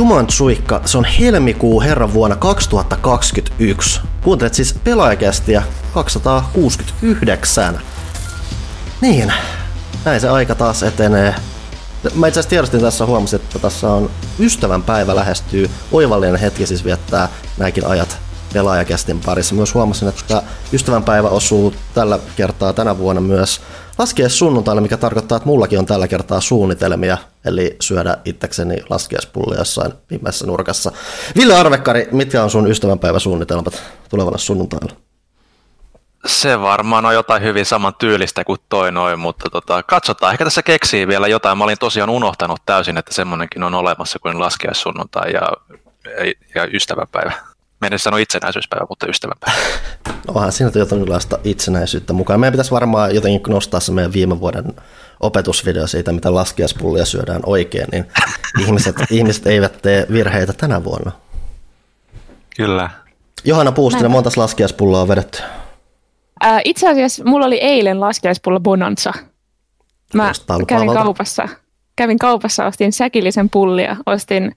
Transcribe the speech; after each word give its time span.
Juman 0.00 0.30
suikka, 0.30 0.80
se 0.84 0.98
on 0.98 1.04
helmikuu 1.04 1.80
herran 1.80 2.14
vuonna 2.14 2.36
2021. 2.36 4.00
Kuuntelet 4.22 4.54
siis 4.54 4.74
pelaajakästiä 4.84 5.62
269. 5.94 7.80
Niin, 9.00 9.32
näin 10.04 10.20
se 10.20 10.28
aika 10.28 10.54
taas 10.54 10.82
etenee. 10.82 11.34
Mä 12.14 12.26
itse 12.26 12.40
asiassa 12.40 12.50
tiedostin 12.50 12.80
tässä 12.80 13.06
huomasin, 13.06 13.40
että 13.40 13.58
tässä 13.58 13.90
on 13.90 14.10
ystävänpäivä 14.38 15.16
lähestyy. 15.16 15.70
Oivallinen 15.92 16.40
hetki 16.40 16.66
siis 16.66 16.84
viettää 16.84 17.28
nämäkin 17.58 17.86
ajat 17.86 18.19
pelaajakästin 18.52 19.20
parissa. 19.20 19.54
Myös 19.54 19.74
huomasin, 19.74 20.08
että 20.08 20.42
ystävänpäivä 20.72 21.28
osuu 21.28 21.74
tällä 21.94 22.18
kertaa 22.36 22.72
tänä 22.72 22.98
vuonna 22.98 23.20
myös 23.20 23.60
laskees 23.98 24.38
sunnuntaille, 24.38 24.82
mikä 24.82 24.96
tarkoittaa, 24.96 25.36
että 25.36 25.46
mullakin 25.46 25.78
on 25.78 25.86
tällä 25.86 26.08
kertaa 26.08 26.40
suunnitelmia, 26.40 27.18
eli 27.44 27.76
syödä 27.80 28.16
itsekseni 28.24 28.82
laskeespullia 28.90 29.58
jossain 29.58 29.92
pimeässä 30.08 30.46
nurkassa. 30.46 30.92
Ville 31.36 31.54
Arvekkari, 31.54 32.08
mitkä 32.12 32.42
on 32.42 32.50
sun 32.50 32.70
ystävänpäiväsuunnitelmat 32.70 33.82
tulevana 34.08 34.38
sunnuntaina? 34.38 34.94
Se 36.26 36.60
varmaan 36.60 37.06
on 37.06 37.14
jotain 37.14 37.42
hyvin 37.42 37.66
saman 37.66 37.94
tyylistä 37.98 38.44
kuin 38.44 38.58
toi 38.68 38.92
noin, 38.92 39.18
mutta 39.18 39.50
tota, 39.50 39.82
katsotaan. 39.82 40.32
Ehkä 40.32 40.44
tässä 40.44 40.62
keksii 40.62 41.08
vielä 41.08 41.28
jotain. 41.28 41.58
Mä 41.58 41.64
olin 41.64 41.78
tosiaan 41.78 42.10
unohtanut 42.10 42.60
täysin, 42.66 42.98
että 42.98 43.14
semmoinenkin 43.14 43.62
on 43.62 43.74
olemassa 43.74 44.18
kuin 44.18 44.40
laskiaissunnuntai 44.40 45.32
ja, 45.32 45.42
ja, 46.04 46.34
ja 46.54 46.68
ystävänpäivä. 46.72 47.32
Meidän 47.80 47.98
sano 47.98 48.16
itsenäisyyspäivä, 48.16 48.86
mutta 48.88 49.06
ystävänpäivä. 49.06 49.58
No, 50.06 50.14
onhan 50.34 50.52
siinä 50.52 50.72
jotain 50.74 51.06
itsenäisyyttä 51.44 52.12
mukaan. 52.12 52.40
Meidän 52.40 52.52
pitäisi 52.52 52.70
varmaan 52.70 53.14
jotenkin 53.14 53.52
nostaa 53.52 53.80
se 53.80 53.92
meidän 53.92 54.12
viime 54.12 54.40
vuoden 54.40 54.64
opetusvideo 55.20 55.86
siitä, 55.86 56.12
mitä 56.12 56.34
laskiaispullia 56.34 57.04
syödään 57.04 57.40
oikein, 57.46 57.86
niin 57.92 58.06
ihmiset, 58.64 58.96
ihmiset 59.10 59.46
eivät 59.46 59.82
tee 59.82 60.06
virheitä 60.12 60.52
tänä 60.52 60.84
vuonna. 60.84 61.12
Kyllä. 62.56 62.90
Johanna 63.44 63.72
Puustinen, 63.72 64.10
monta 64.10 64.30
laskiaispulloa 64.36 65.00
on 65.00 65.08
vedetty? 65.08 65.42
Ää, 66.40 66.60
itse 66.64 66.88
asiassa 66.88 67.24
mulla 67.24 67.46
oli 67.46 67.58
eilen 67.58 68.00
laskiaispullo 68.00 68.60
Bonanza. 68.60 69.12
Mä 70.14 70.32
kävin 70.66 70.92
kaupassa, 70.92 71.48
kävin 71.96 72.18
kaupassa, 72.18 72.66
ostin 72.66 72.92
säkillisen 72.92 73.50
pullia, 73.50 73.96
ostin 74.06 74.54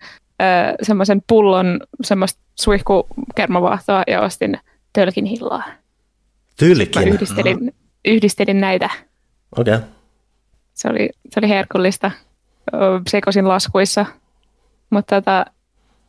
semmoisen 0.82 1.22
pullon 1.28 1.80
semmoista 2.04 2.43
suihkukermavaahtoa 2.56 4.04
ja 4.08 4.22
ostin 4.22 4.58
tölkin 4.94 5.26
hillaa. 5.26 5.64
Tylkin? 6.60 7.02
Mä 7.02 7.14
yhdistelin, 7.14 7.74
yhdistelin 8.06 8.62
näitä. 8.62 8.90
Okei. 9.58 9.76
Okay. 9.76 9.88
Se 10.74 10.88
oli, 10.88 11.10
se 11.30 11.40
oli 11.40 11.50
herkullista. 11.50 12.12
Sekosin 13.10 13.48
laskuissa. 13.48 14.06
Mutta 14.90 15.16
tota, 15.16 15.46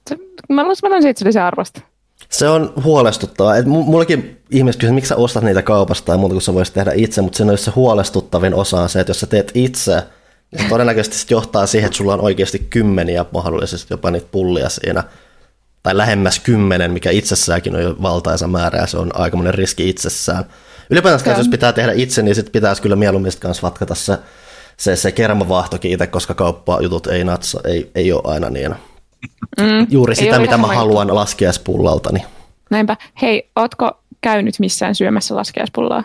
se, 0.08 0.16
mä 0.48 0.62
luulen, 0.62 1.06
että 1.06 1.18
se 1.18 1.24
oli 1.24 1.32
se 1.32 1.40
arvosta. 1.40 1.80
Se 2.28 2.48
on 2.48 2.72
huolestuttavaa. 2.84 3.56
Et 3.56 3.66
mullakin 3.66 4.42
ihmiset 4.50 4.80
kysyvät, 4.80 4.94
miksi 4.94 5.08
sä 5.08 5.16
ostat 5.16 5.42
niitä 5.42 5.62
kaupasta 5.62 6.06
tai 6.06 6.18
muuta 6.18 6.32
kuin 6.32 6.42
sä 6.42 6.54
voisit 6.54 6.74
tehdä 6.74 6.92
itse, 6.94 7.22
mutta 7.22 7.36
se 7.36 7.44
on 7.44 7.58
se 7.58 7.70
huolestuttavin 7.70 8.54
osa 8.54 8.80
on 8.80 8.88
se, 8.88 9.00
että 9.00 9.10
jos 9.10 9.20
sä 9.20 9.26
teet 9.26 9.50
itse, 9.54 10.02
niin 10.50 10.62
se 10.62 10.68
todennäköisesti 10.68 11.34
johtaa 11.34 11.66
siihen, 11.66 11.86
että 11.86 11.96
sulla 11.96 12.14
on 12.14 12.20
oikeasti 12.20 12.58
kymmeniä 12.58 13.24
mahdollisesti 13.32 13.94
jopa 13.94 14.10
niitä 14.10 14.26
pullia 14.30 14.68
siinä, 14.68 15.04
tai 15.84 15.96
lähemmäs 15.96 16.40
kymmenen, 16.40 16.92
mikä 16.92 17.10
itsessäänkin 17.10 17.76
on 17.76 17.82
jo 17.82 17.96
valtaisa 18.02 18.48
määrä 18.48 18.78
ja 18.78 18.86
se 18.86 18.98
on 18.98 19.10
aikamoinen 19.14 19.54
riski 19.54 19.88
itsessään. 19.88 20.44
Ylipäätään 20.90 21.38
jos 21.38 21.48
pitää 21.48 21.72
tehdä 21.72 21.92
itse, 21.92 22.22
niin 22.22 22.34
sitten 22.34 22.52
pitäisi 22.52 22.82
kyllä 22.82 22.96
mieluummin 22.96 23.32
kanssa 23.40 23.62
vatkata 23.62 23.94
se, 23.94 24.18
se, 24.76 24.96
se 24.96 25.12
kermavaahtokin 25.12 25.92
itse, 25.92 26.06
koska 26.06 26.34
kauppajutut 26.34 27.06
ei 27.06 27.24
natsa, 27.24 27.60
ei, 27.64 27.90
ei 27.94 28.12
ole 28.12 28.22
aina 28.24 28.50
niin. 28.50 28.74
Mm, 29.60 29.86
Juuri 29.90 30.14
sitä, 30.14 30.38
mitä 30.38 30.58
mä 30.58 30.66
haluan 30.66 31.14
laskiaispullaltani. 31.14 32.24
Näinpä. 32.70 32.96
Hei, 33.22 33.50
ootko 33.56 34.00
käynyt 34.20 34.54
missään 34.60 34.94
syömässä 34.94 35.36
laskiaispullaa? 35.36 36.04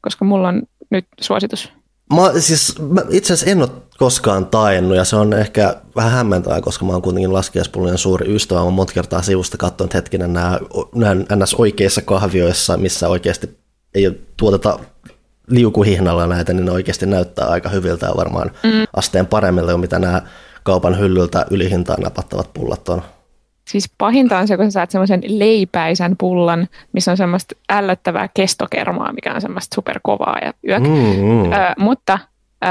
Koska 0.00 0.24
mulla 0.24 0.48
on 0.48 0.62
nyt 0.90 1.06
suositus. 1.20 1.72
Mä, 2.14 2.40
siis, 2.40 2.74
mä 2.78 3.02
itse 3.10 3.32
asiassa 3.32 3.50
en 3.50 3.62
ole 3.62 3.68
koskaan 3.98 4.46
tainnut 4.46 4.96
ja 4.96 5.04
se 5.04 5.16
on 5.16 5.32
ehkä 5.32 5.76
vähän 5.96 6.12
hämmentävää, 6.12 6.60
koska 6.60 6.84
mä 6.84 6.92
oon 6.92 7.02
kuitenkin 7.02 7.32
laskiaispullojen 7.32 7.98
suuri 7.98 8.34
ystävä. 8.34 8.64
Mä 8.64 8.70
monta 8.70 8.92
kertaa 8.92 9.22
sivusta 9.22 9.56
katsonut 9.56 9.94
hetkinen 9.94 10.32
nämä, 10.32 10.58
nämä 10.94 11.14
ns. 11.14 11.54
oikeissa 11.54 12.02
kahvioissa, 12.02 12.76
missä 12.76 13.08
oikeasti 13.08 13.58
ei 13.94 14.20
tuoteta 14.36 14.78
liukuhihnalla 15.46 16.26
näitä, 16.26 16.52
niin 16.52 16.64
ne 16.64 16.70
oikeasti 16.70 17.06
näyttää 17.06 17.46
aika 17.46 17.68
hyviltä 17.68 18.06
ja 18.06 18.16
varmaan 18.16 18.50
mm. 18.62 18.86
asteen 18.96 19.26
paremmille, 19.26 19.76
mitä 19.76 19.98
nämä 19.98 20.22
kaupan 20.62 20.98
hyllyltä 20.98 21.46
ylihintaan 21.50 22.02
napattavat 22.02 22.52
pullat 22.54 22.88
on. 22.88 23.02
Siis 23.68 23.90
pahinta 23.98 24.38
on 24.38 24.48
se, 24.48 24.56
kun 24.56 24.66
sä 24.66 24.70
saat 24.70 24.90
semmoisen 24.90 25.22
leipäisen 25.26 26.16
pullan, 26.18 26.68
missä 26.92 27.10
on 27.10 27.16
semmoista 27.16 27.56
ällöttävää 27.68 28.28
kestokermaa, 28.34 29.12
mikä 29.12 29.34
on 29.34 29.40
semmoista 29.40 29.74
superkovaa 29.74 30.38
ja 30.44 30.52
yök. 30.68 30.82
Mm-hmm. 30.82 31.52
Ö, 31.52 31.56
mutta 31.78 32.18
ö, 32.64 32.68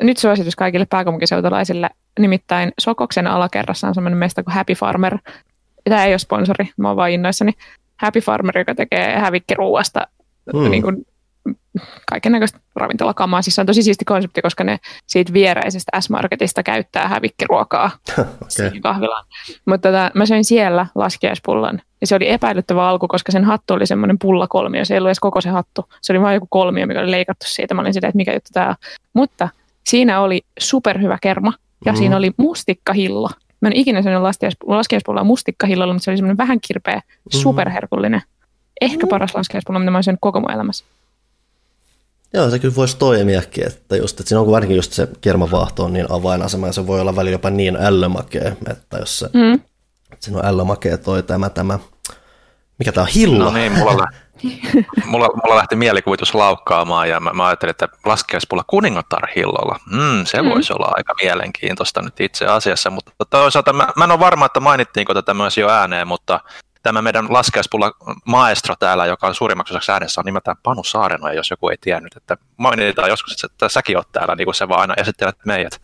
nyt 0.00 0.18
suositus 0.18 0.56
kaikille 0.56 0.86
pääkaupunkiseutulaisille, 0.90 1.90
nimittäin 2.18 2.72
Sokoksen 2.80 3.26
alakerrassa 3.26 3.88
on 3.88 3.94
semmoinen 3.94 4.18
mesta 4.18 4.42
kuin 4.42 4.54
Happy 4.54 4.74
Farmer. 4.74 5.18
Tämä 5.84 6.04
ei 6.04 6.12
ole 6.12 6.18
sponsori, 6.18 6.68
mä 6.76 6.88
oon 6.88 6.96
vaan 6.96 7.10
innoissani. 7.10 7.52
Happy 7.96 8.20
Farmer, 8.20 8.58
joka 8.58 8.74
tekee 8.74 9.18
hävikkiruuasta 9.18 10.00
mm. 10.54 10.70
niin 10.70 10.82
kuin 10.82 11.06
kaiken 12.10 12.32
näköistä 12.32 12.58
ravintolakamaa. 12.76 13.42
Siis 13.42 13.54
se 13.54 13.60
on 13.60 13.66
tosi 13.66 13.82
siisti 13.82 14.04
konsepti, 14.04 14.42
koska 14.42 14.64
ne 14.64 14.78
siitä 15.06 15.32
viereisestä 15.32 16.00
S-Marketista 16.00 16.62
käyttää 16.62 17.08
hävikkiruokaa 17.08 17.90
okay. 18.18 18.26
siihen 18.48 18.80
kahvilaan. 18.80 19.26
Mutta 19.66 19.88
tota, 19.88 20.10
mä 20.14 20.26
söin 20.26 20.44
siellä 20.44 20.86
laskiaispullan 20.94 21.82
ja 22.00 22.06
se 22.06 22.14
oli 22.14 22.30
epäilyttävä 22.30 22.88
alku, 22.88 23.08
koska 23.08 23.32
sen 23.32 23.44
hattu 23.44 23.74
oli 23.74 23.86
semmoinen 23.86 24.18
pullakolmio. 24.18 24.84
Se 24.84 24.94
ei 24.94 24.98
ollut 24.98 25.08
edes 25.08 25.20
koko 25.20 25.40
se 25.40 25.48
hattu. 25.48 25.84
Se 26.02 26.12
oli 26.12 26.20
vain 26.20 26.34
joku 26.34 26.46
kolmio, 26.50 26.86
mikä 26.86 27.00
oli 27.00 27.10
leikattu 27.10 27.46
siitä. 27.48 27.74
Mä 27.74 27.80
olin 27.80 27.94
sitä, 27.94 28.08
että 28.08 28.16
mikä 28.16 28.32
juttu 28.32 28.50
tämä 28.52 28.68
on. 28.68 28.74
Mutta 29.12 29.48
siinä 29.86 30.20
oli 30.20 30.42
superhyvä 30.58 31.18
kerma 31.22 31.52
ja 31.84 31.92
mm. 31.92 31.96
siinä 31.96 32.16
oli 32.16 32.30
mustikkahillo. 32.36 33.30
Mä 33.60 33.68
en 33.68 33.76
ikinä 33.76 34.02
syönyt 34.02 34.22
laskiaispulloa 34.66 35.24
mustikkahillolla, 35.24 35.92
mutta 35.92 36.04
se 36.04 36.10
oli 36.10 36.18
semmoinen 36.18 36.38
vähän 36.38 36.58
kirpeä, 36.60 36.96
mm. 36.96 37.02
superherkullinen. 37.28 38.22
Ehkä 38.80 39.06
paras 39.06 39.34
laskiaispullo, 39.34 39.78
mitä 39.78 39.90
mä 39.90 39.96
oon 39.96 40.04
syönyt 40.04 40.20
koko 40.20 40.40
mun 40.40 40.52
elämässä. 40.52 40.84
Joo, 42.34 42.50
se 42.50 42.58
kyllä 42.58 42.74
voisi 42.74 42.96
toimiakin, 42.96 43.66
että, 43.66 43.96
just, 43.96 44.20
että 44.20 44.28
siinä 44.28 44.40
on 44.40 44.50
varsinkin 44.50 44.76
just 44.76 44.92
se 44.92 45.08
kermavaahto 45.20 45.84
on 45.84 45.92
niin 45.92 46.06
avainasema 46.08 46.66
ja 46.66 46.72
se 46.72 46.86
voi 46.86 47.00
olla 47.00 47.16
välillä 47.16 47.34
jopa 47.34 47.50
niin 47.50 47.76
ällömakea, 47.76 48.52
että 48.70 48.98
jos 48.98 49.18
se, 49.18 49.26
mm. 49.32 49.60
siinä 50.20 50.38
on 50.38 50.46
ällömakea 50.46 50.98
toi 50.98 51.22
tämä, 51.22 51.50
tämä, 51.50 51.78
mikä 52.78 52.92
tämä 52.92 53.02
on, 53.02 53.08
hillo? 53.14 53.44
No 53.44 53.50
niin, 53.50 53.72
mulla, 53.72 54.06
mulla, 55.10 55.28
mulla 55.28 55.56
lähti 55.56 55.76
mielikuvitus 55.76 56.34
laukkaamaan 56.34 57.08
ja 57.08 57.20
mä, 57.20 57.32
mä 57.32 57.46
ajattelin, 57.46 57.70
että 57.70 57.88
laskeuspulla 58.04 58.64
kuningatar 58.66 59.28
hillolla, 59.36 59.78
mm, 59.90 60.24
se 60.24 60.42
mm. 60.42 60.48
voisi 60.48 60.72
olla 60.72 60.92
aika 60.96 61.14
mielenkiintoista 61.22 62.02
nyt 62.02 62.20
itse 62.20 62.46
asiassa, 62.46 62.90
mutta 62.90 63.12
toisaalta 63.30 63.72
mä, 63.72 63.88
mä 63.96 64.04
en 64.04 64.10
ole 64.10 64.20
varma, 64.20 64.46
että 64.46 64.60
mainittiinko 64.60 65.14
tätä 65.14 65.34
myös 65.34 65.58
jo 65.58 65.68
ääneen, 65.68 66.08
mutta 66.08 66.40
tämä 66.84 67.02
meidän 67.02 67.26
laskeuspulla 67.28 67.92
maestro 68.24 68.74
täällä, 68.78 69.06
joka 69.06 69.26
on 69.26 69.34
suurimmaksi 69.34 69.72
osaksi 69.72 69.92
äänessä, 69.92 70.20
on 70.20 70.24
nimeltään 70.24 70.56
Panu 70.62 70.84
Saarenoja, 70.84 71.34
jos 71.34 71.50
joku 71.50 71.68
ei 71.68 71.76
tiennyt. 71.80 72.16
Että 72.16 72.36
mainitaan 72.56 73.08
joskus, 73.08 73.44
että 73.44 73.68
säkin 73.68 73.96
oot 73.96 74.12
täällä, 74.12 74.34
niin 74.34 74.44
kuin 74.44 74.54
se 74.54 74.68
vaan 74.68 74.80
aina 74.80 74.94
esittelet 74.94 75.36
meidät. 75.46 75.80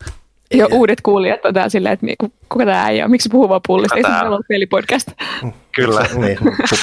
Jo 0.53 0.67
uudet 0.71 1.01
kuulijat 1.01 1.45
on 1.45 1.53
täällä 1.53 1.69
silleen, 1.69 1.93
että 1.93 2.05
niinku, 2.05 2.33
kuka 2.49 2.65
tämä 2.65 2.83
äijä 2.83 3.05
on, 3.05 3.11
miksi 3.11 3.29
puhuu 3.29 3.49
vaan 3.49 3.61
pullista, 3.67 3.97
ei 3.97 4.03
se 4.03 4.27
ole 4.27 4.39
pelipodcast. 4.47 5.07
Kyllä. 5.75 6.01
niin, 6.25 6.37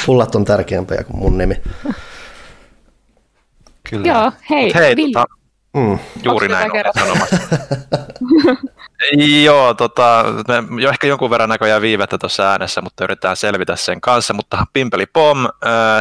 pullat 0.07 0.35
on 0.35 0.45
tärkeämpiä 0.45 1.05
kuin 1.05 1.19
mun 1.19 1.39
nimi. 1.39 1.55
Kyllä. 3.91 4.09
Joo, 4.09 4.33
hei, 4.51 4.75
hei 4.75 4.97
Villi. 4.97 5.13
Tota, 5.13 5.27
mm. 5.77 5.99
Juuri 6.23 6.49
näin 6.49 6.71
Joo, 9.43 9.75
tota, 9.75 10.25
me 10.49 10.83
jo 10.83 10.91
ehkä 10.91 11.07
jonkun 11.07 11.31
verran 11.31 11.49
näköjään 11.49 11.83
viivettä 11.83 12.19
tuossa 12.19 12.51
äänessä, 12.51 12.81
mutta 12.83 13.05
yritetään 13.05 13.37
selvitä 13.37 13.77
sen 13.77 14.01
kanssa. 14.01 14.35
Mutta 14.35 14.67
Pimpeli 14.73 15.07
Pom 15.07 15.49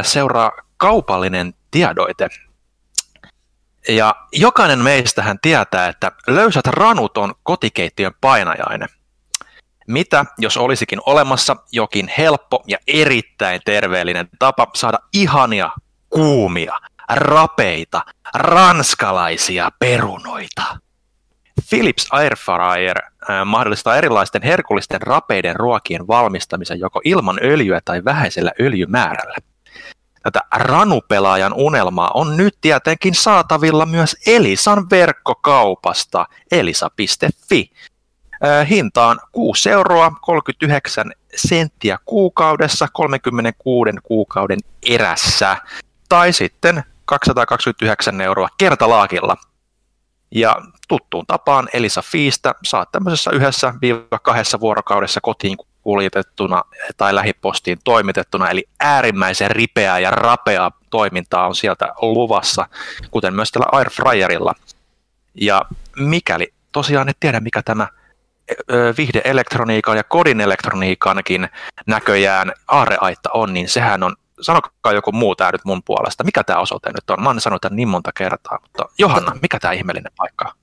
seuraa 0.02 0.52
kaupallinen 0.76 1.54
tiedoite. 1.70 2.28
Ja 3.88 4.14
jokainen 4.32 4.78
meistähän 4.78 5.38
tietää, 5.42 5.88
että 5.88 6.12
löysät 6.26 6.66
ranut 6.66 7.18
on 7.18 7.34
kotikeittiön 7.42 8.12
painajainen. 8.20 8.88
Mitä 9.86 10.24
jos 10.38 10.56
olisikin 10.56 11.00
olemassa 11.06 11.56
jokin 11.72 12.10
helppo 12.18 12.62
ja 12.66 12.78
erittäin 12.86 13.60
terveellinen 13.64 14.28
tapa 14.38 14.66
saada 14.74 14.98
ihania, 15.12 15.70
kuumia, 16.10 16.80
rapeita, 17.08 18.02
ranskalaisia 18.34 19.70
perunoita? 19.78 20.87
Philips 21.70 22.06
Air 22.10 22.36
Fryer 22.36 22.96
mahdollistaa 23.44 23.96
erilaisten 23.96 24.42
herkullisten 24.42 25.02
rapeiden 25.02 25.56
ruokien 25.56 26.06
valmistamisen 26.06 26.80
joko 26.80 27.00
ilman 27.04 27.38
öljyä 27.42 27.80
tai 27.84 28.04
vähäisellä 28.04 28.52
öljymäärällä. 28.60 29.36
Tätä 30.22 30.40
ranupelaajan 30.54 31.52
unelmaa 31.52 32.10
on 32.14 32.36
nyt 32.36 32.58
tietenkin 32.60 33.14
saatavilla 33.14 33.86
myös 33.86 34.16
Elisan 34.26 34.90
verkkokaupasta 34.90 36.26
elisa.fi. 36.52 37.70
Hinta 38.70 39.06
on 39.06 39.18
6 39.32 39.70
euroa 39.70 40.12
39 40.20 41.12
senttiä 41.36 41.98
kuukaudessa 42.04 42.88
36 42.92 43.90
kuukauden 44.02 44.58
erässä 44.88 45.56
tai 46.08 46.32
sitten 46.32 46.82
229 47.04 48.20
euroa 48.20 48.48
kertalaakilla. 48.58 49.36
Ja 50.30 50.56
tuttuun 50.88 51.26
tapaan 51.26 51.68
Elisa 51.72 52.02
Fiistä 52.02 52.54
saat 52.64 52.92
tämmöisessä 52.92 53.30
yhdessä 53.34 53.74
viiva 53.82 54.18
kahdessa 54.22 54.60
vuorokaudessa 54.60 55.20
kotiin 55.20 55.56
kuljetettuna 55.82 56.62
tai 56.96 57.14
lähipostiin 57.14 57.78
toimitettuna, 57.84 58.50
eli 58.50 58.68
äärimmäisen 58.80 59.50
ripeää 59.50 59.98
ja 59.98 60.10
rapeaa 60.10 60.72
toimintaa 60.90 61.46
on 61.46 61.54
sieltä 61.54 61.88
luvassa, 62.00 62.66
kuten 63.10 63.34
myös 63.34 63.52
tällä 63.52 63.66
Airfryerilla. 63.72 64.54
Ja 65.34 65.64
mikäli 65.96 66.52
tosiaan 66.72 67.08
et 67.08 67.16
tiedä, 67.20 67.40
mikä 67.40 67.62
tämä 67.62 67.88
vihdeelektroniikan 68.98 69.96
ja 69.96 70.04
kodin 70.04 70.40
elektroniikankin 70.40 71.48
näköjään 71.86 72.52
aareaitta 72.68 73.30
on, 73.34 73.52
niin 73.52 73.68
sehän 73.68 74.02
on, 74.02 74.16
sanokaa 74.40 74.92
joku 74.94 75.12
muu 75.12 75.36
tämä 75.36 75.50
nyt 75.52 75.64
mun 75.64 75.82
puolesta, 75.84 76.24
mikä 76.24 76.44
tämä 76.44 76.60
osoite 76.60 76.90
nyt 76.90 77.10
on? 77.10 77.22
Mä 77.22 77.28
oon 77.28 77.40
sanonut 77.40 77.62
tämän 77.62 77.76
niin 77.76 77.88
monta 77.88 78.10
kertaa, 78.12 78.58
mutta 78.62 78.84
Johanna, 78.98 79.32
mikä 79.42 79.58
tämä 79.60 79.72
ihmeellinen 79.72 80.12
paikka 80.16 80.44
on? 80.48 80.54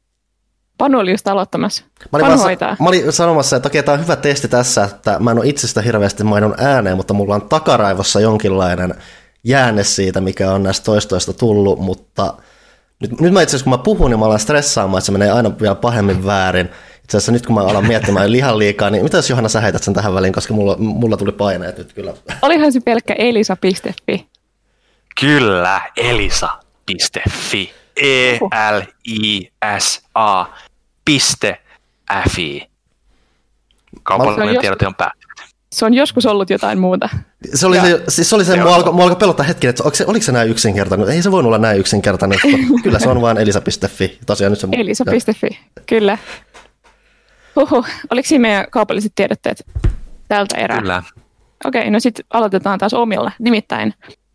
Panu 0.78 1.00
oli 1.00 1.12
just 1.12 1.28
aloittamassa. 1.28 1.84
Mä 2.12 2.18
olin, 2.18 2.28
vasta, 2.28 2.78
mä 2.80 2.90
olin 2.90 3.14
sanomassa, 3.14 3.56
että 3.56 3.68
okei, 3.68 3.84
tämä 3.84 3.94
on 3.94 4.02
hyvä 4.04 4.16
testi 4.16 4.48
tässä, 4.48 4.84
että 4.84 5.20
mä 5.20 5.32
en 5.32 5.38
ole 5.38 5.48
itsestä 5.48 5.82
hirveästi 5.82 6.24
mainon 6.24 6.56
ääneen, 6.58 6.98
mutta 6.98 7.14
mulla 7.14 7.36
on 7.36 7.50
takaraivossa 7.50 8.20
jonkinlainen 8.20 8.96
jäänne 9.44 9.84
siitä, 9.84 10.22
mikä 10.22 10.52
on 10.52 10.64
näistä 10.64 10.86
toistoista 10.86 11.34
tullut, 11.34 11.80
mutta 11.80 12.34
nyt, 13.02 13.22
nyt 13.22 13.34
mä 13.34 13.42
itse 13.42 13.56
asiassa 13.56 13.64
kun 13.64 13.80
mä 13.80 13.84
puhun, 13.84 14.12
niin 14.12 14.20
mä 14.20 14.26
alan 14.26 14.40
stressaamaan, 14.40 14.98
että 14.98 15.06
se 15.06 15.12
menee 15.12 15.32
aina 15.32 15.60
vielä 15.62 15.76
pahemmin 15.76 16.26
väärin. 16.26 16.70
Itse 17.06 17.18
asiassa 17.18 17.32
nyt 17.32 17.46
kun 17.46 17.56
mä 17.56 17.62
alan 17.62 17.88
miettimään 17.88 18.32
lihan 18.32 18.60
liikaa, 18.60 18.90
niin 18.90 19.04
mitä 19.04 19.18
jos 19.18 19.30
Johanna 19.30 19.50
sä 19.50 19.62
heität 19.62 19.84
sen 19.84 19.94
tähän 19.94 20.14
väliin, 20.14 20.34
koska 20.34 20.54
mulla, 20.54 20.76
mulla 20.78 21.18
tuli 21.18 21.32
paineet 21.32 21.78
nyt 21.78 21.94
kyllä. 21.94 22.14
Olihan 22.42 22.74
se 22.74 22.80
pelkkä 22.80 23.14
elisa.fi. 23.14 24.28
Kyllä, 25.20 25.82
elisa.fi. 25.98 27.74
E-L-I-S-A 28.02 28.86
piste 31.06 31.58
F-I. 32.30 32.62
Kaupallinen 34.04 34.60
tiedot 34.62 34.82
on 34.82 34.96
päättynyt. 34.96 35.26
Se 35.72 35.86
on 35.86 35.94
joskus 35.94 36.26
ollut 36.26 36.50
jotain 36.50 36.80
muuta. 36.80 37.10
Se 37.54 37.68
oli 37.68 37.80
se, 37.80 38.04
siis 38.08 38.30
se, 38.30 38.36
oli 38.36 38.46
se 38.46 38.62
mua, 38.62 38.76
alkoi, 38.76 38.94
mua 38.94 39.04
alkoi 39.04 39.20
pelottaa 39.20 39.46
hetki, 39.46 39.68
että 39.68 39.84
oliko 39.84 39.96
se, 39.96 40.06
oliko 40.08 40.24
se 40.26 40.32
näin 40.32 40.50
yksinkertainen. 40.50 41.10
Ei 41.10 41.22
se 41.22 41.32
voinut 41.32 41.48
olla 41.50 41.58
näin 41.58 41.80
yksinkertainen. 41.80 42.40
Kyllä 42.84 43.00
se 43.00 43.10
on 43.10 43.22
vain 43.22 43.38
elisa.fi. 43.38 44.20
Tosiaan 44.26 44.52
nyt 44.52 44.60
se, 44.60 44.68
elisa.fi, 44.72 45.60
kyllä. 45.86 46.18
Huhu, 47.56 47.86
oliko 48.12 48.28
siinä 48.28 48.42
meidän 48.42 48.66
kaupalliset 48.72 49.12
tiedotteet 49.16 49.66
tältä 50.28 50.58
erää? 50.58 50.82
Kyllä. 50.82 51.04
Okei, 51.66 51.92
no 51.92 52.00
sitten 52.00 52.26
aloitetaan 52.34 52.80
taas 52.80 52.94
omilla. 52.94 53.32
Nimittäin 53.40 53.94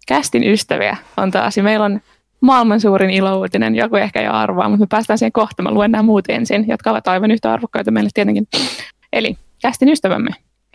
kästin 0.09 0.45
ystäviä 0.45 0.97
on 1.17 1.31
taas. 1.31 1.57
Ja 1.57 1.63
meillä 1.63 1.85
on 1.85 2.01
maailman 2.41 2.81
suurin 2.81 3.11
ilouutinen, 3.11 3.75
joku 3.75 3.97
ehkä 3.97 4.23
jo 4.23 4.33
arvaa, 4.33 4.69
mutta 4.69 4.83
me 4.83 4.87
päästään 4.91 5.19
siihen 5.19 5.33
kohta. 5.33 5.63
Mä 5.63 5.71
luen 5.71 5.91
nämä 5.91 6.03
muut 6.03 6.25
ensin, 6.29 6.69
jotka 6.69 6.91
ovat 6.91 7.09
aivan 7.09 7.31
yhtä 7.31 7.53
arvokkaita 7.53 7.91
meille 7.91 8.11
tietenkin. 8.15 8.49
Eli 9.13 9.37
kästin 9.63 9.89
ystävämme, 9.89 10.31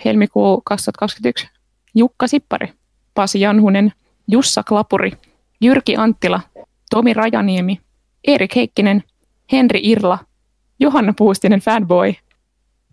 helmikuu 0.06 0.62
2021, 0.66 1.48
Jukka 1.96 2.28
Sippari, 2.28 2.74
Pasi 3.14 3.42
Janhunen, 3.42 3.94
Jussa 4.28 4.64
Klapuri, 4.64 5.12
Jyrki 5.62 5.96
Anttila, 5.96 6.42
Tomi 6.90 7.14
Rajaniemi, 7.14 7.82
Erik 8.28 8.56
Heikkinen, 8.56 9.04
Henri 9.52 9.80
Irla, 9.84 10.20
Johanna 10.80 11.14
Puustinen 11.18 11.60
Fanboy, 11.60 12.14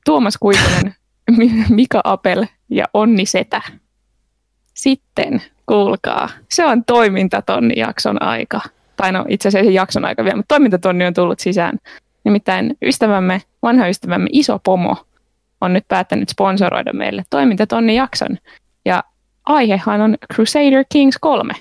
Tuomas 0.05 0.39
Kuikunen, 0.41 0.95
Mika 1.69 2.01
Apel 2.05 2.47
ja 2.69 2.85
Onni 2.95 3.27
Setä. 3.27 3.63
Sitten, 4.75 5.43
kuulkaa, 5.67 6.29
se 6.51 6.67
on 6.67 6.85
toimintatonni 6.85 7.75
jakson 7.77 8.23
aika. 8.23 8.61
Tai 8.97 9.13
no 9.13 9.25
itse 9.29 9.49
asiassa 9.49 9.69
ei 9.69 9.75
jakson 9.75 10.05
aika 10.05 10.25
vielä, 10.25 10.37
mutta 10.37 10.55
toimintatonni 10.55 11.07
on 11.07 11.15
tullut 11.15 11.41
sisään. 11.41 11.79
Nimittäin 12.25 12.77
ystävämme, 12.83 13.43
vanha 13.63 13.89
ystävämme 13.89 14.29
Iso 14.33 14.59
Pomo 14.59 14.97
on 15.61 15.73
nyt 15.73 15.85
päättänyt 15.89 16.29
sponsoroida 16.29 16.93
meille 16.93 17.23
toimintatonni 17.31 17.97
jakson. 17.97 18.39
Ja 18.85 19.05
aihehan 19.45 20.01
on 20.01 20.17
Crusader 20.35 20.85
Kings 20.93 21.19
3. 21.21 21.55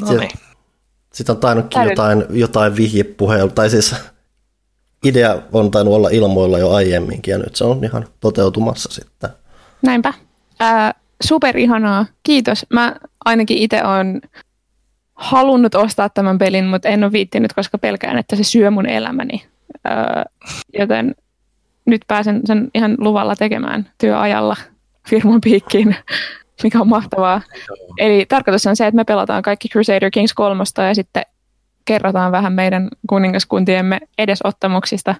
No 0.00 0.12
niin. 0.12 0.30
Sitten 1.12 1.34
on 1.34 1.40
tainnutkin 1.40 1.82
jotain, 1.82 2.24
jotain 2.30 2.76
vihjepuheella, 2.76 3.52
tai 3.52 3.70
siis 3.70 3.94
idea 5.06 5.38
on 5.52 5.70
tainnut 5.70 5.94
olla 5.94 6.08
ilmoilla 6.08 6.58
jo 6.58 6.70
aiemminkin 6.70 7.32
ja 7.32 7.38
nyt 7.38 7.56
se 7.56 7.64
on 7.64 7.84
ihan 7.84 8.06
toteutumassa 8.20 8.92
sitten. 8.92 9.30
Näinpä. 9.82 10.12
Äh, 10.62 10.94
superihanaa. 11.24 12.06
Kiitos. 12.22 12.66
Mä 12.72 12.96
ainakin 13.24 13.58
itse 13.58 13.84
olen 13.84 14.20
halunnut 15.14 15.74
ostaa 15.74 16.08
tämän 16.08 16.38
pelin, 16.38 16.66
mutta 16.66 16.88
en 16.88 17.04
ole 17.04 17.12
viittinyt, 17.12 17.52
koska 17.52 17.78
pelkään, 17.78 18.18
että 18.18 18.36
se 18.36 18.44
syö 18.44 18.70
mun 18.70 18.86
elämäni. 18.86 19.46
Äh, 19.86 20.24
joten 20.78 21.14
nyt 21.84 22.02
pääsen 22.06 22.40
sen 22.44 22.70
ihan 22.74 22.96
luvalla 22.98 23.36
tekemään 23.36 23.90
työajalla 23.98 24.56
firman 25.08 25.40
piikkiin, 25.40 25.96
mikä 26.62 26.80
on 26.80 26.88
mahtavaa. 26.88 27.42
Eli 27.98 28.26
tarkoitus 28.26 28.66
on 28.66 28.76
se, 28.76 28.86
että 28.86 28.96
me 28.96 29.04
pelataan 29.04 29.42
kaikki 29.42 29.68
Crusader 29.68 30.10
Kings 30.10 30.34
3 30.34 30.64
ja 30.88 30.94
sitten 30.94 31.22
kerrotaan 31.86 32.32
vähän 32.32 32.52
meidän 32.52 32.88
kuningaskuntiemme 33.08 34.00
edesottamuksista. 34.18 35.14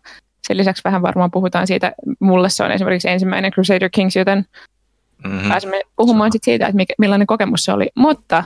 Sen 0.47 0.57
lisäksi 0.57 0.85
vähän 0.85 1.03
varmaan 1.03 1.31
puhutaan 1.31 1.67
siitä, 1.67 1.93
mulle 2.21 2.49
se 2.49 2.65
on 2.65 2.71
esimerkiksi 2.71 3.09
ensimmäinen 3.09 3.53
Crusader 3.53 3.91
Kings, 3.93 4.17
joten 4.17 4.45
mm-hmm. 5.25 5.49
pääsemme 5.49 5.83
puhumaan 5.97 6.33
sit 6.33 6.45
siitä, 6.45 6.67
että 6.67 6.77
mikä, 6.77 6.95
millainen 6.99 7.27
kokemus 7.27 7.65
se 7.65 7.73
oli. 7.73 7.89
Mutta 7.95 8.45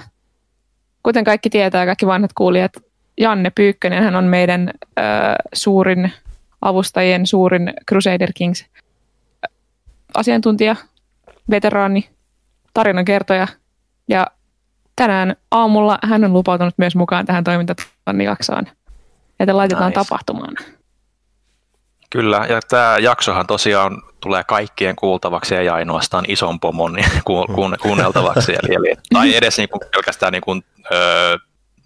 kuten 1.03 1.25
kaikki 1.25 1.51
tietää, 1.51 1.87
kaikki 1.87 2.07
vanhat 2.07 2.33
kuulijat, 2.33 2.73
Janne 3.21 3.51
Pyykkönen 3.51 4.03
hän 4.03 4.17
on 4.17 4.25
meidän 4.25 4.71
ö, 4.99 5.03
suurin 5.53 6.13
avustajien 6.63 7.27
suurin 7.27 7.73
Crusader 7.89 8.31
Kings 8.35 8.67
asiantuntija, 10.15 10.77
veteraani, 11.51 12.11
tarinankertoja 12.75 13.47
ja 14.09 14.27
tänään 15.01 15.37
aamulla 15.51 15.99
hän 16.03 16.25
on 16.25 16.33
lupautunut 16.33 16.75
myös 16.77 16.97
mukaan 16.97 17.27
tähän 17.27 17.45
toimintatonnijaksoon. 17.45 18.67
Että 19.41 19.57
laitetaan 19.57 19.91
nice. 19.91 20.01
tapahtumaan. 20.01 20.55
Kyllä, 22.11 22.47
ja 22.49 22.61
tämä 22.69 22.99
jaksohan 22.99 23.47
tosiaan 23.47 24.03
tulee 24.21 24.45
kaikkien 24.45 24.97
kuultavaksi, 24.97 25.57
ei 25.57 25.69
ainoastaan 25.69 26.25
ison 26.29 26.61
pomon 26.61 26.93
niin 26.97 27.07
ku, 27.25 27.47
kuunneltavaksi, 27.83 28.53
eli, 28.53 28.75
eli, 28.75 28.95
tai 29.13 29.37
edes 29.37 29.59
niin 29.59 29.69
kuin 29.69 29.81
pelkästään 29.95 30.33
niin 30.33 30.43
kuin, 30.43 30.65
öö, 30.93 31.37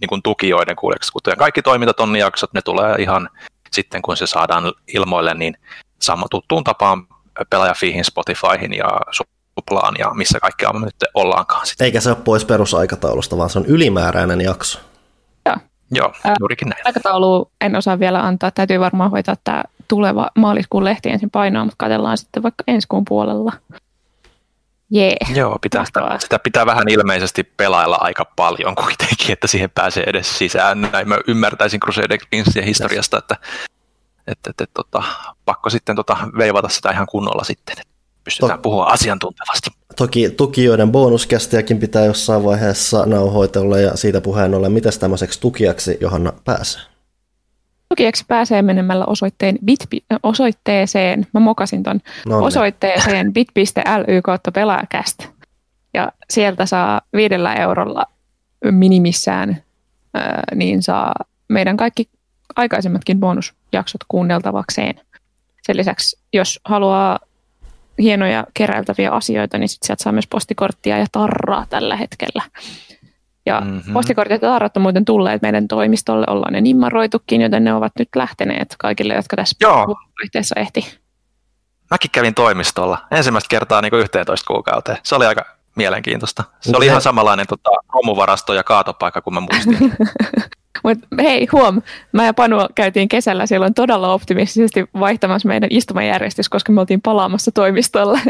niin 0.01 0.09
kuin 0.09 0.23
tukijoiden 0.23 0.77
kuuleksi. 0.77 1.13
Kuten 1.13 1.37
kaikki 1.37 1.63
toimintatonnijaksot, 1.63 2.53
ne 2.53 2.63
tulee 2.63 2.95
ihan 2.99 3.29
sitten, 3.73 4.03
kun 4.03 4.17
se 4.17 4.27
saadaan 4.27 4.73
ilmoille, 4.95 5.35
niin 5.35 5.57
sama 6.01 6.27
tuttuun 6.31 6.65
tapaan 6.65 7.07
pelaajafiihin, 7.51 8.05
Spotifyhin 8.05 8.73
ja 8.73 8.89
kuplaan 9.55 9.95
ja 9.99 10.11
missä 10.15 10.41
kaikkea 10.41 10.73
me 10.73 10.87
nyt 10.87 10.95
ollaankaan. 11.15 11.67
Sitten. 11.67 11.85
Eikä 11.85 12.01
se 12.01 12.11
ole 12.11 12.19
pois 12.25 12.45
perusaikataulusta, 12.45 13.37
vaan 13.37 13.51
se 13.51 13.59
on 13.59 13.67
ylimääräinen 13.67 14.41
jakso. 14.41 14.81
Joo. 15.47 15.57
Joo, 15.91 16.13
juurikin 16.41 16.69
näin. 16.69 16.83
Aikataulu 16.85 17.51
en 17.61 17.77
osaa 17.77 17.99
vielä 17.99 18.27
antaa. 18.27 18.51
Täytyy 18.51 18.81
varmaan 18.81 19.11
hoitaa 19.11 19.35
tämä 19.45 19.63
tuleva 19.89 20.31
maaliskuun 20.39 20.85
lehti 20.85 21.11
ensin 21.11 21.31
painoa, 21.31 21.65
mutta 21.65 21.77
katsellaan 21.79 22.19
sitten 22.19 22.43
vaikka 22.43 22.65
ensi 22.67 22.89
kuun 22.89 23.05
puolella. 23.09 23.53
Jee. 24.91 25.17
Joo, 25.35 25.59
pitää 25.63 25.85
sitä, 25.85 26.01
sitä, 26.19 26.39
pitää 26.39 26.67
vähän 26.67 26.89
ilmeisesti 26.89 27.45
pelailla 27.45 27.99
aika 28.01 28.25
paljon 28.37 28.75
kuitenkin, 28.75 29.33
että 29.33 29.47
siihen 29.47 29.71
pääsee 29.71 30.05
edes 30.07 30.39
sisään. 30.39 30.81
Näin 30.81 31.09
mä 31.09 31.19
ymmärtäisin 31.27 31.81
Crusader 31.81 32.19
Kingsien 32.31 32.65
historiasta, 32.65 33.19
että, 33.19 33.37
että, 34.27 34.51
että, 34.51 34.65
että 34.65 34.67
tota, 34.75 35.03
pakko 35.45 35.71
sitten 35.71 35.97
tota, 35.97 36.17
veivata 36.39 36.69
sitä 36.69 36.91
ihan 36.91 37.07
kunnolla 37.07 37.45
sitten. 37.45 37.73
Että 37.79 37.94
pystytään 38.25 38.59
to- 38.59 38.63
puhua 38.63 38.85
asiantuntevasti. 38.85 39.71
Toki 39.97 40.31
tukijoiden 40.31 40.93
bonuskästiäkin 40.93 41.79
pitää 41.79 42.05
jossain 42.05 42.45
vaiheessa 42.45 43.07
nauhoitella 43.07 43.79
ja 43.79 43.97
siitä 43.97 44.21
puheen 44.21 44.55
ollen, 44.55 44.73
miten 44.73 44.93
tämmöiseksi 45.01 45.41
tukijaksi 45.41 45.99
Johanna 46.01 46.33
pääsee? 46.45 46.83
Tukijaksi 47.89 48.25
pääsee 48.29 48.63
menemällä 48.63 49.05
osoitteen 49.05 49.59
bit, 49.65 49.81
osoitteeseen, 50.23 51.27
mä 51.35 51.41
mokasin 51.41 51.83
ton, 51.83 52.01
no 52.27 52.37
niin. 52.37 52.47
osoitteeseen 52.47 53.33
bit.ly 53.35 54.23
kautta 54.23 54.53
pelaajakäst. 54.53 55.29
Ja 55.95 56.13
sieltä 56.31 56.67
saa 56.67 57.01
viidellä 57.13 57.55
eurolla 57.55 58.07
minimissään, 58.71 59.63
niin 60.55 60.83
saa 60.83 61.15
meidän 61.49 61.77
kaikki 61.77 62.09
aikaisemmatkin 62.57 63.21
bonusjaksot 63.21 64.01
kuunneltavakseen. 64.09 64.95
Sen 65.63 65.77
lisäksi, 65.77 66.19
jos 66.33 66.61
haluaa 66.65 67.19
hienoja 67.99 68.47
keräiltäviä 68.55 69.11
asioita, 69.11 69.59
niin 69.59 69.69
sit 69.69 69.83
sieltä 69.83 70.03
saa 70.03 70.13
myös 70.13 70.27
postikorttia 70.27 70.99
ja 70.99 71.07
tarraa 71.13 71.67
tällä 71.71 71.97
hetkellä. 71.97 72.43
Ja 73.47 73.61
mm-hmm. 73.61 73.93
postikortit 73.93 74.43
ja 74.43 74.49
tarrat 74.49 74.77
on 74.77 74.83
muuten 74.83 75.05
tulleet 75.05 75.43
meidän 75.43 75.69
toimistolle, 75.69 76.27
ollaan 76.29 76.53
ne 76.53 76.61
nimmaroitukin, 76.61 77.41
joten 77.41 77.65
ne 77.65 77.75
ovat 77.75 77.93
nyt 77.99 78.09
lähteneet 78.17 78.75
kaikille, 78.79 79.15
jotka 79.15 79.37
tässä 79.37 79.57
yhteydessä 80.25 80.55
ehti. 80.59 80.99
Mäkin 81.91 82.11
kävin 82.11 82.35
toimistolla 82.35 82.99
ensimmäistä 83.11 83.49
kertaa 83.49 83.81
niin 83.81 83.91
kuin 83.91 84.01
11 84.01 84.47
kuukauteen. 84.47 84.99
Se 85.03 85.15
oli 85.15 85.27
aika 85.27 85.45
mielenkiintoista. 85.77 86.45
Se 86.61 86.77
oli 86.77 86.87
ihan 86.87 87.03
samanlainen 87.03 87.47
tota, 87.47 87.71
romuvarasto 87.95 88.55
ja 88.55 88.65
kaatopaikka 88.65 89.21
kuin 89.21 89.35
mä 89.35 89.41
muistin. 89.41 89.93
Mutta 90.85 91.07
hei, 91.23 91.49
huom, 91.53 91.83
mä 92.13 92.27
ja 92.27 92.35
Panu 92.35 92.57
käytiin 92.75 93.09
kesällä 93.09 93.47
silloin 93.47 93.75
todella 93.75 94.13
optimistisesti 94.13 94.85
vaihtamassa 95.01 95.49
meidän 95.49 95.71
istumajärjestys, 95.73 96.49
koska 96.49 96.73
me 96.73 96.81
oltiin 96.81 97.03
palaamassa 97.03 97.53
toimistolle. 97.53 98.21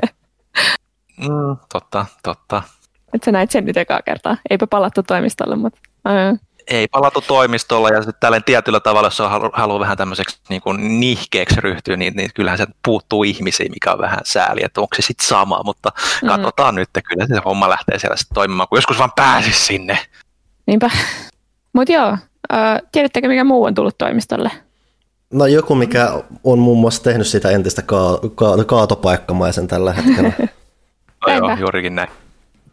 Mm, 1.20 1.56
totta, 1.72 2.06
totta. 2.22 2.62
Et 3.14 3.22
sä 3.22 3.32
näit 3.32 3.50
sen 3.50 3.64
nyt 3.64 3.76
ekaa 3.76 4.02
kertaa. 4.02 4.36
Eipä 4.50 4.66
palattu 4.66 5.02
toimistolle, 5.02 5.56
mutta... 5.56 5.80
Uh. 6.08 6.38
Ei 6.66 6.88
palattu 6.88 7.20
toimistolla 7.20 7.88
ja 7.88 7.96
sitten 7.96 8.20
tällainen 8.20 8.44
tietyllä 8.44 8.80
tavalla, 8.80 9.06
jos 9.06 9.18
haluaa 9.18 9.50
halu 9.54 9.80
vähän 9.80 9.96
tämmöiseksi 9.96 10.38
niin 10.48 10.62
kuin 10.62 11.00
nihkeeksi 11.00 11.60
ryhtyä, 11.60 11.96
niin, 11.96 12.16
niin 12.16 12.30
kyllähän 12.34 12.58
se 12.58 12.66
puuttuu 12.84 13.24
ihmisiä, 13.24 13.66
mikä 13.68 13.92
on 13.92 13.98
vähän 13.98 14.18
sääli, 14.24 14.60
että 14.64 14.80
onko 14.80 14.96
se 14.96 15.02
sitten 15.02 15.26
sama, 15.26 15.62
mutta 15.64 15.90
mm. 16.22 16.28
katsotaan 16.28 16.74
nyt, 16.74 16.88
kyllä 17.08 17.26
se 17.26 17.40
homma 17.44 17.68
lähtee 17.68 17.98
siellä 17.98 18.16
sitten 18.16 18.34
toimimaan, 18.34 18.68
kun 18.68 18.78
joskus 18.78 18.98
vaan 18.98 19.12
pääsisi 19.16 19.60
sinne. 19.60 19.98
Niinpä. 20.66 20.90
Mutta 21.72 21.92
joo, 21.92 22.16
äh, 22.52 22.80
tiedättekö 22.92 23.28
mikä 23.28 23.44
muu 23.44 23.64
on 23.64 23.74
tullut 23.74 23.98
toimistolle? 23.98 24.50
No 25.32 25.46
joku, 25.46 25.74
mikä 25.74 26.22
on 26.44 26.58
muun 26.58 26.78
muassa 26.78 27.02
tehnyt 27.02 27.26
sitä 27.26 27.50
entistä 27.50 27.82
ka- 27.82 28.20
ka- 28.34 28.64
kaatopaikkamaisen 28.64 29.66
tällä 29.66 29.92
hetkellä. 29.92 30.32
no 31.26 31.34
joo, 31.48 31.56
juurikin 31.56 31.94
näin. 31.94 32.08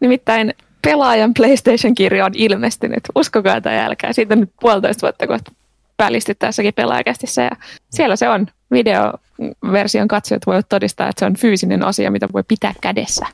Nimittäin 0.00 0.54
pelaajan 0.82 1.34
PlayStation-kirja 1.34 2.24
on 2.24 2.32
ilmestynyt, 2.34 3.00
uskokaa 3.14 3.60
tai 3.60 3.78
älkää. 3.78 4.12
Siitä 4.12 4.34
on 4.34 4.40
nyt 4.40 4.50
puolitoista 4.60 5.06
vuotta 5.06 5.26
kohta 5.26 5.52
välisty 5.98 6.34
tässäkin 6.34 6.74
pelaajakästissä 6.74 7.42
ja 7.42 7.50
siellä 7.90 8.16
se 8.16 8.28
on. 8.28 8.46
Videoversion 8.72 10.08
katsojat 10.08 10.46
voivat 10.46 10.68
todistaa, 10.68 11.08
että 11.08 11.20
se 11.20 11.26
on 11.26 11.36
fyysinen 11.36 11.84
asia, 11.84 12.10
mitä 12.10 12.28
voi 12.32 12.42
pitää 12.48 12.74
kädessä. 12.80 13.26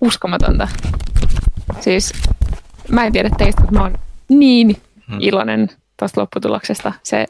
Uskomatonta. 0.00 0.68
Siis 1.80 2.12
mä 2.88 3.04
en 3.04 3.12
tiedä 3.12 3.30
teistä, 3.38 3.60
mutta 3.60 3.78
mä 3.78 3.82
oon 3.82 3.98
niin 4.28 4.76
hmm. 5.10 5.18
iloinen 5.20 5.68
tuosta 5.96 6.20
lopputuloksesta. 6.20 6.92
Se, 7.02 7.26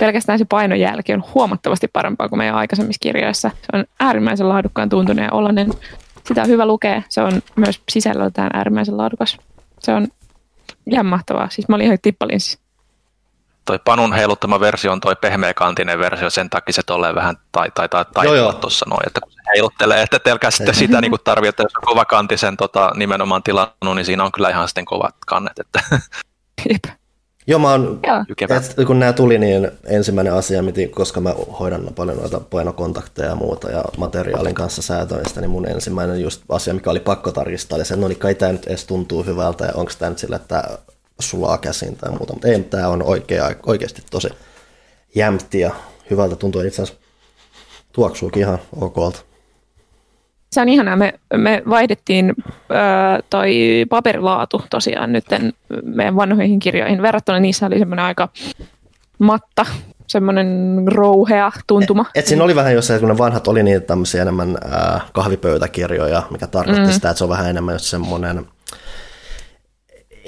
pelkästään 0.00 0.38
se 0.38 0.44
painojälki 0.44 1.12
on 1.12 1.24
huomattavasti 1.34 1.88
parempaa 1.88 2.28
kuin 2.28 2.38
meidän 2.38 2.56
aikaisemmissa 2.56 3.00
kirjoissa. 3.00 3.50
Se 3.50 3.66
on 3.78 3.84
äärimmäisen 4.00 4.48
laadukkaan 4.48 4.88
tuntunut 4.88 5.24
ja 5.24 5.32
oloinen. 5.32 5.70
Sitä 6.28 6.42
on 6.42 6.48
hyvä 6.48 6.66
lukea. 6.66 7.02
Se 7.08 7.20
on 7.20 7.42
myös 7.56 7.82
sisällöltään 7.88 8.50
äärimmäisen 8.52 8.96
laadukas. 8.96 9.38
Se 9.78 9.92
on 9.92 10.08
ihan 10.90 11.06
mahtavaa. 11.06 11.48
Siis 11.50 11.68
mä 11.68 11.76
olin 11.76 11.86
ihan 11.86 11.98
tippalinsi. 12.02 12.58
Toi 13.64 13.78
Panun 13.84 14.12
heiluttama 14.12 14.60
versio 14.60 14.92
on 14.92 15.00
toi 15.00 15.16
pehmeäkantinen 15.16 15.98
versio, 15.98 16.30
sen 16.30 16.50
takia 16.50 16.72
se 16.72 16.82
tolleen 16.86 17.14
vähän 17.14 17.36
tai, 17.52 17.70
tai, 17.74 17.88
tai, 17.88 18.04
tai 18.14 18.26
tuossa 18.60 18.86
noin, 18.88 19.06
että 19.06 19.20
kun 19.20 19.32
se 19.32 19.38
heiluttelee, 19.54 20.02
että 20.02 20.18
telkää 20.18 20.50
sitten 20.50 20.74
sitä 20.74 21.00
niin 21.00 21.12
tarvii, 21.24 21.48
että 21.48 21.62
jos 21.62 21.76
on 21.76 21.82
kovakantisen 21.86 22.56
tota, 22.56 22.90
nimenomaan 22.94 23.42
tilannut, 23.42 23.94
niin 23.94 24.04
siinä 24.04 24.24
on 24.24 24.32
kyllä 24.32 24.50
ihan 24.50 24.68
sitten 24.68 24.84
kovat 24.84 25.14
kannet. 25.26 25.58
Että. 25.58 25.80
Jep. 26.70 26.97
Joo, 27.48 27.58
mä 27.58 27.70
oon, 27.70 28.00
et, 28.50 28.86
kun 28.86 28.98
nämä 28.98 29.12
tuli, 29.12 29.38
niin 29.38 29.70
ensimmäinen 29.84 30.34
asia, 30.34 30.62
miten, 30.62 30.90
koska 30.90 31.20
mä 31.20 31.34
hoidan 31.58 31.90
paljon 31.96 32.16
noita 32.16 32.40
painokontakteja 32.40 33.28
ja 33.28 33.34
muuta 33.34 33.70
ja 33.70 33.84
materiaalin 33.96 34.54
kanssa 34.54 34.82
säätöistä, 34.82 35.40
niin 35.40 35.50
mun 35.50 35.68
ensimmäinen 35.68 36.20
just 36.20 36.42
asia, 36.48 36.74
mikä 36.74 36.90
oli 36.90 37.00
pakko 37.00 37.32
tarkistaa, 37.32 37.76
oli 37.76 37.84
se, 37.84 37.96
no 37.96 38.08
niin 38.08 38.18
kai 38.18 38.34
tämä 38.34 38.52
nyt 38.52 38.66
edes 38.66 38.84
tuntuu 38.84 39.22
hyvältä 39.22 39.64
ja 39.64 39.72
onko 39.74 39.92
tämä 39.98 40.08
nyt 40.08 40.18
sillä, 40.18 40.36
että 40.36 40.78
sulaa 41.20 41.58
käsin 41.58 41.96
tai 41.96 42.10
muuta, 42.10 42.32
mutta 42.32 42.48
ei, 42.48 42.62
tämä 42.62 42.88
on 42.88 43.02
oikea, 43.02 43.50
oikeasti 43.66 44.02
tosi 44.10 44.28
jämpti 45.14 45.60
ja 45.60 45.70
hyvältä 46.10 46.36
tuntuu. 46.36 46.60
Itse 46.60 46.82
asiassa 46.82 47.02
tuoksuukin 47.92 48.42
ihan 48.42 48.58
okolta. 48.80 49.20
Se 50.52 50.60
on 50.60 50.68
ihanaa. 50.68 50.96
Me, 50.96 51.14
me 51.36 51.62
vaihdettiin 51.68 52.34
ö, 52.38 53.22
toi 53.30 53.56
paperilaatu 53.90 54.62
tosiaan 54.70 55.12
nyt 55.12 55.24
meidän 55.82 56.16
vanhoihin 56.16 56.58
kirjoihin. 56.58 57.02
Verrattuna 57.02 57.40
niissä 57.40 57.66
oli 57.66 57.78
semmoinen 57.78 58.04
aika 58.04 58.28
matta, 59.18 59.66
semmoinen 60.06 60.82
rouhea 60.86 61.52
tuntuma. 61.66 62.04
Et, 62.14 62.20
et 62.20 62.26
siinä 62.26 62.44
oli 62.44 62.54
vähän 62.54 62.74
jossain, 62.74 63.00
kun 63.00 63.08
ne 63.08 63.18
vanhat 63.18 63.48
oli 63.48 63.62
niitä 63.62 63.86
tämmöisiä 63.86 64.22
enemmän 64.22 64.58
äh, 64.72 65.02
kahvipöytäkirjoja, 65.12 66.22
mikä 66.30 66.46
tarkoitti 66.46 66.86
mm. 66.86 66.92
sitä, 66.92 67.10
että 67.10 67.18
se 67.18 67.24
on 67.24 67.30
vähän 67.30 67.50
enemmän 67.50 67.74
just 67.74 67.84
semmoinen– 67.84 68.44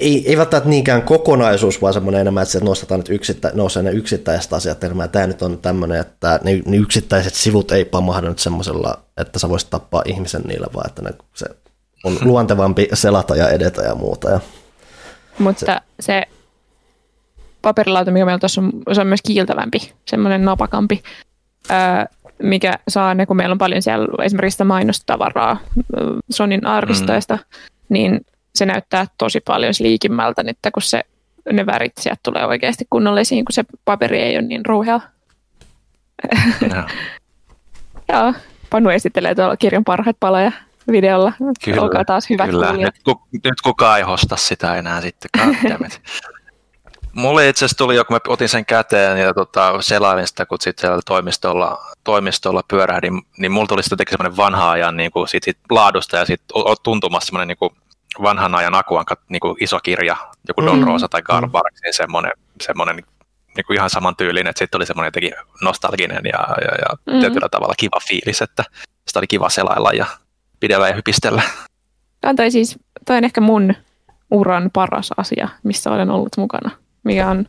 ei, 0.01 0.29
ei 0.29 0.37
välttämättä 0.37 0.69
niinkään 0.69 1.01
kokonaisuus, 1.01 1.81
vaan 1.81 1.93
semmoinen 1.93 2.21
enemmän, 2.21 2.43
että 2.43 2.59
nostetaan 2.59 2.99
nyt 2.99 3.09
yksittä, 3.09 3.51
nousee 3.53 3.83
ne 3.83 3.91
yksittäiset 3.91 4.53
asiat 4.53 4.83
enemmän. 4.83 5.09
Tämä 5.09 5.27
nyt 5.27 5.41
on 5.41 5.57
tämmöinen, 5.57 5.99
että 5.99 6.39
ne, 6.43 6.61
ne 6.65 6.77
yksittäiset 6.77 7.33
sivut 7.33 7.71
ei 7.71 7.85
pamahda 7.85 8.29
nyt 8.29 8.39
semmoisella, 8.39 8.97
että 9.17 9.39
sä 9.39 9.49
voisit 9.49 9.69
tappaa 9.69 10.03
ihmisen 10.05 10.41
niillä, 10.41 10.67
vaan 10.73 10.89
että 10.89 11.01
ne, 11.01 11.11
se 11.33 11.45
on 12.03 12.17
luontevampi 12.21 12.87
selata 12.93 13.35
ja 13.35 13.49
edetä 13.49 13.81
ja 13.81 13.95
muuta. 13.95 14.29
Ja 14.29 14.39
Mutta 15.39 15.65
se, 15.65 15.75
se 15.99 16.23
paperilauta, 17.61 18.11
mikä 18.11 18.25
meillä 18.25 18.39
tuossa 18.39 18.61
on, 18.61 18.71
se 18.91 19.01
on 19.01 19.07
myös 19.07 19.21
kiiltävämpi, 19.21 19.93
semmoinen 20.05 20.45
napakampi, 20.45 21.03
öö, 21.71 21.77
mikä 22.43 22.73
saa 22.87 23.13
ne, 23.13 23.25
kun 23.25 23.37
meillä 23.37 23.53
on 23.53 23.57
paljon 23.57 23.81
siellä 23.81 24.07
esimerkiksi 24.23 24.53
sitä 24.53 24.63
mainostavaraa 24.63 25.57
Sonin 26.29 26.65
arkistoista, 26.65 27.35
mm. 27.35 27.41
niin 27.89 28.21
se 28.55 28.65
näyttää 28.65 29.05
tosi 29.17 29.39
paljon 29.39 29.73
liikimmältä 29.79 30.43
nyt, 30.43 30.57
kun 30.73 30.81
se, 30.81 31.03
ne 31.51 31.65
värit 31.65 31.93
sieltä 31.99 32.19
tulee 32.23 32.45
oikeasti 32.45 32.85
kunnollisiin, 32.89 33.45
kun 33.45 33.53
se 33.53 33.63
paperi 33.85 34.21
ei 34.21 34.37
ole 34.37 34.47
niin 34.47 34.65
ruuhea. 34.65 34.99
No. 36.61 36.83
Joo, 38.13 38.33
Panu 38.69 38.89
esittelee 38.89 39.35
tuolla 39.35 39.57
kirjan 39.57 39.83
parhaat 39.83 40.17
paloja 40.19 40.51
videolla. 40.91 41.33
Kyllä, 41.65 41.81
Olkaa 41.81 42.05
taas 42.05 42.29
hyvät 42.29 42.49
kyllä. 42.49 42.73
Nyt, 42.73 42.95
ku, 43.03 43.21
nyt 43.31 43.61
kukaan 43.63 43.97
ei 43.97 44.03
hosta 44.03 44.35
sitä 44.35 44.75
enää 44.75 45.01
sitten. 45.01 45.29
Mulle 47.13 47.49
itse 47.49 47.65
asiassa 47.65 47.77
tuli 47.77 47.95
jo, 47.95 48.05
kun 48.05 48.15
mä 48.15 48.19
otin 48.27 48.49
sen 48.49 48.65
käteen 48.65 49.17
ja 49.17 49.33
tota, 49.33 49.81
selailin 49.81 50.27
sitä, 50.27 50.45
kun 50.45 50.57
sitten 50.61 50.81
siellä 50.81 51.01
toimistolla, 51.05 51.85
toimistolla 52.03 52.63
pyörähdin, 52.67 53.21
niin 53.37 53.51
mulla 53.51 53.67
tuli 53.67 53.83
sitten 53.83 54.05
semmoinen 54.09 54.37
vanha 54.37 54.71
ajan 54.71 54.97
niin 54.97 55.11
kuin 55.11 55.27
sit, 55.27 55.43
sit 55.43 55.57
laadusta 55.69 56.17
ja 56.17 56.25
sitten 56.25 56.55
tuntumassa 56.83 57.25
semmoinen 57.25 57.47
niin 57.47 57.57
kuin 57.57 57.71
vanhan 58.21 58.55
ajan 58.55 58.75
Akuanka 58.75 59.15
niin 59.29 59.39
kuin 59.39 59.55
iso 59.59 59.79
kirja, 59.83 60.17
joku 60.47 60.65
Don 60.65 60.79
mm. 60.79 60.85
Rosa 60.85 61.09
tai 61.09 61.21
Karl 61.21 61.45
mm. 61.45 61.51
Barks, 61.51 61.81
niin 61.81 61.93
semmoinen, 61.93 62.31
semmoinen 62.61 62.95
niin 63.55 63.65
kuin 63.67 63.77
ihan 63.77 63.89
saman 63.89 64.15
tyylinen, 64.15 64.49
että 64.49 64.59
sitten 64.59 64.77
oli 64.77 64.85
semmoinen 64.85 65.07
jotenkin 65.07 65.33
nostalginen 65.61 66.21
ja, 66.23 66.39
ja, 66.61 66.71
ja 66.81 67.13
mm. 67.13 67.19
tietyllä 67.19 67.49
tavalla 67.49 67.73
kiva 67.77 67.99
fiilis, 68.07 68.41
että 68.41 68.63
sitä 69.07 69.19
oli 69.19 69.27
kiva 69.27 69.49
selailla 69.49 69.91
ja 69.91 70.05
pidellä 70.59 70.87
ja 70.87 70.95
hypistellä. 70.95 71.41
Tämä 72.21 72.33
toi 72.33 72.51
siis, 72.51 72.79
toi 73.05 73.17
on 73.17 73.23
ehkä 73.23 73.41
mun 73.41 73.73
uran 74.31 74.69
paras 74.73 75.09
asia, 75.17 75.49
missä 75.63 75.91
olen 75.91 76.11
ollut 76.11 76.37
mukana, 76.37 76.71
mikä 77.03 77.29
on 77.29 77.45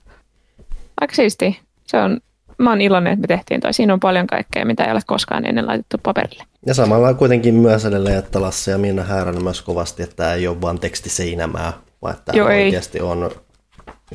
aika 1.00 1.14
siisti. 1.14 1.60
Se 1.86 1.96
on, 1.96 2.20
mä 2.58 2.70
oon 2.70 2.80
iloinen, 2.80 3.12
että 3.12 3.20
me 3.20 3.36
tehtiin 3.36 3.60
toi. 3.60 3.72
Siinä 3.74 3.92
on 3.92 4.00
paljon 4.00 4.26
kaikkea, 4.26 4.64
mitä 4.64 4.84
ei 4.84 4.92
ole 4.92 5.00
koskaan 5.06 5.46
ennen 5.46 5.66
laitettu 5.66 5.96
paperille. 6.02 6.44
Ja 6.66 6.74
samalla 6.74 7.14
kuitenkin 7.14 7.54
myös 7.54 7.84
edelleen, 7.84 8.18
että 8.18 8.40
Lasse 8.40 8.70
ja 8.70 8.78
Minna 8.78 9.02
häärän 9.02 9.42
myös 9.42 9.62
kovasti, 9.62 10.02
että 10.02 10.16
tämä 10.16 10.32
ei 10.32 10.48
ole 10.48 10.60
vain 10.60 10.80
tekstiseinämää, 10.80 11.72
vaan 12.02 12.14
että 12.14 12.32
tämä 12.32 12.44
oikeasti 12.44 13.00
on 13.00 13.30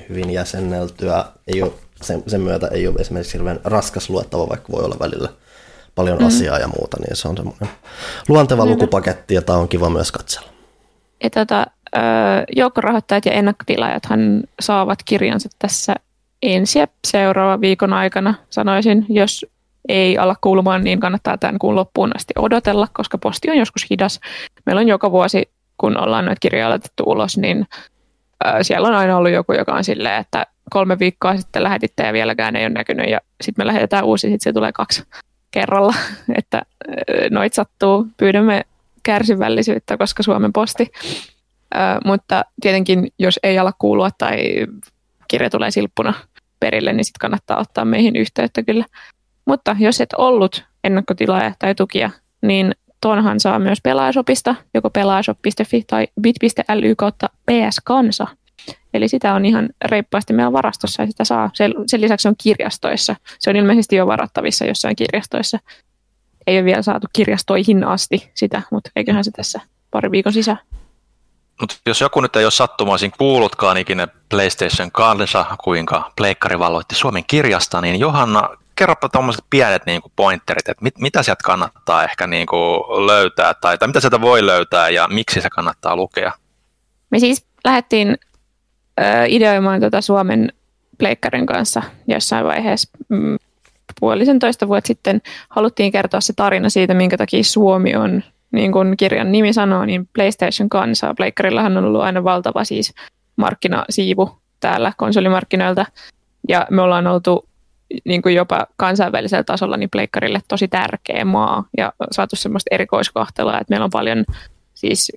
hyvin 0.09 0.29
jäsenneltyä. 0.29 1.25
Ei 1.47 1.61
ole, 1.61 1.71
sen, 2.01 2.23
sen 2.27 2.41
myötä 2.41 2.67
ei 2.67 2.87
ole 2.87 2.95
esimerkiksi 2.99 3.33
hirveän 3.33 3.59
raskas 3.63 4.09
luettava, 4.09 4.49
vaikka 4.49 4.73
voi 4.73 4.83
olla 4.83 4.95
välillä 4.99 5.29
paljon 5.95 6.17
mm-hmm. 6.17 6.27
asiaa 6.27 6.59
ja 6.59 6.67
muuta, 6.67 6.97
niin 6.99 7.15
se 7.15 7.27
on 7.27 7.37
semmoinen 7.37 7.69
luonteva 8.27 8.63
mm-hmm. 8.63 8.73
lukupaketti, 8.73 9.33
jota 9.33 9.57
on 9.57 9.67
kiva 9.67 9.89
myös 9.89 10.11
katsella. 10.11 10.47
Ja 11.23 11.29
tota, 11.29 11.65
joukkorahoittajat 12.55 13.25
ja 13.25 13.31
ennakkotilaajathan 13.31 14.43
saavat 14.59 14.99
kirjansa 15.05 15.49
tässä 15.59 15.95
ensi 16.41 16.79
ja 16.79 16.87
seuraavan 17.07 17.61
viikon 17.61 17.93
aikana, 17.93 18.33
sanoisin, 18.49 19.05
jos 19.09 19.45
ei 19.89 20.17
ala 20.17 20.35
kuulumaan, 20.41 20.83
niin 20.83 20.99
kannattaa 20.99 21.37
tämän 21.37 21.59
kuun 21.59 21.75
loppuun 21.75 22.11
asti 22.15 22.33
odotella, 22.37 22.87
koska 22.93 23.17
posti 23.17 23.49
on 23.49 23.57
joskus 23.57 23.89
hidas. 23.89 24.19
Meillä 24.65 24.79
on 24.79 24.87
joka 24.87 25.11
vuosi, 25.11 25.49
kun 25.77 25.97
ollaan 25.97 26.25
noita 26.25 26.39
kirjoja 26.39 26.69
laitettu 26.69 27.03
ulos, 27.05 27.37
niin 27.37 27.65
siellä 28.61 28.87
on 28.87 28.95
aina 28.95 29.17
ollut 29.17 29.31
joku, 29.31 29.53
joka 29.53 29.73
on 29.73 29.83
silleen, 29.83 30.21
että 30.21 30.45
kolme 30.69 30.99
viikkoa 30.99 31.37
sitten 31.37 31.63
lähetitte 31.63 32.03
ja 32.03 32.13
vieläkään 32.13 32.55
ei 32.55 32.65
ole 32.65 32.69
näkynyt 32.69 33.09
ja 33.09 33.19
sitten 33.41 33.63
me 33.63 33.67
lähetetään 33.67 34.05
uusi, 34.05 34.21
sitten 34.27 34.43
se 34.43 34.53
tulee 34.53 34.71
kaksi 34.71 35.03
kerralla, 35.51 35.93
että 36.39 36.61
noit 37.29 37.53
sattuu. 37.53 38.07
Pyydämme 38.17 38.65
kärsivällisyyttä, 39.03 39.97
koska 39.97 40.23
Suomen 40.23 40.53
posti. 40.53 40.91
mutta 42.05 42.45
tietenkin, 42.61 43.07
jos 43.19 43.39
ei 43.43 43.59
ala 43.59 43.73
kuulua 43.79 44.09
tai 44.17 44.65
kirja 45.27 45.49
tulee 45.49 45.71
silppuna 45.71 46.13
perille, 46.59 46.93
niin 46.93 47.05
sitten 47.05 47.19
kannattaa 47.19 47.59
ottaa 47.59 47.85
meihin 47.85 48.15
yhteyttä 48.15 48.63
kyllä. 48.63 48.85
Mutta 49.45 49.75
jos 49.79 50.01
et 50.01 50.13
ollut 50.17 50.65
ennakkotilaaja 50.83 51.53
tai 51.59 51.75
tukia, 51.75 52.09
niin 52.41 52.75
tuonhan 53.01 53.39
saa 53.39 53.59
myös 53.59 53.79
pelaajasopista, 53.83 54.55
joko 54.73 54.89
pelaajashop.fi 54.89 55.83
tai 55.87 56.07
bit.ly 56.21 56.95
kautta 56.95 57.29
PS 57.51 57.79
Kansa. 57.83 58.27
Eli 58.93 59.07
sitä 59.07 59.33
on 59.33 59.45
ihan 59.45 59.69
reippaasti 59.85 60.33
meillä 60.33 60.51
varastossa 60.51 61.03
ja 61.03 61.07
sitä 61.07 61.23
saa. 61.23 61.49
Sen, 61.53 61.73
lisäksi 61.97 62.27
on 62.27 62.35
kirjastoissa. 62.43 63.15
Se 63.39 63.49
on 63.49 63.55
ilmeisesti 63.55 63.95
jo 63.95 64.07
varattavissa 64.07 64.65
jossain 64.65 64.95
kirjastoissa. 64.95 65.59
Ei 66.47 66.57
ole 66.57 66.65
vielä 66.65 66.81
saatu 66.81 67.07
kirjastoihin 67.13 67.83
asti 67.83 68.31
sitä, 68.33 68.61
mutta 68.71 68.89
eiköhän 68.95 69.23
se 69.23 69.31
tässä 69.31 69.61
pari 69.91 70.11
viikon 70.11 70.33
sisään. 70.33 70.59
Mutta 71.61 71.75
jos 71.85 72.01
joku 72.01 72.21
nyt 72.21 72.35
ei 72.35 72.45
ole 72.45 72.51
sattumaisin 72.51 73.11
kuullutkaan 73.17 73.77
ikinä 73.77 74.07
PlayStation 74.29 74.91
kanssa, 74.91 75.45
kuinka 75.63 76.11
pleikkari 76.17 76.59
valloitti 76.59 76.95
Suomen 76.95 77.23
kirjasta, 77.27 77.81
niin 77.81 77.99
Johanna, 77.99 78.49
kerropa 78.75 79.09
tuommoiset 79.09 79.45
pienet 79.49 79.85
niin 79.85 80.01
kuin 80.01 80.11
pointerit, 80.15 80.69
että 80.69 80.83
mit, 80.83 80.97
mitä 80.97 81.23
sieltä 81.23 81.43
kannattaa 81.43 82.03
ehkä 82.03 82.27
niin 82.27 82.47
kuin 82.47 83.07
löytää, 83.07 83.53
tai, 83.53 83.77
tai 83.77 83.87
mitä 83.87 83.99
sieltä 83.99 84.21
voi 84.21 84.45
löytää 84.45 84.89
ja 84.89 85.07
miksi 85.07 85.41
se 85.41 85.49
kannattaa 85.49 85.95
lukea? 85.95 86.31
Me 87.09 87.19
siis 87.19 87.45
lähdettiin 87.65 88.17
ö, 88.99 89.03
ideoimaan 89.27 89.79
tuota 89.79 90.01
Suomen 90.01 90.53
pleikkarin 90.97 91.45
kanssa 91.45 91.83
jossain 92.07 92.45
vaiheessa 92.45 92.89
mm, 93.09 93.37
puolisentoista 93.99 94.67
vuotta 94.67 94.87
sitten. 94.87 95.21
Haluttiin 95.49 95.91
kertoa 95.91 96.21
se 96.21 96.33
tarina 96.33 96.69
siitä, 96.69 96.93
minkä 96.93 97.17
takia 97.17 97.43
Suomi 97.43 97.95
on 97.95 98.23
niin 98.51 98.71
kuin 98.71 98.97
kirjan 98.97 99.31
nimi 99.31 99.53
sanoo, 99.53 99.85
niin 99.85 100.09
PlayStation 100.13 100.69
kansaa. 100.69 101.13
Pleikkarillahan 101.13 101.77
on 101.77 101.85
ollut 101.85 102.01
aina 102.01 102.23
valtava 102.23 102.63
siis 102.63 102.93
markkinasiivu 103.35 104.37
täällä 104.59 104.93
konsolimarkkinoilta. 104.97 105.85
Ja 106.49 106.67
me 106.69 106.81
ollaan 106.81 107.07
oltu 107.07 107.47
niin 108.05 108.21
kuin 108.21 108.35
jopa 108.35 108.67
kansainvälisellä 108.75 109.43
tasolla 109.43 109.77
niin 109.77 109.89
pleikkarille 109.89 110.39
tosi 110.47 110.67
tärkeä 110.67 111.25
maa 111.25 111.63
ja 111.77 111.93
saatu 112.11 112.35
semmoista 112.35 112.75
erikoiskohtelua, 112.75 113.53
että 113.53 113.65
meillä 113.69 113.83
on 113.83 113.89
paljon 113.89 114.25
siis 114.73 115.11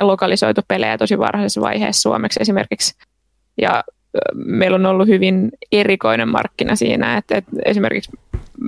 lokalisoitu 0.00 0.60
pelejä 0.68 0.98
tosi 0.98 1.18
varhaisessa 1.18 1.60
vaiheessa 1.60 2.02
suomeksi 2.02 2.40
esimerkiksi. 2.42 2.94
Ja 3.60 3.84
meillä 4.34 4.74
on 4.74 4.86
ollut 4.86 5.08
hyvin 5.08 5.50
erikoinen 5.72 6.28
markkina 6.28 6.76
siinä, 6.76 7.16
että, 7.16 7.36
että 7.36 7.50
esimerkiksi 7.64 8.10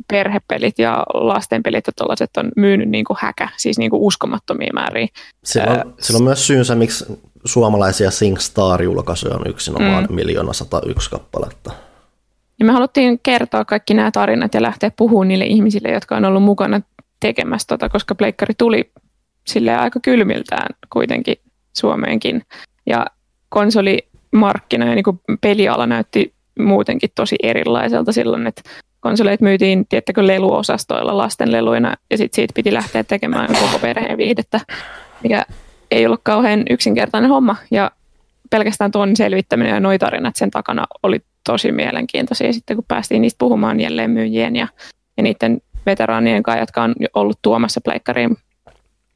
perhepelit 0.08 0.78
ja 0.78 1.04
lastenpelit 1.14 1.86
ja 1.86 1.92
tuollaiset 1.96 2.30
on 2.36 2.50
myynyt 2.56 2.88
niin 2.88 3.04
kuin 3.04 3.16
häkä, 3.20 3.48
siis 3.56 3.78
niin 3.78 3.90
kuin 3.90 4.02
uskomattomia 4.02 4.70
määriä. 4.74 5.08
Sillä 5.44 5.70
on, 5.72 5.94
sillä 6.00 6.18
on 6.18 6.24
myös 6.24 6.46
syynsä, 6.46 6.74
miksi 6.74 7.04
suomalaisia 7.44 8.10
SingStar-julkaisuja 8.10 9.34
on 9.34 9.46
yksinomaan 9.46 10.06
mm. 10.10 10.14
miljoona 10.14 10.52
101 10.52 11.10
kappaletta. 11.10 11.72
Ja 12.58 12.64
me 12.64 12.72
haluttiin 12.72 13.20
kertoa 13.22 13.64
kaikki 13.64 13.94
nämä 13.94 14.10
tarinat 14.10 14.54
ja 14.54 14.62
lähteä 14.62 14.90
puhumaan 14.96 15.28
niille 15.28 15.44
ihmisille, 15.44 15.90
jotka 15.90 16.16
on 16.16 16.24
ollut 16.24 16.42
mukana 16.42 16.80
tekemässä 17.20 17.66
tota, 17.68 17.88
koska 17.88 18.14
pleikkari 18.14 18.54
tuli 18.58 18.90
sille 19.46 19.76
aika 19.76 20.00
kylmiltään 20.00 20.66
kuitenkin 20.92 21.36
Suomeenkin. 21.72 22.42
Ja 22.86 23.06
konsolimarkkina 23.48 24.86
ja 24.86 24.94
niin 24.94 25.04
kuin 25.04 25.20
peliala 25.40 25.86
näytti 25.86 26.34
muutenkin 26.58 27.10
tosi 27.14 27.36
erilaiselta 27.42 28.12
silloin, 28.12 28.46
että 28.46 28.62
konsoleet 29.02 29.40
myytiin, 29.40 29.86
tiettäkö, 29.88 30.26
leluosastoilla 30.26 31.16
lastenleluina, 31.16 31.96
ja 32.10 32.18
sitten 32.18 32.36
siitä 32.36 32.52
piti 32.54 32.74
lähteä 32.74 33.04
tekemään 33.04 33.48
koko 33.60 33.78
perheen 33.78 34.18
viihdettä, 34.18 34.60
mikä 35.22 35.44
ei 35.90 36.06
ollut 36.06 36.20
kauhean 36.22 36.62
yksinkertainen 36.70 37.30
homma, 37.30 37.56
ja 37.70 37.90
pelkästään 38.50 38.90
tuon 38.90 39.16
selvittäminen 39.16 39.74
ja 39.74 39.80
noi 39.80 39.98
tarinat 39.98 40.36
sen 40.36 40.50
takana 40.50 40.86
oli 41.02 41.20
tosi 41.44 41.72
mielenkiintoisia 41.72 42.52
sitten, 42.52 42.76
kun 42.76 42.84
päästiin 42.88 43.22
niistä 43.22 43.38
puhumaan 43.38 43.80
jälleen 43.80 44.10
myyjien 44.10 44.56
ja, 44.56 44.68
ja 45.16 45.22
niiden 45.22 45.60
veteraanien 45.86 46.42
kanssa, 46.42 46.60
jotka 46.60 46.82
on 46.82 46.94
ollut 47.14 47.38
tuomassa 47.42 47.80
pleikkariin 47.84 48.36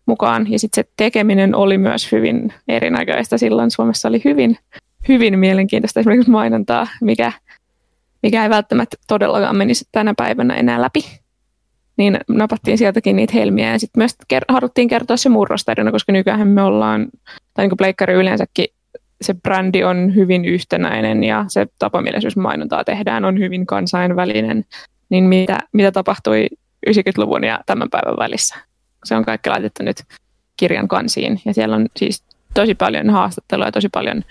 mukaan. 0.06 0.52
Ja 0.52 0.58
sitten 0.58 0.84
se 0.84 0.90
tekeminen 0.96 1.54
oli 1.54 1.78
myös 1.78 2.12
hyvin 2.12 2.52
erinäköistä. 2.68 3.38
Silloin 3.38 3.70
Suomessa 3.70 4.08
oli 4.08 4.20
hyvin, 4.24 4.58
hyvin 5.08 5.38
mielenkiintoista 5.38 6.00
esimerkiksi 6.00 6.30
mainontaa, 6.30 6.86
mikä 7.00 7.32
mikä 8.22 8.42
ei 8.42 8.50
välttämättä 8.50 8.96
todellakaan 9.06 9.56
menisi 9.56 9.84
tänä 9.92 10.14
päivänä 10.16 10.54
enää 10.54 10.82
läpi. 10.82 11.00
Niin 11.96 12.18
napattiin 12.28 12.78
sieltäkin 12.78 13.16
niitä 13.16 13.32
helmiä 13.34 13.72
ja 13.72 13.78
sitten 13.78 14.00
myös 14.00 14.14
ker- 14.34 14.54
haluttiin 14.54 14.88
kertoa 14.88 15.16
se 15.16 15.28
murrostarina, 15.28 15.92
koska 15.92 16.12
nykyään 16.12 16.48
me 16.48 16.62
ollaan, 16.62 17.06
tai 17.54 17.66
niin 17.68 17.76
kuin 18.06 18.16
yleensäkin, 18.16 18.66
se 19.20 19.34
brändi 19.34 19.84
on 19.84 20.14
hyvin 20.14 20.44
yhtenäinen 20.44 21.24
ja 21.24 21.44
se 21.48 21.66
tapa, 21.78 22.02
millä 22.02 22.18
mainontaa 22.36 22.84
tehdään, 22.84 23.24
on 23.24 23.38
hyvin 23.38 23.66
kansainvälinen. 23.66 24.64
Niin 25.08 25.24
mitä, 25.24 25.58
mitä 25.72 25.92
tapahtui 25.92 26.46
90-luvun 26.90 27.44
ja 27.44 27.60
tämän 27.66 27.90
päivän 27.90 28.16
välissä? 28.18 28.56
Se 29.04 29.16
on 29.16 29.24
kaikki 29.24 29.50
laitettu 29.50 29.82
nyt 29.82 30.02
kirjan 30.56 30.88
kansiin 30.88 31.40
ja 31.44 31.54
siellä 31.54 31.76
on 31.76 31.86
siis 31.96 32.24
tosi 32.54 32.74
paljon 32.74 33.10
haastattelua 33.10 33.66
ja 33.66 33.72
tosi 33.72 33.88
paljon 33.88 34.22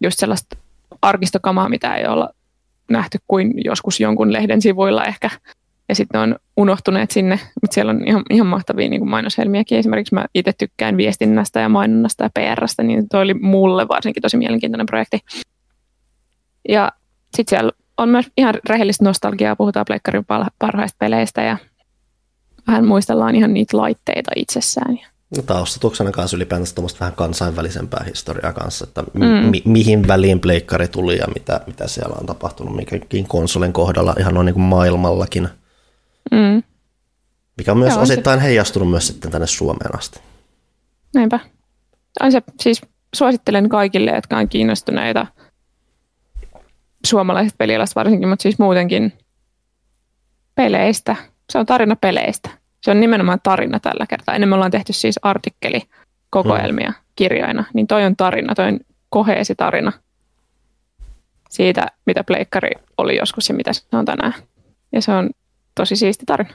just 0.00 0.18
sellaista 0.18 0.56
arkistokamaa, 1.02 1.68
mitä 1.68 1.94
ei 1.94 2.06
olla 2.06 2.30
nähty 2.90 3.18
kuin 3.28 3.52
joskus 3.64 4.00
jonkun 4.00 4.32
lehden 4.32 4.62
sivuilla 4.62 5.04
ehkä. 5.04 5.30
Ja 5.88 5.94
sitten 5.94 6.20
on 6.20 6.36
unohtuneet 6.56 7.10
sinne, 7.10 7.40
mutta 7.62 7.74
siellä 7.74 7.90
on 7.90 8.08
ihan, 8.08 8.22
ihan 8.30 8.46
mahtavia 8.46 8.88
niin 8.88 9.00
kuin 9.00 9.10
mainoshelmiäkin. 9.10 9.78
Esimerkiksi 9.78 10.14
mä 10.14 10.24
itse 10.34 10.52
tykkään 10.58 10.96
viestinnästä 10.96 11.60
ja 11.60 11.68
mainonnasta 11.68 12.24
ja 12.24 12.30
PRstä, 12.34 12.82
niin 12.82 13.08
toi 13.08 13.22
oli 13.22 13.34
mulle 13.34 13.88
varsinkin 13.88 14.22
tosi 14.22 14.36
mielenkiintoinen 14.36 14.86
projekti. 14.86 15.18
Ja 16.68 16.92
sitten 17.36 17.50
siellä 17.50 17.72
on 17.96 18.08
myös 18.08 18.30
ihan 18.36 18.54
rehellistä 18.68 19.04
nostalgiaa, 19.04 19.56
puhutaan 19.56 19.86
pleikkarin 19.86 20.24
parhaista 20.58 20.96
peleistä 20.98 21.42
ja 21.42 21.56
vähän 22.66 22.86
muistellaan 22.86 23.34
ihan 23.34 23.54
niitä 23.54 23.76
laitteita 23.76 24.30
itsessään. 24.36 24.94
No, 24.94 25.00
taustatuksena 25.46 26.10
kanssa 26.10 26.36
ylipäätänsä 26.36 26.74
tuommoista 26.74 27.00
vähän 27.00 27.14
kansainvälisempää 27.14 28.04
historiaa 28.06 28.52
kanssa, 28.52 28.84
että 28.88 29.02
mm. 29.14 29.24
mi- 29.24 29.62
mihin 29.64 30.08
väliin 30.08 30.40
pleikkari 30.40 30.88
tuli 30.88 31.18
ja 31.18 31.26
mitä, 31.34 31.60
mitä 31.66 31.88
siellä 31.88 32.16
on 32.20 32.26
tapahtunut 32.26 32.76
mikäkin 32.76 33.26
konsolin 33.26 33.72
kohdalla 33.72 34.14
ihan 34.18 34.34
noin 34.34 34.44
niin 34.44 34.54
kuin 34.54 34.64
maailmallakin. 34.64 35.48
Mm. 36.30 36.62
Mikä 37.56 37.72
on 37.72 37.78
myös 37.78 37.92
Joo, 37.94 38.02
osittain 38.02 38.40
se... 38.40 38.44
heijastunut 38.44 38.90
myös 38.90 39.06
sitten 39.06 39.30
tänne 39.30 39.46
Suomeen 39.46 39.98
asti. 39.98 40.20
Näinpä. 41.14 41.40
On 42.20 42.32
se, 42.32 42.42
siis 42.60 42.82
suosittelen 43.14 43.68
kaikille, 43.68 44.10
jotka 44.10 44.36
on 44.36 44.48
kiinnostuneita 44.48 45.26
suomalaiset 47.06 47.58
pelialasta 47.58 48.00
varsinkin, 48.00 48.28
mutta 48.28 48.42
siis 48.42 48.58
muutenkin 48.58 49.12
peleistä. 50.54 51.16
Se 51.52 51.58
on 51.58 51.66
tarina 51.66 51.96
peleistä. 51.96 52.50
Se 52.80 52.90
on 52.90 53.00
nimenomaan 53.00 53.38
tarina 53.42 53.80
tällä 53.80 54.06
kertaa. 54.06 54.34
Ennen 54.34 54.48
me 54.48 54.54
ollaan 54.54 54.70
tehty 54.70 54.92
siis 54.92 55.18
artikkeli 55.22 55.82
kokoelmia 56.30 56.90
hmm. 56.90 57.04
kirjoina, 57.16 57.64
niin 57.74 57.86
toi 57.86 58.04
on 58.04 58.16
tarina, 58.16 58.54
toi 58.54 58.68
on 58.68 58.80
koheesi 59.08 59.54
tarina 59.54 59.92
siitä, 61.50 61.86
mitä 62.06 62.24
pleikkari 62.24 62.70
oli 62.98 63.16
joskus 63.16 63.48
ja 63.48 63.54
mitä 63.54 63.72
se 63.72 63.82
on 63.92 64.04
tänään. 64.04 64.34
Ja 64.92 65.02
se 65.02 65.12
on 65.12 65.30
tosi 65.74 65.96
siisti 65.96 66.26
tarina. 66.26 66.54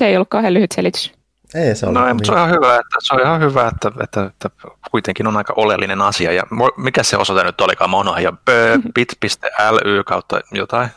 Se 0.00 0.06
ei 0.06 0.16
ollut 0.16 0.28
kauhean 0.28 0.54
lyhyt 0.54 0.72
selitys. 0.72 1.12
Ei, 1.54 1.76
se, 1.76 1.86
on 1.86 1.94
no, 1.94 2.04
niin. 2.04 2.24
se 2.24 2.32
on 2.32 2.38
ihan 2.38 2.50
hyvä, 2.50 2.74
että, 2.74 2.96
se 3.02 3.14
on 3.14 3.20
ihan 3.20 3.40
hyvä 3.40 3.68
että, 3.68 3.92
että, 4.02 4.24
että, 4.24 4.50
kuitenkin 4.90 5.26
on 5.26 5.36
aika 5.36 5.52
oleellinen 5.56 6.02
asia. 6.02 6.32
Ja 6.32 6.42
mikä 6.76 7.02
se 7.02 7.16
osoite 7.16 7.44
nyt 7.44 7.60
olikaan? 7.60 7.90
Mono 7.90 8.18
ja 8.18 8.32
bit.ly 8.94 10.04
kautta 10.04 10.40
jotain? 10.52 10.88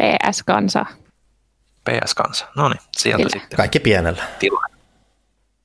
PS-kansa. 0.00 0.86
PS-kansa, 1.90 2.46
no 2.56 2.68
niin, 2.68 2.80
sieltä 2.96 3.16
Kyllä. 3.16 3.30
sitten. 3.32 3.56
Kaikki 3.56 3.80
pienellä. 3.80 4.22
Tila. 4.38 4.62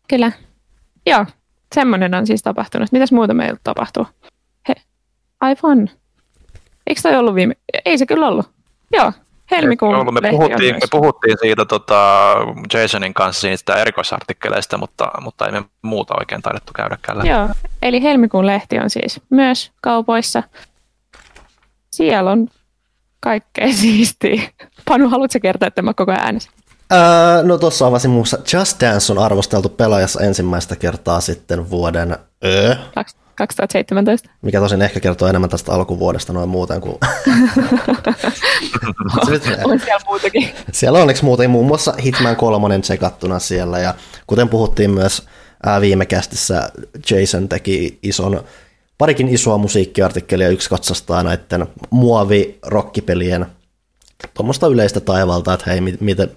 Kyllä. 0.09 0.31
Joo, 1.05 1.25
semmoinen 1.75 2.15
on 2.15 2.27
siis 2.27 2.43
tapahtunut. 2.43 2.91
Mitäs 2.91 3.11
muuta 3.11 3.33
meillä 3.33 3.59
tapahtuu? 3.63 4.07
He, 4.67 4.75
aivan. 5.41 5.89
Eikö 6.87 7.01
toi 7.01 7.15
ollut 7.15 7.35
viime... 7.35 7.55
Ei 7.85 7.97
se 7.97 8.05
kyllä 8.05 8.27
ollut. 8.27 8.49
Joo, 8.91 9.13
helmikuun 9.51 9.95
ollut. 9.95 10.13
Me 10.13 10.29
puhuttiin, 10.31 10.75
me 10.75 10.87
puhuttiin 10.91 11.37
siitä 11.41 11.65
tota, 11.65 12.35
Jasonin 12.73 13.13
kanssa 13.13 13.41
siitä 13.41 13.75
erikoisartikkeleista, 13.75 14.77
mutta, 14.77 15.11
mutta 15.21 15.45
ei 15.45 15.51
me 15.51 15.63
muuta 15.81 16.13
oikein 16.19 16.41
taidettu 16.41 16.73
käydäkään 16.73 17.17
läpi. 17.17 17.29
Joo, 17.29 17.49
eli 17.81 18.03
helmikuun 18.03 18.45
lehti 18.45 18.79
on 18.79 18.89
siis 18.89 19.21
myös 19.29 19.71
kaupoissa. 19.81 20.43
Siellä 21.91 22.31
on 22.31 22.47
kaikkea 23.25 23.73
siistiä. 23.81 24.41
Panu, 24.85 25.09
haluatko 25.09 25.39
kertoa 25.41 25.67
että 25.67 25.81
mä 25.81 25.93
koko 25.93 26.11
ajan 26.11 26.23
äänessä? 26.23 26.49
Öö, 26.93 27.43
no 27.43 27.57
tuossa 27.57 27.87
avasin 27.87 28.11
muussa. 28.11 28.37
Just 28.53 28.81
Dance 28.81 29.11
on 29.11 29.19
arvosteltu 29.19 29.69
pelaajassa 29.69 30.21
ensimmäistä 30.21 30.75
kertaa 30.75 31.21
sitten 31.21 31.69
vuoden... 31.69 32.17
Öö. 32.45 32.75
2017. 33.35 34.29
Mikä 34.41 34.59
tosin 34.59 34.81
ehkä 34.81 34.99
kertoo 34.99 35.27
enemmän 35.27 35.49
tästä 35.49 35.71
alkuvuodesta 35.71 36.33
noin 36.33 36.49
muuten 36.49 36.81
kuin... 36.81 36.97
on 39.63 39.79
siellä 39.79 40.05
muutakin. 40.05 40.49
Siellä 40.71 40.97
on 40.97 41.01
onneksi 41.01 41.25
muuten 41.25 41.49
muun 41.49 41.65
muassa 41.65 41.93
Hitman 42.03 42.35
3 42.35 42.79
tsekattuna 42.79 43.39
siellä 43.39 43.79
ja 43.79 43.93
kuten 44.27 44.49
puhuttiin 44.49 44.91
myös 44.91 45.23
viime 45.81 46.05
kästissä, 46.05 46.69
Jason 47.11 47.49
teki 47.49 47.99
ison 48.03 48.43
parikin 48.97 49.27
isoa 49.27 49.57
musiikkiartikkelia, 49.57 50.49
yksi 50.49 50.69
katsastaa 50.69 51.23
näiden 51.23 51.67
muovi-rokkipelien 51.89 53.45
tuommoista 54.33 54.67
yleistä 54.67 54.99
taivalta, 54.99 55.53
että 55.53 55.71
hei, 55.71 55.81
miten, 55.99 56.31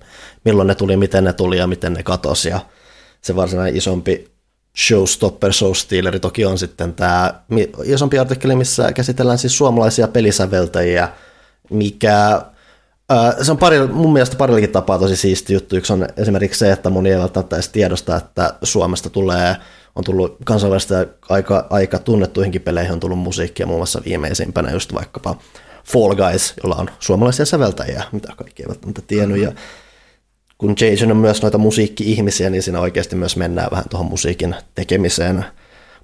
milloin 0.44 0.66
ne 0.66 0.74
tuli, 0.74 0.96
miten 0.96 1.24
ne 1.24 1.32
tuli 1.32 1.58
ja 1.58 1.66
miten 1.66 1.92
ne 1.92 2.02
katosi. 2.02 2.48
Ja 2.48 2.60
se 3.20 3.36
varsinainen 3.36 3.76
isompi 3.76 4.28
Showstopper, 4.86 5.52
Showstealeri 5.52 6.20
toki 6.20 6.44
on 6.44 6.58
sitten 6.58 6.94
tämä 6.94 7.34
isompi 7.84 8.18
artikkeli, 8.18 8.56
missä 8.56 8.92
käsitellään 8.92 9.38
siis 9.38 9.58
suomalaisia 9.58 10.08
pelisäveltäjiä, 10.08 11.08
mikä 11.70 12.42
se 13.42 13.50
on 13.50 13.58
pari, 13.58 13.86
mun 13.86 14.12
mielestä 14.12 14.36
parillakin 14.36 14.72
tapaa 14.72 14.98
tosi 14.98 15.16
siisti 15.16 15.52
juttu. 15.54 15.76
Yksi 15.76 15.92
on 15.92 16.06
esimerkiksi 16.16 16.58
se, 16.58 16.72
että 16.72 16.90
moni 16.90 17.10
ei 17.10 17.18
välttämättä 17.18 17.56
edes 17.56 17.68
tiedosta, 17.68 18.16
että 18.16 18.54
Suomesta 18.62 19.10
tulee, 19.10 19.56
on 19.98 20.04
tullut 20.04 20.36
kansainvälisesti 20.44 20.94
aika, 21.28 21.66
aika 21.70 21.98
tunnettuihinkin 21.98 22.62
peleihin 22.62 22.92
on 22.92 23.00
tullut 23.00 23.18
musiikkia, 23.18 23.66
muun 23.66 23.78
muassa 23.78 24.02
viimeisimpänä 24.04 24.70
just 24.70 24.94
vaikkapa 24.94 25.38
Fall 25.84 26.14
Guys, 26.14 26.54
jolla 26.62 26.76
on 26.76 26.90
suomalaisia 26.98 27.46
säveltäjiä, 27.46 28.02
mitä 28.12 28.32
kaikki 28.36 28.62
eivät 28.62 28.70
välttämättä 28.70 29.02
tiennyt. 29.06 29.42
Ja 29.42 29.52
kun 30.58 30.74
Jason 30.80 31.10
on 31.10 31.16
myös 31.16 31.42
noita 31.42 31.58
musiikki-ihmisiä, 31.58 32.50
niin 32.50 32.62
siinä 32.62 32.80
oikeasti 32.80 33.16
myös 33.16 33.36
mennään 33.36 33.68
vähän 33.70 33.88
tuohon 33.90 34.06
musiikin 34.06 34.54
tekemiseen 34.74 35.44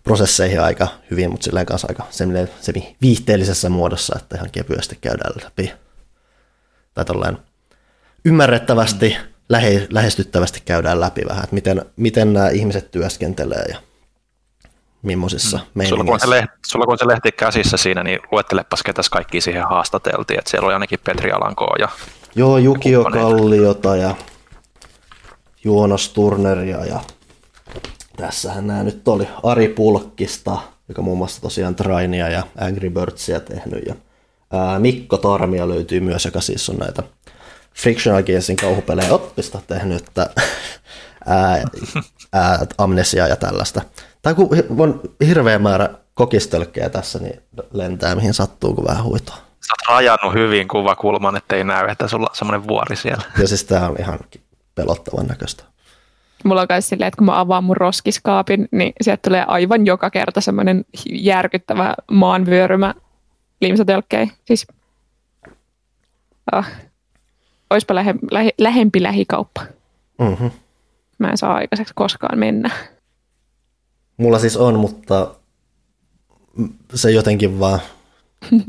prosesseihin 0.02 0.60
aika 0.60 0.88
hyvin, 1.10 1.30
mutta 1.30 1.44
silleen 1.44 1.66
kanssa 1.66 1.88
aika 1.90 2.06
viihteellisessä 3.02 3.68
muodossa, 3.68 4.16
että 4.18 4.36
ihan 4.36 4.50
kevyesti 4.50 4.98
käydään 5.00 5.32
läpi. 5.44 5.72
Tai 6.94 7.04
tällainen 7.04 7.38
ymmärrettävästi, 8.24 9.16
lähe, 9.48 9.86
lähestyttävästi 9.90 10.62
käydään 10.64 11.00
läpi 11.00 11.22
vähän, 11.28 11.44
että 11.44 11.54
miten, 11.54 11.84
miten 11.96 12.32
nämä 12.32 12.48
ihmiset 12.48 12.90
työskentelee 12.90 13.64
ja 13.68 13.78
millaisissa 15.02 15.60
mm. 15.74 15.84
sulla 15.84 16.04
kun, 16.04 16.20
se 16.20 16.30
lehti, 16.30 16.52
sulla 16.66 16.86
kun 16.86 16.98
se 16.98 17.08
lehti 17.08 17.32
käsissä 17.32 17.76
siinä, 17.76 18.02
niin 18.02 18.18
luettelepas 18.32 18.82
ketäs 18.82 19.10
kaikki 19.10 19.40
siihen 19.40 19.64
haastateltiin, 19.68 20.38
että 20.38 20.50
siellä 20.50 20.66
oli 20.66 20.74
ainakin 20.74 20.98
Petri 21.04 21.32
Alankoa 21.32 21.76
ja 21.78 21.88
Joo, 22.36 22.58
Jukio 22.58 23.04
Kalliota 23.04 23.96
ja 23.96 24.14
Juonas 25.64 26.08
Turneria 26.08 26.84
ja 26.84 27.00
tässähän 28.16 28.66
nämä 28.66 28.82
nyt 28.82 29.08
oli. 29.08 29.28
Ari 29.42 29.68
Pulkkista, 29.68 30.58
joka 30.88 31.02
muun 31.02 31.18
muassa 31.18 31.42
tosiaan 31.42 31.74
Trainia 31.74 32.28
ja 32.28 32.42
Angry 32.60 32.90
Birdsia 32.90 33.40
tehnyt 33.40 33.86
ja 33.86 33.94
ää, 34.52 34.78
Mikko 34.78 35.16
Tarmia 35.16 35.68
löytyy 35.68 36.00
myös, 36.00 36.24
joka 36.24 36.40
siis 36.40 36.68
on 36.68 36.76
näitä 36.76 37.02
Frictional 37.74 38.22
Gamesin 38.22 38.56
kauhupelejä 38.56 39.14
oppista 39.14 39.60
tehnyt, 39.66 40.08
että 40.08 40.30
ää, 41.26 41.64
ää, 42.32 42.66
amnesia 42.78 43.28
ja 43.28 43.36
tällaista. 43.36 43.80
Tai 44.22 44.34
kun 44.34 44.48
on 44.78 45.00
hirveä 45.26 45.58
määrä 45.58 45.88
kokistölkkejä 46.14 46.88
tässä, 46.88 47.18
niin 47.18 47.42
lentää 47.72 48.14
mihin 48.14 48.34
sattuu, 48.34 48.74
kun 48.74 48.86
vähän 48.88 49.04
huitoa. 49.04 49.36
Sä 49.36 49.72
oot 49.72 49.96
rajannut 49.96 50.34
hyvin 50.34 50.68
kuvakulman, 50.68 51.36
ettei 51.36 51.64
näy, 51.64 51.88
että 51.88 52.08
sulla 52.08 52.26
on 52.30 52.36
semmoinen 52.36 52.68
vuori 52.68 52.96
siellä. 52.96 53.24
Ja 53.38 53.48
siis 53.48 53.64
tää 53.64 53.88
on 53.88 53.96
ihan 53.98 54.18
pelottavan 54.74 55.26
näköistä. 55.26 55.64
Mulla 56.44 56.60
on 56.60 56.66
myös 56.70 56.88
silleen, 56.88 57.08
että 57.08 57.18
kun 57.18 57.26
mä 57.26 57.40
avaan 57.40 57.64
mun 57.64 57.76
roskiskaapin, 57.76 58.68
niin 58.70 58.92
sieltä 59.00 59.20
tulee 59.22 59.44
aivan 59.46 59.86
joka 59.86 60.10
kerta 60.10 60.40
semmoinen 60.40 60.84
järkyttävä 61.10 61.94
maanvyörymä 62.10 62.94
limsatölkkejä. 63.60 64.28
Siis, 64.44 64.66
oh. 66.52 66.64
Oispa 67.74 67.94
lähe, 67.94 68.14
lähe, 68.30 68.50
lähempi 68.58 69.02
lähikauppa. 69.02 69.62
Mm-hmm. 70.18 70.50
Mä 71.18 71.30
en 71.30 71.38
saa 71.38 71.54
aikaiseksi 71.54 71.94
koskaan 71.96 72.38
mennä. 72.38 72.70
Mulla 74.16 74.38
siis 74.38 74.56
on, 74.56 74.78
mutta 74.78 75.34
se 76.94 77.10
jotenkin 77.10 77.60
vaan, 77.60 77.80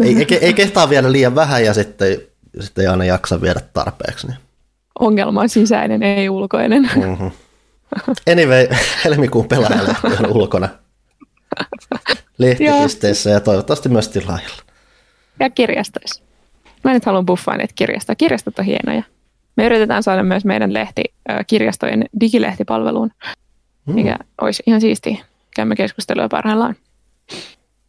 ei, 0.03 0.15
ei, 0.17 0.37
ei 0.41 0.53
kehtaa 0.53 0.89
viedä 0.89 1.11
liian 1.11 1.35
vähän 1.35 1.65
ja 1.65 1.73
sitten, 1.73 2.17
sitten 2.59 2.81
ei 2.81 2.87
aina 2.87 3.05
jaksa 3.05 3.41
viedä 3.41 3.61
tarpeeksi. 3.73 4.27
Niin 4.27 4.37
ongelma 4.99 5.41
on 5.41 5.49
sisäinen, 5.49 6.03
ei 6.03 6.29
ulkoinen. 6.29 6.89
Mm-hmm. 6.95 7.31
Anyway, 8.31 8.67
helmikuun 9.05 9.47
pelaajalehti 9.47 10.07
on 10.19 10.31
ulkona 10.31 10.69
lehtipisteissä 12.37 13.29
ja 13.29 13.39
toivottavasti 13.39 13.89
myös 13.89 14.09
tilaajilla. 14.09 14.63
Ja 15.39 15.49
kirjastoissa. 15.49 16.24
Mä 16.85 16.93
nyt 16.93 17.05
haluan 17.05 17.25
buffaa 17.25 17.57
näitä 17.57 17.73
kirjastoja. 17.75 18.15
Kirjastot 18.15 18.59
on 18.59 18.65
hienoja. 18.65 19.03
Me 19.55 19.65
yritetään 19.65 20.03
saada 20.03 20.23
myös 20.23 20.45
meidän 20.45 20.73
lehti 20.73 21.03
kirjastojen 21.47 22.05
digilehtipalveluun, 22.19 23.11
mikä 23.85 24.11
mm. 24.11 24.25
olisi 24.41 24.63
ihan 24.67 24.81
siistiä. 24.81 25.17
Käymme 25.55 25.75
keskustelua 25.75 26.29
parhaillaan. 26.29 26.75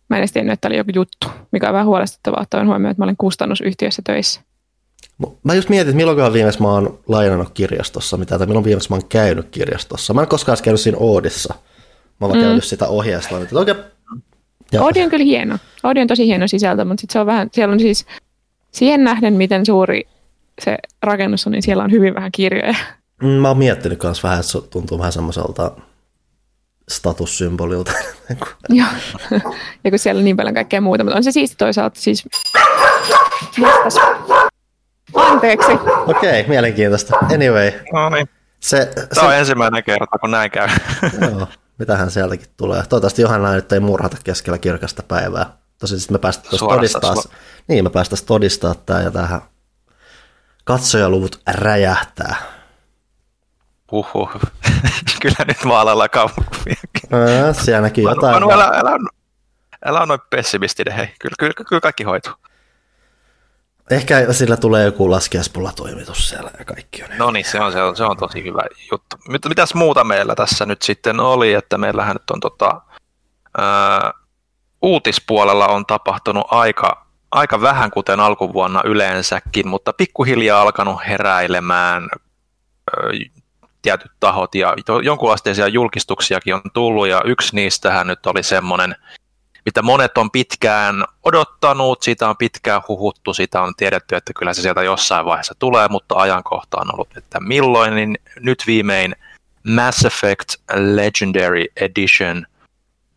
Mä 0.08 0.16
en 0.16 0.20
edes 0.20 0.32
tiennyt, 0.32 0.52
että 0.52 0.68
oli 0.68 0.76
joku 0.76 0.90
juttu, 0.94 1.26
mikä 1.52 1.66
on 1.68 1.72
vähän 1.72 1.86
huolestuttavaa 1.86 2.40
ottaen 2.40 2.66
huomioon, 2.66 2.90
että 2.90 3.00
mä 3.00 3.04
olen 3.04 3.16
kustannusyhtiössä 3.16 4.02
töissä. 4.04 4.40
Mä 5.42 5.54
just 5.54 5.68
mietin, 5.68 5.88
että 5.88 5.96
milloin 5.96 6.32
viimeis 6.32 6.60
mä 6.60 6.68
oon 6.68 6.98
lainannut 7.08 7.50
kirjastossa 7.50 8.16
mitä, 8.16 8.38
tai 8.38 8.46
milloin 8.46 8.64
viimeis 8.64 8.90
mä 8.90 8.96
oon 8.96 9.08
käynyt 9.08 9.48
kirjastossa. 9.50 10.14
Mä 10.14 10.22
en 10.22 10.28
koskaan 10.28 10.58
käynyt 10.64 10.80
siinä 10.80 10.98
Oodissa. 11.00 11.54
Mä 12.20 12.26
oon 12.26 12.36
mm. 12.36 12.42
käynyt 12.42 12.64
sitä 12.64 12.88
oikein... 12.88 13.76
Oodi 14.80 15.02
on 15.02 15.10
kyllä 15.10 15.24
hieno. 15.24 15.58
Oodi 15.82 16.00
on 16.00 16.06
tosi 16.06 16.26
hieno 16.26 16.48
sisältö, 16.48 16.84
mutta 16.84 17.00
sit 17.00 17.10
se 17.10 17.20
on 17.20 17.26
vähän, 17.26 17.48
siellä 17.52 17.72
on 17.72 17.80
siis 17.80 18.06
siihen 18.70 19.04
nähden, 19.04 19.34
miten 19.34 19.66
suuri 19.66 20.08
se 20.64 20.78
rakennus 21.02 21.46
on, 21.46 21.52
niin 21.52 21.62
siellä 21.62 21.84
on 21.84 21.90
hyvin 21.90 22.14
vähän 22.14 22.32
kirjoja. 22.32 22.74
Mm, 23.22 23.28
mä 23.28 23.48
oon 23.48 23.58
miettinyt 23.58 24.02
myös 24.02 24.22
vähän, 24.22 24.40
että 24.40 24.52
se 24.52 24.60
tuntuu 24.60 24.98
vähän 24.98 25.12
semmoiselta 25.12 25.70
statussymbolilta. 26.88 27.92
Joo, 28.68 28.86
ja 29.84 29.90
kun 29.90 29.98
siellä 29.98 30.18
on 30.18 30.24
niin 30.24 30.36
paljon 30.36 30.54
kaikkea 30.54 30.80
muuta, 30.80 31.04
mutta 31.04 31.16
on 31.16 31.24
se 31.24 31.32
siisti 31.32 31.56
toisaalta 31.56 32.00
siis... 32.00 32.28
Anteeksi. 35.14 35.72
Okei, 36.06 36.40
okay, 36.40 36.44
mielenkiintoista. 36.48 37.16
Anyway. 37.34 37.72
No 37.92 38.08
niin. 38.08 38.28
Se, 38.60 38.86
Tämä 38.94 39.06
se... 39.12 39.20
on 39.20 39.34
ensimmäinen 39.34 39.84
kerta, 39.84 40.18
kun 40.20 40.30
näin 40.30 40.50
käy. 40.50 40.68
Joo, 41.20 41.48
mitähän 41.78 42.10
sieltäkin 42.10 42.46
tulee. 42.56 42.82
Toivottavasti 42.88 43.22
Johanna 43.22 43.54
nyt 43.54 43.72
ei 43.72 43.80
murhata 43.80 44.16
keskellä 44.24 44.58
kirkasta 44.58 45.02
päivää. 45.02 45.56
Tosin 45.78 46.00
sitten 46.00 46.14
me 46.14 46.18
päästäisiin 46.18 46.68
todistaa, 46.68 47.14
su- 47.14 47.32
niin, 47.68 47.84
me 47.84 47.90
päästäisiin 47.90 48.26
todistaa 48.26 48.74
tämä 48.74 49.00
ja 49.00 49.10
tähän 49.10 49.40
katsojaluvut 50.64 51.40
räjähtää. 51.46 52.36
Huhhuh. 53.92 54.30
Kyllä 55.22 55.44
nyt 55.46 55.64
maalalla 55.64 56.08
kaupungin. 56.08 56.76
Siellä 57.62 57.80
näkyy 57.80 58.04
jotain. 58.04 58.34
Manu, 58.34 58.50
älä, 58.50 58.64
älä, 58.64 58.90
älä, 58.90 58.98
älä 59.84 59.98
ole 59.98 60.06
noin 60.06 60.20
pessimistinen, 60.30 60.94
hei. 60.94 61.06
Kyllä, 61.20 61.34
kyllä, 61.38 61.52
kyllä 61.68 61.80
kaikki 61.80 62.04
hoituu. 62.04 62.32
Ehkä 63.90 64.32
sillä 64.32 64.56
tulee 64.56 64.84
joku 64.84 65.10
laskiaispullatoimitus 65.10 66.28
siellä 66.28 66.50
ja 66.58 66.64
kaikki 66.64 67.02
on. 67.02 67.08
No 67.18 67.30
niin, 67.30 67.44
se 67.44 67.60
on, 67.60 67.72
se 67.72 67.82
on, 67.82 67.96
se 67.96 68.04
on 68.04 68.16
tosi 68.16 68.44
hyvä 68.44 68.62
juttu. 68.92 69.16
Mitäs 69.48 69.74
muuta 69.74 70.04
meillä 70.04 70.34
tässä 70.34 70.66
nyt 70.66 70.82
sitten 70.82 71.20
oli, 71.20 71.52
että 71.52 71.78
meillähän 71.78 72.14
nyt 72.14 72.30
on 72.30 72.40
tota, 72.40 72.80
ää, 73.58 74.12
uutispuolella 74.82 75.68
on 75.68 75.86
tapahtunut 75.86 76.46
aika, 76.50 77.06
aika 77.30 77.60
vähän, 77.60 77.90
kuten 77.90 78.20
alkuvuonna 78.20 78.82
yleensäkin, 78.84 79.68
mutta 79.68 79.92
pikkuhiljaa 79.92 80.62
alkanut 80.62 81.00
heräilemään 81.08 82.02
ää, 82.02 83.10
tietyt 83.82 84.12
tahot 84.20 84.54
ja 84.54 84.74
jonkunlaisia 85.02 85.68
julkistuksiakin 85.68 86.54
on 86.54 86.60
tullut 86.74 87.08
ja 87.08 87.22
yksi 87.24 87.56
niistähän 87.56 88.06
nyt 88.06 88.26
oli 88.26 88.42
semmoinen, 88.42 88.96
mitä 89.64 89.82
monet 89.82 90.18
on 90.18 90.30
pitkään 90.30 91.04
odottanut, 91.22 92.02
siitä 92.02 92.28
on 92.28 92.36
pitkään 92.36 92.82
huhuttu, 92.88 93.34
sitä 93.34 93.62
on 93.62 93.74
tiedetty, 93.76 94.16
että 94.16 94.32
kyllä 94.32 94.54
se 94.54 94.62
sieltä 94.62 94.82
jossain 94.82 95.26
vaiheessa 95.26 95.54
tulee, 95.58 95.88
mutta 95.88 96.14
ajankohta 96.14 96.80
on 96.80 96.94
ollut, 96.94 97.16
että 97.16 97.40
milloin, 97.40 97.94
niin 97.94 98.18
nyt 98.40 98.62
viimein 98.66 99.16
Mass 99.62 100.04
Effect 100.04 100.54
Legendary 100.74 101.64
Edition 101.76 102.46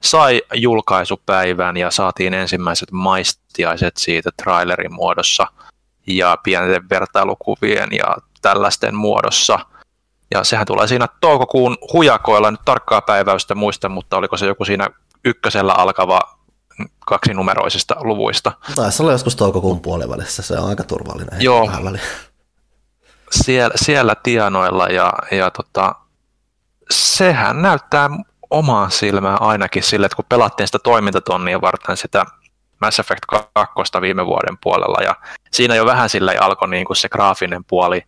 sai 0.04 0.42
julkaisupäivän 0.54 1.78
ja 1.78 1.92
saatiin 1.92 2.34
ensimmäiset 2.34 2.92
maistiaiset 2.92 3.98
siitä 3.98 4.30
trailerin 4.44 4.94
muodossa 4.94 5.48
ja 6.08 6.38
pienten 6.44 6.90
vertailukuvien 6.90 7.90
ja 7.92 8.18
tällaisten 8.42 8.96
muodossa. 8.96 9.60
Ja 10.34 10.44
sehän 10.44 10.68
tulee 10.68 10.88
siinä 10.88 11.08
toukokuun 11.22 11.78
hujakoilla, 11.94 12.52
nyt 12.52 12.66
tarkkaa 12.66 13.02
päiväystä 13.02 13.56
muista, 13.56 13.90
mutta 13.90 14.18
oliko 14.18 14.38
se 14.38 14.46
joku 14.46 14.66
siinä 14.66 14.90
ykkösellä 15.26 15.74
alkava 15.74 16.22
kaksinumeroisista 17.00 17.96
luvuista. 18.00 18.52
Taisi 18.76 19.04
olla 19.04 19.12
joskus 19.12 19.36
toukokuun 19.36 19.80
puolivälissä, 19.80 20.42
se 20.42 20.60
on 20.60 20.70
aika 20.70 20.84
turvallinen. 20.84 21.42
Joo, 21.42 21.72
siellä, 23.32 23.72
siellä 23.76 24.16
tienoilla 24.24 24.88
ja, 24.88 25.14
ja 25.32 25.52
tota, 25.52 25.96
sehän 26.92 27.62
näyttää 27.62 28.10
omaan 28.50 28.92
silmään 28.92 29.42
ainakin 29.42 29.84
sille, 29.84 30.06
että 30.06 30.16
kun 30.16 30.26
pelattiin 30.30 30.68
sitä 30.68 30.80
toimintatonnia 30.80 31.62
varten 31.62 31.98
sitä 31.98 32.26
Mass 32.82 33.00
Effect 33.00 33.26
2 33.54 33.74
viime 34.02 34.26
vuoden 34.26 34.58
puolella 34.64 35.04
ja 35.04 35.16
siinä 35.52 35.76
jo 35.76 35.86
vähän 35.86 36.10
sille 36.10 36.38
alkoi 36.38 36.70
niin 36.70 36.86
kuin 36.86 36.98
se 36.98 37.10
graafinen 37.10 37.66
puoli 37.66 38.04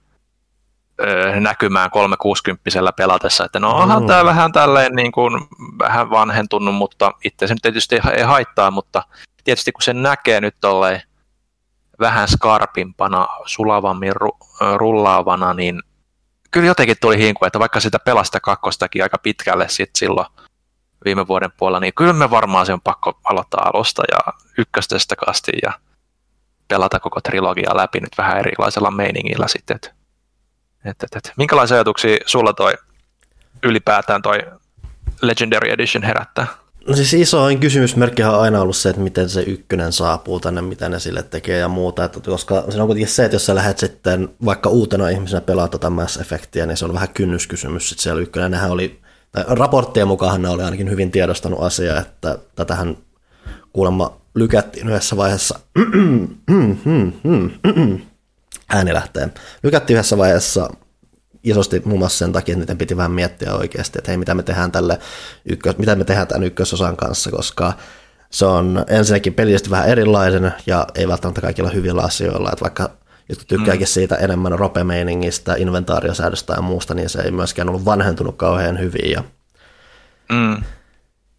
näkymään 1.39 1.91
360 1.91 2.69
pelatessa, 2.97 3.45
että 3.45 3.59
no 3.59 3.71
onhan 3.71 4.01
mm. 4.01 4.07
tämä 4.07 4.25
vähän 4.25 4.51
tälleen 4.51 4.95
niin 4.95 5.11
kuin, 5.11 5.33
vähän 5.79 6.09
vanhentunut, 6.09 6.75
mutta 6.75 7.11
itse 7.23 7.47
se 7.47 7.53
nyt 7.53 7.61
tietysti 7.61 7.99
ei 8.17 8.23
haittaa, 8.23 8.71
mutta 8.71 9.03
tietysti 9.43 9.71
kun 9.71 9.81
sen 9.81 10.01
näkee 10.01 10.41
nyt 10.41 10.55
tolleen 10.61 11.01
vähän 11.99 12.27
skarpimpana, 12.27 13.27
sulavammin 13.45 14.13
ru- 14.15 14.47
rullaavana, 14.75 15.53
niin 15.53 15.81
kyllä 16.51 16.67
jotenkin 16.67 16.97
tuli 17.01 17.17
hinku, 17.17 17.45
että 17.45 17.59
vaikka 17.59 17.79
sitä 17.79 17.99
pelasta 17.99 18.39
kakkostakin 18.39 19.03
aika 19.03 19.17
pitkälle 19.17 19.69
sit 19.69 19.89
silloin 19.95 20.27
viime 21.05 21.27
vuoden 21.27 21.51
puolella, 21.57 21.79
niin 21.79 21.93
kyllä 21.93 22.13
me 22.13 22.29
varmaan 22.29 22.65
se 22.65 22.73
on 22.73 22.81
pakko 22.81 23.19
aloittaa 23.23 23.69
alusta 23.73 24.03
ja 24.11 24.33
ykköstestä 24.57 25.15
kasti 25.15 25.51
ja 25.63 25.73
pelata 26.67 26.99
koko 26.99 27.21
trilogia 27.21 27.77
läpi 27.77 27.99
nyt 27.99 28.17
vähän 28.17 28.37
erilaisella 28.37 28.91
meiningillä 28.91 29.47
sitten. 29.47 29.75
Et, 29.75 29.93
et, 30.85 31.03
et, 31.03 31.15
et. 31.15 31.33
Minkälaisia 31.37 31.75
ajatuksia 31.75 32.17
sulla 32.25 32.53
toi 32.53 32.73
ylipäätään 33.63 34.21
toi 34.21 34.39
Legendary 35.21 35.71
Edition 35.71 36.03
herättää? 36.03 36.47
No 36.87 36.95
siis 36.95 37.13
isoin 37.13 37.59
kysymysmerkki 37.59 38.23
on 38.23 38.39
aina 38.39 38.61
ollut 38.61 38.75
se, 38.75 38.89
että 38.89 39.01
miten 39.01 39.29
se 39.29 39.41
ykkönen 39.41 39.93
saapuu 39.93 40.39
tänne, 40.39 40.61
mitä 40.61 40.89
ne 40.89 40.99
sille 40.99 41.23
tekee 41.23 41.57
ja 41.57 41.67
muuta. 41.67 42.03
Että 42.03 42.19
koska 42.19 42.63
se 42.69 42.81
on 42.81 42.87
kuitenkin 42.87 43.13
se, 43.13 43.25
että 43.25 43.35
jos 43.35 43.45
sä 43.45 43.55
lähdet 43.55 43.77
sitten 43.77 44.29
vaikka 44.45 44.69
uutena 44.69 45.09
ihmisenä 45.09 45.41
pelaa 45.41 45.67
tota 45.67 45.89
Mass 45.89 46.17
Effectia, 46.17 46.65
niin 46.65 46.77
se 46.77 46.85
on 46.85 46.93
vähän 46.93 47.09
kynnyskysymys 47.09 47.89
sitten 47.89 48.03
siellä 48.03 48.21
ykkönen. 48.21 48.51
Nehän 48.51 48.71
oli, 48.71 48.99
tai 49.31 49.43
raporttien 49.47 50.07
mukaan 50.07 50.41
ne 50.41 50.49
oli 50.49 50.63
ainakin 50.63 50.89
hyvin 50.89 51.11
tiedostanut 51.11 51.61
asia, 51.61 51.99
että 51.99 52.37
tätähän 52.55 52.97
kuulemma 53.73 54.21
lykättiin 54.35 54.89
yhdessä 54.89 55.17
vaiheessa, 55.17 55.59
ääni 58.69 58.93
lähtee, 58.93 59.29
lykättiin 59.63 59.95
yhdessä 59.95 60.17
vaiheessa 60.17 60.69
isosti 61.43 61.81
muun 61.85 61.99
muassa 61.99 62.17
sen 62.17 62.31
takia, 62.31 62.53
että 62.53 62.59
niiden 62.59 62.77
piti 62.77 62.97
vähän 62.97 63.11
miettiä 63.11 63.53
oikeasti, 63.53 63.99
että 63.99 64.11
hei, 64.11 64.17
mitä 64.17 64.35
me 64.35 64.43
tehdään 64.43 64.71
tälle 64.71 64.99
ykkös, 65.45 65.77
mitä 65.77 65.95
me 65.95 66.03
tehdään 66.03 66.27
tämän 66.27 66.43
ykkösosan 66.43 66.97
kanssa, 66.97 67.31
koska 67.31 67.73
se 68.29 68.45
on 68.45 68.85
ensinnäkin 68.87 69.33
pelillisesti 69.33 69.69
vähän 69.69 69.89
erilainen 69.89 70.53
ja 70.65 70.87
ei 70.95 71.07
välttämättä 71.07 71.41
kaikilla 71.41 71.69
hyvillä 71.69 72.01
asioilla, 72.01 72.51
että 72.51 72.61
vaikka 72.61 72.89
jotkut 73.29 73.47
tykkääkin 73.47 73.87
mm. 73.87 73.91
siitä 73.91 74.15
enemmän 74.15 74.59
ropemeiningistä, 74.59 75.55
inventaariosäädöstä 75.55 76.53
ja 76.53 76.61
muusta, 76.61 76.93
niin 76.93 77.09
se 77.09 77.21
ei 77.21 77.31
myöskään 77.31 77.69
ollut 77.69 77.85
vanhentunut 77.85 78.35
kauhean 78.35 78.79
hyvin. 78.79 79.11
Ja, 79.11 79.23
mm. 80.31 80.63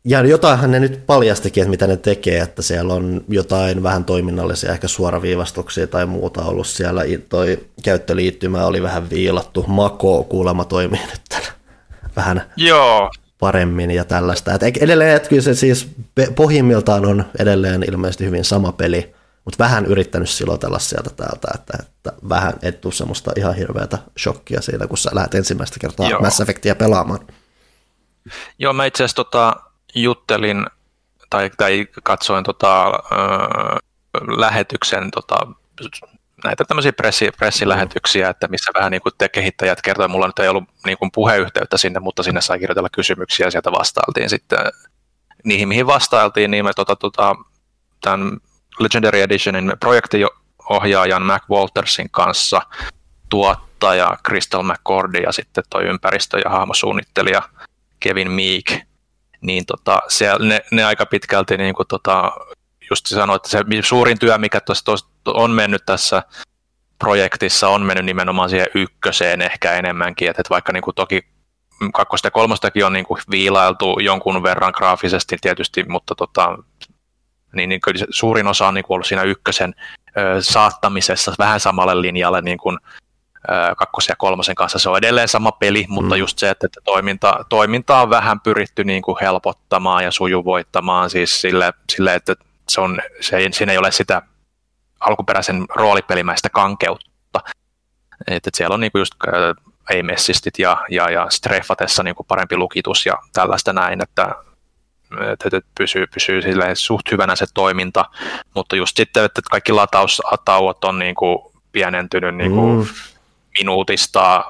Ja 0.04 0.26
jotainhan 0.26 0.70
ne 0.70 0.80
nyt 0.80 1.06
paljastikin, 1.06 1.62
että 1.62 1.70
mitä 1.70 1.86
ne 1.86 1.96
tekee, 1.96 2.40
että 2.40 2.62
siellä 2.62 2.94
on 2.94 3.24
jotain 3.28 3.82
vähän 3.82 4.04
toiminnallisia, 4.04 4.72
ehkä 4.72 4.88
suoraviivastuksia 4.88 5.86
tai 5.86 6.06
muuta 6.06 6.44
ollut 6.44 6.66
siellä. 6.66 7.02
Toi 7.28 7.66
käyttöliittymä 7.82 8.66
oli 8.66 8.82
vähän 8.82 9.10
viilattu, 9.10 9.64
Mako 9.68 10.24
kuulemma 10.24 10.64
toimii 10.64 11.00
nyt 11.00 11.52
vähän 12.16 12.42
Joo. 12.56 13.10
paremmin 13.38 13.90
ja 13.90 14.04
tällaista. 14.04 14.54
Et 14.54 14.76
edelleen, 14.76 15.16
että 15.16 15.28
kyllä 15.28 15.42
se 15.42 15.54
siis 15.54 15.88
pohjimmiltaan 16.36 17.06
on 17.06 17.24
edelleen 17.38 17.84
ilmeisesti 17.88 18.24
hyvin 18.24 18.44
sama 18.44 18.72
peli, 18.72 19.14
mutta 19.44 19.64
vähän 19.64 19.86
yrittänyt 19.86 20.30
silotella 20.30 20.78
sieltä 20.78 21.10
täältä, 21.16 21.48
että, 21.54 21.78
että 21.80 22.12
vähän 22.28 22.52
et 22.62 22.80
tule 22.80 22.92
semmoista 22.92 23.32
ihan 23.36 23.54
hirveätä 23.54 23.98
shokkia 24.18 24.60
siitä, 24.60 24.86
kun 24.86 24.98
sä 24.98 25.10
lähdet 25.12 25.34
ensimmäistä 25.34 25.76
kertaa 25.80 26.08
Joo. 26.08 26.20
Mass 26.20 26.40
Effectia 26.40 26.74
pelaamaan. 26.74 27.20
Joo, 28.58 28.72
mä 28.72 28.84
itse 28.84 29.04
asiassa 29.04 29.24
tota, 29.24 29.56
juttelin 29.94 30.66
tai, 31.30 31.50
tai 31.56 31.86
katsoin 32.02 32.44
tota, 32.44 32.86
ö, 32.86 32.92
lähetyksen 34.36 35.10
tota, 35.10 35.36
näitä 36.44 36.64
tämmöisiä 36.64 36.92
pressi, 36.92 37.30
pressilähetyksiä, 37.38 38.28
että 38.28 38.48
missä 38.48 38.70
vähän 38.74 38.90
niin 38.90 39.02
kuin 39.02 39.12
te 39.18 39.28
kehittäjät 39.28 39.82
kertoi, 39.82 40.08
mulla 40.08 40.26
nyt 40.26 40.38
ei 40.38 40.48
ollut 40.48 40.64
niin 40.86 40.98
kuin 40.98 41.10
puheyhteyttä 41.14 41.76
sinne, 41.76 42.00
mutta 42.00 42.22
sinne 42.22 42.40
sai 42.40 42.58
kirjoitella 42.58 42.88
kysymyksiä 42.92 43.46
ja 43.46 43.50
sieltä 43.50 43.72
vastailtiin 43.72 44.30
sitten 44.30 44.58
niihin, 45.44 45.68
mihin 45.68 45.86
vastailtiin, 45.86 46.50
niin 46.50 46.64
me 46.64 46.72
tota, 46.76 46.96
tota, 46.96 47.36
tämän 48.00 48.36
Legendary 48.78 49.20
Editionin 49.20 49.72
projektiohjaajan 49.80 51.22
Mac 51.22 51.42
Waltersin 51.50 52.10
kanssa 52.10 52.62
tuottaja 53.28 54.16
Crystal 54.28 54.62
McCordy 54.62 55.18
ja 55.18 55.32
sitten 55.32 55.64
toi 55.70 55.84
ympäristö- 55.84 56.40
ja 56.44 56.50
hahmosuunnittelija 56.50 57.42
Kevin 58.00 58.30
Meek, 58.30 58.91
niin 59.42 59.66
tota, 59.66 59.98
siellä 60.08 60.46
ne, 60.46 60.60
ne, 60.70 60.84
aika 60.84 61.06
pitkälti 61.06 61.56
niin 61.56 61.74
kuin 61.74 61.88
tota, 61.88 62.32
just 62.90 63.06
sanoit, 63.06 63.46
että 63.46 63.48
se 63.48 63.64
suurin 63.82 64.18
työ, 64.18 64.38
mikä 64.38 64.60
tuossa 64.60 64.92
on 65.26 65.50
mennyt 65.50 65.82
tässä 65.86 66.22
projektissa, 66.98 67.68
on 67.68 67.82
mennyt 67.82 68.04
nimenomaan 68.04 68.50
siihen 68.50 68.68
ykköseen 68.74 69.42
ehkä 69.42 69.72
enemmänkin, 69.72 70.30
että, 70.30 70.40
että 70.40 70.50
vaikka 70.50 70.72
niin 70.72 70.82
kuin 70.82 70.94
toki 70.94 71.24
kakkosta 71.94 72.26
ja 72.26 72.30
kolmostakin 72.30 72.86
on 72.86 72.92
niin 72.92 73.04
kuin 73.04 73.20
viilailtu 73.30 73.98
jonkun 74.00 74.42
verran 74.42 74.72
graafisesti 74.76 75.36
tietysti, 75.40 75.84
mutta 75.88 76.14
tota, 76.14 76.58
niin, 77.52 77.68
niin 77.68 77.80
kyllä 77.80 78.06
suurin 78.10 78.46
osa 78.46 78.68
on 78.68 78.74
niin 78.74 78.84
kuin 78.84 78.94
ollut 78.94 79.06
siinä 79.06 79.22
ykkösen 79.22 79.74
ö, 80.16 80.42
saattamisessa 80.42 81.34
vähän 81.38 81.60
samalle 81.60 82.00
linjalle 82.00 82.42
niin 82.42 82.58
kuin 82.58 82.78
kakkosen 83.76 84.12
ja 84.12 84.16
kolmosen 84.16 84.54
kanssa. 84.54 84.78
Se 84.78 84.90
on 84.90 84.98
edelleen 84.98 85.28
sama 85.28 85.52
peli, 85.52 85.86
mutta 85.88 86.14
mm. 86.14 86.18
just 86.18 86.38
se, 86.38 86.50
että, 86.50 86.66
että 86.66 86.80
toiminta, 86.84 87.44
toiminta 87.48 88.00
on 88.00 88.10
vähän 88.10 88.40
pyritty 88.40 88.84
niin 88.84 89.02
kuin 89.02 89.16
helpottamaan 89.20 90.04
ja 90.04 90.10
sujuvoittamaan 90.10 91.10
siis 91.10 91.40
sille, 91.40 91.72
sille 91.92 92.14
että 92.14 92.34
se 92.68 92.80
on, 92.80 93.02
se, 93.20 93.48
siinä 93.52 93.72
ei 93.72 93.78
ole 93.78 93.90
sitä 93.90 94.22
alkuperäisen 95.00 95.66
roolipelimäistä 95.74 96.48
kankeutta. 96.48 97.40
Että 98.26 98.48
et 98.48 98.54
siellä 98.54 98.74
on 98.74 98.80
niinku 98.80 98.98
just 98.98 99.14
ei-messistit 99.90 100.58
ja, 100.58 100.76
ja, 100.90 101.10
ja 101.10 101.26
streffatessa 101.30 102.02
niinku 102.02 102.24
parempi 102.24 102.56
lukitus 102.56 103.06
ja 103.06 103.14
tällaista 103.32 103.72
näin, 103.72 104.02
että, 104.02 104.34
että, 105.44 105.60
pysyy, 105.78 106.06
pysyy 106.06 106.42
suht 106.74 107.10
hyvänä 107.10 107.36
se 107.36 107.46
toiminta, 107.54 108.04
mutta 108.54 108.76
just 108.76 108.96
sitten, 108.96 109.24
että 109.24 109.40
kaikki 109.50 109.72
lataustauot 109.72 110.84
on 110.84 110.98
niinku 110.98 111.52
pienentynyt 111.72 112.34
niinku 112.34 112.66
mm. 112.66 112.86
Minuutista 113.58 114.44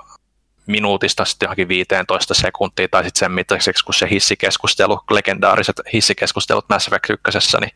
minuutista 0.66 1.24
sitten 1.24 1.46
johonkin 1.46 1.68
15 1.68 2.34
sekuntia 2.34 2.88
tai 2.90 3.04
sitten 3.04 3.18
sen 3.18 3.32
mittaiseksi, 3.32 3.84
kun 3.84 3.94
se 3.94 4.10
hissikeskustelu, 4.10 5.00
legendaariset 5.10 5.80
hissikeskustelut 5.92 6.68
Mass 6.68 6.88
Effect 6.88 7.10
1, 7.10 7.56
niin 7.60 7.70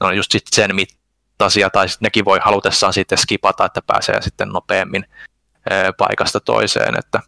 ne 0.00 0.06
on 0.06 0.16
just 0.16 0.32
sit 0.32 0.42
sen 0.52 0.74
mittaisia, 0.74 1.70
tai 1.70 1.88
sit 1.88 2.00
nekin 2.00 2.24
voi 2.24 2.38
halutessaan 2.42 2.92
sitten 2.92 3.18
skipata, 3.18 3.64
että 3.64 3.82
pääsee 3.86 4.22
sitten 4.22 4.48
nopeammin 4.48 5.06
paikasta 5.98 6.40
toiseen, 6.40 6.98
että, 6.98 7.20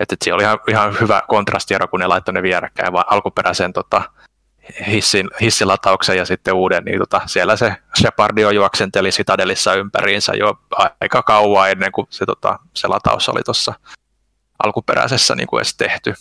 että 0.00 0.16
siellä 0.24 0.36
oli 0.36 0.42
ihan, 0.42 0.58
ihan 0.68 1.00
hyvä 1.00 1.22
kontrastiero, 1.28 1.88
kun 1.88 2.00
ne 2.00 2.06
laittoi 2.06 2.34
ne 2.34 2.42
vierekkäin, 2.42 2.92
vaan 2.92 3.04
alkuperäisen 3.10 3.72
tota, 3.72 4.02
hissin, 4.86 5.30
hissilatauksen 5.40 6.16
ja 6.16 6.24
sitten 6.24 6.54
uuden, 6.54 6.84
niin 6.84 6.98
tota, 6.98 7.20
siellä 7.26 7.56
se 7.56 7.76
Shepardio 8.00 8.50
juoksenteli 8.50 9.10
Citadelissa 9.10 9.74
ympäriinsä 9.74 10.32
jo 10.34 10.54
aika 11.00 11.22
kauan 11.22 11.70
ennen 11.70 11.92
kuin 11.92 12.06
se, 12.10 12.26
tota, 12.26 12.58
se 12.74 12.88
lataus 12.88 13.28
oli 13.28 13.42
tuossa 13.42 13.74
alkuperäisessä 14.64 15.34
niin 15.34 15.46
kuin 15.46 15.58
edes 15.58 15.76
tehty. 15.76 16.14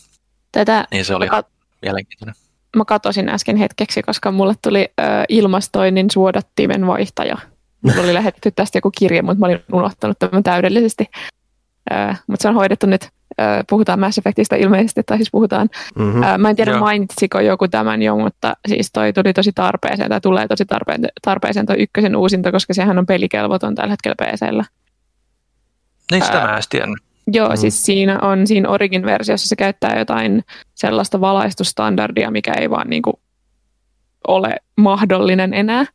Tätä 0.51 0.87
niin 0.91 1.05
se 1.05 1.15
oli 1.15 1.25
ihan 1.25 1.43
mielenkiintoinen 1.81 2.35
mä 2.75 2.85
katosin 2.85 3.29
äsken 3.29 3.57
hetkeksi, 3.57 4.01
koska 4.01 4.31
mulle 4.31 4.53
tuli 4.61 4.89
ö, 4.99 5.03
ilmastoinnin 5.29 6.11
suodattimen 6.11 6.87
vaihtaja. 6.87 7.37
Mulla 7.81 8.01
oli 8.01 8.13
lähetetty 8.13 8.51
tästä 8.51 8.77
joku 8.77 8.91
kirje, 8.97 9.21
mutta 9.21 9.39
mä 9.39 9.45
olin 9.45 9.63
unohtanut 9.73 10.19
tämän 10.19 10.43
täydellisesti. 10.43 11.05
Ö, 11.91 12.15
mutta 12.27 12.41
se 12.43 12.47
on 12.49 12.55
hoidettu 12.55 12.85
nyt. 12.85 13.09
Puhutaan 13.69 13.99
Mass 13.99 14.17
Effectista 14.17 14.55
ilmeisesti, 14.55 15.01
tai 15.05 15.17
siis 15.17 15.31
puhutaan. 15.31 15.69
Mm-hmm. 15.95 16.21
Mä 16.37 16.49
en 16.49 16.55
tiedä 16.55 16.71
Joo. 16.71 16.79
mainitsiko 16.79 17.39
joku 17.39 17.67
tämän 17.67 18.01
jo, 18.01 18.17
mutta 18.17 18.53
siis 18.67 18.89
toi 18.93 19.13
tuli 19.13 19.33
tosi 19.33 19.51
tarpeeseen, 19.55 20.09
tai 20.09 20.21
tulee 20.21 20.47
tosi 20.47 20.65
tarpeeseen, 20.65 21.09
tarpeeseen 21.21 21.65
toi 21.65 21.75
ykkösen 21.79 22.15
uusinta, 22.15 22.51
koska 22.51 22.73
sehän 22.73 22.99
on 22.99 23.05
pelikelvoton 23.05 23.75
tällä 23.75 23.91
hetkellä 23.91 24.15
PCllä. 24.15 24.65
Niin 26.11 26.25
sitä 26.25 26.37
mä 26.37 26.57
en 26.83 26.95
Joo, 27.27 27.49
mm. 27.49 27.57
siis 27.57 27.85
siinä 27.85 28.19
on 28.19 28.47
siinä 28.47 28.69
Origin-versiossa 28.69 29.47
se 29.47 29.55
käyttää 29.55 29.99
jotain 29.99 30.43
sellaista 30.75 31.21
valaistustandardia, 31.21 32.31
mikä 32.31 32.53
ei 32.53 32.69
vaan 32.69 32.89
niin 32.89 33.01
kuin 33.01 33.13
ole 34.27 34.55
mahdollinen 34.77 35.53
enää. 35.53 35.85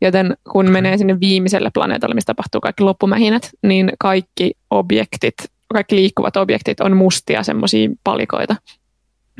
Joten 0.00 0.36
kun 0.52 0.70
menee 0.70 0.98
sinne 0.98 1.20
viimeiselle 1.20 1.70
planeetalle, 1.74 2.14
missä 2.14 2.26
tapahtuu 2.26 2.60
kaikki 2.60 2.82
loppumähinät, 2.82 3.50
niin 3.62 3.92
kaikki 3.98 4.52
objektit, 4.70 5.34
kaikki 5.74 5.96
liikkuvat 5.96 6.36
objektit 6.36 6.80
on 6.80 6.96
mustia 6.96 7.42
semmoisia 7.42 7.88
palikoita. 8.04 8.56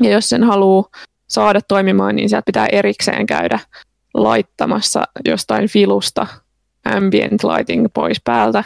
Ja 0.03 0.09
jos 0.09 0.29
sen 0.29 0.43
haluaa 0.43 0.89
saada 1.27 1.61
toimimaan, 1.61 2.15
niin 2.15 2.29
sieltä 2.29 2.45
pitää 2.45 2.67
erikseen 2.71 3.25
käydä 3.25 3.59
laittamassa 4.13 5.03
jostain 5.25 5.67
filusta 5.67 6.27
ambient 6.85 7.43
lighting 7.43 7.85
pois 7.93 8.21
päältä, 8.23 8.63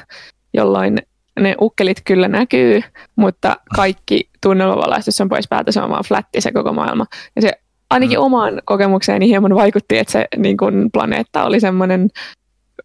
jolloin 0.54 0.98
ne 1.40 1.56
ukkelit 1.62 2.02
kyllä 2.06 2.28
näkyy, 2.28 2.82
mutta 3.16 3.58
kaikki 3.76 4.30
tunnelmavalaistus 4.42 5.22
on 5.22 5.30
pois 5.30 5.48
päältä, 5.48 5.72
se 5.72 5.82
on 5.82 5.90
vaan 5.90 6.04
flätti 6.04 6.42
se 6.42 6.52
koko 6.52 6.74
maailma. 6.74 7.06
Ja 7.36 7.42
se 7.42 7.52
ainakin 7.90 8.20
mm. 8.20 8.24
omaan 8.24 8.62
kokemukseeni 8.66 9.28
hieman 9.28 9.56
vaikutti, 9.56 9.98
että 9.98 10.12
se 10.12 10.28
niin 10.38 10.58
kun 10.58 10.90
planeetta 10.94 11.44
oli 11.44 11.60
semmoinen 11.60 12.10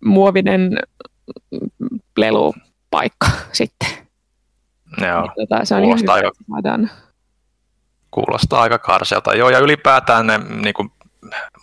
muovinen 0.04 0.78
lelupaikka 2.16 3.26
sitten. 3.52 4.03
Joo, 4.98 5.28
tota, 5.36 5.64
se 5.64 5.74
on 5.74 5.82
kuulostaa, 5.82 6.16
ihan 6.16 6.32
aika, 6.48 6.94
kuulostaa 8.10 8.62
aika 8.62 8.78
karselta. 8.78 9.34
Joo, 9.34 9.50
ja 9.50 9.58
ylipäätään 9.58 10.26
ne, 10.26 10.38
niin 10.38 10.74
kuin, 10.74 10.92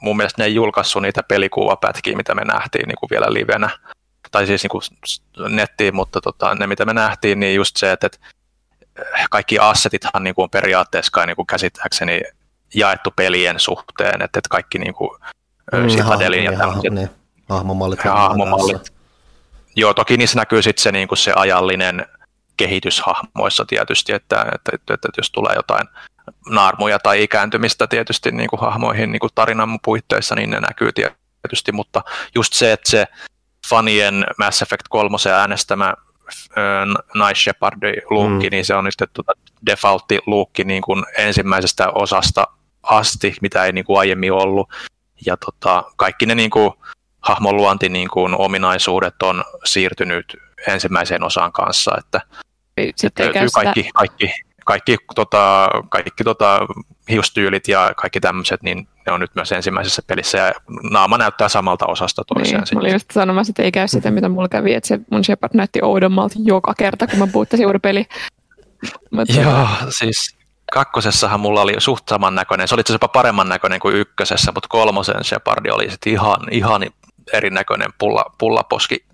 mun 0.01 0.17
mielestä 0.17 0.41
ne 0.41 0.45
ei 0.45 0.55
julkaissut 0.55 1.01
niitä 1.01 1.23
pelikuvapätkiä, 1.23 2.17
mitä 2.17 2.35
me 2.35 2.45
nähtiin 2.45 2.87
niin 2.87 2.97
kuin 2.99 3.09
vielä 3.09 3.33
livenä 3.33 3.69
tai 4.31 4.47
siis 4.47 4.63
niin 4.63 4.69
kuin 4.69 4.81
nettiin, 5.49 5.95
mutta 5.95 6.21
tota, 6.21 6.55
ne 6.55 6.67
mitä 6.67 6.85
me 6.85 6.93
nähtiin, 6.93 7.39
niin 7.39 7.55
just 7.55 7.77
se, 7.77 7.91
että, 7.91 8.07
että 8.07 8.19
kaikki 9.29 9.59
assetithan 9.59 10.23
niin 10.23 10.35
kuin 10.35 10.43
on 10.43 10.49
periaatteessa 10.49 11.11
kai 11.11 11.27
niin 11.27 11.35
kuin 11.35 11.47
käsittääkseni 11.47 12.21
jaettu 12.75 13.11
pelien 13.15 13.59
suhteen, 13.59 14.21
että, 14.21 14.39
että 14.39 14.49
kaikki 14.49 14.79
niin 14.79 14.93
kuin, 14.93 15.09
mm, 15.73 15.87
Citadelin 15.87 16.43
ja 16.43 16.57
tämmöiset 16.57 16.93
niin, 16.93 17.09
hahmomallit. 17.49 17.99
Ja 18.05 18.11
hahmomallit. 18.11 18.93
Joo, 19.75 19.93
toki 19.93 20.17
niissä 20.17 20.39
näkyy 20.39 20.61
sitten 20.61 20.83
se, 20.83 20.91
niin 20.91 21.07
kuin 21.07 21.17
se 21.17 21.33
ajallinen 21.35 22.05
kehityshahmoissa 22.61 23.65
tietysti, 23.65 24.13
että, 24.13 24.45
että, 24.55 24.71
että, 24.73 24.93
että 24.93 25.09
jos 25.17 25.31
tulee 25.31 25.55
jotain 25.55 25.87
naarmuja 26.49 26.99
tai 26.99 27.23
ikääntymistä 27.23 27.87
tietysti 27.87 28.31
niin 28.31 28.49
kuin 28.49 28.59
hahmoihin 28.59 29.11
niin 29.11 29.19
kuin 29.19 29.31
tarinan 29.35 29.79
puitteissa, 29.79 30.35
niin 30.35 30.49
ne 30.49 30.59
näkyy 30.59 30.91
tietysti, 30.91 31.71
mutta 31.71 32.01
just 32.35 32.53
se, 32.53 32.71
että 32.71 32.91
se 32.91 33.05
fanien 33.69 34.25
Mass 34.37 34.61
Effect 34.61 34.87
3 34.89 35.17
äänestämä 35.35 35.93
Nice 37.13 37.41
Shepardi 37.41 37.93
luukki, 38.09 38.49
mm. 38.49 38.51
niin 38.51 38.65
se 38.65 38.75
on 38.75 38.83
nyt 38.83 38.93
tuota 39.13 39.31
defaultti 39.65 40.19
luukki 40.25 40.63
niin 40.63 40.81
kuin 40.81 41.03
ensimmäisestä 41.17 41.89
osasta 41.89 42.47
asti, 42.83 43.35
mitä 43.41 43.65
ei 43.65 43.71
niin 43.71 43.85
kuin 43.85 43.99
aiemmin 43.99 44.33
ollut. 44.33 44.69
Ja 45.25 45.37
tota, 45.37 45.83
kaikki 45.95 46.25
ne 46.25 46.35
niin 46.35 46.49
kuin, 46.49 46.71
hahmon 47.21 47.55
luonti 47.55 47.89
niin 47.89 48.09
kuin, 48.09 48.35
ominaisuudet 48.35 49.23
on 49.23 49.43
siirtynyt 49.65 50.37
ensimmäiseen 50.67 51.23
osaan 51.23 51.51
kanssa, 51.51 51.91
että, 51.97 52.21
Sitten 52.95 53.25
että 53.25 53.39
kaikki, 53.53 53.89
kaikki, 53.93 54.31
kaikki, 54.65 54.97
tota, 55.15 55.69
kaikki 55.89 56.23
tota, 56.23 56.59
hiustyylit 57.09 57.67
ja 57.67 57.93
kaikki 57.97 58.19
tämmöiset, 58.19 58.63
niin 58.63 58.87
ne 59.05 59.11
on 59.11 59.19
nyt 59.19 59.35
myös 59.35 59.51
ensimmäisessä 59.51 60.01
pelissä 60.07 60.37
ja 60.37 60.51
naama 60.91 61.17
näyttää 61.17 61.49
samalta 61.49 61.85
osasta 61.85 62.23
toiseen. 62.23 62.61
Niin, 62.61 62.77
mä 62.77 62.79
olin 62.79 62.93
just 62.93 63.11
sanomassa, 63.11 63.51
että 63.51 63.63
ei 63.63 63.71
käy 63.71 63.87
sitä, 63.87 64.11
mitä 64.11 64.29
mulla 64.29 64.49
kävi, 64.49 64.73
että 64.73 64.87
se 64.87 64.99
mun 65.11 65.23
Shepard 65.23 65.51
näytti 65.53 65.79
oudommalta 65.81 66.35
joka 66.43 66.73
kerta, 66.77 67.07
kun 67.07 67.19
mä 67.19 67.27
puhuttasin 67.27 67.65
uuden 67.65 67.81
peli. 67.81 68.05
Mutta... 69.15 69.41
Joo, 69.41 69.67
siis 69.89 70.37
kakkosessahan 70.71 71.39
mulla 71.39 71.61
oli 71.61 71.73
suht 71.77 72.03
samannäköinen, 72.09 72.67
se 72.67 72.75
oli 72.75 72.81
itse 72.81 72.93
asiassa 72.93 73.07
paremman 73.07 73.49
näköinen 73.49 73.79
kuin 73.79 73.95
ykkösessä, 73.95 74.51
mutta 74.55 74.69
kolmosen 74.69 75.23
Shepardi 75.23 75.69
oli 75.69 75.91
sitten 75.91 76.13
ihan, 76.13 76.39
ihan 76.51 76.85
erinäköinen 77.33 77.93
pulla, 77.97 78.25
pullaposki, 78.37 79.05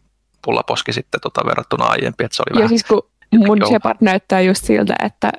pullaposki 0.45 0.93
sitten 0.93 1.21
tota 1.21 1.45
verrattuna 1.45 1.85
aiempiin, 1.85 2.25
että 2.25 2.35
se 2.35 2.43
oli 2.43 2.51
ja 2.51 2.55
vähän... 2.55 2.69
siis 2.69 2.83
kun 2.83 3.01
mun 3.35 3.57
Joo. 3.57 3.69
Shepard 3.69 3.97
näyttää 4.01 4.41
just 4.41 4.63
siltä, 4.65 4.95
että 5.03 5.31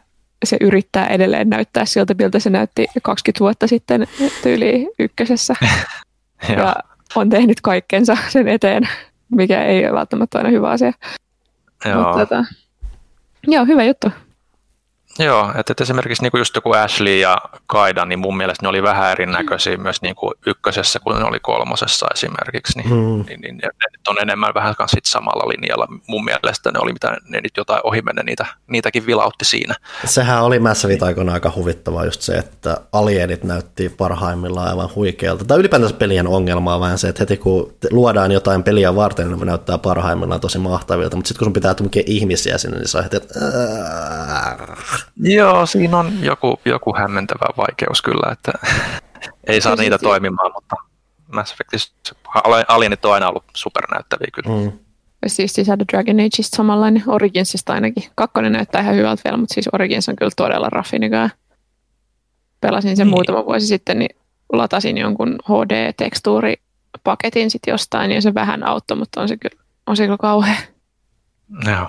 se 0.45 0.57
yrittää 0.61 1.07
edelleen 1.07 1.51
näyttää 1.51 1.85
siltä, 1.85 2.15
miltä 2.19 2.39
se 2.39 2.51
näytti 2.51 2.87
20 3.03 3.41
vuotta 3.41 3.67
sitten 3.67 4.07
tyyli 4.43 4.89
ykkösessä. 4.99 5.55
ja 6.57 6.77
on 7.15 7.29
tehnyt 7.29 7.61
kaikkensa 7.61 8.17
sen 8.29 8.49
eteen, 8.49 8.89
mikä 9.37 9.65
ei 9.65 9.87
ole 9.87 9.99
välttämättä 9.99 10.39
aina 10.39 10.51
hyvä 10.51 10.71
asia. 10.71 10.93
Joo. 11.85 12.03
Mutta, 12.03 12.27
tota, 12.27 12.45
joo, 13.47 13.65
hyvä 13.65 13.85
juttu. 13.85 14.11
Joo, 15.19 15.49
että, 15.49 15.73
että 15.73 15.85
esimerkiksi 15.85 16.23
niin 16.23 16.31
kuin 16.31 16.39
just 16.39 16.55
joku 16.55 16.73
Ashley 16.73 17.19
ja 17.19 17.39
Kaida, 17.67 18.05
niin 18.05 18.19
mun 18.19 18.37
mielestä 18.37 18.65
ne 18.65 18.69
oli 18.69 18.83
vähän 18.83 19.13
erinäköisiä 19.13 19.77
mm. 19.77 19.83
myös 19.83 20.03
niin 20.03 20.15
kuin 20.15 20.35
ykkösessä 20.47 21.01
kuin 21.01 21.19
ne 21.19 21.25
oli 21.25 21.41
kolmosessa 21.41 22.07
esimerkiksi, 22.15 22.79
niin, 22.79 22.91
mm. 22.91 23.25
niin, 23.29 23.41
niin 23.41 23.57
ne 23.57 23.69
nyt 23.93 24.09
on 24.09 24.17
enemmän 24.23 24.55
vähän 24.55 24.75
sit 24.87 25.07
samalla 25.07 25.49
linjalla. 25.49 25.87
Mun 26.07 26.25
mielestä 26.25 26.73
ne 26.73 26.79
oli, 26.83 26.93
mitä 26.93 27.17
ne 27.29 27.41
nyt 27.41 27.57
jotain 27.57 27.81
ohimenne 27.85 28.23
niitä, 28.23 28.47
niitäkin 28.67 29.07
vilautti 29.07 29.45
siinä. 29.45 29.75
Sehän 30.05 30.45
oli 30.45 30.59
Mass 30.59 30.87
aikoina 31.03 31.33
aika 31.33 31.53
huvittavaa 31.57 32.05
just 32.05 32.21
se, 32.21 32.35
että 32.35 32.81
alienit 32.93 33.45
näytti 33.45 33.89
parhaimmillaan 33.89 34.69
aivan 34.69 34.95
huikealta. 34.95 35.45
Tai 35.45 35.59
ylipäätänsä 35.59 35.95
pelien 35.95 36.27
ongelma 36.27 36.75
on 36.75 36.81
vähän 36.81 36.99
se, 36.99 37.09
että 37.09 37.23
heti 37.23 37.37
kun 37.37 37.75
luodaan 37.91 38.33
jotain 38.33 38.63
peliä 38.63 38.95
varten, 38.95 39.29
niin 39.29 39.41
ne 39.41 39.47
näyttää 39.47 39.79
parhaimmillaan 39.79 40.41
tosi 40.41 40.59
mahtavilta, 40.59 41.17
mutta 41.17 41.29
sitten 41.29 41.39
kun 41.39 41.47
sun 41.47 41.53
pitää 41.53 41.75
tukea 41.75 42.03
ihmisiä 42.07 42.59
sinne, 42.59 42.79
niin 42.79 42.97
on 42.97 43.03
heti, 43.03 43.17
että 43.17 43.35
Joo, 45.17 45.67
siinä 45.67 45.99
on 45.99 46.13
joku, 46.23 46.61
joku 46.65 46.95
hämmentävä 46.99 47.47
vaikeus 47.57 48.03
kyllä, 48.03 48.33
että 48.33 48.53
ei 49.47 49.61
saa 49.61 49.77
niitä 49.77 49.99
toimimaan, 49.99 50.53
mutta 50.55 50.77
Mass 51.33 51.53
Effectissa 51.53 51.95
alienit 52.69 53.05
on 53.05 53.15
aina 53.15 53.29
ollut 53.29 53.45
supernäyttäviä 53.55 54.29
kyllä. 54.35 54.61
Mm. 54.61 54.73
Siis 55.27 55.53
sisältö 55.53 55.85
Dragon 55.93 56.21
Ageista 56.21 56.57
samanlainen, 56.57 57.03
Originsista 57.07 57.73
ainakin. 57.73 58.05
Kakkonen 58.15 58.53
näyttää 58.53 58.81
ihan 58.81 58.95
hyvältä 58.95 59.23
vielä, 59.25 59.37
mutta 59.37 59.55
siis 59.55 59.69
Origins 59.73 60.09
on 60.09 60.17
kyllä 60.17 60.33
todella 60.37 60.69
raffi 60.71 60.99
nykyään. 60.99 61.31
Pelasin 62.61 62.97
sen 62.97 63.07
niin. 63.07 63.15
muutama 63.15 63.45
vuosi 63.45 63.67
sitten, 63.67 63.99
niin 63.99 64.17
latasin 64.53 64.99
jonkun 64.99 65.39
HD-tekstuuripaketin 65.45 67.51
sitten 67.51 67.73
jostain, 67.73 68.13
ja 68.13 68.23
se 68.23 68.35
vähän 68.35 68.67
auttoi, 68.67 68.97
mutta 68.97 69.21
on 69.21 69.29
se 69.29 69.37
kyllä, 69.37 69.63
on 69.87 69.97
se 69.97 70.05
kyllä 70.05 70.19
kauhea. 70.19 70.57
Joo. 71.67 71.89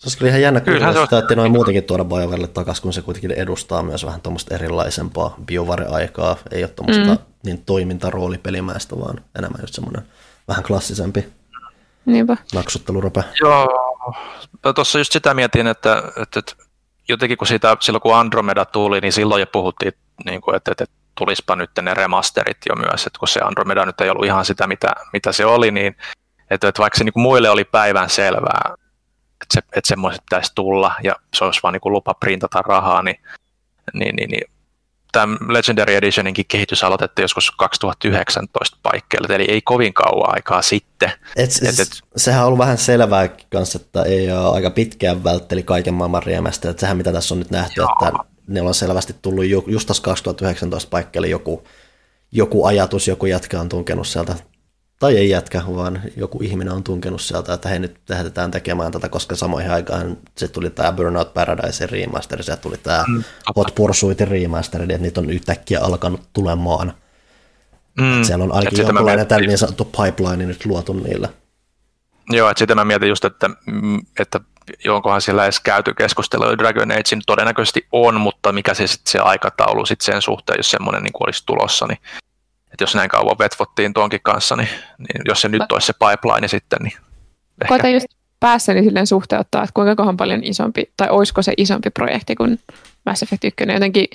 Se 0.00 0.06
olisi 0.06 0.18
kyllä 0.18 0.28
ihan 0.28 0.42
jännä 0.42 0.60
kyllä, 0.60 0.92
sitä, 0.92 1.18
että 1.18 1.34
noin 1.34 1.52
muutenkin 1.52 1.84
tuoda 1.84 2.04
BioWarelle 2.04 2.46
takaisin, 2.46 2.82
kun 2.82 2.92
se 2.92 3.02
kuitenkin 3.02 3.32
edustaa 3.32 3.82
myös 3.82 4.06
vähän 4.06 4.20
tuommoista 4.20 4.54
erilaisempaa 4.54 5.34
BioWare-aikaa. 5.44 6.36
Ei 6.50 6.64
ole 6.64 6.70
tuommoista 6.70 7.14
mm. 7.14 7.18
niin 7.44 7.62
toimintaroolipelimäistä, 7.66 8.98
vaan 8.98 9.20
enemmän 9.38 9.60
just 9.60 9.74
semmoinen 9.74 10.02
vähän 10.48 10.64
klassisempi 10.64 11.28
Niinpä. 12.06 12.36
naksuttelurope. 12.54 13.24
Joo, 13.40 13.68
tuossa 14.74 14.98
just 14.98 15.12
sitä 15.12 15.34
mietin, 15.34 15.66
että, 15.66 16.02
että, 16.22 16.38
että 16.38 16.52
jotenkin 17.08 17.38
kun 17.38 17.46
siitä, 17.46 17.76
silloin 17.80 18.02
kun 18.02 18.16
Andromeda 18.16 18.64
tuli, 18.64 19.00
niin 19.00 19.12
silloin 19.12 19.40
jo 19.40 19.46
puhuttiin, 19.46 19.92
niin 20.24 20.40
kuin, 20.40 20.56
että, 20.56 20.70
että 20.70 20.84
tulispa 21.18 21.56
nyt 21.56 21.70
ne 21.82 21.94
remasterit 21.94 22.58
jo 22.68 22.74
myös, 22.74 23.06
että 23.06 23.18
kun 23.18 23.28
se 23.28 23.40
Andromeda 23.40 23.86
nyt 23.86 24.00
ei 24.00 24.10
ollut 24.10 24.26
ihan 24.26 24.44
sitä, 24.44 24.66
mitä, 24.66 24.92
mitä 25.12 25.32
se 25.32 25.46
oli, 25.46 25.70
niin 25.70 25.96
että, 26.50 26.68
että 26.68 26.82
vaikka 26.82 26.98
se 26.98 27.04
niin 27.04 27.12
kuin 27.12 27.22
muille 27.22 27.50
oli 27.50 27.64
päivän 27.64 28.10
selvää, 28.10 28.74
että, 29.50 29.72
se, 29.72 29.78
että 29.78 29.88
semmoiset 29.88 30.22
pitäisi 30.30 30.52
tulla 30.54 30.92
ja 31.02 31.16
se 31.34 31.44
olisi 31.44 31.60
vaan 31.62 31.72
niin 31.72 31.80
kuin 31.80 31.92
lupa 31.92 32.14
printata 32.14 32.62
rahaa, 32.62 33.02
niin, 33.02 33.16
niin, 33.94 34.16
niin, 34.16 34.30
niin 34.30 34.50
tämä 35.12 35.36
Legendary 35.48 35.94
Editioninkin 35.94 36.44
kehitys 36.48 36.84
aloitettiin 36.84 37.24
joskus 37.24 37.50
2019 37.50 38.78
paikkeilla, 38.82 39.34
eli 39.34 39.44
ei 39.44 39.62
kovin 39.62 39.94
kauan 39.94 40.34
aikaa 40.34 40.62
sitten. 40.62 41.12
Et, 41.36 41.50
et, 41.62 41.80
et, 41.80 41.88
sehän 42.16 42.40
on 42.40 42.46
ollut 42.46 42.58
vähän 42.58 42.78
selvää 42.78 43.28
kanssa, 43.52 43.78
että 43.82 44.02
ei 44.02 44.32
ole 44.32 44.54
aika 44.54 44.70
pitkään 44.70 45.24
vältteli 45.24 45.62
kaiken 45.62 45.94
maailman 45.94 46.22
riemästä, 46.22 46.70
että 46.70 46.80
sehän 46.80 46.96
mitä 46.96 47.12
tässä 47.12 47.34
on 47.34 47.38
nyt 47.38 47.50
nähty, 47.50 47.80
joo. 47.80 47.88
että 48.08 48.18
ne 48.46 48.62
on 48.62 48.74
selvästi 48.74 49.14
tullut 49.22 49.44
just 49.66 49.86
tässä 49.86 50.02
2019 50.02 50.90
paikkeille 50.90 51.28
joku, 51.28 51.64
joku 52.32 52.64
ajatus, 52.64 53.08
joku 53.08 53.26
jätkä 53.26 53.60
on 53.60 53.68
tunkenut 53.68 54.06
sieltä 54.06 54.36
tai 55.00 55.16
ei 55.16 55.30
jätkä, 55.30 55.62
vaan 55.76 56.02
joku 56.16 56.38
ihminen 56.42 56.72
on 56.72 56.84
tunkenut 56.84 57.20
sieltä, 57.20 57.54
että 57.54 57.68
hei 57.68 57.78
nyt 57.78 57.96
lähdetään 58.08 58.50
tekemään 58.50 58.92
tätä, 58.92 59.08
koska 59.08 59.36
samoihin 59.36 59.70
aikaan 59.70 60.16
se 60.36 60.48
tuli 60.48 60.70
tämä 60.70 60.92
Burnout 60.92 61.34
Paradise 61.34 61.86
remaster, 61.86 62.42
se 62.42 62.56
tuli 62.56 62.76
tämä 62.76 63.04
mm. 63.08 63.24
Hot 63.56 63.74
Pursuit 63.74 64.20
remaster, 64.20 64.82
että 64.82 64.98
niitä 64.98 65.20
on 65.20 65.30
yhtäkkiä 65.30 65.80
alkanut 65.80 66.20
tulemaan. 66.32 66.92
Mm. 68.00 68.14
Että 68.14 68.26
siellä 68.26 68.44
on 68.44 68.52
ainakin 68.52 68.78
jonkinlainen 68.78 69.26
tällä 69.26 69.46
niin 69.46 69.58
sanottu 69.58 69.84
pipeline 69.84 70.46
nyt 70.46 70.66
luotu 70.66 70.92
niille. 70.92 71.28
Joo, 72.30 72.50
että 72.50 72.58
sitten 72.58 72.76
mä 72.76 72.84
mietin 72.84 73.08
just, 73.08 73.24
että, 73.24 73.48
mm, 73.66 73.98
että 74.18 74.40
jonkohan 74.84 75.22
siellä 75.22 75.44
edes 75.44 75.60
käyty 75.60 75.94
keskustelua 75.94 76.58
Dragon 76.58 76.92
Age 76.92 77.16
todennäköisesti 77.26 77.86
on, 77.92 78.20
mutta 78.20 78.52
mikä 78.52 78.74
se 78.74 78.86
sitten 78.86 79.12
se 79.12 79.18
aikataulu 79.18 79.86
sitten 79.86 80.12
sen 80.12 80.22
suhteen, 80.22 80.58
jos 80.58 80.70
semmoinen 80.70 81.02
niin 81.02 81.12
olisi 81.20 81.46
tulossa, 81.46 81.86
niin 81.86 81.98
että 82.80 82.90
jos 82.90 82.94
näin 82.94 83.08
kauan 83.10 83.38
vetvottiin 83.38 83.94
tuonkin 83.94 84.20
kanssa, 84.22 84.56
niin, 84.56 84.68
niin 84.98 85.22
jos 85.24 85.40
se 85.40 85.48
nyt 85.48 85.72
olisi 85.72 85.86
se 85.86 85.92
pipeline 85.92 86.48
sitten, 86.48 86.78
niin 86.82 86.92
ehkä... 87.62 87.68
Koita 87.68 87.88
just 87.88 88.06
päässäni 88.40 88.82
silleen 88.82 89.06
suhteuttaa, 89.06 89.62
että 89.62 89.74
kuinka 89.74 89.96
kohan 89.96 90.16
paljon 90.16 90.44
isompi, 90.44 90.92
tai 90.96 91.08
olisiko 91.10 91.42
se 91.42 91.52
isompi 91.56 91.90
projekti 91.90 92.36
kuin 92.36 92.58
Mass 93.06 93.22
Effect 93.22 93.44
1. 93.44 93.72
Jotenkin 93.72 94.06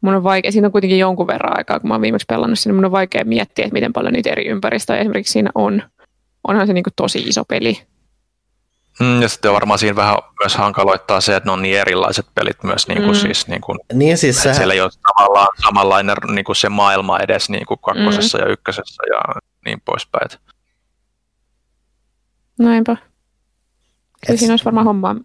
mun 0.00 0.14
on 0.14 0.24
vaikea, 0.24 0.52
siinä 0.52 0.68
on 0.68 0.72
kuitenkin 0.72 0.98
jonkun 0.98 1.26
verran 1.26 1.58
aikaa, 1.58 1.80
kun 1.80 1.88
mä 1.88 1.94
oon 1.94 2.02
viimeksi 2.02 2.26
pelannut 2.28 2.58
sinne, 2.58 2.74
mun 2.74 2.84
on 2.84 2.92
vaikea 2.92 3.24
miettiä, 3.24 3.64
että 3.64 3.74
miten 3.74 3.92
paljon 3.92 4.12
niitä 4.12 4.30
eri 4.30 4.46
ympäristöjä 4.46 5.00
esimerkiksi 5.00 5.32
siinä 5.32 5.50
on. 5.54 5.82
Onhan 6.48 6.66
se 6.66 6.72
niin 6.72 6.84
kuin 6.84 6.94
tosi 6.96 7.18
iso 7.18 7.44
peli. 7.44 7.82
Mm, 9.00 9.22
ja 9.22 9.28
sitten 9.28 9.52
varmaan 9.52 9.78
siinä 9.78 9.96
vähän 9.96 10.16
myös 10.42 10.56
hankaloittaa 10.56 11.20
se, 11.20 11.36
että 11.36 11.48
ne 11.48 11.52
on 11.52 11.62
niin 11.62 11.78
erilaiset 11.78 12.26
pelit 12.34 12.64
myös. 12.64 12.88
Niin 12.88 13.02
kuin 13.02 13.16
mm. 13.16 13.20
siis, 13.20 13.48
niin 13.48 13.60
kuin, 13.60 13.78
niin 13.92 14.18
siis 14.18 14.42
sehän... 14.42 14.56
Siellä 14.56 14.74
ei 14.74 14.80
ole 14.80 14.90
tavallaan 15.08 15.48
samanlainen 15.64 16.16
niin 16.32 16.44
kuin 16.44 16.56
se 16.56 16.68
maailma 16.68 17.18
edes 17.18 17.50
niin 17.50 17.66
kuin 17.66 17.80
kakkosessa 17.80 18.38
mm. 18.38 18.44
ja 18.44 18.52
ykkösessä 18.52 19.02
ja 19.10 19.40
niin 19.64 19.80
poispäin. 19.84 20.28
Näinpä. 22.58 22.96
Kyllä 24.26 24.38
siinä 24.38 24.52
olisi 24.52 24.64
varmaan 24.64 24.86
hommaa. 24.86 25.16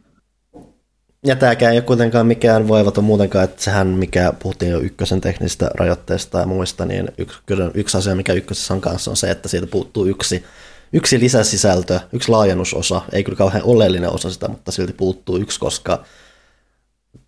Ja 1.25 1.35
tämäkään 1.35 1.71
ei 1.71 1.77
ole 1.77 1.85
kuitenkaan 1.85 2.27
mikään 2.27 2.67
voivaton 2.67 3.03
muutenkaan, 3.03 3.43
että 3.43 3.63
sehän 3.63 3.87
mikä 3.87 4.33
puhuttiin 4.39 4.71
jo 4.71 4.79
ykkösen 4.79 5.21
teknisistä 5.21 5.71
rajoitteista 5.73 6.39
ja 6.39 6.45
muista, 6.45 6.85
niin 6.85 7.09
yksi, 7.17 7.37
yksi 7.73 7.97
asia, 7.97 8.15
mikä 8.15 8.33
ykkösessä 8.33 8.73
on 8.73 8.81
kanssa, 8.81 9.11
on 9.11 9.17
se, 9.17 9.31
että 9.31 9.47
siitä 9.47 9.67
puuttuu 9.67 10.05
yksi 10.05 10.45
yksi 10.93 11.19
lisäsisältö, 11.19 11.99
yksi 12.13 12.29
laajennusosa, 12.31 13.01
ei 13.11 13.23
kyllä 13.23 13.37
kauhean 13.37 13.63
oleellinen 13.63 14.13
osa 14.13 14.31
sitä, 14.31 14.47
mutta 14.47 14.71
silti 14.71 14.93
puuttuu 14.93 15.37
yksi, 15.37 15.59
koska 15.59 16.03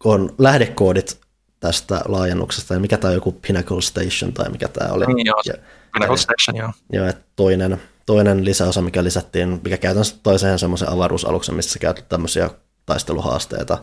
on 0.04 0.36
lähdekoodit 0.38 1.20
tästä 1.60 2.02
laajennuksesta, 2.06 2.74
ja 2.74 2.80
mikä 2.80 2.98
tämä 2.98 3.10
on 3.10 3.16
joku 3.16 3.32
Pinnacle 3.32 3.82
Station 3.82 4.34
tai 4.34 4.50
mikä 4.50 4.68
tämä 4.68 4.94
oli. 4.94 5.06
Niin, 5.06 5.26
joo, 5.26 5.42
ja, 5.46 5.54
Pinnacle 5.94 6.18
Station, 6.18 6.58
joo. 6.58 6.72
Joo, 6.94 7.08
että 7.08 7.24
toinen, 7.36 7.82
toinen 8.06 8.46
lisäosa, 8.46 8.82
mikä 8.82 9.04
lisättiin, 9.04 9.62
mikä 9.64 9.78
käytännössä 9.78 10.16
toiseen 10.24 10.60
semmoisen 10.60 10.90
avaruusaluksen, 10.90 11.56
missä 11.56 11.72
sä 11.72 11.80
käytät 11.80 12.10
tämmöisiä 12.10 12.50
taisteluhaasteita, 12.86 13.78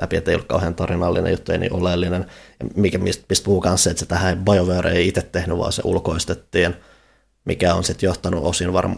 läpi, 0.00 0.16
että 0.16 0.30
ei 0.30 0.34
ollut 0.34 0.48
kauhean 0.48 0.74
tarinallinen 0.74 1.32
juttu, 1.32 1.52
ei 1.52 1.58
niin 1.58 1.72
oleellinen. 1.72 2.26
Ja 2.60 2.66
mikä, 2.76 2.98
mistä, 2.98 3.24
mistä 3.28 3.44
puhuu 3.44 3.60
kanssa, 3.60 3.90
että 3.90 4.00
se 4.00 4.06
tähän 4.06 4.44
BioWare 4.44 4.92
ei 4.92 5.08
itse 5.08 5.22
tehnyt, 5.22 5.58
vaan 5.58 5.72
se 5.72 5.82
ulkoistettiin, 5.84 6.76
mikä 7.44 7.74
on 7.74 7.84
sitten 7.84 8.06
johtanut 8.06 8.44
osin 8.44 8.72
varma, 8.72 8.96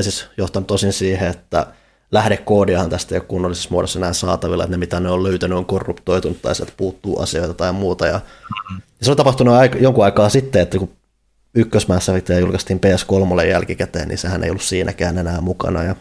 siis 0.00 0.26
johtanut 0.36 0.70
osin 0.70 0.92
siihen, 0.92 1.28
että 1.28 1.66
lähdekoodiahan 2.12 2.90
tästä 2.90 3.14
ei 3.14 3.18
ole 3.18 3.26
kunnollisessa 3.28 3.68
muodossa 3.70 3.98
enää 3.98 4.12
saatavilla, 4.12 4.64
että 4.64 4.70
ne 4.70 4.76
mitä 4.76 5.00
ne 5.00 5.10
on 5.10 5.22
löytänyt 5.22 5.58
on 5.58 5.66
korruptoitunut 5.66 6.42
tai 6.42 6.54
sieltä 6.54 6.72
puuttuu 6.76 7.20
asioita 7.20 7.54
tai 7.54 7.72
muuta. 7.72 8.06
Ja, 8.06 8.20
ja 8.72 8.80
se 9.02 9.10
on 9.10 9.16
tapahtunut 9.16 9.54
aika, 9.54 9.78
jonkun 9.78 10.04
aikaa 10.04 10.28
sitten, 10.28 10.62
että 10.62 10.78
kun 10.78 10.96
ykkösmässä 11.54 12.12
julkaistiin 12.40 12.80
PS3 12.86 13.46
jälkikäteen, 13.46 14.08
niin 14.08 14.18
sehän 14.18 14.44
ei 14.44 14.50
ollut 14.50 14.62
siinäkään 14.62 15.18
enää 15.18 15.40
mukana. 15.40 15.82
Ja 15.82 15.96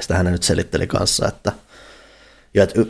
sitä 0.00 0.14
hän 0.14 0.26
nyt 0.26 0.42
selitteli 0.42 0.86
kanssa, 0.86 1.28
että, 1.28 1.52
ja 2.54 2.62
että 2.62 2.80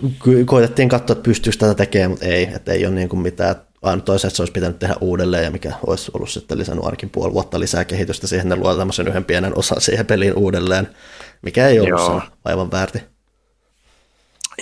koitettiin 0.47 0.89
katsoa, 0.89 1.15
että 1.15 1.25
pystyykö 1.25 1.59
tätä 1.59 1.75
tekemään, 1.75 2.11
mutta 2.11 2.27
ei, 2.27 2.49
että 2.55 2.73
ei 2.73 2.87
ole 2.87 2.95
niin 2.95 3.09
kuin 3.09 3.21
mitään. 3.21 3.57
Aina 3.85 4.03
toisaalta 4.03 4.37
se 4.37 4.43
olisi 4.43 4.53
pitänyt 4.53 4.79
tehdä 4.79 4.95
uudelleen, 5.01 5.45
ja 5.45 5.51
mikä 5.51 5.73
olisi 5.87 6.11
ollut 6.15 6.31
sitten 6.31 6.59
lisännyt 6.59 6.85
ainakin 6.85 7.11
puoli 7.11 7.33
vuotta 7.33 7.61
lisää 7.61 7.85
kehitystä 7.85 8.27
siihen, 8.27 8.49
ne 8.49 8.57
luo 8.57 8.75
tämmöisen 8.75 9.09
yhden 9.09 9.25
pienen 9.25 9.59
osan 9.59 9.81
siihen 9.81 10.07
peliin 10.07 10.35
uudelleen, 10.37 10.97
mikä 11.43 11.69
ei 11.69 11.81
ollut 11.81 12.01
Joo. 12.01 12.23
aivan 12.45 12.71
väärti. 12.71 13.03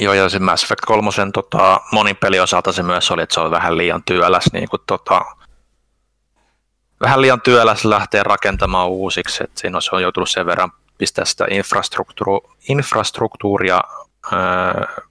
Joo, 0.00 0.12
ja 0.12 0.28
se 0.28 0.38
Mass 0.38 0.64
Effect 0.64 0.80
3 0.86 1.10
tota, 1.32 1.80
monin 1.92 2.16
peliosalta 2.16 2.72
se 2.72 2.82
myös 2.82 3.10
oli, 3.10 3.22
että 3.22 3.34
se 3.34 3.40
oli 3.40 3.50
vähän 3.50 3.78
liian 3.78 4.02
työläs, 4.04 4.44
niin 4.52 4.68
kuin, 4.68 4.82
tota, 4.86 5.24
vähän 7.00 7.20
liian 7.20 7.40
työläs 7.40 7.84
lähteä 7.84 8.22
rakentamaan 8.22 8.88
uusiksi, 8.88 9.44
että 9.44 9.60
siinä 9.60 9.78
on 9.92 10.02
joutunut 10.02 10.30
sen 10.30 10.46
verran 10.46 10.72
pistää 10.98 11.24
sitä 11.24 11.46
infrastruktuuria, 11.50 12.50
infrastruktuuria 12.68 13.80
öö, 14.32 15.02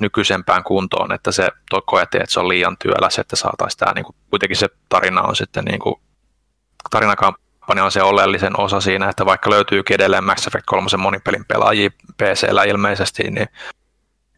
nykyisempään 0.00 0.64
kuntoon, 0.64 1.12
että 1.12 1.32
se 1.32 1.48
koettiin, 1.86 2.22
että 2.22 2.32
se 2.32 2.40
on 2.40 2.48
liian 2.48 2.76
työläs, 2.78 3.18
että 3.18 3.36
saataisiin 3.36 3.78
tämä, 3.78 3.92
niin 3.94 4.04
kuin, 4.04 4.16
kuitenkin 4.30 4.56
se 4.56 4.68
tarina 4.88 5.22
on 5.22 5.36
sitten 5.36 5.64
niin 5.64 5.78
kuin, 5.78 5.94
tarinakampanja 6.90 7.84
on 7.84 7.92
se 7.92 8.02
oleellisen 8.02 8.60
osa 8.60 8.80
siinä, 8.80 9.08
että 9.08 9.26
vaikka 9.26 9.50
löytyy 9.50 9.82
edelleen 9.90 10.24
Mass 10.24 10.46
Effect 10.46 10.66
3 10.66 10.88
monipelin 10.98 11.44
pelaajia 11.44 11.90
PC-llä 12.16 12.64
ilmeisesti, 12.64 13.22
niin, 13.22 13.48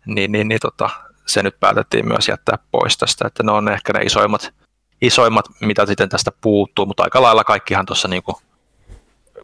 niin, 0.07 0.33
niin, 0.33 0.49
niin 0.49 0.61
tota, 0.61 0.91
se 1.27 1.43
nyt 1.43 1.61
päätettiin 1.61 2.09
myös 2.09 2.29
jättää 2.29 2.59
pois 2.71 2.99
tästä, 2.99 3.27
että 3.27 3.43
ne 3.43 3.53
on 3.53 3.69
ehkä 3.69 3.93
ne 3.93 4.01
isoimmat, 4.01 4.55
isoimmat 5.03 5.45
mitä 5.61 5.87
sitten 5.87 6.09
tästä 6.09 6.31
puuttuu, 6.41 6.87
mutta 6.87 7.03
aika 7.03 7.23
lailla 7.23 7.45
kaikkihan 7.45 7.87
tuossa 7.87 8.09
niin 8.09 8.23
kuin 8.23 8.37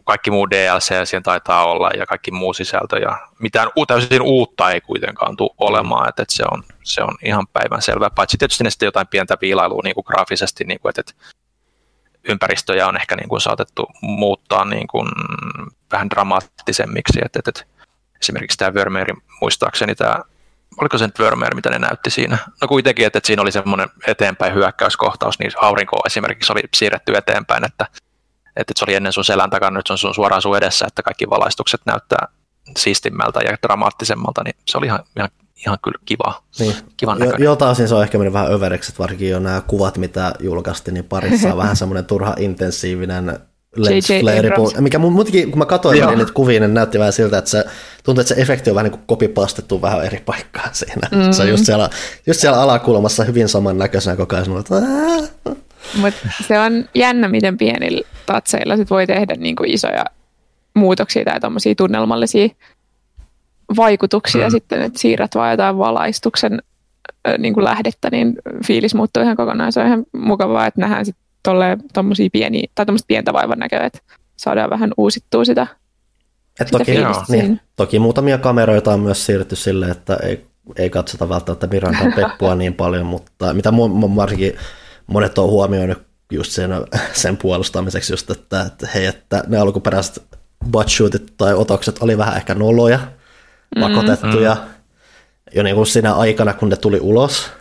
kaikki 0.07 0.31
muu 0.31 0.49
DLC 0.49 1.07
siihen 1.07 1.23
taitaa 1.23 1.65
olla 1.65 1.89
ja 1.89 2.05
kaikki 2.05 2.31
muu 2.31 2.53
sisältö 2.53 2.97
ja 2.99 3.27
mitään 3.39 3.69
täysin 3.87 4.21
uutta 4.21 4.71
ei 4.71 4.81
kuitenkaan 4.81 5.37
tule 5.37 5.49
olemaan, 5.57 6.09
että, 6.09 6.21
että 6.21 6.35
se, 6.35 6.43
on, 6.51 6.63
se 6.83 7.03
on 7.03 7.15
ihan 7.23 7.47
päivän 7.53 7.81
selvä, 7.81 8.09
paitsi 8.09 8.37
tietysti 8.37 8.63
ne 8.63 8.69
sitten 8.69 8.87
jotain 8.87 9.07
pientä 9.07 9.37
viilailua 9.41 9.81
niin 9.83 9.95
kuin 9.95 10.05
graafisesti, 10.07 10.63
niin 10.63 10.79
kuin, 10.79 10.89
että, 10.89 11.01
että 11.01 11.13
ympäristöjä 12.29 12.87
on 12.87 12.97
ehkä 12.97 13.15
niin 13.15 13.29
kuin 13.29 13.41
saatettu 13.41 13.85
muuttaa 14.01 14.65
niin 14.65 14.87
kuin 14.87 15.09
vähän 15.91 16.09
dramaattisemmiksi, 16.09 17.19
että, 17.25 17.39
että, 17.39 17.49
että 17.49 17.63
esimerkiksi 18.21 18.57
tämä 18.57 18.73
Vermeer, 18.73 19.13
muistaakseni 19.41 19.95
tämä 19.95 20.19
oliko 20.81 20.97
se 20.97 21.05
nyt 21.05 21.19
Vermeer, 21.19 21.55
mitä 21.55 21.69
ne 21.69 21.79
näytti 21.79 22.09
siinä? 22.09 22.37
No 22.61 22.67
kuitenkin, 22.67 23.05
että, 23.05 23.17
että 23.17 23.27
siinä 23.27 23.41
oli 23.41 23.51
semmoinen 23.51 23.89
eteenpäin 24.07 24.53
hyökkäyskohtaus, 24.53 25.39
niin 25.39 25.51
aurinko 25.61 25.97
esimerkiksi 26.05 26.51
oli 26.51 26.61
siirretty 26.75 27.15
eteenpäin, 27.15 27.65
että 27.65 27.85
että 28.57 28.73
se 28.75 28.85
oli 28.87 28.95
ennen 28.95 29.13
sun 29.13 29.25
selän 29.25 29.49
takana, 29.49 29.77
nyt 29.77 29.87
se 29.87 29.93
on 29.93 29.97
sun 29.97 30.15
suoraan 30.15 30.41
sun 30.41 30.57
edessä, 30.57 30.85
että 30.87 31.03
kaikki 31.03 31.29
valaistukset 31.29 31.81
näyttää 31.85 32.27
siistimmältä 32.77 33.39
ja 33.39 33.57
dramaattisemmalta, 33.67 34.41
niin 34.43 34.55
se 34.67 34.77
oli 34.77 34.85
ihan, 34.85 34.99
ihan, 35.17 35.29
ihan 35.65 35.77
kyllä 35.83 35.99
kiva. 36.05 36.43
Niin. 36.59 36.75
Kivan 36.97 37.19
jo, 37.19 37.31
joltain 37.37 37.71
osin 37.71 37.87
se 37.87 37.95
on 37.95 38.03
ehkä 38.03 38.17
mennyt 38.17 38.33
vähän 38.33 38.51
överiksi, 38.51 38.91
että 38.91 38.99
varsinkin 38.99 39.29
jo 39.29 39.39
nämä 39.39 39.61
kuvat, 39.67 39.97
mitä 39.97 40.33
julkaistiin, 40.39 40.93
niin 40.93 41.05
parissa 41.05 41.51
on 41.51 41.57
vähän 41.57 41.75
semmoinen 41.75 42.05
turha 42.05 42.35
intensiivinen 42.37 43.39
lens 43.75 44.07
flare, 44.21 44.51
mikä 44.79 44.99
muutenkin, 44.99 45.51
kun 45.51 45.59
mä 45.59 45.65
katsoin 45.65 46.05
niin 46.05 46.17
niitä 46.17 46.33
kuvia, 46.33 46.59
niin 46.59 46.73
näytti 46.73 46.99
vähän 46.99 47.13
siltä, 47.13 47.37
että 47.37 47.49
se 47.49 47.65
tuntuu, 48.03 48.21
että 48.21 48.35
se 48.35 48.41
efekti 48.41 48.69
on 48.69 48.75
vähän 48.75 48.83
niin 48.83 48.99
kuin 48.99 49.07
kopipastettu 49.07 49.81
vähän 49.81 50.05
eri 50.05 50.23
paikkaan 50.25 50.69
siinä. 50.71 51.07
Mm. 51.11 51.31
Se 51.31 51.41
on 51.41 51.49
just 51.49 51.65
siellä, 51.65 51.89
just 52.27 52.39
siellä 52.39 52.61
alakulmassa 52.61 53.23
hyvin 53.23 53.49
samannäköisenä 53.49 54.15
koko 54.15 54.35
ajan, 54.35 54.59
että 54.59 54.75
mutta 55.95 56.19
se 56.47 56.59
on 56.59 56.85
jännä, 56.95 57.27
miten 57.27 57.57
pienillä 57.57 58.01
tatseilla 58.25 58.77
sit 58.77 58.89
voi 58.89 59.07
tehdä 59.07 59.35
niinku 59.37 59.63
isoja 59.67 60.05
muutoksia 60.73 61.25
tai 61.25 61.39
tuommoisia 61.39 61.75
tunnelmallisia 61.75 62.47
vaikutuksia 63.77 64.47
mm. 64.47 64.51
sitten, 64.51 64.81
että 64.81 64.99
siirrät 64.99 65.35
vaan 65.35 65.51
jotain 65.51 65.77
valaistuksen 65.77 66.61
niin 67.37 67.53
kuin 67.53 67.63
lähdettä, 67.63 68.09
niin 68.11 68.35
fiilis 68.67 68.95
muuttuu 68.95 69.23
ihan 69.23 69.35
kokonaan. 69.35 69.71
Se 69.71 69.79
on 69.79 69.87
ihan 69.87 70.03
mukavaa, 70.11 70.67
että 70.67 70.81
nähdään 70.81 71.05
sitten 71.05 71.23
tuommoisia 71.93 72.29
pieniä, 72.31 72.67
tai 72.75 72.85
tuommoista 72.85 73.07
pientä 73.07 73.33
vaivan 73.33 73.59
näköä, 73.59 73.85
että 73.85 73.99
saadaan 74.37 74.69
vähän 74.69 74.93
uusittua 74.97 75.45
sitä, 75.45 75.67
Et 76.59 76.67
sitä 76.67 76.77
toki, 76.77 76.91
niin, 77.29 77.61
toki 77.75 77.99
muutamia 77.99 78.37
kameroita 78.37 78.93
on 78.93 78.99
myös 78.99 79.25
siirretty 79.25 79.55
silleen, 79.55 79.91
että 79.91 80.15
ei, 80.23 80.45
ei 80.75 80.89
katsota 80.89 81.29
välttämättä 81.29 81.67
Mirandan 81.67 82.13
Peppua 82.17 82.55
niin 82.55 82.73
paljon, 82.73 83.05
mutta 83.05 83.53
mitä 83.53 83.69
mu- 83.69 84.15
varsinkin 84.15 84.53
monet 85.07 85.37
on 85.37 85.49
huomioinut 85.49 85.97
just 86.31 86.51
sen, 86.51 86.71
sen 87.13 87.37
puolustamiseksi 87.37 88.13
just, 88.13 88.29
että, 88.29 88.61
että 88.61 88.87
hei, 88.93 89.05
että 89.05 89.43
ne 89.47 89.57
alkuperäiset 89.57 90.23
butshootit 90.71 91.33
tai 91.37 91.53
otokset 91.53 91.97
oli 92.01 92.17
vähän 92.17 92.37
ehkä 92.37 92.55
noloja, 92.55 92.99
mm. 93.75 93.81
pakotettuja 93.81 94.55
mm. 94.55 94.69
jo 95.55 95.63
niin 95.63 95.75
kuin 95.75 95.87
siinä 95.87 96.13
aikana, 96.13 96.53
kun 96.53 96.69
ne 96.69 96.75
tuli 96.75 96.99
ulos, 96.99 97.51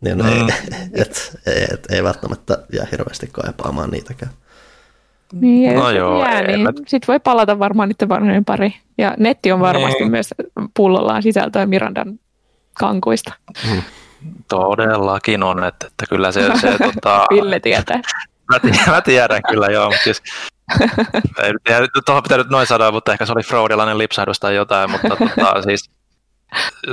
niin 0.00 0.18
mm. 0.18 0.28
ei, 0.28 0.42
et, 1.02 1.38
et, 1.46 1.86
ei 1.90 2.02
välttämättä 2.02 2.58
jää 2.72 2.86
hirveästi 2.90 3.28
kaipaamaan 3.32 3.90
niitäkään. 3.90 4.32
Niin, 5.32 5.74
no 5.74 5.90
joo, 5.90 6.24
jää, 6.24 6.42
niin 6.42 6.60
mä... 6.60 6.72
sitten 6.86 7.08
voi 7.08 7.20
palata 7.20 7.58
varmaan 7.58 7.88
niiden 7.88 8.08
vanhojen 8.08 8.44
pari. 8.44 8.74
Ja 8.98 9.14
netti 9.18 9.52
on 9.52 9.60
varmasti 9.60 9.98
niin. 9.98 10.10
myös 10.10 10.34
pullollaan 10.76 11.22
sisältöä 11.22 11.66
Mirandan 11.66 12.18
kankuista. 12.78 13.32
Mm. 13.70 13.82
Todellakin 14.48 15.42
on, 15.42 15.64
että, 15.64 15.86
että 15.86 16.06
kyllä 16.08 16.32
se... 16.32 16.50
se 16.60 16.78
tota, 16.94 17.26
Ville 17.30 17.60
tietää. 17.60 18.00
Mä, 18.52 18.58
tiedän, 18.60 18.80
mä 18.94 19.00
tiedän 19.00 19.42
kyllä, 19.48 19.66
joo, 19.66 19.84
mutta 19.90 20.04
siis 20.04 20.22
tuohon 22.06 22.22
pitää 22.22 22.38
nyt 22.38 22.50
noin 22.50 22.66
sanoa, 22.66 22.92
mutta 22.92 23.12
ehkä 23.12 23.26
se 23.26 23.32
oli 23.32 23.42
fraudilainen 23.42 23.98
lipsahdus 23.98 24.40
tai 24.40 24.54
jotain, 24.54 24.90
mutta 24.90 25.08
tota, 25.08 25.62
siis 25.62 25.90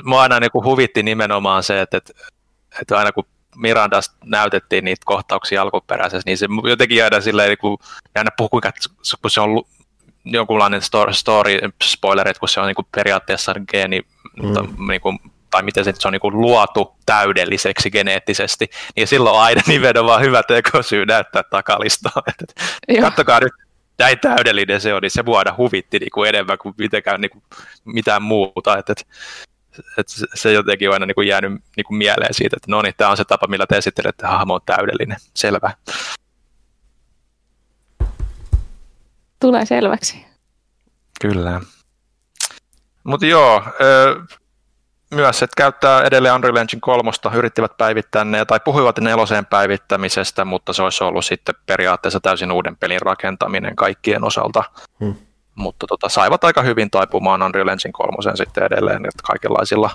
mua 0.04 0.22
aina 0.22 0.40
niin 0.40 0.52
huvitti 0.54 1.04
nimenomaan 1.04 1.64
se, 1.64 1.82
että, 1.82 1.98
että, 1.98 2.14
että 2.82 2.98
aina 2.98 3.12
kun 3.12 3.26
Mirandasta 3.56 4.16
näytettiin 4.26 4.86
niitä 4.86 5.02
kohtauksia 5.06 5.62
alkuperäisessä, 5.62 6.24
niin 6.26 6.38
se 6.38 6.48
jotenkin 6.70 6.98
jäädä 6.98 7.22
silleen, 7.22 7.50
niin 7.50 7.58
kuin, 7.58 7.78
aina 8.16 8.32
puhuu, 8.38 8.50
kuinka 8.50 8.72
kun 9.22 9.32
se 9.32 9.42
on 9.42 9.64
jonkunlainen 10.26 10.82
story, 10.82 11.14
story 11.14 11.60
spoiler, 11.84 12.28
että 12.28 12.40
kun 12.40 12.50
se 12.50 12.60
on 12.60 12.68
niin 12.68 12.76
kuin 12.76 12.88
periaatteessa 12.96 13.56
geeni, 13.72 14.02
mm. 14.44 14.88
niin 14.88 15.02
kuin 15.02 15.20
tai 15.56 15.64
miten 15.64 15.86
se, 15.86 15.94
se 16.00 16.08
on 16.08 16.12
niin 16.12 16.42
luotu 16.42 16.96
täydelliseksi 17.06 17.92
geneettisesti, 17.92 18.70
niin 18.96 19.08
silloin 19.08 19.40
aina 19.40 19.62
nimenomaan 19.68 20.22
hyvä 20.22 20.44
tekosyy 20.44 21.06
näyttää 21.06 21.44
takalistoa. 21.44 22.24
Kattokaa 23.02 23.40
nyt, 23.40 23.54
näin 24.00 24.20
täydellinen 24.20 24.82
se 24.82 24.94
on, 24.94 25.02
niin 25.02 25.12
se 25.12 25.26
vuoda 25.26 25.56
huvitti 25.58 26.00
niin 26.00 26.12
kuin 26.14 26.30
enemmän 26.30 26.58
kuin 26.58 26.76
mitenkään 26.78 27.22
niin 27.22 27.30
kuin 27.32 27.44
mitään 27.86 28.22
muuta. 28.22 28.78
Että, 28.78 28.92
että, 28.92 29.06
että 29.98 30.14
se 30.34 30.54
jotenkin 30.54 30.90
on 30.90 30.94
aina 30.94 31.06
niin 31.06 31.16
kuin 31.16 31.28
jäänyt 31.28 31.52
niin 31.52 31.86
kuin 31.86 31.98
mieleen 31.98 32.34
siitä, 32.34 32.58
että 32.58 32.72
no 32.72 32.82
niin, 32.82 32.94
tämä 32.98 33.12
on 33.12 33.18
se 33.18 33.26
tapa, 33.26 33.48
millä 33.48 33.66
te 33.68 33.78
esittelette, 33.78 34.26
että 34.26 34.38
hahmo 34.38 34.54
on 34.54 34.62
täydellinen. 34.66 35.18
Selvä. 35.34 35.72
Tulee 39.40 39.66
selväksi. 39.66 40.26
Kyllä. 41.22 41.62
Mutta 43.04 43.26
joo, 43.26 43.64
myös, 45.16 45.44
että 45.44 45.54
käyttää 45.58 46.04
edelleen 46.04 46.36
Unreal 46.36 46.56
Engine 46.56 46.80
3, 46.82 47.12
yrittivät 47.34 47.78
päivittää 47.78 48.26
ne, 48.26 48.46
tai 48.46 48.60
puhuivat 48.66 49.00
neloseen 49.00 49.46
päivittämisestä, 49.46 50.46
mutta 50.46 50.74
se 50.74 50.84
olisi 50.84 51.04
ollut 51.04 51.26
sitten 51.26 51.56
periaatteessa 51.66 52.20
täysin 52.20 52.52
uuden 52.52 52.78
pelin 52.78 53.02
rakentaminen 53.02 53.76
kaikkien 53.76 54.24
osalta. 54.24 54.64
Hmm. 55.00 55.16
Mutta 55.56 55.88
tota, 55.88 56.10
saivat 56.10 56.44
aika 56.44 56.62
hyvin 56.62 56.92
taipumaan 56.92 57.42
Unreal 57.42 57.68
Engine 57.68 57.92
3 57.92 58.36
sitten 58.36 58.64
edelleen, 58.64 59.06
että 59.06 59.24
kaikenlaisilla, 59.24 59.90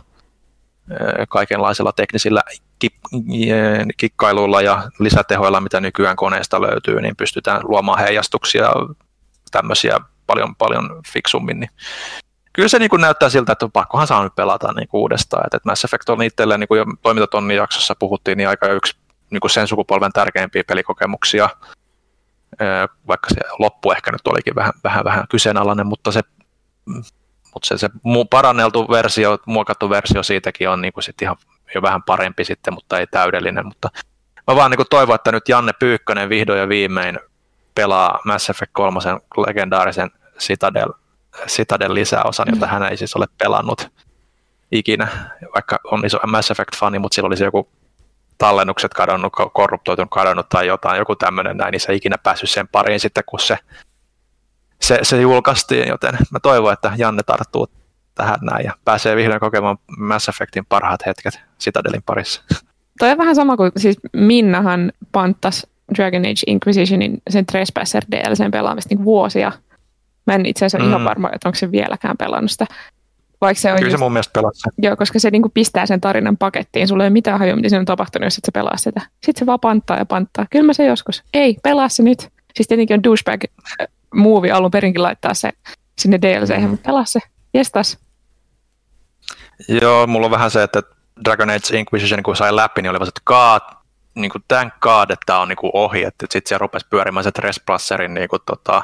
eh, 0.90 1.26
kaikenlaisilla 1.28 1.92
teknisillä 1.92 2.42
eh, 2.50 3.86
kikkailuilla 3.96 4.62
ja 4.62 4.82
lisätehoilla, 4.98 5.60
mitä 5.60 5.80
nykyään 5.80 6.16
koneesta 6.16 6.60
löytyy, 6.60 7.00
niin 7.00 7.16
pystytään 7.16 7.60
luomaan 7.64 7.98
heijastuksia 7.98 8.72
tämmöisiä 9.50 9.98
paljon, 10.26 10.56
paljon 10.56 11.00
fiksummin. 11.12 11.60
Niin 11.60 11.70
kyllä 12.52 12.68
se 12.68 12.78
niin 12.78 12.90
kuin 12.90 13.02
näyttää 13.02 13.28
siltä, 13.28 13.52
että 13.52 13.68
pakkohan 13.72 14.06
saa 14.06 14.24
nyt 14.24 14.34
pelata 14.34 14.72
niin 14.72 14.88
kuin 14.88 15.00
uudestaan. 15.00 15.46
Että 15.46 15.58
Mass 15.64 15.84
Effect 15.84 16.08
on 16.08 16.22
itselleen, 16.22 16.60
niin 16.60 16.68
kuin 16.68 16.78
jo 16.78 16.84
toimintatonnin 17.02 17.56
jaksossa 17.56 17.94
puhuttiin, 17.98 18.38
niin 18.38 18.48
aika 18.48 18.68
yksi 18.68 18.96
niin 19.30 19.40
kuin 19.40 19.50
sen 19.50 19.68
sukupolven 19.68 20.12
tärkeimpiä 20.12 20.64
pelikokemuksia, 20.66 21.48
vaikka 23.08 23.28
se 23.34 23.40
loppu 23.58 23.92
ehkä 23.92 24.12
nyt 24.12 24.26
olikin 24.26 24.54
vähän, 24.54 24.72
vähän, 24.84 25.04
vähän 25.04 25.24
kyseenalainen, 25.30 25.86
mutta 25.86 26.12
se, 26.12 26.20
mutta 27.54 27.68
se, 27.68 27.78
se 27.78 27.90
paranneltu 28.30 28.88
versio, 28.88 29.38
muokattu 29.46 29.90
versio 29.90 30.22
siitäkin 30.22 30.68
on 30.68 30.80
niin 30.80 30.92
kuin 30.92 31.04
sit 31.04 31.22
ihan, 31.22 31.36
jo 31.74 31.82
vähän 31.82 32.02
parempi 32.02 32.44
sitten, 32.44 32.74
mutta 32.74 32.98
ei 32.98 33.06
täydellinen. 33.06 33.66
Mutta 33.66 33.88
mä 34.46 34.56
vaan 34.56 34.70
niin 34.70 34.86
toivon, 34.90 35.14
että 35.14 35.32
nyt 35.32 35.48
Janne 35.48 35.72
Pyykkönen 35.78 36.28
vihdoin 36.28 36.60
ja 36.60 36.68
viimein 36.68 37.18
pelaa 37.74 38.20
Mass 38.24 38.50
Effect 38.50 38.72
3 38.72 39.00
legendaarisen 39.46 40.10
Citadel, 40.38 40.92
Citadel 41.46 41.94
lisäosan, 41.94 42.46
jota 42.50 42.66
hän 42.66 42.82
ei 42.82 42.96
siis 42.96 43.16
ole 43.16 43.26
pelannut 43.38 43.88
ikinä, 44.72 45.08
vaikka 45.54 45.78
on 45.84 46.06
iso 46.06 46.18
Mass 46.26 46.50
Effect-fani, 46.50 46.98
mutta 46.98 47.14
silloin 47.14 47.30
oli 47.30 47.36
se 47.36 47.44
joku 47.44 47.68
tallennukset 48.38 48.94
kadonnut, 48.94 49.32
korruptoitunut, 49.52 50.10
kadonnut 50.10 50.48
tai 50.48 50.66
jotain, 50.66 50.98
joku 50.98 51.16
tämmöinen 51.16 51.56
näin, 51.56 51.72
niin 51.72 51.80
se 51.80 51.92
ei 51.92 51.96
ikinä 51.96 52.18
päässyt 52.18 52.50
sen 52.50 52.68
pariin 52.68 53.00
sitten, 53.00 53.24
kun 53.26 53.40
se, 53.40 53.58
se, 54.80 54.98
se 55.02 55.20
julkaistiin, 55.20 55.88
joten 55.88 56.18
mä 56.30 56.40
toivon, 56.40 56.72
että 56.72 56.92
Janne 56.96 57.22
tarttuu 57.22 57.68
tähän 58.14 58.38
näin 58.42 58.64
ja 58.64 58.72
pääsee 58.84 59.16
vihdoin 59.16 59.40
kokemaan 59.40 59.78
Mass 59.98 60.28
Effectin 60.28 60.66
parhaat 60.66 61.06
hetket 61.06 61.40
Citadelin 61.60 62.02
parissa. 62.06 62.42
Toi 62.98 63.10
on 63.10 63.18
vähän 63.18 63.34
sama 63.34 63.56
kuin, 63.56 63.72
siis 63.76 63.96
Minnahan 64.12 64.92
panttas 65.12 65.66
Dragon 65.94 66.20
Age 66.20 66.42
Inquisitionin 66.46 67.22
sen 67.30 67.46
Trespasser 67.46 68.04
DLCn 68.10 68.50
pelaamista 68.50 68.94
niin 68.94 69.04
vuosia. 69.04 69.52
Mä 70.26 70.34
en 70.34 70.46
itse 70.46 70.66
asiassa 70.66 70.84
mm. 70.84 70.90
ihan 70.90 71.04
varma, 71.04 71.30
että 71.32 71.48
onko 71.48 71.56
se 71.56 71.72
vieläkään 71.72 72.16
pelannut 72.16 72.50
sitä. 72.50 72.66
Vaikka 73.40 73.60
se 73.60 73.72
on 73.72 73.78
Kyllä 73.78 73.90
just, 73.90 73.98
se 73.98 74.04
mun 74.04 74.12
mielestä 74.12 74.32
pelaa 74.32 74.50
Joo, 74.78 74.96
koska 74.96 75.18
se 75.18 75.30
niinku 75.30 75.48
pistää 75.48 75.86
sen 75.86 76.00
tarinan 76.00 76.36
pakettiin. 76.36 76.88
Sulla 76.88 77.04
ei 77.04 77.08
ole 77.08 77.12
mitään 77.12 77.38
hajua, 77.38 77.56
mitä 77.56 77.68
siinä 77.68 77.80
on 77.80 77.86
tapahtunut, 77.86 78.26
jos 78.26 78.38
et 78.38 78.44
sä 78.44 78.52
pelaa 78.54 78.76
sitä. 78.76 79.00
Sitten 79.24 79.38
se 79.38 79.46
vaan 79.46 79.60
panttaa 79.60 79.98
ja 79.98 80.06
panttaa. 80.06 80.46
Kyllä 80.50 80.66
mä 80.66 80.72
se 80.72 80.84
joskus. 80.84 81.22
Ei, 81.34 81.56
pelaa 81.62 81.88
se 81.88 82.02
nyt. 82.02 82.28
Siis 82.56 82.68
tietenkin 82.68 82.94
on 82.94 83.02
douchebag 83.02 83.44
äh, 83.80 83.86
movie 84.14 84.52
alun 84.52 84.70
perinkin 84.70 85.02
laittaa 85.02 85.34
se 85.34 85.50
sinne 85.98 86.18
DLC, 86.22 86.56
mm. 86.56 86.68
mutta 86.68 86.86
pelaa 86.86 87.04
se. 87.04 87.20
Jestas. 87.54 87.98
Joo, 89.68 90.06
mulla 90.06 90.26
on 90.26 90.30
vähän 90.30 90.50
se, 90.50 90.62
että 90.62 90.82
Dragon 91.24 91.50
Age 91.50 91.78
Inquisition, 91.78 92.22
kun 92.22 92.36
sai 92.36 92.56
läpi, 92.56 92.82
niin 92.82 92.90
oli 92.90 93.08
että 93.08 93.20
God, 93.24 93.76
niin 94.14 94.30
kuin 94.30 94.44
thank 94.48 94.74
God, 94.80 95.10
että 95.10 95.26
tämä 95.26 95.40
on 95.40 95.48
niin 95.48 95.56
kuin 95.56 95.70
ohi, 95.74 96.04
että 96.04 96.26
sitten 96.30 96.48
siellä 96.48 96.62
rupesi 96.62 96.86
pyörimään 96.90 97.24
se 97.24 97.32
Trespasserin 97.32 98.14
niin 98.14 98.28
kuin, 98.28 98.42
tota, 98.46 98.82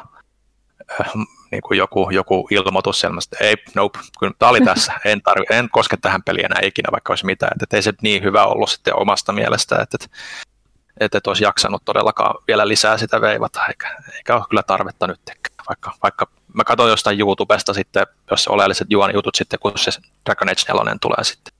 niin 1.51 1.63
kuin 1.63 1.79
joku, 1.79 2.11
joku 2.11 2.49
ilmoitus 2.51 3.05
että 3.05 3.45
ei, 3.45 3.55
nope, 3.75 3.99
kyllä 4.19 4.33
tämä 4.39 4.51
oli 4.51 4.61
tässä, 4.61 4.93
en, 5.05 5.23
tarvi, 5.23 5.45
en 5.51 5.69
koske 5.71 5.97
tähän 5.97 6.23
peliin 6.23 6.45
enää 6.45 6.61
ikinä, 6.63 6.89
vaikka 6.93 7.13
olisi 7.13 7.27
mitään, 7.27 7.53
että 7.63 7.77
ei 7.77 7.83
se 7.83 7.93
niin 8.03 8.23
hyvä 8.23 8.45
ollut 8.45 8.71
sitten 8.71 8.97
omasta 8.97 9.33
mielestä, 9.33 9.77
että, 9.83 9.99
että, 10.05 10.17
että 11.01 11.19
et 11.19 11.27
olisi 11.27 11.45
jaksanut 11.45 11.83
todellakaan 11.85 12.35
vielä 12.49 12.69
lisää 12.69 12.99
sitä 12.99 13.21
veivata, 13.21 13.67
eikä, 13.67 13.97
eikä 14.15 14.37
ole 14.37 14.45
kyllä 14.49 14.63
tarvetta 14.63 15.07
nyt, 15.07 15.21
vaikka, 15.69 15.93
vaikka 16.03 16.27
mä 16.55 16.65
katson 16.65 16.91
jostain 16.91 17.21
YouTubesta 17.21 17.75
sitten, 17.75 18.07
jos 18.31 18.45
se 18.45 18.51
oleelliset 18.51 18.87
juon 18.91 19.15
jutut 19.15 19.35
sitten, 19.35 19.59
kun 19.59 19.73
se 19.77 19.91
Dragon 20.27 20.49
Age 20.49 20.73
4 20.73 20.97
tulee 21.01 21.25
sitten. 21.25 21.53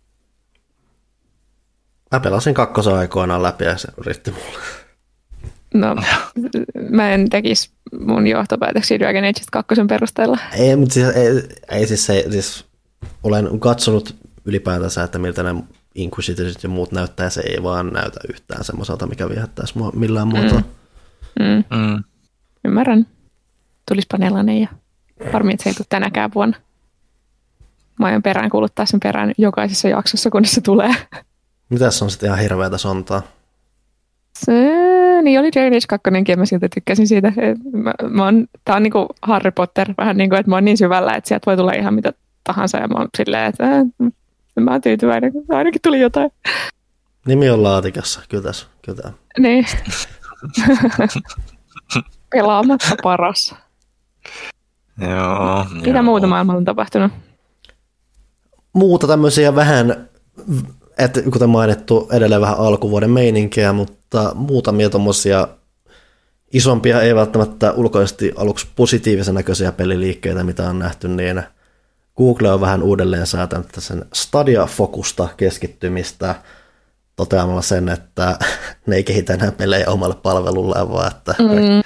Mä 2.13 2.21
pelasin 2.21 2.55
kakkosen 2.55 2.95
aikoinaan 2.95 3.43
läpi 3.43 3.65
ja 3.65 3.79
se 3.79 3.89
riitti 4.07 4.31
mulle. 4.31 4.59
No, 5.77 5.97
mä 6.91 7.11
en 7.11 7.31
tekisi 7.31 7.71
mun 8.01 8.27
johtopäätöksiä 8.27 8.99
Dragon 8.99 9.25
Age 9.25 9.41
2 9.53 9.75
perusteella. 9.89 10.39
Ei, 10.53 10.77
mutta 10.77 10.93
siis, 10.93 11.09
ei, 11.09 11.43
ei 11.71 11.87
siis, 11.87 12.07
se, 12.07 12.25
siis 12.31 12.65
olen 13.23 13.61
katsonut 13.61 14.17
ylipäätänsä, 14.45 15.03
että 15.03 15.19
miltä 15.19 15.43
ne 15.43 15.55
Inquisitorit 15.95 16.63
ja 16.63 16.69
muut 16.69 16.93
näyttää, 16.93 17.31
se 17.31 17.41
ei 17.41 17.63
vaan 17.63 17.93
näytä 17.93 18.21
yhtään 18.29 18.65
semmoiselta, 18.65 19.07
mikä 19.07 19.29
viehättäisi 19.29 19.79
mua 19.79 19.91
millään 19.95 20.29
muotoa. 20.29 20.63
Mm. 21.41 21.47
Mm. 21.47 21.79
Mm. 21.79 22.05
Ymmärrän. 22.65 23.07
Tulispa 23.89 24.19
nelonen 24.19 24.61
ja 24.61 24.69
harmi, 25.33 25.53
että 25.53 25.65
se 25.65 25.71
ei 25.71 25.75
tule 25.75 25.87
tänäkään 25.89 26.31
vuonna. 26.35 26.57
Mä 27.99 28.07
aion 28.07 28.23
perään 28.23 28.51
kuuluttaa 28.51 28.87
sen 28.87 29.01
perään 29.01 29.33
jokaisessa 29.39 29.89
jaksossa, 29.89 30.31
kun 30.31 30.45
se 30.45 30.61
tulee. 30.61 30.95
Mitäs 31.69 32.03
on 32.03 32.11
sitten 32.11 32.27
ihan 32.27 32.39
hirveätä 32.39 32.79
sontaa? 32.79 33.23
Se, 34.45 34.53
niin 35.23 35.41
oli 35.41 35.53
Dragon 35.53 35.73
Age 35.73 35.87
2, 35.89 36.37
mä 36.37 36.47
siltä 36.47 36.69
tykkäsin 36.75 37.09
siitä. 37.09 37.33
Mä, 37.73 37.93
mä 38.09 38.25
oon, 38.25 38.47
tää 38.65 38.77
on 38.77 38.83
niinku 38.83 39.07
Harry 39.23 39.51
Potter, 39.51 39.95
vähän 39.99 40.17
niin 40.17 40.31
kuin, 40.31 40.41
että 40.41 40.51
mä 40.51 40.57
oon 40.57 40.65
niin 40.65 40.77
syvällä, 40.77 41.15
että 41.15 41.29
sieltä 41.29 41.47
voi 41.47 41.57
tulla 41.57 41.73
ihan 41.73 41.95
mitä 41.95 42.13
tahansa, 42.45 42.79
ja 42.79 42.89
mä 42.89 42.99
oon 42.99 43.09
silleen, 43.17 43.47
että 43.47 43.65
äh, 43.65 43.83
mä 44.61 44.71
oon 44.71 44.81
tyytyväinen, 44.81 45.33
ainakin 45.49 45.81
tuli 45.83 46.01
jotain. 46.01 46.31
Nimi 47.27 47.51
on 47.51 47.63
laatikossa, 47.63 48.21
kyllä 48.29 48.43
tässä, 48.43 48.67
kyllä. 48.83 49.13
Niin. 49.39 49.67
Pelaamatta 52.31 52.97
paras. 53.03 53.55
Joo. 55.01 55.67
Mitä 55.75 55.91
joo. 55.91 56.03
muuta 56.03 56.27
maailmalla 56.27 56.59
on 56.59 56.65
tapahtunut? 56.65 57.13
Muuta 58.73 59.07
tämmöisiä 59.07 59.55
vähän 59.55 60.09
että 60.99 61.23
kuten 61.23 61.49
mainittu, 61.49 62.09
edelleen 62.13 62.41
vähän 62.41 62.59
alkuvuoden 62.59 63.11
meininkiä, 63.11 63.73
mutta 63.73 64.33
muutamia 64.35 64.91
tuommoisia 64.91 65.49
isompia, 66.53 67.03
ei 67.03 67.15
välttämättä 67.15 67.73
ulkoisesti 67.73 68.33
aluksi 68.37 68.67
positiivisen 68.77 69.35
näköisiä 69.35 69.73
peliliikkeitä, 69.73 70.45
mitä 70.45 70.69
on 70.69 70.79
nähty, 70.79 71.09
niin 71.09 71.43
Google 72.17 72.53
on 72.53 72.61
vähän 72.61 72.83
uudelleen 72.83 73.27
säätänyt 73.27 73.67
sen 73.79 74.05
Stadia-fokusta 74.15 75.29
keskittymistä 75.37 76.35
toteamalla 77.17 77.63
sen, 77.63 77.89
että 77.89 78.39
ne 78.87 78.97
ei 78.97 79.05
kehitä 79.05 79.35
enää 79.35 79.53
pelejä 79.53 79.91
omalle 79.91 80.15
palvelulle, 80.23 80.91
vaan 80.91 81.13
että 81.13 81.35
mm. 81.39 81.83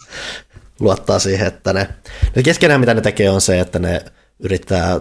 luottaa 0.80 1.18
siihen, 1.18 1.46
että 1.46 1.72
ne, 1.72 1.88
ne 2.36 2.42
keskenään 2.42 2.80
mitä 2.80 2.94
ne 2.94 3.00
tekee 3.00 3.30
on 3.30 3.40
se, 3.40 3.60
että 3.60 3.78
ne 3.78 4.04
yrittää 4.38 5.00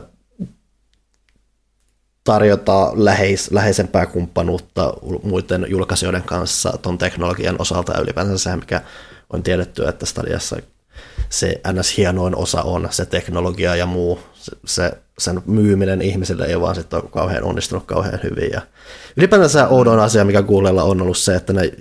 tarjota 2.25 2.91
läheis, 2.93 3.51
läheisempää 3.51 4.05
kumppanuutta 4.05 4.93
muiden 5.23 5.65
julkaisijoiden 5.69 6.23
kanssa 6.23 6.77
tuon 6.81 6.97
teknologian 6.97 7.55
osalta 7.59 8.01
ylipäänsä 8.01 8.37
se, 8.37 8.55
mikä 8.55 8.81
on 9.33 9.43
tiedetty, 9.43 9.87
että 9.87 10.05
Stadiassa 10.05 10.55
se 11.29 11.61
ns. 11.73 11.97
hienoin 11.97 12.35
osa 12.35 12.61
on 12.61 12.87
se 12.91 13.05
teknologia 13.05 13.75
ja 13.75 13.85
muu, 13.85 14.19
se, 14.33 14.51
se 14.65 14.91
sen 15.17 15.41
myyminen 15.45 16.01
ihmisille 16.01 16.45
ei 16.45 16.61
vaan 16.61 16.75
sitten 16.75 17.01
ole 17.01 17.09
kauhean 17.11 17.43
onnistunut 17.43 17.85
kauhean 17.85 18.19
hyvin. 18.23 18.51
Ja 18.53 18.61
ylipäänsä 19.17 19.67
oudon 19.67 19.99
asia, 19.99 20.25
mikä 20.25 20.41
Googlella 20.41 20.83
on 20.83 21.01
ollut 21.01 21.17
se, 21.17 21.35
että 21.35 21.53
ne 21.53 21.71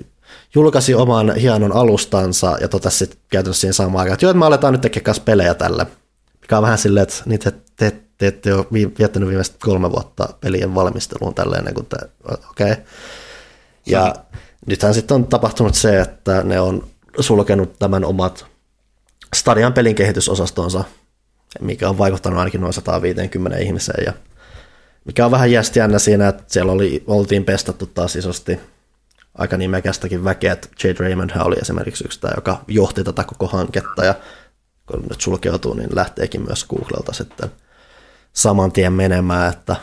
julkaisi 0.55 0.95
oman 0.95 1.35
hienon 1.35 1.73
alustansa 1.73 2.57
ja 2.61 2.69
totesi 2.69 2.97
sitten 2.97 3.19
käytännössä 3.29 3.61
siinä 3.61 3.73
samaan 3.73 4.01
aikaan, 4.01 4.15
että 4.15 4.25
joo, 4.25 4.31
että 4.31 4.39
me 4.39 4.47
aletaan 4.47 4.73
nyt 4.73 4.81
tekemään 4.81 5.21
pelejä 5.25 5.55
tälle. 5.55 5.87
Mikä 6.41 6.57
on 6.57 6.63
vähän 6.63 6.79
silleen, 6.79 7.03
että 7.03 7.23
niitä 7.27 7.53
te 7.77 8.04
te 8.25 8.29
ette 8.29 8.55
ole 8.55 8.67
viettänyt 8.99 9.29
viimeiset 9.29 9.57
kolme 9.61 9.91
vuotta 9.91 10.29
pelien 10.41 10.75
valmisteluun 10.75 11.35
tälleen, 11.35 11.75
kun 11.75 11.87
te, 11.87 11.97
okei. 12.51 12.73
Okay. 12.73 12.85
Ja 13.87 14.15
mm. 14.17 14.39
nythän 14.67 14.95
sitten 14.95 15.15
on 15.15 15.27
tapahtunut 15.27 15.75
se, 15.75 16.01
että 16.01 16.43
ne 16.43 16.61
on 16.61 16.87
sulkenut 17.21 17.79
tämän 17.79 18.05
omat 18.05 18.47
Stadian 19.35 19.73
pelin 19.73 19.95
kehitysosastonsa, 19.95 20.85
mikä 21.61 21.89
on 21.89 21.99
vaikuttanut 21.99 22.39
ainakin 22.39 22.61
noin 22.61 22.73
150 22.73 23.59
ihmiseen. 23.59 24.05
Ja 24.07 24.13
mikä 25.05 25.25
on 25.25 25.31
vähän 25.31 25.53
jästiännä 25.53 25.99
siinä, 25.99 26.29
että 26.29 26.45
siellä 26.47 26.73
oli, 26.73 27.05
oltiin 27.07 27.45
pestattu 27.45 27.87
taas 27.87 28.17
isosti 28.17 28.61
aika 29.35 29.57
nimekästäkin 29.57 30.25
väkeä. 30.25 30.57
Jade 30.85 30.97
Raymond 30.99 31.31
oli 31.41 31.57
esimerkiksi 31.61 32.05
yksi, 32.05 32.21
joka 32.37 32.65
johti 32.69 33.05
tätä 33.05 33.25
koko 33.25 33.47
hanketta 33.47 34.05
ja 34.05 34.15
kun 34.87 35.03
nyt 35.11 35.21
sulkeutuu, 35.21 35.75
niin 35.75 35.97
lähteekin 35.97 36.43
myös 36.43 36.65
Googlelta 36.65 37.13
sitten– 37.13 37.51
saman 38.35 38.73
tien 38.73 38.93
menemään, 38.93 39.53
että 39.53 39.77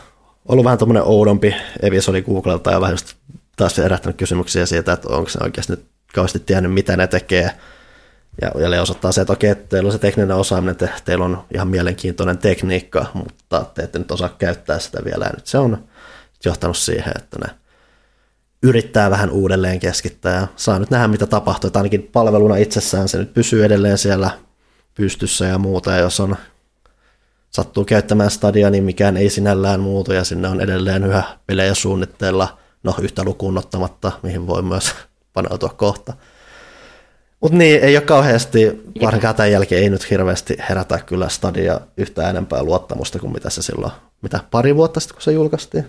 ollut 0.48 0.66
vähän 0.66 0.78
tuommoinen 0.78 1.04
oudompi 1.04 1.56
episodi 1.82 2.22
Googlelta 2.22 2.72
ja 2.72 2.82
vähän 2.82 2.94
just 2.94 3.16
taas 3.56 3.78
herättänyt 3.78 4.18
kysymyksiä 4.18 4.66
siitä, 4.66 4.94
että 4.94 5.10
onko 5.10 5.30
se 5.30 5.40
oikeasti 5.44 5.74
nyt 5.74 5.86
kauheasti 6.14 6.40
tiennyt, 6.40 6.74
mitä 6.74 6.98
ne 6.98 7.08
tekee. 7.08 7.52
Ja 8.42 8.52
jälleen 8.60 8.82
osoittaa 8.82 9.12
se, 9.12 9.22
että 9.22 9.34
okei, 9.34 9.56
teillä 9.56 9.88
on 9.88 9.94
se 9.94 10.00
tekninen 10.00 10.36
osaaminen, 10.36 10.72
että 10.72 10.90
teillä 11.06 11.26
on 11.26 11.44
ihan 11.54 11.68
mielenkiintoinen 11.68 12.38
tekniikka, 12.38 13.06
mutta 13.14 13.66
te 13.74 13.84
ette 13.84 14.00
nyt 14.00 14.12
osaa 14.12 14.30
käyttää 14.30 14.80
sitä 14.80 15.00
vielä. 15.06 15.26
Ja 15.26 15.32
nyt 15.36 15.48
se 15.48 15.58
on 15.58 15.84
johtanut 16.46 16.78
siihen, 16.78 17.14
että 17.16 17.40
ne 17.40 17.56
yrittää 18.64 19.10
vähän 19.10 19.30
uudelleen 19.30 19.80
keskittää 19.80 20.36
ja 20.36 20.48
saa 20.56 20.80
nyt 20.80 20.90
nähdä, 20.90 21.08
mitä 21.08 21.28
tapahtuu. 21.28 21.68
Että 21.68 21.80
ainakin 21.80 22.10
palveluna 22.14 22.56
itsessään 22.56 23.08
se 23.08 23.18
nyt 23.18 23.34
pysyy 23.34 23.66
edelleen 23.66 23.98
siellä 23.98 24.32
pystyssä 24.94 25.46
ja 25.46 25.58
muuta, 25.58 25.92
ja 25.92 25.98
jos 25.98 26.20
on 26.20 26.36
sattuu 27.52 27.86
käyttämään 27.86 28.32
stadia, 28.32 28.70
niin 28.70 28.84
mikään 28.84 29.18
ei 29.18 29.30
sinällään 29.30 29.80
muutu 29.80 30.14
ja 30.14 30.24
sinne 30.24 30.48
on 30.48 30.62
edelleen 30.62 31.04
yhä 31.04 31.24
pelejä 31.48 31.74
suunnitteilla, 31.74 32.58
no 32.84 32.96
yhtä 33.02 33.24
lukuun 33.24 33.58
ottamatta, 33.58 34.12
mihin 34.24 34.48
voi 34.48 34.62
myös 34.62 34.96
paneutua 35.34 35.70
kohta. 35.70 36.14
Mutta 37.42 37.58
niin, 37.58 37.84
ei 37.84 37.98
ole 37.98 38.06
kauheasti, 38.06 38.82
varsinkaan 39.02 39.36
tämän 39.36 39.52
jälkeen 39.52 39.84
ei 39.84 39.90
nyt 39.90 40.10
hirveästi 40.10 40.58
herätä 40.70 41.00
kyllä 41.00 41.30
Stadia 41.30 41.82
yhtä 41.98 42.30
enempää 42.30 42.64
luottamusta 42.64 43.20
kuin 43.20 43.34
mitä 43.34 43.50
se 43.50 43.62
silloin, 43.62 43.94
mitä 44.22 44.40
pari 44.52 44.76
vuotta 44.76 45.00
sitten, 45.00 45.16
kun 45.16 45.22
se 45.22 45.32
julkaistiin. 45.32 45.86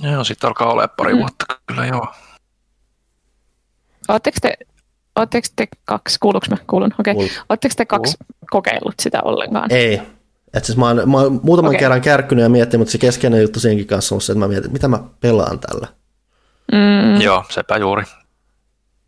Joo, 0.00 0.24
sitten 0.24 0.48
alkaa 0.48 0.72
olla 0.72 0.88
pari 0.88 1.14
mm. 1.14 1.18
vuotta 1.18 1.44
kyllä, 1.66 1.86
joo. 1.86 2.06
Oletteko 4.08 4.38
te 4.42 4.56
Oletteko 5.16 5.48
te 5.56 5.68
kaksi, 5.84 6.18
kuuluuko 6.20 6.46
mä? 6.50 6.56
Kuulun, 6.66 6.94
okei. 7.00 7.14
Okay. 7.14 7.28
Oletteko 7.48 7.74
te 7.76 7.86
kaksi. 7.86 8.16
Kokeillut 8.52 8.94
sitä 9.00 9.20
ollenkaan? 9.24 9.72
Ei, 9.72 10.02
Et 10.54 10.64
siis 10.64 10.78
mä 10.78 10.86
oon, 10.86 11.10
mä 11.10 11.18
oon 11.18 11.40
muutaman 11.42 11.68
okay. 11.68 11.78
kerran 11.78 12.00
kärkkynyt 12.00 12.42
ja 12.42 12.48
miettinyt, 12.48 12.80
mutta 12.80 12.92
se 12.92 12.98
keskeinen 12.98 13.42
juttu 13.42 13.60
senkin 13.60 13.86
kanssa 13.86 14.14
on 14.14 14.20
se, 14.20 14.32
että 14.32 14.38
mä 14.38 14.48
mietin, 14.48 14.64
että 14.64 14.72
mitä 14.72 14.88
mä 14.88 14.98
pelaan 15.20 15.58
tällä. 15.58 15.88
Mm. 16.72 17.20
Joo, 17.20 17.44
sepä 17.48 17.76
juuri. 17.76 18.02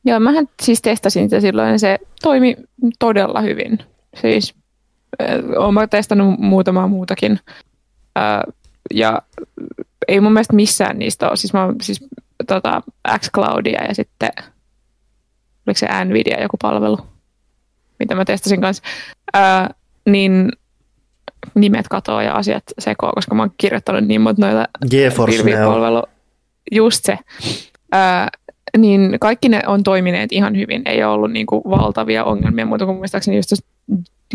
Joo, 0.04 0.20
mähän 0.20 0.48
siis 0.62 0.82
testasin 0.82 1.24
sitä 1.24 1.40
silloin 1.40 1.70
ja 1.70 1.78
se 1.78 1.98
toimi 2.22 2.56
todella 2.98 3.40
hyvin. 3.40 3.78
Siis 4.20 4.54
äh, 5.22 5.28
olen 5.56 5.88
testannut 5.88 6.38
muutamaa 6.38 6.88
muutakin. 6.88 7.40
Äh, 8.18 8.54
ja 8.94 9.22
ei 10.08 10.20
mun 10.20 10.32
mielestä 10.32 10.56
missään 10.56 10.98
niistä 10.98 11.28
ole. 11.28 11.36
Siis 11.36 11.52
mä 11.52 11.64
oon 11.64 11.76
siis 11.82 12.04
tota, 12.46 12.82
xCloudia 13.18 13.84
ja 13.84 13.94
sitten 13.94 14.30
oliko 15.66 15.78
se 15.78 16.04
Nvidia 16.04 16.42
joku 16.42 16.56
palvelu, 16.62 16.98
mitä 17.98 18.14
mä 18.14 18.24
testasin 18.24 18.60
kanssa. 18.60 18.82
Äh, 19.36 19.68
niin 20.08 20.50
nimet 21.54 21.88
katoaa 21.88 22.22
ja 22.22 22.34
asiat 22.34 22.62
sekoa, 22.78 23.12
koska 23.14 23.34
mä 23.34 23.42
oon 23.42 23.52
kirjoittanut 23.56 24.04
niin 24.04 24.20
monta 24.20 24.46
noita 24.46 24.68
GeForce 24.90 25.42
Just 26.72 27.04
se. 27.04 27.18
Ää, 27.92 28.28
niin 28.78 29.16
kaikki 29.20 29.48
ne 29.48 29.62
on 29.66 29.82
toimineet 29.82 30.32
ihan 30.32 30.56
hyvin. 30.56 30.82
Ei 30.86 31.04
ole 31.04 31.14
ollut 31.14 31.32
niin 31.32 31.46
kuin 31.46 31.62
valtavia 31.64 32.24
ongelmia, 32.24 32.66
mutta 32.66 32.86
kun 32.86 32.96
muistaakseni 32.96 33.36
just 33.36 33.52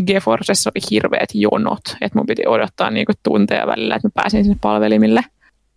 GeForcessa 0.06 0.70
oli 0.70 0.82
hirveät 0.90 1.28
jonot, 1.34 1.96
että 2.00 2.18
mun 2.18 2.26
piti 2.26 2.42
odottaa 2.46 2.90
niin 2.90 3.06
kuin 3.06 3.16
tunteja 3.22 3.66
välillä, 3.66 3.94
että 3.94 4.08
mä 4.08 4.12
pääsin 4.14 4.44
sinne 4.44 4.58
palvelimille. 4.60 5.24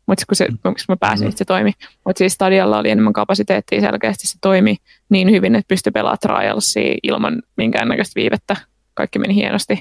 Mutta 0.08 0.26
kun, 0.30 0.36
se, 0.36 0.48
kun 0.64 0.76
mä 0.90 0.98
pääsin, 1.00 1.28
mm. 1.28 1.34
se 1.36 1.46
toimi. 1.46 1.72
Mutta 2.06 2.18
siis 2.18 2.34
Stadialla 2.34 2.78
oli 2.78 2.90
enemmän 2.90 3.14
kapasiteettia 3.14 3.82
selkeästi, 3.82 4.28
se 4.28 4.38
toimi 4.42 4.78
niin 5.10 5.32
hyvin, 5.32 5.56
että 5.56 5.68
pystyi 5.68 5.92
pelaamaan 5.92 6.18
Trialsia 6.22 6.96
ilman 7.04 7.42
minkäännäköistä 7.58 8.20
viivettä. 8.20 8.56
Kaikki 8.94 9.20
meni 9.20 9.36
hienosti. 9.36 9.80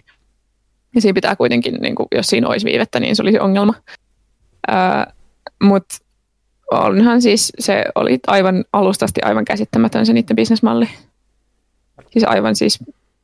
Ja 0.95 1.01
siinä 1.01 1.15
pitää 1.15 1.37
kuitenkin, 1.37 1.75
niin 1.75 1.95
kuin, 1.95 2.07
jos 2.15 2.27
siinä 2.27 2.49
olisi 2.49 2.67
viivettä, 2.67 3.01
niin 3.01 3.17
se 3.17 3.23
olisi 3.23 3.39
ongelma. 3.39 3.75
Mutta 5.63 5.95
onhan 6.71 7.23
siis, 7.23 7.53
se 7.59 7.85
oli 7.95 8.19
aivan 8.27 8.65
alustasti 8.73 9.21
aivan 9.23 9.45
käsittämätön 9.45 10.07
se 10.07 10.13
niiden 10.13 10.37
bisnesmalli. 10.37 10.89
Siis 12.11 12.25
aivan 12.25 12.57
siis 12.57 12.79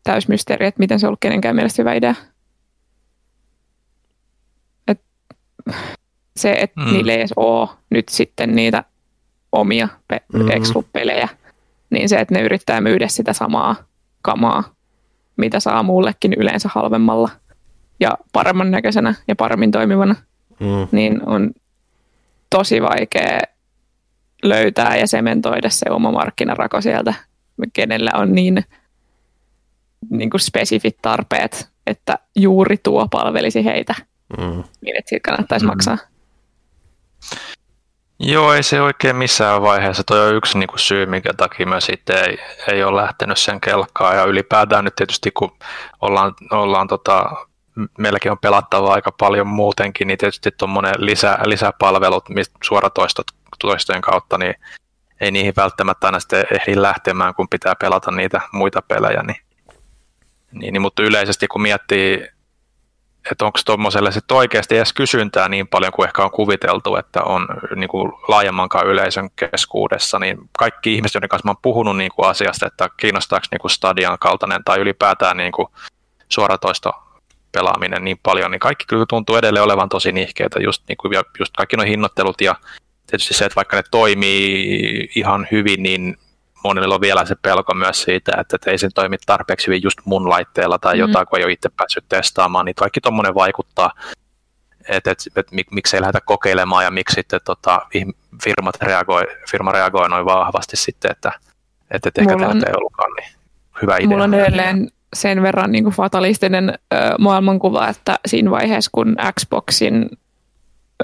täysmysteeri, 0.04 0.66
että 0.66 0.78
miten 0.78 1.00
se 1.00 1.06
on 1.06 1.08
ollut 1.08 1.20
kenenkään 1.20 1.54
mielestä 1.54 1.82
hyvä 1.82 1.94
idea. 1.94 2.14
Et 4.88 5.00
se, 6.38 6.52
että 6.52 6.80
mm. 6.80 6.92
niille 6.92 7.12
ei 7.12 7.18
edes 7.18 7.32
ole 7.36 7.68
nyt 7.90 8.08
sitten 8.08 8.56
niitä 8.56 8.84
omia 9.52 9.88
pe- 10.08 10.22
mm-hmm. 10.32 10.84
pelejä 10.92 11.28
niin 11.90 12.08
se, 12.08 12.16
että 12.16 12.34
ne 12.34 12.40
yrittää 12.40 12.80
myydä 12.80 13.08
sitä 13.08 13.32
samaa 13.32 13.76
kamaa, 14.22 14.64
mitä 15.36 15.60
saa 15.60 15.82
muullekin 15.82 16.32
yleensä 16.32 16.70
halvemmalla– 16.72 17.30
ja 18.00 18.18
paremman 18.32 18.70
näköisenä 18.70 19.14
ja 19.28 19.36
paremmin 19.36 19.70
toimivana, 19.70 20.14
mm. 20.60 20.88
niin 20.92 21.28
on 21.28 21.50
tosi 22.50 22.82
vaikea 22.82 23.40
löytää 24.42 24.96
ja 24.96 25.06
sementoida 25.06 25.70
se 25.70 25.90
oma 25.90 26.12
markkinarako 26.12 26.80
sieltä, 26.80 27.14
kenellä 27.72 28.10
on 28.14 28.32
niin, 28.32 28.64
niin 30.10 30.30
kuin 30.30 30.40
spesifit 30.40 30.96
tarpeet, 31.02 31.68
että 31.86 32.18
juuri 32.36 32.76
tuo 32.76 33.08
palvelisi 33.10 33.64
heitä, 33.64 33.94
mm. 34.38 34.64
niin 34.80 34.96
että 34.98 35.08
siitä 35.08 35.30
kannattaisi 35.30 35.66
mm. 35.66 35.70
maksaa. 35.70 35.98
Joo, 38.20 38.52
ei 38.52 38.62
se 38.62 38.80
oikein 38.80 39.16
missään 39.16 39.62
vaiheessa. 39.62 40.04
Tuo 40.04 40.16
on 40.16 40.34
yksi 40.34 40.58
niin 40.58 40.68
kuin 40.68 40.78
syy, 40.78 41.06
minkä 41.06 41.34
takia 41.34 41.66
mä 41.66 41.80
sitten 41.80 42.16
ei, 42.16 42.38
ei 42.72 42.84
ole 42.84 43.02
lähtenyt 43.02 43.38
sen 43.38 43.60
kelkkaan. 43.60 44.16
Ja 44.16 44.24
ylipäätään 44.24 44.84
nyt 44.84 44.94
tietysti, 44.94 45.30
kun 45.30 45.58
ollaan, 46.00 46.34
ollaan 46.50 46.88
tota, 46.88 47.30
meilläkin 47.98 48.32
on 48.32 48.38
pelattavaa 48.38 48.94
aika 48.94 49.12
paljon 49.12 49.46
muutenkin, 49.46 50.06
niin 50.08 50.18
tietysti 50.18 50.50
tuommoinen 50.50 50.94
lisä, 50.98 51.38
lisäpalvelut 51.44 52.24
suoratoistojen 52.64 54.02
kautta, 54.02 54.38
niin 54.38 54.54
ei 55.20 55.30
niihin 55.30 55.52
välttämättä 55.56 56.06
aina 56.06 56.20
sitten 56.20 56.46
ehdi 56.50 56.82
lähtemään, 56.82 57.34
kun 57.34 57.48
pitää 57.48 57.74
pelata 57.80 58.10
niitä 58.10 58.40
muita 58.52 58.82
pelejä. 58.82 59.22
Niin, 59.22 59.42
niin, 60.52 60.72
niin 60.72 60.82
mutta 60.82 61.02
yleisesti 61.02 61.48
kun 61.48 61.62
miettii, 61.62 62.28
että 63.32 63.44
onko 63.44 63.58
tuommoiselle 63.64 64.12
sitten 64.12 64.36
oikeasti 64.36 64.76
edes 64.76 64.92
kysyntää 64.92 65.48
niin 65.48 65.68
paljon 65.68 65.92
kuin 65.92 66.06
ehkä 66.06 66.24
on 66.24 66.30
kuviteltu, 66.30 66.96
että 66.96 67.22
on 67.22 67.46
niin 67.76 67.88
kuin 67.88 68.12
laajemmankaan 68.28 68.86
yleisön 68.86 69.30
keskuudessa, 69.36 70.18
niin 70.18 70.38
kaikki 70.58 70.94
ihmiset, 70.94 71.14
joiden 71.14 71.28
kanssa 71.28 71.46
mä 71.46 71.50
oon 71.50 71.62
puhunut 71.62 71.96
niin 71.96 72.10
kuin 72.16 72.28
asiasta, 72.28 72.66
että 72.66 72.88
kiinnostaako 72.96 73.46
niin 73.50 73.60
kuin 73.60 73.70
Stadian 73.70 74.18
kaltainen 74.20 74.64
tai 74.64 74.78
ylipäätään 74.78 75.36
niin 75.36 75.52
kuin 75.52 75.68
suoratoisto 76.28 76.92
pelaaminen 77.52 78.04
niin 78.04 78.20
paljon, 78.22 78.50
niin 78.50 78.60
kaikki 78.60 78.84
kyllä 78.86 79.06
tuntuu 79.08 79.36
edelleen 79.36 79.64
olevan 79.64 79.88
tosi 79.88 80.12
nihkeitä, 80.12 80.60
just, 80.60 80.82
niin 80.88 80.96
kuin, 80.96 81.12
just 81.38 81.52
kaikki 81.56 81.76
nuo 81.76 81.86
hinnoittelut 81.86 82.40
ja 82.40 82.54
tietysti 83.06 83.34
se, 83.34 83.44
että 83.44 83.56
vaikka 83.56 83.76
ne 83.76 83.82
toimii 83.90 85.08
ihan 85.14 85.48
hyvin, 85.50 85.82
niin 85.82 86.16
monilla 86.64 86.94
on 86.94 87.00
vielä 87.00 87.24
se 87.24 87.34
pelko 87.42 87.74
myös 87.74 88.02
siitä, 88.02 88.32
että, 88.40 88.56
että 88.56 88.70
ei 88.70 88.78
se 88.78 88.88
toimi 88.94 89.16
tarpeeksi 89.26 89.66
hyvin 89.66 89.82
just 89.82 89.98
mun 90.04 90.28
laitteella 90.28 90.78
tai 90.78 90.94
mm. 90.94 91.00
jotain, 91.00 91.26
kun 91.26 91.38
ei 91.38 91.44
ole 91.44 91.52
itse 91.52 91.68
päässyt 91.76 92.04
testaamaan, 92.08 92.64
niin 92.64 92.74
kaikki 92.74 93.00
tuommoinen 93.00 93.34
vaikuttaa, 93.34 93.90
että 94.88 95.10
et, 95.10 95.18
et, 95.36 95.52
mik, 95.52 95.70
miksi 95.70 95.96
ei 95.96 96.00
lähdetä 96.00 96.20
kokeilemaan 96.24 96.84
ja 96.84 96.90
miksi 96.90 97.14
sitten 97.14 97.40
tota, 97.44 97.80
firmat 98.44 98.76
reagoi, 98.82 99.22
firma 99.50 99.72
reagoi 99.72 100.08
noin 100.08 100.24
vahvasti 100.24 100.76
sitten, 100.76 101.10
että, 101.10 101.32
että, 101.90 102.08
että 102.08 102.20
ehkä 102.20 102.36
tämä 102.36 102.52
ei 102.52 102.74
ollutkaan 102.76 103.12
niin 103.12 103.28
hyvä 103.82 103.96
idea. 103.96 104.08
Mulla 104.08 104.24
on 104.24 104.34
edelleen 104.34 104.88
sen 105.14 105.42
verran 105.42 105.72
niin 105.72 105.84
kuin 105.84 105.94
fatalistinen 105.94 106.68
ö, 106.94 106.96
maailmankuva, 107.18 107.88
että 107.88 108.18
siinä 108.26 108.50
vaiheessa, 108.50 108.90
kun 108.94 109.16
Xboxin 109.40 110.10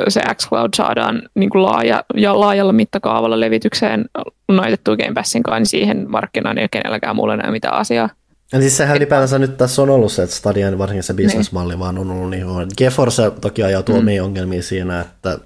se 0.09 0.20
xCloud 0.34 0.68
saadaan 0.76 1.22
niin 1.34 1.51
kuin 1.51 1.62
laaja, 1.62 2.05
ja 2.14 2.40
laajalla 2.40 2.72
mittakaavalla 2.72 3.40
levitykseen 3.40 4.05
noitettu 4.49 4.97
Game 4.97 5.14
Passin 5.14 5.42
kanssa, 5.42 5.59
niin 5.59 5.66
siihen 5.66 6.11
markkinaan 6.11 6.59
ei 6.59 6.68
kenelläkään 6.70 7.16
mulle 7.16 7.36
näy 7.36 7.51
mitään 7.51 7.74
asiaa. 7.74 8.09
Ja 8.53 8.61
siis 8.61 8.76
sehän 8.76 8.97
ylipäänsä 8.97 9.38
nyt 9.38 9.57
tässä 9.57 9.82
on 9.82 9.90
ollut 9.90 10.12
se, 10.12 10.22
että 10.22 10.36
Stadian 10.36 10.78
varsinkin 10.78 11.03
se 11.03 11.14
bisnesmalli 11.14 11.72
niin. 11.72 11.80
vaan 11.80 11.99
on 11.99 12.11
ollut 12.11 12.30
niin 12.30 12.47
huono. 12.47 12.66
GeForce 12.78 13.30
toki 13.40 13.62
ajautuu 13.62 13.95
mm. 13.95 13.99
omiin 13.99 14.22
ongelmiin 14.22 14.62
siinä, 14.62 15.01
että 15.01 15.38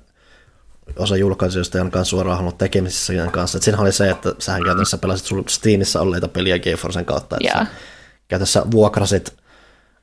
osa 0.96 1.16
julkaisijoista 1.16 1.80
on 1.80 1.90
kanssa 1.90 2.10
suoraan 2.10 2.40
ollut 2.40 2.58
tekemisissä 2.58 3.06
sen 3.06 3.30
kanssa. 3.30 3.58
Et 3.58 3.62
siinä 3.62 3.78
oli 3.78 3.92
se, 3.92 4.10
että 4.10 4.34
sähän 4.38 4.62
käytännössä 4.62 4.98
pelasit 4.98 5.26
Steamissa 5.48 6.00
olleita 6.00 6.28
peliä 6.28 6.58
GeForcen 6.58 7.04
kautta. 7.04 7.36
Että 7.36 7.58
yeah 7.58 7.68
käytössä 8.28 8.62
vuokrasit 8.70 9.34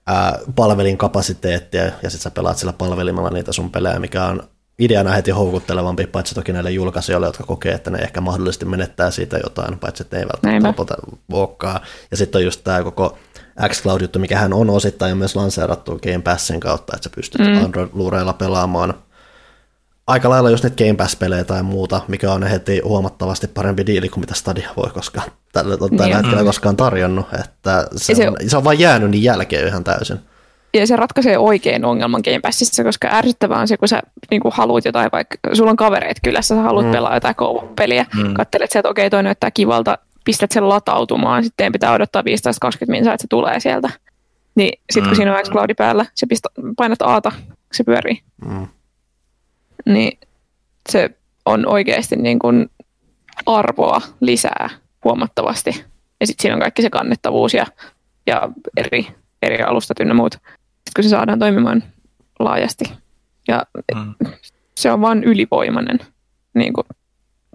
ää, 0.08 0.40
palvelin 0.56 0.98
kapasiteettia 0.98 1.84
ja 1.84 1.92
sitten 1.92 2.20
sä 2.20 2.32
pelaat 2.32 2.58
sillä 2.58 2.74
palvelimella 2.74 3.30
niitä 3.30 3.54
sun 3.54 3.72
pelejä, 3.72 4.00
mikä 4.00 4.26
on 4.26 4.44
ideana 4.80 5.12
heti 5.12 5.32
houkuttelevampi, 5.32 6.08
paitsi 6.08 6.36
toki 6.36 6.54
näille 6.54 6.72
julkaisijoille, 6.72 7.28
jotka 7.28 7.44
kokee, 7.44 7.74
että 7.74 7.90
ne 7.90 7.98
ehkä 7.98 8.22
mahdollisesti 8.22 8.66
menettää 8.66 9.12
siitä 9.12 9.38
jotain, 9.38 9.80
paitsi 9.80 10.04
että 10.04 10.16
ne 10.16 10.22
ei 10.22 10.28
välttämättä 10.28 10.68
lopota 10.68 10.96
vuokkaa. 11.30 11.80
Ja 12.12 12.18
sitten 12.18 12.40
on 12.40 12.46
just 12.46 12.64
tämä 12.64 12.84
koko 12.84 13.18
xCloud-juttu, 13.70 14.20
mikä 14.20 14.38
hän 14.38 14.54
on 14.54 14.70
osittain 14.70 15.18
myös 15.18 15.36
lanseerattu 15.36 16.00
Game 16.04 16.22
Passin 16.22 16.60
kautta, 16.60 16.96
että 16.96 17.04
sä 17.04 17.16
pystyt 17.16 17.42
mm. 17.42 17.66
Android-luureilla 17.66 18.34
pelaamaan 18.34 18.94
aika 20.08 20.30
lailla 20.30 20.50
just 20.50 20.64
nyt 20.64 20.78
Game 20.78 20.94
Pass-pelejä 20.94 21.44
tai 21.44 21.64
muuta, 21.64 22.02
mikä 22.08 22.32
on 22.32 22.44
heti 22.44 22.82
huomattavasti 22.84 23.48
parempi 23.48 23.86
diili 23.86 24.10
kuin 24.10 24.20
mitä 24.20 24.34
Stadia 24.34 24.70
voi 24.78 24.90
koskaan 24.94 25.32
tällä, 25.52 25.78
tällä 25.78 26.06
niin. 26.06 26.16
hetkellä 26.16 26.44
koskaan 26.44 26.78
tarjonnut. 26.78 27.26
Että 27.40 27.88
se, 27.96 28.16
se, 28.16 28.30
on, 28.30 28.36
se 28.48 28.58
on 28.58 28.64
vain 28.64 28.80
jäänyt 28.80 29.10
niin 29.10 29.24
jälkeen 29.24 29.68
ihan 29.68 29.84
täysin. 29.84 30.20
Ja 30.74 30.88
se 30.88 30.96
ratkaisee 30.96 31.38
oikein 31.38 31.86
ongelman 31.86 32.22
Game 32.26 32.40
Passissa, 32.40 32.84
koska 32.84 33.08
ärsyttävää 33.12 33.60
on 33.60 33.68
se, 33.68 33.78
kun 33.78 33.88
sä 33.88 34.02
niin 34.32 34.42
kun 34.42 34.52
haluat 34.56 34.86
jotain, 34.86 35.10
vaikka 35.12 35.38
sulla 35.54 35.72
on 35.72 35.76
kavereet 35.76 36.18
kylässä, 36.24 36.56
sä 36.56 36.62
haluat 36.62 36.86
mm. 36.86 36.92
pelaa 36.92 37.14
jotain 37.14 37.36
peliä, 37.76 38.06
mm. 38.16 38.34
katselet 38.34 38.72
sieltä, 38.72 38.90
että 38.90 38.92
okei, 38.92 39.10
toi 39.10 39.24
näyttää 39.24 39.52
kivalta, 39.52 39.98
pistät 40.26 40.52
sen 40.52 40.70
latautumaan, 40.70 41.44
sitten 41.44 41.72
pitää 41.72 41.94
odottaa 41.94 42.22
15-20 42.22 42.26
minsaa, 42.88 43.14
että 43.14 43.22
se 43.22 43.28
tulee 43.28 43.60
sieltä. 43.60 43.90
Niin 44.56 44.80
sitten 44.92 45.04
kun 45.04 45.12
mm. 45.12 45.16
siinä 45.16 45.38
on 45.38 45.44
xCloudi 45.44 45.74
päällä, 45.74 46.06
se 46.16 46.26
pistä, 46.26 46.50
painat 46.78 47.02
Aata, 47.02 47.32
se 47.72 47.84
pyörii. 47.84 48.22
Mm 48.46 48.68
niin 49.86 50.20
se 50.90 51.10
on 51.46 51.68
oikeasti 51.68 52.16
niin 52.16 52.40
kuin 52.40 52.70
arvoa 53.46 54.02
lisää 54.20 54.70
huomattavasti. 55.04 55.86
Ja 56.20 56.28
sitten 56.28 56.42
siinä 56.42 56.56
on 56.56 56.62
kaikki 56.62 56.82
se 56.82 56.90
kannettavuus 56.90 57.54
ja, 57.54 57.66
ja 58.28 58.50
eri, 58.78 59.08
eri 59.42 59.64
alustat 59.64 60.00
ynnä 60.00 60.14
muut, 60.14 60.34
sitten 60.34 60.92
kun 60.96 61.04
se 61.04 61.10
saadaan 61.10 61.40
toimimaan 61.40 61.84
laajasti. 62.40 62.86
Ja 63.48 63.66
mm. 63.96 64.14
se 64.78 64.92
on 64.92 65.02
vain 65.02 65.24
ylivoimainen 65.24 66.00
niin 66.54 66.74
kuin 66.74 66.86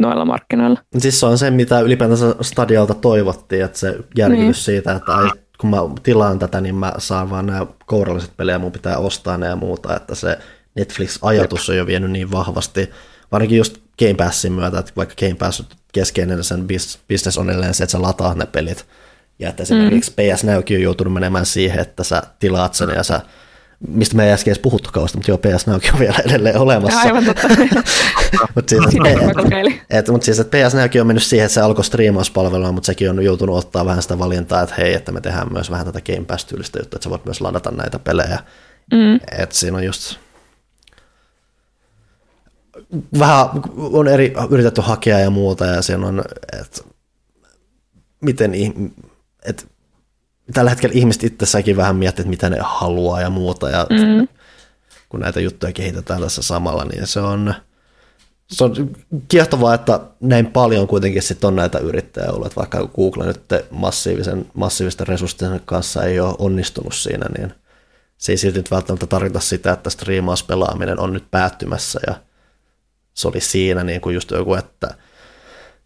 noilla 0.00 0.24
markkinoilla. 0.24 0.80
Siis 0.98 1.20
se 1.20 1.26
on 1.26 1.38
se, 1.38 1.50
mitä 1.50 1.80
ylipäätänsä 1.80 2.34
Stadialta 2.40 2.94
toivottiin, 2.94 3.64
että 3.64 3.78
se 3.78 3.98
järkytys 4.16 4.44
niin. 4.44 4.54
siitä, 4.54 4.92
että 4.92 5.14
ai, 5.14 5.30
kun 5.60 5.70
mä 5.70 5.76
tilaan 6.02 6.38
tätä, 6.38 6.60
niin 6.60 6.74
mä 6.74 6.92
saan 6.98 7.30
vaan 7.30 7.46
nämä 7.46 7.66
kouralliset 7.86 8.36
pelejä, 8.36 8.58
mun 8.58 8.72
pitää 8.72 8.98
ostaa 8.98 9.38
ne 9.38 9.46
ja 9.46 9.56
muuta, 9.56 9.96
että 9.96 10.14
se 10.14 10.38
Netflix-ajatus 10.74 11.68
on 11.70 11.76
jo 11.76 11.86
vienyt 11.86 12.10
niin 12.10 12.30
vahvasti, 12.30 12.90
varsinkin 13.32 13.58
just 13.58 13.78
Game 13.98 14.14
Passin 14.14 14.52
myötä, 14.52 14.78
että 14.78 14.92
vaikka 14.96 15.14
Game 15.20 15.34
Pass 15.34 15.62
keskeinen 15.92 16.44
sen 16.44 16.66
business 17.08 17.38
on 17.38 17.50
edelleen 17.50 17.74
se, 17.74 17.84
että 17.84 17.92
sä 17.92 18.02
lataat 18.02 18.36
ne 18.36 18.46
pelit, 18.46 18.86
ja 19.38 19.48
että 19.48 19.62
esimerkiksi 19.62 20.10
mm. 20.10 20.34
PS 20.34 20.44
Nowkin 20.44 20.76
on 20.76 20.82
joutunut 20.82 21.12
menemään 21.12 21.46
siihen, 21.46 21.80
että 21.80 22.04
sä 22.04 22.22
tilaat 22.38 22.74
sen 22.74 22.88
ja 22.88 23.02
sä 23.02 23.20
mistä 23.88 24.16
me 24.16 24.26
ei 24.26 24.32
äsken 24.32 24.52
edes 24.52 24.62
puhuttu 24.62 24.90
kauasta, 24.92 25.18
mutta 25.18 25.30
joo, 25.30 25.38
PS 25.38 25.66
Nowkin 25.66 25.92
on 25.92 25.98
vielä 25.98 26.14
edelleen 26.24 26.58
olemassa. 26.58 27.00
Aivan 27.00 27.24
totta. 27.24 27.48
mutta 28.54 28.70
siis, 28.70 28.84
et, 29.90 30.08
mut 30.08 30.22
siis, 30.22 30.38
että 30.38 30.58
PS 30.58 30.74
Nowkin 30.74 31.00
on 31.00 31.06
mennyt 31.06 31.24
siihen, 31.24 31.46
että 31.46 31.54
se 31.54 31.60
alkoi 31.60 31.84
striimauspalvelua, 31.84 32.72
mutta 32.72 32.86
sekin 32.86 33.10
on 33.10 33.24
joutunut 33.24 33.58
ottaa 33.58 33.86
vähän 33.86 34.02
sitä 34.02 34.18
valintaa, 34.18 34.62
että 34.62 34.74
hei, 34.78 34.94
että 34.94 35.12
me 35.12 35.20
tehdään 35.20 35.52
myös 35.52 35.70
vähän 35.70 35.86
tätä 35.86 36.00
Game 36.00 36.24
Pass-tyylistä 36.24 36.78
juttua, 36.78 36.96
että 36.96 37.04
sä 37.04 37.10
voit 37.10 37.24
myös 37.24 37.40
ladata 37.40 37.70
näitä 37.70 37.98
pelejä. 37.98 38.38
Mm. 38.92 39.20
Et 39.38 39.52
siinä 39.52 39.76
on 39.76 39.84
just 39.84 40.16
vähän 43.18 43.46
on 43.76 44.08
eri, 44.08 44.34
yritetty 44.50 44.80
hakea 44.80 45.18
ja 45.18 45.30
muuta 45.30 45.66
ja 45.66 45.82
siinä 45.82 46.06
on, 46.06 46.22
että 46.60 46.80
miten 48.20 48.52
et, 49.44 49.68
tällä 50.54 50.70
hetkellä 50.70 50.94
ihmiset 50.94 51.24
itsessäkin 51.24 51.76
vähän 51.76 51.96
miettii, 51.96 52.22
että 52.22 52.30
mitä 52.30 52.50
ne 52.50 52.58
haluaa 52.60 53.20
ja 53.20 53.30
muuta 53.30 53.70
ja 53.70 53.86
mm. 53.90 54.28
kun 55.08 55.20
näitä 55.20 55.40
juttuja 55.40 55.72
kehitetään 55.72 56.20
tässä 56.20 56.42
samalla, 56.42 56.84
niin 56.84 57.06
se 57.06 57.20
on, 57.20 57.54
se 58.48 58.64
on 58.64 58.96
kiehtovaa, 59.28 59.74
että 59.74 60.00
näin 60.20 60.46
paljon 60.46 60.86
kuitenkin 60.86 61.22
sit 61.22 61.44
on 61.44 61.56
näitä 61.56 61.78
yrittäjiä 61.78 62.32
ollut, 62.32 62.46
että 62.46 62.60
vaikka 62.60 62.88
Google 62.96 63.26
nyt 63.26 63.40
massiivisen, 63.70 64.46
massiivisten 64.54 65.06
resurssien 65.06 65.60
kanssa 65.64 66.04
ei 66.04 66.20
ole 66.20 66.34
onnistunut 66.38 66.94
siinä, 66.94 67.26
niin 67.38 67.54
se 68.18 68.32
ei 68.32 68.36
silti 68.36 68.58
nyt 68.58 68.70
välttämättä 68.70 69.06
tarkoita 69.06 69.40
sitä, 69.40 69.72
että 69.72 69.90
striimauspelaaminen 69.90 71.00
on 71.00 71.12
nyt 71.12 71.24
päättymässä 71.30 72.00
ja 72.06 72.14
se 73.14 73.28
oli 73.28 73.40
siinä 73.40 73.84
niin 73.84 74.00
kuin 74.00 74.14
just 74.14 74.30
joku, 74.30 74.54
että 74.54 74.94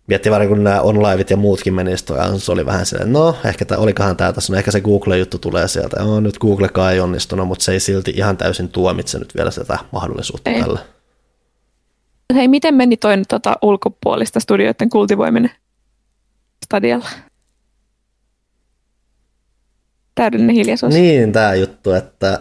miettii 0.06 0.32
vaan 0.32 0.48
kun 0.48 0.64
nämä 0.64 0.80
onliveit 0.80 1.30
ja 1.30 1.36
muutkin 1.36 1.74
meni, 1.74 1.96
se 1.96 2.52
oli 2.52 2.66
vähän 2.66 2.86
silleen, 2.86 3.12
no 3.12 3.36
ehkä 3.44 3.64
tämä, 3.64 3.80
olikohan 3.80 4.16
tämä 4.16 4.32
tässä, 4.32 4.52
no 4.52 4.58
ehkä 4.58 4.70
se 4.70 4.80
Google-juttu 4.80 5.38
tulee 5.38 5.68
sieltä, 5.68 6.02
no 6.02 6.20
nyt 6.20 6.38
Googlekaan 6.38 6.92
ei 6.92 7.00
onnistunut, 7.00 7.48
mutta 7.48 7.64
se 7.64 7.72
ei 7.72 7.80
silti 7.80 8.12
ihan 8.16 8.36
täysin 8.36 8.68
tuomitse 8.68 9.18
nyt 9.18 9.34
vielä 9.36 9.50
sitä 9.50 9.78
mahdollisuutta 9.92 10.50
ei. 10.50 10.60
tällä. 10.60 10.78
Hei, 12.34 12.48
miten 12.48 12.74
meni 12.74 12.96
toinen 12.96 13.24
tota, 13.28 13.56
ulkopuolista 13.62 14.40
studioiden 14.40 14.90
kultivoiminen 14.90 15.50
stadialla? 16.64 17.08
Täydellinen 20.14 20.54
hiljaisuus. 20.54 20.94
Niin, 20.94 21.32
tämä 21.32 21.54
juttu, 21.54 21.92
että 21.92 22.40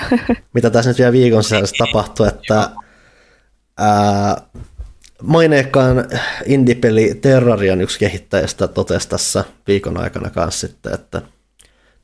mitä 0.54 0.70
tässä 0.70 0.90
nyt 0.90 0.98
vielä 0.98 1.12
viikon 1.12 1.42
sisällä 1.42 1.66
tapahtuu, 1.78 2.26
että 2.26 2.70
maineikkaan 5.22 6.04
indie-peli 6.46 7.14
Terrarian 7.14 7.80
yksi 7.80 7.98
kehittäjistä 7.98 8.68
totesi 8.68 9.08
tässä 9.08 9.44
viikon 9.66 9.96
aikana 9.96 10.30
kanssa 10.30 10.66
sitten, 10.66 10.94
että 10.94 11.22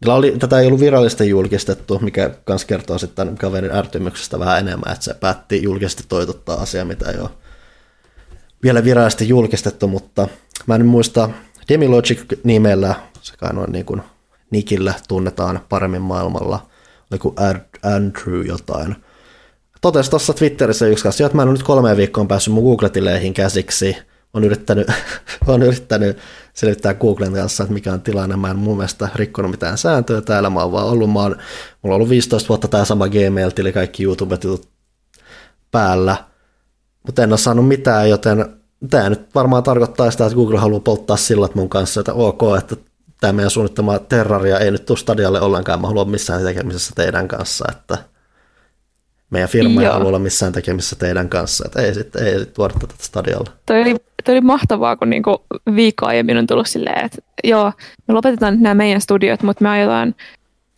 oli, 0.07 0.37
tätä 0.39 0.61
ei 0.61 0.67
ollut 0.67 0.81
virallisesti 0.81 1.29
julkistettu, 1.29 1.99
mikä 1.99 2.31
myös 2.49 2.65
kertoo 2.65 2.99
sitten 2.99 3.39
kaverin 3.39 3.73
ärtymyksestä 3.73 4.39
vähän 4.39 4.59
enemmän, 4.59 4.93
että 4.93 5.05
se 5.05 5.15
päätti 5.15 5.63
julkisesti 5.63 6.05
toitottaa 6.09 6.61
asia, 6.61 6.85
mitä 6.85 7.11
ei 7.11 7.19
ole 7.19 7.31
vielä 8.63 8.85
virallisesti 8.85 9.29
julkistettu, 9.29 9.89
mutta 9.89 10.29
mä 10.67 10.75
en 10.75 10.87
muista 10.87 11.31
Demilogic 11.69 12.21
nimellä, 12.45 12.95
se 13.21 13.37
kai 13.37 13.53
noin 13.53 13.73
niin 13.73 13.87
kuin 13.87 14.03
Nikillä 14.51 14.95
tunnetaan 15.09 15.61
paremmin 15.69 16.03
maailmalla, 16.03 16.67
oli 17.11 17.19
kuin 17.19 17.35
Andrew 17.83 18.47
jotain, 18.47 18.97
totesi 19.93 20.11
tuossa 20.11 20.33
Twitterissä 20.33 20.87
yksi 20.87 21.03
kanssa, 21.03 21.27
että 21.27 21.37
mä 21.37 21.43
en 21.43 21.49
ole 21.49 21.57
nyt 21.57 21.67
kolme 21.67 21.97
viikkoa 21.97 22.25
päässyt 22.25 22.55
mun 22.55 22.65
Google-tileihin 22.65 23.35
käsiksi, 23.35 23.97
on 24.35 24.45
yrittänyt, 24.45 24.89
on 25.47 25.63
yrittänyt 25.63 26.19
selittää 26.55 26.95
Googlen 26.95 27.33
kanssa, 27.33 27.63
että 27.63 27.75
mikä 27.75 27.93
on 27.93 28.01
tilanne. 28.01 28.37
Mä 28.37 28.51
en 28.51 28.59
mun 28.59 28.77
mielestä 28.77 29.09
rikkonut 29.15 29.51
mitään 29.51 29.79
sääntöä 29.79 30.21
täällä. 30.21 30.51
Mä 30.51 30.61
oon 30.61 30.73
vaan 30.73 30.87
ollut, 30.87 31.13
mä 31.13 31.23
oon, 31.23 31.37
mulla 31.83 31.95
on 31.95 31.97
ollut 31.97 32.09
15 32.09 32.49
vuotta 32.49 32.69
tämä 32.69 32.85
sama 32.85 33.09
Gmail-tili, 33.09 33.73
kaikki 33.73 34.03
YouTube-jutut 34.03 34.69
päällä, 35.71 36.17
mutta 37.07 37.23
en 37.23 37.33
ole 37.33 37.39
saanut 37.39 37.69
mitään, 37.69 38.11
joten 38.11 38.47
tämä 38.91 39.11
nyt 39.11 39.35
varmaan 39.35 39.63
tarkoittaa 39.63 40.11
sitä, 40.11 40.27
että 40.27 40.37
Google 40.37 40.59
haluaa 40.59 40.81
polttaa 40.81 41.17
sillat 41.17 41.55
mun 41.55 41.69
kanssa, 41.69 42.01
että 42.01 42.13
ok, 42.13 42.43
että 42.59 42.77
tämä 43.21 43.33
meidän 43.33 43.51
suunnittama 43.51 43.99
Terraria 43.99 44.59
ei 44.59 44.71
nyt 44.71 44.87
tule 44.87 44.99
stadialle 44.99 45.41
ollenkaan, 45.41 45.81
mä 45.81 45.87
haluan 45.87 46.11
missään 46.11 46.45
tekemisessä 46.45 46.93
teidän 46.97 47.29
kanssa, 47.29 47.65
että– 47.73 47.99
meidän 49.31 49.49
firma 49.49 49.83
ei 49.83 49.89
halua 49.89 50.09
olla 50.09 50.19
missään 50.19 50.53
tekemissä 50.53 50.97
teidän 50.97 51.29
kanssa, 51.29 51.65
että 51.67 51.83
ei 51.83 51.95
sitten 51.95 52.27
ei 52.27 52.39
sit 52.39 52.53
tuoda 52.53 52.75
tätä 52.81 52.95
stadiolla. 52.99 53.51
Toi 53.67 53.83
oli, 53.83 53.97
toi 54.25 54.35
oli 54.35 54.41
mahtavaa, 54.41 54.97
kun 54.97 55.11
niinku 55.11 55.45
viikko 55.75 56.07
aiemmin 56.07 56.37
on 56.37 56.47
tullut 56.47 56.67
silleen, 56.67 57.05
että 57.05 57.19
joo, 57.45 57.73
me 58.09 58.15
lopetetaan 58.15 58.55
nyt 58.55 58.63
nämä 58.63 58.75
meidän 58.75 59.01
studiot, 59.01 59.43
mutta 59.43 59.63
me 59.63 59.69
aiotaan 59.69 60.15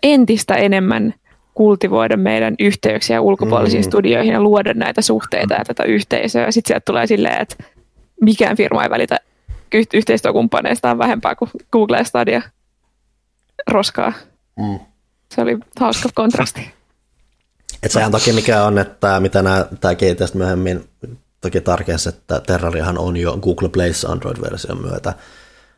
entistä 0.02 0.54
enemmän 0.54 1.14
kultivoida 1.54 2.16
meidän 2.16 2.54
yhteyksiä 2.58 3.20
ulkopuolisiin 3.20 3.82
mm. 3.82 3.86
studioihin 3.86 4.32
ja 4.32 4.40
luoda 4.40 4.74
näitä 4.74 5.02
suhteita 5.02 5.54
ja 5.54 5.64
tätä 5.64 5.84
yhteisöä. 5.84 6.50
Sitten 6.50 6.68
sieltä 6.68 6.84
tulee 6.84 7.06
silleen, 7.06 7.40
että 7.40 7.56
mikään 8.20 8.56
firma 8.56 8.84
ei 8.84 8.90
välitä 8.90 9.18
yhteistyökumppaneistaan 9.94 10.98
vähempää 10.98 11.34
kuin 11.34 11.50
Google 11.72 12.04
Stadia 12.04 12.42
roskaa. 13.70 14.12
Mm. 14.58 14.78
Se 15.34 15.40
oli 15.40 15.58
hauska 15.80 16.08
kontrasti. 16.14 16.77
Et 17.82 17.90
sehän 17.90 18.12
toki 18.12 18.32
mikä 18.32 18.64
on, 18.64 18.78
että 18.78 19.20
mitä 19.20 19.42
nämä, 19.42 19.66
tämä 19.80 19.94
kehittäjät 19.94 20.34
myöhemmin 20.34 20.88
toki 21.40 21.60
tarkensi, 21.60 22.08
että 22.08 22.40
Terrariahan 22.46 22.98
on 22.98 23.16
jo 23.16 23.36
Google 23.36 23.68
Playssa 23.68 24.08
Android-version 24.08 24.80
myötä. 24.80 25.14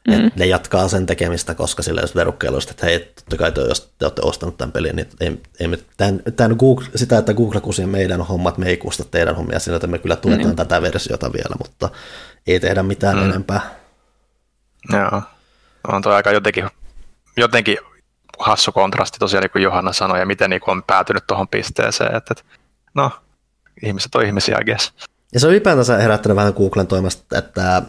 Mm. 0.08 0.26
Et 0.26 0.36
ne 0.36 0.46
jatkaa 0.46 0.88
sen 0.88 1.06
tekemistä, 1.06 1.54
koska 1.54 1.82
sillä 1.82 2.00
jos 2.00 2.14
verukkeilusta, 2.14 2.70
että 2.70 2.86
hei, 2.86 2.98
totta 2.98 3.36
kai 3.36 3.52
te, 3.52 3.60
jos 3.60 3.92
te 3.98 4.04
olette 4.04 4.22
ostanut 4.24 4.58
tämän 4.58 4.72
pelin, 4.72 4.96
niin 4.96 5.08
ei, 5.20 5.40
ei 5.60 5.68
me, 5.68 5.78
tämän, 5.96 6.22
tämän 6.36 6.56
Google, 6.56 6.86
sitä, 6.94 7.18
että 7.18 7.34
Google 7.34 7.60
kusii 7.60 7.86
meidän 7.86 8.22
hommat, 8.22 8.58
me 8.58 8.66
ei 8.66 8.76
kusta 8.76 9.04
teidän 9.04 9.36
hommia 9.36 9.58
sillä, 9.58 9.76
että 9.76 9.86
me 9.86 9.98
kyllä 9.98 10.16
tuetaan 10.16 10.48
mm. 10.50 10.56
tätä 10.56 10.82
versiota 10.82 11.32
vielä, 11.32 11.54
mutta 11.58 11.88
ei 12.46 12.60
tehdä 12.60 12.82
mitään 12.82 13.16
mm. 13.16 13.24
enempää. 13.24 13.60
Joo, 14.92 15.22
on 15.88 16.02
tuo 16.02 16.12
aika 16.12 16.32
jotenkin, 16.32 16.68
jotenkin 17.36 17.78
hassu 18.40 18.72
kontrasti 18.72 19.18
tosiaan, 19.18 19.42
niin 19.42 19.50
kuin 19.50 19.62
Johanna 19.62 19.92
sanoi, 19.92 20.20
ja 20.20 20.26
miten 20.26 20.50
niin 20.50 20.60
kuin 20.60 20.72
on 20.72 20.82
päätynyt 20.82 21.26
tuohon 21.26 21.48
pisteeseen. 21.48 22.16
Että, 22.16 22.34
että, 22.40 22.44
no, 22.94 23.10
ihmiset 23.82 24.14
on 24.14 24.24
ihmisiä, 24.24 24.58
I 24.60 24.64
guess. 24.64 24.92
Ja 25.34 25.40
se 25.40 25.46
on 25.46 25.52
ylipäätänsä 25.52 25.96
herättänyt 25.96 26.36
vähän 26.36 26.54
Googlen 26.56 26.86
toimesta, 26.86 27.38
että 27.38 27.76
äh, 27.76 27.84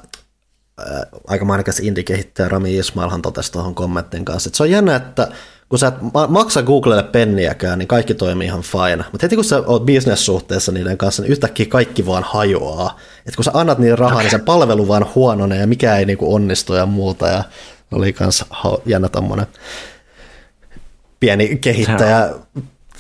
aika 1.28 1.46
mainikas 1.46 1.80
indie-kehittäjä 1.80 2.50
Rami 2.50 2.78
Ismailhan 2.78 3.22
totesi 3.22 3.52
tuohon 3.52 3.76
kommentin 3.76 4.26
kanssa, 4.26 4.48
että 4.48 4.58
se 4.58 4.64
on 4.64 4.72
jännä, 4.72 4.96
että 4.96 5.28
kun 5.70 5.80
sä 5.80 5.88
et 5.88 5.96
maksa 6.28 6.64
Googlelle 6.64 7.04
penniäkään, 7.04 7.80
niin 7.80 7.88
kaikki 7.88 8.14
toimii 8.14 8.48
ihan 8.48 8.62
fine. 8.62 9.06
Mutta 9.12 9.26
heti 9.26 9.36
kun 9.36 9.46
sä 9.46 9.64
oot 9.66 9.86
business-suhteessa 9.86 10.72
niiden 10.72 10.98
kanssa, 10.98 11.22
niin 11.22 11.32
yhtäkkiä 11.32 11.66
kaikki 11.66 12.06
vaan 12.06 12.24
hajoaa. 12.24 13.00
Että 13.20 13.36
kun 13.36 13.44
sä 13.44 13.52
annat 13.54 13.78
niiden 13.78 13.98
rahaa, 13.98 14.16
okay. 14.16 14.24
niin 14.24 14.32
se 14.32 14.46
palvelu 14.54 14.88
vaan 14.88 15.06
huononee 15.16 15.60
ja 15.60 15.68
mikä 15.68 15.98
ei 15.98 16.06
niinku 16.06 16.34
onnistu 16.34 16.74
ja 16.74 16.86
muuta. 16.86 17.28
Ja 17.28 17.44
oli 17.92 18.14
kans 18.14 18.46
jännä 18.86 19.10
tommonen 19.10 19.48
pieni 21.22 21.56
kehittäjä 21.56 22.30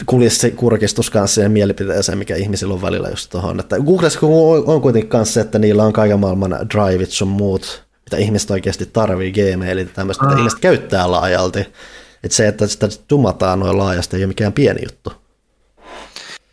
kulissi 0.06 0.52
kurkistus 0.52 1.10
kanssa 1.10 1.36
siihen 1.36 1.52
mielipiteeseen, 1.52 2.18
mikä 2.18 2.36
ihmisillä 2.36 2.74
on 2.74 2.82
välillä 2.82 3.10
just 3.10 3.30
tuohon. 3.30 3.60
Että 3.60 3.80
Googlessa 3.80 4.20
on 4.66 4.82
kuitenkin 4.82 5.10
kanssa 5.10 5.34
se, 5.34 5.42
että 5.42 5.60
niillä 5.60 5.84
on 5.84 5.94
kaiken 5.94 6.20
maailman 6.20 6.52
driveit 6.52 7.10
sun 7.10 7.28
muut, 7.28 7.84
mitä 8.06 8.18
ihmiset 8.18 8.52
oikeasti 8.52 8.86
tarvii, 8.86 9.32
Gmailit 9.32 9.88
ja 9.88 9.94
tämmöistä, 9.94 10.24
mitä 10.24 10.36
mm. 10.36 10.40
ihmiset 10.40 10.60
käyttää 10.60 11.12
laajalti. 11.12 11.60
Että 12.24 12.36
se, 12.36 12.48
että 12.48 12.68
sitä 12.68 12.88
tumataan 13.08 13.60
noin 13.60 13.78
laajasti, 13.78 14.18
ei 14.18 14.24
ole 14.24 14.28
mikään 14.28 14.54
pieni 14.54 14.82
juttu. 14.84 15.14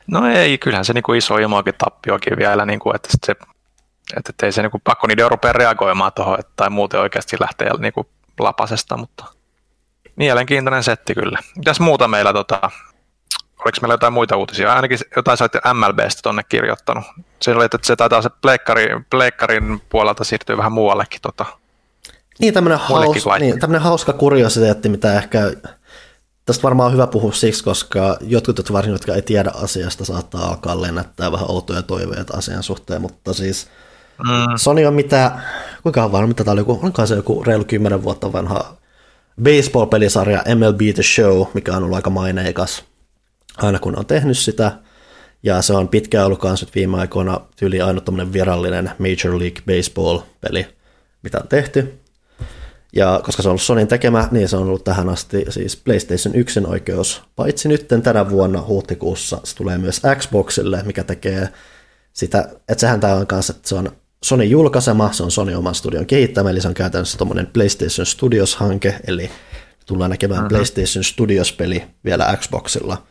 No 0.07 0.31
ei, 0.31 0.59
kyllähän 0.59 0.85
se 0.85 0.93
niinku 0.93 1.13
iso 1.13 1.39
ilmoakin 1.39 1.75
tappiokin 1.79 2.39
vielä, 2.39 2.67
niinku, 2.67 2.93
että, 2.95 3.09
se, 3.27 3.35
että 4.17 4.47
ei 4.47 4.53
se 4.53 4.63
niinku 4.63 4.81
pakko 4.85 5.07
niiden 5.07 5.31
rupea 5.31 5.53
reagoimaan 5.53 6.13
tuohon, 6.13 6.39
tai 6.57 6.71
muuten 6.71 7.01
oikeasti 7.01 7.37
lähtee 7.41 7.71
niinku 7.79 8.07
lapasesta, 8.41 8.97
mutta 8.97 9.25
Mielenkiintoinen 10.19 10.83
setti 10.83 11.15
kyllä. 11.15 11.39
Mitäs 11.57 11.81
muuta 11.81 12.09
meillä, 12.09 12.33
tota, 12.33 12.61
oliko 13.65 13.79
meillä 13.81 13.95
jotain 13.95 14.13
muita 14.13 14.37
uutisia? 14.37 14.73
Ainakin 14.73 14.99
jotain 15.17 15.39
sä 15.39 15.45
olet 15.45 15.77
MLBstä 15.77 16.23
tonne 16.23 16.43
kirjoittanut. 16.43 17.05
Se 17.43 17.51
oli, 17.51 17.65
että 17.65 17.79
se 17.83 17.97
taitaa 17.97 18.23
se 18.23 18.31
pleikkari, 18.43 18.87
pleikkarin 19.11 19.83
puolelta 19.89 20.25
siirtyy 20.25 20.57
vähän 20.57 20.73
muuallekin. 20.73 21.21
Tota, 21.23 21.47
niin, 22.41 22.55
tämmöinen, 22.55 22.79
haus, 22.79 23.27
niin, 23.39 23.79
hauska 23.79 24.13
kuriositeetti, 24.13 24.89
mitä 24.89 25.15
ehkä 25.15 25.41
Tästä 26.47 26.63
varmaan 26.63 26.87
on 26.87 26.93
hyvä 26.93 27.07
puhua 27.07 27.33
siksi, 27.33 27.65
koska 27.65 28.17
jotkut, 28.21 28.73
varsin, 28.73 28.93
jotka 28.93 29.15
ei 29.15 29.23
tiedä 29.23 29.51
asiasta, 29.55 30.05
saattaa 30.05 30.49
alkaa 30.49 30.83
lennättää 30.83 31.33
vähän 31.33 31.51
outoja 31.51 31.83
toiveita 31.83 32.37
asian 32.37 32.63
suhteen, 32.63 33.03
mutta 33.03 33.35
siis 33.35 33.69
mm. 34.19 34.57
Sony 34.57 34.85
on 34.85 34.95
mitä, 34.95 35.33
kuinka 35.83 36.13
vanha, 36.13 36.27
mitä 36.27 36.45
tämä 36.45 36.53
oli, 36.53 36.65
onkaan 36.83 37.09
se 37.09 37.15
joku 37.15 37.45
reilu 37.45 37.65
kymmenen 37.65 38.03
vuotta 38.03 38.33
vanha 38.33 38.78
baseball-pelisarja 39.43 40.45
MLB 40.55 40.81
The 40.95 41.03
Show, 41.03 41.47
mikä 41.55 41.77
on 41.77 41.83
ollut 41.83 41.97
aika 41.97 42.11
maineikas 42.11 42.85
aina 43.63 43.79
kun 43.79 43.99
on 43.99 44.07
tehnyt 44.07 44.39
sitä. 44.39 44.73
Ja 45.43 45.63
se 45.63 45.73
on 45.73 45.89
pitkään 45.89 46.27
ollut 46.27 46.39
kanssa 46.39 46.67
viime 46.75 47.01
aikoina 47.01 47.41
tyyli 47.57 47.81
ainut 47.81 48.33
virallinen 48.33 48.91
Major 48.99 49.39
League 49.39 49.63
Baseball-peli, 49.67 50.67
mitä 51.23 51.39
on 51.39 51.49
tehty. 51.49 51.99
Ja 52.93 53.21
koska 53.25 53.43
se 53.43 53.49
on 53.49 53.51
ollut 53.51 53.63
Sonin 53.63 53.89
tekemä, 53.89 54.29
niin 54.31 54.49
se 54.49 54.57
on 54.57 54.63
ollut 54.63 54.85
tähän 54.85 55.09
asti 55.09 55.45
siis 55.49 55.77
PlayStation 55.77 56.35
1 56.35 56.61
oikeus. 56.67 57.23
Paitsi 57.37 57.69
nyt 57.69 57.89
tänä 58.03 58.31
vuonna 58.31 58.65
huhtikuussa 58.67 59.41
se 59.45 59.57
tulee 59.57 59.79
myös 59.79 60.03
Xboxille, 60.17 60.83
mikä 60.83 61.05
tekee 61.05 61.49
sitä, 62.13 62.49
että 62.69 62.81
sehän 62.81 63.01
tämä 63.01 63.15
on 63.15 63.27
kanssa, 63.27 63.53
että 63.57 63.69
se 63.69 63.75
on 63.75 63.93
Sony 64.25 64.45
julkaisema, 64.45 65.13
se 65.13 65.23
on 65.23 65.31
Sony 65.31 65.55
oman 65.55 65.75
studion 65.75 66.07
kehittämä, 66.07 66.51
eli 66.51 66.61
se 66.61 66.69
on 66.69 66.75
käytännössä 66.75 67.19
tuommoinen 67.19 67.47
PlayStation 67.47 68.07
Studios-hanke, 68.07 68.95
eli 69.07 69.31
tullaan 69.87 70.11
näkemään 70.11 70.41
uh-huh. 70.41 70.49
PlayStation 70.49 71.05
Studios-peli 71.05 71.85
vielä 72.05 72.37
Xboxilla, 72.37 73.07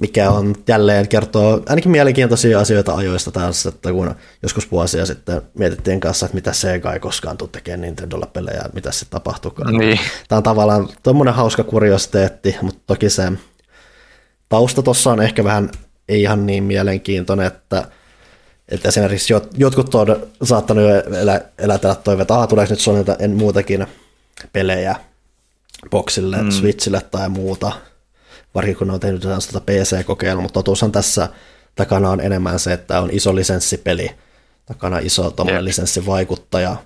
mikä 0.00 0.30
on 0.30 0.54
jälleen 0.68 1.08
kertoo 1.08 1.62
ainakin 1.68 1.90
mielenkiintoisia 1.90 2.60
asioita 2.60 2.94
ajoista 2.94 3.30
taas, 3.30 3.66
että 3.66 3.92
kun 3.92 4.14
joskus 4.42 4.72
vuosia 4.72 5.06
sitten 5.06 5.42
mietittiin 5.58 6.00
kanssa, 6.00 6.26
että 6.26 6.34
mitä 6.34 6.52
Sega 6.52 6.92
ei 6.92 7.00
koskaan 7.00 7.36
tule 7.36 7.48
tekemään 7.52 7.80
Nintendolla 7.80 8.26
pelejä, 8.26 8.64
mitä 8.72 8.92
se 8.92 9.06
tapahtuukaan. 9.10 9.74
Niin. 9.74 10.00
Tämä 10.28 10.36
on 10.36 10.42
tavallaan 10.42 10.88
tuommoinen 11.02 11.34
hauska 11.34 11.64
kuriositeetti, 11.64 12.56
mutta 12.62 12.80
toki 12.86 13.10
se 13.10 13.32
tausta 14.48 14.82
tuossa 14.82 15.12
on 15.12 15.22
ehkä 15.22 15.44
vähän 15.44 15.70
ei 16.08 16.22
ihan 16.22 16.46
niin 16.46 16.64
mielenkiintoinen, 16.64 17.46
että 17.46 17.88
että 18.68 18.88
esimerkiksi 18.88 19.32
jot, 19.32 19.50
jotkut 19.56 19.94
on 19.94 20.26
saattanut 20.42 20.84
jo 20.84 21.16
elä, 21.20 21.40
elätellä 21.58 21.94
toiveet, 21.94 22.30
että 22.30 22.46
tuleeko 22.46 22.72
nyt 22.72 22.80
Sonylta 22.80 23.16
en 23.18 23.30
muutakin 23.30 23.86
pelejä 24.52 24.96
boxille, 25.90 26.42
mm. 26.42 26.50
Switchille 26.50 27.00
tai 27.10 27.28
muuta, 27.28 27.72
varsinkin 28.54 28.78
kun 28.78 28.86
ne 28.86 28.92
on 28.92 29.00
tehnyt 29.00 29.20
tuota 29.20 29.60
PC-kokeilua, 29.60 30.42
mutta 30.42 30.54
totuushan 30.54 30.92
tässä 30.92 31.28
takana 31.74 32.10
on 32.10 32.20
enemmän 32.20 32.58
se, 32.58 32.72
että 32.72 33.00
on 33.00 33.10
iso 33.12 33.34
lisenssipeli, 33.34 34.10
takana 34.66 34.98
iso 34.98 35.30
tuommoinen 35.30 35.64
lisenssivaikuttaja, 35.64 36.76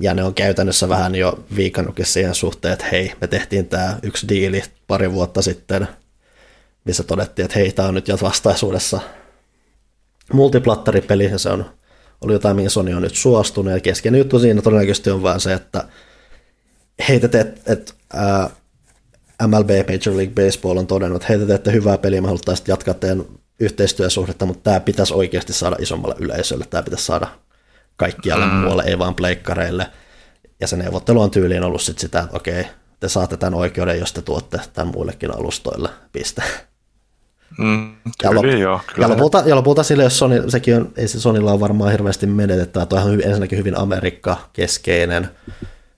ja 0.00 0.14
ne 0.14 0.24
on 0.24 0.34
käytännössä 0.34 0.88
vähän 0.88 1.14
jo 1.14 1.44
viikannutkin 1.56 2.06
siihen 2.06 2.34
suhteen, 2.34 2.72
että 2.72 2.86
hei, 2.92 3.12
me 3.20 3.26
tehtiin 3.26 3.68
tämä 3.68 3.98
yksi 4.02 4.28
diili 4.28 4.62
pari 4.86 5.12
vuotta 5.12 5.42
sitten, 5.42 5.88
missä 6.84 7.02
todettiin, 7.02 7.44
että 7.44 7.58
hei, 7.58 7.72
tämä 7.72 7.88
on 7.88 7.94
nyt 7.94 8.08
vastaisuudessa 8.22 9.00
multiplattaripeli, 10.32 11.24
ja 11.24 11.38
se 11.38 11.48
on 11.48 11.64
oli 12.20 12.32
jotain, 12.32 12.56
mihin 12.56 12.70
Sony 12.70 12.94
on 12.94 13.02
nyt 13.02 13.14
suostunut, 13.14 13.72
ja 13.72 13.80
keskeinen 13.80 14.18
juttu 14.18 14.38
siinä 14.38 14.62
todennäköisesti 14.62 15.10
on 15.10 15.22
vain 15.22 15.40
se, 15.40 15.52
että 15.52 15.84
heitä 17.08 17.28
teet, 17.28 17.62
että 17.66 17.92
ää, 18.12 18.50
MLB 19.46 19.70
Major 19.70 20.16
League 20.16 20.44
Baseball 20.44 20.76
on 20.76 20.86
todennut, 20.86 21.22
että 21.22 21.32
heitä 21.32 21.46
teette 21.46 21.72
hyvää 21.72 21.98
peliä, 21.98 22.20
me 22.20 22.26
halutaan 22.26 22.58
jatkaa 22.68 22.94
teidän 22.94 23.24
yhteistyösuhdetta, 23.60 24.46
mutta 24.46 24.62
tämä 24.62 24.80
pitäisi 24.80 25.14
oikeasti 25.14 25.52
saada 25.52 25.76
isommalle 25.78 26.14
yleisölle, 26.18 26.64
tämä 26.70 26.82
pitäisi 26.82 27.04
saada 27.04 27.28
kaikkialle 27.96 28.46
mm. 28.46 28.52
muualle, 28.52 28.82
ei 28.86 28.98
vaan 28.98 29.14
pleikkareille. 29.14 29.86
Ja 30.60 30.66
se 30.66 30.76
neuvottelu 30.76 31.20
on 31.20 31.30
tyyliin 31.30 31.64
ollut 31.64 31.82
sit 31.82 31.98
sitä, 31.98 32.20
että 32.20 32.36
okei, 32.36 32.64
te 33.00 33.08
saatte 33.08 33.36
tämän 33.36 33.54
oikeuden, 33.54 33.98
jos 33.98 34.12
te 34.12 34.22
tuotte 34.22 34.60
tämän 34.72 34.94
muillekin 34.94 35.30
alustoille, 35.30 35.88
piste. 36.12 36.42
Mm, 37.58 37.94
ja, 38.22 38.30
lop- 38.30 38.46
joo, 38.46 38.80
kyllä. 38.94 39.04
ja, 39.04 39.08
lopulta, 39.08 39.42
ja 39.46 39.56
lopulta 39.56 39.82
sille, 39.82 40.02
jos 40.02 40.18
Sony, 40.18 40.50
sekin 40.50 40.76
on, 40.76 40.92
ei 40.96 41.08
se 41.08 41.20
Sonilla 41.20 41.52
on 41.52 41.60
varmaan 41.60 41.90
hirveästi 41.90 42.26
menetettävä, 42.26 42.86
tuo 42.86 42.98
on 42.98 43.10
hyvin, 43.10 43.26
ensinnäkin 43.26 43.58
hyvin 43.58 43.78
Amerikka-keskeinen, 43.78 45.28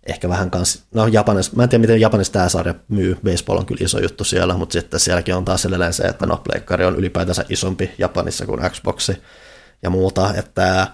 ehkä 0.06 0.28
vähän 0.28 0.50
kans, 0.50 0.82
no 0.94 1.06
Japanissa, 1.06 1.52
mä 1.56 1.62
en 1.62 1.68
tiedä 1.68 1.80
miten 1.80 2.00
Japanissa 2.00 2.32
tämä 2.32 2.48
sarja 2.48 2.74
myy, 2.88 3.18
baseball 3.24 3.58
on 3.58 3.66
kyllä 3.66 3.84
iso 3.84 3.98
juttu 3.98 4.24
siellä, 4.24 4.56
mutta 4.56 4.72
sitten 4.72 5.00
sielläkin 5.00 5.34
on 5.34 5.44
taas 5.44 5.64
edelleen 5.64 5.92
se, 5.92 6.02
että 6.02 6.26
no 6.26 6.36
pleikkari 6.36 6.84
on 6.84 6.96
ylipäätänsä 6.96 7.44
isompi 7.48 7.90
Japanissa 7.98 8.46
kuin 8.46 8.60
Xboxi 8.70 9.22
ja 9.82 9.90
muuta, 9.90 10.34
että 10.34 10.86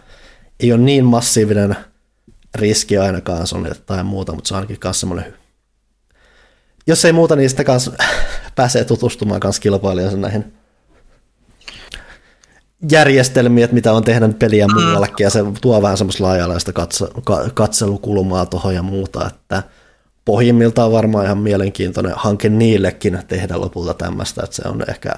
ei 0.60 0.72
ole 0.72 0.80
niin 0.80 1.04
massiivinen 1.04 1.76
riski 2.54 2.98
ainakaan 2.98 3.46
Sonylle 3.46 3.76
tai 3.86 4.04
muuta, 4.04 4.32
mutta 4.32 4.48
se 4.48 4.54
on 4.54 4.56
ainakin 4.56 4.78
myös 4.84 5.00
semmoinen 5.00 5.34
jos 6.86 7.04
ei 7.04 7.12
muuta, 7.12 7.36
niin 7.36 7.50
sitä 7.50 7.64
kanssa 7.64 7.92
pääsee 8.56 8.84
tutustumaan 8.84 9.40
kanssa 9.40 9.62
kilpailijansa 9.62 10.16
näihin 10.16 10.52
järjestelmiä, 12.90 13.64
että 13.64 13.74
mitä 13.74 13.92
on 13.92 14.04
tehdä 14.04 14.28
peliä 14.28 14.66
mm. 14.66 14.74
muuallekin, 14.74 15.24
ja 15.24 15.30
se 15.30 15.40
tuo 15.60 15.82
vähän 15.82 15.98
semmoista 15.98 16.24
laajalaista 16.24 16.72
katse, 16.72 17.06
katselukulmaa 17.54 18.46
tuohon 18.46 18.74
ja 18.74 18.82
muuta, 18.82 19.26
että 19.26 19.62
pohjimmiltaan 20.24 20.92
varmaan 20.92 21.24
ihan 21.24 21.38
mielenkiintoinen 21.38 22.12
hanke 22.16 22.48
niillekin 22.48 23.18
tehdä 23.28 23.60
lopulta 23.60 23.94
tämmöistä, 23.94 24.42
että 24.44 24.56
se 24.56 24.68
on 24.68 24.84
ehkä 24.88 25.14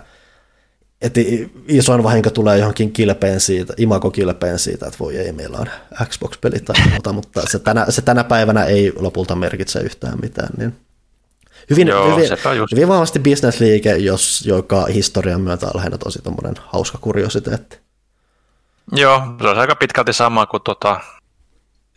että 1.02 1.20
isoin 1.68 2.02
vahinko 2.02 2.30
tulee 2.30 2.58
johonkin 2.58 2.92
kilpeen 2.92 3.40
siitä, 3.40 3.74
imako-kilpeen 3.76 4.58
siitä, 4.58 4.86
että 4.86 4.98
voi 4.98 5.16
ei, 5.16 5.32
meillä 5.32 5.58
on 5.58 5.66
Xbox-pelit 6.04 6.64
tai 6.64 6.88
muuta, 6.90 7.12
mutta 7.12 7.42
se 7.46 7.58
tänä, 7.58 7.86
se 7.88 8.02
tänä 8.02 8.24
päivänä 8.24 8.64
ei 8.64 8.92
lopulta 8.98 9.34
merkitse 9.34 9.80
yhtään 9.80 10.18
mitään, 10.22 10.48
niin 10.56 10.76
Hyvin, 11.70 11.88
Joo, 11.88 12.16
hyvin, 12.16 12.28
hyvin 12.72 12.88
vahvasti 12.88 13.18
bisnesliike, 13.18 13.96
jos, 13.96 14.44
joka 14.46 14.84
historian 14.84 15.40
myötä 15.40 15.66
on 15.66 15.72
lähinnä 15.74 15.98
tosi 15.98 16.18
hauska 16.66 16.98
kuriositeetti. 17.00 17.78
Joo, 18.92 19.22
se 19.40 19.48
on 19.48 19.58
aika 19.58 19.76
pitkälti 19.76 20.12
sama 20.12 20.46
kuin 20.46 20.62
tota 20.62 21.00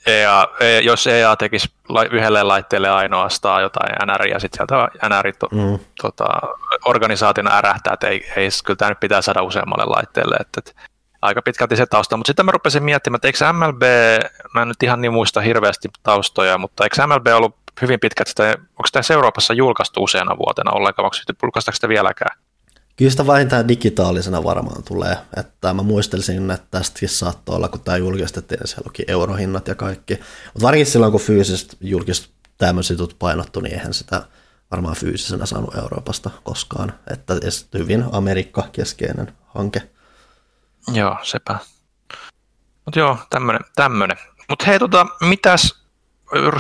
EA, 0.05 0.47
e, 0.59 0.80
jos 0.80 1.07
EA 1.07 1.36
tekisi 1.36 1.67
yhdelle 2.11 2.43
laitteelle 2.43 2.89
ainoastaan 2.89 3.61
jotain 3.61 3.95
NR 4.05 4.28
ja 4.28 4.39
sitten 4.39 4.57
sieltä 4.57 4.88
NR 5.09 5.34
to, 5.39 5.47
mm. 5.51 5.80
tota, 6.01 6.28
organisaationa 6.86 7.57
ärähtää, 7.57 7.93
että 7.93 8.07
ei, 8.07 8.26
ei, 8.36 8.49
kyllä 8.65 8.78
tämä 8.78 8.89
nyt 8.91 8.99
pitää 8.99 9.22
saada 9.22 9.43
useammalle 9.43 9.86
laitteelle. 9.86 10.36
Että, 10.39 10.57
että 10.57 10.82
aika 11.22 11.41
pitkälti 11.41 11.76
se 11.76 11.86
tausta, 11.86 12.17
mutta 12.17 12.30
sitten 12.30 12.45
mä 12.45 12.51
rupesin 12.51 12.84
miettimään, 12.84 13.15
että 13.15 13.28
eikö 13.28 13.53
MLB, 13.53 13.82
mä 14.53 14.61
en 14.61 14.67
nyt 14.67 14.84
ihan 14.84 15.01
niin 15.01 15.13
muista 15.13 15.41
hirveästi 15.41 15.89
taustoja, 16.03 16.57
mutta 16.57 16.84
eikö 16.84 17.07
MLB 17.07 17.28
ollut 17.28 17.55
hyvin 17.82 18.00
pitkät, 18.00 18.28
sitä, 18.28 18.50
onko 18.50 18.90
tämä 18.92 19.04
Euroopassa 19.14 19.54
julkaistu 19.54 20.04
useana 20.04 20.38
vuotena 20.38 20.72
ollenkaan, 20.72 21.06
onko 21.06 21.18
julkaistaanko 21.44 21.76
sitä 21.76 21.90
vieläkään? 21.90 22.38
Kyllä 22.96 23.12
sitä 23.12 23.28
vähintään 23.28 23.68
digitaalisena 23.68 24.44
varmaan 24.44 24.84
tulee, 24.84 25.18
että 25.38 25.74
mä 25.74 25.84
muistelisin, 25.84 26.52
että 26.52 26.68
tästäkin 26.72 27.10
saattoi 27.10 27.56
olla, 27.56 27.68
kun 27.68 27.82
tämä 27.82 27.98
julkistettiin, 27.98 28.60
niin 28.60 28.68
siellä 28.68 28.88
luki 28.88 29.04
eurohinnat 29.08 29.68
ja 29.68 29.76
kaikki, 29.76 30.14
mutta 30.14 30.62
varsinkin 30.62 30.92
silloin, 30.92 31.12
kun 31.12 31.22
fyysisesti 31.22 31.78
julkist 31.82 32.30
tämmöiset 32.58 33.00
jutut 33.00 33.20
painottu, 33.20 33.60
niin 33.60 33.74
eihän 33.74 33.94
sitä 33.94 34.24
varmaan 34.72 34.96
fyysisenä 34.96 35.46
saanut 35.46 35.76
Euroopasta 35.76 36.30
koskaan, 36.44 36.94
että 37.12 37.34
hyvin 37.78 38.06
Amerikka-keskeinen 38.12 39.34
hanke. 39.48 39.82
Joo, 40.94 41.18
sepä. 41.24 41.58
Mutta 42.86 43.00
joo, 43.00 43.18
tämmönen, 43.30 43.62
tämmönen. 43.76 44.18
Mutta 44.50 44.66
hei, 44.66 44.80
tota, 44.80 45.06
mitäs 45.22 45.79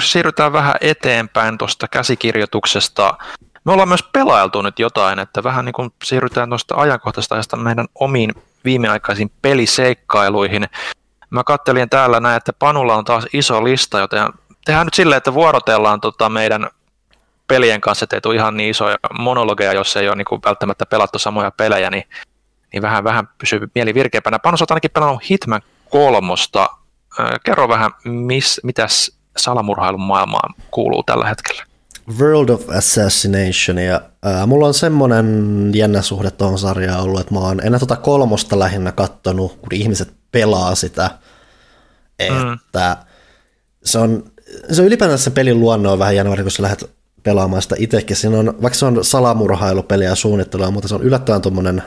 siirrytään 0.03 0.53
vähän 0.53 0.75
eteenpäin 0.81 1.57
tuosta 1.57 1.87
käsikirjoituksesta. 1.87 3.17
Me 3.63 3.71
ollaan 3.71 3.87
myös 3.87 4.03
pelailtu 4.03 4.61
nyt 4.61 4.79
jotain, 4.79 5.19
että 5.19 5.43
vähän 5.43 5.65
niin 5.65 5.73
kuin 5.73 5.93
siirrytään 6.03 6.49
tuosta 6.49 6.75
ajankohtaisesta 6.75 7.35
ajasta 7.35 7.57
meidän 7.57 7.87
omiin 7.95 8.33
viimeaikaisiin 8.65 9.31
peliseikkailuihin. 9.41 10.67
Mä 11.29 11.43
kattelin 11.43 11.89
täällä 11.89 12.19
näin, 12.19 12.37
että 12.37 12.53
Panulla 12.53 12.95
on 12.95 13.05
taas 13.05 13.25
iso 13.33 13.63
lista, 13.63 13.99
joten 13.99 14.29
tehdään 14.65 14.87
nyt 14.87 14.93
silleen, 14.93 15.17
että 15.17 15.33
vuorotellaan 15.33 16.01
tota 16.01 16.29
meidän 16.29 16.69
pelien 17.47 17.81
kanssa, 17.81 18.03
ettei 18.03 18.21
tule 18.21 18.35
ihan 18.35 18.57
niin 18.57 18.69
isoja 18.69 18.97
monologeja, 19.19 19.73
jos 19.73 19.97
ei 19.97 20.07
ole 20.07 20.15
niin 20.15 20.25
kuin 20.25 20.41
välttämättä 20.45 20.85
pelattu 20.85 21.19
samoja 21.19 21.51
pelejä, 21.51 21.89
niin, 21.89 22.03
niin 22.73 22.81
vähän, 22.81 23.03
vähän 23.03 23.29
pysyy 23.37 23.59
mieli 23.75 23.93
virkeämpänä. 23.93 24.39
Panu, 24.39 24.57
olet 24.59 24.71
ainakin 24.71 24.91
pelannut 24.91 25.29
Hitman 25.29 25.61
kolmosta. 25.89 26.69
Kerro 27.43 27.69
vähän, 27.69 27.91
mis, 28.03 28.61
mitäs 28.63 29.18
salamurhailun 29.37 30.01
maailmaan 30.01 30.53
kuuluu 30.71 31.03
tällä 31.03 31.27
hetkellä? 31.27 31.63
World 32.19 32.49
of 32.49 32.69
Assassination, 32.69 33.77
ja 33.77 34.01
ää, 34.23 34.45
mulla 34.45 34.67
on 34.67 34.73
semmoinen 34.73 35.25
jännä 35.75 36.01
suhde 36.01 36.31
tuohon 36.31 36.59
sarjaan 36.59 37.03
ollut, 37.03 37.19
että 37.19 37.33
mä 37.33 37.39
oon 37.39 37.59
ennen 37.63 37.79
tuota 37.79 37.95
kolmosta 37.95 38.59
lähinnä 38.59 38.91
kattonut, 38.91 39.51
kun 39.51 39.73
ihmiset 39.73 40.13
pelaa 40.31 40.75
sitä, 40.75 41.11
että 42.19 42.97
mm. 42.99 43.05
se 43.83 43.99
on, 43.99 44.23
se 44.71 44.81
on 44.81 44.87
ylipäätään 44.87 45.19
se 45.19 45.29
pelin 45.29 45.59
luonne 45.59 45.89
on 45.89 45.99
vähän 45.99 46.15
jännä, 46.15 46.43
kun 46.43 46.51
sä 46.51 46.63
lähdet 46.63 46.89
pelaamaan 47.23 47.61
sitä 47.61 47.75
itsekin. 47.79 48.15
Siinä 48.15 48.39
on, 48.39 48.45
vaikka 48.61 48.79
se 48.79 48.85
on 48.85 49.05
salamurhailupeliä 49.05 50.09
ja 50.09 50.15
suunnittelua, 50.15 50.71
mutta 50.71 50.87
se 50.87 50.95
on 50.95 51.03
yllättävän 51.03 51.41
tuommoinen 51.41 51.83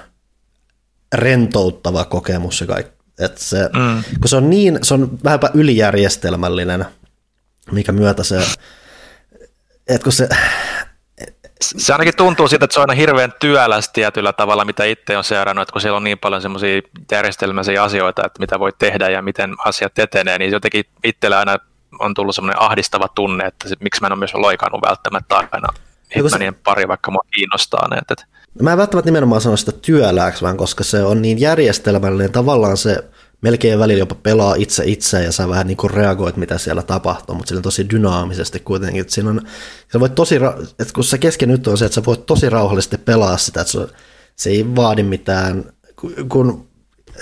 rentouttava 1.14 2.04
kokemus 2.04 2.58
se 2.58 2.66
kaikki. 2.66 3.02
Että 3.18 3.44
se, 3.44 3.70
mm. 3.76 4.02
kun 4.20 4.28
se 4.28 4.36
on 4.36 4.50
niin, 4.50 4.78
se 4.82 4.94
on 4.94 5.18
vähänpä 5.24 5.50
ylijärjestelmällinen, 5.54 6.84
mikä 7.72 7.92
myötä 7.92 8.24
se, 8.24 8.36
että 9.88 10.04
kun 10.04 10.12
se, 10.12 10.28
se 11.60 11.92
ainakin 11.92 12.16
tuntuu 12.16 12.48
siitä, 12.48 12.64
että 12.64 12.74
se 12.74 12.80
on 12.80 12.90
aina 12.90 13.00
hirveän 13.00 13.32
työläs 13.40 13.88
tietyllä 13.88 14.32
tavalla, 14.32 14.64
mitä 14.64 14.84
itse 14.84 15.16
on 15.16 15.24
seurannut, 15.24 15.62
että 15.62 15.72
kun 15.72 15.80
siellä 15.80 15.96
on 15.96 16.04
niin 16.04 16.18
paljon 16.18 16.42
semmoisia 16.42 16.80
järjestelmäisiä 17.12 17.82
asioita, 17.82 18.26
että 18.26 18.40
mitä 18.40 18.58
voi 18.58 18.72
tehdä 18.78 19.08
ja 19.08 19.22
miten 19.22 19.54
asiat 19.64 19.98
etenee, 19.98 20.38
niin 20.38 20.52
jotenkin 20.52 20.84
itsellä 21.04 21.38
aina 21.38 21.58
on 21.98 22.14
tullut 22.14 22.34
semmoinen 22.34 22.62
ahdistava 22.62 23.08
tunne, 23.08 23.44
että 23.46 23.68
se, 23.68 23.76
miksi 23.80 24.00
mä 24.00 24.06
en 24.06 24.12
ole 24.12 24.18
myös 24.18 24.34
loikannut 24.34 24.80
välttämättä 24.88 25.36
aina 25.36 25.68
Hitmanien 26.16 26.54
pari, 26.54 26.88
vaikka 26.88 27.10
mua 27.10 27.22
kiinnostaa 27.34 27.88
ne. 27.88 27.96
Että... 27.96 28.26
Mä 28.62 28.72
en 28.72 28.78
välttämättä 28.78 29.08
nimenomaan 29.08 29.40
sano 29.40 29.56
sitä 29.56 29.72
työlääksi, 29.72 30.42
vaan 30.42 30.56
koska 30.56 30.84
se 30.84 31.02
on 31.04 31.22
niin 31.22 31.40
järjestelmällinen, 31.40 32.32
tavallaan 32.32 32.76
se 32.76 33.04
melkein 33.42 33.78
välillä 33.78 33.98
jopa 33.98 34.14
pelaa 34.14 34.54
itse 34.54 34.82
itse 34.86 35.24
ja 35.24 35.32
sä 35.32 35.48
vähän 35.48 35.66
niin 35.66 35.76
kuin 35.76 35.90
reagoit, 35.90 36.36
mitä 36.36 36.58
siellä 36.58 36.82
tapahtuu, 36.82 37.34
mutta 37.34 37.48
sillä 37.48 37.62
tosi 37.62 37.90
dynaamisesti 37.90 38.60
kuitenkin. 38.60 39.00
Että 39.00 39.14
siinä 39.14 39.30
on, 39.30 39.40
sä 39.92 40.00
voit 40.00 40.14
tosi, 40.14 40.36
että 40.78 40.94
kun 40.94 41.04
se 41.04 41.18
kesken 41.18 41.48
nyt 41.48 41.66
on 41.66 41.78
se, 41.78 41.84
että 41.84 41.94
sä 41.94 42.04
voit 42.04 42.26
tosi 42.26 42.50
rauhallisesti 42.50 42.98
pelaa 42.98 43.36
sitä, 43.36 43.60
että 43.60 43.72
se 44.36 44.50
ei 44.50 44.76
vaadi 44.76 45.02
mitään, 45.02 45.64
kun 46.28 46.68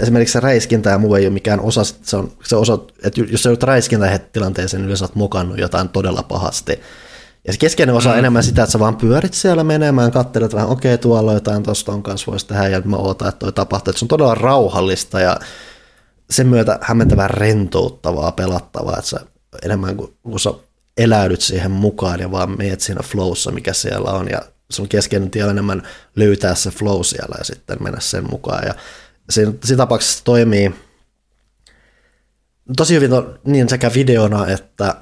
esimerkiksi 0.00 0.32
se 0.32 0.40
räiskintä 0.40 0.90
ja 0.90 0.98
muu 0.98 1.14
ei 1.14 1.24
ole 1.24 1.32
mikään 1.32 1.60
osa, 1.60 1.84
se 1.84 2.16
on 2.16 2.32
se 2.44 2.56
osa, 2.56 2.78
että 3.02 3.20
jos 3.20 3.42
sä 3.42 3.48
joudut 3.48 3.62
räiskintätilanteeseen, 3.62 4.80
niin 4.80 4.86
yleensä 4.86 5.04
olet 5.04 5.14
mokannut 5.14 5.58
jotain 5.58 5.88
todella 5.88 6.22
pahasti. 6.22 6.80
Ja 7.46 7.52
se 7.52 7.58
keskeinen 7.58 7.94
osa 7.94 8.08
on 8.08 8.14
mm. 8.14 8.18
enemmän 8.18 8.42
sitä, 8.42 8.62
että 8.62 8.72
sä 8.72 8.78
vaan 8.78 8.96
pyörit 8.96 9.34
siellä 9.34 9.64
menemään, 9.64 10.10
katselet 10.10 10.54
vähän, 10.54 10.68
okei, 10.68 10.94
okay, 10.94 11.02
tuolla 11.02 11.32
jotain 11.32 11.62
tuosta 11.62 11.92
on 11.92 12.02
kanssa 12.02 12.30
voisi 12.30 12.46
tehdä, 12.46 12.68
ja 12.68 12.82
mä 12.84 12.96
ootan, 12.96 13.28
että 13.28 13.38
toi 13.38 13.52
tapahtuu. 13.52 13.90
Että 13.90 13.98
se 13.98 14.04
on 14.04 14.08
todella 14.08 14.34
rauhallista 14.34 15.20
ja 15.20 15.36
sen 16.30 16.46
myötä 16.46 16.78
hämmentävän 16.82 17.30
rentouttavaa, 17.30 18.32
pelattavaa, 18.32 18.98
että 18.98 19.10
sä 19.10 19.20
enemmän 19.62 19.96
kuin 19.96 20.14
kun 20.22 20.40
sä 20.40 20.50
eläydyt 20.96 21.40
siihen 21.40 21.70
mukaan 21.70 22.20
ja 22.20 22.30
vaan 22.30 22.58
meet 22.58 22.80
siinä 22.80 23.02
flowssa, 23.02 23.50
mikä 23.50 23.72
siellä 23.72 24.10
on, 24.10 24.28
ja 24.30 24.40
sun 24.70 24.88
keskeinen 24.88 25.30
tie 25.30 25.44
on 25.44 25.50
enemmän 25.50 25.82
löytää 26.16 26.54
se 26.54 26.70
flow 26.70 27.02
siellä 27.02 27.36
ja 27.38 27.44
sitten 27.44 27.82
mennä 27.82 28.00
sen 28.00 28.30
mukaan. 28.30 28.66
Ja 28.66 28.74
siinä, 29.30 29.52
siinä 29.64 29.76
tapauksessa 29.76 30.24
toimii 30.24 30.74
tosi 32.76 32.94
hyvin 32.94 33.10
niin 33.44 33.68
sekä 33.68 33.90
videona 33.94 34.46
että 34.46 34.94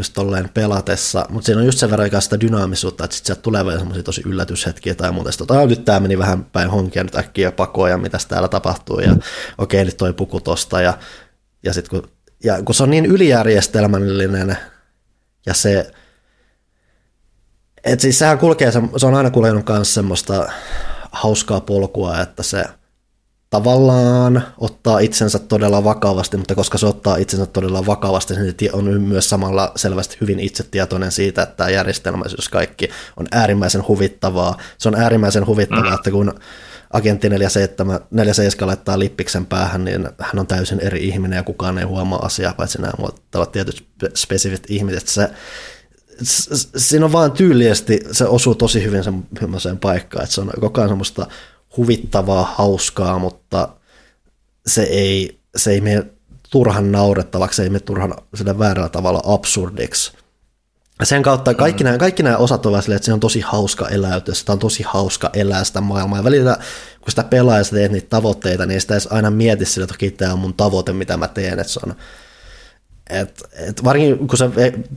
just 0.00 0.12
tolleen 0.14 0.48
pelatessa, 0.54 1.26
mutta 1.28 1.46
siinä 1.46 1.60
on 1.60 1.66
just 1.66 1.78
sen 1.78 1.90
verran 1.90 2.22
sitä 2.22 2.40
dynaamisuutta, 2.40 3.04
että 3.04 3.16
sitten 3.16 3.26
sieltä 3.26 3.42
tulee 3.42 3.64
vielä 3.64 3.78
semmoisia 3.78 4.02
tosi 4.02 4.22
yllätyshetkiä 4.26 4.94
tai 4.94 5.12
muuta. 5.12 5.32
Sitten 5.32 5.68
nyt 5.68 5.84
tämä 5.84 6.00
meni 6.00 6.18
vähän 6.18 6.44
päin 6.44 6.70
honkia 6.70 7.04
nyt 7.04 7.14
äkkiä 7.14 7.52
pakoja, 7.52 7.98
mitä 7.98 8.18
täällä 8.28 8.48
tapahtuu, 8.48 9.00
ja 9.00 9.16
okei, 9.58 9.84
nyt 9.84 9.96
toi 9.96 10.12
puku 10.12 10.40
tosta, 10.40 10.80
ja, 10.80 10.98
ja 11.62 11.72
sitten 11.72 12.00
kun, 12.00 12.10
ja 12.44 12.62
kun 12.62 12.74
se 12.74 12.82
on 12.82 12.90
niin 12.90 13.06
ylijärjestelmällinen, 13.06 14.56
ja 15.46 15.54
se, 15.54 15.90
että 17.84 18.02
siis 18.02 18.18
sehän 18.18 18.38
kulkee, 18.38 18.72
se 18.96 19.06
on 19.06 19.14
aina 19.14 19.30
kulkenut 19.30 19.64
kanssa 19.64 19.94
semmoista 19.94 20.52
hauskaa 21.12 21.60
polkua, 21.60 22.20
että 22.20 22.42
se– 22.42 22.64
tavallaan 23.50 24.42
ottaa 24.58 24.98
itsensä 24.98 25.38
todella 25.38 25.84
vakavasti, 25.84 26.36
mutta 26.36 26.54
koska 26.54 26.78
se 26.78 26.86
ottaa 26.86 27.16
itsensä 27.16 27.46
todella 27.46 27.86
vakavasti, 27.86 28.34
niin 28.34 28.54
se 28.60 28.70
on 28.72 29.00
myös 29.00 29.28
samalla 29.28 29.72
selvästi 29.76 30.16
hyvin 30.20 30.40
itsetietoinen 30.40 31.12
siitä, 31.12 31.42
että 31.42 31.56
tämä 31.56 31.70
järjestelmäisyys 31.70 32.48
kaikki 32.48 32.90
on 33.16 33.26
äärimmäisen 33.32 33.88
huvittavaa. 33.88 34.58
Se 34.78 34.88
on 34.88 34.94
äärimmäisen 34.94 35.46
huvittavaa, 35.46 35.90
mm. 35.90 35.94
että 35.94 36.10
kun 36.10 36.34
agentti 36.92 37.28
47, 37.28 38.00
47 38.10 38.68
laittaa 38.68 38.98
lippiksen 38.98 39.46
päähän, 39.46 39.84
niin 39.84 40.08
hän 40.18 40.38
on 40.38 40.46
täysin 40.46 40.80
eri 40.80 41.08
ihminen 41.08 41.36
ja 41.36 41.42
kukaan 41.42 41.78
ei 41.78 41.84
huomaa 41.84 42.24
asiaa, 42.26 42.54
paitsi 42.54 42.80
nämä 42.80 42.92
muottavat 42.98 43.52
tietyt 43.52 43.86
spesifit 44.14 44.64
ihmiset. 44.68 45.08
Se, 45.08 45.30
siinä 46.76 47.04
on 47.04 47.12
vaan 47.12 47.32
tyylisesti, 47.32 48.00
se 48.12 48.24
osuu 48.24 48.54
tosi 48.54 48.84
hyvin 48.84 49.04
semmoiseen 49.40 49.78
paikkaan, 49.78 50.22
että 50.24 50.34
se 50.34 50.40
on 50.40 50.50
koko 50.60 50.80
ajan 50.80 50.88
semmoista 50.88 51.26
huvittavaa, 51.76 52.54
hauskaa, 52.54 53.18
mutta 53.18 53.68
se 54.66 54.82
ei, 54.82 55.40
se 55.56 55.70
ei 55.70 55.80
mene 55.80 56.06
turhan 56.50 56.92
naurettavaksi, 56.92 57.56
se 57.56 57.62
ei 57.62 57.70
mene 57.70 57.80
turhan 57.80 58.14
sillä 58.34 58.58
väärällä 58.58 58.88
tavalla 58.88 59.22
absurdiksi. 59.24 60.12
Sen 61.02 61.22
kautta 61.22 61.54
kaikki, 61.54 61.84
mm. 61.84 61.86
nämä, 61.86 61.98
kaikki 61.98 62.22
nämä 62.22 62.36
osat 62.36 62.66
ovat 62.66 62.84
silleen, 62.84 62.96
että 62.96 63.06
se 63.06 63.12
on 63.12 63.20
tosi 63.20 63.40
hauska 63.40 63.88
eläytyä, 63.88 64.34
sitä 64.34 64.52
on 64.52 64.58
tosi 64.58 64.82
hauska 64.82 65.30
elää 65.32 65.64
sitä 65.64 65.80
maailmaa. 65.80 66.18
Ja 66.18 66.24
välillä, 66.24 66.56
kun 67.00 67.10
sitä 67.10 67.24
pelaa 67.24 67.58
ja 67.58 67.64
teet 67.64 67.92
niitä 67.92 68.08
tavoitteita, 68.10 68.66
niin 68.66 68.80
sitä 68.80 68.94
ei 68.94 69.00
aina 69.10 69.30
mieti 69.30 69.64
sille, 69.64 69.84
että 69.84 69.94
okei, 69.94 70.10
tämä 70.10 70.32
on 70.32 70.38
mun 70.38 70.54
tavoite, 70.54 70.92
mitä 70.92 71.16
mä 71.16 71.28
teen. 71.28 71.58
Että 71.58 71.72
se 71.72 71.80
on, 71.86 71.94
et, 73.10 73.42
et 73.52 73.84
varsinkin 73.84 74.28
kun 74.28 74.38
sä 74.38 74.50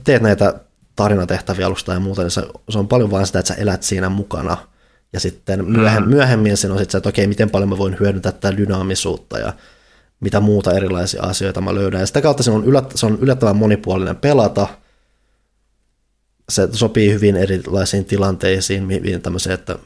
teet 0.04 0.22
näitä 0.22 0.54
tarinatehtäviä 0.96 1.66
alusta 1.66 1.92
ja 1.92 2.00
muuta, 2.00 2.22
niin 2.22 2.30
se, 2.30 2.42
se 2.70 2.78
on 2.78 2.88
paljon 2.88 3.10
vain 3.10 3.26
sitä, 3.26 3.38
että 3.38 3.54
sä 3.54 3.60
elät 3.60 3.82
siinä 3.82 4.08
mukana– 4.08 4.56
ja 5.14 5.20
sitten 5.20 5.64
myöhemmin, 5.64 6.10
mm. 6.10 6.16
myöhemmin 6.16 6.56
sen 6.56 6.70
on 6.70 6.78
sitten 6.78 6.92
se, 6.92 6.98
että 6.98 7.08
okei, 7.08 7.26
miten 7.26 7.50
paljon 7.50 7.68
mä 7.68 7.78
voin 7.78 7.96
hyödyntää 8.00 8.32
tätä 8.32 8.56
dynaamisuutta 8.56 9.38
ja 9.38 9.52
mitä 10.20 10.40
muuta 10.40 10.72
erilaisia 10.72 11.22
asioita 11.22 11.60
mä 11.60 11.74
löydän. 11.74 12.00
Ja 12.00 12.06
sitä 12.06 12.20
kautta 12.20 12.42
se 12.42 12.50
on, 12.50 12.64
yllät, 12.64 12.92
se 12.94 13.06
on 13.06 13.18
yllättävän 13.20 13.56
monipuolinen 13.56 14.16
pelata. 14.16 14.68
Se 16.48 16.68
sopii 16.72 17.12
hyvin 17.12 17.36
erilaisiin 17.36 18.04
tilanteisiin, 18.04 18.88
hyvin 18.88 19.22
tämmöiseen, 19.22 19.54
että, 19.54 19.78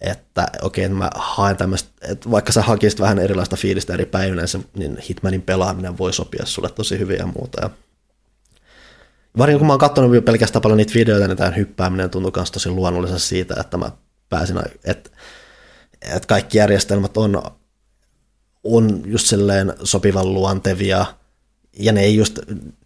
että 0.00 0.46
okei, 0.62 0.88
mä 0.88 1.10
haen 1.14 1.56
tämmöistä, 1.56 1.90
että 2.02 2.30
vaikka 2.30 2.52
sä 2.52 2.62
hakisit 2.62 3.00
vähän 3.00 3.18
erilaista 3.18 3.56
fiilistä 3.56 3.94
eri 3.94 4.06
päivinä, 4.06 4.42
niin 4.76 4.98
Hitmanin 5.08 5.42
pelaaminen 5.42 5.98
voi 5.98 6.12
sopia 6.12 6.46
sulle 6.46 6.70
tosi 6.70 6.98
hyvin 6.98 7.18
ja 7.18 7.26
muuta. 7.26 7.62
Ja 7.62 7.70
Varsinkin 9.38 9.58
kun 9.58 9.66
mä 9.66 9.72
oon 9.72 9.80
katsonut 9.80 10.24
pelkästään 10.24 10.62
paljon 10.62 10.76
niitä 10.76 10.94
videoita, 10.94 11.26
niin 11.26 11.36
tämän 11.36 11.56
hyppääminen 11.56 12.10
tuntuu 12.10 12.32
myös 12.36 12.50
tosi 12.50 12.70
luonnollisesti 12.70 13.28
siitä, 13.28 13.54
että 13.60 13.76
mä 13.76 13.90
pääsin, 14.28 14.56
että 14.84 15.10
et 16.14 16.26
kaikki 16.26 16.58
järjestelmät 16.58 17.16
on, 17.16 17.42
on 18.64 19.02
just 19.04 19.26
silleen 19.26 19.72
sopivan 19.82 20.34
luontevia, 20.34 21.06
ja 21.78 21.92
ne 21.92 22.00
ei, 22.00 22.16
just, 22.16 22.38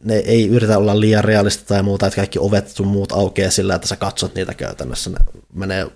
ne 0.04 0.14
ei 0.14 0.48
yritä 0.48 0.78
olla 0.78 1.00
liian 1.00 1.24
realista 1.24 1.64
tai 1.64 1.82
muuta, 1.82 2.06
että 2.06 2.16
kaikki 2.16 2.38
ovet 2.38 2.68
sun 2.68 2.86
muut 2.86 3.12
aukeaa 3.12 3.50
sillä, 3.50 3.74
että 3.74 3.88
sä 3.88 3.96
katsot 3.96 4.34
niitä 4.34 4.54
käytännössä, 4.54 5.10
ne 5.10 5.16
menee 5.54 5.86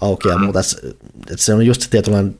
auki 0.00 0.28
ja 0.28 0.38
muuta. 0.38 0.60
Että 1.30 1.44
se 1.44 1.54
on 1.54 1.66
just 1.66 1.82
se 1.82 1.90
tietynlainen, 1.90 2.38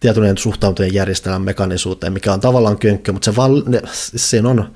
tietynlainen 0.00 0.38
suhtautuminen 0.38 0.94
järjestelmän 0.94 1.42
mekanisuuteen, 1.42 2.12
mikä 2.12 2.32
on 2.32 2.40
tavallaan 2.40 2.78
könkkö, 2.78 3.12
mutta 3.12 3.24
se 3.24 3.36
val, 3.36 3.62
ne, 3.66 3.82
siinä 4.16 4.48
on, 4.48 4.74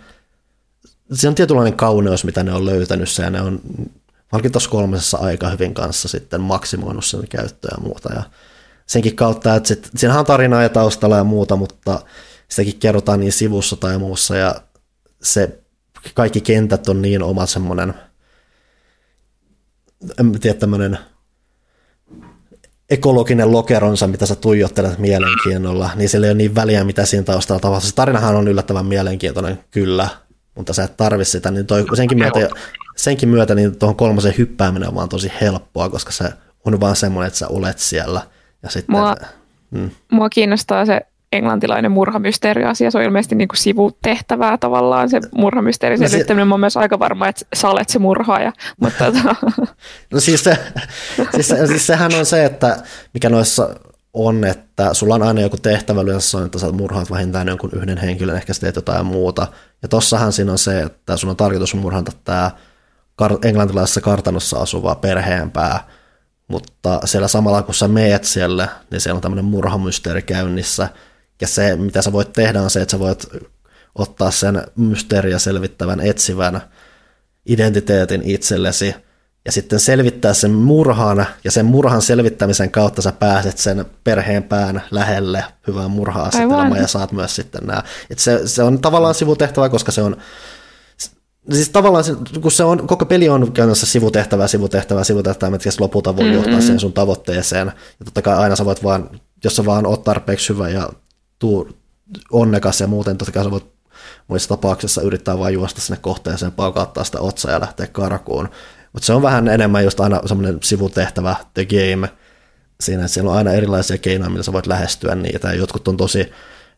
siinä 1.12 1.28
on 1.28 1.34
tietynlainen 1.34 1.76
kauneus, 1.76 2.24
mitä 2.24 2.42
ne 2.42 2.52
on 2.52 2.66
löytänyt, 2.66 3.09
ja 3.18 3.30
ne 3.30 3.40
on 3.40 3.61
Varsinkin 4.33 4.53
tuossa 4.53 4.70
kolmesessa 4.70 5.18
aika 5.18 5.49
hyvin 5.49 5.74
kanssa 5.74 6.09
sitten 6.09 6.41
maksimoinut 6.41 7.05
sen 7.05 7.29
käyttöä 7.29 7.70
ja 7.76 7.83
muuta. 7.83 8.12
Ja 8.12 8.22
senkin 8.87 9.16
kautta, 9.16 9.55
että 9.55 9.68
sit, 9.68 9.91
siinähän 9.97 10.20
on 10.20 10.26
tarinaa 10.26 10.62
ja 10.62 10.68
taustalla 10.68 11.16
ja 11.16 11.24
muuta, 11.24 11.57
mutta 11.57 12.01
sitäkin 12.49 12.81
kerrotaan 12.81 13.20
niin 13.20 13.33
sivussa 13.33 13.76
tai 13.76 13.99
muussa 13.99 14.37
ja 14.37 14.55
se 15.22 15.59
kaikki 16.14 16.41
kentät 16.41 16.89
on 16.89 17.03
niin 17.03 17.22
oma 17.22 17.47
semmoinen, 17.47 17.95
en 20.20 20.41
tiedä, 20.41 20.59
tämmöinen 20.59 20.99
ekologinen 22.91 23.53
lokeronsa, 23.53 24.07
mitä 24.07 24.26
sä 24.26 24.35
tuijottelet 24.35 24.99
mielenkiinnolla, 24.99 25.91
niin 25.95 26.09
sillä 26.09 26.26
ei 26.26 26.31
ole 26.31 26.39
niin 26.39 26.55
väliä, 26.55 26.85
mitä 26.85 27.07
siinä 27.07 27.24
taustalla 27.24 27.61
tapahtuu. 27.61 27.89
Se 27.89 27.95
tarinahan 27.95 28.37
on 28.37 28.49
yllättävän 28.49 28.87
mielenkiintoinen, 28.87 29.64
kyllä, 29.70 30.09
mutta 30.55 30.72
sä 30.72 30.85
et 30.85 30.97
tarvi 30.97 31.24
sitä, 31.24 31.51
niin 31.51 31.66
toi, 31.66 31.85
senkin 31.95 32.18
myötä 32.18 32.49
senkin 32.99 33.28
myötä 33.28 33.55
niin 33.55 33.78
tuohon 33.78 33.96
kolmosen 33.96 34.34
hyppääminen 34.38 34.88
on 34.88 34.94
vaan 34.94 35.09
tosi 35.09 35.32
helppoa, 35.40 35.88
koska 35.88 36.12
se 36.12 36.24
on 36.64 36.80
vaan 36.80 36.96
semmoinen, 36.96 37.26
että 37.26 37.38
sä 37.38 37.49
olet 37.49 37.78
siellä. 37.78 38.22
Ja 38.62 38.70
sitten, 38.70 38.96
mua, 38.96 39.14
mm. 39.70 39.90
mua 40.12 40.28
kiinnostaa 40.28 40.86
se 40.86 41.01
englantilainen 41.32 41.90
murhamysteeri-asia. 41.92 42.90
Se 42.90 42.99
on 42.99 43.05
ilmeisesti 43.05 43.34
niin 43.34 43.49
kuin 43.49 43.59
sivutehtävää 43.59 44.59
tavallaan 44.59 45.11
se 45.11 45.20
murhamysteeri 45.32 45.96
no 45.96 46.09
se, 46.09 46.34
Mä 46.34 46.55
oon 46.55 46.61
myös 46.61 46.76
aika 46.76 46.99
varma, 46.99 47.28
että 47.28 47.44
sä 47.57 47.68
olet 47.68 47.88
se 47.88 47.99
murhaaja. 47.99 48.53
Mutta 48.80 49.05
tota. 49.05 49.34
no 50.12 50.20
siis, 50.20 50.44
se, 50.44 50.59
siis, 51.34 51.49
se, 51.49 51.66
siis 51.66 51.86
sehän 51.86 52.14
on 52.14 52.26
se, 52.26 52.44
että 52.44 52.76
mikä 53.14 53.28
noissa 53.28 53.74
on, 54.12 54.44
että 54.44 54.94
sulla 54.94 55.14
on 55.14 55.22
aina 55.22 55.40
joku 55.40 55.57
tehtävä 55.57 56.01
yleensä 56.01 56.38
on, 56.38 56.46
että 56.46 56.59
sä 56.59 56.72
murhaat 56.72 57.11
vähintään 57.11 57.49
jonkun 57.49 57.70
yhden 57.72 57.99
henkilön, 57.99 58.36
ehkä 58.36 58.55
sä 58.55 58.61
teet 58.61 58.76
jotain 58.76 59.07
muuta. 59.07 59.46
Ja 59.82 59.88
tossahan 59.88 60.32
siinä 60.32 60.53
on 60.53 60.59
se, 60.59 60.82
että 60.82 61.16
sun 61.16 61.30
on 61.30 61.36
tarkoitus 61.36 61.74
murhata 61.74 62.12
tämä 62.24 62.51
kar- 63.22 63.48
englantilaisessa 63.48 64.00
kartanossa 64.00 64.58
asuva 64.58 64.94
perheenpää, 64.94 65.86
mutta 66.48 67.00
siellä 67.04 67.28
samalla 67.28 67.62
kun 67.62 67.74
sä 67.74 67.88
meet 67.88 68.24
siellä, 68.24 68.68
niin 68.90 69.00
siellä 69.00 69.16
on 69.16 69.22
tämmöinen 69.22 69.44
murhamysteeri 69.44 70.22
käynnissä, 70.22 70.88
ja 71.40 71.48
se, 71.48 71.76
mitä 71.76 72.02
sä 72.02 72.12
voit 72.12 72.32
tehdä, 72.32 72.62
on 72.62 72.70
se, 72.70 72.80
että 72.80 72.90
sä 72.92 72.98
voit 72.98 73.26
ottaa 73.94 74.30
sen 74.30 74.62
mysteeriä 74.76 75.38
selvittävän 75.38 76.00
etsivän 76.00 76.60
identiteetin 77.46 78.22
itsellesi, 78.22 78.94
ja 79.44 79.52
sitten 79.52 79.80
selvittää 79.80 80.34
sen 80.34 80.50
murhan, 80.50 81.26
ja 81.44 81.50
sen 81.50 81.66
murhan 81.66 82.02
selvittämisen 82.02 82.70
kautta 82.70 83.02
sä 83.02 83.12
pääset 83.12 83.58
sen 83.58 83.84
perheen 84.04 84.42
pään 84.42 84.82
lähelle 84.90 85.44
hyvään 85.66 85.90
murha-asetelmaan, 85.90 86.76
ja 86.76 86.86
saat 86.86 87.12
myös 87.12 87.36
sitten 87.36 87.66
nämä. 87.66 87.82
Et 88.10 88.18
se, 88.18 88.48
se 88.48 88.62
on 88.62 88.80
tavallaan 88.80 89.14
sivutehtävä, 89.14 89.68
koska 89.68 89.92
se 89.92 90.02
on 90.02 90.16
siis 91.53 91.68
tavallaan 91.68 92.05
se, 92.05 92.12
kun 92.40 92.53
se 92.53 92.64
on, 92.64 92.86
koko 92.86 93.05
peli 93.05 93.28
on 93.28 93.53
käytännössä 93.53 93.86
sivutehtävä, 93.86 94.49
sivutehtävä, 94.49 95.05
sivutehtävä, 95.05 95.57
että 95.57 95.70
lopulta 95.80 96.16
voi 96.16 96.32
johtaa 96.34 96.53
mm-hmm. 96.53 96.66
sen 96.66 96.80
sun 96.80 96.92
tavoitteeseen. 96.92 97.66
Ja 97.99 98.05
totta 98.05 98.22
kai 98.22 98.36
aina 98.36 98.57
sä 98.57 98.64
voit 98.64 98.84
vaan, 98.84 99.11
jos 99.44 99.57
sä 99.57 99.64
vaan 99.64 99.86
oot 99.86 100.05
tarpeeksi 100.05 100.49
hyvä 100.49 100.68
ja 100.68 100.90
tuu 101.38 101.68
onnekas 102.32 102.80
ja 102.80 102.86
muuten, 102.86 103.18
totta 103.18 103.32
kai 103.32 103.44
sä 103.44 103.51
voit 103.51 103.66
muissa 104.28 104.49
tapauksissa 104.49 105.03
yrittää 105.03 105.38
vain 105.38 105.55
juosta 105.55 105.80
sinne 105.80 105.99
kohteeseen, 106.03 106.53
paukauttaa 106.53 107.05
sitä 107.05 107.20
otsaa 107.20 107.53
ja 107.53 107.61
lähteä 107.61 107.86
karkuun. 107.86 108.49
Mutta 108.92 109.07
se 109.07 109.12
on 109.12 109.22
vähän 109.22 109.49
enemmän 109.49 109.84
just 109.84 110.01
aina 110.01 110.20
semmoinen 110.26 110.59
sivutehtävä, 110.62 111.36
the 111.55 111.66
game, 111.66 112.09
siinä, 112.80 113.03
että 113.03 113.14
siellä 113.14 113.30
on 113.30 113.36
aina 113.36 113.53
erilaisia 113.53 113.99
keinoja, 113.99 114.30
millä 114.30 114.42
sä 114.42 114.53
voit 114.53 114.66
lähestyä 114.66 115.14
niitä, 115.14 115.49
ja 115.49 115.55
jotkut 115.55 115.88
on 115.88 115.96
tosi 115.96 116.32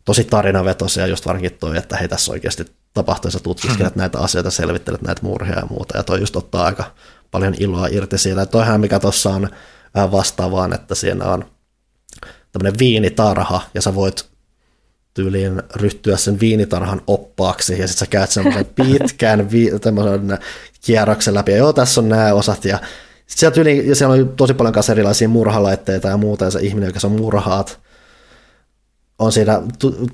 tosi 0.05 0.25
tarinavetoisia, 0.25 1.07
just 1.07 1.27
varsinkin 1.27 1.59
toi, 1.61 1.77
että 1.77 1.97
hei 1.97 2.09
tässä 2.09 2.33
oikeasti 2.33 2.65
tapahtuu, 2.95 3.31
sä 3.31 3.39
tutkiskelet 3.39 3.81
mm-hmm. 3.81 4.01
näitä 4.01 4.19
asioita, 4.19 4.51
selvittelet 4.51 5.03
näitä 5.03 5.23
murhia 5.23 5.59
ja 5.59 5.67
muuta, 5.71 5.97
ja 5.97 6.03
toi 6.03 6.21
just 6.21 6.37
ottaa 6.37 6.65
aika 6.65 6.85
paljon 7.31 7.55
iloa 7.59 7.87
irti 7.87 8.19
siitä. 8.19 8.47
Toihan 8.47 8.81
mikä 8.81 8.99
tuossa 9.01 9.31
on 9.31 9.49
vastaavaan, 9.95 10.73
että 10.73 10.95
siinä 10.95 11.25
on 11.25 11.45
tämmöinen 12.53 12.79
viinitarha, 12.79 13.63
ja 13.75 13.83
sä 13.83 13.95
voit 13.95 14.31
tyyliin 15.15 15.63
ryhtyä 15.77 16.17
sen 16.17 16.41
viinitarhan 16.41 17.03
oppaaksi, 17.07 17.73
ja 17.73 17.89
sitten 17.89 18.07
sä 18.07 18.11
käyt 18.11 18.31
semmoisen 18.31 18.67
pitkän 18.77 19.51
vi- 19.51 19.71
kierroksen 20.85 21.35
läpi, 21.35 21.53
ja 21.53 21.57
joo, 21.57 21.73
tässä 21.73 22.01
on 22.01 22.09
nämä 22.09 22.35
osat, 22.35 22.65
ja 22.65 22.79
sieltä 23.27 23.61
yli, 23.61 23.89
ja 23.89 23.97
siellä 23.97 24.15
on 24.15 24.29
tosi 24.29 24.55
paljon 24.55 24.75
kanssa 24.75 24.93
erilaisia 24.93 25.29
murhalaitteita 25.29 26.09
ja 26.09 26.17
muuta, 26.17 26.45
ja 26.45 26.51
se 26.51 26.61
ihminen, 26.61 26.87
joka 26.87 26.99
on 27.05 27.13
murhaat, 27.13 27.81
on 29.21 29.33
siinä, 29.33 29.63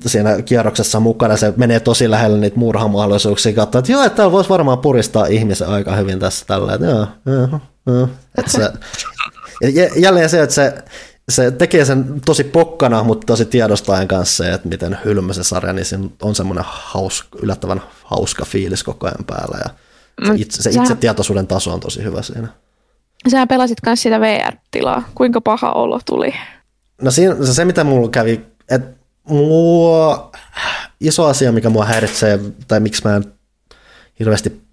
siinä 0.07 0.43
kierroksessa 0.43 1.01
mukana, 1.01 1.37
se 1.37 1.55
menee 1.57 1.81
tosi 1.81 2.11
lähelle 2.11 2.39
niitä 2.39 2.59
murhamahdollisuuksia, 2.59 3.53
katsoa, 3.53 3.79
että 3.79 3.93
joo, 3.93 4.03
että 4.03 4.17
täällä 4.17 4.33
voisi 4.33 4.51
varmaan 4.51 4.79
puristaa 4.79 5.27
ihmisen 5.27 5.69
aika 5.69 5.97
hyvin 5.97 6.19
tässä 6.19 6.47
tällä, 6.47 6.75
että 6.75 6.87
joo, 6.87 7.07
joo, 7.27 7.61
joo. 7.87 8.09
Että 8.39 8.51
se, 8.51 8.73
ja 9.63 9.91
jälleen 9.97 10.29
se, 10.29 10.43
että 10.43 10.55
se, 10.55 10.75
se 11.29 11.51
tekee 11.51 11.85
sen 11.85 12.21
tosi 12.25 12.45
pokkana, 12.45 13.03
mutta 13.03 13.27
tosi 13.27 13.45
tiedostaen 13.45 14.09
kanssa 14.09 14.45
se, 14.45 14.53
että 14.53 14.69
miten 14.69 14.99
hylmä 15.05 15.33
se 15.33 15.45
sarja, 15.45 15.73
niin 15.73 15.85
siinä 15.85 16.09
on 16.23 16.35
semmoinen 16.35 16.65
hauska, 16.69 17.39
yllättävän 17.43 17.83
hauska 18.05 18.45
fiilis 18.45 18.83
koko 18.83 19.07
ajan 19.07 19.25
päällä, 19.27 19.59
ja 19.65 19.71
se, 20.27 20.33
itse, 20.37 20.63
se 20.63 20.71
itse 20.71 20.95
tietoisuuden 20.95 21.47
taso 21.47 21.73
on 21.73 21.81
tosi 21.81 22.03
hyvä 22.03 22.23
siinä. 22.23 22.49
Sä 23.31 23.47
pelasit 23.47 23.79
myös 23.87 24.03
sitä 24.03 24.21
VR-tilaa. 24.21 25.03
Kuinka 25.15 25.41
paha 25.41 25.73
olo 25.73 26.01
tuli? 26.07 26.35
No 27.03 27.11
siinä, 27.11 27.47
se, 27.47 27.65
mitä 27.65 27.85
mulla 27.85 28.09
kävi, 28.09 28.47
että 28.71 28.89
mua, 29.29 30.31
iso 31.01 31.27
asia, 31.27 31.53
mikä 31.53 31.71
mua 31.71 31.85
häiritsee, 31.85 32.41
tai 32.69 32.81
miksi 32.81 33.03
mä 33.05 33.17
en 33.17 33.25
hirveästi 34.19 34.67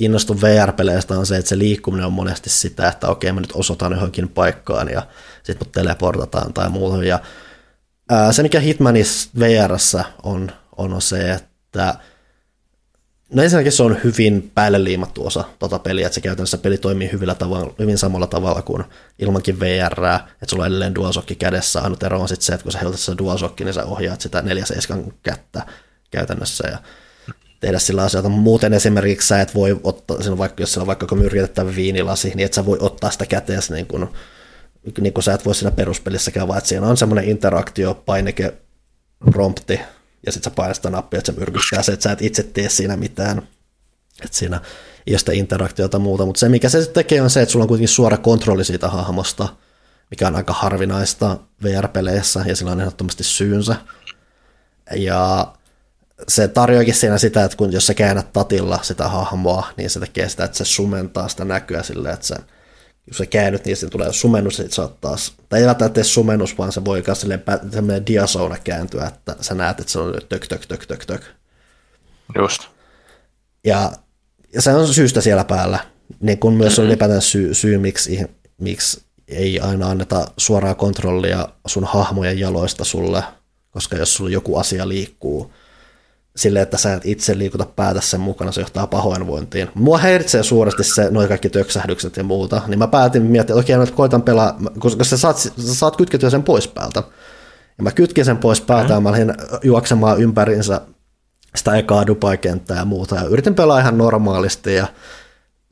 innostu 0.00 0.40
VR-peleistä, 0.40 1.18
on 1.18 1.26
se, 1.26 1.36
että 1.36 1.48
se 1.48 1.58
liikkuminen 1.58 2.06
on 2.06 2.12
monesti 2.12 2.50
sitä, 2.50 2.88
että 2.88 3.08
okei, 3.08 3.32
mä 3.32 3.40
nyt 3.40 3.52
osoitan 3.54 3.92
johonkin 3.92 4.28
paikkaan 4.28 4.88
ja 4.88 5.06
sitten 5.42 5.66
mut 5.66 5.72
teleportataan 5.72 6.52
tai 6.52 6.70
muuta. 6.70 7.04
Ja 7.04 7.20
ää, 8.10 8.32
se, 8.32 8.42
mikä 8.42 8.60
Hitmanis 8.60 9.30
VRssä 9.38 10.04
on, 10.22 10.50
on 10.76 11.02
se, 11.02 11.32
että 11.32 11.94
No 13.32 13.42
ensinnäkin 13.42 13.72
se 13.72 13.82
on 13.82 13.98
hyvin 14.04 14.50
päälle 14.54 14.84
liimattu 14.84 15.26
osa 15.26 15.44
tota 15.58 15.78
peliä, 15.78 16.06
että 16.06 16.14
se 16.14 16.20
käytännössä 16.20 16.58
peli 16.58 16.78
toimii 16.78 17.12
hyvillä 17.12 17.34
tavalla, 17.34 17.74
hyvin 17.78 17.98
samalla 17.98 18.26
tavalla 18.26 18.62
kuin 18.62 18.84
ilmankin 19.18 19.60
VR, 19.60 20.04
että 20.14 20.50
sulla 20.50 20.62
on 20.62 20.66
edelleen 20.66 20.94
DualShock 20.94 21.38
kädessä, 21.38 21.80
ainut 21.80 22.02
ero 22.02 22.20
on 22.20 22.28
sitten 22.28 22.46
se, 22.46 22.52
että 22.52 22.62
kun 22.62 22.72
sä 22.72 22.78
heiltä 22.78 22.96
se 22.96 23.12
DualShock, 23.18 23.60
niin 23.60 23.74
sä 23.74 23.84
ohjaat 23.84 24.20
sitä 24.20 24.40
4.7 24.40 25.12
kättä 25.22 25.66
käytännössä 26.10 26.68
ja 26.68 26.78
tehdä 27.60 27.78
sillä 27.78 28.02
asioita. 28.02 28.28
Muuten 28.28 28.72
esimerkiksi 28.72 29.28
sä 29.28 29.40
et 29.40 29.54
voi 29.54 29.80
ottaa, 29.84 30.16
vaikka, 30.38 30.62
jos 30.62 30.72
siellä 30.72 30.82
on 30.82 30.86
vaikka 30.86 31.14
myrkytettävä 31.14 31.74
viinilasi, 31.74 32.28
niin 32.28 32.46
et 32.46 32.52
sä 32.52 32.66
voi 32.66 32.78
ottaa 32.80 33.10
sitä 33.10 33.26
käteessä 33.26 33.74
niin 33.74 33.86
kuin, 33.86 34.08
niin 35.00 35.12
kuin 35.12 35.24
sä 35.24 35.34
et 35.34 35.44
voi 35.44 35.54
siinä 35.54 35.70
peruspelissäkään, 35.70 36.48
vaan 36.48 36.58
että 36.58 36.68
siinä 36.68 36.86
on 36.86 36.96
semmoinen 36.96 37.28
interaktio, 37.28 38.02
painike, 38.06 38.54
prompti, 39.32 39.80
ja 40.26 40.32
sitten 40.32 40.50
sä 40.50 40.54
painat 40.56 40.76
sitä 40.76 40.90
nappia, 40.90 41.18
että 41.18 41.32
se 41.32 41.38
myrkyttää 41.38 41.82
se, 41.82 41.92
että 41.92 42.02
sä 42.02 42.12
et 42.12 42.22
itse 42.22 42.42
tee 42.42 42.68
siinä 42.68 42.96
mitään. 42.96 43.38
Että 44.24 44.36
siinä 44.36 44.60
ei 45.06 45.12
ole 45.12 45.18
sitä 45.18 45.32
interaktiota 45.32 45.98
muuta, 45.98 46.26
mutta 46.26 46.38
se 46.38 46.48
mikä 46.48 46.68
se 46.68 46.86
tekee 46.86 47.22
on 47.22 47.30
se, 47.30 47.42
että 47.42 47.52
sulla 47.52 47.62
on 47.62 47.68
kuitenkin 47.68 47.88
suora 47.88 48.16
kontrolli 48.16 48.64
siitä 48.64 48.88
hahmosta, 48.88 49.48
mikä 50.10 50.28
on 50.28 50.36
aika 50.36 50.52
harvinaista 50.52 51.36
VR-peleissä 51.62 52.44
ja 52.46 52.56
sillä 52.56 52.72
on 52.72 52.80
ehdottomasti 52.80 53.24
syynsä. 53.24 53.76
Ja 54.96 55.52
se 56.28 56.48
tarjoakin 56.48 56.94
siinä 56.94 57.18
sitä, 57.18 57.44
että 57.44 57.56
kun 57.56 57.72
jos 57.72 57.86
sä 57.86 57.94
käännät 57.94 58.32
tatilla 58.32 58.78
sitä 58.82 59.08
hahmoa, 59.08 59.66
niin 59.76 59.90
se 59.90 60.00
tekee 60.00 60.28
sitä, 60.28 60.44
että 60.44 60.58
se 60.58 60.64
sumentaa 60.64 61.28
sitä 61.28 61.44
näkyä 61.44 61.82
silleen, 61.82 62.14
että 62.14 62.26
se 62.26 62.36
jos 63.06 63.18
sä 63.18 63.26
käännyt, 63.26 63.64
niin 63.64 63.76
sitten 63.76 63.90
tulee 63.90 64.12
sumennus, 64.12 64.60
että 64.60 64.74
sä 64.74 64.88
taas, 65.00 65.32
tai 65.48 65.60
ei 65.60 65.66
välttämättä 65.66 65.94
tee 65.94 66.04
sumennus, 66.04 66.58
vaan 66.58 66.72
se 66.72 66.84
voi 66.84 67.02
myös 67.06 67.20
semmoinen 67.72 68.06
diasouna 68.06 68.56
kääntyä, 68.64 69.06
että 69.06 69.36
sä 69.40 69.54
näet, 69.54 69.80
että 69.80 69.92
se 69.92 69.98
on 69.98 70.14
tök, 70.28 70.46
tök, 70.46 70.66
tök, 70.66 70.86
tök, 70.86 71.04
tök. 71.04 71.22
Just. 72.38 72.62
Ja, 73.64 73.92
ja 74.54 74.62
se 74.62 74.74
on 74.74 74.94
syystä 74.94 75.20
siellä 75.20 75.44
päällä, 75.44 75.78
niin 76.20 76.38
kun 76.38 76.54
myös 76.54 76.78
on 76.78 76.84
ylipäätään 76.84 77.22
syy, 77.22 77.54
syy 77.54 77.78
miksi, 77.78 78.20
miksi 78.58 79.02
ei 79.28 79.60
aina 79.60 79.90
anneta 79.90 80.26
suoraa 80.36 80.74
kontrollia 80.74 81.48
sun 81.66 81.84
hahmojen 81.84 82.38
jaloista 82.38 82.84
sulle, 82.84 83.22
koska 83.70 83.96
jos 83.96 84.14
sulla 84.14 84.30
joku 84.30 84.56
asia 84.56 84.88
liikkuu, 84.88 85.52
sille, 86.36 86.62
että 86.62 86.78
sä 86.78 86.94
et 86.94 87.06
itse 87.06 87.38
liikuta 87.38 87.66
päätä 87.76 88.00
sen 88.00 88.20
mukana, 88.20 88.52
se 88.52 88.60
johtaa 88.60 88.86
pahoinvointiin. 88.86 89.68
Mua 89.74 89.98
häiritsee 89.98 90.42
suuresti 90.42 90.84
se, 90.84 91.10
noin 91.10 91.28
kaikki 91.28 91.48
töksähdykset 91.48 92.16
ja 92.16 92.24
muuta, 92.24 92.62
niin 92.66 92.78
mä 92.78 92.86
päätin 92.86 93.22
miettiä, 93.22 93.54
että 93.54 93.60
okei, 93.60 93.78
nyt 93.78 93.90
koitan 93.90 94.22
pelaa, 94.22 94.58
koska 94.78 95.04
sä 95.04 95.16
saat, 95.16 95.38
sä 95.38 95.74
saat 95.74 95.96
kytkettyä 95.96 96.30
sen 96.30 96.42
pois 96.42 96.68
päältä. 96.68 97.02
Ja 97.78 97.84
mä 97.84 97.90
kytkin 97.90 98.24
sen 98.24 98.38
pois 98.38 98.60
päältä 98.60 98.88
mm. 98.88 98.94
ja 98.94 99.00
mä 99.00 99.10
lähdin 99.10 99.34
juoksemaan 99.62 100.22
ympärinsä 100.22 100.80
sitä 101.56 101.76
ekaa 101.76 102.06
Dubai-kenttää 102.06 102.76
ja 102.76 102.84
muuta, 102.84 103.14
ja 103.14 103.22
yritin 103.22 103.54
pelaa 103.54 103.80
ihan 103.80 103.98
normaalisti, 103.98 104.74
ja 104.74 104.86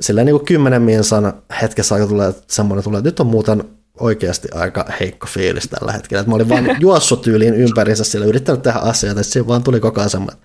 silleen 0.00 0.26
niin 0.26 0.36
kuin 0.36 0.46
kymmenen 0.46 0.82
minsan 0.82 1.42
hetkessä 1.62 1.94
aika 1.94 2.06
tulee 2.06 2.34
semmoinen, 2.46 2.84
että 2.88 3.08
nyt 3.08 3.20
on 3.20 3.26
muuten 3.26 3.64
oikeasti 4.00 4.48
aika 4.54 4.86
heikko 5.00 5.26
fiilis 5.26 5.68
tällä 5.68 5.92
hetkellä. 5.92 6.20
Että 6.20 6.30
mä 6.30 6.36
olin 6.36 6.48
vaan 6.48 6.76
juossut 6.80 7.22
tyyliin 7.22 7.54
ympärinsä 7.54 8.04
sillä, 8.04 8.26
yrittänyt 8.26 8.62
tehdä 8.62 8.78
asioita, 8.78 9.20
että 9.20 9.32
siinä 9.32 9.48
vaan 9.48 9.62
tuli 9.62 9.80
koko 9.80 10.00
ajan 10.00 10.10
semmoinen, 10.10 10.42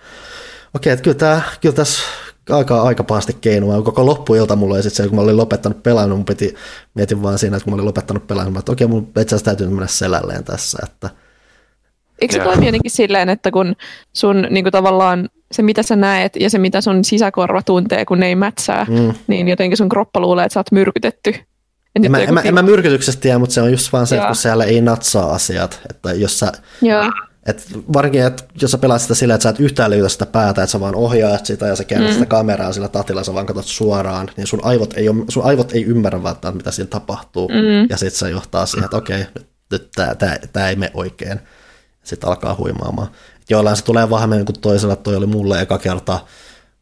okei, 0.73 0.93
että 0.93 1.03
kyllä, 1.03 1.17
tämä, 1.17 1.41
kyllä 1.61 1.75
tässä 1.75 2.03
aika, 2.49 2.81
aika 2.81 3.03
pahasti 3.03 3.37
keinoa. 3.41 3.81
Koko 3.81 4.05
loppuilta 4.05 4.55
mulla 4.55 4.75
oli 4.75 4.83
sitten 4.83 5.03
se, 5.03 5.09
kun 5.09 5.15
mä 5.15 5.21
olin 5.21 5.37
lopettanut 5.37 5.83
pelaamaan, 5.83 6.17
mun 6.17 6.25
piti, 6.25 6.55
mietin 6.93 7.23
vaan 7.23 7.39
siinä, 7.39 7.57
että 7.57 7.65
kun 7.65 7.73
mä 7.73 7.75
olin 7.75 7.85
lopettanut 7.85 8.27
pelaamaan, 8.27 8.59
että 8.59 8.71
okei, 8.71 8.87
mun 8.87 9.03
itse 9.07 9.21
asiassa 9.21 9.45
täytyy 9.45 9.67
mennä 9.67 9.87
selälleen 9.87 10.43
tässä. 10.43 10.79
Että... 10.83 11.09
Eikö 12.21 12.33
se 12.33 12.39
toimi 12.39 12.65
jotenkin 12.65 12.91
silleen, 12.91 13.29
että 13.29 13.51
kun 13.51 13.75
sun 14.13 14.47
niin 14.49 14.63
kuin 14.63 14.71
tavallaan 14.71 15.29
se, 15.51 15.63
mitä 15.63 15.83
sä 15.83 15.95
näet 15.95 16.35
ja 16.35 16.49
se, 16.49 16.57
mitä 16.57 16.81
sun 16.81 17.03
sisäkorva 17.03 17.61
tuntee, 17.61 18.05
kun 18.05 18.19
ne 18.19 18.27
ei 18.27 18.35
mätsää, 18.35 18.85
mm. 18.89 19.13
niin 19.27 19.47
jotenkin 19.47 19.77
sun 19.77 19.89
kroppa 19.89 20.19
luulee, 20.19 20.45
että 20.45 20.53
sä 20.53 20.59
oot 20.59 20.71
myrkytetty. 20.71 21.35
En, 21.95 22.11
mä, 22.11 22.19
en, 22.19 22.33
mä, 22.33 22.41
en 22.41 22.53
mä 22.53 22.61
myrkytyksestä 22.61 23.21
tiedä, 23.21 23.37
mutta 23.37 23.53
se 23.53 23.61
on 23.61 23.71
just 23.71 23.93
vaan 23.93 24.07
se, 24.07 24.15
että 24.15 24.27
kun 24.27 24.35
siellä 24.35 24.65
ei 24.65 24.81
natsaa 24.81 25.33
asiat. 25.33 25.81
Että 25.89 26.13
jos 26.13 26.39
sä, 26.39 26.51
Joo. 26.81 27.11
Et 27.47 27.67
varsinkin, 27.93 28.25
että 28.25 28.43
jos 28.61 28.71
sä 28.71 28.77
pelaat 28.77 29.01
sitä 29.01 29.15
sillä, 29.15 29.33
että 29.33 29.43
sä 29.43 29.49
et 29.49 29.59
yhtään 29.59 29.91
liitä 29.91 30.09
sitä 30.09 30.25
päätä, 30.25 30.63
että 30.63 30.71
sä 30.71 30.79
vaan 30.79 30.95
ohjaat 30.95 31.45
sitä 31.45 31.67
ja 31.67 31.75
sä 31.75 31.83
käännät 31.83 32.09
mm. 32.09 32.13
sitä 32.13 32.25
kameraa 32.25 32.73
sillä 32.73 32.87
tatilla, 32.87 33.23
sä 33.23 33.33
vaan 33.33 33.45
katsot 33.45 33.65
suoraan, 33.65 34.29
niin 34.37 34.47
sun 34.47 34.59
aivot 34.63 34.93
ei, 34.97 35.09
ole, 35.09 35.25
sun 35.29 35.45
aivot 35.45 35.71
ei 35.71 35.83
ymmärrä 35.83 36.23
välttämättä, 36.23 36.57
mitä 36.57 36.71
siinä 36.71 36.89
tapahtuu. 36.89 37.47
Mm. 37.47 37.87
Ja 37.89 37.97
sitten 37.97 38.19
se 38.19 38.29
johtaa 38.29 38.65
siihen, 38.65 38.85
että 38.85 38.97
okei, 38.97 39.17
nyt, 39.35 39.47
nyt 39.71 39.89
tämä 39.95 40.15
tää, 40.15 40.39
tää 40.53 40.69
ei 40.69 40.75
mene 40.75 40.91
oikein. 40.93 41.39
Sitten 42.03 42.29
alkaa 42.29 42.55
huimaamaan. 42.55 43.07
Joillain 43.49 43.77
se 43.77 43.83
tulee 43.83 44.09
vähän 44.09 44.45
kuin 44.45 44.61
toisella, 44.61 44.95
toi 44.95 45.15
oli 45.15 45.25
mulle 45.25 45.61
eka 45.61 45.77
kerta, 45.77 46.19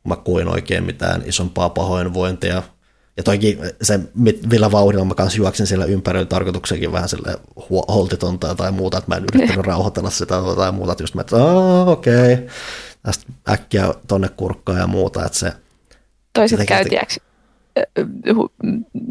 mä 0.04 0.16
kuin 0.16 0.48
oikein 0.48 0.84
mitään 0.84 1.24
isompaa 1.26 1.70
pahoinvointia, 1.70 2.64
ja 3.18 3.24
toikin 3.24 3.60
se, 3.82 4.00
millä 4.50 4.72
vauhdilla 4.72 5.06
mä 5.06 5.16
kanssa 5.16 5.38
juoksin 5.38 5.68
siellä 5.68 5.86
ympärillä 5.86 6.26
tarkoituksenkin 6.26 6.92
vähän 6.92 7.10
sille 7.10 7.40
holtitonta 7.88 8.56
tai 8.56 8.72
muuta, 8.72 8.98
että 8.98 9.12
mä 9.12 9.16
en 9.16 9.24
yrittänyt 9.24 9.66
rauhoitella 9.72 10.10
sitä 10.10 10.36
tai 10.56 10.72
muuta, 10.72 10.92
että 10.92 11.04
just 11.04 11.16
mä, 11.16 11.22
että 11.22 11.36
okei, 11.86 12.34
okay. 12.34 12.48
tästä 13.04 13.26
äkkiä 13.50 13.94
tonne 14.08 14.30
kurkkaan 14.30 14.80
ja 14.80 14.88
muuta, 14.88 15.26
että 15.26 15.38
se... 15.38 15.54
Toiset 16.34 16.60
käytiäksi 16.68 17.22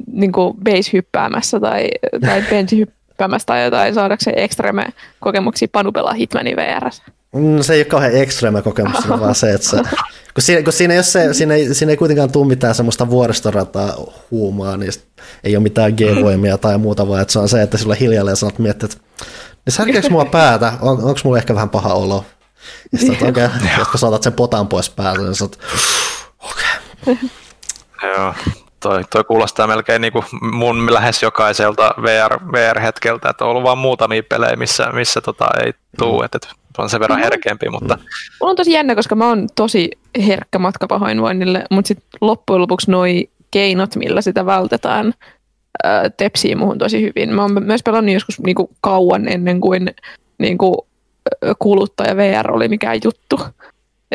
niin 0.06 0.32
kuin 0.32 0.56
base 0.64 0.92
hyppäämässä 0.92 1.60
tai, 1.60 1.88
tai 2.20 2.42
bench 2.50 2.76
hyppäämässä 2.76 3.46
tai 3.46 3.64
jotain 3.64 3.94
saadakseen 3.94 4.38
ekstreme 4.38 4.86
kokemuksia 5.20 5.68
Panu 5.72 5.92
pelaa 5.92 6.12
Hitmanin 6.12 6.56
VRS. 6.56 7.02
No, 7.34 7.62
se 7.62 7.74
ei 7.74 7.78
ole 7.78 7.84
kauhean 7.84 8.16
ekstreme 8.16 8.62
kokemus, 8.62 9.08
vaan 9.08 9.34
se, 9.34 9.52
että 9.52 9.68
se, 9.68 9.76
kun 10.34 10.42
siinä, 10.42 10.62
kun 10.62 10.72
siinä, 10.72 10.94
ei 10.94 11.02
se, 11.02 11.34
siinä, 11.34 11.54
ei, 11.54 11.74
siinä 11.74 11.90
ei 11.90 11.96
kuitenkaan 11.96 12.32
tule 12.32 12.46
mitään 12.46 12.74
semmoista 12.74 13.10
vuoristorataa 13.10 13.96
huumaa, 14.30 14.76
niin 14.76 14.92
ei 15.44 15.56
ole 15.56 15.62
mitään 15.62 15.92
G-voimia 15.92 16.58
tai 16.58 16.78
muuta, 16.78 17.08
vaan 17.08 17.22
että 17.22 17.32
se 17.32 17.38
on 17.38 17.48
se, 17.48 17.62
että 17.62 17.78
sulla 17.78 17.94
hiljalleen 17.94 18.36
sanot 18.36 18.58
miettiä, 18.58 18.86
että 18.86 19.26
niin 19.66 19.74
särkeekö 19.74 20.08
mua 20.10 20.24
päätä, 20.24 20.72
on, 20.80 21.04
onko 21.04 21.20
mulla 21.24 21.38
ehkä 21.38 21.54
vähän 21.54 21.70
paha 21.70 21.94
olo? 21.94 22.24
Ja 22.92 22.98
sitten, 22.98 23.28
okei, 23.28 23.44
okay, 23.56 23.68
jos 23.78 23.88
saatat 24.00 24.22
sen 24.22 24.32
potan 24.32 24.68
pois 24.68 24.90
päältä, 24.90 25.22
niin 25.22 25.34
sä 25.34 25.44
okei. 25.44 25.58
Okay. 27.02 27.16
Joo, 28.02 28.34
toi, 28.84 29.04
toi 29.10 29.24
kuulostaa 29.24 29.66
melkein 29.66 30.00
niin 30.02 30.12
kuin 30.12 30.24
mun 30.52 30.94
lähes 30.94 31.22
jokaiselta 31.22 31.94
VR, 32.02 32.38
VR-hetkeltä, 32.52 33.30
että 33.30 33.44
on 33.44 33.50
ollut 33.50 33.62
vaan 33.62 33.78
muutamia 33.78 34.22
pelejä, 34.22 34.56
missä, 34.56 34.92
missä 34.92 35.20
tota 35.20 35.46
ei 35.64 35.72
tuu, 35.98 36.18
mm. 36.18 36.24
että 36.24 36.38
on 36.78 36.90
sen 36.90 37.00
verran 37.00 37.18
herkempi, 37.18 37.68
mutta... 37.68 37.98
Mulla 38.40 38.50
on 38.50 38.56
tosi 38.56 38.72
jännä, 38.72 38.94
koska 38.94 39.14
mä 39.14 39.28
oon 39.28 39.48
tosi 39.54 39.90
herkkä 40.26 40.58
matkapahoinvoinnille, 40.58 41.64
mutta 41.70 41.88
sitten 41.88 42.08
loppujen 42.20 42.60
lopuksi 42.60 42.90
noi 42.90 43.28
keinot, 43.50 43.96
millä 43.96 44.20
sitä 44.20 44.46
vältetään, 44.46 45.12
tepsii 46.16 46.54
muhun 46.54 46.78
tosi 46.78 47.02
hyvin. 47.02 47.34
Mä 47.34 47.42
oon 47.42 47.64
myös 47.64 47.82
pelannut 47.82 48.14
joskus 48.14 48.40
niinku 48.40 48.70
kauan 48.80 49.28
ennen 49.28 49.60
kuin 49.60 49.90
niinku 50.38 50.86
kuluttaja 51.58 52.16
VR 52.16 52.50
oli 52.50 52.68
mikään 52.68 53.00
juttu. 53.04 53.40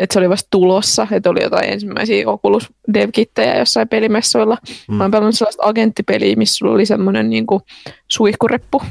Että 0.00 0.12
se 0.12 0.18
oli 0.18 0.28
vasta 0.28 0.48
tulossa, 0.50 1.06
että 1.10 1.30
oli 1.30 1.42
jotain 1.42 1.72
ensimmäisiä 1.72 2.28
Oculus 2.28 2.68
dev-kittejä 2.94 3.58
jossain 3.58 3.88
pelimessuilla. 3.88 4.56
Mm. 4.88 4.94
Mä 4.94 5.04
oon 5.04 5.10
pelannut 5.10 5.34
sellaista 5.34 5.62
agenttipeliä, 5.66 6.36
missä 6.36 6.56
sulla 6.56 6.72
oli 6.72 6.86
semmoinen 6.86 7.30
niin 7.30 7.46
suihkureppu, 8.08 8.82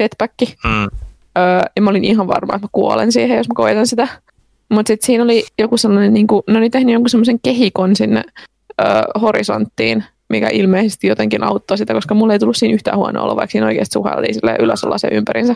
jetpack. 0.00 0.34
Mm. 0.64 0.82
Öö, 1.38 1.60
ja 1.76 1.82
mä 1.82 1.90
olin 1.90 2.04
ihan 2.04 2.26
varma, 2.26 2.54
että 2.54 2.64
mä 2.64 2.68
kuolen 2.72 3.12
siihen, 3.12 3.36
jos 3.36 3.48
mä 3.48 3.54
koitan 3.54 3.86
sitä. 3.86 4.08
Mutta 4.68 4.90
sitten 4.90 5.06
siinä 5.06 5.24
oli 5.24 5.44
joku 5.58 5.76
sellainen, 5.76 6.14
niin 6.14 6.26
kuin, 6.26 6.42
ne 6.50 6.58
oli 6.58 6.70
tehnyt 6.70 6.92
jonkun 6.92 7.10
semmoisen 7.10 7.40
kehikon 7.40 7.96
sinne 7.96 8.22
öö, 8.80 8.86
horisonttiin, 9.20 10.04
mikä 10.28 10.48
ilmeisesti 10.52 11.06
jotenkin 11.06 11.44
auttoi 11.44 11.78
sitä, 11.78 11.94
koska 11.94 12.14
mulle 12.14 12.32
ei 12.32 12.38
tullut 12.38 12.56
siinä 12.56 12.74
yhtään 12.74 12.96
huonoa 12.96 13.22
olo, 13.22 13.36
vaikka 13.36 13.52
siinä 13.52 13.66
oikeasti 13.66 13.92
suhailtiin 13.92 14.34
ylös 14.58 14.80
se 14.96 15.08
ympärinsä. 15.12 15.54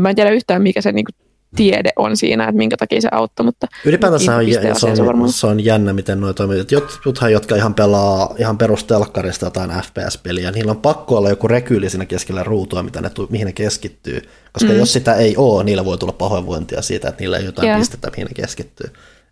Mä 0.00 0.10
en 0.10 0.16
tiedä 0.16 0.30
yhtään, 0.30 0.62
mikä 0.62 0.80
se 0.80 0.92
niinku 0.92 1.12
tiede 1.56 1.90
on 1.96 2.16
siinä, 2.16 2.44
että 2.44 2.56
minkä 2.56 2.76
takia 2.76 3.00
se 3.00 3.08
auttoi. 3.12 3.44
Mutta 3.44 3.66
Ylipäätään 3.84 4.20
se 4.20 4.32
on, 4.32 4.96
se, 4.96 5.02
on, 5.02 5.32
se 5.32 5.46
on 5.46 5.64
jännä, 5.64 5.92
miten 5.92 6.20
nuo 6.20 6.32
toimii. 6.32 6.64
Jotkuthan, 6.70 7.32
jotka 7.32 7.56
ihan 7.56 7.74
pelaa 7.74 8.34
ihan 8.38 8.58
perustelkkarista 8.58 9.46
jotain 9.46 9.70
FPS-peliä, 9.70 10.50
niillä 10.50 10.70
on 10.70 10.80
pakko 10.80 11.16
olla 11.16 11.28
joku 11.28 11.48
rekyyli 11.48 11.90
siinä 11.90 12.06
keskellä 12.06 12.42
ruutua, 12.42 12.82
mitä 12.82 13.00
ne, 13.00 13.10
mihin 13.30 13.46
ne 13.46 13.52
keskittyy. 13.52 14.22
Koska 14.52 14.72
mm. 14.72 14.78
jos 14.78 14.92
sitä 14.92 15.14
ei 15.14 15.36
ole, 15.36 15.64
niillä 15.64 15.84
voi 15.84 15.98
tulla 15.98 16.12
pahoinvointia 16.12 16.82
siitä, 16.82 17.08
että 17.08 17.20
niillä 17.20 17.38
ei 17.38 17.44
jotain 17.44 17.66
yeah. 17.66 17.80
pistettä, 17.80 18.10
mihin 18.10 18.26
ne 18.26 18.34
keskittyy. 18.34 18.86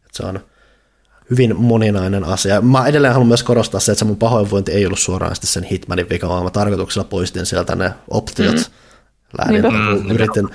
Et 0.07 0.15
se 0.15 0.23
on 0.23 0.41
hyvin 1.31 1.57
moninainen 1.57 2.25
asia. 2.25 2.61
Mä 2.61 2.87
edelleen 2.87 3.13
haluan 3.13 3.29
myös 3.29 3.43
korostaa 3.43 3.81
se, 3.81 3.93
että 3.93 3.99
se 3.99 4.05
mun 4.05 4.17
pahoinvointi 4.17 4.73
ei 4.73 4.87
ollut 4.87 4.99
suoraan 4.99 5.37
sen 5.41 5.65
Hitmanin 5.65 6.09
vika, 6.09 6.29
vaan 6.29 6.45
mä 6.45 6.51
tarkoituksella 6.51 7.09
poistin 7.09 7.47
sieltä 7.47 7.77
ne 7.77 7.91
optiot. 8.11 8.57
Mm. 8.57 8.63
Lähdin, 9.39 9.63
mm, 9.63 10.11
yritin, 10.11 10.49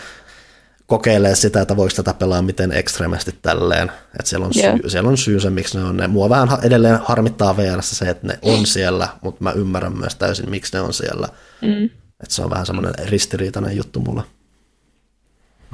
kokeilee 0.87 1.35
sitä, 1.35 1.61
että 1.61 1.77
voiko 1.77 1.93
tätä 1.95 2.13
pelaa 2.13 2.41
miten 2.41 2.71
ekstremesti 2.71 3.31
tälleen. 3.41 3.91
Että 4.19 4.29
siellä, 4.29 4.45
on 4.45 4.51
yeah. 4.57 4.75
syy, 4.79 4.89
siellä 4.89 5.09
on 5.09 5.17
syy 5.17 5.39
se, 5.39 5.49
miksi 5.49 5.77
ne 5.77 5.83
on 5.83 5.97
ne. 5.97 6.07
Mua 6.07 6.29
vähän 6.29 6.49
edelleen 6.63 6.99
harmittaa 7.03 7.57
VR 7.57 7.81
se, 7.81 8.09
että 8.09 8.27
ne 8.27 8.39
on 8.41 8.65
siellä, 8.65 9.07
mutta 9.21 9.43
mä 9.43 9.51
ymmärrän 9.51 9.97
myös 9.97 10.15
täysin, 10.15 10.49
miksi 10.49 10.73
ne 10.73 10.81
on 10.81 10.93
siellä. 10.93 11.27
Mm. 11.61 11.85
Että 12.23 12.35
se 12.35 12.41
on 12.41 12.49
vähän 12.49 12.65
semmoinen 12.65 12.93
ristiriitainen 13.05 13.77
juttu 13.77 13.99
mulla. 13.99 14.23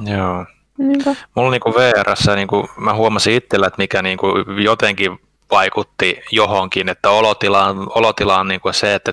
Joo. 0.04 0.46
Niinpä. 0.78 1.16
Mulla 1.36 1.50
niinku 1.50 1.74
VRssä, 1.74 2.36
niinku, 2.36 2.68
mä 2.76 2.94
huomasin 2.94 3.34
itsellä, 3.34 3.66
että 3.66 3.78
mikä 3.78 4.02
niinku 4.02 4.26
jotenkin 4.64 5.18
vaikutti 5.50 6.22
johonkin, 6.32 6.88
että 6.88 7.10
olotila 7.10 7.66
on, 7.66 7.86
olotila 7.94 8.40
on 8.40 8.48
niinku 8.48 8.72
se, 8.72 8.94
että, 8.94 9.12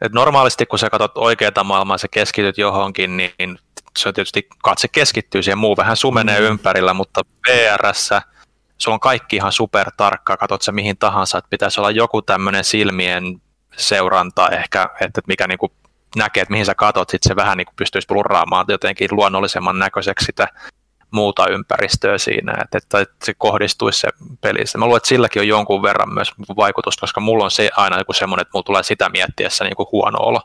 että 0.00 0.14
normaalisti 0.14 0.66
kun 0.66 0.78
sä 0.78 0.90
katsot 0.90 1.18
oikeaa 1.18 1.64
maailmaa, 1.64 1.98
sä 1.98 2.08
keskityt 2.10 2.58
johonkin, 2.58 3.16
niin 3.16 3.58
se 3.98 4.08
on 4.08 4.14
tietysti 4.14 4.48
katse 4.62 4.88
keskittyy 4.88 5.42
siihen, 5.42 5.58
muu 5.58 5.76
vähän 5.76 5.96
sumenee 5.96 6.40
mm. 6.40 6.46
ympärillä, 6.46 6.94
mutta 6.94 7.20
VRssä 7.48 8.22
sulla 8.78 8.94
on 8.94 9.00
kaikki 9.00 9.36
ihan 9.36 9.52
super 9.52 9.90
tarkka, 9.96 10.36
katsot 10.36 10.62
sä 10.62 10.72
mihin 10.72 10.96
tahansa, 10.96 11.38
että 11.38 11.50
pitäisi 11.50 11.80
olla 11.80 11.90
joku 11.90 12.22
tämmöinen 12.22 12.64
silmien 12.64 13.40
seuranta 13.76 14.48
ehkä, 14.48 14.90
että 15.00 15.20
mikä 15.26 15.46
niinku 15.46 15.72
näkee, 16.16 16.42
että 16.42 16.52
mihin 16.52 16.66
sä 16.66 16.74
katot, 16.74 17.10
sitten 17.10 17.28
se 17.28 17.36
vähän 17.36 17.58
niinku 17.58 17.72
pystyisi 17.76 18.06
plurraamaan 18.06 18.66
jotenkin 18.68 19.08
luonnollisemman 19.10 19.78
näköiseksi 19.78 20.24
sitä 20.24 20.48
muuta 21.10 21.46
ympäristöä 21.48 22.18
siinä, 22.18 22.54
että, 22.64 22.78
että 22.78 23.06
se 23.24 23.34
kohdistuisi 23.34 24.00
se 24.00 24.08
pelissä. 24.40 24.78
Mä 24.78 24.84
luulen, 24.84 24.96
että 24.96 25.08
silläkin 25.08 25.42
on 25.42 25.48
jonkun 25.48 25.82
verran 25.82 26.14
myös 26.14 26.32
vaikutusta, 26.56 27.00
koska 27.00 27.20
mulla 27.20 27.44
on 27.44 27.50
se 27.50 27.70
aina 27.76 27.98
joku 27.98 28.12
semmoinen, 28.12 28.42
että 28.42 28.50
mulla 28.54 28.64
tulee 28.64 28.82
sitä 28.82 29.08
miettiessä 29.08 29.64
niin 29.64 29.76
kuin 29.76 29.88
huono 29.92 30.18
olo. 30.20 30.40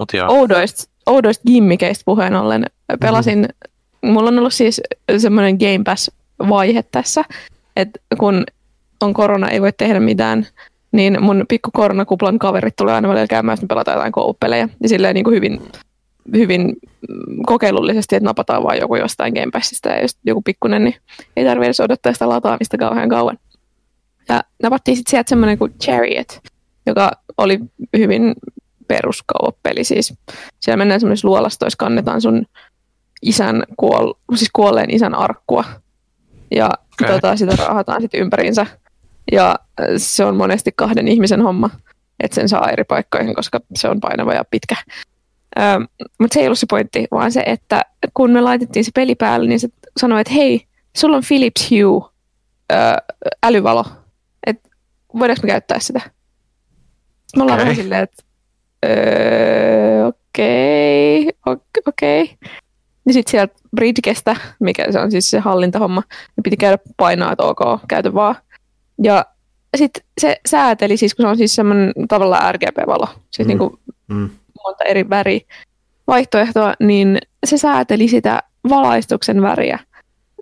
Mut. 0.00 0.12
Oudoista, 0.28 0.90
oudoista 1.06 1.42
gimmikeistä 1.46 2.02
puheen 2.04 2.34
ollen 2.34 2.66
pelasin, 3.00 3.38
mm-hmm. 3.38 4.12
mulla 4.12 4.28
on 4.28 4.38
ollut 4.38 4.54
siis 4.54 4.80
semmoinen 5.18 5.56
Game 5.56 5.84
Pass-vaihe 5.84 6.82
tässä, 6.82 7.24
että 7.76 8.00
kun 8.18 8.44
on 9.00 9.14
korona, 9.14 9.48
ei 9.48 9.60
voi 9.60 9.72
tehdä 9.72 10.00
mitään, 10.00 10.46
niin 10.92 11.22
mun 11.22 11.44
pikku 11.48 11.70
koronakuplan 11.72 12.38
kaverit 12.38 12.76
tulee 12.76 12.94
aina 12.94 13.08
välillä 13.08 13.26
käymään, 13.26 13.54
että 13.54 13.64
me 13.64 13.68
pelataan 13.68 13.94
jotain 13.94 14.12
koupeleja. 14.12 14.68
Ja 14.82 14.88
silleen 14.88 15.14
niin 15.14 15.24
kuin 15.24 15.36
hyvin, 15.36 15.62
hyvin 16.34 16.76
kokeilullisesti, 17.46 18.16
että 18.16 18.28
napataan 18.28 18.62
vaan 18.62 18.78
joku 18.78 18.96
jostain 18.96 19.34
Game 19.34 19.50
Passista 19.52 19.88
ja 19.88 20.00
jos 20.00 20.16
joku 20.24 20.42
pikkunen, 20.42 20.84
niin 20.84 20.96
ei 21.36 21.44
tarvitse 21.44 21.66
edes 21.66 21.80
odottaa 21.80 22.12
sitä 22.12 22.28
lataamista 22.28 22.78
kauhean 22.78 23.08
kauan. 23.08 23.38
Ja 24.28 24.40
napattiin 24.62 24.96
sitten 24.96 25.10
sieltä 25.10 25.28
semmoinen 25.28 25.58
kuin 25.58 25.74
Chariot, 25.82 26.40
joka 26.86 27.10
oli 27.38 27.58
hyvin 27.96 28.34
peruskaupeli. 28.90 29.84
Siis 29.84 30.14
siellä 30.60 30.76
mennään 30.76 31.00
semmoisessa 31.00 31.28
luolastoissa, 31.28 31.76
kannetaan 31.76 32.20
sun 32.20 32.46
isän 33.22 33.64
kuol, 33.76 34.12
siis 34.34 34.50
kuolleen 34.52 34.94
isän 34.94 35.14
arkkua. 35.14 35.64
Ja 36.50 36.70
okay. 37.02 37.14
tota, 37.14 37.36
sitä 37.36 37.56
raahataan 37.56 38.00
sitten 38.00 38.20
ympäriinsä. 38.20 38.66
Ja 39.32 39.50
äh, 39.80 39.86
se 39.96 40.24
on 40.24 40.36
monesti 40.36 40.72
kahden 40.76 41.08
ihmisen 41.08 41.42
homma, 41.42 41.70
että 42.20 42.34
sen 42.34 42.48
saa 42.48 42.70
eri 42.70 42.84
paikkoihin, 42.84 43.34
koska 43.34 43.60
se 43.74 43.88
on 43.88 44.00
painava 44.00 44.34
ja 44.34 44.44
pitkä. 44.50 44.76
Ähm, 45.58 45.82
Mutta 46.18 46.34
se 46.34 46.40
ei 46.40 46.46
ollut 46.46 46.58
se 46.58 46.66
pointti, 46.70 47.06
vaan 47.10 47.32
se, 47.32 47.42
että 47.46 47.82
kun 48.14 48.30
me 48.30 48.40
laitettiin 48.40 48.84
se 48.84 48.90
peli 48.94 49.14
päälle, 49.14 49.48
niin 49.48 49.60
se 49.60 49.68
sanoi, 50.00 50.20
että 50.20 50.32
hei, 50.32 50.66
sulla 50.96 51.16
on 51.16 51.22
Philips 51.28 51.70
Hue 51.70 52.10
äh, 52.72 52.94
älyvalo, 53.42 53.84
että 54.46 54.68
voidaanko 55.18 55.42
me 55.42 55.48
käyttää 55.48 55.78
sitä? 55.80 56.00
Me 57.36 57.42
ollaan 57.42 57.60
okay. 57.60 57.74
silleen, 57.74 58.02
että 58.02 58.22
öö, 58.86 60.06
okei, 60.06 61.28
okay, 61.46 61.56
okei. 61.86 62.22
Okay. 62.22 62.50
Niin 63.04 63.14
sitten 63.14 63.30
sieltä 63.30 63.54
Bridgestä, 63.76 64.36
mikä 64.60 64.92
se 64.92 65.00
on 65.00 65.10
siis 65.10 65.30
se 65.30 65.38
hallintahomma, 65.38 66.02
niin 66.36 66.42
piti 66.42 66.56
käydä 66.56 66.78
painaa, 66.96 67.32
että 67.32 67.44
ok, 67.44 67.80
käytä 67.88 68.14
vaan. 68.14 68.34
Ja 69.02 69.26
sitten 69.76 70.02
se 70.20 70.36
sääteli, 70.46 70.96
siis 70.96 71.14
kun 71.14 71.22
se 71.22 71.28
on 71.28 71.36
siis 71.36 71.54
semmoinen 71.54 71.92
tavallaan 72.08 72.54
RGB-valo, 72.54 73.08
siis 73.30 73.46
mm. 73.46 73.48
niin 73.48 73.58
kuin 73.58 73.72
mm. 74.08 74.30
monta 74.64 74.84
eri 74.84 75.10
väri 75.10 75.46
vaihtoehtoa, 76.06 76.74
niin 76.80 77.18
se 77.46 77.58
sääteli 77.58 78.08
sitä 78.08 78.42
valaistuksen 78.68 79.42
väriä 79.42 79.78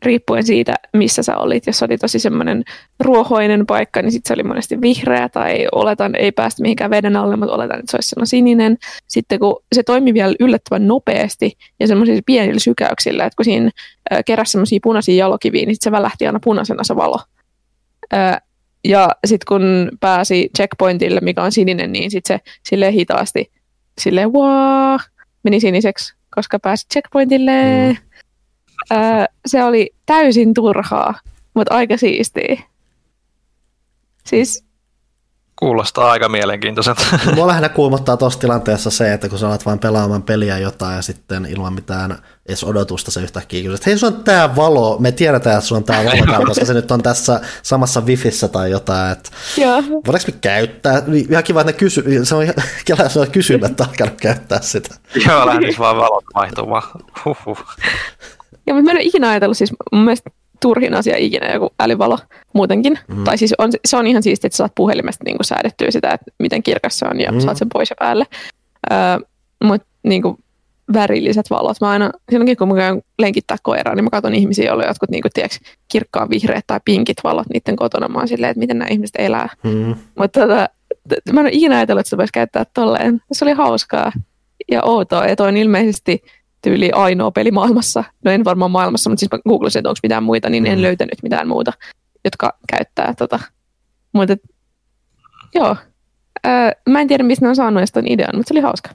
riippuen 0.05 0.45
siitä, 0.47 0.75
missä 0.97 1.23
sä 1.23 1.37
olit. 1.37 1.67
Jos 1.67 1.83
oli 1.83 1.99
tosi 1.99 2.19
semmoinen 2.19 2.65
ruohoinen 3.01 3.67
paikka, 3.67 4.03
niin 4.03 4.13
sitten 4.13 4.29
se 4.29 4.35
oli 4.35 4.43
monesti 4.43 4.81
vihreä 4.81 5.29
tai 5.29 5.67
oletan, 5.73 6.15
ei 6.15 6.33
päästä 6.33 6.63
mihinkään 6.63 6.91
veden 6.91 7.17
alle, 7.17 7.37
mutta 7.37 7.55
oletan, 7.55 7.79
että 7.79 7.91
se 7.91 7.97
olisi 7.97 8.09
sellainen 8.09 8.27
sininen. 8.27 8.79
Sitten 9.09 9.39
kun 9.39 9.63
se 9.73 9.83
toimi 9.83 10.15
vielä 10.15 10.35
yllättävän 10.41 10.87
nopeasti 10.87 11.53
ja 11.81 11.87
semmoisilla 11.87 12.23
pienillä 12.27 12.61
sykäyksillä, 12.61 13.25
että 13.25 13.37
kun 13.37 13.45
siinä 13.45 13.71
keräsi 14.27 14.53
semmoisia 14.53 14.79
punaisia 14.83 15.15
jalokiviä, 15.15 15.67
niin 15.67 15.77
se 15.81 15.91
välähti 15.91 16.27
aina 16.27 16.41
punaisena 16.45 16.85
se 16.85 16.97
valo. 16.97 17.19
Ja 18.85 19.09
sitten 19.27 19.47
kun 19.49 19.91
pääsi 20.01 20.51
checkpointille, 20.57 21.21
mikä 21.21 21.43
on 21.43 21.53
sininen, 21.53 21.93
niin 21.93 22.11
sitten 22.11 22.39
se 22.39 22.51
sille 22.69 22.93
hitaasti 22.93 23.53
sille 24.01 24.27
wow, 24.27 24.99
meni 25.43 25.61
siniseksi, 25.61 26.15
koska 26.35 26.59
pääsi 26.59 26.87
checkpointille. 26.93 27.53
Mm 27.89 28.08
Öö, 28.93 29.25
se 29.47 29.65
oli 29.65 29.91
täysin 30.07 30.55
turhaa, 30.55 31.15
mutta 31.55 31.75
aika 31.75 31.97
siistiä. 31.97 32.63
Siis 34.27 34.69
Kuulostaa 35.59 36.11
aika 36.11 36.29
mielenkiintoiselta. 36.29 37.03
Mua 37.35 37.47
lähinnä 37.47 37.69
kuumottaa 37.69 38.17
tuossa 38.17 38.41
tilanteessa 38.41 38.91
se, 38.91 39.13
että 39.13 39.29
kun 39.29 39.39
sä 39.39 39.47
alat 39.47 39.67
vain 39.67 39.79
pelaamaan 39.79 40.23
peliä 40.23 40.59
jotain 40.59 40.97
ja 40.97 41.03
sitten 41.03 41.47
ilman 41.47 41.73
mitään 41.73 42.19
edes 42.49 42.65
odotusta 42.65 43.11
se 43.11 43.21
yhtäkkiä 43.21 43.63
kysyy, 43.63 43.75
että 43.75 43.91
hei, 43.91 43.99
sulla 43.99 44.17
on 44.17 44.25
tää 44.25 44.57
valo, 44.57 44.97
me 44.99 45.13
tiedetään, 45.13 45.57
että 45.57 45.67
sulla 45.69 45.79
on 45.79 45.85
tää 45.85 46.05
valo 46.05 46.27
täällä, 46.27 46.47
koska 46.47 46.65
se 46.65 46.75
nyt 46.75 46.91
on 46.91 47.03
tässä 47.03 47.41
samassa 47.63 48.01
wifissä 48.01 48.49
tai 48.49 48.71
jotain, 48.71 49.13
että 49.13 49.31
voidaanko 50.07 50.33
me 50.33 50.39
käyttää? 50.41 51.03
Ihan 51.31 51.45
kiva, 51.45 51.61
että 51.61 51.73
ne 51.73 51.79
kysy, 51.79 52.25
se 52.25 52.35
on 52.35 52.43
ihan 52.43 52.55
se 53.11 53.21
on 53.21 53.31
kysymättä 53.31 53.85
alkanut 53.85 54.21
käyttää 54.21 54.61
sitä. 54.61 54.95
Joo, 55.27 55.47
lähtis 55.47 55.79
vaan 55.79 55.97
valot 55.97 56.25
vaihtumaan. 56.35 56.83
Huhhuh. 57.25 57.65
Ja, 58.69 58.75
mutta 58.75 58.85
mä 58.85 58.91
en 58.91 58.97
ole 58.97 59.05
ikinä 59.05 59.29
ajatellut, 59.29 59.57
siis 59.57 59.73
mun 59.93 60.05
mielestä 60.05 60.31
turhin 60.61 60.95
asia 60.95 61.17
ikinä 61.17 61.53
joku 61.53 61.71
älyvalo 61.81 62.19
muutenkin. 62.53 62.99
Mm. 63.09 63.25
Tai 63.25 63.39
siis 63.39 63.55
on, 63.59 63.71
se 63.85 63.97
on 63.97 64.07
ihan 64.07 64.23
siistiä, 64.23 64.47
että 64.47 64.57
saat 64.57 64.73
puhelimesta 64.75 65.25
niin 65.25 65.37
säädettyä 65.43 65.91
sitä, 65.91 66.11
että 66.11 66.31
miten 66.39 66.63
kirkas 66.63 66.99
se 66.99 67.07
on 67.11 67.21
ja 67.21 67.33
mm. 67.33 67.41
saat 67.41 67.57
sen 67.57 67.69
pois 67.73 67.91
ja 67.91 67.97
päälle. 67.99 68.27
Öö, 68.93 68.99
mutta 69.65 69.87
niin 70.03 70.23
kuin, 70.23 70.39
värilliset 70.93 71.51
valot. 71.51 71.81
Mä 71.81 71.91
aina, 71.91 72.11
silloinkin 72.31 72.57
kun 72.57 72.69
mä 72.69 72.75
käyn 72.75 73.03
lenkittää 73.19 73.57
koiraa, 73.63 73.95
niin 73.95 74.05
mä 74.05 74.11
katson 74.11 74.35
ihmisiä, 74.35 74.67
joilla 74.67 74.83
on 74.83 74.89
jotkut 74.89 75.11
niin 75.11 75.23
kuin, 75.23 75.33
tiedätkö, 75.35 75.59
kirkkaan 75.89 76.31
vihreät 76.31 76.65
tai 76.67 76.81
pinkit 76.85 77.17
valot 77.25 77.47
niiden 77.53 77.77
kotona. 77.77 78.09
Mä 78.09 78.19
oon 78.19 78.29
silleen, 78.29 78.51
että 78.51 78.59
miten 78.59 78.79
nämä 78.79 78.89
ihmiset 78.91 79.17
elää. 79.19 79.49
Mm. 79.63 79.95
Mutta 80.19 80.41
tota, 80.41 80.69
mä 81.33 81.41
en 81.41 81.47
ole 81.47 81.53
ikinä 81.53 81.77
ajatellut, 81.77 82.01
että 82.01 82.09
sitä 82.09 82.17
voisi 82.17 82.33
käyttää 82.33 82.65
tolleen. 82.75 83.23
Se 83.33 83.45
oli 83.45 83.53
hauskaa 83.53 84.13
ja 84.71 84.83
outoa. 84.85 85.27
Ja 85.27 85.37
toi 85.37 85.49
on 85.49 85.57
ilmeisesti 85.57 86.23
tyyli 86.63 86.91
ainoa 86.93 87.31
peli 87.31 87.51
maailmassa. 87.51 88.05
No 88.25 88.31
en 88.31 88.45
varmaan 88.45 88.71
maailmassa, 88.71 89.11
mutta 89.11 89.21
siis 89.21 89.31
mä 89.33 89.39
googlasin, 89.49 89.81
että 89.81 89.89
onko 89.89 89.99
mitään 90.03 90.23
muita, 90.23 90.51
niin 90.51 90.67
en 90.67 90.79
mm. 90.79 90.83
löytänyt 90.83 91.23
mitään 91.23 91.49
muuta, 91.49 91.73
jotka 92.25 92.59
käyttää 92.69 93.15
tota. 93.19 93.41
Mutta 94.13 94.37
joo, 95.55 95.77
öö, 96.47 96.71
mä 96.89 97.01
en 97.01 97.09
tiedä, 97.09 97.25
mistä 97.25 97.45
ne 97.45 97.49
on 97.49 97.57
saanut 97.57 97.79
edes 97.79 97.93
idean, 98.07 98.37
mutta 98.37 98.49
se 98.49 98.55
oli 98.55 98.61
hauska. 98.61 98.91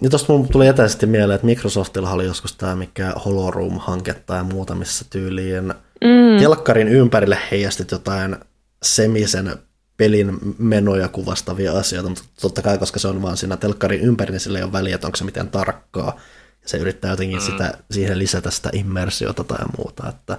Niin 0.00 0.10
tuosta 0.10 0.32
mun 0.32 0.48
tuli 0.48 0.66
etäisesti 0.66 1.06
mieleen, 1.06 1.34
että 1.34 1.46
Microsoftilla 1.46 2.10
oli 2.10 2.24
joskus 2.24 2.56
tämä 2.56 2.76
mikä 2.76 3.12
Holoroom-hanke 3.24 4.14
tai 4.14 4.44
muuta, 4.44 4.74
missä 4.74 5.04
tyyliin 5.10 5.74
mm. 6.04 6.38
telkkarin 6.38 6.88
ympärille 6.88 7.38
heijastit 7.50 7.90
jotain 7.90 8.36
semisen 8.82 9.52
pelin 9.96 10.38
menoja 10.58 11.08
kuvastavia 11.08 11.72
asioita, 11.72 12.08
mutta 12.08 12.24
totta 12.40 12.62
kai, 12.62 12.78
koska 12.78 12.98
se 12.98 13.08
on 13.08 13.22
vaan 13.22 13.36
siinä 13.36 13.56
telkkarin 13.56 14.00
ympäri, 14.00 14.30
niin 14.32 14.40
sillä 14.40 14.58
ei 14.58 14.64
ole 14.64 14.72
väliä, 14.72 14.94
että 14.94 15.06
onko 15.06 15.16
se 15.16 15.24
miten 15.24 15.48
tarkkaa. 15.48 16.20
Ja 16.62 16.68
se 16.68 16.76
yrittää 16.76 17.10
jotenkin 17.10 17.38
mm. 17.38 17.42
sitä, 17.42 17.74
siihen 17.90 18.18
lisätä 18.18 18.50
sitä 18.50 18.70
immersiota 18.72 19.44
tai 19.44 19.58
muuta, 19.78 20.08
että 20.08 20.38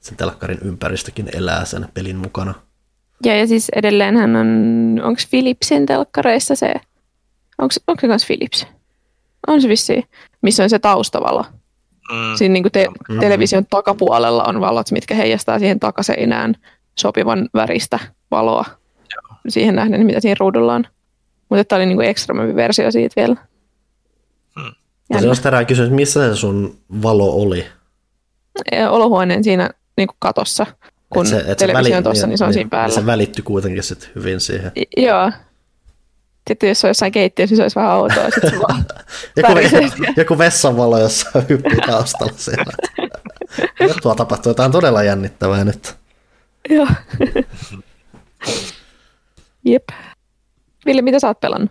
sen 0.00 0.16
telkkarin 0.16 0.58
ympäristökin 0.64 1.28
elää 1.32 1.64
sen 1.64 1.88
pelin 1.94 2.16
mukana. 2.16 2.54
Ja, 3.24 3.36
ja 3.36 3.46
siis 3.46 3.68
edelleen 3.76 4.16
hän 4.16 4.36
on, 4.36 4.48
onko 5.02 5.20
Philipsin 5.30 5.86
telkkareissa 5.86 6.54
se, 6.54 6.74
onko, 7.58 7.74
onko 7.86 8.00
se 8.00 8.06
myös 8.06 8.26
Philips? 8.26 8.66
On 9.46 9.62
se 9.62 9.68
vissiin, 9.68 10.04
missä 10.42 10.62
on 10.62 10.70
se 10.70 10.78
taustavalo. 10.78 11.44
Mm. 12.12 12.36
Siinä 12.36 12.52
niin 12.52 12.62
kuin 12.62 12.72
te- 12.72 12.88
mm. 13.08 13.20
television 13.20 13.66
takapuolella 13.66 14.44
on 14.44 14.60
valot, 14.60 14.90
mitkä 14.90 15.14
heijastaa 15.14 15.58
siihen 15.58 15.80
takaseinään 15.80 16.54
sopivan 16.98 17.48
väristä 17.54 17.98
valoa 18.30 18.64
Joo. 19.14 19.36
siihen 19.48 19.74
nähden, 19.74 20.06
mitä 20.06 20.20
siinä 20.20 20.36
ruudulla 20.40 20.74
on. 20.74 20.84
Mutta 21.48 21.64
tämä 21.64 21.76
oli 21.76 21.86
niin 21.86 21.96
kuin 21.96 22.56
versio 22.56 22.90
siitä 22.90 23.20
vielä. 23.20 23.36
Ja 25.14 25.20
se 25.20 25.28
olisi 25.28 25.44
herää 25.44 25.64
kysymys, 25.64 25.90
missä 25.90 26.30
se 26.30 26.36
sun 26.36 26.78
valo 27.02 27.30
oli? 27.30 27.66
Olohuoneen 28.88 29.44
siinä 29.44 29.70
niin 29.96 30.08
kuin 30.08 30.16
katossa, 30.18 30.66
kun 31.10 31.26
et 31.26 31.30
se, 31.30 31.44
et 31.46 31.58
televisio 31.58 31.74
väli, 31.74 31.94
on 31.94 32.02
tuossa, 32.02 32.26
niin, 32.26 32.30
niin 32.30 32.38
se 32.38 32.44
on 32.44 32.48
niin, 32.48 32.54
siinä 32.54 32.70
päällä. 32.70 32.94
Se 32.94 33.06
välittyi 33.06 33.44
kuitenkin 33.44 33.82
sit 33.82 34.10
hyvin 34.14 34.40
siihen. 34.40 34.72
I, 34.76 35.02
joo. 35.02 35.32
Sitten 36.48 36.68
jos 36.68 36.80
se 36.80 36.86
on 36.86 36.90
jossain 36.90 37.12
keittiössä, 37.12 37.52
niin 37.52 37.56
se 37.56 37.62
olisi 37.62 37.76
vähän 37.76 37.96
outoa. 37.96 38.24
Sit 38.24 38.50
se 38.50 38.58
vaan 38.58 38.84
joku, 39.36 39.52
joku 40.20 40.38
vessanvalo 40.38 40.98
jossain 40.98 41.46
hyppii 41.48 41.80
taustalla 41.86 42.32
siellä. 42.36 42.72
Tuo 44.02 44.14
tapahtuu 44.14 44.50
jotain 44.50 44.72
todella 44.72 45.02
jännittävää 45.02 45.64
nyt. 45.64 45.94
Joo. 46.70 46.86
Jep. 49.64 49.88
Ville, 50.86 51.02
mitä 51.02 51.18
sä 51.18 51.26
oot 51.26 51.40
pelannut? 51.40 51.70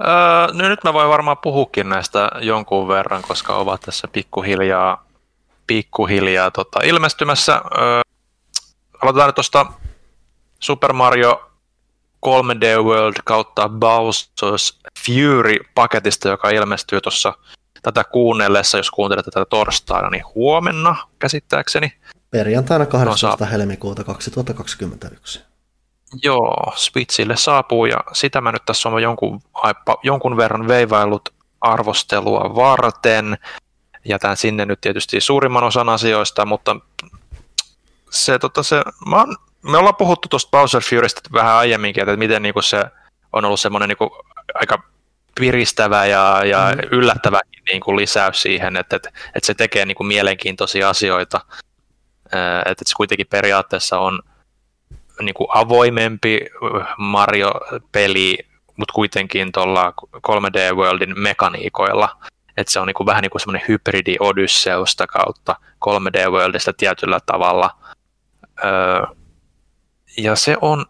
Öö, 0.00 0.52
no 0.52 0.68
nyt 0.68 0.84
mä 0.84 0.92
voin 0.92 1.08
varmaan 1.08 1.38
puhukin 1.38 1.88
näistä 1.88 2.30
jonkun 2.40 2.88
verran, 2.88 3.22
koska 3.22 3.56
ovat 3.56 3.80
tässä 3.80 4.08
pikkuhiljaa, 4.08 5.04
pikkuhiljaa 5.66 6.50
tota, 6.50 6.80
ilmestymässä. 6.84 7.52
Öö, 7.78 8.00
aloitetaan 9.02 9.28
nyt 9.28 9.34
tuosta 9.34 9.66
Super 10.60 10.92
Mario 10.92 11.50
3D 12.26 12.82
World 12.82 13.14
kautta 13.24 13.70
Bowser's 13.70 14.90
Fury-paketista, 15.06 16.28
joka 16.28 16.50
ilmestyy 16.50 17.00
tuossa 17.00 17.34
tätä 17.82 18.04
kuunnellessa, 18.04 18.78
jos 18.78 18.90
kuuntelet 18.90 19.24
tätä 19.24 19.44
torstaina, 19.44 20.10
niin 20.10 20.24
huomenna 20.34 20.96
käsittääkseni. 21.18 21.92
Perjantaina 22.30 22.86
12. 22.86 23.44
No, 23.44 23.50
helmikuuta 23.52 24.04
2021. 24.04 25.51
Joo, 26.22 26.72
Switchille 26.76 27.36
saapuu 27.36 27.86
ja 27.86 27.96
sitä 28.12 28.40
mä 28.40 28.52
nyt 28.52 28.62
tässä 28.66 28.88
on 28.88 29.02
jonkun, 29.02 29.42
jonkun 30.02 30.36
verran 30.36 30.68
veivaillut 30.68 31.28
arvostelua 31.60 32.54
varten. 32.54 33.38
Jätän 34.04 34.36
sinne 34.36 34.66
nyt 34.66 34.80
tietysti 34.80 35.20
suurimman 35.20 35.64
osan 35.64 35.88
asioista, 35.88 36.46
mutta 36.46 36.76
se, 38.10 38.38
tota, 38.38 38.62
se, 38.62 38.82
mä 39.06 39.16
oon, 39.16 39.36
me 39.62 39.78
ollaan 39.78 39.96
puhuttu 39.96 40.28
tuosta 40.28 40.50
Bowser 40.50 40.82
Furystä 40.90 41.20
vähän 41.32 41.54
aiemminkin, 41.54 42.02
että 42.02 42.16
miten 42.16 42.42
niinku 42.42 42.62
se 42.62 42.84
on 43.32 43.44
ollut 43.44 43.60
semmoinen 43.60 43.88
niinku 43.88 44.16
aika 44.54 44.82
piristävä 45.34 46.06
ja, 46.06 46.44
ja 46.44 46.72
mm. 46.76 46.98
yllättävä 46.98 47.40
niinku 47.72 47.96
lisäys 47.96 48.42
siihen, 48.42 48.76
että, 48.76 48.96
että, 48.96 49.08
että 49.08 49.46
se 49.46 49.54
tekee 49.54 49.86
niinku 49.86 50.04
mielenkiintoisia 50.04 50.88
asioita. 50.88 51.40
Että, 52.24 52.62
että 52.66 52.84
se 52.86 52.94
kuitenkin 52.96 53.26
periaatteessa 53.26 53.98
on 53.98 54.22
niin 55.20 55.34
kuin 55.34 55.48
avoimempi 55.54 56.40
Mario-peli, 56.98 58.38
mutta 58.76 58.92
kuitenkin 58.92 59.52
tuolla 59.52 59.92
3D 60.16 60.74
Worldin 60.74 61.20
mekaniikoilla. 61.20 62.16
Että 62.56 62.72
se 62.72 62.80
on 62.80 62.86
niin 62.86 62.94
kuin, 62.94 63.06
vähän 63.06 63.22
niin 63.22 63.30
kuin 63.30 63.40
semmoinen 63.40 63.68
hybridi 63.68 64.16
Odysseusta 64.20 65.06
kautta 65.06 65.56
3D 65.84 66.30
Worldista 66.30 66.72
tietyllä 66.72 67.18
tavalla. 67.26 67.70
Öö, 68.64 69.02
ja 70.16 70.36
se 70.36 70.56
on 70.60 70.86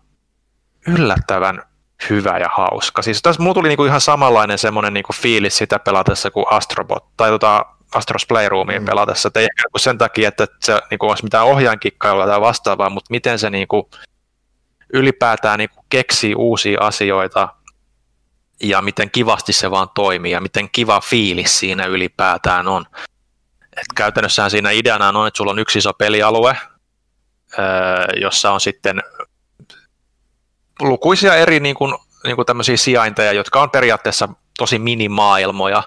yllättävän 0.87 1.63
hyvä 2.11 2.39
ja 2.39 2.49
hauska. 2.53 3.03
Siis 3.03 3.23
tässä 3.23 3.43
mulla 3.43 3.55
tuli 3.55 3.69
niinku 3.69 3.85
ihan 3.85 4.01
samanlainen 4.01 4.59
semmoinen 4.59 4.95
niinku 4.95 5.13
fiilis 5.13 5.57
sitä 5.57 5.79
pelatessa 5.79 6.31
kuin 6.31 6.47
Astrobot, 6.51 7.17
tai 7.17 7.31
tota 7.31 7.67
Astros 7.95 8.27
Playroomiin 8.27 8.83
mm. 8.83 8.87
pelatessa. 8.87 9.29
Et 9.29 9.37
ei 9.37 9.45
ehkä 9.45 9.63
sen 9.77 9.99
takia, 9.99 10.29
että 10.29 10.47
se 10.61 10.81
niinku 10.91 11.09
olisi 11.09 11.25
mitään 11.25 11.47
ohjaankikkailua 11.47 12.27
tai 12.27 12.41
vastaavaa, 12.41 12.91
mutta 12.91 13.11
miten 13.11 13.39
se 13.39 13.51
niinku 13.51 13.91
ylipäätään 14.93 15.59
niin 15.59 15.71
kuin 15.71 15.87
keksii 15.89 16.35
uusia 16.35 16.81
asioita 16.81 17.49
ja 18.63 18.83
miten 18.83 19.11
kivasti 19.11 19.53
se 19.53 19.71
vaan 19.71 19.89
toimii 19.95 20.33
ja 20.33 20.41
miten 20.41 20.71
kiva 20.71 21.01
fiilis 21.01 21.59
siinä 21.59 21.87
ylipäätään 21.87 22.69
on. 22.69 22.87
Et 23.77 23.87
käytännössähän 23.95 24.51
siinä 24.51 24.71
ideana 24.71 25.09
on, 25.09 25.27
että 25.27 25.39
sulla 25.39 25.51
on 25.51 25.59
yksi 25.59 25.79
iso 25.79 25.93
pelialue, 25.93 26.57
jossa 28.21 28.51
on 28.51 28.61
sitten 28.61 29.03
lukuisia 30.81 31.35
eri 31.35 31.61
niin 31.61 31.75
kuin, 31.75 31.95
niin 32.25 32.37
kuin 32.37 32.47
tämmöisiä 32.47 32.77
sijainteja, 32.77 33.33
jotka 33.33 33.63
on 33.63 33.71
periaatteessa 33.71 34.29
tosi 34.59 34.79
minimaailmoja, 34.79 35.83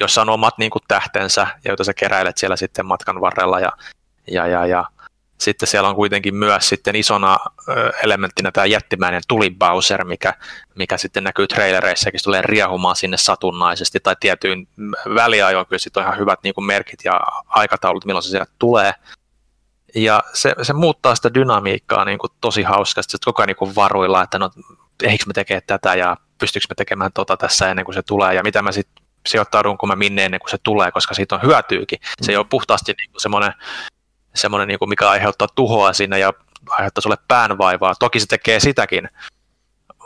jossa 0.00 0.22
on 0.22 0.28
omat 0.28 0.58
niin 0.58 0.70
kuin, 0.70 0.82
tähtensä, 0.88 1.46
joita 1.64 1.84
sä 1.84 1.94
keräilet 1.94 2.38
siellä 2.38 2.56
sitten 2.56 2.86
matkan 2.86 3.20
varrella 3.20 3.60
ja, 3.60 3.72
ja, 4.30 4.46
ja, 4.46 4.66
ja 4.66 4.84
sitten 5.40 5.68
siellä 5.68 5.88
on 5.88 5.94
kuitenkin 5.94 6.34
myös 6.34 6.68
sitten 6.68 6.96
isona 6.96 7.38
elementtinä 8.02 8.52
tämä 8.52 8.66
jättimäinen 8.66 9.22
tulibowser, 9.28 10.04
mikä, 10.04 10.34
mikä 10.74 10.96
sitten 10.96 11.24
näkyy 11.24 11.46
trailereissakin, 11.46 12.20
se 12.20 12.24
tulee 12.24 12.42
riehumaan 12.42 12.96
sinne 12.96 13.16
satunnaisesti 13.16 14.00
tai 14.02 14.16
tietyin 14.20 14.68
väliajoin. 15.14 15.66
Kyllä 15.66 15.78
sitten 15.78 16.00
on 16.00 16.06
ihan 16.06 16.18
hyvät 16.18 16.38
niin 16.42 16.54
kuin 16.54 16.64
merkit 16.64 17.00
ja 17.04 17.20
aikataulut, 17.48 18.04
milloin 18.04 18.22
se 18.22 18.30
sieltä 18.30 18.52
tulee. 18.58 18.92
Ja 19.94 20.22
se, 20.34 20.54
se 20.62 20.72
muuttaa 20.72 21.14
sitä 21.14 21.34
dynamiikkaa 21.34 22.04
niin 22.04 22.18
kuin 22.18 22.30
tosi 22.40 22.62
hauskasti, 22.62 23.16
että 23.16 23.24
koko 23.24 23.42
ajan 23.42 23.46
niin 23.46 23.56
kuin 23.56 23.74
varuilla, 23.74 24.22
että 24.22 24.38
no 24.38 24.50
eikö 25.02 25.24
me 25.26 25.32
tekee 25.32 25.60
tätä 25.60 25.94
ja 25.94 26.16
pystyykö 26.38 26.66
me 26.68 26.74
tekemään 26.74 27.12
tota 27.12 27.36
tässä 27.36 27.70
ennen 27.70 27.84
kuin 27.84 27.94
se 27.94 28.02
tulee. 28.02 28.34
Ja 28.34 28.42
mitä 28.42 28.62
mä 28.62 28.72
sitten 28.72 29.04
sijoittaudun, 29.26 29.78
kun 29.78 29.88
mä 29.88 29.96
minne 29.96 30.24
ennen 30.24 30.40
kuin 30.40 30.50
se 30.50 30.58
tulee, 30.62 30.92
koska 30.92 31.14
siitä 31.14 31.34
on 31.34 31.42
hyötyykin. 31.42 31.98
Se 32.22 32.32
ei 32.32 32.36
ole 32.36 32.46
puhtaasti 32.50 32.92
niin 32.98 33.10
kuin 33.10 33.20
semmoinen 33.20 33.52
semmoinen, 34.34 34.68
niin 34.68 34.88
mikä 34.88 35.10
aiheuttaa 35.10 35.48
tuhoa 35.54 35.92
sinne 35.92 36.18
ja 36.18 36.32
aiheuttaa 36.68 37.02
sulle 37.02 37.18
päänvaivaa. 37.28 37.94
Toki 37.94 38.20
se 38.20 38.26
tekee 38.26 38.60
sitäkin, 38.60 39.08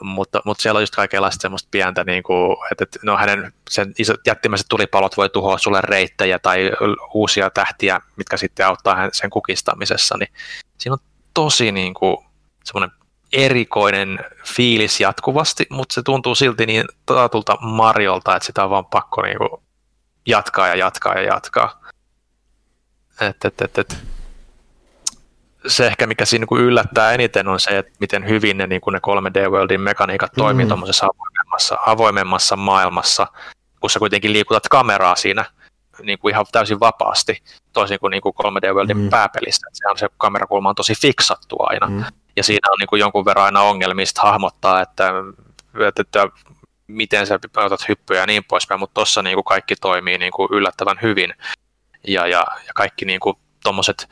mutta, 0.01 0.43
mutta 0.45 0.63
siellä 0.63 0.79
on 0.79 0.83
just 0.83 0.97
kaikenlaista 0.97 1.43
semmoista 1.43 1.69
pientä, 1.71 2.05
niin 2.05 2.23
kuin, 2.23 2.57
että, 2.73 2.85
että 2.85 2.99
no 3.03 3.17
hänen 3.17 3.53
sen 3.71 3.93
isot 3.99 4.21
jättimäiset 4.27 4.67
tulipalot 4.69 5.17
voi 5.17 5.29
tuhoa 5.29 5.59
sulle 5.59 5.81
reittejä 5.81 6.39
tai 6.39 6.71
uusia 7.15 7.51
tähtiä, 7.51 8.01
mitkä 8.17 8.37
sitten 8.37 8.67
auttaa 8.67 8.95
hän 8.95 9.11
sen 9.13 9.31
kukistamisessa, 9.31 10.17
niin 10.19 10.33
siinä 10.79 10.93
on 10.93 10.99
tosi 11.35 11.73
niin 11.73 11.95
kuin, 11.95 12.17
semmoinen 12.65 12.97
erikoinen 13.33 14.19
fiilis 14.45 15.01
jatkuvasti, 15.01 15.67
mutta 15.71 15.95
se 15.95 16.03
tuntuu 16.03 16.35
silti 16.35 16.67
niin 16.67 16.85
taatulta 17.07 17.57
Mariolta, 17.61 18.37
että 18.37 18.47
sitä 18.47 18.65
on 18.65 18.71
vaan 18.71 18.87
pakko 18.87 19.23
niin 19.23 19.39
kuin, 19.39 19.63
jatkaa 20.27 20.69
ja 20.69 20.75
jatkaa 20.75 21.15
ja 21.15 21.23
jatkaa. 21.23 21.85
Et, 23.21 23.45
et, 23.45 23.61
et, 23.63 23.79
et 23.79 23.97
se 25.67 25.87
ehkä, 25.87 26.07
mikä 26.07 26.25
siinä 26.25 26.47
niin 26.51 26.61
yllättää 26.61 27.13
eniten, 27.13 27.49
on 27.49 27.61
se, 27.61 27.79
että 27.79 27.93
miten 28.01 28.29
hyvin 28.29 28.57
ne, 28.59 28.67
niin 28.67 28.81
kuin 28.81 28.93
ne 28.93 28.99
3D 28.99 29.51
Worldin 29.51 29.81
mekaniikat 29.81 30.33
mm. 30.37 30.41
toimii 30.41 30.67
tuommoisessa 30.67 31.07
avoimemmassa, 31.07 31.79
avoimemmassa 31.87 32.57
maailmassa, 32.57 33.27
kun 33.81 33.91
sä 33.91 33.99
kuitenkin 33.99 34.33
liikutat 34.33 34.69
kameraa 34.69 35.17
siinä 35.17 35.45
niin 36.03 36.19
kuin 36.19 36.33
ihan 36.33 36.47
täysin 36.53 36.81
vapaasti, 36.81 37.43
toisin 37.73 37.99
kuin, 37.99 38.11
niin 38.11 38.23
kuin 38.23 38.35
3D 38.35 38.75
Worldin 38.75 38.99
mm. 38.99 39.11
pääpelistä. 39.11 39.67
Se 39.73 39.89
on 39.89 39.99
se 39.99 40.09
kamerakulma 40.19 40.69
on 40.69 40.75
tosi 40.75 40.95
fiksattu 41.01 41.57
aina, 41.59 41.87
mm. 41.87 42.05
ja 42.37 42.45
siinä 42.45 42.69
on 42.73 42.79
niin 42.79 42.89
kuin 42.89 43.01
jonkun 43.01 43.25
verran 43.25 43.45
aina 43.45 43.63
ongelmista 43.63 44.23
hahmottaa, 44.23 44.81
että, 44.81 45.13
että, 45.89 46.03
että 46.03 46.29
miten 46.87 47.27
sä 47.27 47.39
otat 47.57 47.89
hyppyjä 47.89 48.21
ja 48.21 48.27
niin 48.27 48.45
poispäin, 48.45 48.81
mutta 48.81 48.95
tuossa 48.95 49.23
niin 49.23 49.37
kuin 49.37 49.45
kaikki 49.45 49.77
toimii 49.77 50.19
niin 50.19 50.33
kuin 50.33 50.49
yllättävän 50.53 50.99
hyvin, 51.03 51.35
ja, 52.09 52.27
ja, 52.27 52.47
ja 52.67 52.73
kaikki 52.75 53.05
niin 53.05 53.21
kuin 53.21 53.37
tuommoiset 53.63 54.09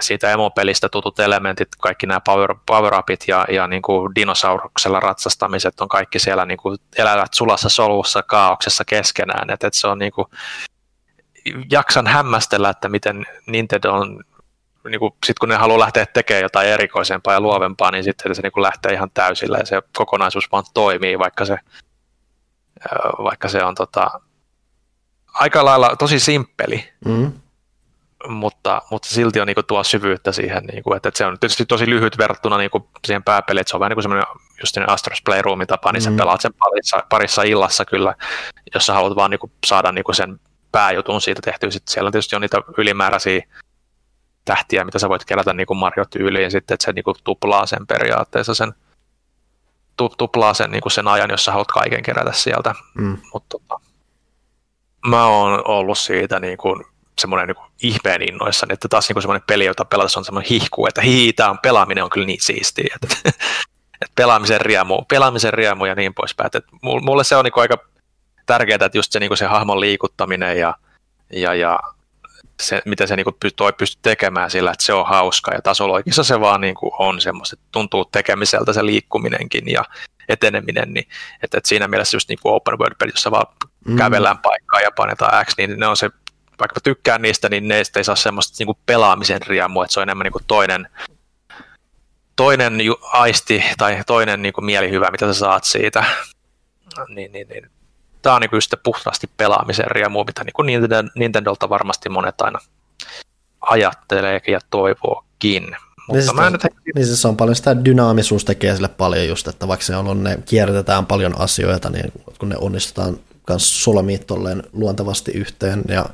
siitä 0.00 0.32
emopelistä 0.32 0.88
tutut 0.88 1.18
elementit, 1.18 1.68
kaikki 1.80 2.06
nämä 2.06 2.20
power, 2.20 2.54
power 2.66 2.94
upit 2.94 3.24
ja, 3.28 3.46
ja 3.52 3.66
niin 3.66 3.82
kuin 3.82 4.14
dinosauruksella 4.14 5.00
ratsastamiset 5.00 5.80
on 5.80 5.88
kaikki 5.88 6.18
siellä 6.18 6.46
niin 6.46 6.58
kuin 6.58 6.78
elävät 6.98 7.34
sulassa 7.34 7.68
solussa 7.68 8.22
kaauksessa 8.22 8.84
keskenään. 8.84 9.50
Et, 9.50 9.64
et 9.64 9.74
se 9.74 9.86
on 9.86 9.98
niin 9.98 10.12
kuin, 10.12 10.28
jaksan 11.70 12.06
hämmästellä, 12.06 12.70
että 12.70 12.88
miten 12.88 13.26
Nintendo 13.46 13.92
on, 13.92 14.24
niin 14.88 15.00
kuin, 15.00 15.14
sit 15.26 15.38
kun 15.38 15.48
ne 15.48 15.56
haluaa 15.56 15.78
lähteä 15.80 16.06
tekemään 16.06 16.42
jotain 16.42 16.68
erikoisempaa 16.68 17.34
ja 17.34 17.40
luovempaa, 17.40 17.90
niin 17.90 18.04
sitten 18.04 18.34
se 18.34 18.42
niin 18.42 18.52
kuin 18.52 18.62
lähtee 18.62 18.92
ihan 18.92 19.10
täysillä 19.14 19.58
ja 19.58 19.66
se 19.66 19.82
kokonaisuus 19.96 20.52
vaan 20.52 20.64
toimii, 20.74 21.18
vaikka 21.18 21.44
se 21.44 21.58
vaikka 23.22 23.48
se 23.48 23.64
on 23.64 23.74
tota, 23.74 24.10
aika 25.34 25.64
lailla 25.64 25.96
tosi 25.96 26.20
simppeli, 26.20 26.92
mm. 27.04 27.32
Mutta, 28.26 28.82
mutta 28.90 29.08
silti 29.08 29.40
on 29.40 29.46
niin 29.46 29.54
kuin, 29.54 29.66
tuo 29.66 29.84
syvyyttä 29.84 30.32
siihen, 30.32 30.64
niin 30.64 30.82
kuin, 30.82 30.96
että, 30.96 31.08
että 31.08 31.18
se 31.18 31.26
on 31.26 31.38
tietysti 31.40 31.66
tosi 31.66 31.90
lyhyt 31.90 32.18
verrattuna 32.18 32.58
niin 32.58 32.70
kuin, 32.70 32.84
siihen 33.06 33.22
pääpeliin, 33.22 33.60
että 33.60 33.70
se 33.70 33.76
on 33.76 33.80
vähän 33.80 33.90
niin 33.90 33.96
kuin 33.96 34.02
semmoinen 34.02 34.26
just 34.60 34.76
Astros 34.86 35.22
Playroomin 35.24 35.66
tapa, 35.66 35.92
niin 35.92 36.02
mm. 36.02 36.04
sä 36.04 36.16
pelaat 36.16 36.40
sen 36.40 36.54
parissa, 36.54 37.02
parissa 37.08 37.42
illassa 37.42 37.84
kyllä, 37.84 38.14
jos 38.74 38.86
sä 38.86 38.94
haluat 38.94 39.16
vaan 39.16 39.30
niin 39.30 39.38
kuin, 39.38 39.52
saada 39.66 39.92
niin 39.92 40.04
kuin 40.04 40.16
sen 40.16 40.40
pääjutun 40.72 41.20
siitä 41.20 41.42
tehtyä. 41.44 41.70
Sitten 41.70 41.92
siellä 41.92 42.08
on 42.08 42.12
tietysti 42.12 42.36
on 42.36 42.42
niitä 42.42 42.62
ylimääräisiä 42.78 43.42
tähtiä, 44.44 44.84
mitä 44.84 44.98
sä 44.98 45.08
voit 45.08 45.24
kerätä 45.24 45.52
niin 45.52 45.66
kuin 45.66 45.78
Mario-tyyliin, 45.78 46.50
sitten, 46.50 46.74
että 46.74 46.84
se 46.84 46.92
niin 46.92 47.04
kuin, 47.04 47.16
tuplaa 47.24 47.66
sen 47.66 47.86
periaatteessa 47.86 48.54
sen, 48.54 48.74
tuplaa 50.18 50.54
sen, 50.54 50.70
niin 50.70 50.82
kuin 50.82 50.92
sen 50.92 51.08
ajan, 51.08 51.30
jos 51.30 51.44
sä 51.44 51.52
haluat 51.52 51.72
kaiken 51.72 52.02
kerätä 52.02 52.32
sieltä. 52.32 52.74
Mm. 52.94 53.18
Mutta 53.32 53.58
tota, 53.58 53.80
mä 55.06 55.26
oon 55.26 55.62
ollut 55.68 55.98
siitä 55.98 56.40
niin 56.40 56.58
kuin, 56.58 56.84
semmoinen 57.18 57.48
niin 57.48 57.66
ihmeen 57.82 58.22
innoissani, 58.22 58.72
että 58.72 58.88
taas 58.88 59.08
niin 59.08 59.22
semmoinen 59.22 59.46
peli, 59.46 59.64
jota 59.64 59.84
pelata 59.84 60.18
on 60.18 60.24
semmoinen 60.24 60.50
hihku, 60.50 60.86
että 60.86 61.00
hii, 61.00 61.32
tämä 61.32 61.50
on 61.50 61.58
pelaaminen 61.58 62.04
on 62.04 62.10
kyllä 62.10 62.26
niin 62.26 62.42
siistiä, 62.42 62.96
että, 63.02 63.16
että 64.02 64.12
pelaamisen 64.14 64.60
riemu, 64.60 65.02
pelaamisen 65.02 65.54
riemu 65.54 65.84
ja 65.84 65.94
niin 65.94 66.14
poispäin. 66.14 66.46
Että 66.46 66.60
mulle 66.82 67.24
se 67.24 67.36
on 67.36 67.44
niin 67.44 67.52
aika 67.56 67.78
tärkeää, 68.46 68.78
että 68.86 68.98
just 68.98 69.12
se, 69.12 69.20
niin 69.20 69.36
se 69.36 69.46
hahmon 69.46 69.80
liikuttaminen 69.80 70.58
ja, 70.58 70.74
ja, 71.32 71.54
ja 71.54 71.78
se, 72.62 72.82
miten 72.84 73.08
se 73.08 73.16
niin 73.16 73.54
toi 73.56 73.72
pystyy 73.72 74.00
tekemään 74.02 74.50
sillä, 74.50 74.70
että 74.70 74.84
se 74.84 74.92
on 74.92 75.06
hauska 75.06 75.54
ja 75.54 75.62
tasoloikissa 75.62 76.24
se 76.24 76.40
vaan 76.40 76.60
niin 76.60 76.74
kuin 76.74 76.92
on 76.98 77.20
semmoista, 77.20 77.54
että 77.54 77.66
tuntuu 77.72 78.04
tekemiseltä 78.04 78.72
se 78.72 78.86
liikkuminenkin 78.86 79.68
ja 79.68 79.84
eteneminen, 80.28 80.94
niin 80.94 81.08
että, 81.42 81.58
että 81.58 81.68
siinä 81.68 81.88
mielessä 81.88 82.16
just 82.16 82.28
niin 82.28 82.38
kuin 82.42 82.54
open 82.54 82.78
world 82.78 82.94
peli, 82.98 83.10
jossa 83.10 83.30
vaan 83.30 83.46
mm. 83.88 83.96
kävellään 83.96 84.38
paikkaa 84.38 84.80
ja 84.80 84.90
painetaan 84.96 85.46
X, 85.46 85.54
niin 85.58 85.80
ne 85.80 85.86
on 85.86 85.96
se, 85.96 86.10
vaikka 86.60 86.80
tykkään 86.80 87.22
niistä, 87.22 87.48
niin 87.48 87.68
ne 87.68 87.82
ei 87.96 88.04
saa 88.04 88.16
semmoista 88.16 88.56
niin 88.58 88.66
kuin 88.66 88.78
pelaamisen 88.86 89.42
riemua, 89.42 89.84
että 89.84 89.92
se 89.92 90.00
on 90.00 90.02
enemmän 90.02 90.24
niin 90.24 90.32
kuin 90.32 90.44
toinen, 90.46 90.88
toinen 92.36 92.78
aisti 93.02 93.64
tai 93.78 93.98
toinen 94.06 94.42
niin 94.42 94.52
kuin 94.52 94.64
mielihyvä, 94.64 95.10
mitä 95.10 95.26
sä 95.26 95.38
saat 95.38 95.64
siitä. 95.64 96.04
Niin, 97.08 97.32
niin, 97.32 97.48
niin 97.48 97.70
tämä 98.22 98.34
on 98.34 98.40
niin 98.40 98.50
just 98.52 98.74
puhtaasti 98.82 99.26
pelaamisen 99.36 99.90
riemu, 99.90 100.24
mitä 100.24 100.44
niin 100.44 101.10
Nintendolta 101.14 101.68
varmasti 101.68 102.08
monet 102.08 102.40
aina 102.40 102.58
ajattelee 103.60 104.40
ja 104.46 104.60
toivookin. 104.70 105.76
Mutta 106.08 106.24
niin, 106.24 106.36
mä 106.36 106.50
nyt... 106.50 106.62
niin 106.94 107.06
siis 107.06 107.24
on 107.24 107.36
paljon 107.36 107.56
sitä 107.56 107.84
dynaamisuus 107.84 108.44
tekee 108.44 108.74
sille 108.74 108.88
paljon 108.88 109.28
just, 109.28 109.48
että 109.48 109.68
vaikka 109.68 109.86
se 109.86 109.96
on, 109.96 110.24
ne 110.24 110.38
kierrätetään 110.46 111.06
paljon 111.06 111.40
asioita, 111.40 111.90
niin 111.90 112.12
kun 112.38 112.48
ne 112.48 112.56
onnistutaan 112.58 113.18
myös 113.48 113.84
solmii 113.84 114.18
tolleen 114.18 114.62
luontevasti 114.72 115.32
yhteen 115.32 115.82
ja, 115.88 116.06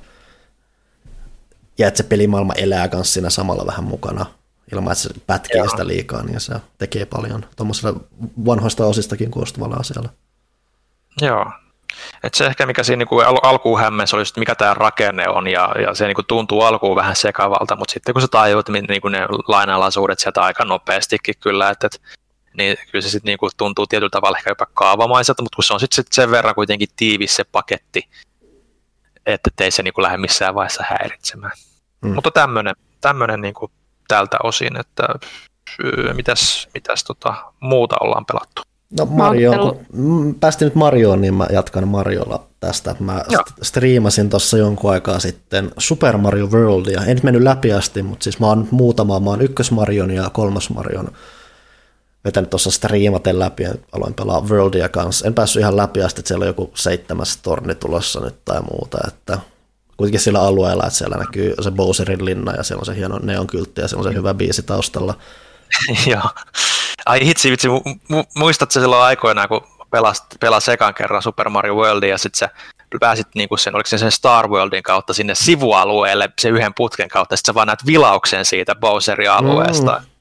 ja 1.79 1.89
että 1.89 1.99
se 1.99 2.05
pelimaailma 2.05 2.53
elää 2.53 2.89
myös 2.93 3.15
siinä 3.15 3.31
samalla 3.31 3.67
vähän 3.67 3.85
mukana 3.85 4.27
ilman, 4.73 4.93
että 4.93 5.03
se 5.03 5.11
pätkii 5.27 5.59
Joo. 5.59 5.69
sitä 5.69 5.87
liikaa, 5.87 6.23
niin 6.23 6.41
se 6.41 6.55
tekee 6.79 7.07
paljon 7.07 7.45
tuommoisella 7.57 8.01
vanhoista 8.47 8.87
osistakin 8.87 9.31
koostuvalla 9.31 9.77
asialla. 9.77 10.09
Joo, 11.21 11.47
et 12.23 12.35
se 12.35 12.47
ehkä 12.47 12.67
mikä 12.67 12.83
siinä 12.83 12.99
niinku 12.99 13.19
al- 13.19 13.41
alkuun 13.43 13.81
hämmensi 13.81 14.17
oli 14.17 14.21
just, 14.21 14.37
mikä 14.37 14.55
tämä 14.55 14.75
rakenne 14.75 15.29
on 15.29 15.49
ja, 15.49 15.75
ja 15.83 15.95
se 15.95 16.07
niinku 16.07 16.23
tuntuu 16.23 16.61
alkuun 16.61 16.97
vähän 16.97 17.17
sekavalta, 17.17 17.77
mutta 17.77 17.93
sitten 17.93 18.13
kun 18.13 18.23
sä 18.23 18.29
tajuut 18.29 18.69
niinku 18.69 19.09
ne 19.09 19.27
lainalaisuudet 19.49 20.19
sieltä 20.19 20.43
aika 20.43 20.65
nopeastikin 20.65 21.35
kyllä, 21.41 21.71
että 21.71 21.87
et, 21.87 22.03
niin 22.57 22.77
kyllä 22.91 23.03
se 23.03 23.11
sitten 23.11 23.31
niinku 23.31 23.49
tuntuu 23.57 23.87
tietyllä 23.87 24.11
tavalla 24.11 24.39
ehkä 24.39 24.51
jopa 24.51 24.67
kaavamaiselta, 24.75 25.43
mutta 25.43 25.57
kun 25.57 25.65
se 25.65 25.75
on 25.75 25.81
sitten 25.81 25.97
sit 25.97 26.13
sen 26.13 26.31
verran 26.31 26.55
kuitenkin 26.55 26.89
tiivis 26.97 27.37
se 27.37 27.45
paketti, 27.45 28.09
että 29.27 29.51
ei 29.61 29.71
se 29.71 29.83
niinku 29.83 30.03
lähde 30.03 30.17
missään 30.17 30.55
vaiheessa 30.55 30.85
häiritsemään. 30.89 31.53
Mm. 32.05 32.15
Mutta 32.15 32.31
tämmöinen 32.31 32.75
tämmönen 33.01 33.41
niinku 33.41 33.71
tältä 34.09 34.37
osin, 34.43 34.81
että 34.81 35.03
mitäs, 36.13 36.69
mitäs 36.75 37.05
tota, 37.05 37.35
muuta 37.61 37.97
ollaan 38.01 38.27
pelattu. 38.27 38.63
No 38.99 39.07
Mario, 39.07 39.53
kun 39.93 40.37
päästiin 40.41 40.67
nyt 40.67 40.75
Marioon, 40.75 41.21
niin 41.21 41.35
mä 41.35 41.47
jatkan 41.53 41.89
Mariolla 41.89 42.47
tästä. 42.61 42.97
Mä 43.01 43.23
Joo. 43.31 43.43
striimasin 43.63 44.31
tuossa 44.31 44.59
jonkun 44.59 44.91
aikaa 44.91 45.19
sitten 45.19 45.71
Super 45.79 46.17
Mario 46.17 46.47
Worldia. 46.47 47.01
En 47.01 47.15
nyt 47.15 47.23
mennyt 47.23 47.43
läpi 47.43 47.73
asti, 47.73 48.03
mutta 48.03 48.25
siis 48.25 48.41
mä 48.41 48.47
oon 48.47 48.69
muutama, 48.71 49.21
mä 49.21 49.31
oon 49.31 49.43
ykkös 49.43 49.71
Marion 49.71 50.11
ja 50.11 50.31
kolmas 50.31 50.71
Marion 50.71 51.09
vetänyt 52.25 52.51
tuossa 52.51 52.71
striimaten 52.71 53.39
läpi 53.39 53.63
ja 53.63 53.75
aloin 53.93 54.15
pelaa 54.15 54.41
Worldia 54.41 54.89
kanssa. 54.89 55.27
En 55.27 55.35
päässyt 55.35 55.61
ihan 55.61 55.77
läpi 55.77 56.03
asti, 56.03 56.21
että 56.21 56.29
siellä 56.29 56.43
on 56.43 56.49
joku 56.49 56.71
seitsemäs 56.75 57.37
torni 57.37 57.75
tulossa 57.75 58.21
nyt 58.21 58.45
tai 58.45 58.61
muuta, 58.61 58.99
että 59.09 59.39
kuitenkin 59.97 60.21
sillä 60.21 60.41
alueella, 60.41 60.87
että 60.87 60.99
siellä 60.99 61.17
näkyy 61.17 61.55
se 61.61 61.71
Bowserin 61.71 62.25
linna 62.25 62.53
ja 62.53 62.63
siellä 62.63 62.81
on 62.81 62.87
se 62.87 62.97
hieno 62.97 63.19
neonkyltti 63.23 63.81
ja 63.81 63.89
siellä 63.89 64.07
on 64.07 64.13
se 64.13 64.19
hyvä 64.19 64.35
biisi 64.35 64.63
taustalla. 64.63 65.15
Joo. 66.11 66.31
Ai 67.07 67.27
hitsi 67.27 67.51
vitsi, 67.51 67.69
mu- 67.69 68.27
muistatko 68.37 68.73
silloin 68.73 69.03
aikoinaan, 69.03 69.49
kun 69.49 69.61
pelasit, 69.91 70.25
pelasit 70.41 70.75
ekan 70.75 70.95
kerran 70.95 71.23
Super 71.23 71.49
Mario 71.49 71.75
Worldia 71.75 72.09
ja 72.09 72.19
sitten 72.19 72.39
sä 72.39 72.49
pääsit 73.01 73.27
niinku 73.35 73.57
sen, 73.57 73.75
oliko 73.75 73.87
se 73.87 73.99
sen 73.99 74.13
Star 74.13 74.49
Worldin 74.49 74.83
kautta 74.83 75.15
sinne 75.15 75.35
sivualueelle 75.35 76.31
sen 76.39 76.55
yhden 76.55 76.75
putken 76.75 77.09
kautta, 77.09 77.37
sitten 77.37 77.53
sä 77.53 77.55
vaan 77.55 77.67
näet 77.67 77.87
vilauksen 77.87 78.45
siitä 78.45 78.75
Bowserin 78.75 79.31
alueesta. 79.31 80.01
Mm. 80.01 80.14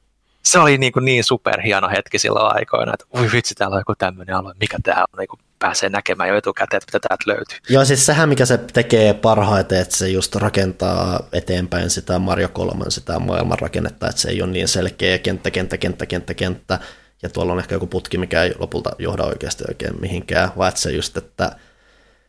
Se 0.45 0.59
oli 0.59 0.77
niin, 0.77 0.93
kuin 0.93 1.05
niin 1.05 1.23
superhieno 1.23 1.89
hetki 1.89 2.19
silloin 2.19 2.55
aikoina, 2.55 2.93
että 2.93 3.05
ui 3.17 3.29
vitsi, 3.31 3.55
täällä 3.55 3.73
on 3.73 3.79
joku 3.79 3.95
tämmöinen 3.97 4.35
alue, 4.35 4.53
mikä 4.59 4.77
tää 4.83 5.05
on, 5.13 5.19
niin 5.19 5.27
kuin 5.27 5.39
pääsee 5.59 5.89
näkemään 5.89 6.29
jo 6.29 6.37
etukäteen, 6.37 6.77
että 6.77 6.97
mitä 6.97 7.07
täältä 7.07 7.23
löytyy. 7.27 7.57
Joo, 7.69 7.85
siis 7.85 8.05
sehän 8.05 8.29
mikä 8.29 8.45
se 8.45 8.57
tekee 8.57 9.13
parhaiten, 9.13 9.81
että 9.81 9.95
se 9.95 10.09
just 10.09 10.35
rakentaa 10.35 11.19
eteenpäin 11.33 11.89
sitä 11.89 12.19
Mario 12.19 12.49
3 12.49 12.85
sitä 12.87 13.19
maailmanrakennetta, 13.19 14.09
että 14.09 14.21
se 14.21 14.29
ei 14.29 14.41
ole 14.41 14.51
niin 14.51 14.67
selkeä 14.67 15.17
kenttä, 15.17 15.51
kenttä, 15.51 15.77
kenttä, 15.77 16.05
kenttä, 16.05 16.33
kenttä, 16.33 16.79
ja 17.21 17.29
tuolla 17.29 17.53
on 17.53 17.59
ehkä 17.59 17.75
joku 17.75 17.87
putki, 17.87 18.17
mikä 18.17 18.43
ei 18.43 18.53
lopulta 18.59 18.91
johda 18.99 19.23
oikeasti 19.23 19.63
oikein 19.67 20.01
mihinkään, 20.01 20.49
vaan 20.57 20.69
että 20.69 20.81
se 20.81 20.91
just, 20.91 21.17
että 21.17 21.55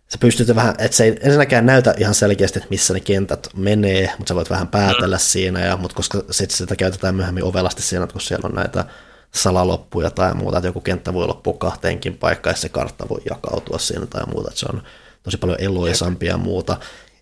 sä 0.09 0.19
pystyt 0.19 0.55
vähän, 0.55 0.75
että 0.79 0.97
se 0.97 1.05
ei 1.05 1.17
ensinnäkään 1.21 1.67
näytä 1.67 1.95
ihan 1.99 2.15
selkeästi, 2.15 2.59
että 2.59 2.71
missä 2.71 2.95
ne 2.95 3.01
kentät 3.01 3.49
menee, 3.57 4.13
mutta 4.19 4.29
sä 4.29 4.35
voit 4.35 4.51
vähän 4.51 4.69
päätellä 4.69 5.17
mm. 5.17 5.21
siinä, 5.21 5.61
ja, 5.61 5.77
mutta 5.77 5.97
koska 5.97 6.23
sitten 6.31 6.57
sitä 6.57 6.77
käytetään 6.77 7.15
myöhemmin 7.15 7.45
ovelasti 7.45 7.83
siinä, 7.83 8.07
kun 8.07 8.21
siellä 8.21 8.49
on 8.49 8.55
näitä 8.55 8.85
salaloppuja 9.35 10.11
tai 10.11 10.35
muuta, 10.35 10.59
että 10.59 10.69
joku 10.69 10.81
kenttä 10.81 11.15
voi 11.15 11.27
loppua 11.27 11.53
kahteenkin 11.53 12.19
paikkaan 12.19 12.55
ja 12.55 12.57
se 12.57 12.69
kartta 12.69 13.09
voi 13.09 13.21
jakautua 13.31 13.79
siinä 13.79 14.07
tai 14.07 14.27
muuta, 14.27 14.49
että 14.49 14.61
se 14.61 14.67
on 14.73 14.83
tosi 15.23 15.37
paljon 15.37 15.61
eloisampia 15.61 16.31
ja 16.31 16.39
muuta. 16.39 16.77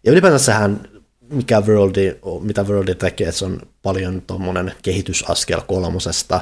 Ja 0.04 0.12
ylipäätään 0.12 0.40
sehän, 0.40 0.80
mikä 1.28 1.60
Worldi, 1.60 2.14
mitä 2.40 2.62
Worldi 2.62 2.94
tekee, 2.94 3.28
että 3.28 3.38
se 3.38 3.44
on 3.44 3.60
paljon 3.82 4.22
tuommoinen 4.22 4.74
kehitysaskel 4.82 5.60
kolmosesta, 5.60 6.40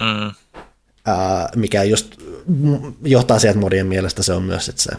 mm. 0.00 0.32
ää, 1.06 1.48
mikä 1.56 1.82
just 1.82 2.16
johtaa 3.04 3.38
siihen, 3.38 3.52
että 3.52 3.60
modien 3.60 3.86
mielestä 3.86 4.22
se 4.22 4.32
on 4.32 4.42
myös 4.42 4.72
se 4.76 4.92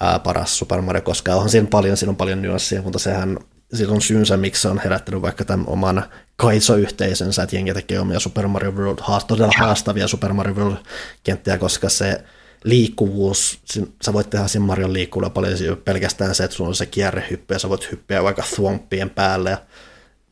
ää, 0.00 0.18
paras 0.18 0.58
Super 0.58 0.82
Mario, 0.82 1.02
koska 1.02 1.34
onhan 1.34 1.50
siinä 1.50 1.68
paljon, 1.70 1.96
siinä 1.96 2.10
on 2.10 2.16
paljon 2.16 2.42
nyanssia, 2.42 2.82
mutta 2.82 2.98
sehän 2.98 3.38
sillä 3.74 3.94
on 3.94 4.02
syynsä, 4.02 4.36
miksi 4.36 4.62
se 4.62 4.68
on 4.68 4.80
herättänyt 4.84 5.22
vaikka 5.22 5.44
tämän 5.44 5.66
oman 5.66 6.04
kaiso-yhteisönsä, 6.36 7.42
että 7.42 7.56
jengi 7.56 7.74
tekee 7.74 8.00
omia 8.00 8.20
Super 8.20 8.48
Mario 8.48 8.72
World, 8.72 8.98
todella 9.26 9.52
haastavia 9.58 10.08
Super 10.08 10.32
Mario 10.32 10.54
World-kenttiä, 10.54 11.58
koska 11.58 11.88
se 11.88 12.24
liikkuvuus, 12.64 13.60
sä 14.04 14.12
voit 14.12 14.30
tehdä 14.30 14.48
siinä 14.48 14.66
Marion 14.66 14.92
liikkuvuudella 14.92 15.34
paljon 15.34 15.56
pelkästään 15.84 16.34
se, 16.34 16.44
että 16.44 16.56
sulla 16.56 16.68
on 16.68 16.74
se 16.74 16.86
kierrehyppy 16.86 17.54
ja 17.54 17.58
sä 17.58 17.68
voit 17.68 17.90
hyppiä 17.92 18.22
vaikka 18.22 18.42
thwompien 18.54 19.10
päälle 19.10 19.50
ja 19.50 19.58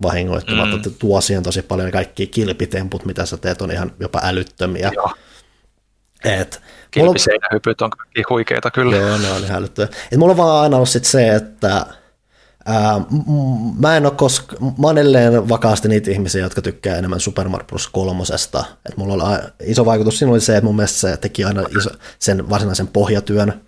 vahingoittamatta, 0.03 0.77
mm. 0.77 0.95
tuo 0.99 1.21
siihen 1.21 1.43
tosi 1.43 1.63
paljon 1.63 1.91
kaikki 1.91 2.27
kilpitemput, 2.27 3.05
mitä 3.05 3.27
sä 3.27 3.37
teet, 3.37 3.63
on 3.63 3.71
ihan 3.71 3.93
jopa 4.01 4.21
älyttömiä. 4.23 4.91
Joo. 4.95 5.13
Et, 6.27 6.62
Kilpiseinähypyt 6.90 7.82
on 7.82 7.90
kaikki 7.90 8.23
huikeita 8.31 8.70
kyllä. 8.70 8.97
Joo, 8.97 9.19
ne 9.19 9.31
on 9.31 9.44
ihan 9.44 9.59
älyttömiä. 9.59 9.90
Et 10.12 10.19
mulla 10.19 10.31
on 10.31 10.36
vaan 10.36 10.62
aina 10.62 10.77
ollut 10.77 10.89
sit 10.89 11.05
se, 11.05 11.35
että 11.35 11.86
Ää, 12.69 13.01
mä 13.78 13.97
en 13.97 14.07
ole 14.07 14.15
koska, 14.16 14.57
mä 14.61 14.86
oon 14.86 14.98
edelleen 14.98 15.48
vakaasti 15.48 15.89
niitä 15.89 16.11
ihmisiä, 16.11 16.43
jotka 16.43 16.62
tykkää 16.62 16.97
enemmän 16.97 17.20
Super 17.20 17.48
Mario 17.48 17.66
Bros. 17.66 17.89
kolmosesta. 17.89 18.65
Et 18.89 18.97
mulla 18.97 19.12
oli 19.12 19.39
iso 19.62 19.85
vaikutus 19.85 20.19
siinä 20.19 20.32
oli 20.32 20.40
se, 20.40 20.57
että 20.57 20.65
mun 20.65 20.77
mielestä 20.77 20.98
se 20.98 21.16
teki 21.16 21.44
aina 21.44 21.62
iso, 21.78 21.90
sen 22.19 22.51
varsinaisen 22.51 22.86
pohjatyön, 22.86 23.61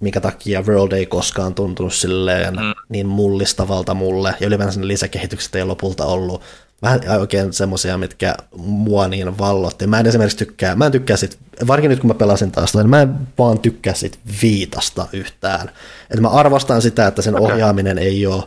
minkä 0.00 0.20
takia 0.20 0.62
World 0.62 0.92
ei 0.92 1.06
koskaan 1.06 1.54
tuntunut 1.54 1.94
silleen 1.94 2.54
mm. 2.54 2.74
niin 2.88 3.06
mullistavalta 3.06 3.94
mulle, 3.94 4.34
ja 4.40 4.46
ylipäänsä 4.46 4.80
ne 4.80 4.86
lisäkehitykset 4.86 5.54
ei 5.54 5.64
lopulta 5.64 6.06
ollut 6.06 6.42
vähän 6.82 7.00
oikein 7.18 7.52
semmoisia, 7.52 7.98
mitkä 7.98 8.34
mua 8.56 9.08
niin 9.08 9.38
vallotti. 9.38 9.86
Mä 9.86 10.00
en 10.00 10.06
esimerkiksi 10.06 10.36
tykkää, 10.36 10.76
mä 10.76 10.86
en 10.86 10.92
tykkää 10.92 11.16
sit, 11.16 11.38
varsinkin 11.66 11.90
nyt 11.90 12.00
kun 12.00 12.08
mä 12.08 12.14
pelasin 12.14 12.50
taas, 12.50 12.74
niin 12.74 12.90
mä 12.90 13.02
en 13.02 13.14
vaan 13.38 13.58
tykkää 13.58 13.94
sit 13.94 14.18
viitasta 14.42 15.06
yhtään. 15.12 15.70
Et 16.10 16.20
mä 16.20 16.28
arvostan 16.28 16.82
sitä, 16.82 17.06
että 17.06 17.22
sen 17.22 17.34
okay. 17.34 17.52
ohjaaminen 17.52 17.98
ei 17.98 18.26
ole 18.26 18.42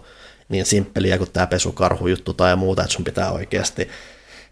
niin 0.49 0.65
simppeliä 0.65 1.17
kuin 1.17 1.31
tämä 1.33 1.47
pesukarhujuttu 1.47 2.33
tai 2.33 2.55
muuta, 2.55 2.81
että 2.81 2.93
sun 2.93 3.05
pitää 3.05 3.31
oikeasti 3.31 3.89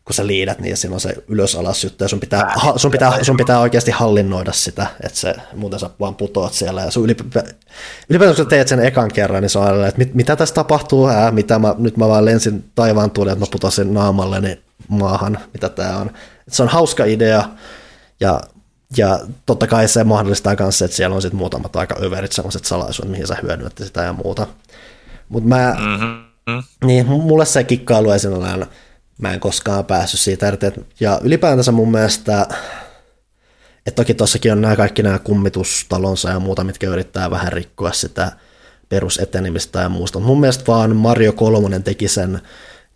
kun 0.05 0.13
sä 0.13 0.27
liidät, 0.27 0.59
niin 0.59 0.77
siinä 0.77 0.93
on 0.93 0.99
se 0.99 1.15
ylös 1.27 1.55
alas 1.55 1.84
juttu, 1.84 2.03
ja 2.03 2.07
sun 2.07 2.19
pitää, 2.19 2.51
ha, 2.55 2.77
sun 2.77 2.91
pitää, 2.91 3.23
sun 3.23 3.38
pitää 3.38 3.59
oikeasti 3.59 3.91
hallinnoida 3.91 4.51
sitä, 4.51 4.88
että 5.03 5.19
se, 5.19 5.35
muuten 5.55 5.80
sä 5.80 5.89
vaan 5.99 6.15
putoat 6.15 6.53
siellä, 6.53 6.81
ja 6.81 6.91
sun 6.91 7.03
ylipä, 7.03 7.23
ylipäätään 8.09 8.35
kun 8.35 8.45
sä 8.45 8.49
teet 8.49 8.67
sen 8.67 8.85
ekan 8.85 9.11
kerran, 9.11 9.41
niin 9.41 9.49
se 9.49 9.59
on 9.59 9.65
aina, 9.65 9.88
että 9.88 9.97
mit, 9.97 10.13
mitä 10.13 10.35
tässä 10.35 10.55
tapahtuu, 10.55 11.07
ää, 11.07 11.31
mitä 11.31 11.59
mä, 11.59 11.75
nyt 11.77 11.97
mä 11.97 12.07
vaan 12.07 12.25
lensin 12.25 12.63
taivaan 12.75 13.11
tuuli, 13.11 13.31
että 13.31 13.45
mä 13.45 13.51
putosin 13.51 13.93
naamalleni 13.93 14.61
maahan, 14.88 15.39
mitä 15.53 15.69
tää 15.69 15.97
on. 15.97 16.11
Et 16.47 16.53
se 16.53 16.63
on 16.63 16.69
hauska 16.69 17.05
idea, 17.05 17.43
ja 18.19 18.41
ja 18.97 19.19
totta 19.45 19.67
kai 19.67 19.88
se 19.88 20.03
mahdollistaa 20.03 20.55
myös 20.59 20.81
että 20.81 20.97
siellä 20.97 21.15
on 21.15 21.21
sitten 21.21 21.38
muutamat 21.38 21.75
aika 21.75 21.95
överit 22.01 22.31
sellaiset 22.31 22.65
salaisuudet, 22.65 23.11
mihin 23.11 23.27
sä 23.27 23.38
hyödynnät 23.41 23.73
sitä 23.77 24.03
ja 24.03 24.13
muuta. 24.13 24.47
Mutta 25.30 25.49
mä, 25.49 25.75
mm-hmm. 25.80 26.63
niin 26.85 27.07
mulle 27.07 27.45
se 27.45 27.63
kikkailu 27.63 28.11
ei 28.11 28.19
sinällään, 28.19 28.67
mä 29.18 29.34
en 29.34 29.40
koskaan 29.40 29.85
päässyt 29.85 30.19
siitä 30.19 30.48
irti. 30.48 30.65
Ja 30.99 31.19
ylipäätänsä 31.23 31.72
mun 31.72 31.91
mielestä, 31.91 32.48
että 33.85 34.02
toki 34.02 34.14
tossakin 34.14 34.52
on 34.52 34.61
nämä 34.61 34.76
kaikki 34.76 35.03
nämä 35.03 35.19
kummitustalonsa 35.19 36.30
ja 36.30 36.40
muuta, 36.40 36.64
mitkä 36.64 36.88
yrittää 36.88 37.31
vähän 37.31 37.53
rikkoa 37.53 37.91
sitä 37.91 38.31
perusetenemistä 38.90 39.80
ja 39.80 39.90
muusta. 39.90 40.19
Mun 40.19 40.40
mielestä 40.40 40.64
vaan 40.68 40.95
Mario 40.95 41.34
Kolmonen 41.34 41.84
teki 41.84 42.07
sen 42.07 42.41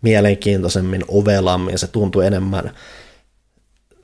mielenkiintoisemmin 0.02 1.04
ovelammin, 1.08 1.78
se 1.78 1.86
tuntui 1.86 2.26
enemmän 2.26 2.72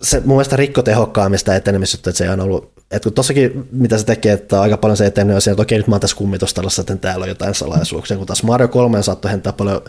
se 0.04 0.20
mun 0.20 0.36
mielestä 0.36 0.56
rikko 0.56 0.82
tehokkaammin 0.82 1.38
sitä 1.38 1.56
etenemisyyttä, 1.56 2.10
että 2.10 2.18
se 2.18 2.30
on 2.30 2.40
ollut, 2.40 2.72
että 2.90 3.00
kun 3.06 3.12
tossakin 3.12 3.68
mitä 3.72 3.98
se 3.98 4.04
tekee, 4.04 4.32
että 4.32 4.60
aika 4.60 4.76
paljon 4.76 4.96
se 4.96 5.06
etenee, 5.06 5.36
on 5.36 5.42
että 5.50 5.62
okei 5.62 5.78
nyt 5.78 5.86
mä 5.86 5.94
oon 5.94 6.00
tässä 6.00 6.16
kummitustalossa, 6.16 6.82
että 6.82 6.96
täällä 6.96 7.22
on 7.22 7.28
jotain 7.28 7.54
salaisuuksia, 7.54 8.16
kun 8.16 8.26
taas 8.26 8.42
Mario 8.42 8.68
3 8.68 9.02
saattoi 9.02 9.30
hentää 9.30 9.52
paljon, 9.52 9.84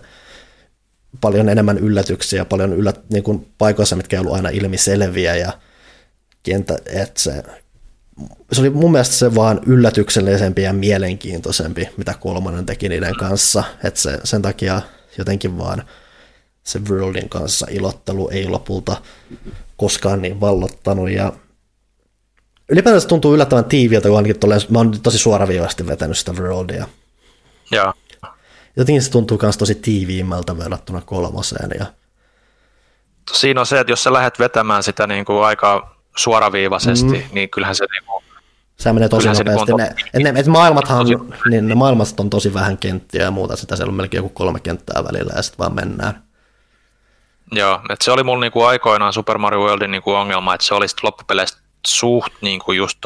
paljon 1.21 1.49
enemmän 1.49 1.77
yllätyksiä, 1.77 2.45
paljon 2.45 2.73
yllät, 2.73 3.09
niin 3.09 3.23
kuin 3.23 3.51
paikoissa, 3.57 3.95
mitkä 3.95 4.15
ei 4.15 4.19
ollut 4.19 4.35
aina 4.35 4.49
ilmiselviä 4.49 5.35
ja 5.35 5.51
kentä, 6.43 6.77
että 6.85 7.21
se, 7.21 7.43
se 8.51 8.61
oli 8.61 8.69
mun 8.69 8.91
mielestä 8.91 9.15
se 9.15 9.35
vaan 9.35 9.61
yllätyksellisempi 9.65 10.61
ja 10.61 10.73
mielenkiintoisempi, 10.73 11.89
mitä 11.97 12.13
kolmannen 12.19 12.65
teki 12.65 12.89
niiden 12.89 13.15
kanssa, 13.15 13.63
että 13.83 13.99
se, 13.99 14.19
sen 14.23 14.41
takia 14.41 14.81
jotenkin 15.17 15.57
vaan 15.57 15.83
se 16.63 16.79
Worldin 16.89 17.29
kanssa 17.29 17.67
ilottelu 17.69 18.29
ei 18.29 18.47
lopulta 18.47 19.01
koskaan 19.77 20.21
niin 20.21 20.41
vallottanut. 20.41 21.09
Ja 21.09 21.33
ylipäätään 22.69 23.01
se 23.01 23.07
tuntuu 23.07 23.33
yllättävän 23.33 23.65
tiiviiltä, 23.65 24.07
kun 24.07 24.17
ainakin 24.17 24.39
tolleen, 24.39 24.61
mä 24.69 24.79
oon 24.79 25.01
tosi 25.01 25.17
suoraviivasti 25.17 25.87
vetänyt 25.87 26.17
sitä 26.17 26.33
Worldia. 26.33 26.87
Joo. 27.71 27.93
Jotenkin 28.75 29.01
se 29.01 29.11
tuntuu 29.11 29.39
myös 29.41 29.57
tosi 29.57 29.75
tiiviimmältä 29.75 30.57
verrattuna 30.57 31.01
kolmoseen. 31.01 31.69
Ja... 31.79 31.85
Siinä 33.31 33.59
on 33.59 33.65
se, 33.65 33.79
että 33.79 33.91
jos 33.91 34.03
sä 34.03 34.13
lähdet 34.13 34.39
vetämään 34.39 34.83
sitä 34.83 35.07
niin 35.07 35.25
kuin 35.25 35.45
aika 35.45 35.95
suoraviivaisesti, 36.15 37.17
mm. 37.17 37.23
niin 37.31 37.49
kyllähän 37.49 37.75
se 37.75 37.85
niin 37.91 38.05
kuin 38.05 38.23
se 38.77 38.93
menee 38.93 39.09
tosi 39.09 39.27
Kyllähän 39.27 39.45
nopeasti. 39.67 40.03
Niin 40.13 40.23
ne, 40.23 40.31
ne, 40.31 40.41
ne, 40.41 40.49
maailmathan, 40.49 40.97
tosi... 40.97 41.15
niin 41.49 41.67
ne 41.67 41.75
maailmat 41.75 42.19
on 42.19 42.29
tosi 42.29 42.53
vähän 42.53 42.77
kenttiä 42.77 43.23
ja 43.23 43.31
muuta, 43.31 43.55
sitä 43.55 43.75
siellä 43.75 43.91
on 43.91 43.95
melkein 43.95 44.19
joku 44.19 44.29
kolme 44.29 44.59
kenttää 44.59 45.03
välillä 45.03 45.33
ja 45.35 45.41
sitten 45.41 45.59
vaan 45.59 45.75
mennään. 45.75 46.23
Joo, 47.51 47.81
että 47.89 48.05
se 48.05 48.11
oli 48.11 48.23
mulla 48.23 48.39
niinku 48.39 48.63
aikoinaan 48.63 49.13
Super 49.13 49.37
Mario 49.37 49.59
Worldin 49.59 49.91
niinku 49.91 50.11
ongelma, 50.11 50.53
että 50.53 50.67
se 50.67 50.73
oli 50.73 50.85
loppupeleissä 51.03 51.57
suht 51.87 52.33
niinku 52.41 52.71
just 52.71 52.97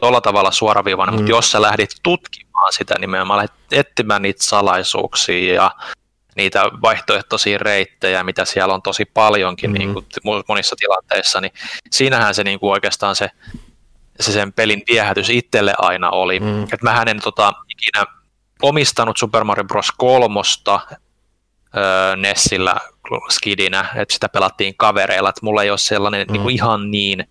tuolla 0.00 0.20
tavalla 0.20 0.50
suoraviivainen, 0.50 1.14
mm. 1.14 1.18
mutta 1.18 1.30
jos 1.30 1.50
sä 1.50 1.62
lähdit 1.62 1.90
tutkimaan 2.02 2.49
sitä 2.70 2.94
nimenomaan, 2.98 3.36
lähdit 3.36 3.52
etsimään 3.72 4.22
niitä 4.22 4.44
salaisuuksia 4.44 5.54
ja 5.54 5.70
niitä 6.36 6.62
vaihtoehtoisia 6.82 7.58
reittejä, 7.58 8.24
mitä 8.24 8.44
siellä 8.44 8.74
on 8.74 8.82
tosi 8.82 9.04
paljonkin 9.04 9.70
mm. 9.70 9.78
niin 9.78 9.94
kuin 9.94 10.06
monissa 10.48 10.76
tilanteissa, 10.76 11.40
niin 11.40 11.52
siinähän 11.90 12.34
se 12.34 12.44
niin 12.44 12.60
kuin 12.60 12.72
oikeastaan 12.72 13.16
se, 13.16 13.30
se 14.20 14.32
sen 14.32 14.52
pelin 14.52 14.82
viehätys 14.90 15.30
itselle 15.30 15.74
aina 15.78 16.10
oli. 16.10 16.40
Mm. 16.40 16.62
Et 16.62 16.82
mähän 16.82 17.08
en 17.08 17.20
tota, 17.20 17.52
ikinä 17.68 18.06
omistanut 18.62 19.16
Super 19.16 19.44
Mario 19.44 19.64
Bros. 19.64 19.92
kolmosta 19.96 20.80
öö, 21.76 22.16
Nessillä 22.16 22.76
skidinä, 23.30 23.86
että 23.94 24.14
sitä 24.14 24.28
pelattiin 24.28 24.74
kavereilla, 24.76 25.28
että 25.28 25.40
mulla 25.42 25.62
ei 25.62 25.70
ole 25.70 25.78
sellainen 25.78 26.26
mm. 26.26 26.32
niin 26.32 26.42
kuin 26.42 26.54
ihan 26.54 26.90
niin 26.90 27.28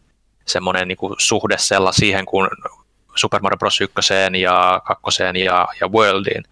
semmoinen 0.47 0.88
niin 0.88 0.97
kuin 0.97 1.15
suhde 1.18 1.57
sella 1.57 1.91
siihen 1.91 2.26
kuin 2.26 2.49
Super 3.15 3.41
Mario 3.41 3.57
Bros. 3.57 3.81
1 3.81 4.14
ja 4.41 4.81
2 4.86 5.23
ja, 5.45 5.68
ja 5.81 5.88
Worldiin. 5.88 6.44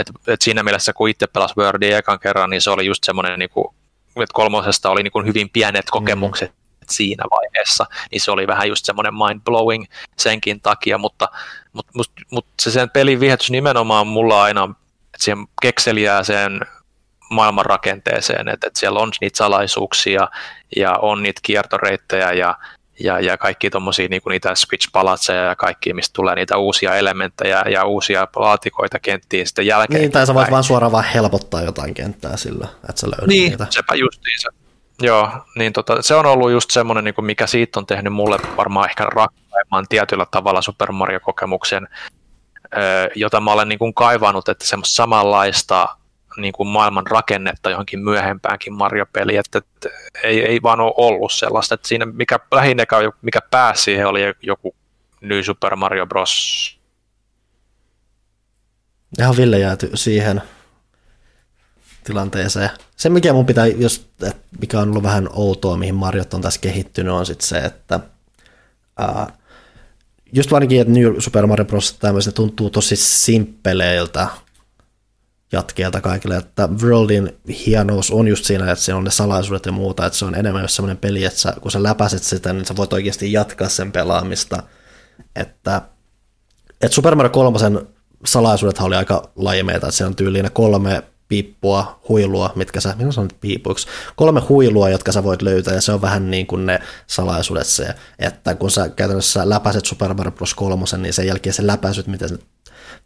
Et, 0.00 0.10
et 0.26 0.42
siinä 0.42 0.62
mielessä, 0.62 0.92
kun 0.92 1.08
itse 1.08 1.26
pelasi 1.26 1.54
Worldia 1.56 1.98
ekan 1.98 2.20
kerran, 2.20 2.50
niin 2.50 2.62
se 2.62 2.70
oli 2.70 2.86
just 2.86 3.04
semmoinen, 3.04 3.38
niin 3.38 3.50
kuin, 3.50 3.74
että 4.16 4.34
kolmosesta 4.34 4.90
oli 4.90 5.02
niin 5.02 5.12
kuin 5.12 5.26
hyvin 5.26 5.50
pienet 5.50 5.90
kokemukset 5.90 6.50
mm. 6.50 6.86
siinä 6.90 7.24
vaiheessa, 7.30 7.86
niin 8.10 8.20
se 8.20 8.30
oli 8.30 8.46
vähän 8.46 8.68
just 8.68 8.84
semmoinen 8.84 9.14
mind-blowing 9.14 9.84
senkin 10.18 10.60
takia, 10.60 10.98
mutta, 10.98 11.28
mutta, 11.72 11.92
mutta, 11.94 12.22
mutta 12.30 12.52
se 12.62 12.70
sen 12.70 12.90
pelin 12.90 13.20
viehätys 13.20 13.50
nimenomaan 13.50 14.06
mulla 14.06 14.42
aina, 14.42 14.64
että 15.06 15.24
siihen 15.24 15.46
kekseliää 15.62 16.22
sen 16.22 16.60
maailman 17.30 17.66
rakenteeseen, 17.66 18.48
että, 18.48 18.66
että 18.66 18.80
siellä 18.80 19.00
on 19.00 19.12
niitä 19.20 19.36
salaisuuksia 19.36 20.28
ja 20.76 20.92
on 21.02 21.22
niitä 21.22 21.40
kiertoreittejä 21.42 22.32
ja, 22.32 22.58
ja, 23.02 23.20
ja 23.20 23.38
kaikki 23.38 23.70
tuommoisia 23.70 24.08
niin 24.08 24.22
niitä 24.28 24.54
switch-palatseja 24.54 25.44
ja 25.44 25.56
kaikki, 25.56 25.94
mistä 25.94 26.12
tulee 26.12 26.34
niitä 26.34 26.56
uusia 26.56 26.94
elementtejä 26.94 27.62
ja 27.70 27.84
uusia 27.84 28.28
laatikoita 28.36 28.98
kenttiin 28.98 29.46
sitten 29.46 29.66
jälkeen. 29.66 30.00
Niin, 30.00 30.12
tai 30.12 30.26
sä 30.26 30.34
voit 30.34 30.50
vaan 30.50 30.64
suoraan 30.64 30.92
vaan 30.92 31.04
helpottaa 31.04 31.62
jotain 31.62 31.94
kenttää 31.94 32.36
sillä, 32.36 32.68
että 32.88 33.00
sä 33.00 33.06
löydät 33.06 33.26
niin, 33.26 33.50
niitä. 33.50 33.66
sepä 33.70 33.94
justiinsa. 33.94 34.48
Joo, 35.02 35.30
niin 35.56 35.72
tota, 35.72 36.02
se 36.02 36.14
on 36.14 36.26
ollut 36.26 36.50
just 36.50 36.70
semmoinen, 36.70 37.04
niin 37.04 37.14
mikä 37.24 37.46
siitä 37.46 37.80
on 37.80 37.86
tehnyt 37.86 38.12
mulle 38.12 38.38
varmaan 38.56 38.88
ehkä 38.88 39.04
rakkaimman 39.04 39.86
tietyllä 39.88 40.26
tavalla 40.30 40.62
Super 40.62 40.92
Mario-kokemuksen, 40.92 41.88
jota 43.14 43.40
mä 43.40 43.52
olen 43.52 43.68
niin 43.68 43.78
kuin 43.78 43.94
kaivannut, 43.94 44.48
että 44.48 44.66
semmoista 44.66 44.94
samanlaista 44.94 45.88
niin 46.36 46.52
kuin 46.52 46.68
maailman 46.68 47.06
rakennetta 47.06 47.70
johonkin 47.70 48.00
myöhempäänkin 48.00 48.72
Mario-peliin, 48.72 49.38
että, 49.38 49.58
että 49.58 49.88
ei, 50.22 50.44
ei 50.44 50.62
vaan 50.62 50.80
ole 50.80 50.94
ollut 50.96 51.32
sellaista, 51.32 51.74
että 51.74 51.88
siinä 51.88 52.06
mikä 52.06 52.38
lähinnä 52.52 52.84
mikä 53.22 53.40
pääsi 53.50 53.82
siihen 53.82 54.06
oli 54.06 54.20
joku 54.42 54.74
New 55.20 55.42
Super 55.42 55.76
Mario 55.76 56.06
Bros. 56.06 56.78
Ihan 59.18 59.36
Ville 59.36 59.58
jääty 59.58 59.90
siihen 59.94 60.42
tilanteeseen. 62.04 62.70
Se, 62.96 63.08
mikä 63.08 63.32
mun 63.32 63.46
pitää, 63.46 63.66
jos, 63.66 64.10
mikä 64.60 64.80
on 64.80 64.88
ollut 64.90 65.02
vähän 65.02 65.28
outoa, 65.32 65.76
mihin 65.76 65.94
Mariot 65.94 66.34
on 66.34 66.42
tässä 66.42 66.60
kehittynyt, 66.60 67.12
on 67.12 67.26
sitten 67.26 67.48
se, 67.48 67.58
että 67.58 68.00
ää, 68.98 69.32
just 70.32 70.50
varsinkin, 70.50 70.80
että 70.80 70.92
New 70.92 71.14
Super 71.18 71.46
Mario 71.46 71.64
Bros. 71.64 71.92
tämmöiset 71.92 72.34
tuntuu 72.34 72.70
tosi 72.70 72.96
simppeleiltä, 72.96 74.26
jatkeelta 75.52 76.00
kaikille, 76.00 76.36
että 76.36 76.68
Worldin 76.82 77.38
hienous 77.66 78.10
on 78.10 78.28
just 78.28 78.44
siinä, 78.44 78.72
että 78.72 78.84
se 78.84 78.94
on 78.94 79.04
ne 79.04 79.10
salaisuudet 79.10 79.66
ja 79.66 79.72
muuta, 79.72 80.06
että 80.06 80.18
se 80.18 80.24
on 80.24 80.34
enemmän 80.34 80.62
jos 80.62 80.76
semmoinen 80.76 80.96
peli, 80.96 81.24
että 81.24 81.38
sä, 81.38 81.54
kun 81.60 81.70
sä 81.70 81.82
läpäiset 81.82 82.22
sitä, 82.22 82.52
niin 82.52 82.64
sä 82.64 82.76
voit 82.76 82.92
oikeasti 82.92 83.32
jatkaa 83.32 83.68
sen 83.68 83.92
pelaamista, 83.92 84.62
että, 85.36 85.82
että 86.80 86.94
Super 86.94 87.14
Mario 87.14 87.30
3 87.30 87.58
salaisuudet 88.26 88.78
oli 88.78 88.94
aika 88.94 89.30
laimeita, 89.36 89.86
että 89.86 89.96
se 89.96 90.04
on 90.04 90.16
tyyliin 90.16 90.52
kolme 90.52 91.02
piippua, 91.28 92.00
huilua, 92.08 92.52
mitkä 92.54 92.80
sä, 92.80 92.94
minä 92.98 93.12
sanon 93.12 93.30
piipuiksi, 93.40 93.86
kolme 94.16 94.40
huilua, 94.40 94.88
jotka 94.88 95.12
sä 95.12 95.24
voit 95.24 95.42
löytää, 95.42 95.74
ja 95.74 95.80
se 95.80 95.92
on 95.92 96.02
vähän 96.02 96.30
niin 96.30 96.46
kuin 96.46 96.66
ne 96.66 96.80
salaisuudet 97.06 97.66
se, 97.66 97.94
että 98.18 98.54
kun 98.54 98.70
sä 98.70 98.88
käytännössä 98.88 99.48
läpäiset 99.48 99.84
Super 99.84 100.14
Mario 100.14 100.32
Bros. 100.32 100.54
3, 100.54 100.84
niin 100.96 101.12
sen 101.12 101.26
jälkeen 101.26 101.54
se 101.54 101.66
läpäisyt, 101.66 102.06
miten 102.06 102.38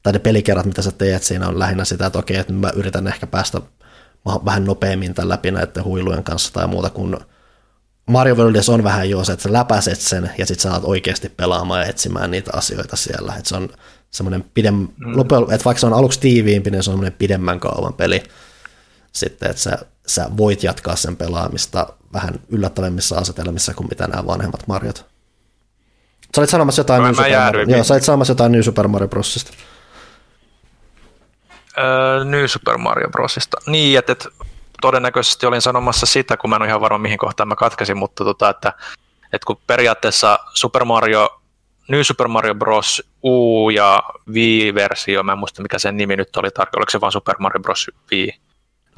tai 0.06 0.12
ne 0.12 0.18
pelikerrat, 0.18 0.66
mitä 0.66 0.82
sä 0.82 0.92
teet 0.92 1.22
siinä, 1.22 1.48
on 1.48 1.58
lähinnä 1.58 1.84
sitä, 1.84 2.06
että 2.06 2.18
okei, 2.18 2.36
että 2.36 2.52
mä 2.52 2.70
yritän 2.76 3.06
ehkä 3.06 3.26
päästä 3.26 3.60
vähän 4.44 4.64
nopeammin 4.64 5.14
tämän 5.14 5.28
läpi 5.28 5.50
näiden 5.50 5.84
huilujen 5.84 6.24
kanssa 6.24 6.52
tai 6.52 6.66
muuta, 6.66 6.90
kun 6.90 7.20
Mario 8.06 8.34
Worldissa 8.34 8.72
on 8.72 8.84
vähän 8.84 9.10
jo 9.10 9.24
se, 9.24 9.32
että 9.32 9.42
sä 9.42 9.52
läpäiset 9.52 10.00
sen 10.00 10.30
ja 10.38 10.46
sitten 10.46 10.62
sä 10.62 10.70
alat 10.70 10.84
oikeasti 10.84 11.28
pelaamaan 11.28 11.80
ja 11.80 11.86
etsimään 11.86 12.30
niitä 12.30 12.50
asioita 12.54 12.96
siellä. 12.96 13.34
Että 13.38 13.48
se 13.48 13.56
on 13.56 13.68
semmoinen 14.10 14.44
pidem, 14.54 14.74
mm. 14.74 15.20
että 15.52 15.64
vaikka 15.64 15.80
se 15.80 15.86
on 15.86 15.92
aluksi 15.92 16.20
tiiviimpi, 16.20 16.70
niin 16.70 16.82
se 16.82 16.90
on 16.90 16.94
semmoinen 16.94 17.18
pidemmän 17.18 17.60
kauan 17.60 17.94
peli. 17.94 18.22
Sitten, 19.12 19.50
että 19.50 19.62
sä, 19.62 19.78
sä 20.06 20.30
voit 20.36 20.62
jatkaa 20.62 20.96
sen 20.96 21.16
pelaamista 21.16 21.86
vähän 22.12 22.34
yllättävämmissä 22.48 23.16
asetelmissa 23.16 23.74
kuin 23.74 23.88
mitä 23.88 24.06
nämä 24.06 24.26
vanhemmat 24.26 24.66
Mariot. 24.66 25.06
Sä 26.34 26.40
olit 26.40 26.50
sanomassa 26.50 26.80
jotain, 26.80 27.02
mä, 27.02 27.08
New, 27.08 27.14
Super 27.16 27.38
Mario, 27.38 27.62
joo, 27.62 27.84
sä 27.84 27.94
olit 27.94 28.04
sanomassa 28.04 28.30
jotain 28.30 28.52
New 28.52 28.62
Super 28.62 28.88
Mario 28.88 29.08
Brosista. 29.08 29.52
Öö, 31.78 32.24
New 32.24 32.46
Super 32.46 32.78
Mario 32.78 33.08
Brosista. 33.08 33.56
Niin, 33.66 33.98
että, 33.98 34.12
että 34.12 34.28
todennäköisesti 34.80 35.46
olin 35.46 35.62
sanomassa 35.62 36.06
sitä, 36.06 36.36
kun 36.36 36.50
mä 36.50 36.56
en 36.56 36.62
ole 36.62 36.68
ihan 36.68 36.80
varma 36.80 36.98
mihin 36.98 37.18
kohtaan 37.18 37.48
mä 37.48 37.56
katkasin, 37.56 37.96
mutta 37.96 38.24
tota, 38.24 38.50
että, 38.50 38.72
että 39.32 39.46
kun 39.46 39.60
periaatteessa 39.66 40.38
Super 40.54 40.84
Mario, 40.84 41.40
New 41.88 42.00
Super 42.02 42.28
Mario 42.28 42.54
Bros. 42.54 43.02
U 43.22 43.70
ja 43.70 44.02
V-versio, 44.34 45.22
mä 45.22 45.32
en 45.32 45.38
muista 45.38 45.62
mikä 45.62 45.78
sen 45.78 45.96
nimi 45.96 46.16
nyt 46.16 46.36
oli 46.36 46.50
tarkoin, 46.50 46.80
oliko 46.80 46.90
se 46.90 47.00
vaan 47.00 47.12
Super 47.12 47.36
Mario 47.38 47.60
Bros. 47.60 47.90
V? 48.10 48.28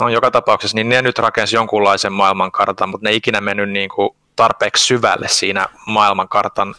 No 0.00 0.08
joka 0.08 0.30
tapauksessa, 0.30 0.74
niin 0.74 0.88
ne 0.88 1.02
nyt 1.02 1.18
rakensi 1.18 1.56
jonkunlaisen 1.56 2.12
maailmankartan, 2.12 2.88
mutta 2.88 3.04
ne 3.04 3.10
ei 3.10 3.16
ikinä 3.16 3.40
mennyt 3.40 3.70
niin 3.70 3.88
kuin 3.88 4.10
tarpeeksi 4.36 4.84
syvälle 4.84 5.28
siinä 5.28 5.66
maailmankartan 5.86 6.74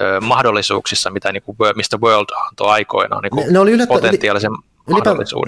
ö, 0.00 0.20
mahdollisuuksissa, 0.20 1.10
mitä 1.10 1.32
niin 1.32 1.42
kuin, 1.42 1.56
mistä 1.76 1.96
World 1.96 2.28
antoi 2.48 2.70
aikoinaan 2.70 3.22
niin 3.22 3.30
kuin 3.30 3.52
ne, 3.52 3.58
oli 3.58 3.70
yllättä, 3.70 3.94
potentiaalisen. 3.94 4.52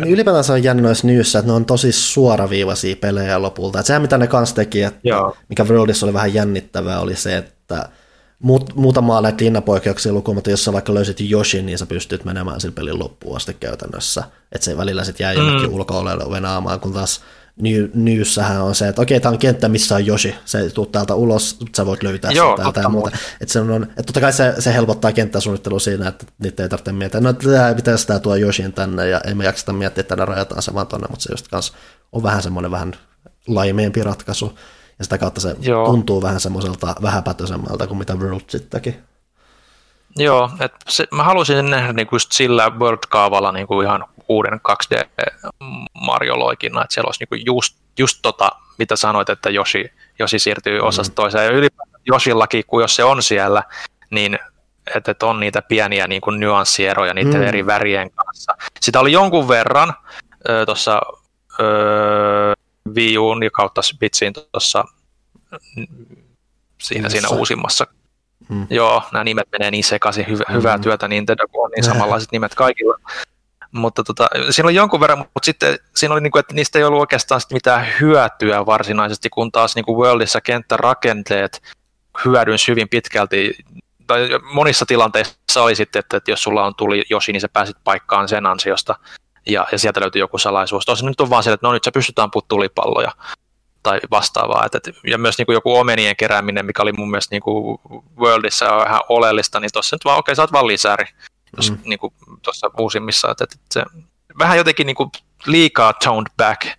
Ylipäätään 0.08 0.44
se 0.44 0.52
on 0.52 0.62
jännä 0.62 0.82
noissa 0.82 1.06
nyyssä, 1.06 1.38
että 1.38 1.50
ne 1.50 1.56
on 1.56 1.64
tosi 1.64 1.92
suoraviivaisia 1.92 2.96
pelejä 2.96 3.42
lopulta. 3.42 3.80
Et 3.80 3.86
sehän 3.86 4.02
mitä 4.02 4.18
ne 4.18 4.26
kanssa 4.26 4.56
teki, 4.56 4.82
että 4.82 5.00
mikä 5.48 5.64
Worldissa 5.64 6.06
oli 6.06 6.12
vähän 6.12 6.34
jännittävää, 6.34 7.00
oli 7.00 7.16
se, 7.16 7.36
että 7.36 7.88
muut, 8.38 8.74
muutamaa 8.74 9.20
näitä 9.20 9.44
linnapoikkeuksia 9.44 10.12
lukumatta, 10.12 10.50
jos 10.50 10.64
sä 10.64 10.72
vaikka 10.72 10.94
löysit 10.94 11.20
Yoshin, 11.32 11.66
niin 11.66 11.78
sä 11.78 11.86
pystyt 11.86 12.24
menemään 12.24 12.60
sillä 12.60 12.74
pelin 12.74 12.98
loppuun 12.98 13.36
asti 13.36 13.54
käytännössä. 13.54 14.24
Että 14.52 14.64
se 14.64 14.76
välillä 14.76 15.04
sitten 15.04 15.24
jää 15.24 15.32
jonnekin 15.32 15.68
mm. 15.68 15.74
ulkoolelle 15.74 16.30
venaamaan, 16.30 16.80
kun 16.80 16.92
taas 16.92 17.20
New, 17.56 17.84
Newssähän 17.94 18.62
on 18.62 18.74
se, 18.74 18.88
että 18.88 19.02
okei, 19.02 19.20
tämä 19.20 19.32
on 19.32 19.38
kenttä, 19.38 19.68
missä 19.68 19.94
on 19.94 20.06
Yoshi, 20.06 20.34
se 20.44 20.70
tuu 20.70 20.86
täältä 20.86 21.14
ulos, 21.14 21.58
sä 21.76 21.86
voit 21.86 22.02
löytää 22.02 22.30
Joo, 22.30 22.56
sen 22.56 22.62
täältä 22.62 22.80
ja 22.80 22.88
muuta. 22.88 23.16
Että 23.40 23.52
se 23.52 23.60
on, 23.60 23.82
että 23.82 24.02
totta 24.02 24.20
kai 24.20 24.32
se, 24.32 24.54
se 24.58 24.74
helpottaa 24.74 25.12
kenttäsuunnittelua 25.12 25.80
siinä, 25.80 26.08
että 26.08 26.26
niitä 26.38 26.62
ei 26.62 26.68
tarvitse 26.68 26.92
miettiä, 26.92 27.20
no 27.20 27.32
tämä 27.32 27.74
pitäisi 27.74 28.06
tämä 28.06 28.18
tuo 28.18 28.36
Yoshin 28.36 28.72
tänne, 28.72 29.08
ja 29.08 29.20
emme 29.20 29.44
jakseta 29.44 29.72
miettiä, 29.72 30.00
että 30.00 30.16
tänne 30.16 30.34
rajataan 30.34 30.62
se 30.62 30.74
vaan 30.74 30.86
tonne, 30.86 31.06
mutta 31.10 31.22
se 31.22 31.32
just 31.32 31.48
kans 31.48 31.72
on 32.12 32.22
vähän 32.22 32.42
semmoinen 32.42 32.70
vähän 32.70 32.92
laimeempi 33.46 34.02
ratkaisu, 34.02 34.58
ja 34.98 35.04
sitä 35.04 35.18
kautta 35.18 35.40
se 35.40 35.56
Joo. 35.60 35.86
tuntuu 35.86 36.22
vähän 36.22 36.40
semmoiselta 36.40 36.94
vähäpätöisemmältä 37.02 37.86
kuin 37.86 37.98
mitä 37.98 38.14
World 38.14 38.40
sittenkin. 38.48 39.02
Joo, 40.16 40.50
että 40.60 40.78
se, 40.88 41.06
mä 41.10 41.24
haluaisin 41.24 41.70
nähdä 41.70 41.92
niinku 41.92 42.14
just 42.14 42.32
sillä 42.32 42.70
World-kaavalla 42.70 43.52
niinku 43.52 43.80
ihan 43.80 44.04
uuden 44.28 44.60
2D 44.68 45.04
Mario 45.94 46.38
Loikinna, 46.38 46.82
että 46.82 46.94
siellä 46.94 47.08
olisi 47.08 47.20
niinku 47.20 47.34
just, 47.46 47.76
just 47.98 48.18
tota, 48.22 48.50
mitä 48.78 48.96
sanoit, 48.96 49.28
että 49.28 49.50
Joshi, 49.50 49.92
Joshi 50.18 50.38
siirtyy 50.38 50.80
mm. 50.80 50.86
osasta 50.86 51.14
toiseen. 51.14 51.44
Ja 51.44 51.50
ylipäätään 51.50 52.00
Joshillakin, 52.06 52.64
kun 52.66 52.82
jos 52.82 52.96
se 52.96 53.04
on 53.04 53.22
siellä, 53.22 53.62
niin 54.10 54.38
että, 54.94 55.10
että 55.10 55.26
on 55.26 55.40
niitä 55.40 55.62
pieniä 55.62 56.06
niin 56.06 56.20
kuin 56.20 56.40
nyanssieroja 56.40 57.14
niiden 57.14 57.40
mm. 57.40 57.46
eri 57.46 57.66
värien 57.66 58.10
kanssa. 58.10 58.56
Sitä 58.80 59.00
oli 59.00 59.12
jonkun 59.12 59.48
verran 59.48 59.94
tuossa 60.66 61.00
Wii 62.94 63.18
Uun 63.18 63.42
ja 63.42 63.50
kautta 63.50 63.80
Bitsiin 64.00 64.32
tuossa 64.52 64.84
siinä, 66.82 67.08
siinä 67.08 67.28
uusimmassa. 67.28 67.86
Mm. 68.48 68.66
Joo, 68.70 69.02
nämä 69.12 69.24
nimet 69.24 69.48
menee 69.52 69.70
niin 69.70 69.84
sekaisin. 69.84 70.26
Hyvä, 70.28 70.44
mm. 70.48 70.54
Hyvää 70.54 70.78
työtä 70.78 71.08
Nintendo, 71.08 71.44
kun 71.52 71.64
on 71.64 71.70
niin 71.70 71.84
samanlaiset 71.84 72.32
nimet 72.32 72.54
kaikilla. 72.54 72.98
Mutta 73.74 74.04
tota, 74.04 74.28
siinä 74.50 74.66
oli 74.66 74.74
jonkun 74.74 75.00
verran, 75.00 75.18
mutta 75.18 75.44
sitten 75.44 75.78
siinä 75.96 76.12
oli, 76.12 76.20
niin 76.20 76.30
kuin, 76.30 76.40
että 76.40 76.54
niistä 76.54 76.78
ei 76.78 76.84
ollut 76.84 77.00
oikeastaan 77.00 77.40
mitään 77.52 77.86
hyötyä 78.00 78.66
varsinaisesti, 78.66 79.30
kun 79.30 79.52
taas 79.52 79.74
niin 79.74 79.84
kuin 79.84 79.98
Worldissa 79.98 80.40
kenttärakenteet 80.40 81.62
hyödyn 82.24 82.58
hyvin 82.68 82.88
pitkälti, 82.88 83.56
tai 84.06 84.28
monissa 84.52 84.86
tilanteissa 84.86 85.62
oli 85.62 85.74
sitten, 85.74 86.00
että, 86.00 86.16
että 86.16 86.30
jos 86.30 86.42
sulla 86.42 86.66
on 86.66 86.74
tuli 86.74 87.04
Josi, 87.10 87.32
niin 87.32 87.40
sä 87.40 87.48
pääsit 87.48 87.76
paikkaan 87.84 88.28
sen 88.28 88.46
ansiosta, 88.46 88.94
ja, 89.46 89.66
ja 89.72 89.78
sieltä 89.78 90.00
löytyy 90.00 90.20
joku 90.20 90.38
salaisuus. 90.38 90.84
Tosin 90.84 91.06
nyt 91.06 91.20
on 91.20 91.30
vaan 91.30 91.42
se, 91.42 91.52
että 91.52 91.66
no 91.66 91.72
nyt 91.72 91.84
sä 91.84 91.92
pystyt 91.92 92.18
ampumaan 92.18 92.48
tulipalloja 92.48 93.12
tai 93.82 94.00
vastaavaa. 94.10 94.66
Et, 94.66 94.74
et, 94.74 94.96
ja 95.06 95.18
myös 95.18 95.38
niin 95.38 95.46
kuin 95.46 95.54
joku 95.54 95.76
omenien 95.76 96.16
kerääminen, 96.16 96.66
mikä 96.66 96.82
oli 96.82 96.92
mun 96.92 97.10
mielestä 97.10 97.34
niin 97.34 97.42
kuin 97.42 97.80
Worldissa 98.18 98.76
vähän 98.76 99.00
oleellista, 99.08 99.60
niin 99.60 99.70
tuossa 99.72 99.96
nyt 99.96 100.04
vaan, 100.04 100.18
okei, 100.18 100.32
okay, 100.32 100.36
sä 100.36 100.42
oot 100.42 100.52
vaan 100.52 100.66
lisäri 100.66 101.04
mm. 101.70 101.78
niin 101.84 101.98
kuin 101.98 102.14
tuossa 102.42 102.70
uusimmissa, 102.78 103.30
että, 103.30 103.44
että 103.44 103.56
se 103.72 103.84
vähän 104.38 104.56
jotenkin 104.56 104.86
niin 104.86 104.96
kuin 104.96 105.10
liikaa 105.46 105.92
toned 105.92 106.26
back 106.36 106.66
äh, 106.66 106.74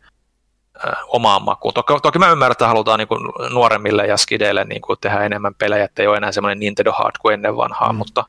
omaan 1.07 1.43
makuun. 1.43 1.73
Toki, 1.73 1.93
toki 2.01 2.19
mä 2.19 2.31
ymmärrän, 2.31 2.51
että 2.51 2.67
halutaan 2.67 2.99
niin 2.99 3.07
kuin 3.07 3.21
nuoremmille 3.53 4.07
ja 4.07 4.17
skideille 4.17 4.63
niin 4.63 4.81
kuin 4.81 4.99
tehdä 5.01 5.25
enemmän 5.25 5.55
pelejä, 5.55 5.85
että 5.85 6.01
ei 6.01 6.07
ole 6.07 6.17
enää 6.17 6.31
semmoinen 6.31 6.59
Nintendo 6.59 6.91
Hard 6.91 7.15
kuin 7.21 7.33
ennen 7.33 7.57
vanhaa, 7.57 7.93
mm. 7.93 7.97
mutta 7.97 8.25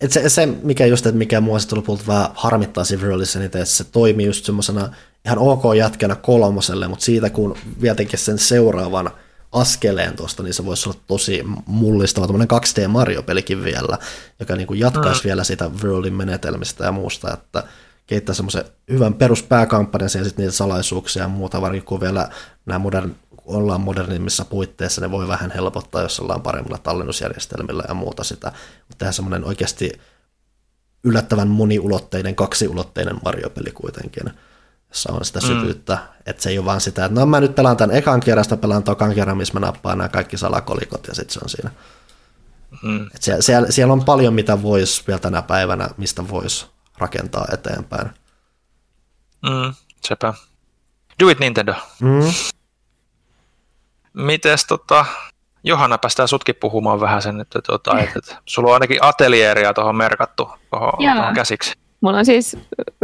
et 0.00 0.12
se, 0.12 0.28
se, 0.28 0.46
mikä 0.46 0.86
just, 0.86 1.06
että 1.06 1.18
mikä 1.18 1.40
mua 1.40 1.58
sitten 1.58 1.78
lopulta 1.78 2.02
vähän 2.06 2.28
harmittaa 2.34 2.84
siinä 2.84 3.02
Worldissa, 3.02 3.38
niin 3.38 3.46
että 3.46 3.64
se 3.64 3.84
toimii 3.84 4.26
just 4.26 4.44
semmoisena 4.44 4.88
ihan 5.26 5.38
ok 5.38 5.62
jätkänä 5.76 6.14
kolmoselle, 6.14 6.88
mutta 6.88 7.04
siitä 7.04 7.30
kun 7.30 7.56
vietinkin 7.82 8.18
sen 8.18 8.38
seuraavan 8.38 9.10
askeleen 9.54 10.16
tuosta, 10.16 10.42
niin 10.42 10.54
se 10.54 10.64
voisi 10.64 10.88
olla 10.88 11.00
tosi 11.06 11.42
mullistava, 11.66 12.26
tämmöinen 12.26 12.48
2D 12.50 12.88
Mario-pelikin 12.88 13.64
vielä, 13.64 13.98
joka 14.40 14.56
niin 14.56 14.66
kuin 14.66 14.80
jatkaisi 14.80 15.20
mm. 15.20 15.24
vielä 15.24 15.44
sitä 15.44 15.70
Worldin 15.82 16.14
menetelmistä 16.14 16.84
ja 16.84 16.92
muusta, 16.92 17.32
että 17.32 17.64
keittää 18.06 18.34
semmoisen 18.34 18.64
hyvän 18.90 19.14
peruspääkampanjan 19.14 20.10
ja 20.14 20.24
sitten 20.24 20.42
niitä 20.42 20.56
salaisuuksia 20.56 21.22
ja 21.22 21.28
muuta, 21.28 21.60
varsinkin 21.60 21.86
kun 21.86 22.00
vielä 22.00 22.28
nämä 22.66 22.78
modern, 22.78 23.14
ollaan 23.44 23.80
modernimmissa 23.80 24.44
puitteissa, 24.44 25.00
ne 25.00 25.10
voi 25.10 25.28
vähän 25.28 25.50
helpottaa, 25.50 26.02
jos 26.02 26.20
ollaan 26.20 26.42
paremmilla 26.42 26.78
tallennusjärjestelmillä 26.78 27.84
ja 27.88 27.94
muuta 27.94 28.24
sitä, 28.24 28.52
mutta 28.78 28.98
tehdään 28.98 29.14
semmoinen 29.14 29.44
oikeasti 29.44 29.92
yllättävän 31.04 31.48
moniulotteinen, 31.48 32.34
kaksiulotteinen 32.34 33.16
Mario-peli 33.24 33.70
kuitenkin 33.70 34.30
jossa 34.94 35.12
on 35.12 35.24
sitä 35.24 35.40
mm. 35.40 35.46
syvyyttä. 35.46 35.94
Mm. 35.94 36.22
Että 36.26 36.42
se 36.42 36.50
ei 36.50 36.58
ole 36.58 36.66
vaan 36.66 36.80
sitä, 36.80 37.04
että 37.04 37.20
no 37.20 37.26
mä 37.26 37.40
nyt 37.40 37.54
pelaan 37.54 37.76
tämän 37.76 37.96
ekan 37.96 38.20
kerran, 38.20 38.44
sitten 38.44 38.58
pelaan 38.58 38.82
tokan 38.82 39.14
kerran, 39.14 39.36
missä 39.36 39.54
mä 39.54 39.66
nappaan 39.66 39.98
nämä 39.98 40.08
kaikki 40.08 40.36
salakolikot 40.36 41.06
ja 41.06 41.14
sitten 41.14 41.34
se 41.34 41.40
on 41.42 41.48
siinä. 41.48 41.70
Mm. 42.82 43.06
Et 43.14 43.22
siellä, 43.22 43.42
siellä, 43.42 43.70
siellä, 43.70 43.92
on 43.92 44.04
paljon, 44.04 44.34
mitä 44.34 44.62
voisi 44.62 45.04
vielä 45.06 45.18
tänä 45.18 45.42
päivänä, 45.42 45.88
mistä 45.96 46.28
voisi 46.28 46.66
rakentaa 46.98 47.46
eteenpäin. 47.52 48.10
Mm, 49.42 49.74
sepä. 50.04 50.34
Do 51.22 51.28
it 51.28 51.38
Nintendo. 51.38 51.74
Mm. 52.00 52.32
Mites 54.12 54.64
tota, 54.66 55.06
Johanna, 55.64 55.98
päästään 55.98 56.28
sutkin 56.28 56.54
puhumaan 56.60 57.00
vähän 57.00 57.22
sen, 57.22 57.40
että, 57.40 57.60
tuota, 57.66 57.98
että, 57.98 58.18
että 58.18 58.36
sulla 58.46 58.68
on 58.68 58.74
ainakin 58.74 58.98
atelieria 59.04 59.74
tuohon 59.74 59.96
merkattu 59.96 60.50
tuohon, 60.70 60.92
tuohon 61.16 61.34
käsiksi. 61.34 61.83
Mulla 62.04 62.18
on 62.18 62.24
siis 62.24 62.56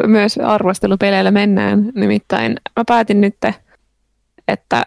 myös 0.06 0.38
arvostelupeleillä 0.38 1.30
mennään, 1.30 1.92
nimittäin 1.94 2.56
mä 2.76 2.84
päätin 2.86 3.20
nyt, 3.20 3.36
että 4.48 4.86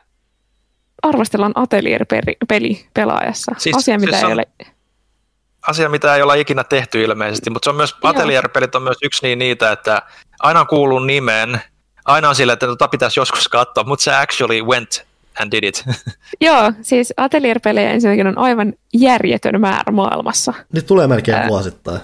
arvostellaan 1.04 1.52
Atelier-peli 1.56 2.86
pelaajassa. 2.94 3.52
Siis, 3.58 3.76
asia, 3.76 4.00
mitä 4.00 4.12
siis 4.12 4.24
ei 4.24 4.34
ole... 4.34 4.46
Asia, 5.68 5.90
mitä 5.90 6.16
ei 6.16 6.22
olla 6.22 6.34
ikinä 6.34 6.64
tehty 6.64 7.04
ilmeisesti, 7.04 7.50
mutta 7.50 7.66
se 7.66 7.70
on 7.70 7.76
myös, 7.76 7.96
Atelier-pelit 8.04 8.76
on 8.76 8.84
myös 8.84 8.98
yksi 9.04 9.26
niin 9.26 9.40
niitä, 9.40 9.72
että 9.72 10.02
aina 10.40 10.60
on 10.60 10.68
kuullut 10.68 11.06
nimen, 11.06 11.62
aina 12.06 12.30
on 12.30 12.36
sillä, 12.36 12.54
että 12.54 12.66
tota 12.66 12.88
pitäisi 12.88 13.20
joskus 13.20 13.48
katsoa, 13.48 13.84
mutta 13.84 14.04
se 14.04 14.16
actually 14.16 14.62
went 14.62 15.06
and 15.42 15.52
did 15.52 15.64
it. 15.64 15.84
Joo, 16.42 16.74
siis 16.82 17.14
Atelier-pelejä 17.18 17.92
ensinnäkin 17.92 18.28
on 18.28 18.38
aivan 18.38 18.74
järjetön 18.94 19.62
määrä 19.62 19.92
maailmassa. 19.92 20.54
Nyt 20.74 20.86
tulee 20.86 21.08
melkein 21.08 21.38
Ää, 21.38 21.48
vuosittain 21.48 22.00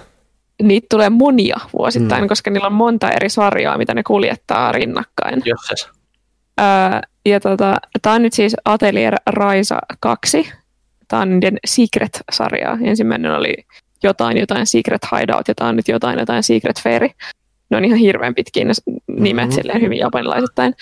niitä 0.62 0.86
tulee 0.90 1.10
monia 1.10 1.56
vuosittain, 1.78 2.24
mm. 2.24 2.28
koska 2.28 2.50
niillä 2.50 2.66
on 2.66 2.72
monta 2.72 3.10
eri 3.10 3.28
sarjaa, 3.28 3.78
mitä 3.78 3.94
ne 3.94 4.02
kuljettaa 4.02 4.72
rinnakkain. 4.72 5.42
Yes. 5.46 5.88
Öö, 6.60 7.00
ja 7.26 7.40
tota, 7.40 7.76
tämä 8.02 8.14
on 8.14 8.22
nyt 8.22 8.32
siis 8.32 8.56
Atelier 8.64 9.14
Raisa 9.26 9.78
2. 10.00 10.48
Tämä 11.08 11.22
on 11.22 11.30
niiden 11.30 11.58
Secret-sarjaa. 11.66 12.78
Ensimmäinen 12.82 13.32
oli 13.32 13.54
jotain, 14.02 14.38
jotain 14.38 14.66
Secret 14.66 15.02
Hideout, 15.12 15.48
ja 15.48 15.54
tämä 15.54 15.68
on 15.68 15.76
nyt 15.76 15.88
jotain, 15.88 16.18
jotain 16.18 16.42
Secret 16.42 16.82
Fairy. 16.82 17.08
Ne 17.70 17.76
on 17.76 17.84
ihan 17.84 17.98
hirveän 17.98 18.34
pitkin 18.34 18.68
nimet, 19.08 19.44
mm-hmm. 19.44 19.54
silleen 19.54 19.80
hyvin 19.80 19.98
japanilaisittain. 19.98 20.74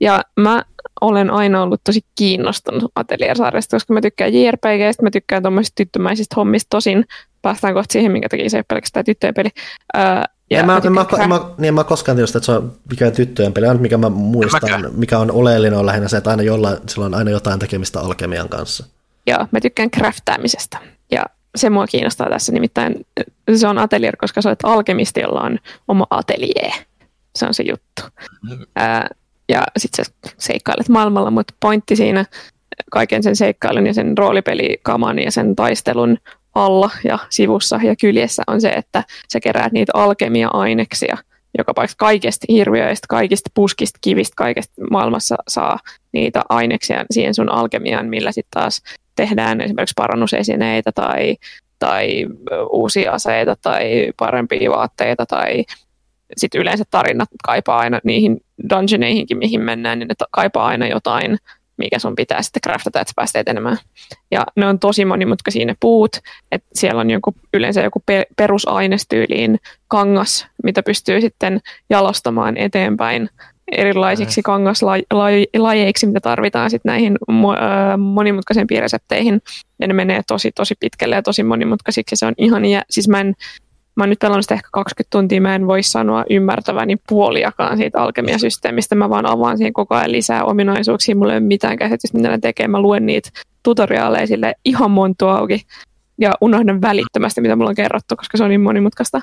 Ja 0.00 0.22
mä 0.40 0.64
olen 1.00 1.30
aina 1.30 1.62
ollut 1.62 1.80
tosi 1.84 2.00
kiinnostunut 2.14 2.92
Atelier-sarjasta, 2.96 3.76
koska 3.76 3.94
mä 3.94 4.00
tykkään 4.00 4.34
JRPGistä, 4.34 5.02
mä 5.02 5.10
tykkään 5.10 5.42
tuommoisista 5.42 5.74
tyttömäisistä 5.76 6.34
hommista 6.36 6.66
tosin, 6.70 7.04
päästään 7.44 7.74
kohta 7.74 7.92
siihen, 7.92 8.12
minkä 8.12 8.28
takia 8.28 8.50
se 8.50 8.56
ei 8.56 8.58
ole 8.58 8.64
pelkästään 8.68 9.04
tyttöjen 9.04 9.34
peli. 9.34 9.48
Öö, 9.96 10.02
ja 10.50 10.60
en 10.60 10.66
mä, 10.66 10.80
mä, 10.90 11.06
mä, 11.18 11.28
mä, 11.28 11.40
niin 11.58 11.74
mä 11.74 11.84
koskaan 11.84 12.16
tiedä, 12.16 12.28
että 12.36 12.46
se 12.46 12.52
on 12.52 12.72
mikä 12.90 13.10
tyttöjen 13.10 13.52
peli, 13.52 13.66
on 13.66 13.82
mikä 13.82 13.98
mä 13.98 14.08
muistan, 14.08 14.80
mä 14.80 14.88
mikä 14.96 15.18
on 15.18 15.30
oleellinen 15.30 15.78
on 15.78 15.86
lähinnä 15.86 16.08
se, 16.08 16.16
että 16.16 16.30
aina 16.30 16.42
jollain, 16.42 16.76
sillä 16.86 17.06
on 17.06 17.14
aina 17.14 17.30
jotain 17.30 17.58
tekemistä 17.58 18.00
alkemian 18.00 18.48
kanssa. 18.48 18.86
Joo, 19.26 19.46
mä 19.50 19.60
tykkään 19.60 19.90
craftaamisesta 19.90 20.78
ja 21.10 21.24
se 21.56 21.70
mua 21.70 21.86
kiinnostaa 21.86 22.30
tässä, 22.30 22.52
nimittäin 22.52 23.06
se 23.56 23.68
on 23.68 23.78
atelier, 23.78 24.16
koska 24.16 24.42
sä 24.42 24.48
olet 24.48 24.58
alkemisti, 24.62 25.20
jolla 25.20 25.40
on 25.40 25.58
oma 25.88 26.06
atelier. 26.10 26.72
Se 27.36 27.46
on 27.46 27.54
se 27.54 27.62
juttu. 27.62 28.02
Mm-hmm. 28.42 28.66
Ää, 28.76 29.08
ja 29.48 29.62
sitten 29.78 30.04
sä 30.04 30.12
seikkailet 30.38 30.88
maailmalla, 30.88 31.30
mutta 31.30 31.54
pointti 31.60 31.96
siinä 31.96 32.24
kaiken 32.90 33.22
sen 33.22 33.36
seikkailun 33.36 33.86
ja 33.86 33.94
sen 33.94 34.18
roolipelikaman 34.18 35.18
ja 35.18 35.30
sen 35.30 35.56
taistelun 35.56 36.18
alla 36.54 36.90
ja 37.04 37.18
sivussa 37.30 37.80
ja 37.82 37.96
kyljessä 37.96 38.42
on 38.46 38.60
se, 38.60 38.68
että 38.68 39.04
sä 39.32 39.40
keräät 39.40 39.72
niitä 39.72 39.92
alkemia-aineksia 39.94 41.16
joka 41.58 41.74
paikassa 41.74 41.96
kaikista 41.98 42.46
hirviöistä, 42.48 43.06
kaikista 43.08 43.50
puskista, 43.54 43.98
kivistä, 44.02 44.34
kaikesta 44.36 44.72
maailmassa 44.90 45.36
saa 45.48 45.78
niitä 46.12 46.42
aineksia 46.48 47.04
siihen 47.10 47.34
sun 47.34 47.52
alkemiaan, 47.52 48.06
millä 48.06 48.32
sitten 48.32 48.60
taas 48.60 48.82
tehdään 49.16 49.60
esimerkiksi 49.60 49.92
parannusesineitä 49.96 50.92
tai, 50.92 51.36
tai 51.78 52.26
uusia 52.70 53.12
aseita 53.12 53.56
tai 53.62 54.12
parempia 54.16 54.70
vaatteita 54.70 55.26
tai 55.26 55.64
sitten 56.36 56.60
yleensä 56.60 56.84
tarinat 56.90 57.28
kaipaa 57.44 57.78
aina 57.78 58.00
niihin 58.04 58.40
dungeoneihinkin, 58.70 59.38
mihin 59.38 59.60
mennään, 59.60 59.98
niin 59.98 60.08
ne 60.08 60.14
kaipaa 60.30 60.66
aina 60.66 60.86
jotain, 60.86 61.38
mikä 61.76 61.98
sun 61.98 62.14
pitää 62.14 62.42
sitten 62.42 62.62
craftata, 62.62 63.00
että 63.00 63.10
sä 63.10 63.14
pääset 63.16 63.36
etenemään. 63.36 63.78
Ja 64.30 64.46
ne 64.56 64.66
on 64.66 64.78
tosi 64.78 65.04
monimutkaisia 65.04 65.66
ne 65.66 65.74
puut, 65.80 66.16
että 66.52 66.68
siellä 66.74 67.00
on 67.00 67.10
joku, 67.10 67.34
yleensä 67.54 67.82
joku 67.82 68.02
pe- 68.06 68.26
perusaineestyyliin 68.36 69.60
kangas, 69.88 70.46
mitä 70.64 70.82
pystyy 70.82 71.20
sitten 71.20 71.60
jalostamaan 71.90 72.56
eteenpäin 72.56 73.30
erilaisiksi 73.72 74.42
kangaslajeiksi, 74.42 76.06
mitä 76.06 76.20
tarvitaan 76.20 76.70
sitten 76.70 76.90
näihin 76.90 77.18
monimutkaisempiin 77.98 78.82
resepteihin. 78.82 79.42
Ja 79.78 79.86
ne 79.86 79.94
menee 79.94 80.20
tosi, 80.26 80.52
tosi 80.54 80.74
pitkälle 80.80 81.14
ja 81.14 81.22
tosi 81.22 81.42
monimutkaisiksi. 81.42 82.16
Se 82.16 82.26
on 82.26 82.34
ihan, 82.38 82.64
ja 82.64 82.82
siis 82.90 83.08
mä 83.08 83.20
en, 83.20 83.34
mä 83.96 84.02
oon 84.02 84.08
nyt 84.08 84.18
pelannut 84.18 84.44
sitä 84.44 84.54
ehkä 84.54 84.68
20 84.72 85.10
tuntia, 85.10 85.40
mä 85.40 85.54
en 85.54 85.66
voi 85.66 85.82
sanoa 85.82 86.24
ymmärtäväni 86.30 86.96
puoliakaan 87.08 87.76
siitä 87.76 88.00
alkemiasysteemistä. 88.00 88.94
Mä 88.94 89.10
vaan 89.10 89.26
avaan 89.26 89.56
siihen 89.58 89.72
koko 89.72 89.94
ajan 89.94 90.12
lisää 90.12 90.44
ominaisuuksia. 90.44 91.16
Mulla 91.16 91.32
ei 91.32 91.38
ole 91.38 91.46
mitään 91.46 91.76
käsitystä, 91.76 92.18
mitä 92.18 92.28
ne 92.28 92.38
tekee. 92.38 92.68
Mä 92.68 92.80
luen 92.80 93.06
niitä 93.06 93.30
tutoriaaleja 93.62 94.26
sille 94.26 94.54
ihan 94.64 94.90
montua 94.90 95.38
auki 95.38 95.66
ja 96.18 96.32
unohdan 96.40 96.80
välittömästi, 96.80 97.40
mitä 97.40 97.56
mulla 97.56 97.70
on 97.70 97.76
kerrottu, 97.76 98.16
koska 98.16 98.38
se 98.38 98.44
on 98.44 98.50
niin 98.50 98.60
monimutkaista. 98.60 99.20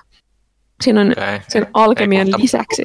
Siinä 0.83 1.01
on 1.01 1.11
okay. 1.11 1.39
sen 1.47 1.67
alkemian 1.73 2.27
lisäksi. 2.37 2.83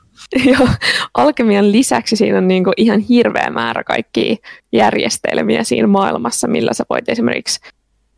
Joo, 0.50 0.68
alkemian 1.14 1.72
lisäksi 1.72 2.16
siinä 2.16 2.38
on 2.38 2.48
niin 2.48 2.64
kuin 2.64 2.74
ihan 2.76 3.00
hirveä 3.00 3.50
määrä 3.50 3.84
kaikkia 3.84 4.36
järjestelmiä 4.72 5.64
siinä 5.64 5.88
maailmassa, 5.88 6.48
millä 6.48 6.72
sä 6.72 6.84
voit 6.90 7.08
esimerkiksi 7.08 7.60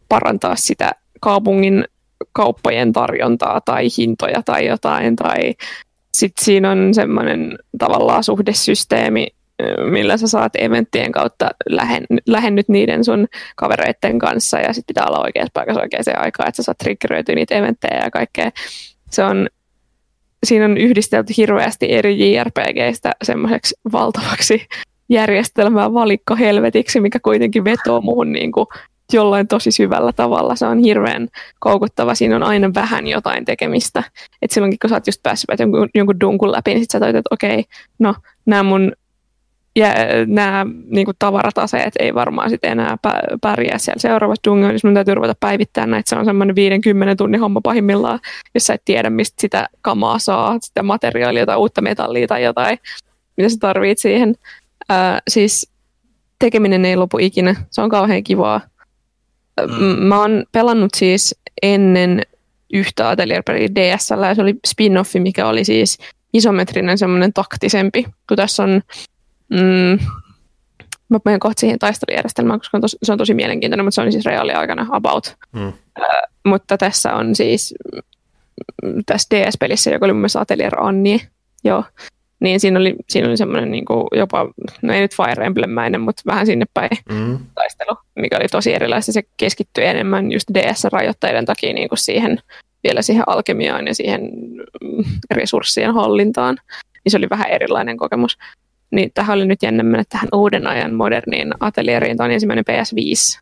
parantaa 0.09 0.57
sitä 0.57 0.93
kaupungin 1.21 1.85
kauppojen 2.33 2.93
tarjontaa 2.93 3.61
tai 3.65 3.89
hintoja 3.99 4.43
tai 4.45 4.67
jotain. 4.67 5.17
Tai 5.17 5.55
sitten 6.15 6.45
siinä 6.45 6.71
on 6.71 6.95
semmoinen 6.95 7.59
tavallaan 7.79 8.25
suhdesysteemi, 8.25 9.27
millä 9.91 10.17
sä 10.17 10.29
saat 10.29 10.53
eventtien 10.59 11.13
kautta 11.13 11.51
lähen, 11.69 12.05
lähennyt 12.27 12.69
niiden 12.69 13.05
sun 13.05 13.27
kavereiden 13.57 14.19
kanssa 14.19 14.59
ja 14.59 14.73
sitten 14.73 14.95
pitää 14.95 15.07
olla 15.07 15.23
oikeassa 15.25 15.51
paikassa 15.55 15.81
oikeaan 15.81 16.05
aikaan, 16.23 16.49
että 16.49 16.57
sä 16.57 16.63
saat 16.63 16.79
triggeröityä 16.79 17.35
niitä 17.35 17.55
eventtejä 17.55 18.01
ja 18.05 18.11
kaikkea. 18.11 18.51
Se 19.11 19.25
on 19.25 19.49
siinä 20.47 20.65
on 20.65 20.79
yhdistelty 20.79 21.33
hirveästi 21.37 21.93
eri 21.93 22.35
JRPGistä 22.35 23.13
semmoiseksi 23.23 23.75
valtavaksi 23.93 24.67
järjestelmää 25.09 25.95
valikko 25.95 26.37
helvetiksi, 26.37 27.01
mikä 27.01 27.19
kuitenkin 27.23 27.65
vetoo 27.65 28.01
muuhun 28.01 28.33
niin 28.33 28.53
kuin 28.53 28.67
jollain 29.13 29.49
tosi 29.49 29.71
syvällä 29.71 30.13
tavalla. 30.13 30.57
Se 30.57 30.67
on 30.67 30.79
hirveän 30.79 31.29
koukuttava. 31.59 32.15
Siinä 32.15 32.37
on 32.37 32.43
aina 32.43 32.71
vähän 32.75 33.07
jotain 33.07 33.45
tekemistä. 33.45 34.03
Et 34.43 34.51
silloinkin, 34.51 34.79
kun 34.79 34.91
sä 34.91 34.97
oot 34.97 35.07
just 35.07 35.23
päässyt 35.23 35.61
jonkun, 35.61 35.89
jonkun 35.95 36.21
dunkun 36.21 36.53
läpi, 36.53 36.71
niin 36.71 36.81
sit 36.81 36.91
sä 36.91 37.01
toit, 37.01 37.17
että 37.17 37.35
okei, 37.35 37.65
no 37.99 38.15
nämä 38.47 38.63
mun 38.63 38.93
ja 39.77 39.89
nämä 40.27 40.67
niin 40.91 41.05
kuin 41.05 41.17
tavarataseet 41.19 41.95
ei 41.99 42.15
varmaan 42.15 42.51
sit 42.51 42.65
enää 42.65 42.97
pärjää 43.41 43.79
siellä 43.79 44.01
seuraavassa 44.01 44.51
dungeonissa, 44.51 44.89
mun 44.89 44.95
täytyy 44.95 45.15
ruveta 45.15 45.35
päivittää 45.41 45.87
näitä. 45.87 46.09
Se 46.09 46.17
on 46.17 46.25
semmoinen 46.25 46.57
50 46.57 47.17
tunnin 47.17 47.41
homma 47.41 47.61
pahimmillaan, 47.61 48.21
jos 48.55 48.67
sä 48.67 48.75
et 48.75 48.83
tiedä, 48.85 49.11
mistä 49.11 49.41
sitä 49.41 49.69
kamaa 49.83 50.19
saa, 50.19 50.57
sitä 50.61 50.83
materiaalia 50.83 51.47
tai 51.47 51.57
uutta 51.57 51.83
metallia 51.83 52.27
tai 52.27 52.43
jotain, 52.43 52.79
mitä 53.37 53.49
sä 53.49 53.57
tarvit 53.61 53.99
siihen. 53.99 54.35
Ää, 54.89 55.21
siis 55.29 55.73
tekeminen 56.39 56.85
ei 56.85 56.97
lopu 56.97 57.19
ikinä. 57.19 57.55
Se 57.71 57.81
on 57.81 57.91
kauhean 57.91 58.25
kivaa. 58.25 58.61
Mm. 59.67 60.03
Mä 60.03 60.21
oon 60.21 60.45
pelannut 60.53 60.91
siis 60.97 61.41
ennen 61.63 62.23
yhtä 62.73 63.09
atelierpeliä 63.09 63.69
DSL, 63.69 64.23
ja 64.23 64.35
se 64.35 64.43
oli 64.43 64.53
spin-offi, 64.53 65.21
mikä 65.21 65.47
oli 65.47 65.65
siis 65.65 65.99
isometrinen 66.33 66.99
semmoinen 66.99 67.33
taktisempi, 67.33 68.07
kun 68.29 68.37
tässä 68.37 68.63
on 68.63 68.83
Mm, 69.51 69.99
mä 71.09 71.19
menen 71.25 71.41
kohta 71.41 71.61
siihen 71.61 71.79
taistelujärjestelmään, 71.79 72.61
koska 72.61 72.77
on 72.77 72.81
tos, 72.81 72.97
se 73.03 73.13
on 73.13 73.19
tosi 73.19 73.35
mielenkiintoinen, 73.35 73.85
mutta 73.85 73.95
se 73.95 74.01
on 74.01 74.13
siis 74.13 74.25
reaaliaikana 74.25 74.87
about. 74.91 75.37
Mm. 75.53 75.69
Uh, 75.69 75.75
mutta 76.45 76.79
tässä 76.79 77.15
on 77.15 77.35
siis 77.35 77.75
mm, 78.83 79.03
tässä 79.07 79.29
DS-pelissä, 79.35 79.91
joka 79.91 80.07
oli 80.07 80.13
mun 80.13 80.21
mielestä 80.21 80.41
Atelier 80.41 80.81
Annie, 80.81 81.21
joo, 81.65 81.85
niin 82.41 82.61
siinä 82.61 82.79
oli, 82.79 82.95
siinä 83.09 83.29
oli 83.29 83.37
semmoinen 83.37 83.71
niin 83.71 83.85
kuin 83.85 84.07
jopa, 84.13 84.49
no 84.83 84.93
ei 84.93 85.01
nyt 85.01 85.17
Fire 85.17 85.47
Emblemmäinen, 85.47 86.01
mutta 86.01 86.23
vähän 86.27 86.47
sinne 86.47 86.67
päin 86.75 86.91
mm. 87.11 87.39
taistelu, 87.55 87.97
mikä 88.15 88.37
oli 88.37 88.49
tosi 88.49 88.75
erilaista. 88.75 89.13
Se 89.13 89.23
keskittyi 89.37 89.85
enemmän 89.85 90.33
just 90.33 90.49
DS-rajoitteiden 90.55 91.45
takia 91.45 91.73
niin 91.73 91.89
kuin 91.89 91.99
siihen, 91.99 92.39
vielä 92.85 93.03
siihen 93.03 93.25
alkemiaan 93.27 93.87
ja 93.87 93.95
siihen 93.95 94.21
mm, 94.81 95.05
resurssien 95.31 95.95
hallintaan. 95.95 96.59
Niin 97.05 97.11
se 97.11 97.19
oli 97.19 97.31
vähän 97.31 97.51
erilainen 97.51 97.97
kokemus. 97.97 98.39
Niin 98.91 99.11
tähän 99.15 99.37
oli 99.37 99.47
nyt 99.47 99.63
jännä 99.63 99.83
mennä 99.83 100.05
tähän 100.09 100.29
uuden 100.33 100.67
ajan 100.67 100.95
moderniin 100.95 101.53
atelieriin. 101.61 102.17
Tämä 102.17 102.25
on 102.25 102.33
ensimmäinen 102.33 102.65
PS5 102.71 103.41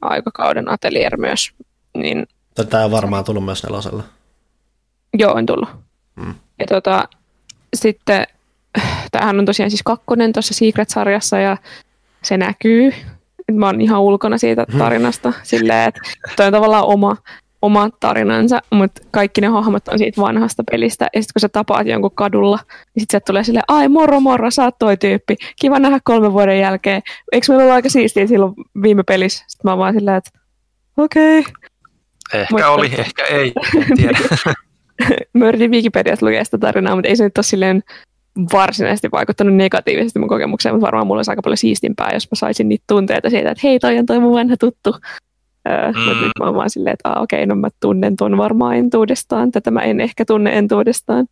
aikakauden 0.00 0.70
atelier 0.70 1.16
myös. 1.16 1.50
Niin, 1.96 2.26
Tämä 2.70 2.84
on 2.84 2.90
varmaan 2.90 3.24
tullut 3.24 3.44
myös 3.44 3.64
nelosella. 3.64 4.02
Joo, 5.18 5.32
on 5.32 5.46
tullut. 5.46 5.68
Hmm. 6.20 6.34
Ja 6.58 6.66
tota, 6.66 7.08
sitten 7.76 8.26
tämähän 9.12 9.38
on 9.38 9.44
tosiaan 9.44 9.70
siis 9.70 9.82
kakkonen 9.84 10.32
tuossa 10.32 10.54
Secret-sarjassa 10.54 11.38
ja 11.38 11.56
se 12.22 12.36
näkyy. 12.36 12.92
Mä 13.52 13.66
oon 13.66 13.80
ihan 13.80 14.00
ulkona 14.00 14.38
siitä 14.38 14.66
hmm. 14.70 14.78
tarinasta 14.78 15.32
silleen, 15.42 15.88
että 15.88 16.00
toi 16.36 16.46
on 16.46 16.52
tavallaan 16.52 16.84
oma 16.84 17.16
oma 17.64 17.90
tarinansa, 18.00 18.60
mutta 18.70 19.02
kaikki 19.10 19.40
ne 19.40 19.46
hahmot 19.46 19.88
on 19.88 19.98
siitä 19.98 20.20
vanhasta 20.20 20.62
pelistä. 20.70 21.08
Ja 21.14 21.22
sitten 21.22 21.32
kun 21.34 21.40
sä 21.40 21.48
tapaat 21.48 21.86
jonkun 21.86 22.10
kadulla, 22.14 22.58
niin 22.94 23.00
sitten 23.00 23.20
tulee 23.26 23.44
silleen, 23.44 23.64
ai 23.68 23.88
moro 23.88 24.20
moro, 24.20 24.50
sä 24.50 24.64
oot 24.64 24.78
toi 24.78 24.96
tyyppi. 24.96 25.36
Kiva 25.60 25.78
nähdä 25.78 25.98
kolmen 26.04 26.32
vuoden 26.32 26.60
jälkeen. 26.60 27.02
Eikö 27.32 27.46
meillä 27.48 27.62
ollut 27.62 27.74
aika 27.74 27.88
siistiä 27.88 28.26
silloin 28.26 28.54
viime 28.82 29.02
pelissä? 29.02 29.44
Sitten 29.48 29.68
mä 29.68 29.72
oon 29.72 29.78
vaan 29.78 29.94
silleen, 29.94 30.16
että 30.16 30.30
okei. 30.96 31.40
Okay. 31.40 31.52
Ehkä 32.32 32.54
mutta... 32.54 32.70
oli, 32.70 32.90
ehkä 32.98 33.24
ei, 33.24 33.52
en 33.76 33.96
tiedä. 33.96 34.18
mä 35.32 35.48
yritin 35.48 35.70
Wikipediasta 35.70 36.26
lukea 36.26 36.44
sitä 36.44 36.58
tarinaa, 36.58 36.94
mutta 36.94 37.08
ei 37.08 37.16
se 37.16 37.24
nyt 37.24 37.38
ole 37.38 37.44
silleen 37.44 37.82
varsinaisesti 38.52 39.10
vaikuttanut 39.12 39.54
negatiivisesti 39.54 40.18
mun 40.18 40.28
kokemukseen, 40.28 40.74
mutta 40.74 40.86
varmaan 40.86 41.06
mulla 41.06 41.18
olisi 41.18 41.30
aika 41.30 41.42
paljon 41.42 41.56
siistimpää, 41.56 42.10
jos 42.12 42.30
mä 42.30 42.34
saisin 42.34 42.68
niitä 42.68 42.84
tunteita 42.86 43.30
siitä, 43.30 43.50
että 43.50 43.60
hei, 43.64 43.78
toi 43.78 43.98
on 43.98 44.06
toi 44.06 44.20
mun 44.20 44.32
vanha 44.32 44.56
tuttu. 44.56 44.92
Mm. 45.64 46.04
Mutta 46.04 46.20
nyt 46.20 46.32
mä 46.38 46.46
oon 46.46 46.54
vaan 46.54 46.70
silleen, 46.70 46.94
että 46.94 47.20
okei, 47.20 47.38
okay, 47.38 47.46
no 47.46 47.54
mä 47.54 47.68
tunnen 47.80 48.16
ton 48.16 48.36
varmaan 48.36 48.76
entuudestaan, 48.76 49.50
tätä 49.50 49.70
mä 49.70 49.80
en 49.80 50.00
ehkä 50.00 50.24
tunne 50.24 50.58
entuudestaan. 50.58 51.26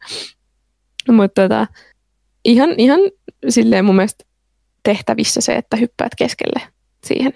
Mutta 1.08 1.42
tota, 1.42 1.66
ihan, 2.44 2.70
ihan 2.78 3.00
silleen 3.48 3.84
mun 3.84 3.96
mielestä 3.96 4.24
tehtävissä 4.82 5.40
se, 5.40 5.56
että 5.56 5.76
hyppäät 5.76 6.12
keskelle 6.18 6.62
siihen. 7.06 7.32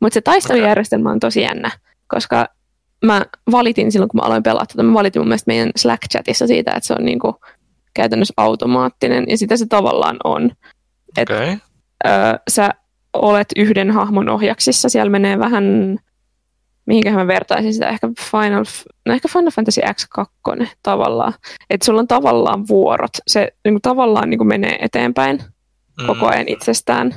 Mutta 0.00 0.14
se 0.14 0.20
taistelujärjestelmä 0.20 1.10
on 1.10 1.20
tosi 1.20 1.40
jännä, 1.40 1.70
koska 2.06 2.48
mä 3.04 3.26
valitin 3.50 3.92
silloin, 3.92 4.08
kun 4.08 4.20
mä 4.20 4.26
aloin 4.26 4.42
pelata, 4.42 4.66
tota, 4.66 4.82
mä 4.82 4.94
valitin 4.94 5.20
mun 5.20 5.28
mielestä 5.28 5.50
meidän 5.50 5.70
Slack-chatissa 5.78 6.46
siitä, 6.46 6.70
että 6.70 6.86
se 6.86 6.94
on 6.98 7.04
niinku 7.04 7.40
käytännössä 7.94 8.34
automaattinen, 8.36 9.24
ja 9.28 9.38
sitä 9.38 9.56
se 9.56 9.66
tavallaan 9.66 10.16
on. 10.24 10.50
Et, 11.16 11.30
okay. 11.30 11.56
ö, 12.06 12.08
sä 12.50 12.70
olet 13.12 13.48
yhden 13.56 13.90
hahmon 13.90 14.28
ohjaksissa, 14.28 14.88
siellä 14.88 15.10
menee 15.10 15.38
vähän 15.38 15.98
mihinkä 16.86 17.12
mä 17.12 17.26
vertaisin 17.26 17.74
sitä, 17.74 17.88
ehkä 17.88 18.08
Final, 18.30 18.64
no 19.06 19.14
ehkä 19.14 19.28
Final 19.28 19.50
Fantasy 19.50 19.80
X2 19.80 20.66
tavallaan. 20.82 21.32
Että 21.70 21.84
sulla 21.84 22.00
on 22.00 22.08
tavallaan 22.08 22.68
vuorot, 22.68 23.10
se 23.26 23.52
niin 23.64 23.74
kuin, 23.74 23.82
tavallaan 23.82 24.30
niin 24.30 24.38
kuin 24.38 24.48
menee 24.48 24.78
eteenpäin 24.80 25.38
mm. 26.00 26.06
koko 26.06 26.26
ajan 26.26 26.48
itsestään. 26.48 27.14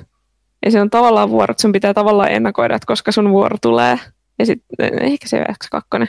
Ja 0.66 0.72
se 0.72 0.82
on 0.82 0.90
tavallaan 0.90 1.30
vuorot, 1.30 1.60
sun 1.60 1.72
pitää 1.72 1.94
tavallaan 1.94 2.32
ennakoida, 2.32 2.76
että 2.76 2.88
koska 2.88 3.12
sun 3.12 3.32
vuoro 3.32 3.58
tulee. 3.62 4.00
Ja 4.40 4.46
sitten 4.46 5.04
ehkä 5.04 5.28
se 5.28 5.44
X2. 5.44 6.08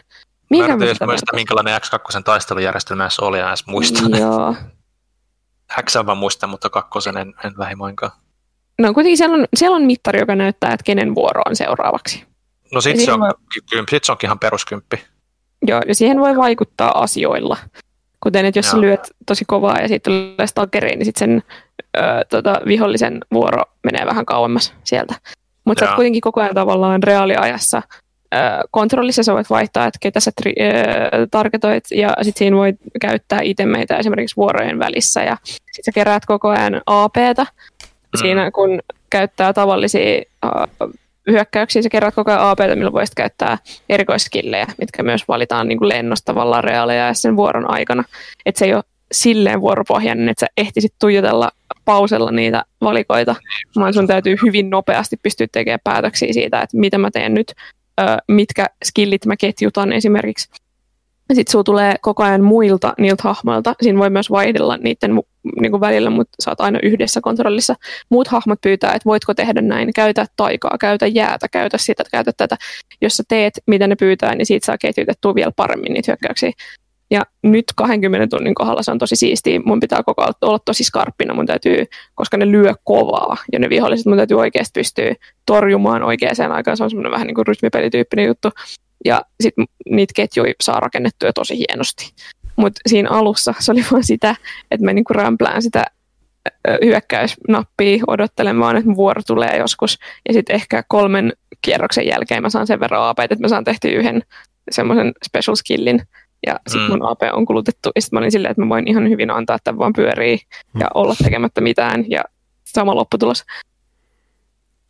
Mihinkä 0.51 0.77
mä 0.77 0.85
yritän 0.85 1.09
muistaa, 1.09 1.35
minkälainen 1.37 1.81
X2 1.81 2.23
taistelujärjestelmä 2.23 3.05
edes 3.05 3.19
oli, 3.19 3.39
ja 3.39 3.49
edes 3.49 3.67
muistan. 3.67 4.19
Joo. 4.19 4.55
X 5.83 5.95
mä 6.07 6.15
muistan, 6.15 6.51
mutta 6.51 6.71
kakkosen 6.71 7.17
en, 7.17 7.35
en 7.45 7.53
lähimoinkaan. 7.57 8.13
No 8.79 8.95
kuitenkin 8.95 9.17
siellä 9.17 9.37
on, 9.37 9.47
siellä 9.57 9.77
on 9.77 9.83
mittari, 9.83 10.21
joka 10.21 10.35
näyttää, 10.35 10.73
että 10.73 10.85
kenen 10.85 11.15
vuoro 11.15 11.43
on 11.47 11.57
seuraavaksi. 11.57 12.25
No 12.73 12.81
sit 12.81 13.01
se, 13.01 13.13
on, 13.13 13.21
voi... 13.21 13.31
sit 13.91 14.05
se 14.05 14.13
onkin 14.13 14.29
ihan 14.29 14.39
peruskymppi. 14.39 15.05
Joo, 15.67 15.81
ja 15.89 15.95
siihen 15.95 16.21
voi 16.21 16.37
vaikuttaa 16.37 17.03
asioilla. 17.03 17.57
Kuten, 18.21 18.45
että 18.45 18.59
jos 18.59 18.67
Joo. 18.67 18.73
sä 18.73 18.81
lyöt 18.81 19.11
tosi 19.27 19.45
kovaa 19.47 19.79
ja 19.81 19.89
sitten 19.89 20.13
tulee 20.13 20.47
stalkeriin, 20.47 20.99
niin 20.99 21.07
sitten 21.07 21.29
sen 21.29 21.43
ö, 21.97 22.25
tota, 22.31 22.61
vihollisen 22.67 23.21
vuoro 23.33 23.63
menee 23.85 24.07
vähän 24.07 24.27
kauemmas 24.27 24.75
sieltä. 24.85 25.15
Mutta 25.65 25.87
sä 25.87 25.93
kuitenkin 25.95 26.21
koko 26.21 26.41
ajan 26.41 26.55
tavallaan 26.55 27.03
reaaliajassa 27.03 27.83
kontrollissa 28.71 29.23
sä 29.23 29.35
voit 29.35 29.51
vaihtaa, 29.51 29.87
että 29.87 29.99
ketä 30.03 30.21
sä 30.21 30.31
tri, 30.43 30.55
targetoit, 31.31 31.85
ja 31.91 32.15
sitten 32.23 32.39
siinä 32.39 32.57
voit 32.57 32.77
käyttää 33.01 33.41
itemeitä 33.43 33.97
esimerkiksi 33.97 34.37
vuorojen 34.37 34.79
välissä, 34.79 35.23
ja 35.23 35.37
sitten 35.45 35.85
sä 35.85 35.93
keräät 35.95 36.27
koko 36.27 36.49
ajan 36.49 36.83
APtä, 36.87 37.43
mm. 37.43 38.19
siinä 38.21 38.51
kun 38.51 38.81
käyttää 39.11 39.53
tavallisia 39.53 40.23
hyökkäyksiä, 41.31 41.83
sä 41.83 41.89
kerrot 41.89 42.15
koko 42.15 42.31
ajan 42.31 42.43
AP, 42.43 42.59
millä 42.75 42.93
voisit 42.93 43.15
käyttää 43.15 43.59
erikoiskillejä, 43.89 44.67
mitkä 44.79 45.03
myös 45.03 45.29
valitaan 45.29 45.69
niin 45.69 45.79
kuin 45.79 45.89
lennosta 45.89 46.33
tavallaan 46.33 46.65
reaaleja 46.65 47.07
ja 47.07 47.15
sen 47.15 47.37
vuoron 47.37 47.71
aikana. 47.71 48.05
Että 48.47 48.59
se 48.59 48.65
ei 48.65 48.75
ole 48.75 48.85
silleen 49.13 49.61
vuoropohjainen, 49.61 50.29
että 50.29 50.41
sä 50.41 50.47
ehtisit 50.57 50.95
tuijotella 51.01 51.51
pausella 51.85 52.31
niitä 52.31 52.65
valikoita, 52.81 53.37
vaan 53.77 53.95
sun 53.95 54.07
täytyy 54.07 54.37
hyvin 54.43 54.71
nopeasti 54.71 55.17
pystyä 55.23 55.47
tekemään 55.53 55.81
päätöksiä 55.85 56.33
siitä, 56.33 56.61
että 56.61 56.77
mitä 56.77 56.99
mä 56.99 57.11
teen 57.11 57.35
nyt, 57.35 57.55
mitkä 58.29 58.67
skillit 58.85 59.27
mä 59.27 59.37
ketjutan 59.37 59.93
esimerkiksi. 59.93 60.49
Sitten 61.35 61.53
sulla 61.53 61.65
tulee 61.65 61.95
koko 62.01 62.23
ajan 62.23 62.45
muilta 62.45 62.95
niiltä 62.99 63.23
hahmoilta. 63.23 63.75
Siinä 63.83 63.99
voi 63.99 64.11
myös 64.11 64.31
vaihdella 64.31 64.77
niiden 64.77 65.21
niin 65.61 65.71
kuin 65.71 65.81
välillä, 65.81 66.11
mutta 66.11 66.37
sä 66.45 66.51
oot 66.51 66.61
aina 66.61 66.79
yhdessä 66.83 67.21
kontrollissa. 67.21 67.75
Muut 68.09 68.29
hahmot 68.29 68.61
pyytää, 68.61 68.93
että 68.93 69.07
voitko 69.07 69.35
tehdä 69.35 69.63
näin, 69.63 69.93
käytä 69.95 70.27
taikaa, 70.37 70.79
käytä 70.81 71.07
jäätä, 71.07 71.49
käytä 71.49 71.79
sitä, 71.79 72.05
käytä 72.11 72.33
tätä. 72.37 72.57
Jos 73.01 73.17
sä 73.17 73.23
teet, 73.29 73.55
mitä 73.67 73.87
ne 73.87 73.97
pyytää, 73.97 74.35
niin 74.35 74.47
siitä 74.47 74.67
saa 74.67 74.79
ketjutettua 74.79 75.35
vielä 75.35 75.53
paremmin 75.57 75.93
niitä 75.93 76.13
hyökkäyksiä. 76.13 76.53
Ja 77.11 77.23
nyt 77.43 77.65
20 77.77 78.37
tunnin 78.37 78.55
kohdalla 78.55 78.83
se 78.83 78.91
on 78.91 78.99
tosi 78.99 79.17
siistiä. 79.17 79.61
Mun 79.65 79.81
pitää 79.81 80.03
koko 80.03 80.23
ajan 80.23 80.35
olla 80.41 80.59
tosi 80.59 80.85
skarppina. 80.85 81.35
Mun 81.35 81.47
täytyy, 81.47 81.85
koska 82.15 82.37
ne 82.37 82.51
lyö 82.51 82.75
kovaa 82.85 83.37
ja 83.53 83.59
ne 83.59 83.69
viholliset 83.69 84.07
mun 84.07 84.17
täytyy 84.17 84.39
oikeasti 84.39 84.81
pystyä 84.81 85.15
torjumaan 85.47 86.03
oikeaan 86.03 86.53
aikaan. 86.53 86.77
Se 86.77 86.85
on 86.85 86.91
semmoinen 86.91 87.13
vähän 87.13 87.27
niin 87.27 87.35
kuin 87.35 87.47
rytmipelityyppinen 87.47 88.27
juttu. 88.27 88.51
Ja 89.05 89.23
sitten 89.41 89.65
niitä 89.91 90.13
ketjuja 90.17 90.53
saa 90.63 90.81
rakennettua 90.81 91.33
tosi 91.33 91.59
hienosti. 91.59 92.13
Mutta 92.57 92.81
siinä 92.87 93.11
alussa 93.11 93.55
se 93.59 93.73
oli 93.73 93.85
vaan 93.93 94.05
sitä, 94.05 94.37
että 94.71 94.85
mä 94.85 94.93
niinku 94.93 95.13
rämplään 95.13 95.63
sitä 95.63 95.85
hyökkäysnappia 96.85 98.05
odottelen 98.07 98.61
vaan, 98.61 98.77
että 98.77 98.97
vuoro 98.97 99.23
tulee 99.27 99.57
joskus. 99.57 99.99
Ja 100.29 100.35
sitten 100.35 100.57
ehkä 100.57 100.83
kolmen 100.89 101.33
kierroksen 101.63 102.07
jälkeen 102.07 102.43
mä 102.43 102.51
saan 102.51 102.67
sen 102.67 102.81
verran 102.81 103.03
AP, 103.03 103.19
että 103.19 103.37
mä 103.41 103.49
saan 103.49 103.65
tehty 103.65 103.89
yhden 103.89 104.23
semmoisen 104.71 105.13
special 105.27 105.55
skillin. 105.55 106.03
Ja 106.47 106.61
sitten 106.69 106.91
mm. 106.91 106.99
mun 106.99 107.11
AP 107.11 107.21
on 107.33 107.47
kulutettu. 107.47 107.91
Ja 107.95 108.03
sitten 108.03 108.17
mä 108.17 108.21
olin 108.21 108.33
silleen, 108.33 108.51
että 108.51 108.63
mä 108.63 108.69
voin 108.69 108.89
ihan 108.89 109.09
hyvin 109.09 109.31
antaa, 109.31 109.57
että 109.57 109.79
vaan 109.79 109.93
pyörii 109.93 110.39
ja 110.81 110.87
mm. 110.87 110.91
olla 110.95 111.15
tekemättä 111.25 111.61
mitään. 111.61 112.05
Ja 112.11 112.25
sama 112.65 112.95
lopputulos. 112.95 113.45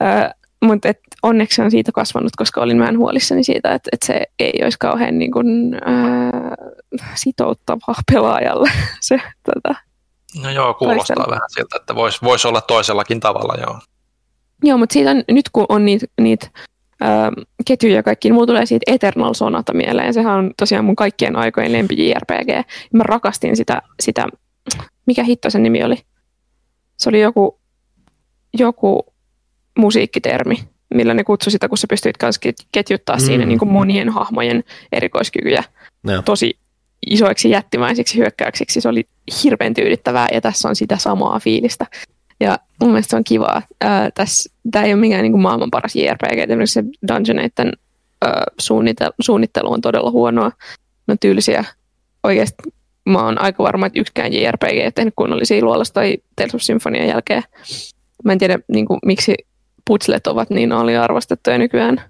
Öö, 0.02 0.30
mutta 0.64 0.88
et 0.88 1.00
onneksi 1.22 1.62
on 1.62 1.70
siitä 1.70 1.92
kasvanut, 1.92 2.32
koska 2.36 2.60
olin 2.60 2.80
vähän 2.80 2.98
huolissani 2.98 3.44
siitä, 3.44 3.74
että, 3.74 3.88
että 3.92 4.06
se 4.06 4.26
ei 4.38 4.60
olisi 4.62 4.78
kauhean 4.78 5.18
niin 5.18 5.32
kuin, 5.32 5.74
ää, 5.74 6.54
sitouttavaa 7.14 8.02
pelaajalle. 8.12 8.70
se, 9.00 9.20
tota, 9.54 9.80
no 10.42 10.50
joo, 10.50 10.74
kuulostaa 10.74 11.16
taistelu. 11.16 11.30
vähän 11.30 11.50
siltä, 11.50 11.76
että 11.76 11.94
voisi 11.94 12.18
vois 12.22 12.46
olla 12.46 12.60
toisellakin 12.60 13.20
tavalla, 13.20 13.54
joo. 13.60 13.78
Joo, 14.62 14.78
mutta 14.78 14.92
siitä 14.92 15.10
on, 15.10 15.22
nyt 15.30 15.48
kun 15.52 15.66
on 15.68 15.84
niitä 15.84 16.06
niit, 16.20 16.50
ketjuja 17.66 17.96
ja 17.96 18.02
kaikki, 18.02 18.28
niin 18.28 18.34
mulla 18.34 18.46
tulee 18.46 18.66
siitä 18.66 18.92
Eternal 18.94 19.34
Sonata 19.34 19.74
mieleen. 19.74 20.14
Sehän 20.14 20.38
on 20.38 20.50
tosiaan 20.56 20.84
mun 20.84 20.96
kaikkien 20.96 21.36
aikojen 21.36 21.72
lempi 21.72 22.08
JRPG. 22.08 22.68
Mä 22.92 23.02
rakastin 23.02 23.56
sitä, 23.56 23.82
sitä, 24.02 24.26
mikä 25.06 25.22
hitto 25.22 25.50
sen 25.50 25.62
nimi 25.62 25.84
oli? 25.84 25.96
Se 26.96 27.08
oli 27.08 27.20
joku, 27.20 27.60
joku 28.58 29.06
musiikkitermi, 29.78 30.56
millä 30.94 31.14
ne 31.14 31.24
kutsui 31.24 31.50
sitä, 31.50 31.68
kun 31.68 31.78
sä 31.78 31.86
pystyit 31.86 32.16
ketjuttaa 32.72 33.16
mm. 33.16 33.20
siinä 33.20 33.46
niin 33.46 33.58
kuin 33.58 33.72
monien 33.72 34.08
hahmojen 34.08 34.64
erikoiskykyjä 34.92 35.64
no. 36.02 36.22
tosi 36.22 36.58
isoiksi 37.06 37.50
jättimäisiksi 37.50 38.18
hyökkäyksiksi. 38.18 38.80
Se 38.80 38.88
oli 38.88 39.04
hirveän 39.44 39.74
tyydyttävää 39.74 40.28
ja 40.32 40.40
tässä 40.40 40.68
on 40.68 40.76
sitä 40.76 40.96
samaa 40.96 41.40
fiilistä. 41.40 41.86
Ja 42.40 42.58
mun 42.80 42.90
mielestä 42.90 43.10
se 43.10 43.16
on 43.16 43.24
kivaa. 43.24 43.62
Tämä 44.70 44.84
ei 44.84 44.92
ole 44.92 45.00
mikään 45.00 45.22
niin 45.22 45.32
kuin 45.32 45.42
maailman 45.42 45.70
paras 45.70 45.96
JRPG, 45.96 46.38
esimerkiksi 46.38 46.72
se 46.72 46.84
Dungeoneiden 47.08 47.72
suunnittelu, 48.58 49.12
suunnittelu 49.20 49.72
on 49.72 49.80
todella 49.80 50.10
huonoa. 50.10 50.52
No 51.06 51.16
tyylisiä. 51.20 51.64
Oikeasti 52.22 52.62
mä 53.04 53.24
oon 53.24 53.40
aika 53.40 53.62
varma, 53.62 53.86
että 53.86 54.00
yksikään 54.00 54.32
JRPG 54.32 54.72
ei 54.72 54.92
tehnyt 54.92 55.14
kunnollisia 55.16 55.64
luolasta 55.64 55.94
tai 55.94 56.18
Tales 56.36 56.54
of 56.54 56.60
Symphonian 56.60 57.08
jälkeen. 57.08 57.42
Mä 58.24 58.32
en 58.32 58.38
tiedä, 58.38 58.58
niin 58.68 58.86
kuin, 58.86 59.00
miksi 59.04 59.34
putslet 59.84 60.26
ovat 60.26 60.50
niin 60.50 60.72
aliarvostettuja 60.72 61.58
nykyään 61.58 62.02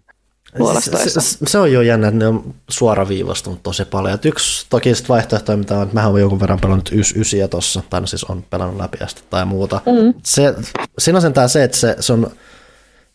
se, 0.81 1.11
se, 1.11 1.39
se, 1.47 1.59
on 1.59 1.73
jo 1.73 1.83
jännä, 1.83 2.09
että 2.09 2.19
ne 2.19 2.27
on 2.27 2.55
suoraviivastunut 2.71 3.63
tosi 3.63 3.85
paljon. 3.85 4.15
Et 4.15 4.25
yksi 4.25 4.67
toki 4.71 4.95
sit 4.95 5.09
vaihtoehto, 5.09 5.57
mitä 5.57 5.77
on, 5.77 5.83
että 5.83 5.95
mä 5.95 6.07
oon 6.07 6.21
jonkun 6.21 6.41
verran 6.41 6.61
pelannut 6.61 6.91
ys, 6.93 7.15
ysiä 7.17 7.49
tuossa, 7.49 7.83
tai 7.91 8.01
no 8.01 8.07
siis 8.07 8.25
on 8.25 8.45
pelannut 8.51 8.77
läpi 8.77 8.99
asti 9.05 9.23
tai 9.31 9.45
muuta. 9.45 9.81
Mm. 9.87 10.15
Se, 10.23 10.55
siinä 10.99 11.17
on 11.17 11.23
sentään 11.23 11.49
se, 11.49 11.65
että 11.65 11.77
se, 11.77 11.97
se, 12.01 12.13
on, 12.13 12.31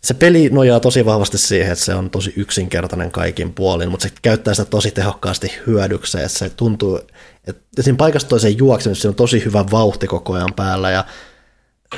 se 0.02 0.14
peli 0.14 0.49
nojaa 0.49 0.80
tosi 0.80 1.06
vahvasti 1.06 1.38
siihen, 1.38 1.72
että 1.72 1.86
se 1.86 1.95
on 1.95 2.10
tosi 2.10 2.34
yksinkertainen 2.36 3.11
kaikin 3.11 3.53
puolin, 3.53 3.91
mutta 3.91 4.07
se 4.07 4.14
käyttää 4.22 4.53
sitä 4.53 4.70
tosi 4.70 4.91
tehokkaasti 4.91 5.52
hyödykseen, 5.68 6.26
että 6.26 6.38
se 6.38 6.49
tuntuu, 6.49 6.99
että 7.48 7.82
siinä 7.82 7.98
paikasta 7.98 8.30
toiseen 8.30 8.57
juoksemisessa 8.57 9.10
on 9.10 9.15
tosi 9.15 9.45
hyvä 9.45 9.65
vauhti 9.72 10.07
koko 10.07 10.34
ajan 10.34 10.53
päällä, 10.56 10.91
ja 10.91 11.06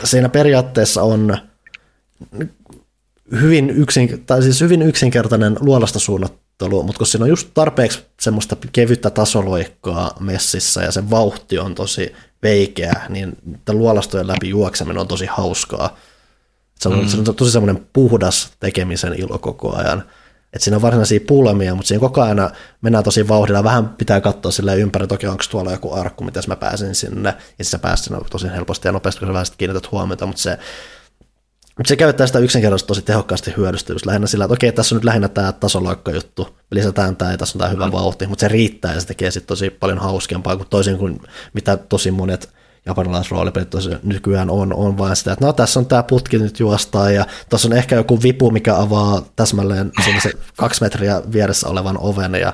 siinä 0.03 0.29
periaatteessa 0.29 1.03
on 1.03 1.37
hyvin, 3.31 3.69
yksin, 3.69 4.23
tai 4.25 4.43
siis 4.43 4.61
hyvin 4.61 4.81
yksinkertainen 4.81 5.57
luolasta 5.59 5.99
suunnattelu, 5.99 6.83
mutta 6.83 6.97
kun 6.97 7.07
siinä 7.07 7.23
on 7.23 7.29
just 7.29 7.49
tarpeeksi 7.53 8.05
semmoista 8.21 8.57
kevyttä 8.71 9.09
tasoloikkaa 9.09 10.17
messissä 10.19 10.81
ja 10.83 10.91
se 10.91 11.09
vauhti 11.09 11.59
on 11.59 11.75
tosi 11.75 12.13
veikeä, 12.43 12.93
niin 13.09 13.37
luolastojen 13.69 14.27
läpi 14.27 14.49
juokseminen 14.49 15.01
on 15.01 15.07
tosi 15.07 15.25
hauskaa. 15.25 15.97
Se 16.79 16.89
on, 16.89 16.99
mm. 16.99 17.07
se 17.07 17.17
on 17.17 17.35
tosi 17.35 17.51
semmoinen 17.51 17.87
puhdas 17.93 18.51
tekemisen 18.59 19.13
ilo 19.17 19.37
koko 19.37 19.75
ajan. 19.75 20.03
Et 20.53 20.61
siinä 20.61 20.75
on 20.75 20.81
varsinaisia 20.81 21.19
pulmia, 21.27 21.75
mutta 21.75 21.87
siinä 21.87 21.99
koko 21.99 22.21
ajan 22.21 22.49
mennään 22.81 23.03
tosi 23.03 23.27
vauhdilla. 23.27 23.63
Vähän 23.63 23.89
pitää 23.89 24.21
katsoa 24.21 24.51
sille 24.51 24.75
ympäri, 24.75 25.07
toki 25.07 25.27
onko 25.27 25.43
tuolla 25.51 25.71
joku 25.71 25.93
arkku, 25.93 26.23
miten 26.23 26.43
mä 26.47 26.55
pääsen 26.55 26.95
sinne. 26.95 27.33
Ja 27.59 27.65
sä 27.65 27.79
pääset 27.79 28.03
sinne 28.03 28.19
tosi 28.29 28.47
helposti 28.47 28.87
ja 28.87 28.91
nopeasti, 28.91 29.19
kun 29.19 29.27
sä 29.27 29.33
vähän 29.33 29.45
kiinnität 29.57 29.91
huomiota, 29.91 30.25
mutta 30.25 30.41
se 30.41 30.59
mutta 31.77 31.89
se 31.89 31.95
käyttää 31.95 32.27
sitä 32.27 32.39
yksinkertaisesti 32.39 32.87
tosi 32.87 33.01
tehokkaasti 33.01 33.53
hyödystä 33.57 33.93
just 33.93 34.05
lähinnä 34.05 34.27
sillä, 34.27 34.45
että 34.45 34.53
okei, 34.53 34.71
tässä 34.71 34.95
on 34.95 34.97
nyt 34.97 35.03
lähinnä 35.03 35.27
tämä 35.27 35.51
tasoloikka 35.51 36.11
juttu, 36.11 36.57
lisätään 36.71 37.15
tämä 37.15 37.31
ja 37.31 37.37
tässä 37.37 37.57
on 37.57 37.59
tämä 37.59 37.71
hyvä 37.71 37.85
mm. 37.85 37.91
vauhti, 37.91 38.27
mutta 38.27 38.41
se 38.41 38.47
riittää 38.47 38.93
ja 38.93 39.01
se 39.01 39.07
tekee 39.07 39.31
sitten 39.31 39.47
tosi 39.47 39.69
paljon 39.69 39.97
hauskempaa 39.97 40.57
kuin 40.57 40.69
toisin 40.69 40.97
kuin 40.97 41.19
mitä 41.53 41.77
tosi 41.77 42.11
monet 42.11 42.49
japanilaisroolipelit 42.85 43.71
nykyään 44.03 44.49
on, 44.49 44.73
on 44.73 44.97
vain 44.97 45.15
sitä, 45.15 45.33
että 45.33 45.45
no 45.45 45.53
tässä 45.53 45.79
on 45.79 45.85
tämä 45.85 46.03
putki 46.03 46.37
nyt 46.37 46.59
juostaa 46.59 47.11
ja 47.11 47.25
tuossa 47.49 47.67
on 47.67 47.73
ehkä 47.73 47.95
joku 47.95 48.21
vipu, 48.21 48.51
mikä 48.51 48.75
avaa 48.75 49.21
täsmälleen 49.35 49.91
se 50.23 50.31
kaksi 50.57 50.81
metriä 50.81 51.21
vieressä 51.31 51.69
olevan 51.69 51.97
oven 51.99 52.35
ja 52.35 52.53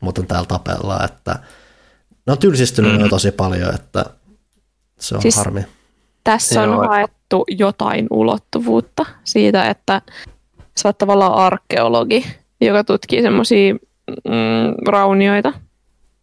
muuten 0.00 0.26
täällä 0.26 0.46
tapellaan, 0.46 1.04
että 1.04 1.38
ne 2.26 2.32
on 2.32 2.38
tylsistynyt 2.38 3.02
mm. 3.02 3.08
tosi 3.08 3.32
paljon, 3.32 3.74
että 3.74 4.04
se 5.00 5.14
on 5.14 5.22
siis 5.22 5.36
harmi. 5.36 5.66
Tässä 6.24 6.62
on 6.62 6.68
Joo. 6.68 7.17
Haettu 7.32 7.44
jotain 7.48 8.06
ulottuvuutta 8.10 9.06
siitä, 9.24 9.70
että 9.70 10.02
sä 10.76 10.88
oot 10.88 10.98
tavallaan 10.98 11.34
arkeologi, 11.34 12.24
joka 12.60 12.84
tutkii 12.84 13.22
semmoisia 13.22 13.74
mm, 13.74 14.74
raunioita. 14.88 15.52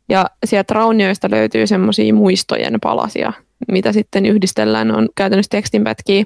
Ja 0.10 0.26
sieltä 0.46 0.74
raunioista 0.74 1.32
löytyy 1.32 1.68
semmoisia 1.68 2.14
muistojen 2.14 2.80
palasia, 2.82 3.34
mitä 3.72 3.92
sitten 3.92 4.26
yhdistellään, 4.26 4.96
on 4.96 5.10
käytännössä 5.16 5.50
tekstinpätkiä. 5.50 6.24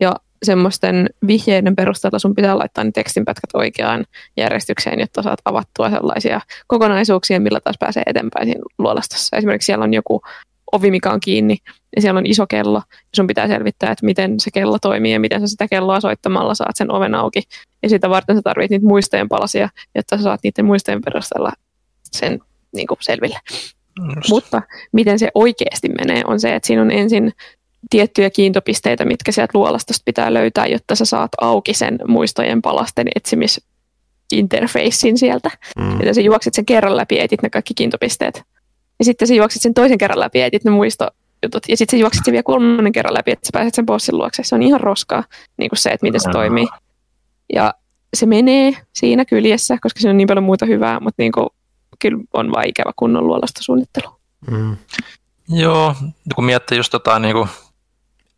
Ja 0.00 0.14
semmoisten 0.42 1.06
vihjeiden 1.26 1.76
perusteella 1.76 2.18
sun 2.18 2.34
pitää 2.34 2.58
laittaa 2.58 2.84
ne 2.84 2.90
tekstinpätkät 2.94 3.50
oikeaan 3.54 4.04
järjestykseen, 4.36 5.00
jotta 5.00 5.22
saat 5.22 5.38
avattua 5.44 5.90
sellaisia 5.90 6.40
kokonaisuuksia, 6.66 7.40
millä 7.40 7.60
taas 7.60 7.76
pääsee 7.80 8.02
eteenpäin 8.06 8.46
siinä 8.46 8.62
luolastossa. 8.78 9.36
Esimerkiksi 9.36 9.66
siellä 9.66 9.84
on 9.84 9.94
joku 9.94 10.22
ovi, 10.72 10.90
mikä 10.90 11.10
on 11.10 11.20
kiinni, 11.20 11.56
ja 11.96 12.02
siellä 12.02 12.18
on 12.18 12.26
iso 12.26 12.46
kello, 12.46 12.82
ja 12.88 13.16
sun 13.16 13.26
pitää 13.26 13.48
selvittää, 13.48 13.90
että 13.90 14.06
miten 14.06 14.40
se 14.40 14.50
kello 14.50 14.78
toimii, 14.82 15.12
ja 15.12 15.20
miten 15.20 15.40
sä 15.40 15.46
sitä 15.46 15.68
kelloa 15.68 16.00
soittamalla 16.00 16.54
saat 16.54 16.76
sen 16.76 16.92
oven 16.92 17.14
auki. 17.14 17.42
Ja 17.82 17.88
sitä 17.88 18.10
varten 18.10 18.36
sä 18.36 18.42
tarvitset 18.42 18.70
niitä 18.70 18.86
muistojen 18.86 19.28
palasia, 19.28 19.68
jotta 19.94 20.16
sä 20.16 20.22
saat 20.22 20.40
niiden 20.42 20.64
muistojen 20.64 21.00
perusteella 21.04 21.52
sen 22.12 22.40
niin 22.74 22.86
kuin 22.86 22.98
selville. 23.00 23.38
Just. 24.16 24.28
Mutta 24.28 24.62
miten 24.92 25.18
se 25.18 25.30
oikeasti 25.34 25.88
menee, 25.88 26.22
on 26.26 26.40
se, 26.40 26.54
että 26.54 26.66
siinä 26.66 26.82
on 26.82 26.90
ensin 26.90 27.32
tiettyjä 27.90 28.30
kiintopisteitä, 28.30 29.04
mitkä 29.04 29.32
sieltä 29.32 29.58
luolastosta 29.58 30.02
pitää 30.04 30.34
löytää, 30.34 30.66
jotta 30.66 30.94
sä 30.94 31.04
saat 31.04 31.30
auki 31.40 31.74
sen 31.74 31.98
muistojen 32.06 32.62
palasten 32.62 33.08
etsimis 33.14 33.60
interfacein 34.32 35.18
sieltä. 35.18 35.50
Mm. 35.78 36.00
Ja 36.00 36.14
sä 36.14 36.20
juokset 36.20 36.54
sen 36.54 36.66
kerran 36.66 36.96
läpi 36.96 37.16
ja 37.16 37.22
etit 37.22 37.42
ne 37.42 37.50
kaikki 37.50 37.74
kiintopisteet. 37.74 38.42
Ja 38.98 39.04
sitten 39.04 39.28
sä 39.28 39.34
juoksit 39.34 39.62
sen 39.62 39.74
toisen 39.74 39.98
kerran 39.98 40.20
läpi 40.20 40.38
ja 40.38 40.46
etit 40.46 40.64
ne 40.64 40.70
muistojutut. 40.70 41.68
Ja 41.68 41.76
sitten 41.76 41.98
sä 41.98 42.00
juoksit 42.00 42.24
sen 42.24 42.32
vielä 42.32 42.42
kolmannen 42.42 42.92
kerran 42.92 43.14
läpi, 43.14 43.30
että 43.30 43.46
sä 43.46 43.50
pääset 43.52 43.74
sen 43.74 43.86
bossin 43.86 44.18
luokse. 44.18 44.42
Se 44.42 44.54
on 44.54 44.62
ihan 44.62 44.80
roskaa 44.80 45.24
niin 45.56 45.70
kuin 45.70 45.78
se, 45.78 45.90
että 45.90 46.06
miten 46.06 46.20
se 46.20 46.30
toimii. 46.30 46.66
Ja 47.52 47.74
se 48.14 48.26
menee 48.26 48.72
siinä 48.92 49.24
kyljessä, 49.24 49.78
koska 49.82 50.00
se 50.00 50.10
on 50.10 50.16
niin 50.16 50.28
paljon 50.28 50.44
muuta 50.44 50.66
hyvää, 50.66 51.00
mutta 51.00 51.22
niin 51.22 51.32
kuin, 51.32 51.48
kyllä 51.98 52.18
on 52.32 52.52
vaan 52.52 52.68
ikävä 52.68 52.92
kunnon 52.96 53.26
luolasta 53.26 53.62
suunnittelu. 53.62 54.08
Mm. 54.50 54.76
Joo, 55.48 55.94
kun 56.34 56.44
miettii 56.44 56.78
just 56.78 56.90
tota, 56.90 57.18
niin 57.18 57.34
kuin 57.34 57.48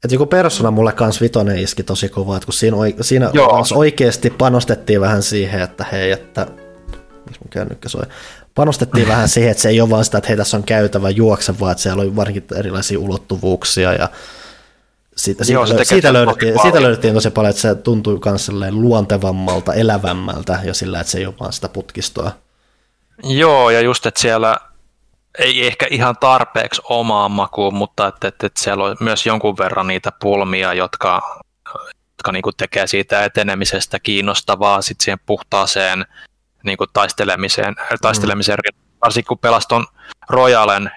että 0.05 0.15
joku 0.15 0.27
persona 0.27 0.71
mulle 0.71 0.93
kans 0.93 1.21
vitonen 1.21 1.59
iski 1.59 1.83
tosi 1.83 2.09
kovaa, 2.09 2.37
että 2.37 2.47
kun 2.47 2.55
siinä, 2.55 2.77
siinä 3.01 3.31
oikeasti 3.75 4.31
panostettiin 4.31 5.01
vähän 5.01 5.23
siihen, 5.23 5.61
että 5.61 5.87
hei, 5.93 6.11
että 6.11 6.47
miksi 7.27 7.41
mun 7.41 7.51
kännykkä 7.51 7.89
soi, 7.89 8.03
panostettiin 8.55 9.09
vähän 9.09 9.29
siihen, 9.29 9.51
että 9.51 9.63
se 9.63 9.69
ei 9.69 9.81
ole 9.81 9.91
vaan 9.91 10.05
sitä, 10.05 10.19
että 10.19 10.29
hei 10.29 10.37
tässä 10.37 10.57
on 10.57 10.65
käytävä 10.65 11.11
juokse, 11.11 11.61
vaan 11.61 11.73
että 11.73 11.83
siellä 11.83 12.03
oli 12.03 12.17
varsinkin 12.17 12.45
erilaisia 12.57 12.99
ulottuvuuksia 12.99 13.93
ja 13.93 14.09
siitä, 15.17 15.45
Joo, 15.49 15.67
siitä, 15.67 15.85
siitä, 15.85 16.13
löydettiin, 16.13 16.63
siitä 16.63 16.83
löydettiin 16.83 17.15
tosi 17.15 17.31
paljon, 17.31 17.51
että 17.51 17.63
se 17.63 17.75
tuntui 17.75 18.21
myös 18.25 18.51
luontevammalta, 18.71 19.75
elävämmältä 19.75 20.59
jo 20.65 20.75
sillä, 20.75 21.01
että 21.01 21.11
se 21.11 21.19
ei 21.19 21.27
ole 21.27 21.35
vaan 21.41 21.53
sitä 21.53 21.69
putkistoa. 21.69 22.33
Joo, 23.23 23.71
ja 23.71 23.81
just, 23.81 24.07
että 24.07 24.21
siellä 24.21 24.57
ei 25.39 25.67
ehkä 25.67 25.87
ihan 25.91 26.17
tarpeeksi 26.21 26.83
omaan 26.85 27.31
makuun, 27.31 27.75
mutta 27.75 28.07
että, 28.07 28.29
että, 28.29 28.47
että 28.47 28.63
siellä 28.63 28.85
on 28.85 28.97
myös 29.01 29.27
jonkun 29.27 29.59
verran 29.59 29.87
niitä 29.87 30.13
pulmia, 30.21 30.75
jotka, 30.75 31.41
jotka 32.11 32.33
niin 32.33 32.43
tekee 32.57 32.87
siitä 32.87 33.25
etenemisestä 33.25 33.99
kiinnostavaa 33.99 34.83
sitten 34.83 35.05
siihen 35.05 35.21
puhtaaseen 35.27 36.07
niin 36.65 36.79
taistelemiseen, 36.93 37.75
taistelemiseen 38.03 38.59
mm. 38.75 38.81
varsinkin 39.05 39.29
kun 39.29 39.39
pelaston 39.39 39.87
Royalen, 40.31 40.91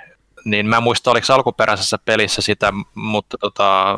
niin 0.46 0.66
mä 0.66 0.78
en 0.78 0.84
muista, 0.84 1.12
oliko 1.12 1.34
alkuperäisessä 1.34 1.98
pelissä 2.06 2.42
sitä, 2.42 2.74
mutta 2.96 3.38
tota, 3.38 3.98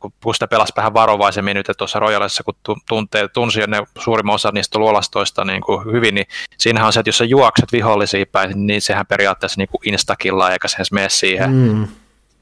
kun 0.00 0.34
sitä 0.34 0.48
pelasi 0.48 0.72
vähän 0.76 0.94
varovaisemmin 0.94 1.56
nyt 1.56 1.66
tuossa 1.78 1.98
Royalessa, 1.98 2.42
kun 2.42 2.54
tuntee, 2.88 3.28
tunsi 3.28 3.60
ne 3.66 3.82
suurimman 3.98 4.34
osa 4.34 4.50
niistä 4.52 4.78
luolastoista 4.78 5.44
niin 5.44 5.62
kuin 5.62 5.92
hyvin, 5.92 6.14
niin 6.14 6.26
siinähän 6.58 6.86
on 6.86 6.92
se, 6.92 7.00
että 7.00 7.08
jos 7.08 7.18
sä 7.18 7.24
juokset 7.24 7.72
vihollisia 7.72 8.26
päin, 8.32 8.66
niin 8.66 8.82
sehän 8.82 9.06
periaatteessa 9.06 9.60
niin 9.60 9.68
kuin 9.68 9.88
instakilla 9.88 10.50
eikä 10.50 10.68
se 10.68 10.76
mene 10.92 11.08
siihen, 11.08 11.52
mm. 11.52 11.88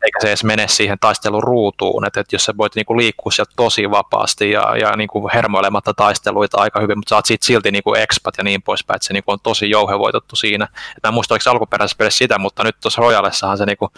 Eikä 0.05 0.21
se 0.21 0.29
edes 0.29 0.45
mene 0.45 0.69
siihen 0.69 0.99
taisteluruutuun, 1.01 2.07
että, 2.07 2.21
että 2.21 2.35
jos 2.35 2.45
sä 2.45 2.55
voit 2.57 2.75
niin 2.75 2.87
kuin 2.87 2.97
liikkua 2.97 3.33
sieltä 3.33 3.53
tosi 3.57 3.91
vapaasti 3.91 4.51
ja, 4.51 4.77
ja 4.77 4.97
niin 4.97 5.09
kuin 5.09 5.31
hermoilematta 5.35 5.95
taisteluita 5.95 6.61
aika 6.61 6.81
hyvin, 6.81 6.99
mutta 6.99 7.09
saat 7.09 7.27
siitä 7.27 7.47
silti 7.47 7.71
niin 7.71 7.85
kuin 7.85 8.01
expat 8.01 8.35
ja 8.39 8.45
niin 8.45 8.63
poispäin, 8.63 8.97
että 8.97 9.07
se 9.07 9.13
niin 9.13 9.25
kuin 9.25 9.33
on 9.33 9.41
tosi 9.43 9.71
jouhevoitettu 9.71 10.37
siinä. 10.37 10.65
Että 10.65 11.09
mä 11.09 11.09
en 11.09 11.15
muista, 11.15 11.35
oliko 11.35 11.51
alkuperäisessä 11.51 11.99
pelissä 11.99 12.19
sitä, 12.19 12.39
mutta 12.39 12.65
nyt 12.65 12.77
tuossa 12.83 13.03
Royalessahan 13.03 13.59
se 13.59 13.67
niin 13.67 13.77
kuin 13.77 13.91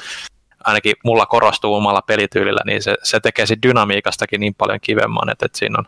ainakin 0.65 0.95
mulla 1.05 1.27
korostuu 1.27 1.75
omalla 1.75 2.03
pelityylillä, 2.03 2.61
niin 2.67 2.83
se, 2.83 2.97
se 3.03 3.21
tekee 3.21 3.47
siitä 3.47 3.69
dynamiikastakin 3.69 4.41
niin 4.41 4.55
paljon 4.55 4.81
kivemman, 4.81 5.31
että, 5.31 5.47
että 5.47 5.59
siinä 5.59 5.79
on 5.79 5.85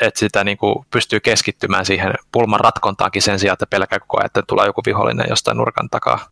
että 0.00 0.20
sitä 0.20 0.44
niin 0.44 0.56
kuin 0.56 0.86
pystyy 0.90 1.20
keskittymään 1.20 1.84
siihen 1.84 2.14
pulman 2.32 2.60
ratkontaankin 2.60 3.22
sen 3.22 3.38
sijaan, 3.38 3.52
että 3.52 3.66
pelkää 3.66 4.00
koko 4.00 4.18
ajan, 4.18 4.26
että 4.26 4.42
tulee 4.46 4.66
joku 4.66 4.82
vihollinen 4.86 5.26
jostain 5.28 5.56
nurkan 5.56 5.90
takaa 5.90 6.28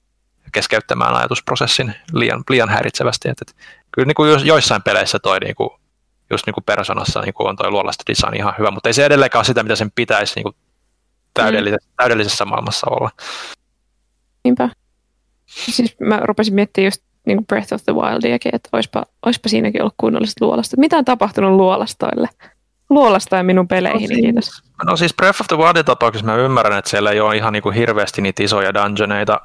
keskeyttämään 0.53 1.15
ajatusprosessin 1.15 1.95
liian, 2.13 2.43
liian 2.51 2.69
häiritsevästi. 2.69 3.29
Että, 3.29 3.45
että 3.49 3.65
kyllä 3.93 4.07
niin 4.07 4.15
kuin 4.15 4.47
joissain 4.47 4.83
peleissä 4.83 5.19
toi 5.19 5.41
niin 5.41 5.55
kuin, 5.55 5.71
just 6.31 6.47
niin 6.47 6.55
kuin 6.55 6.65
Personassa 6.65 7.21
niin 7.21 7.35
kuin 7.35 7.49
on 7.49 7.57
toi 7.57 7.71
luollaista 7.71 8.05
design 8.09 8.37
ihan 8.37 8.55
hyvä, 8.59 8.71
mutta 8.71 8.89
ei 8.89 8.93
se 8.93 9.07
edelleenkaan 9.07 9.41
ole 9.41 9.45
sitä, 9.45 9.63
mitä 9.63 9.77
sen 9.77 9.91
pitäisi 9.91 10.33
niin 10.37 10.43
kuin 10.43 10.57
täydellisessä, 11.35 11.89
mm. 11.89 11.95
täydellisessä 11.97 12.45
maailmassa 12.45 12.87
olla. 12.91 13.11
Niinpä. 14.45 14.69
Siis 15.47 15.97
mä 16.01 16.21
rupesin 16.25 16.55
miettimään 16.55 16.87
just 16.87 17.03
niin 17.27 17.37
kuin 17.37 17.47
Breath 17.47 17.75
of 17.75 17.85
the 17.85 17.93
Wildiakin, 17.93 18.55
että 18.55 18.69
olisipa, 18.73 19.07
olisipa 19.27 19.49
siinäkin 19.49 19.83
ollut 19.83 19.95
kunnolliset 19.97 20.41
luolasta. 20.41 20.77
Mitä 20.77 20.97
on 20.97 21.05
tapahtunut 21.05 21.53
luolastoille? 21.53 22.29
Luolasta 22.91 23.37
ja 23.37 23.43
minun 23.43 23.69
peleihin, 23.69 24.01
no, 24.01 24.07
siis, 24.07 24.21
kiitos. 24.21 24.63
No 24.87 24.97
siis 24.97 25.15
Breath 25.15 25.41
of 25.41 25.47
the 25.47 25.57
Wildin 25.57 25.85
tapauksessa 25.85 26.27
mä 26.27 26.37
ymmärrän, 26.37 26.79
että 26.79 26.91
siellä 26.91 27.11
ei 27.11 27.21
ole 27.21 27.37
ihan 27.37 27.53
niin 27.53 27.63
kuin 27.63 27.75
hirveästi 27.75 28.23
niitä 28.23 28.43
isoja 28.43 28.75
dungeoneita, 28.75 29.41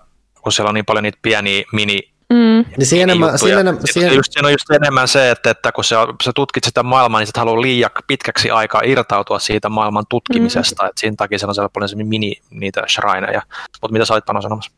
kun 0.47 0.51
siellä 0.51 0.69
on 0.69 0.75
niin 0.75 0.85
paljon 0.85 1.03
niitä 1.03 1.19
pieniä 1.21 1.63
mini 1.73 1.99
Mm. 2.29 2.65
Niin 2.77 2.85
siinä, 2.85 3.03
enemmän, 3.03 3.39
siinä, 3.39 3.59
enemmän, 3.59 3.83
siinä... 3.85 4.13
Just, 4.13 4.33
siinä 4.33 4.47
on 4.47 4.51
just 4.51 4.71
enemmän 4.71 5.07
se, 5.07 5.31
että, 5.31 5.49
että 5.49 5.71
kun 5.71 5.83
sä, 5.83 5.95
sä 6.23 6.31
tutkit 6.35 6.63
sitä 6.63 6.83
maailmaa, 6.83 7.21
niin 7.21 7.27
sä 7.27 7.33
haluaa 7.37 7.61
liian 7.61 7.89
pitkäksi 8.07 8.49
aikaa 8.49 8.81
irtautua 8.85 9.39
siitä 9.39 9.69
maailman 9.69 10.03
tutkimisesta, 10.09 10.83
mm. 10.83 10.89
että 10.89 10.99
siinä 10.99 11.15
takia 11.17 11.39
siellä 11.39 11.63
on 11.63 11.69
paljon 11.73 12.07
mini 12.07 12.35
niitä 12.49 12.83
shrineja. 12.89 13.41
Mutta 13.81 13.93
mitä 13.93 14.05
sä 14.05 14.13
olit 14.13 14.25
Pano 14.25 14.41
sanomassa? 14.41 14.71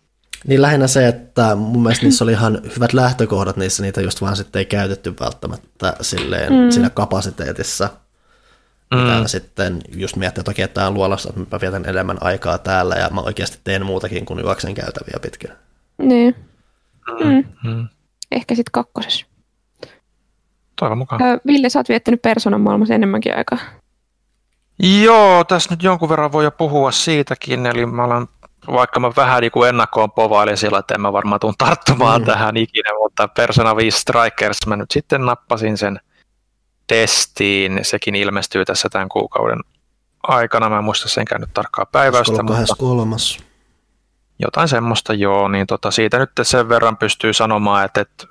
Niin 0.47 0.61
lähinnä 0.61 0.87
se, 0.87 1.07
että 1.07 1.55
mun 1.55 1.83
mielestä 1.83 2.05
niissä 2.05 2.23
oli 2.23 2.31
ihan 2.31 2.61
hyvät 2.75 2.93
lähtökohdat, 2.93 3.57
niissä 3.57 3.83
niitä 3.83 4.01
just 4.01 4.21
vaan 4.21 4.35
sitten 4.35 4.59
ei 4.59 4.65
käytetty 4.65 5.13
välttämättä 5.19 5.93
silleen 6.01 6.53
mm. 6.53 6.71
siinä 6.71 6.89
kapasiteetissa. 6.89 7.89
Mm. 8.93 9.25
Sitten 9.25 9.81
just 9.95 10.15
miettii, 10.15 10.41
että 10.41 10.51
okei, 10.51 10.67
tämä 10.67 10.87
on 10.87 10.93
luolassa, 10.93 11.29
että 11.29 11.55
mä 11.55 11.61
vietän 11.61 11.85
enemmän 11.85 12.17
aikaa 12.21 12.57
täällä 12.57 12.95
ja 12.95 13.09
mä 13.09 13.21
oikeasti 13.21 13.59
teen 13.63 13.85
muutakin 13.85 14.25
kuin 14.25 14.39
juoksen 14.39 14.73
käytäviä 14.73 15.19
pitkin. 15.21 15.49
Niin. 15.97 16.35
Mm. 17.23 17.43
Mm. 17.69 17.87
Ehkä 18.31 18.55
sitten 18.55 18.71
kakkosessa. 18.71 19.25
Toivon 20.75 20.97
mukaan. 20.97 21.21
Ville, 21.47 21.69
sä 21.69 21.79
oot 21.79 21.89
viettänyt 21.89 22.21
persoonan 22.21 22.61
maailmassa 22.61 22.93
enemmänkin 22.93 23.37
aikaa. 23.37 23.59
Joo, 25.03 25.43
tässä 25.43 25.69
nyt 25.73 25.83
jonkun 25.83 26.09
verran 26.09 26.31
voi 26.31 26.43
jo 26.43 26.51
puhua 26.51 26.91
siitäkin, 26.91 27.65
eli 27.65 27.85
mä 27.85 28.03
olen 28.03 28.27
vaikka 28.67 28.99
mä 28.99 29.11
vähän 29.15 29.41
niin 29.41 29.51
kuin 29.51 29.69
ennakkoon 29.69 30.11
povailin 30.11 30.57
sillä, 30.57 30.79
että 30.79 30.93
en 30.95 31.01
mä 31.01 31.13
varmaan 31.13 31.39
tule 31.39 31.53
tarttumaan 31.57 32.21
mm. 32.21 32.25
tähän 32.25 32.57
ikinä, 32.57 32.89
mutta 32.99 33.27
Persona 33.27 33.75
5 33.75 33.99
Strikers 33.99 34.67
mä 34.67 34.75
nyt 34.75 34.91
sitten 34.91 35.25
nappasin 35.25 35.77
sen 35.77 35.99
testiin. 36.89 37.79
Sekin 37.81 38.15
ilmestyy 38.15 38.65
tässä 38.65 38.89
tämän 38.89 39.09
kuukauden 39.09 39.59
aikana. 40.23 40.69
Mä 40.69 40.77
en 40.77 40.83
muista 40.83 41.09
sen 41.09 41.25
käynyt 41.25 41.49
tarkkaa 41.53 41.85
päiväystä. 41.85 42.43
Mutta. 42.43 42.75
Jotain 44.39 44.67
semmoista 44.67 45.13
joo, 45.13 45.47
niin 45.47 45.67
tota, 45.67 45.91
siitä 45.91 46.19
nyt 46.19 46.29
sen 46.41 46.69
verran 46.69 46.97
pystyy 46.97 47.33
sanomaan, 47.33 47.85
että, 47.85 48.01
että, 48.01 48.25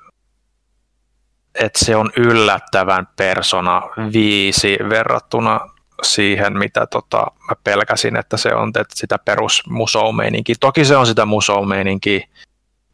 että 1.55 1.85
se 1.85 1.95
on 1.95 2.11
yllättävän 2.17 3.07
Persona 3.15 3.81
5 4.13 4.77
verrattuna 4.89 5.59
siihen, 6.03 6.57
mitä 6.57 6.87
tota, 6.87 7.17
mä 7.19 7.55
pelkäsin, 7.63 8.15
että 8.15 8.37
se 8.37 8.55
on 8.55 8.69
että 8.69 8.95
sitä 8.95 9.19
perus 9.25 9.63
musoumeininkiä. 9.69 10.55
Toki 10.59 10.85
se 10.85 10.97
on 10.97 11.07
sitä 11.07 11.25
musoumeininkiä, 11.25 12.27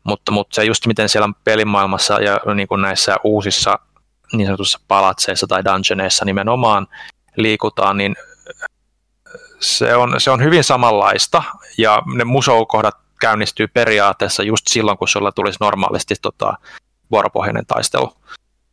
mutta, 0.04 0.32
mutta 0.32 0.56
se 0.56 0.64
just 0.64 0.88
miten 0.88 1.10
siellä 1.10 1.30
pelimaailmassa 1.44 2.22
ja 2.22 2.40
niin 2.56 2.68
kuin 2.68 2.82
näissä 2.82 3.16
uusissa 3.24 3.80
niin 4.38 4.48
sanotussa 4.48 4.80
palatseissa 4.88 5.48
tai 5.48 5.64
dungeoneissa 5.66 6.26
nimenomaan 6.26 6.88
liikutaan, 7.36 7.98
niin 7.98 8.16
se 9.60 9.96
on, 9.96 10.16
se 10.18 10.32
on 10.32 10.44
hyvin 10.44 10.64
samanlaista 10.64 11.44
ja 11.78 12.02
ne 12.16 12.24
musoukohdat 12.24 12.96
käynnistyy 13.22 13.68
periaatteessa 13.68 14.44
just 14.44 14.68
silloin, 14.68 14.98
kun 14.98 15.08
sulla 15.08 15.32
tulisi 15.32 15.58
normaalisti 15.62 16.16
tota, 16.22 16.54
vuoropohjainen 17.12 17.66
taistelu. 17.66 18.14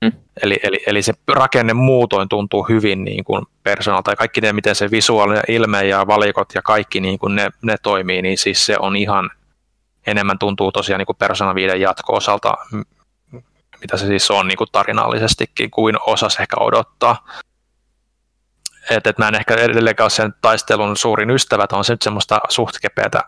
Mm. 0.02 0.12
Eli, 0.42 0.60
eli, 0.62 0.78
eli 0.86 1.02
se 1.02 1.12
rakenne 1.28 1.72
muutoin 1.72 2.28
tuntuu 2.28 2.62
hyvin 2.68 3.04
niin 3.04 3.24
kuin 3.24 3.46
persoonalta 3.62 4.10
ja 4.10 4.16
kaikki 4.16 4.40
ne, 4.40 4.52
miten 4.52 4.74
se 4.74 4.90
visuaalinen 4.90 5.42
ilme 5.48 5.84
ja 5.84 6.06
valikot 6.06 6.54
ja 6.54 6.62
kaikki 6.62 7.00
niin 7.00 7.18
kuin 7.18 7.36
ne, 7.36 7.50
ne 7.62 7.76
toimii, 7.82 8.22
niin 8.22 8.38
siis 8.38 8.66
se 8.66 8.76
on 8.78 8.96
ihan 8.96 9.30
enemmän 10.06 10.38
tuntuu 10.38 10.72
tosiaan 10.72 10.98
niin 10.98 11.06
kuin 11.06 11.16
Persona 11.16 11.54
5 11.54 11.80
jatko-osalta, 11.80 12.54
mitä 13.82 13.96
se 13.96 14.06
siis 14.06 14.30
on 14.30 14.48
niin 14.48 14.58
kuin 14.58 14.68
tarinallisestikin, 14.72 15.70
kuin 15.70 15.96
osas 16.06 16.36
ehkä 16.40 16.56
odottaa. 16.60 17.28
Et, 18.90 19.06
et 19.06 19.18
mä 19.18 19.28
en 19.28 19.34
ehkä 19.34 19.54
edelleenkaan 19.54 20.04
ole 20.04 20.10
sen 20.10 20.34
taistelun 20.42 20.96
suurin 20.96 21.30
ystävä, 21.30 21.66
on 21.72 21.84
se 21.84 21.92
nyt 21.92 22.02
semmoista 22.02 22.40
suht 22.48 22.74
kepeätä 22.82 23.22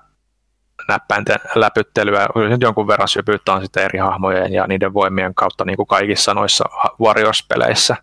näppäinten 0.89 1.36
läpyttelyä, 1.55 2.28
nyt 2.48 2.60
jonkun 2.62 2.86
verran 2.86 3.09
sypyyttä 3.09 3.52
on 3.52 3.62
sitten 3.62 3.85
eri 3.85 3.98
hahmojen 3.98 4.52
ja 4.52 4.66
niiden 4.66 4.94
voimien 4.94 5.35
kautta 5.35 5.64
niin 5.64 5.76
kuin 5.76 5.86
kaikissa 5.86 6.35
noissa 6.35 6.64
Warriors-peleissä. 7.01 7.97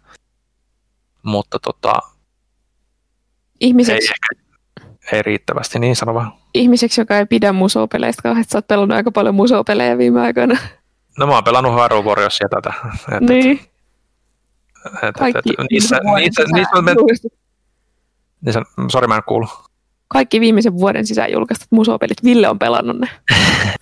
Mutta 1.23 1.59
tota, 1.59 1.93
Ihmiseksi, 3.59 4.07
ei, 4.07 4.13
ehkä, 4.13 5.15
ei 5.15 5.21
riittävästi, 5.21 5.79
niin 5.79 5.95
sano 5.95 6.13
vaan. 6.13 6.33
Ihmiseksi, 6.53 7.01
joka 7.01 7.17
ei 7.17 7.25
pidä 7.25 7.53
musoopeleistä 7.53 8.21
kauheasti, 8.21 8.51
sä 8.51 8.57
oot 8.57 8.67
pelannut 8.67 8.95
aika 8.95 9.11
paljon 9.11 9.35
musoopelejä 9.35 9.97
viime 9.97 10.21
aikoina. 10.21 10.57
No 11.17 11.27
mä 11.27 11.33
oon 11.33 11.43
pelannut 11.43 11.73
Hyrule 11.73 12.05
Warriorsia 12.05 12.49
tätä. 12.49 12.73
Et, 13.11 13.21
niin. 13.21 13.59
Et, 14.85 15.03
et, 15.03 15.15
Kaikki 15.19 15.53
et, 15.59 15.65
niissä, 15.71 15.99
niissä, 16.15 16.43
niissä 16.53 16.77
on, 16.77 16.85
niissä, 18.41 18.61
sori 18.91 19.07
mä 19.07 19.15
en 19.15 19.23
kuulu 19.23 19.47
kaikki 20.11 20.39
viimeisen 20.39 20.73
vuoden 20.73 21.07
sisään 21.07 21.31
julkaistut 21.31 21.71
musopelit. 21.71 22.23
Ville 22.23 22.49
on 22.49 22.59
pelannut 22.59 22.99
ne. 22.99 23.09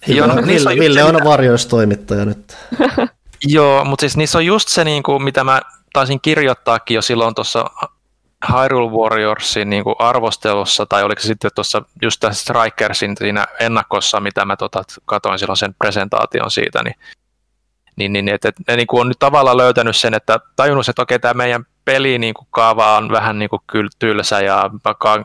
Joo, 0.08 0.28
no, 0.28 0.36
Ville, 0.36 0.76
Ville 0.80 1.04
on 1.04 1.16
varjoistoimittaja 1.24 2.26
nyt. 2.26 2.58
Joo, 3.48 3.86
mutta 3.86 4.02
siis 4.02 4.18
niissä 4.18 4.38
on 4.38 4.46
just 4.46 4.70
se, 4.70 4.84
niin 4.84 5.04
kuin, 5.04 5.24
mitä 5.24 5.44
mä 5.44 5.62
taisin 5.94 6.22
kirjoittaakin 6.22 6.96
jo 6.96 7.02
silloin 7.02 7.36
tuossa 7.36 7.66
Hyrule 8.54 8.92
Warriorsin 8.92 9.70
niin 9.70 9.84
kuin 9.84 9.96
arvostelussa, 10.00 10.86
tai 10.86 11.04
oliko 11.04 11.22
se 11.22 11.28
sitten 11.28 11.52
tuossa 11.56 11.82
just 12.02 12.20
tässä 12.20 12.42
Strikersin 12.42 13.18
siinä 13.18 13.48
ennakossa, 13.60 14.20
mitä 14.20 14.46
mä 14.46 14.58
tota, 14.58 14.84
katoin 15.06 15.40
silloin 15.40 15.58
sen 15.58 15.74
presentaation 15.74 16.52
siitä, 16.52 16.84
niin, 16.84 16.96
niin, 18.00 18.26
niin 18.26 18.36
että 18.36 18.50
et, 18.50 18.56
ne 18.68 18.76
niin 18.76 18.88
kuin 18.88 19.02
on 19.02 19.08
nyt 19.08 19.20
tavallaan 19.20 19.58
löytänyt 19.58 19.96
sen, 19.96 20.14
että 20.14 20.40
tajunnut, 20.56 20.90
että 20.90 21.02
okei, 21.02 21.20
tämä 21.20 21.34
meidän 21.34 21.66
peli 21.86 22.20
niin 22.20 22.34
kuin 22.34 22.48
kaava 22.52 22.98
on 22.98 23.12
vähän 23.12 23.40
niin 23.40 23.50
kuin 23.50 23.62
tylsä 24.00 24.42
ja 24.42 24.70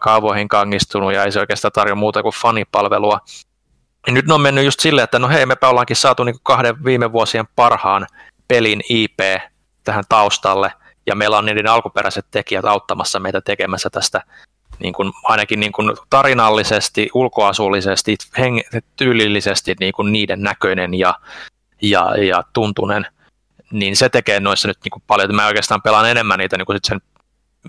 kaavoihin 0.01 0.49
kangistunut 0.49 1.13
ja 1.13 1.25
ei 1.25 1.33
se 1.33 1.41
oikeastaan 1.41 1.73
tarjoa 1.73 1.97
muuta 1.97 2.23
kuin 2.23 2.35
fanipalvelua. 2.43 3.21
Ja 4.07 4.13
nyt 4.13 4.27
ne 4.27 4.35
on 4.35 4.41
mennyt 4.41 4.65
just 4.65 4.81
silleen, 4.81 5.05
että 5.05 5.19
no 5.19 5.29
hei, 5.29 5.47
mepä 5.47 5.69
ollaankin 5.69 5.97
saatu 5.97 6.25
niin 6.25 6.35
kuin 6.35 6.45
kahden 6.45 6.85
viime 6.85 7.13
vuosien 7.13 7.45
parhaan 7.57 8.07
pelin 8.49 8.81
IP 8.89 9.21
tähän 9.85 10.05
taustalle, 10.09 10.73
ja 11.07 11.15
meillä 11.15 11.39
on 11.39 11.45
niiden 11.45 11.67
alkuperäiset 11.67 12.27
tekijät 12.31 12.65
auttamassa 12.65 13.21
meitä 13.21 13.41
tekemässä 13.41 13.91
tästä 13.91 14.23
niin 14.79 14.95
kuin, 14.95 15.13
ainakin 15.25 15.61
niin 15.61 15.73
kuin 15.73 15.97
tarinallisesti, 16.11 17.11
ulkoasullisesti, 17.15 18.17
heng- 18.39 18.81
tyylillisesti 18.97 19.75
niin 19.81 19.93
kuin 19.93 20.13
niiden 20.13 20.43
näköinen 20.43 20.95
ja, 20.95 21.15
ja, 21.91 22.17
ja 22.25 22.43
tuntunen, 22.53 23.07
niin 23.71 23.97
se 23.97 24.09
tekee 24.09 24.41
noissa 24.41 24.69
nyt 24.69 24.79
niin 24.85 24.91
kuin 24.91 25.03
paljon, 25.07 25.35
mä 25.35 25.47
oikeastaan 25.47 25.83
pelaan 25.83 26.11
enemmän 26.11 26.39
niitä 26.39 26.57
niin 26.57 26.67
kuin 26.67 26.77
sit 26.77 26.85
sen 26.85 27.01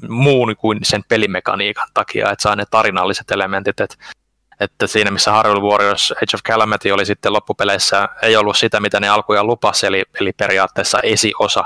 muun 0.10 0.56
kuin 0.58 0.80
sen 0.84 1.04
pelimekaniikan 1.08 1.88
takia, 1.94 2.32
että 2.32 2.44
saa 2.44 2.56
ne 2.56 2.66
tarinalliset 2.72 3.32
elementit, 3.32 3.80
että 3.80 3.96
että 4.60 4.88
siinä 4.88 5.12
missä 5.12 5.32
Hyrule 5.38 5.72
Warriors 5.72 6.12
Age 6.12 6.36
of 6.36 6.44
Calamity 6.44 6.92
oli 6.92 7.06
sitten 7.06 7.34
loppupeleissä, 7.34 8.10
ei 8.22 8.36
ollut 8.36 8.58
sitä, 8.58 8.80
mitä 8.80 9.00
ne 9.00 9.10
alkujaan 9.10 9.48
lupasi, 9.48 9.88
eli, 9.88 10.04
eli 10.20 10.32
periaatteessa 10.34 11.00
esiosa 11.04 11.64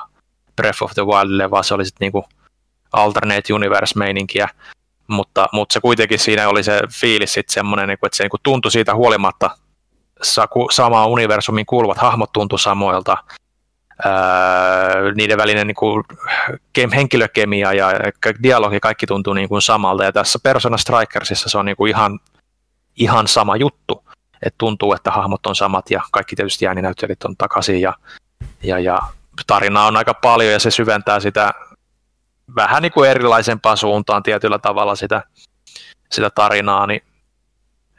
Breath 0.55 0.84
of 0.84 0.91
the 0.93 1.05
Wildille, 1.05 1.51
vaan 1.51 1.63
se 1.63 1.73
oli 1.73 1.85
sitten 1.85 2.05
niinku 2.05 2.26
alternate 2.91 3.53
universe-meininkiä, 3.53 4.49
mutta, 5.07 5.47
mutta 5.53 5.73
se 5.73 5.80
kuitenkin 5.81 6.19
siinä 6.19 6.49
oli 6.49 6.63
se 6.63 6.81
fiilis 7.01 7.34
sitten 7.34 7.53
semmoinen, 7.53 7.88
niinku, 7.88 8.05
että 8.05 8.17
se 8.17 8.23
niinku 8.23 8.38
tuntui 8.43 8.71
siitä 8.71 8.95
huolimatta, 8.95 9.49
samaan 10.72 11.10
universumiin 11.10 11.66
kuuluvat 11.66 11.98
hahmot 11.98 12.32
tuntui 12.32 12.60
samoilta, 12.60 13.18
Öö, 14.06 15.12
niiden 15.16 15.38
välinen 15.38 15.68
niin 15.68 15.76
kuin, 15.76 16.04
henkilökemia 16.96 17.74
ja 17.74 17.91
dialogi 18.44 18.80
kaikki 18.80 19.08
tuntuu 19.08 19.34
niin 19.34 19.50
kuin 19.50 19.62
samalta. 19.62 20.04
Ja 20.04 20.12
tässä 20.12 20.40
Persona 20.44 20.78
Strikersissa 20.78 21.50
se 21.50 21.58
on 21.58 21.66
niin 21.66 21.76
kuin 21.76 21.90
ihan, 21.90 22.20
ihan 22.96 23.28
sama 23.28 23.56
juttu. 23.56 24.04
Et 24.46 24.56
tuntuu, 24.58 24.94
että 24.94 25.12
hahmot 25.12 25.46
on 25.46 25.56
samat 25.56 25.91
ja 25.91 26.02
kaikki 26.12 26.36
tietysti 26.36 26.68
ääninäyttelijät 26.68 27.24
on 27.24 27.38
takaisin 27.38 27.82
ja, 27.82 27.94
ja, 28.64 28.80
ja 28.80 29.00
tarinaa 29.48 29.88
on 29.88 29.98
aika 29.98 30.14
paljon 30.14 30.54
ja 30.54 30.60
se 30.60 30.72
syventää 30.72 31.20
sitä 31.20 31.54
vähän 32.56 32.82
niin 32.82 32.91
kuin 32.91 33.10
erilaisempaan 33.10 33.78
suuntaan 33.78 34.24
tietyllä 34.24 34.60
tavalla 34.60 34.96
sitä, 34.96 35.24
sitä 36.12 36.30
tarinaa, 36.30 36.88
niin 36.88 37.02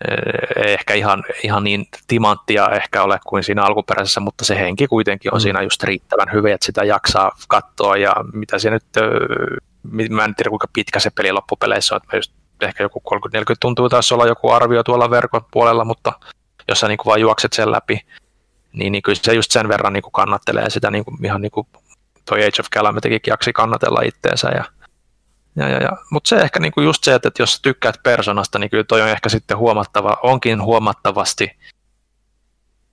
Eh, 0.09 0.73
ehkä 0.73 0.95
ihan, 0.95 1.25
ihan 1.43 1.65
niin 1.65 1.87
timanttia 2.07 2.69
ehkä 2.69 3.03
ole 3.03 3.19
kuin 3.27 3.43
siinä 3.43 3.63
alkuperäisessä, 3.63 4.21
mutta 4.21 4.45
se 4.45 4.59
henki 4.59 4.87
kuitenkin 4.87 5.35
on 5.35 5.39
mm. 5.39 5.43
siinä 5.43 5.63
just 5.63 5.83
riittävän 5.83 6.33
hyvin, 6.33 6.53
että 6.53 6.67
sitä 6.67 6.85
jaksaa 6.85 7.37
katsoa 7.49 7.97
ja 7.97 8.15
mitä 8.33 8.59
se 8.59 8.71
nyt, 8.71 8.85
mä 10.11 10.25
en 10.25 10.35
tiedä 10.35 10.51
kuinka 10.51 10.69
pitkä 10.73 10.99
se 10.99 11.11
peli 11.11 11.33
loppupeleissä 11.33 11.95
on, 11.95 12.01
että 12.05 12.17
just 12.17 12.33
ehkä 12.61 12.83
joku 12.83 13.03
30-40 13.15 13.41
tuntuu 13.61 13.89
taas 13.89 14.13
olla 14.13 14.27
joku 14.27 14.51
arvio 14.51 14.83
tuolla 14.83 15.11
verkon 15.11 15.45
puolella, 15.51 15.85
mutta 15.85 16.13
jos 16.69 16.81
sä 16.81 16.89
niin 16.89 16.99
vaan 17.07 17.21
juokset 17.21 17.53
sen 17.53 17.73
läpi, 17.73 18.01
niin, 18.73 18.93
niin 18.93 19.03
kyllä 19.03 19.19
se 19.23 19.35
just 19.35 19.51
sen 19.51 19.69
verran 19.69 19.93
niin 19.93 20.03
kuin 20.03 20.13
kannattelee 20.13 20.71
sitä 20.71 20.91
niin 20.91 21.05
kuin, 21.05 21.25
ihan 21.25 21.41
niin 21.41 21.51
kuin 21.51 21.67
toi 22.25 22.39
Age 22.39 22.61
of 22.61 22.71
Calamitykin 22.75 23.21
jaksi 23.27 23.53
kannatella 23.53 24.01
itteensä 24.03 24.49
ja 24.49 24.65
ja, 25.57 25.69
ja, 25.69 25.83
ja. 25.83 25.91
Mutta 26.11 26.29
se 26.29 26.37
ehkä 26.37 26.61
niinku 26.61 26.81
just 26.81 27.05
se, 27.05 27.15
että, 27.15 27.31
jos 27.39 27.61
tykkäät 27.63 28.03
persoonasta, 28.03 28.59
niin 28.59 28.71
kyllä 28.71 28.85
toi 28.85 29.03
on 29.03 29.09
ehkä 29.09 29.29
sitten 29.29 29.57
huomattava, 29.57 30.17
onkin 30.23 30.63
huomattavasti 30.63 31.51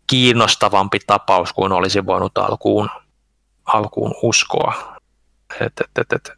kiinnostavampi 0.07 0.99
tapaus 1.07 1.53
kuin 1.53 1.71
olisi 1.71 2.05
voinut 2.05 2.37
alkuun, 2.37 2.89
alkuun 3.65 4.15
uskoa. 4.21 4.97
Et, 5.61 5.73
et, 5.81 5.97
et, 5.99 6.13
et. 6.13 6.29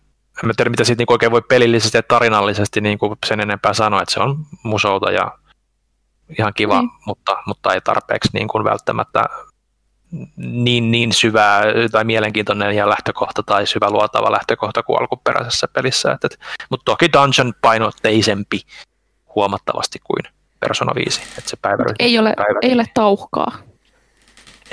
En 0.44 0.48
mä 0.48 0.54
tiedä, 0.58 0.70
mitä 0.70 0.84
siitä 0.84 1.00
niinku 1.00 1.14
oikein 1.14 1.32
voi 1.32 1.42
pelillisesti 1.42 1.98
ja 1.98 2.04
tarinallisesti 2.04 2.82
niinku 2.82 3.18
sen 3.26 3.40
enempää 3.40 3.74
sanoa, 3.74 4.02
että 4.02 4.14
se 4.14 4.20
on 4.20 4.46
musouta 4.64 5.12
ja 5.12 5.38
ihan 6.40 6.54
kiva, 6.54 6.82
mm. 6.82 6.90
mutta, 7.06 7.38
mutta 7.46 7.74
ei 7.74 7.82
tarpeeksi 7.82 8.30
niin 8.34 8.48
kuin 8.48 8.64
välttämättä 8.64 9.24
niin, 10.38 10.92
niin 10.92 11.14
syvää 11.14 11.64
tai 11.92 12.04
mielenkiintoinen 12.04 12.76
ja 12.76 12.90
lähtökohta 12.90 13.44
tai 13.44 13.68
syvä 13.68 13.90
luotava 13.90 14.32
lähtökohta 14.32 14.84
kuin 14.84 15.00
alkuperäisessä 15.02 15.68
pelissä. 15.68 16.12
Et, 16.12 16.24
et, 16.24 16.40
mutta 16.70 16.86
toki 16.86 17.14
dungeon 17.14 17.54
painotteisempi 17.62 18.62
huomattavasti 19.36 20.00
kuin 20.04 20.34
Persona 20.60 20.96
5. 20.96 21.22
Et 21.38 21.48
se 21.48 21.58
päivä, 21.62 21.84
ei, 22.00 22.20
ole, 22.20 22.34
päivä. 22.38 22.60
ei 22.62 22.74
ole 22.74 22.86
tauhkaa. 22.94 23.58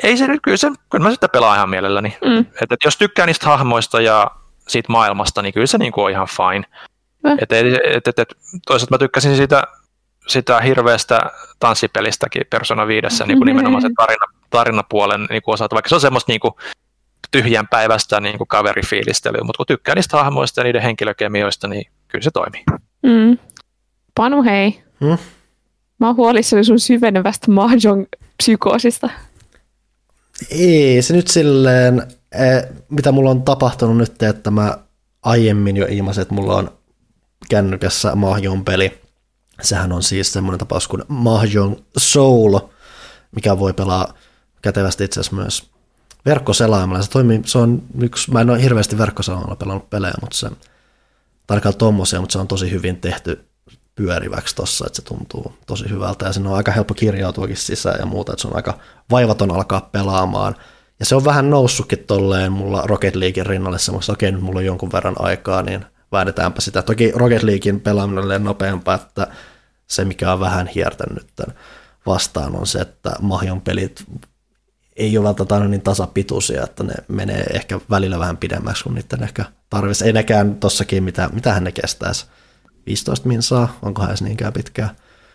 Ei 0.02 0.16
se 0.16 0.26
nyt, 0.26 0.40
kyllä, 0.42 0.56
se, 0.56 0.70
kyllä 0.90 1.04
mä 1.04 1.10
sitä 1.10 1.28
pelaan 1.28 1.56
ihan 1.56 1.70
mielelläni. 1.70 2.18
Mm. 2.24 2.38
Et, 2.38 2.72
et 2.72 2.84
jos 2.84 2.96
tykkää 2.96 3.26
niistä 3.26 3.46
hahmoista 3.46 4.00
ja 4.00 4.30
siitä 4.68 4.92
maailmasta, 4.92 5.42
niin 5.42 5.54
kyllä 5.54 5.66
se 5.66 5.78
niin 5.78 5.92
kuin 5.92 6.04
on 6.04 6.10
ihan 6.10 6.28
fine. 6.36 6.66
Mm. 7.24 7.38
Et, 7.38 7.52
et, 7.52 8.06
et, 8.08 8.18
et, 8.18 8.28
toisaalta 8.66 8.94
mä 8.94 8.98
tykkäsin 8.98 9.36
siitä 9.36 9.62
sitä 10.26 10.60
hirveästä 10.60 11.20
tanssipelistäkin 11.58 12.42
Persona 12.50 12.86
5, 12.86 13.06
mm-hmm. 13.06 13.28
niin 13.28 13.38
kuin 13.38 13.46
nimenomaan 13.46 13.82
se 13.82 13.90
tarina, 13.96 14.26
tarinapuolen 14.50 15.26
niin 15.30 15.42
kuin 15.42 15.52
osalta, 15.54 15.74
vaikka 15.74 15.88
se 15.88 15.94
on 15.94 16.00
semmoista 16.00 16.32
niin 16.32 16.40
kuin, 16.40 16.54
tyhjän 17.30 17.68
päivästä 17.68 18.20
niin 18.20 18.38
kuin 18.38 18.48
kaverifiilistelyä, 18.48 19.44
mutta 19.44 19.56
kun 19.56 19.66
tykkää 19.66 19.94
niistä 19.94 20.16
hahmoista 20.16 20.60
ja 20.60 20.64
niiden 20.64 20.82
henkilökemioista, 20.82 21.68
niin 21.68 21.84
kyllä 22.08 22.22
se 22.22 22.30
toimii. 22.30 22.62
Mm. 23.02 23.38
Panu, 24.14 24.42
hei. 24.42 24.82
Hmm? 25.00 25.18
Mä 25.98 26.06
oon 26.06 26.16
huolissani 26.16 26.64
sun 26.64 26.80
syvenevästä 26.80 27.50
mahjong 27.50 28.04
psykoosista. 28.36 29.10
Ei, 30.50 31.02
se 31.02 31.16
nyt 31.16 31.28
silleen, 31.28 32.02
eh, 32.32 32.64
mitä 32.88 33.12
mulla 33.12 33.30
on 33.30 33.42
tapahtunut 33.42 33.96
nyt, 33.96 34.22
että 34.22 34.50
mä 34.50 34.78
aiemmin 35.22 35.76
jo 35.76 35.86
ilmaisin, 35.90 36.22
että 36.22 36.34
mulla 36.34 36.54
on 36.56 36.70
kännykässä 37.50 38.14
Mahjon 38.14 38.64
peli, 38.64 38.98
Sehän 39.62 39.92
on 39.92 40.02
siis 40.02 40.32
semmoinen 40.32 40.58
tapaus 40.58 40.88
kuin 40.88 41.02
Mahjong 41.08 41.76
Soul, 41.98 42.58
mikä 43.32 43.58
voi 43.58 43.72
pelaa 43.72 44.14
kätevästi 44.62 45.04
itse 45.04 45.20
asiassa 45.20 45.36
myös 45.36 45.70
verkkoselaimella. 46.26 47.02
Se, 47.02 47.10
toimii, 47.10 47.40
se 47.44 47.58
on 47.58 47.82
yksi, 48.00 48.30
mä 48.30 48.40
en 48.40 48.50
ole 48.50 48.62
hirveästi 48.62 48.98
verkkoselaimella 48.98 49.56
pelannut 49.56 49.90
pelejä, 49.90 50.14
mutta 50.20 50.36
se 50.36 50.50
tarkalleen 51.46 51.78
tommosia, 51.78 52.20
mutta 52.20 52.32
se 52.32 52.38
on 52.38 52.48
tosi 52.48 52.70
hyvin 52.70 52.96
tehty 52.96 53.44
pyöriväksi 53.94 54.56
tossa, 54.56 54.86
että 54.86 54.96
se 54.96 55.02
tuntuu 55.02 55.52
tosi 55.66 55.90
hyvältä 55.90 56.26
ja 56.26 56.32
siinä 56.32 56.50
on 56.50 56.56
aika 56.56 56.72
helppo 56.72 56.94
kirjautuakin 56.94 57.56
sisään 57.56 58.00
ja 58.00 58.06
muuta, 58.06 58.32
että 58.32 58.42
se 58.42 58.48
on 58.48 58.56
aika 58.56 58.78
vaivaton 59.10 59.50
alkaa 59.50 59.88
pelaamaan. 59.92 60.54
Ja 61.00 61.06
se 61.06 61.14
on 61.14 61.24
vähän 61.24 61.50
noussutkin 61.50 61.98
tolleen 61.98 62.52
mulla 62.52 62.82
Rocket 62.86 63.16
Leaguein 63.16 63.46
rinnalle 63.46 63.78
semmoista, 63.78 64.12
okei 64.12 64.32
nyt 64.32 64.42
mulla 64.42 64.58
on 64.58 64.64
jonkun 64.64 64.92
verran 64.92 65.16
aikaa, 65.18 65.62
niin 65.62 65.84
väädetäänpä 66.16 66.60
sitä. 66.60 66.82
Toki 66.82 67.12
Rocket 67.14 67.42
Leaguein 67.42 67.80
pelaaminen 67.80 68.32
on 68.32 68.44
nopeampaa, 68.44 68.94
että 68.94 69.26
se 69.86 70.04
mikä 70.04 70.32
on 70.32 70.40
vähän 70.40 70.66
hiertänyt 70.66 71.26
tämän 71.36 71.56
vastaan 72.06 72.56
on 72.56 72.66
se, 72.66 72.78
että 72.78 73.12
Mahjon 73.20 73.60
pelit 73.60 74.04
ei 74.96 75.18
ole 75.18 75.26
välttämättä 75.26 75.68
niin 75.68 75.82
tasapituisia, 75.82 76.64
että 76.64 76.84
ne 76.84 76.94
menee 77.08 77.44
ehkä 77.52 77.80
välillä 77.90 78.18
vähän 78.18 78.36
pidemmäksi 78.36 78.84
kuin 78.84 78.94
niiden 78.94 79.22
ehkä 79.22 79.44
tarvitsisi. 79.70 80.04
Ei 80.04 80.12
nekään 80.12 80.54
tossakin, 80.54 81.04
mitä, 81.04 81.30
mitähän 81.32 81.64
ne 81.64 81.72
kestäisi. 81.72 82.26
15 82.86 83.28
minsaa, 83.28 83.78
onkohan 83.82 84.10
edes 84.10 84.22
niinkään 84.22 84.52
pitkää. 84.52 84.88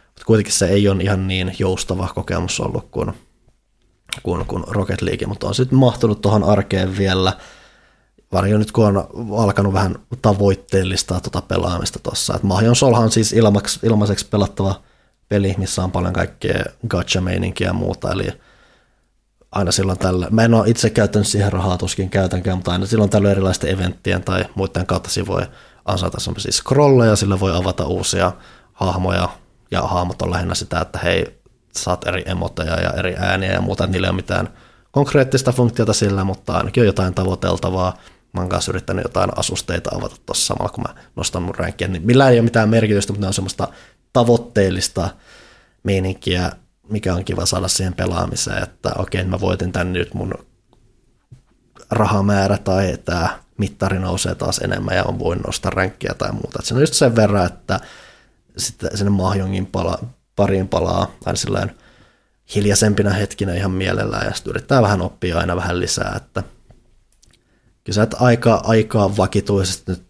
Mutta 0.08 0.26
kuitenkin 0.26 0.54
se 0.54 0.68
ei 0.68 0.88
ole 0.88 1.04
ihan 1.04 1.28
niin 1.28 1.56
joustava 1.60 2.08
kokemus 2.16 2.60
ollut 2.60 2.88
kuin, 2.92 3.14
kuin, 4.24 4.46
kuin 4.46 4.64
Rocket 4.68 5.02
League, 5.02 5.28
mutta 5.28 5.48
on 5.48 5.56
sitten 5.56 5.80
mahtunut 5.80 6.22
tuohon 6.22 6.44
arkeen 6.44 6.98
vielä– 6.98 7.34
varjo 8.32 8.58
nyt 8.58 8.72
kun 8.72 8.86
on 8.86 9.08
alkanut 9.38 9.74
vähän 9.74 9.96
tavoitteellistaa 10.22 11.20
tuota 11.20 11.42
pelaamista 11.42 12.00
tuossa. 12.00 12.40
Mahjon 12.44 12.76
Solhan 12.76 13.12
siis 13.12 13.34
ilmaks, 13.34 13.80
ilmaiseksi 13.84 14.26
pelattava 14.26 14.82
peli, 15.30 15.56
missä 15.58 15.84
on 15.84 15.92
paljon 15.92 16.14
kaikkea 16.14 16.64
gacha-meininkiä 16.88 17.68
ja 17.68 17.74
muuta, 17.74 18.12
eli 18.12 18.28
aina 19.52 19.72
silloin 19.72 20.00
tällä, 20.00 20.28
mä 20.30 20.44
en 20.44 20.54
ole 20.54 20.70
itse 20.70 20.90
käyttänyt 20.90 21.28
siihen 21.28 21.54
rahaa, 21.54 21.78
tuskin 21.78 22.10
käytänkään, 22.10 22.58
mutta 22.58 22.72
aina 22.72 22.86
silloin 22.86 23.10
tällä 23.10 23.32
erilaisten 23.32 23.70
eventtien 23.70 24.24
tai 24.24 24.46
muiden 24.56 24.86
kautta 24.86 25.10
voi 25.28 25.42
ansata 25.86 26.20
sellaisia 26.20 26.52
scrolleja, 26.52 27.16
sillä 27.16 27.40
voi 27.40 27.56
avata 27.56 27.86
uusia 27.86 28.32
hahmoja, 28.74 29.30
ja 29.72 29.82
hahmot 29.82 30.22
on 30.22 30.32
lähinnä 30.32 30.56
sitä, 30.56 30.80
että 30.80 31.00
hei, 31.00 31.42
saat 31.76 32.08
eri 32.08 32.24
emoteja 32.26 32.82
ja 32.82 32.90
eri 32.90 33.16
ääniä 33.18 33.52
ja 33.52 33.62
muuta, 33.62 33.88
niillä 33.88 34.08
ei 34.08 34.10
ole 34.10 34.16
mitään 34.16 34.50
konkreettista 34.92 35.52
funktiota 35.52 35.94
sillä, 35.94 36.24
mutta 36.24 36.54
ainakin 36.54 36.82
on 36.82 36.88
jotain 36.88 37.14
tavoiteltavaa, 37.14 37.98
mä 38.34 38.42
oon 38.42 38.50
kanssa 38.50 38.72
yrittänyt 38.72 39.04
jotain 39.04 39.30
asusteita 39.36 39.96
avata 39.96 40.16
tuossa 40.26 40.46
samalla, 40.46 40.74
kun 40.74 40.84
mä 40.88 41.02
nostan 41.16 41.44
mun 41.44 41.56
ränkkiä, 41.56 41.88
niin 41.88 42.06
millään 42.06 42.32
ei 42.32 42.40
ole 42.40 42.44
mitään 42.44 42.70
merkitystä, 42.70 43.14
mutta 43.14 43.24
ne 43.24 43.28
on 43.28 43.34
semmoista 43.34 43.68
tavoitteellista 44.14 45.10
meininkiä, 45.84 46.52
mikä 46.90 47.14
on 47.14 47.26
kiva 47.26 47.46
saada 47.46 47.68
siihen 47.68 47.94
pelaamiseen, 47.94 48.64
että 48.64 48.92
okei, 48.98 49.24
mä 49.24 49.40
voitin 49.40 49.72
tän 49.72 49.94
nyt 49.94 50.14
mun 50.14 50.34
rahamäärä 51.92 52.58
tai 52.58 52.98
tämä 53.06 53.40
mittari 53.58 54.00
nousee 54.00 54.36
taas 54.36 54.58
enemmän 54.58 54.96
ja 54.96 55.04
on 55.04 55.20
voin 55.20 55.40
nostaa 55.40 55.72
ränkkiä 55.72 56.14
tai 56.18 56.32
muuta. 56.32 56.60
Se 56.64 56.74
on 56.74 56.82
just 56.82 56.94
sen 56.94 57.16
verran, 57.16 57.46
että 57.46 57.80
sitten 58.58 58.98
sinne 58.98 59.12
mahjongin 59.12 59.66
pala, 59.66 60.00
pariin 60.36 60.68
palaa 60.68 61.12
aina 61.26 61.38
silleen 61.38 61.76
hiljaisempina 62.56 63.10
hetkinä 63.10 63.54
ihan 63.54 63.72
mielellään 63.72 64.26
ja 64.26 64.34
sitten 64.34 64.52
yrittää 64.52 64.82
vähän 64.82 65.02
oppia 65.02 65.38
aina 65.38 65.56
vähän 65.56 65.80
lisää, 65.80 66.14
että 66.16 66.44
kyllä 67.84 67.96
sä 67.96 68.08
aika, 68.20 68.62
aikaa 68.64 69.18
vakituisesti 69.18 69.92
nyt 69.92 70.04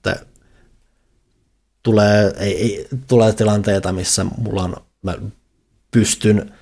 tulee, 1.83 2.33
ei, 2.37 2.61
ei, 2.61 2.87
tulee 3.07 3.33
tilanteita, 3.33 3.91
missä 3.91 4.23
mulla 4.23 4.63
on, 4.63 4.75
mä 5.01 5.15
pystyn 5.91 6.53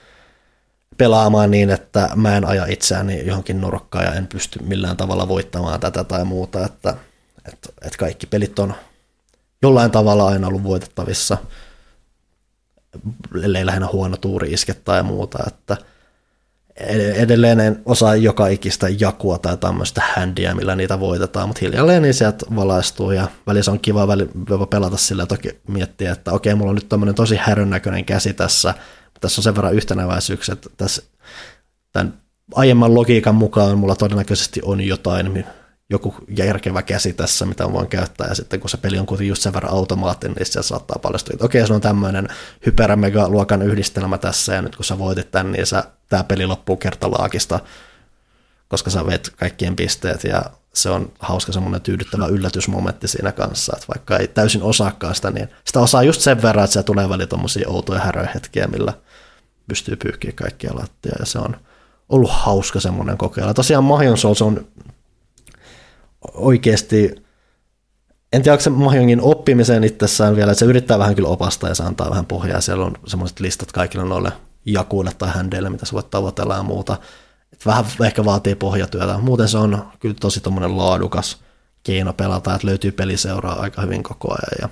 pelaamaan 0.98 1.52
niin, 1.52 1.70
että 1.70 2.10
mä 2.16 2.38
en 2.38 2.46
aja 2.46 2.66
itseäni 2.66 3.26
johonkin 3.26 3.62
nurkkaan 3.62 4.06
ja 4.06 4.14
en 4.14 4.28
pysty 4.28 4.64
millään 4.64 4.98
tavalla 4.98 5.28
voittamaan 5.28 5.80
tätä 5.80 6.04
tai 6.04 6.26
muuta, 6.26 6.66
että, 6.66 6.96
että, 7.48 7.70
että 7.82 7.98
kaikki 7.98 8.28
pelit 8.28 8.60
on 8.60 8.74
jollain 9.62 9.92
tavalla 9.92 10.28
aina 10.28 10.48
ollut 10.48 10.64
voitettavissa, 10.64 11.38
ellei 13.44 13.66
lähinnä 13.66 13.88
huono 13.94 14.18
tuuri 14.18 14.54
iske 14.54 14.74
tai 14.74 15.04
muuta, 15.04 15.40
että 15.48 15.78
edelleen 17.16 17.60
en 17.60 17.82
osaa 17.86 18.16
joka 18.16 18.48
ikistä 18.48 18.88
jakua 19.00 19.38
tai 19.38 19.58
tämmöistä 19.58 20.02
händiä, 20.16 20.56
millä 20.56 20.76
niitä 20.76 21.00
voitetaan, 21.00 21.50
mutta 21.50 21.60
hiljalleen 21.62 22.02
niin 22.02 22.14
sieltä 22.14 22.46
valaistuu 22.56 23.12
ja 23.12 23.28
välissä 23.48 23.72
on 23.72 23.80
kiva 23.80 24.08
väli, 24.08 24.30
pelata 24.70 24.98
sillä 24.98 25.26
toki 25.26 25.50
miettiä, 25.68 26.12
että 26.12 26.32
okei, 26.32 26.56
mulla 26.56 26.70
on 26.70 26.76
nyt 26.76 26.90
tämmöinen 26.90 27.16
tosi 27.16 27.36
härön 27.36 27.70
näköinen 27.70 28.06
käsi 28.06 28.34
tässä, 28.34 28.74
tässä 29.22 29.40
on 29.40 29.44
sen 29.44 29.56
verran 29.56 29.74
yhtenäväisyyksiä, 29.74 30.54
että 30.54 30.70
tässä 30.78 31.04
tämän 31.92 32.14
aiemman 32.56 32.94
logiikan 32.94 33.36
mukaan 33.36 33.78
mulla 33.78 33.96
todennäköisesti 33.96 34.62
on 34.64 34.82
jotain, 34.82 35.46
joku 35.90 36.16
järkevä 36.38 36.82
käsi 36.82 37.14
tässä, 37.14 37.46
mitä 37.46 37.74
voin 37.74 37.88
käyttää, 37.88 38.28
ja 38.28 38.36
sitten 38.36 38.60
kun 38.60 38.70
se 38.70 38.78
peli 38.78 39.00
on 39.00 39.06
kuitenkin 39.06 39.30
just 39.30 39.42
sen 39.42 39.54
verran 39.54 39.74
automaattinen, 39.74 40.36
niin 40.36 40.46
se 40.46 40.64
saattaa 40.64 41.00
paljastua, 41.02 41.34
että 41.34 41.46
okei, 41.46 41.68
se 41.68 41.74
on 41.74 41.82
tämmöinen 41.82 42.28
hypermega-luokan 42.66 43.62
yhdistelmä 43.62 44.18
tässä, 44.18 44.54
ja 44.54 44.62
nyt 44.62 44.76
kun 44.76 44.86
sä 44.86 45.00
voitit 45.00 45.32
tämän, 45.32 45.52
niin 45.52 45.66
sä, 45.66 45.84
tämä 46.10 46.24
peli 46.24 46.46
loppuu 46.46 46.78
kertalaakista, 46.78 47.60
koska 48.68 48.90
sä 48.90 49.06
vet 49.06 49.34
kaikkien 49.38 49.76
pisteet, 49.76 50.24
ja 50.24 50.44
se 50.74 50.90
on 50.90 51.12
hauska 51.20 51.52
semmoinen 51.52 51.82
tyydyttävä 51.82 52.28
yllätysmomentti 52.28 53.08
siinä 53.08 53.32
kanssa, 53.32 53.74
että 53.76 53.88
vaikka 53.96 54.18
ei 54.18 54.28
täysin 54.28 54.64
osaakaan 54.64 55.16
sitä, 55.16 55.32
niin 55.32 55.50
sitä 55.66 55.80
osaa 55.80 56.04
just 56.04 56.22
sen 56.22 56.42
verran, 56.42 56.66
että 56.66 56.74
se 56.74 56.84
tulee 56.84 57.10
väliin 57.10 57.30
tuommoisia 57.30 57.70
outoja 57.70 58.00
häröhetkiä, 58.00 58.68
millä 58.68 58.94
pystyy 59.68 59.96
pyyhkiä 59.96 60.32
kaikkia 60.36 60.76
lattia, 60.76 61.16
ja 61.20 61.26
se 61.26 61.40
on 61.40 61.56
ollut 62.10 62.32
hauska 62.34 62.80
semmoinen 62.80 63.18
kokeilla. 63.18 63.54
Tosiaan 63.54 63.84
Mahjon 63.84 64.18
Souls 64.18 64.42
on 64.42 64.68
oikeasti, 66.34 67.16
en 68.34 68.42
tiedä, 68.42 68.54
onko 68.54 68.64
se 68.64 68.70
Mahjongin 68.70 69.22
oppimiseen 69.22 69.84
itsessään 69.84 70.36
vielä, 70.36 70.52
että 70.52 70.60
se 70.60 70.66
yrittää 70.66 71.00
vähän 71.00 71.16
kyllä 71.16 71.30
opastaa 71.30 71.70
ja 71.70 71.76
se 71.76 71.84
antaa 71.84 72.10
vähän 72.10 72.26
pohjaa. 72.26 72.62
Siellä 72.62 72.86
on 72.86 72.94
semmoiset 73.08 73.40
listat 73.40 73.72
kaikille 73.72 74.06
noille 74.06 74.32
jakuille 74.66 75.12
tai 75.18 75.30
händeille, 75.30 75.70
mitä 75.70 75.86
sä 75.86 75.94
voit 75.94 76.10
tavoitella 76.10 76.56
ja 76.56 76.64
muuta. 76.64 76.98
Et 77.54 77.66
vähän 77.66 77.86
ehkä 78.06 78.26
vaatii 78.26 78.56
pohjatyötä. 78.56 79.18
Muuten 79.18 79.48
se 79.48 79.58
on 79.58 79.92
kyllä 80.00 80.16
tosi 80.20 80.42
tommonen 80.42 80.78
laadukas 80.78 81.38
keino 81.84 82.14
pelata, 82.14 82.56
että 82.56 82.68
löytyy 82.68 82.92
peliseuraa 82.92 83.60
aika 83.60 83.82
hyvin 83.82 84.04
koko 84.04 84.32
ajan 84.32 84.58
ja 84.62 84.70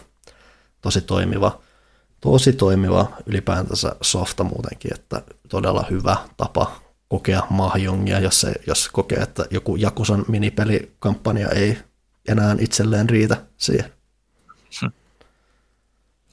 tosi 0.81 1.01
toimiva, 1.01 1.59
tosi 2.21 2.53
toimiva 2.53 3.07
ylipäätänsä 3.25 3.95
softa 4.01 4.43
muutenkin, 4.43 4.93
että 4.93 5.21
todella 5.49 5.85
hyvä 5.89 6.17
tapa 6.37 6.86
kokea 7.07 7.43
mahjongia, 7.49 8.19
jos, 8.19 8.41
se, 8.41 8.53
jos 8.67 8.89
kokee, 8.89 9.17
että 9.17 9.45
joku 9.51 9.75
Jakusan 9.75 10.25
minipelikampanja 10.27 11.49
ei 11.49 11.77
enää 12.27 12.55
itselleen 12.59 13.09
riitä 13.09 13.37
siihen. 13.57 13.93
Hmm. 14.81 14.91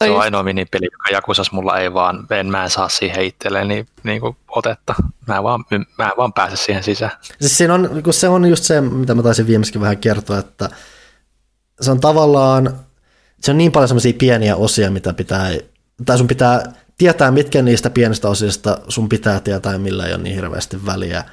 Se 0.05 0.11
on 0.11 0.21
ainoa 0.21 0.43
minipeli, 0.43 0.85
joka 0.93 1.11
Jakusas 1.13 1.53
mulla 1.53 1.79
ei 1.79 1.95
vaan, 1.95 2.27
en 2.31 2.47
mä 2.47 2.65
en 2.65 2.71
saa 2.71 2.89
siihen 2.89 3.25
itselleen 3.25 3.69
niin, 3.69 3.87
niin 4.03 4.21
kuin 4.21 4.37
otetta. 4.49 4.95
Mä 5.27 5.37
en, 5.37 5.43
vaan, 5.43 5.65
mä 5.99 6.05
en 6.05 6.13
vaan 6.17 6.33
pääse 6.33 6.57
siihen 6.57 6.83
sisään. 6.83 7.13
Siis 7.41 7.59
siinä 7.59 7.75
on, 7.75 8.03
kun 8.05 8.15
se 8.15 8.29
on 8.29 8.47
just 8.47 8.65
se, 8.65 8.81
mitä 8.81 9.15
mä 9.15 9.23
taisin 9.23 9.47
viimeiskin 9.47 9.81
vähän 9.81 9.99
kertoa, 9.99 10.39
että 10.39 10.71
se 11.81 11.91
on 11.91 12.01
tavallaan, 12.01 12.81
se 13.41 13.51
on 13.51 13.59
niin 13.59 13.73
paljon 13.73 13.89
semmoisia 13.89 14.13
pieniä 14.19 14.57
osia, 14.57 14.91
mitä 14.91 15.13
pitää, 15.13 15.51
tai 16.07 16.19
sun 16.19 16.29
pitää 16.29 16.73
tietää, 16.99 17.31
mitkä 17.31 17.63
niistä 17.63 17.91
pienistä 17.91 18.29
osista 18.29 18.79
sun 18.89 19.09
pitää 19.09 19.41
tietää 19.41 19.79
millä 19.79 20.07
ei 20.07 20.15
ole 20.15 20.23
niin 20.23 20.35
hirveästi 20.35 20.87
väliä. 20.87 21.25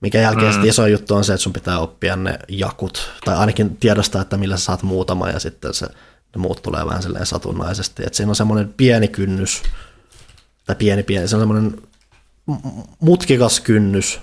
Mikä 0.00 0.20
jälkeen 0.20 0.56
mm. 0.56 0.64
iso 0.64 0.86
juttu 0.86 1.14
on 1.14 1.24
se, 1.24 1.32
että 1.32 1.42
sun 1.42 1.52
pitää 1.52 1.78
oppia 1.78 2.16
ne 2.16 2.38
jakut, 2.48 3.10
tai 3.24 3.36
ainakin 3.36 3.76
tiedostaa, 3.76 4.22
että 4.22 4.36
millä 4.36 4.56
sä 4.56 4.64
saat 4.64 4.82
muutama, 4.82 5.28
ja 5.28 5.38
sitten 5.38 5.74
se, 5.74 5.86
ne 5.86 6.38
muut 6.38 6.62
tulee 6.62 6.86
vähän 6.86 7.02
silleen 7.02 7.26
satunnaisesti. 7.26 8.02
Että 8.06 8.16
siinä 8.16 8.30
on 8.30 8.36
semmoinen 8.36 8.74
pieni 8.76 9.08
kynnys, 9.08 9.62
tai 10.66 10.76
pieni 10.76 11.02
pieni, 11.02 11.28
se 11.28 11.36
on 11.36 11.42
semmoinen 11.42 11.82
mutkikas 13.00 13.60
kynnys, 13.60 14.20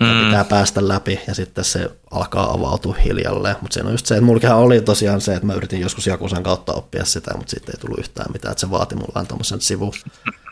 mm. 0.00 0.24
pitää 0.24 0.44
päästä 0.44 0.88
läpi 0.88 1.20
ja 1.26 1.34
sitten 1.34 1.64
se 1.64 1.90
alkaa 2.10 2.52
avautua 2.52 2.94
hiljalleen. 2.94 3.56
Mutta 3.60 3.74
se 3.74 3.82
on 3.82 3.92
just 3.92 4.06
se, 4.06 4.14
että 4.14 4.24
mulla 4.24 4.54
oli 4.54 4.80
tosiaan 4.80 5.20
se, 5.20 5.34
että 5.34 5.46
mä 5.46 5.54
yritin 5.54 5.80
joskus 5.80 6.06
Jakusan 6.06 6.42
kautta 6.42 6.72
oppia 6.72 7.04
sitä, 7.04 7.36
mutta 7.36 7.50
sitten 7.50 7.74
ei 7.74 7.80
tullut 7.80 7.98
yhtään 7.98 8.32
mitään, 8.32 8.52
että 8.52 8.60
se 8.60 8.70
vaati 8.70 8.94
mulla 8.94 9.24
tuommoisen 9.24 9.60
sivu, 9.60 9.94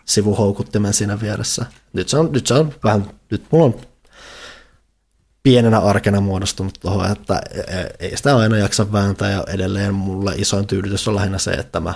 sivuhoukuttimen 0.05 0.95
siinä 0.95 1.21
vieressä. 1.21 1.67
Nyt 1.93 2.09
se 2.09 2.19
on, 2.19 2.33
nyt 2.33 2.47
se 2.47 2.55
on 2.55 2.75
vähän, 2.85 3.11
nyt 3.31 3.45
mulla 3.51 3.65
on 3.65 3.81
pienenä 5.43 5.79
arkena 5.79 6.21
muodostunut 6.21 6.75
tuohon, 6.81 7.13
että 7.13 7.41
ei 8.01 8.17
sitä 8.17 8.37
aina 8.37 8.57
jaksa 8.57 8.93
vääntää 8.93 9.31
ja 9.31 9.45
edelleen 9.49 9.95
mulla 9.95 10.33
isoin 10.37 10.67
tyydytys 10.67 11.09
on 11.09 11.15
lähinnä 11.15 11.39
se, 11.39 11.51
että 11.51 11.81
mä 11.81 11.95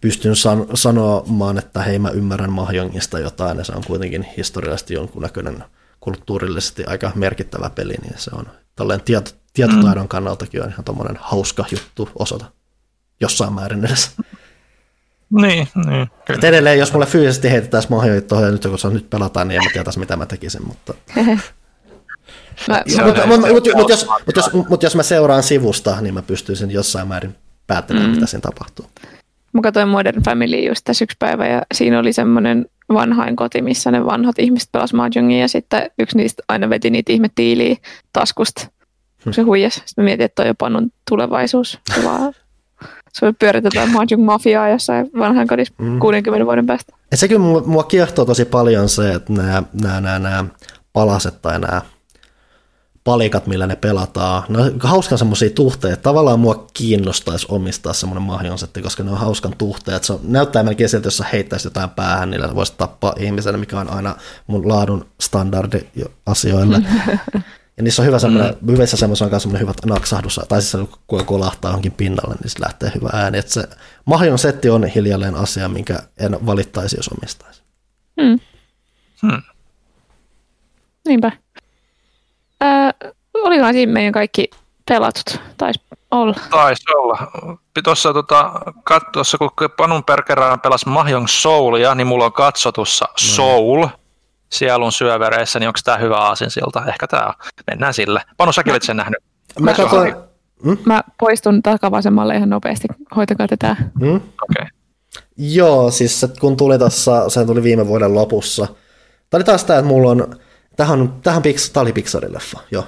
pystyn 0.00 0.36
san- 0.36 0.66
sanomaan, 0.74 1.58
että 1.58 1.82
hei 1.82 1.98
mä 1.98 2.10
ymmärrän 2.10 2.52
Mahjongista 2.52 3.18
jotain 3.18 3.58
ja 3.58 3.64
se 3.64 3.72
on 3.72 3.84
kuitenkin 3.86 4.26
historiallisesti 4.36 4.94
jonkunnäköinen 4.94 5.64
kulttuurillisesti 6.02 6.84
aika 6.84 7.12
merkittävä 7.14 7.70
peli, 7.70 7.94
niin 8.02 8.14
se 8.16 8.30
on 8.34 8.46
tolleen 8.76 9.00
tieto, 9.00 9.30
tietotaidon 9.52 10.04
mm. 10.04 10.08
kannaltakin 10.08 10.62
on 10.62 10.68
ihan 10.68 10.84
tommonen 10.84 11.18
hauska 11.20 11.64
juttu 11.70 12.08
osata 12.18 12.44
jossain 13.20 13.52
määrin 13.52 13.84
edes. 13.84 14.10
Niin, 15.30 15.68
niin. 15.86 16.10
Kyllä. 16.24 16.48
edelleen, 16.48 16.78
jos 16.78 16.92
mulle 16.92 17.06
fyysisesti 17.06 17.50
heitetään 17.50 17.82
mahjoja 17.88 18.20
tuohon 18.20 18.46
ja 18.46 18.52
nyt 18.52 18.62
kun 18.62 18.78
se 18.78 18.88
nyt 18.88 19.10
pelataan, 19.10 19.48
niin 19.48 19.56
en 19.56 19.64
mä 19.64 19.70
tietäisi, 19.72 19.98
mitä 19.98 20.16
mä 20.16 20.26
tekisin, 20.26 20.66
mutta... 20.66 20.94
Mutta 23.06 23.26
mut, 23.26 23.40
mut, 23.74 23.88
jos, 23.88 24.06
mut 24.26 24.36
jos, 24.36 24.50
mut 24.68 24.82
jos 24.82 24.96
mä 24.96 25.02
seuraan 25.02 25.42
sivusta, 25.42 26.00
niin 26.00 26.14
mä 26.14 26.22
pystyisin 26.22 26.70
jossain 26.70 27.08
määrin 27.08 27.36
päättelemään, 27.66 28.10
mm. 28.10 28.14
mitä 28.14 28.26
siinä 28.26 28.40
tapahtuu. 28.40 28.86
Mä 29.52 29.60
katsoin 29.60 29.88
Modern 29.88 30.22
Family 30.22 30.66
just 30.66 30.80
tässä 30.84 31.04
yksi 31.04 31.16
päivä 31.18 31.46
ja 31.46 31.62
siinä 31.74 31.98
oli 31.98 32.12
semmoinen 32.12 32.66
vanhain 32.92 33.36
koti, 33.36 33.62
missä 33.62 33.90
ne 33.90 34.04
vanhat 34.04 34.38
ihmiset 34.38 34.68
pelasivat 34.72 34.96
mahjongia 34.96 35.40
ja 35.40 35.48
sitten 35.48 35.90
yksi 35.98 36.16
niistä 36.16 36.42
aina 36.48 36.70
veti 36.70 36.90
niitä 36.90 37.12
ihmetiiliä 37.12 37.76
taskusta, 38.12 38.68
kun 39.24 39.34
se 39.34 39.42
huijas. 39.42 39.74
Sitten 39.74 40.02
mä 40.02 40.04
mietin, 40.04 40.24
että 40.24 40.42
toi 40.42 40.48
on 40.48 40.56
pannun 40.58 40.90
tulevaisuus. 41.10 41.78
Se 41.94 42.04
vaan 42.04 42.32
se 43.12 43.32
pyöritetään 43.38 43.90
Mahjong 43.90 44.24
Mafiaa 44.24 44.68
jossain 44.68 45.10
vanhan 45.18 45.46
kodissa 45.46 45.74
mm. 45.78 45.98
60 45.98 46.46
vuoden 46.46 46.66
päästä. 46.66 46.96
Et 47.12 47.18
se 47.18 47.28
kyllä 47.28 47.40
mua, 47.40 47.62
mua 47.66 47.82
kiehtoo 47.84 48.24
tosi 48.24 48.44
paljon 48.44 48.88
se, 48.88 49.14
että 49.14 49.32
nämä, 49.32 49.62
nämä, 49.82 50.00
nämä, 50.00 50.18
nämä 50.18 50.44
palaset 50.92 51.42
tai 51.42 51.60
nämä 51.60 51.82
palikat, 53.04 53.46
millä 53.46 53.66
ne 53.66 53.76
pelataan. 53.76 54.42
Ne 54.48 54.58
on 54.58 54.72
hauskan 54.80 55.18
semmoisia 55.18 55.50
tuhteita. 55.50 56.02
Tavallaan 56.02 56.40
mua 56.40 56.66
kiinnostaisi 56.74 57.46
omistaa 57.48 57.92
semmoinen 57.92 58.22
mahjonsetti, 58.22 58.82
koska 58.82 59.02
ne 59.02 59.10
on 59.10 59.18
hauskan 59.18 59.54
tuhteet. 59.58 60.04
Se 60.04 60.12
on, 60.12 60.20
näyttää 60.22 60.62
melkein 60.62 60.88
siltä, 60.88 61.06
jos 61.06 61.16
sä 61.16 61.26
heittäisit 61.32 61.64
jotain 61.64 61.90
päähän, 61.90 62.30
niillä 62.30 62.54
voisi 62.54 62.74
tappaa 62.78 63.14
ihmisen, 63.18 63.60
mikä 63.60 63.80
on 63.80 63.90
aina 63.90 64.16
mun 64.46 64.68
laadun 64.68 65.06
standardi 65.20 65.80
asioille. 66.26 66.82
Ja 67.76 67.82
niissä 67.82 68.02
on 68.02 68.06
hyvä 68.06 68.18
semmoinen, 68.18 68.54
mm. 68.60 68.72
hyvissä 68.72 68.96
semmoisessa 68.96 69.24
on 69.24 69.30
myös 69.30 69.42
semmoinen 69.42 69.68
hyvä 69.68 69.72
naksahdus, 69.86 70.40
tai 70.48 70.62
siis 70.62 70.88
kun 71.06 71.26
kolahtaa 71.26 71.68
johonkin 71.68 71.92
pinnalle, 71.92 72.34
niin 72.34 72.50
se 72.50 72.60
lähtee 72.60 72.92
hyvä 72.94 73.10
ääni. 73.12 73.38
Että 73.38 73.52
se 73.52 73.68
mahjon 74.04 74.38
setti 74.38 74.70
on 74.70 74.84
hiljalleen 74.84 75.34
asia, 75.34 75.68
minkä 75.68 75.98
en 76.18 76.46
valittaisi, 76.46 76.96
jos 76.96 77.08
omistaisi. 77.08 77.62
Hmm. 78.22 78.38
Hmm. 79.22 79.42
Niinpä. 81.08 81.32
Äh, 82.62 83.12
olikohan 83.34 83.74
siinä 83.74 83.92
meidän 83.92 84.12
kaikki 84.12 84.50
pelatut? 84.88 85.40
Taisi 85.56 85.80
olla. 86.10 86.34
Taisi 86.50 86.82
olla. 86.96 87.18
Tuossa 87.84 88.12
tota, 88.12 88.52
katsossa, 88.84 89.38
kun 89.38 89.50
Panun 89.76 90.04
Perkeraan 90.04 90.60
pelasi 90.60 90.88
Mahjong 90.88 91.26
Soulia, 91.28 91.94
niin 91.94 92.06
mulla 92.06 92.24
on 92.24 92.32
katsotussa 92.32 93.04
no. 93.04 93.14
Soul 93.16 93.86
sielun 94.52 94.92
syövereissä, 94.92 95.58
niin 95.58 95.68
onko 95.68 95.80
tämä 95.84 95.96
hyvä 95.96 96.16
aasinsilta? 96.16 96.82
Ehkä 96.88 97.06
tämä 97.06 97.26
on. 97.26 97.34
Mennään 97.66 97.94
sille. 97.94 98.20
Panu, 98.36 98.52
säkin 98.52 98.72
olit 98.72 98.82
sen 98.82 98.96
nähnyt. 98.96 99.22
Mä, 99.60 99.74
katsoin, 99.74 100.14
hmm? 100.64 100.78
mä 100.84 101.02
poistun 101.20 101.62
takavasemmalle 101.62 102.36
ihan 102.36 102.50
nopeasti. 102.50 102.88
Hoitakaa 103.16 103.48
tätä. 103.48 103.76
Hmm? 104.00 104.16
Okay. 104.16 104.66
Joo, 105.36 105.90
siis 105.90 106.20
se, 106.20 106.28
kun 106.40 106.56
tuli 106.56 106.78
tässä, 106.78 107.28
se 107.28 107.44
tuli 107.46 107.62
viime 107.62 107.86
vuoden 107.86 108.14
lopussa. 108.14 108.66
Tämä 109.30 109.38
oli 109.38 109.44
taas 109.44 109.64
tämä, 109.64 109.78
että 109.78 109.88
mulla 109.88 110.10
on 110.10 110.36
Tähän, 110.82 111.12
tähän 111.22 111.42
Pix, 111.42 111.70
tämä 111.70 111.82
oli 111.82 111.92
Pixarin 111.92 112.32
leffa, 112.32 112.60
joo. 112.70 112.84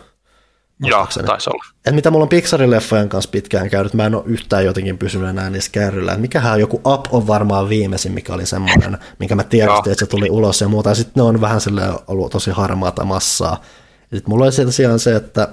Joo, 0.81 1.09
taisi 1.27 1.51
olla. 1.51 1.65
Et 1.87 1.95
mitä 1.95 2.11
mulla 2.11 2.23
on 2.23 2.29
Pixarin 2.29 2.71
leffojen 2.71 3.09
kanssa 3.09 3.31
pitkään 3.31 3.71
käynyt, 3.71 3.95
mä 3.95 4.07
en 4.07 4.15
ole 4.15 4.23
yhtään 4.27 4.65
jotenkin 4.65 4.99
pysynyt 4.99 5.29
enää 5.29 5.51
niissä 5.51 5.71
kärryillä. 5.73 6.13
Et 6.13 6.21
mikähän 6.21 6.61
joku 6.61 6.81
Up 6.87 7.07
on 7.11 7.27
varmaan 7.27 7.69
viimeisin, 7.69 8.13
mikä 8.13 8.35
oli 8.35 8.47
semmoinen, 8.47 8.99
minkä 9.19 9.35
mä 9.35 9.45
tiedostin, 9.45 9.93
että 9.93 10.05
se 10.05 10.11
tuli 10.11 10.31
ulos 10.31 10.61
ja 10.61 10.69
muuta. 10.69 10.95
Sitten 10.95 11.13
ne 11.17 11.23
on 11.23 11.41
vähän 11.41 11.61
ollut 12.07 12.33
tosi 12.33 12.51
harmaata 12.51 13.05
massaa. 13.05 13.61
Sitten 14.01 14.23
mulla 14.27 14.45
oli 14.45 14.65
tosiaan 14.65 14.99
se, 14.99 15.17
että 15.17 15.49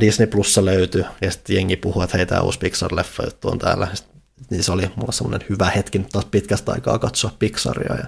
Disney 0.00 0.26
Plussa 0.26 0.64
löytyi, 0.64 1.04
ja 1.20 1.30
sitten 1.30 1.56
jengi 1.56 1.76
puhuu, 1.76 2.02
että 2.02 2.16
hei, 2.16 2.26
tämä 2.26 2.40
uusi 2.40 2.58
Pixar-leffa 2.58 3.24
juttu 3.24 3.48
on 3.48 3.58
täällä. 3.58 3.88
Sitten, 3.94 4.22
niin 4.50 4.64
se 4.64 4.72
oli 4.72 4.90
mulla 4.96 5.12
semmoinen 5.12 5.46
hyvä 5.48 5.70
hetki 5.70 5.98
nyt 5.98 6.08
taas 6.08 6.24
pitkästä 6.24 6.72
aikaa 6.72 6.98
katsoa 6.98 7.30
Pixaria. 7.38 7.94
Ja 7.94 8.04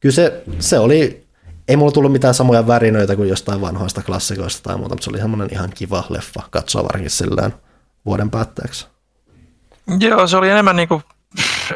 kyllä 0.00 0.14
se, 0.14 0.42
se 0.58 0.78
oli, 0.78 1.21
ei 1.68 1.76
mulla 1.76 1.92
tullut 1.92 2.12
mitään 2.12 2.34
samoja 2.34 2.66
värinöitä 2.66 3.16
kuin 3.16 3.28
jostain 3.28 3.60
vanhoista 3.60 4.02
klassikoista 4.02 4.62
tai 4.62 4.76
muuta, 4.76 4.94
mutta 4.94 5.04
se 5.04 5.10
oli 5.10 5.18
semmoinen 5.18 5.48
ihan 5.52 5.70
kiva 5.74 6.04
leffa 6.08 6.42
katsoa 6.50 6.82
varsinkin 6.82 7.10
silleen 7.10 7.54
vuoden 8.06 8.30
päätteeksi. 8.30 8.86
Joo, 10.00 10.26
se 10.26 10.36
oli 10.36 10.48
enemmän 10.48 10.76
niin 10.76 10.88
kuin, 10.88 11.02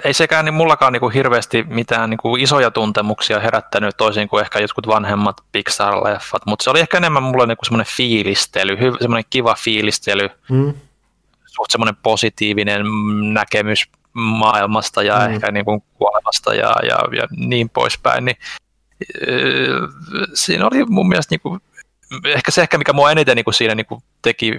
ei 0.04 0.14
sekään 0.14 0.44
niin 0.44 0.54
mullakaan 0.54 0.92
niin 0.92 1.00
kuin 1.00 1.12
hirveästi 1.12 1.64
mitään 1.68 2.10
niin 2.10 2.18
kuin 2.18 2.42
isoja 2.42 2.70
tuntemuksia 2.70 3.40
herättänyt 3.40 3.96
toisin 3.96 4.28
kuin 4.28 4.40
ehkä 4.40 4.58
jotkut 4.58 4.86
vanhemmat 4.86 5.36
Pixar-leffat, 5.40 6.42
mutta 6.46 6.62
se 6.62 6.70
oli 6.70 6.80
ehkä 6.80 6.96
enemmän 6.96 7.22
mulle 7.22 7.46
niin 7.46 7.56
kuin 7.56 7.66
semmoinen 7.66 7.92
fiilistely, 7.96 8.76
semmoinen 9.00 9.24
kiva 9.30 9.54
fiilistely, 9.54 10.28
mm. 10.50 10.74
suht 11.46 11.70
semmoinen 11.70 11.96
positiivinen 12.02 12.82
näkemys 13.32 13.84
maailmasta 14.12 15.02
ja 15.02 15.18
mm. 15.18 15.34
ehkä 15.34 15.50
niin 15.50 15.64
kuin 15.64 15.82
kuolemasta 15.94 16.54
ja, 16.54 16.74
ja, 16.82 16.98
ja 17.16 17.26
niin 17.36 17.70
poispäin, 17.70 18.24
niin 18.24 18.36
siinä 20.34 20.66
oli 20.66 20.84
mun 20.84 21.08
mielestä 21.08 21.32
niin 21.32 21.40
kuin, 21.40 21.60
ehkä 22.24 22.50
se, 22.50 22.62
ehkä 22.62 22.78
mikä 22.78 22.92
mua 22.92 23.10
eniten 23.10 23.36
niin 23.36 23.44
kuin 23.44 23.54
siinä 23.54 23.74
niin 23.74 23.86
kuin 23.86 24.02
teki 24.22 24.58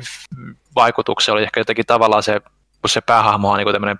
vaikutuksen, 0.76 1.34
oli 1.34 1.43
ehkä 1.43 1.59
jotenkin 1.59 1.85
tavallaan 1.85 2.23
se, 2.23 2.41
kun 2.81 2.89
se 2.89 3.01
päähahmo 3.01 3.51
on 3.51 3.57
niin 3.57 3.73
tämmöinen 3.73 3.99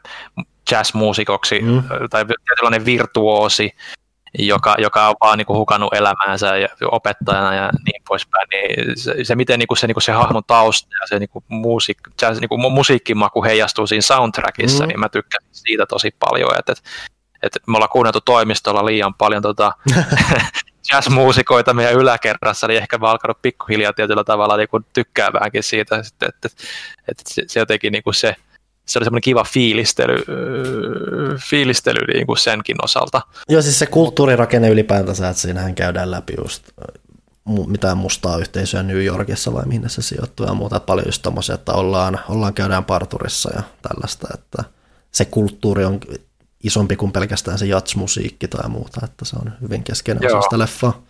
jazz-muusikoksi 0.72 1.62
mm. 1.62 1.84
tai 2.10 2.26
tietynlainen 2.26 2.86
virtuoosi, 2.86 3.76
joka, 4.40 4.76
joka 4.80 5.10
on 5.10 5.16
vaan 5.22 5.38
niin 5.38 5.46
kuin 5.46 5.58
hukannut 5.58 5.94
elämäänsä 5.94 6.58
ja 6.58 6.68
opettajana 6.92 7.56
ja 7.56 7.70
niin 7.86 8.02
poispäin, 8.08 8.48
niin 8.52 8.98
se, 8.98 9.16
se 9.24 9.36
miten 9.36 9.60
niin 9.60 9.68
kuin 9.68 9.78
se, 9.78 9.88
niin 9.88 9.96
kuin 9.96 10.04
se 10.04 10.12
hahmon 10.12 10.44
tausta 10.48 10.88
ja 11.02 11.08
se 11.08 11.20
niin 11.20 11.30
kuin 11.30 11.46
musiik, 11.48 11.98
jazz, 12.22 12.40
niin 12.40 12.50
kuin 12.50 12.74
musiikkimaku 12.74 13.44
heijastuu 13.44 13.88
siinä 13.88 14.02
soundtrackissa, 14.02 14.84
mm. 14.84 14.88
niin 14.88 15.00
mä 15.00 15.10
tykkään 15.10 15.46
siitä 15.52 15.86
tosi 15.86 16.16
paljon, 16.20 16.52
että, 16.60 16.72
että, 16.72 16.90
että 17.48 17.72
me 17.72 17.78
ollaan 17.78 17.90
kuunneltu 17.90 18.22
toimistolla 18.22 18.86
liian 18.86 19.14
paljon 19.14 19.42
tota, 19.42 19.72
jazzmuusikoita 20.94 21.74
meidän 21.74 21.94
yläkerrassa, 21.94 22.68
niin 22.68 22.78
ehkä 22.78 22.98
mä 22.98 23.10
alkanut 23.12 23.42
pikkuhiljaa 23.42 23.94
tietyllä 23.94 24.24
tavalla 24.24 24.58
niin 24.58 24.70
kuin 24.70 24.86
tykkääväänkin 24.94 25.64
siitä, 25.64 25.96
että, 25.98 26.26
että, 26.26 26.50
että 27.08 27.24
se, 27.28 27.44
se 27.48 27.60
jotenkin 27.60 27.92
niin 27.92 28.04
kuin 28.04 28.14
se, 28.14 28.36
se 28.86 29.00
oli 29.00 29.06
semmoinen 29.06 29.22
kiva 29.22 29.44
fiilistely, 29.44 30.24
fiilistely 31.50 32.00
niin 32.14 32.28
kuin 32.28 32.38
senkin 32.38 32.78
osalta. 32.84 33.22
Joo, 33.50 33.62
siis 33.62 33.80
se 33.80 33.86
kulttuurirakenne 33.86 34.70
ylipäätänsä, 34.70 35.30
että 35.30 35.42
siinähän 35.42 35.76
käydään 35.76 36.12
läpi 36.12 36.34
just 36.38 36.64
mitään 37.68 37.98
mustaa 37.98 38.38
yhteisöä 38.38 38.84
New 38.84 39.04
Yorkissa 39.04 39.54
vai 39.54 39.66
mihin 39.66 39.90
se 39.90 40.02
sijoittuu 40.02 40.46
ja 40.46 40.54
muuta. 40.54 40.80
Paljon 40.80 41.08
just 41.08 41.22
tommosia, 41.22 41.56
että 41.56 41.74
ollaan, 41.74 42.20
ollaan 42.30 42.54
käydään 42.54 42.86
parturissa 42.86 43.52
ja 43.56 43.64
tällaista, 43.82 44.28
että 44.34 44.64
se 45.12 45.26
kulttuuri 45.26 45.86
on 45.86 46.00
isompi 46.64 46.96
kuin 46.96 47.12
pelkästään 47.12 47.60
se 47.60 47.66
jatsmusiikki 47.66 48.48
tai 48.48 48.70
muuta, 48.70 49.02
että 49.04 49.26
se 49.26 49.36
on 49.42 49.54
hyvin 49.62 49.84
keskeinen 49.84 50.24
Joo. 50.24 50.38
osa 50.38 50.46
sitä 50.46 50.60
leffaa. 50.60 51.02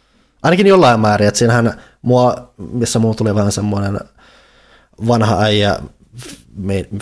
Ainakin 0.43 0.67
jollain 0.67 0.99
määrin, 0.99 1.27
että 1.27 1.37
siinähän 1.37 1.81
mua, 2.01 2.53
missä 2.57 2.99
muu 2.99 3.15
tuli 3.15 3.35
vähän 3.35 3.51
semmoinen 3.51 3.99
vanha 5.07 5.41
äijä 5.41 5.79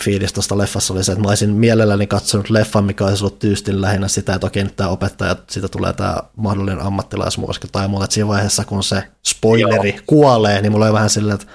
fiilis 0.02 0.32
tuosta 0.32 0.58
leffassa 0.58 0.94
oli 0.94 1.04
se, 1.04 1.12
että 1.12 1.22
mä 1.22 1.28
olisin 1.28 1.50
mielelläni 1.50 2.06
katsonut 2.06 2.50
leffan, 2.50 2.84
mikä 2.84 3.04
olisi 3.04 3.24
ollut 3.24 3.38
tyystin 3.38 3.80
lähinnä 3.80 4.08
sitä, 4.08 4.34
että 4.34 4.46
okei, 4.46 4.64
nyt 4.64 4.76
tämä 4.76 4.90
opettaja, 4.90 5.36
siitä 5.50 5.68
tulee 5.68 5.92
tämä 5.92 6.16
mahdollinen 6.36 6.80
ammattilaismuoska 6.80 7.68
tai 7.72 7.88
muuta, 7.88 8.04
että 8.04 8.14
siinä 8.14 8.28
vaiheessa, 8.28 8.64
kun 8.64 8.82
se 8.82 9.02
spoileri 9.26 9.90
Joo. 9.90 10.02
kuolee, 10.06 10.62
niin 10.62 10.72
mulla 10.72 10.84
oli 10.84 10.92
vähän 10.92 11.10
silleen, 11.10 11.34
että 11.34 11.46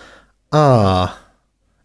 aa, 0.52 1.16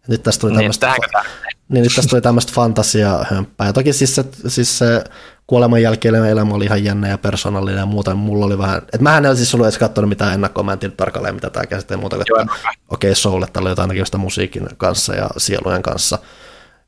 nyt 0.07 0.23
tästä 0.23 0.41
tuli 0.41 0.55
tämmöistä, 0.55 0.87
niin, 0.87 1.56
nyt 1.69 1.95
tästä 1.95 2.09
tuli 2.09 2.21
tämmöistä 2.21 2.53
fantasiahömppää. 2.53 3.67
Ja 3.67 3.73
toki 3.73 3.93
siis 3.93 4.15
se, 4.15 4.25
siis 4.47 4.77
se 4.77 5.03
kuoleman 5.47 5.81
jälkeinen 5.81 6.25
elämä 6.25 6.53
oli 6.53 6.65
ihan 6.65 6.83
jännä 6.83 7.07
ja 7.07 7.17
persoonallinen 7.17 7.79
ja 7.79 7.85
muuta. 7.85 8.15
Mulla 8.15 8.45
oli 8.45 8.57
vähän, 8.57 8.77
että 8.77 9.01
mähän 9.01 9.25
en 9.25 9.37
siis 9.37 9.53
ollut 9.53 9.65
edes 9.65 9.77
katsonut 9.77 10.09
mitään 10.09 10.33
ennakkoa, 10.33 10.63
mä 10.63 10.73
en 10.73 10.79
tiedä 10.79 10.95
tarkalleen 10.97 11.35
mitä 11.35 11.49
tämä 11.49 11.65
käsittelee 11.65 11.99
muuta, 11.99 12.15
että 12.15 12.33
okei, 12.89 13.11
okay, 13.11 13.15
Soul, 13.15 13.43
että 13.43 13.59
oli 13.59 13.69
jotain 13.69 13.87
näkemistä 13.87 14.17
musiikin 14.17 14.67
kanssa 14.77 15.15
ja 15.15 15.29
sielujen 15.37 15.83
kanssa. 15.83 16.19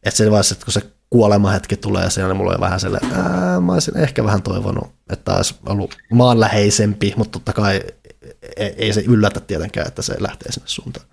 Että 0.04 0.18
se 0.18 0.32
vaiheessa, 0.32 0.54
että 0.54 0.66
kun 0.66 0.74
se 0.74 0.82
kuolemahetki 1.10 1.78
tulee 1.78 2.10
siinä, 2.10 2.28
niin 2.28 2.38
mulla 2.38 2.52
oli 2.52 2.60
vähän 2.60 2.80
silleen, 2.80 3.06
että 3.06 3.20
mä 3.62 3.74
olisin 3.74 3.98
ehkä 3.98 4.24
vähän 4.24 4.42
toivonut, 4.42 4.92
että 5.10 5.34
olisi 5.34 5.56
ollut 5.66 5.98
maanläheisempi, 6.12 7.14
mutta 7.18 7.32
totta 7.32 7.54
kai 7.54 7.82
ei, 8.58 8.76
ei 8.78 8.94
se 8.94 9.02
yllätä 9.08 9.40
tietenkään, 9.40 9.88
että 9.88 10.02
se 10.02 10.16
lähtee 10.20 10.52
sinne 10.52 10.68
suuntaan. 10.68 11.06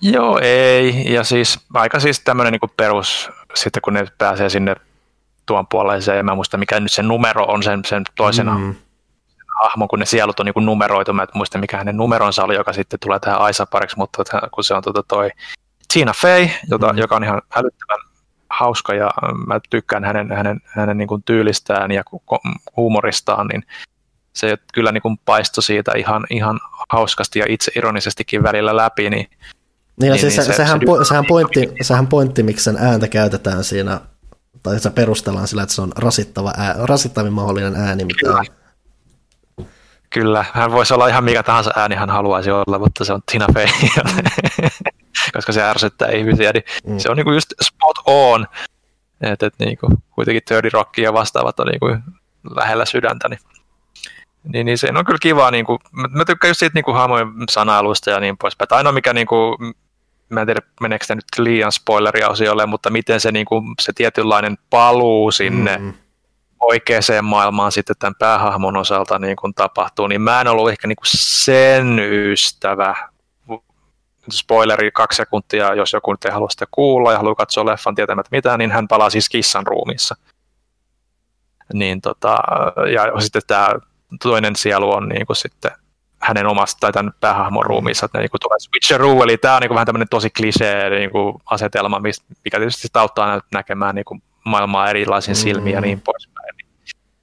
Joo, 0.00 0.38
ei. 0.42 1.12
Ja 1.14 1.24
siis 1.24 1.60
aika 1.74 2.00
siis 2.00 2.20
tämmöinen 2.20 2.52
niin 2.52 2.70
perus, 2.76 3.30
sitten 3.54 3.82
kun 3.82 3.94
ne 3.94 4.06
pääsee 4.18 4.48
sinne 4.48 4.76
tuon 5.46 5.66
puoleeseen, 5.66 6.16
ja 6.16 6.22
mä 6.22 6.34
muista 6.34 6.56
mikä 6.56 6.80
nyt 6.80 6.92
se 6.92 7.02
numero 7.02 7.44
on 7.44 7.62
sen, 7.62 7.84
sen 7.84 8.02
toisen 8.16 8.46
mm. 8.46 8.74
hahmon, 9.60 9.88
kun 9.88 9.98
ne 9.98 10.06
sielut 10.06 10.40
on 10.40 10.46
niin 10.46 10.66
numeroitu, 10.66 11.12
mä 11.12 11.22
en 11.22 11.28
muista 11.34 11.58
mikä 11.58 11.76
hänen 11.76 11.96
numeronsa 11.96 12.44
oli, 12.44 12.54
joka 12.54 12.72
sitten 12.72 13.00
tulee 13.00 13.18
tähän 13.18 13.40
Aisa 13.40 13.66
pariksi, 13.66 13.96
mutta 13.96 14.24
kun 14.52 14.64
se 14.64 14.74
on 14.74 14.82
tuota 14.82 15.02
toi 15.02 15.30
Tina 15.92 16.12
Fey, 16.12 16.48
jota, 16.70 16.92
mm. 16.92 16.98
joka 16.98 17.16
on 17.16 17.24
ihan 17.24 17.42
älyttömän 17.54 17.98
hauska 18.50 18.94
ja 18.94 19.10
mä 19.46 19.60
tykkään 19.70 20.04
hänen, 20.04 20.32
hänen, 20.32 20.60
hänen 20.64 20.98
niin 20.98 21.08
kuin 21.08 21.22
tyylistään 21.22 21.90
ja 21.90 22.02
huumoristaan, 22.76 23.46
niin 23.46 23.62
se 24.32 24.58
kyllä 24.74 24.92
niin 24.92 25.02
kuin 25.02 25.18
paistoi 25.24 25.62
siitä 25.62 25.92
ihan, 25.96 26.26
ihan 26.30 26.60
hauskasti 26.88 27.38
ja 27.38 27.44
itse 27.48 27.72
ironisestikin 27.76 28.42
välillä 28.42 28.76
läpi, 28.76 29.10
niin 29.10 29.30
niin, 30.00 30.10
niin, 30.10 30.20
siis 30.20 30.36
niin 30.36 30.46
se, 30.46 30.52
sehän, 30.52 30.80
se, 30.80 30.86
po, 30.86 31.04
sehän, 31.04 31.24
pointti, 31.28 31.72
sehän 31.82 32.06
pointti, 32.06 32.42
miksi 32.42 32.64
sen 32.64 32.76
ääntä 32.76 33.08
käytetään 33.08 33.64
siinä, 33.64 34.00
tai 34.62 34.80
se 34.80 34.90
perustellaan 34.90 35.48
sillä, 35.48 35.62
että 35.62 35.74
se 35.74 35.82
on 35.82 35.92
rasittava 35.96 36.52
ää, 36.56 36.74
rasittavin 36.78 37.32
mahdollinen 37.32 37.76
ääni, 37.76 38.04
mitä 38.04 38.20
Kyllä. 38.20 38.44
Kyllä, 40.10 40.44
hän 40.52 40.72
voisi 40.72 40.94
olla 40.94 41.08
ihan 41.08 41.24
mikä 41.24 41.42
tahansa 41.42 41.70
ääni 41.76 41.94
hän 41.94 42.10
haluaisi 42.10 42.50
olla, 42.50 42.78
mutta 42.78 43.04
se 43.04 43.12
on 43.12 43.20
Tina 43.32 43.46
Fey, 43.54 43.66
koska 45.34 45.52
se 45.52 45.62
ärsyttää 45.62 46.08
ihmisiä, 46.08 46.52
niin 46.52 46.64
mm. 46.86 46.98
se 46.98 47.10
on 47.10 47.16
niinku 47.16 47.32
just 47.32 47.52
spot 47.62 47.96
on, 48.06 48.46
että 49.20 49.46
et 49.46 49.54
niinku, 49.58 49.88
kuitenkin 50.10 50.42
Dirty 50.50 50.68
Rock 50.72 50.98
ja 50.98 51.12
vastaavat 51.12 51.60
on 51.60 51.66
niinku 51.66 51.96
lähellä 52.56 52.84
sydäntä, 52.84 53.28
niin 53.28 53.40
niin, 54.52 54.66
niin 54.66 54.78
se 54.78 54.92
on 54.96 55.04
kyllä 55.04 55.18
kiva, 55.22 55.50
niin 55.50 55.64
kuin, 55.64 55.78
mä, 55.92 56.08
mä 56.10 56.24
tykkään 56.24 56.50
just 56.50 56.58
siitä 56.58 56.74
niin 56.74 56.84
kuin 56.84 56.96
hahmojen 56.96 57.28
sanailusta 57.50 58.10
ja 58.10 58.20
niin 58.20 58.38
poispäin. 58.38 58.68
Ainoa 58.70 58.92
mikä 58.92 59.12
niin 59.12 59.26
kuin, 59.26 59.74
mä 60.30 60.40
en 60.40 60.46
tiedä 60.46 60.60
meneekö 60.80 61.04
se 61.04 61.14
nyt 61.14 61.24
liian 61.38 61.72
spoileria 61.72 62.28
osiolle, 62.28 62.66
mutta 62.66 62.90
miten 62.90 63.20
se, 63.20 63.32
niin 63.32 63.46
kuin, 63.46 63.64
se 63.80 63.92
tietynlainen 63.92 64.58
paluu 64.70 65.30
sinne 65.30 65.78
mm. 65.78 65.92
oikeaan 66.60 67.02
maailmaan 67.22 67.72
sitten 67.72 67.96
tämän 67.98 68.14
päähahmon 68.18 68.76
osalta 68.76 69.18
niin 69.18 69.36
kuin 69.36 69.54
tapahtuu, 69.54 70.06
niin 70.06 70.20
mä 70.20 70.40
en 70.40 70.48
ollut 70.48 70.70
ehkä 70.70 70.86
niin 70.86 70.96
kuin 70.96 71.10
sen 71.14 71.98
ystävä. 71.98 73.10
Spoileri 74.32 74.90
kaksi 74.90 75.16
sekuntia, 75.16 75.74
jos 75.74 75.92
joku 75.92 76.12
nyt 76.12 76.24
ei 76.24 76.30
halua 76.30 76.50
sitä 76.50 76.66
kuulla 76.70 77.12
ja 77.12 77.18
haluaa 77.18 77.34
katsoa 77.34 77.66
leffan 77.66 77.94
tietämättä 77.94 78.36
mitään, 78.36 78.58
niin 78.58 78.70
hän 78.70 78.88
palaa 78.88 79.10
siis 79.10 79.28
kissan 79.28 79.66
ruumiissa. 79.66 80.16
Niin 81.72 82.00
tota, 82.00 82.38
ja 82.92 83.20
sitten 83.20 83.42
tämä 83.46 83.68
toinen 84.22 84.56
sielu 84.56 84.92
on 84.92 85.08
niin 85.08 85.26
kuin 85.26 85.36
sitten 85.36 85.70
hänen 86.20 86.46
omasta 86.46 86.80
tai 86.80 86.92
tämän 86.92 87.12
päähahmon 87.20 87.66
ruumiissa, 87.66 88.06
että 88.06 88.18
ne 88.18 88.22
niin 88.22 88.30
kuin 88.30 88.40
tulee 88.40 88.58
switcheroo, 88.58 89.24
eli 89.24 89.36
tämä 89.36 89.54
on 89.54 89.60
niin 89.60 89.68
kuin 89.68 89.74
vähän 89.74 89.86
tämmöinen 89.86 90.08
tosi 90.08 90.30
klisee 90.30 90.90
niin 90.90 91.10
kuin 91.10 91.34
asetelma, 91.46 92.00
mikä 92.44 92.58
tietysti 92.58 92.82
sitä 92.82 93.00
auttaa 93.00 93.40
näkemään 93.52 93.94
niin 93.94 94.04
kuin 94.04 94.22
maailmaa 94.44 94.90
erilaisin 94.90 95.32
mm. 95.32 95.36
silmiin 95.36 95.74
ja 95.74 95.80
niin 95.80 96.00
poispäin. 96.00 96.54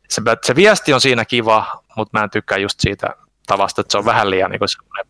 Se, 0.10 0.22
se 0.45 0.56
viesti 0.56 0.94
on 0.94 1.02
siinä 1.02 1.26
kiva, 1.26 1.84
mutta 1.98 2.19
mä 2.19 2.24
en 2.24 2.30
tykkää 2.30 2.57
just 2.57 2.80
siitä 2.80 3.07
tavasta, 3.48 3.82
että 3.82 3.91
se 3.91 3.98
on 3.98 4.06
vähän 4.06 4.30
liian 4.30 4.52
niin 4.52 4.60
kuin 4.60 4.69
semmoinen 4.69 5.06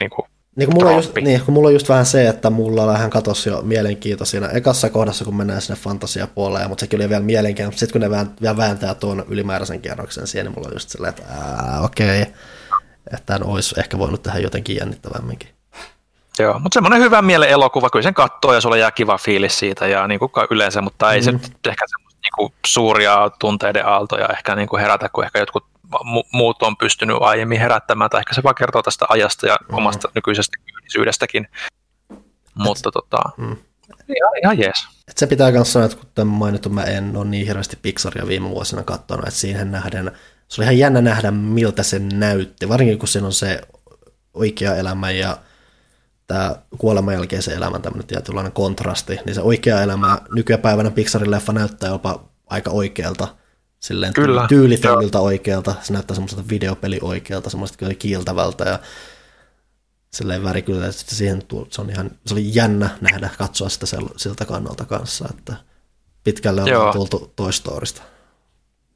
niin 0.00 0.10
kuin 0.10 0.26
niin 0.58 0.66
kuin 0.66 0.74
mulla, 0.74 0.90
on 0.90 0.96
just, 0.96 1.14
niin, 1.14 1.40
kun 1.40 1.54
mulla 1.54 1.68
on 1.68 1.72
just 1.72 1.88
vähän 1.88 2.06
se, 2.06 2.28
että 2.28 2.50
mulla 2.50 2.86
vähän 2.86 3.10
katosi 3.10 3.48
jo 3.48 3.62
mielenkiinto 3.62 4.24
siinä 4.24 4.48
ekassa 4.48 4.90
kohdassa, 4.90 5.24
kun 5.24 5.36
mennään 5.36 5.62
sinne 5.62 5.80
fantasiapuolelle, 5.80 6.68
mutta 6.68 6.80
sekin 6.80 7.00
oli 7.00 7.08
vielä 7.08 7.22
mielenkiintoista. 7.22 7.80
Sitten 7.80 8.00
kun 8.10 8.10
ne 8.10 8.26
vielä 8.42 8.56
vääntää 8.56 8.94
tuon 8.94 9.24
ylimääräisen 9.28 9.80
kierroksen 9.80 10.26
siihen, 10.26 10.46
niin 10.46 10.54
mulla 10.54 10.68
on 10.68 10.74
just 10.74 10.88
silleen, 10.88 11.10
että 11.10 11.24
okei, 11.80 12.22
okay. 12.22 12.34
Että 13.12 13.26
tämän 13.26 13.48
olisi 13.48 13.74
ehkä 13.80 13.98
voinut 13.98 14.22
tehdä 14.22 14.38
jotenkin 14.38 14.76
jännittävämminkin. 14.76 15.48
Joo, 16.38 16.58
mutta 16.58 16.74
semmoinen 16.74 17.00
hyvän 17.00 17.24
mielen 17.24 17.48
elokuva, 17.48 17.90
kyllä 17.90 18.02
sen 18.02 18.14
katsoo 18.14 18.54
ja 18.54 18.60
sulla 18.60 18.76
jää 18.76 18.90
kiva 18.90 19.18
fiilis 19.18 19.58
siitä 19.58 19.86
ja 19.86 20.06
niin 20.06 20.18
kuin 20.18 20.32
yleensä, 20.50 20.82
mutta 20.82 21.12
ei 21.12 21.20
mm. 21.20 21.24
se 21.24 21.30
ehkä 21.70 21.84
semmoista 21.88 22.20
niin 22.22 22.32
kuin 22.36 22.52
suuria 22.66 23.30
tunteiden 23.38 23.86
aaltoja 23.86 24.28
ehkä 24.28 24.54
niin 24.54 24.68
kuin 24.68 24.80
herätä, 24.80 25.08
kun 25.08 25.24
ehkä 25.24 25.38
jotkut 25.38 25.64
muut 26.32 26.62
on 26.62 26.76
pystynyt 26.76 27.16
aiemmin 27.20 27.60
herättämään, 27.60 28.10
tai 28.10 28.20
ehkä 28.20 28.34
se 28.34 28.42
vaan 28.42 28.54
kertoo 28.54 28.82
tästä 28.82 29.06
ajasta 29.08 29.46
ja 29.46 29.56
mm. 29.68 29.78
omasta 29.78 30.08
nykyisestä 30.14 30.56
kyynisyydestäkin. 30.66 31.48
Mutta 32.54 32.90
tota, 32.90 33.18
mm. 33.36 33.56
ihan, 34.16 34.38
ihan 34.42 34.58
jees. 34.58 34.88
Et 35.08 35.18
se 35.18 35.26
pitää 35.26 35.50
myös 35.50 35.72
sanoa, 35.72 35.86
että 35.86 35.98
kuten 35.98 36.26
mainittu, 36.26 36.68
mä 36.68 36.82
en 36.82 37.16
ole 37.16 37.24
niin 37.24 37.46
hirveästi 37.46 37.78
Pixaria 37.82 38.26
viime 38.26 38.50
vuosina 38.50 38.82
katsonut, 38.82 39.28
että 39.28 39.40
siihen 39.40 39.72
nähden, 39.72 40.12
se 40.48 40.60
oli 40.60 40.64
ihan 40.64 40.78
jännä 40.78 41.00
nähdä, 41.00 41.30
miltä 41.30 41.82
se 41.82 41.98
näytti, 41.98 42.68
varsinkin 42.68 42.98
kun 42.98 43.08
siinä 43.08 43.26
on 43.26 43.32
se 43.32 43.60
oikea 44.34 44.76
elämä 44.76 45.10
ja 45.10 45.38
tämä 46.26 46.56
kuoleman 46.78 47.14
jälkeisen 47.14 47.56
elämän 47.56 47.82
tämmöinen 47.82 48.06
tietynlainen 48.06 48.52
kontrasti, 48.52 49.18
niin 49.24 49.34
se 49.34 49.40
oikea 49.40 49.82
elämä 49.82 50.18
nykypäivänä 50.34 50.90
Pixarin 50.90 51.30
leffa 51.30 51.52
näyttää 51.52 51.88
jopa 51.88 52.24
aika 52.46 52.70
oikealta, 52.70 53.28
silleen 53.80 54.12
Kyllä. 54.14 54.46
tyylitellyltä 54.48 55.20
oikealta, 55.20 55.74
se 55.82 55.92
näyttää 55.92 56.14
semmoiselta 56.14 56.48
videopeli 56.48 56.98
oikealta, 57.02 57.50
semmoista 57.50 57.78
kyllä 57.78 57.94
kiiltävältä 57.94 58.64
ja 58.64 58.78
silleen 60.12 60.44
väri 60.44 60.62
kyllä, 60.62 60.86
että 60.86 61.14
siihen 61.14 61.42
se, 61.70 61.80
on 61.80 61.90
ihan, 61.90 62.10
se 62.26 62.34
oli 62.34 62.54
jännä 62.54 62.90
nähdä, 63.00 63.30
katsoa 63.38 63.68
sitä 63.68 63.86
siltä 64.16 64.44
kannalta 64.44 64.84
kanssa, 64.84 65.28
että 65.30 65.56
pitkälle 66.24 66.62
on 66.62 66.92
tultu 66.92 67.32
Toy 67.36 67.52
Storysta. 67.52 68.02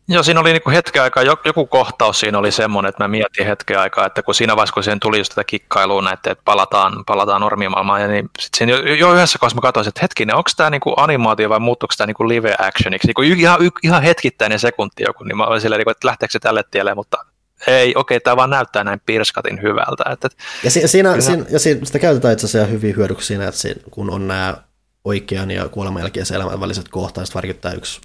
Joo, 0.09 0.23
siinä 0.23 0.41
oli 0.41 0.53
niinku 0.53 0.71
hetken 0.71 1.03
aikaa, 1.03 1.23
joku 1.23 1.67
kohtaus 1.67 2.21
siinä 2.21 2.39
oli 2.39 2.53
semmoinen, 2.53 2.89
että 2.89 3.05
mä 3.05 3.09
mietin 3.09 3.47
hetken 3.47 3.79
aikaa, 3.79 4.07
että 4.07 4.23
kun 4.23 4.35
siinä 4.35 4.57
vaiheessa, 4.57 4.75
kun 4.75 4.85
siihen 4.85 5.01
tuli 5.01 5.19
just 5.19 5.31
tätä 5.31 5.45
kikkailua, 5.45 6.13
että, 6.13 6.31
että 6.31 6.45
palataan, 6.45 7.05
palataan 7.07 7.41
normimaailmaan, 7.41 8.03
ja 8.03 8.09
niin 8.09 8.31
sit 8.41 8.55
siinä 8.55 8.73
jo, 8.73 8.95
jo 8.95 9.15
yhdessä 9.15 9.39
kohdassa 9.39 9.55
mä 9.55 9.61
katsoin, 9.61 9.89
että 9.89 10.01
hetkinen, 10.03 10.37
onko 10.37 10.51
tämä 10.57 10.71
niinku 10.71 10.95
animaatio 10.97 11.49
vai 11.49 11.61
muuttuuko 11.61 11.95
tämä 11.99 12.07
niinku 12.07 12.29
live 12.29 12.55
actioniksi, 12.59 13.07
niinku 13.07 13.23
ihan, 13.23 13.59
ihan 13.83 14.03
hetkittäinen 14.03 14.59
sekunti 14.59 15.03
joku, 15.03 15.25
niin 15.25 15.37
mä 15.37 15.45
olin 15.45 15.61
silleen, 15.61 15.91
että 15.91 16.09
lähteekö 16.09 16.33
se 16.33 16.39
tälle 16.39 16.65
tielle, 16.71 16.95
mutta 16.95 17.25
ei, 17.67 17.93
okei, 17.97 18.21
tämä 18.21 18.37
vaan 18.37 18.51
näyttää 18.51 18.85
näin 18.85 19.01
pirskatin 19.07 19.63
hyvältä. 19.63 20.05
Että, 20.11 20.29
ja, 20.65 20.71
si- 20.71 20.89
siinä, 20.89 21.21
siinä, 21.21 21.45
ja 21.51 21.59
siinä, 21.59 21.85
sitä 21.85 21.99
käytetään 21.99 22.33
itse 22.33 22.47
asiassa 22.47 22.71
hyvin 22.73 22.97
hyödyksi 22.97 23.27
siinä, 23.27 23.49
että 23.49 23.61
siinä, 23.61 23.81
kun 23.91 24.11
on 24.11 24.29
nämä 24.29 24.57
oikean 25.05 25.51
ja 25.51 25.69
kuoleman 25.69 26.03
jälkeisen 26.03 26.35
elämän 26.35 26.61
väliset 26.61 26.89
kohtaukset, 26.89 27.35
vaikuttaa 27.35 27.73
yksi 27.73 28.01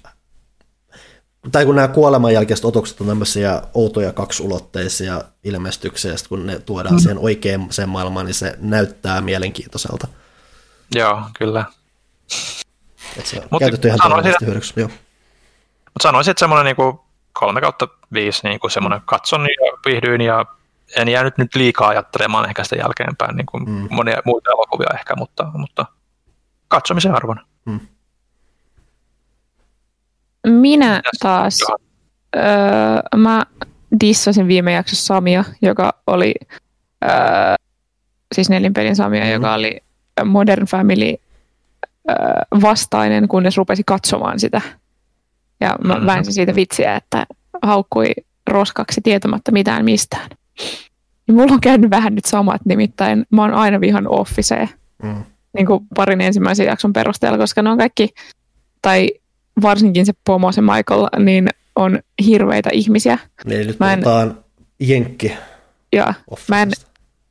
tai 1.52 1.64
kun 1.64 1.76
nämä 1.76 1.88
kuoleman 1.88 2.32
jälkeiset 2.32 2.64
otokset 2.64 3.00
on 3.00 3.06
tämmöisiä 3.06 3.62
outoja 3.74 4.12
kaksulotteisia 4.12 5.22
ilmestyksiä, 5.44 6.12
ja 6.12 6.16
kun 6.28 6.46
ne 6.46 6.58
tuodaan 6.58 6.94
mm. 6.94 6.98
siihen 6.98 7.18
oikeaan 7.18 7.66
sen 7.70 7.88
maailmaan, 7.88 8.26
niin 8.26 8.34
se 8.34 8.56
näyttää 8.60 9.20
mielenkiintoiselta. 9.20 10.08
Joo, 10.94 11.22
kyllä. 11.38 11.64
Että 13.16 13.30
se 13.30 13.36
on 13.36 13.48
Mut 13.50 13.60
käytetty 13.60 13.88
ihan 13.88 13.98
sanoisin, 14.02 14.34
hyödyksi. 14.46 14.72
Joo. 14.76 14.88
Mutta 15.84 16.02
sanoisin, 16.02 16.30
että 16.30 16.40
semmoinen 16.40 16.76
niin 16.76 16.98
kolme 17.32 17.60
kautta 17.60 17.88
viisi 18.12 18.48
niin 18.48 18.60
kuin 18.60 18.70
semmoinen 18.70 19.00
katson 19.04 19.40
ja 19.40 19.78
viihdyin 19.86 20.20
ja 20.20 20.46
en 20.96 21.08
jäänyt 21.08 21.38
nyt 21.38 21.54
liikaa 21.54 21.88
ajattelemaan 21.88 22.48
ehkä 22.48 22.64
sitä 22.64 22.76
jälkeenpäin, 22.76 23.36
niin 23.36 23.46
kuin 23.46 23.70
mm. 23.70 23.88
monia 23.90 24.22
muita 24.24 24.50
elokuvia 24.50 24.88
ehkä, 24.94 25.16
mutta, 25.16 25.46
mutta 25.52 25.86
katsomisen 26.68 27.14
arvon. 27.14 27.40
Mm. 27.64 27.80
Minä 30.48 31.02
taas, 31.20 31.58
öö, 32.36 32.42
mä 33.16 33.46
dissasin 34.00 34.48
viime 34.48 34.72
jaksossa 34.72 35.06
Samia, 35.06 35.44
joka 35.62 35.92
oli, 36.06 36.34
öö, 37.04 37.10
siis 38.34 38.50
nelinpelin 38.50 38.96
Samia, 38.96 39.24
mm. 39.24 39.30
joka 39.30 39.54
oli 39.54 39.80
Modern 40.24 40.66
Family 40.66 41.14
öö, 42.10 42.16
vastainen, 42.62 43.28
kunnes 43.28 43.56
rupesi 43.56 43.82
katsomaan 43.86 44.40
sitä. 44.40 44.60
Ja 45.60 45.76
mä 45.84 45.94
mm-hmm. 45.94 46.06
väänsin 46.06 46.34
siitä 46.34 46.54
vitsiä, 46.54 46.96
että 46.96 47.26
haukkui 47.62 48.12
roskaksi 48.46 49.00
tietämättä 49.00 49.52
mitään 49.52 49.84
mistään. 49.84 50.30
Ja 51.28 51.34
mulla 51.34 51.52
on 51.52 51.60
käynyt 51.60 51.90
vähän 51.90 52.14
nyt 52.14 52.24
samat, 52.24 52.60
nimittäin 52.64 53.26
mä 53.30 53.42
oon 53.42 53.54
aina 53.54 53.80
vihan 53.80 54.08
Officea. 54.08 54.68
Mm. 55.02 55.24
Niin 55.52 55.66
kuin 55.66 55.86
parin 55.94 56.20
ensimmäisen 56.20 56.66
jakson 56.66 56.92
perusteella, 56.92 57.38
koska 57.38 57.62
ne 57.62 57.70
on 57.70 57.78
kaikki, 57.78 58.08
tai 58.82 59.10
varsinkin 59.62 60.06
se 60.06 60.12
pomo, 60.26 60.52
se 60.52 60.60
Michael, 60.60 61.24
niin 61.24 61.48
on 61.76 61.98
hirveitä 62.24 62.70
ihmisiä. 62.72 63.18
Niin 63.44 63.66
nyt 63.66 63.80
mä 63.80 63.92
en, 63.92 63.98
puhutaan 63.98 64.44
jenkki. 64.80 65.32
Ja 65.92 66.14
mä 66.48 66.62
en 66.62 66.70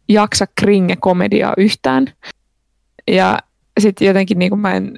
jaksa 0.10 0.46
kringe-komediaa 0.62 1.54
yhtään. 1.58 2.14
Ja 3.08 3.40
sitten 3.80 4.08
jotenkin 4.08 4.40
niin 4.40 4.60
mä 4.60 4.74
en, 4.74 4.92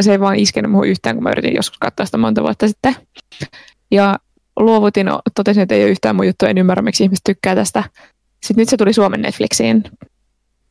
se 0.00 0.12
ei 0.12 0.20
vaan 0.20 0.36
iskenyt 0.36 0.70
muuhun 0.70 0.88
yhtään, 0.88 1.16
kun 1.16 1.22
mä 1.22 1.30
yritin 1.30 1.54
joskus 1.54 1.78
katsoa 1.78 2.06
sitä 2.06 2.18
monta 2.18 2.42
vuotta 2.42 2.68
sitten. 2.68 2.96
Ja 3.90 4.18
luovutin, 4.56 5.06
totesin, 5.34 5.62
että 5.62 5.74
ei 5.74 5.82
ole 5.82 5.90
yhtään 5.90 6.16
mun 6.16 6.26
juttu, 6.26 6.46
en 6.46 6.58
ymmärrä, 6.58 6.82
miksi 6.82 7.04
ihmiset 7.04 7.24
tykkää 7.24 7.54
tästä. 7.54 7.84
Sitten 8.44 8.62
nyt 8.62 8.68
se 8.68 8.76
tuli 8.76 8.92
Suomen 8.92 9.22
Netflixiin 9.22 9.84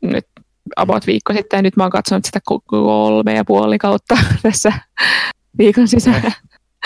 nyt 0.01 0.27
about 0.75 1.07
viikko 1.07 1.33
sitten, 1.33 1.57
ja 1.57 1.61
nyt 1.61 1.75
mä 1.75 1.83
oon 1.83 1.91
katsonut 1.91 2.25
sitä 2.25 2.39
kolme 2.65 3.33
ja 3.33 3.45
puoli 3.45 3.77
kautta 3.77 4.17
tässä 4.43 4.73
viikon 5.57 5.87
sisällä. 5.87 6.31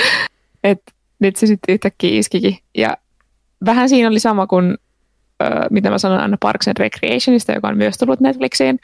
Et 0.64 0.82
nyt 1.20 1.36
se 1.36 1.48
sitten 1.48 1.74
yhtäkkiä 1.74 2.20
iskikin. 2.20 2.58
Ja 2.78 2.98
vähän 3.66 3.90
siinä 3.90 4.08
oli 4.08 4.20
sama 4.20 4.48
kuin, 4.48 4.78
äh, 5.44 5.50
mitä 5.72 5.90
mä 5.90 5.98
sanon 5.98 6.20
aina 6.20 6.38
Parks 6.40 6.68
and 6.68 6.78
Recreationista, 6.80 7.52
joka 7.52 7.68
on 7.68 7.78
myös 7.78 7.98
tullut 7.98 8.20
Netflixiin. 8.20 8.80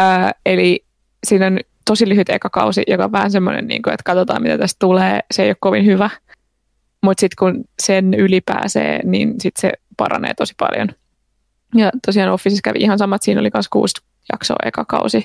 Äh, 0.00 0.34
eli 0.46 0.84
siinä 1.26 1.46
on 1.46 1.58
tosi 1.84 2.08
lyhyt 2.08 2.28
eka 2.28 2.50
kausi, 2.50 2.82
joka 2.86 3.04
on 3.04 3.12
vähän 3.12 3.30
semmoinen, 3.30 3.66
niin 3.66 3.82
kuin, 3.82 3.94
että 3.94 4.04
katsotaan 4.04 4.42
mitä 4.42 4.58
tästä 4.58 4.76
tulee. 4.78 5.20
Se 5.30 5.42
ei 5.42 5.48
ole 5.48 5.56
kovin 5.60 5.86
hyvä. 5.86 6.10
Mutta 7.02 7.20
sitten 7.20 7.36
kun 7.38 7.64
sen 7.82 8.14
ylipääsee, 8.14 9.00
niin 9.04 9.34
sitten 9.40 9.60
se 9.60 9.72
paranee 9.96 10.34
tosi 10.34 10.54
paljon. 10.58 10.88
Ja 11.74 11.90
tosiaan 12.06 12.32
Officeissa 12.32 12.62
kävi 12.64 12.78
ihan 12.78 12.98
samat. 12.98 13.22
Siinä 13.22 13.40
oli 13.40 13.50
myös 13.54 13.68
kuusi 13.68 13.94
jaksoa 14.32 14.56
eka 14.64 14.84
kausi. 14.84 15.24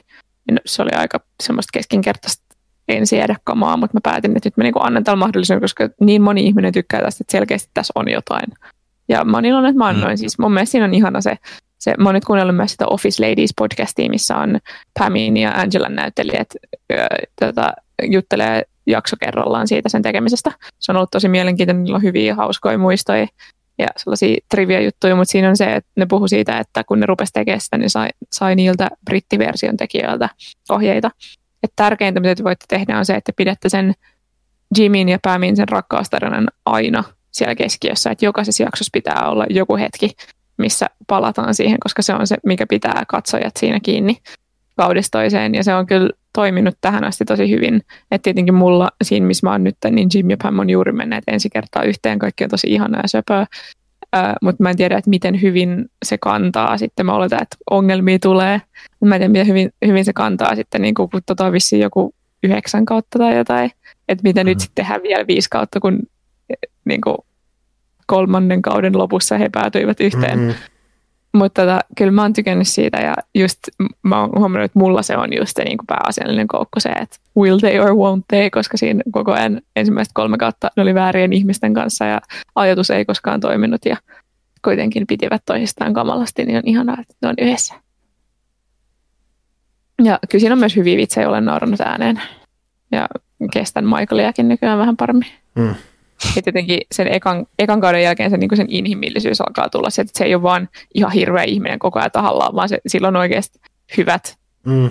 Se 0.66 0.82
oli 0.82 0.91
aika 0.95 1.20
semmoista 1.44 1.70
keskinkertaista 1.74 2.45
en 2.88 3.07
siedä 3.07 3.36
kamaa, 3.44 3.78
mutta 3.78 3.98
mä 3.98 3.99
päätin, 4.03 4.38
että 4.38 4.48
nyt 4.48 4.57
mä 4.57 4.64
niin 4.64 4.74
annan 4.80 5.03
tällä 5.03 5.20
mahdollisuuden, 5.20 5.62
koska 5.62 5.90
niin 6.02 6.22
moni 6.22 6.45
ihminen 6.45 6.74
tykkää 6.74 7.02
tästä, 7.02 7.24
että 7.24 7.32
selkeästi 7.32 7.70
tässä 7.74 7.91
on 7.95 8.10
jotain. 8.10 8.52
Ja 9.10 9.26
mä 9.26 9.38
oon 9.38 9.45
iloinen, 9.45 9.70
että 9.70 9.78
mä 9.78 9.88
annoin. 9.88 10.14
Mm. 10.14 10.18
Siis 10.18 10.40
mun 10.40 10.53
mielestä 10.53 10.72
siinä 10.72 10.86
on 10.86 10.94
ihana 10.94 11.22
se, 11.22 11.38
se, 11.80 11.94
mä 11.98 12.10
oon 12.10 12.16
nyt 12.16 12.26
kuunnellut 12.26 12.56
myös 12.56 12.72
sitä 12.72 12.88
Office 12.88 13.30
Ladies 13.30 13.53
podcastia, 13.57 14.10
missä 14.10 14.38
on 14.38 14.60
Pamin 14.99 15.38
ja 15.38 15.52
Angelan 15.52 15.95
näyttelijät 15.95 16.48
tota, 17.40 17.74
juttelee 18.03 18.64
jakso 18.88 19.16
kerrallaan 19.20 19.68
siitä 19.68 19.90
sen 19.90 20.02
tekemisestä. 20.02 20.52
Se 20.80 20.91
on 20.91 20.95
ollut 20.95 21.12
tosi 21.12 21.28
mielenkiintoinen, 21.28 21.84
niillä 21.84 21.95
on 21.95 22.03
hyviä 22.03 22.36
hauskoja 22.36 22.78
muistoja 22.78 23.28
ja 23.78 23.88
sellaisia 23.98 24.38
trivia-juttuja, 24.49 25.16
mutta 25.16 25.32
siinä 25.32 25.49
on 25.49 25.57
se, 25.57 25.76
että 25.76 25.91
ne 25.95 26.06
puhu 26.06 26.28
siitä, 26.28 26.60
että 26.60 26.84
kun 26.84 26.99
ne 26.99 27.06
rupesi 27.06 27.34
tekemään 27.34 27.62
sitä, 27.62 27.78
niin 27.78 27.90
sai, 27.90 28.10
sai 28.32 28.56
niiltä 28.56 28.90
brittiversion 29.06 29.78
tekijöiltä 29.78 30.30
ohjeita 30.70 31.12
että 31.66 31.84
tärkeintä, 31.84 32.20
mitä 32.20 32.36
te 32.36 32.44
voitte 32.44 32.66
tehdä, 32.70 32.98
on 32.98 33.06
se, 33.06 33.16
että 33.16 33.32
pidätte 33.36 33.70
sen 33.70 33.94
Jimin 34.78 35.10
ja 35.10 35.20
Pamin 35.24 35.56
sen 35.56 35.70
rakkaustarinan 35.70 36.48
aina 36.66 37.04
siellä 37.32 37.56
keskiössä, 37.56 38.12
että 38.12 38.26
jokaisessa 38.26 38.64
jaksossa 38.64 38.90
pitää 38.94 39.30
olla 39.30 39.46
joku 39.50 39.78
hetki, 39.78 40.12
missä 40.58 40.86
palataan 41.08 41.56
siihen, 41.56 41.78
koska 41.80 42.02
se 42.02 42.14
on 42.14 42.28
se, 42.28 42.38
mikä 42.46 42.66
pitää 42.70 43.04
katsojat 43.08 43.58
siinä 43.58 43.80
kiinni 43.84 44.18
kaudesta 44.78 45.18
toiseen, 45.18 45.56
ja 45.56 45.64
se 45.64 45.76
on 45.76 45.86
kyllä 45.86 46.10
toiminut 46.34 46.76
tähän 46.82 47.04
asti 47.04 47.26
tosi 47.26 47.50
hyvin. 47.50 47.82
että 48.12 48.24
tietenkin 48.24 48.54
mulla 48.54 48.90
siinä, 49.04 49.26
missä 49.26 49.48
mä 49.48 49.52
oon 49.52 49.64
nyt, 49.64 49.78
niin 49.92 50.10
Jim 50.14 50.30
ja 50.30 50.38
Pam 50.44 50.60
on 50.60 50.70
juuri 50.70 50.92
menneet 50.92 51.24
ensi 51.28 51.50
kertaa 51.50 51.84
yhteen, 51.84 52.20
kaikki 52.20 52.44
on 52.44 52.50
tosi 52.50 52.68
ihanaa 52.68 53.02
ja 53.04 53.08
söpöä, 53.08 53.46
mutta 54.42 54.64
mä 54.64 54.70
en 54.70 54.78
tiedä, 54.78 54.98
että 54.98 55.10
miten 55.10 55.42
hyvin 55.42 55.86
se 56.06 56.18
kantaa. 56.18 56.78
Sitten 56.78 57.06
mä 57.06 57.16
oletan, 57.16 57.42
että 57.42 57.58
ongelmia 57.72 58.20
tulee. 58.20 58.62
Mä 59.06 59.16
en 59.16 59.20
tiedä, 59.20 59.32
miten 59.32 59.48
hyvin, 59.48 59.70
hyvin 59.86 60.06
se 60.06 60.14
kantaa 60.14 60.56
sitten, 60.56 60.82
niin 60.82 60.96
kun 60.96 61.10
tota 61.26 61.52
vissiin 61.52 61.82
joku 61.82 62.14
yhdeksän 62.44 62.86
kautta 62.86 63.20
tai 63.20 63.38
jotain. 63.38 63.72
Että 64.10 64.24
miten 64.24 64.46
mm. 64.46 64.50
nyt 64.50 64.60
sitten 64.60 64.86
tehdään 64.86 65.04
vielä 65.04 65.28
viisi 65.28 65.50
kautta, 65.50 65.80
kun 65.80 66.00
niin 66.86 67.02
kuin 67.02 67.18
kolmannen 68.08 68.62
kauden 68.62 68.98
lopussa 68.98 69.38
he 69.38 69.50
päätyivät 69.52 70.00
yhteen. 70.00 70.40
Mm-hmm. 70.40 70.75
Mutta 71.36 71.62
tota, 71.62 71.80
kyllä 71.98 72.12
mä 72.12 72.22
oon 72.22 72.34
tykännyt 72.34 72.68
siitä 72.68 72.98
ja 72.98 73.14
just 73.36 73.60
mä 74.03 74.22
oon 74.22 74.30
huomannut, 74.36 74.66
että 74.66 74.80
mulla 74.80 75.02
se 75.02 75.18
on 75.18 75.34
just 75.34 75.52
se 75.56 75.64
niin 75.64 75.78
kuin 75.78 75.88
pääasiallinen 75.88 76.48
koukku 76.48 76.80
se, 76.80 76.90
että 76.90 77.18
will 77.38 77.60
they 77.60 77.80
or 77.80 77.90
won't 77.90 78.24
they, 78.28 78.49
koska 78.49 78.78
siinä 78.78 79.03
koko 79.12 79.32
ajan 79.32 79.62
ensimmäistä 79.76 80.12
kolme 80.14 80.38
kautta 80.38 80.72
ne 80.78 80.84
oli 80.84 80.94
väärien 80.94 81.34
ihmisten 81.34 81.74
kanssa 81.74 82.06
ja 82.06 82.22
ajatus 82.56 82.90
ei 82.90 83.06
koskaan 83.06 83.40
toiminut 83.40 83.86
ja 83.86 83.98
kuitenkin 84.64 85.07
pitivät 85.07 85.41
toisistaan 85.45 85.94
kamalasti, 85.94 86.45
niin 86.45 86.57
on 86.57 86.64
ihanaa, 86.66 86.98
että 87.02 87.16
ne 87.22 87.28
on 87.28 87.36
yhdessä. 87.41 87.76
Ja 90.03 90.20
kyllä 90.30 90.40
siinä 90.40 90.53
on 90.53 90.60
myös 90.60 90.76
hyviä 90.76 90.98
vitsejä, 90.98 91.30
olen 91.30 91.45
naurannut 91.45 91.82
ääneen. 91.82 92.22
Ja 92.91 93.07
kestän 93.53 93.86
Michaeliakin 93.86 94.48
nykyään 94.48 94.80
vähän 94.80 94.98
paremmin. 94.98 95.28
Mm. 95.56 95.76
Ja 96.36 96.42
tietenkin 96.42 96.80
sen 96.92 97.08
ekan, 97.08 97.46
ekan 97.60 97.82
kauden 97.82 98.04
jälkeen 98.04 98.30
se, 98.30 98.38
niin 98.38 98.58
sen 98.58 98.68
inhimillisyys 98.70 99.42
alkaa 99.42 99.70
tulla 99.70 99.90
se, 99.90 100.02
että 100.02 100.18
se 100.18 100.24
ei 100.24 100.36
ole 100.36 100.44
vaan 100.44 100.70
ihan 100.94 101.12
hirveä 101.12 101.44
ihminen 101.44 101.80
koko 101.80 102.00
ajan 102.00 102.12
tahallaan, 102.12 102.56
vaan 102.56 102.70
se, 102.70 102.78
sillä 102.88 103.08
on 103.08 103.16
oikeasti 103.16 103.60
hyvät 103.98 104.38
mm. 104.66 104.90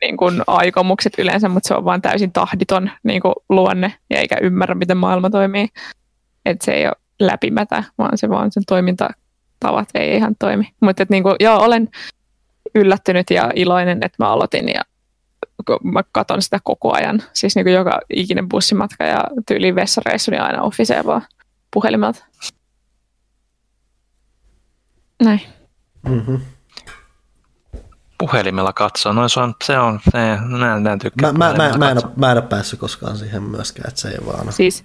niin 0.00 0.16
kuin, 0.16 0.42
aikomukset 0.46 1.12
yleensä, 1.18 1.48
mutta 1.48 1.68
se 1.68 1.74
on 1.74 1.84
vaan 1.84 2.02
täysin 2.02 2.32
tahditon 2.32 2.90
niin 3.02 3.22
kuin, 3.22 3.34
luonne 3.48 3.94
ja 4.10 4.18
eikä 4.18 4.36
ymmärrä, 4.42 4.74
miten 4.74 4.96
maailma 4.96 5.30
toimii. 5.30 5.68
Että 6.46 6.64
se 6.64 6.72
ei 6.72 6.86
ole 6.86 6.96
läpimätä, 7.20 7.84
vaan 7.98 8.18
se 8.18 8.28
vaan 8.28 8.52
sen 8.52 8.62
toimintatavat 8.66 9.88
ei 9.94 10.16
ihan 10.16 10.34
toimi. 10.38 10.68
Mutta 10.80 11.06
niin 11.08 11.22
kuin, 11.22 11.36
joo, 11.40 11.58
olen 11.58 11.88
yllättynyt 12.74 13.30
ja 13.30 13.50
iloinen, 13.54 13.98
että 14.02 14.24
mä 14.24 14.30
aloitin 14.30 14.68
ja 14.68 14.80
mä 15.82 16.02
katson 16.12 16.42
sitä 16.42 16.58
koko 16.64 16.92
ajan. 16.92 17.22
Siis 17.32 17.56
niin 17.56 17.64
kuin 17.64 17.74
joka 17.74 18.00
ikinen 18.10 18.48
bussimatka 18.48 19.04
ja 19.04 19.24
tyyliin 19.46 19.74
vessareissu, 19.74 20.30
niin 20.30 20.42
aina 20.42 20.62
officeen 20.62 21.06
vaan 21.06 21.22
puhelimelta. 21.70 22.24
Näin. 25.22 25.40
Mm-hmm. 26.08 26.40
Puhelimella 28.18 28.72
katsoa, 28.72 29.12
no 29.12 29.28
se 29.28 29.40
on, 29.40 29.54
se 29.64 29.78
on, 29.78 30.00
se, 30.10 30.18
mä, 31.22 31.32
mä, 31.32 31.32
mä, 31.32 31.52
mä, 31.52 31.78
mä, 31.78 31.90
en 31.90 31.98
ole, 32.04 32.12
mä 32.16 32.30
en 32.30 32.38
ole 32.38 32.46
päässyt 32.46 32.80
koskaan 32.80 33.16
siihen 33.16 33.42
myöskään, 33.42 33.88
että 33.88 34.00
se 34.00 34.08
ei 34.08 34.26
vaan 34.26 34.52
Siis 34.52 34.84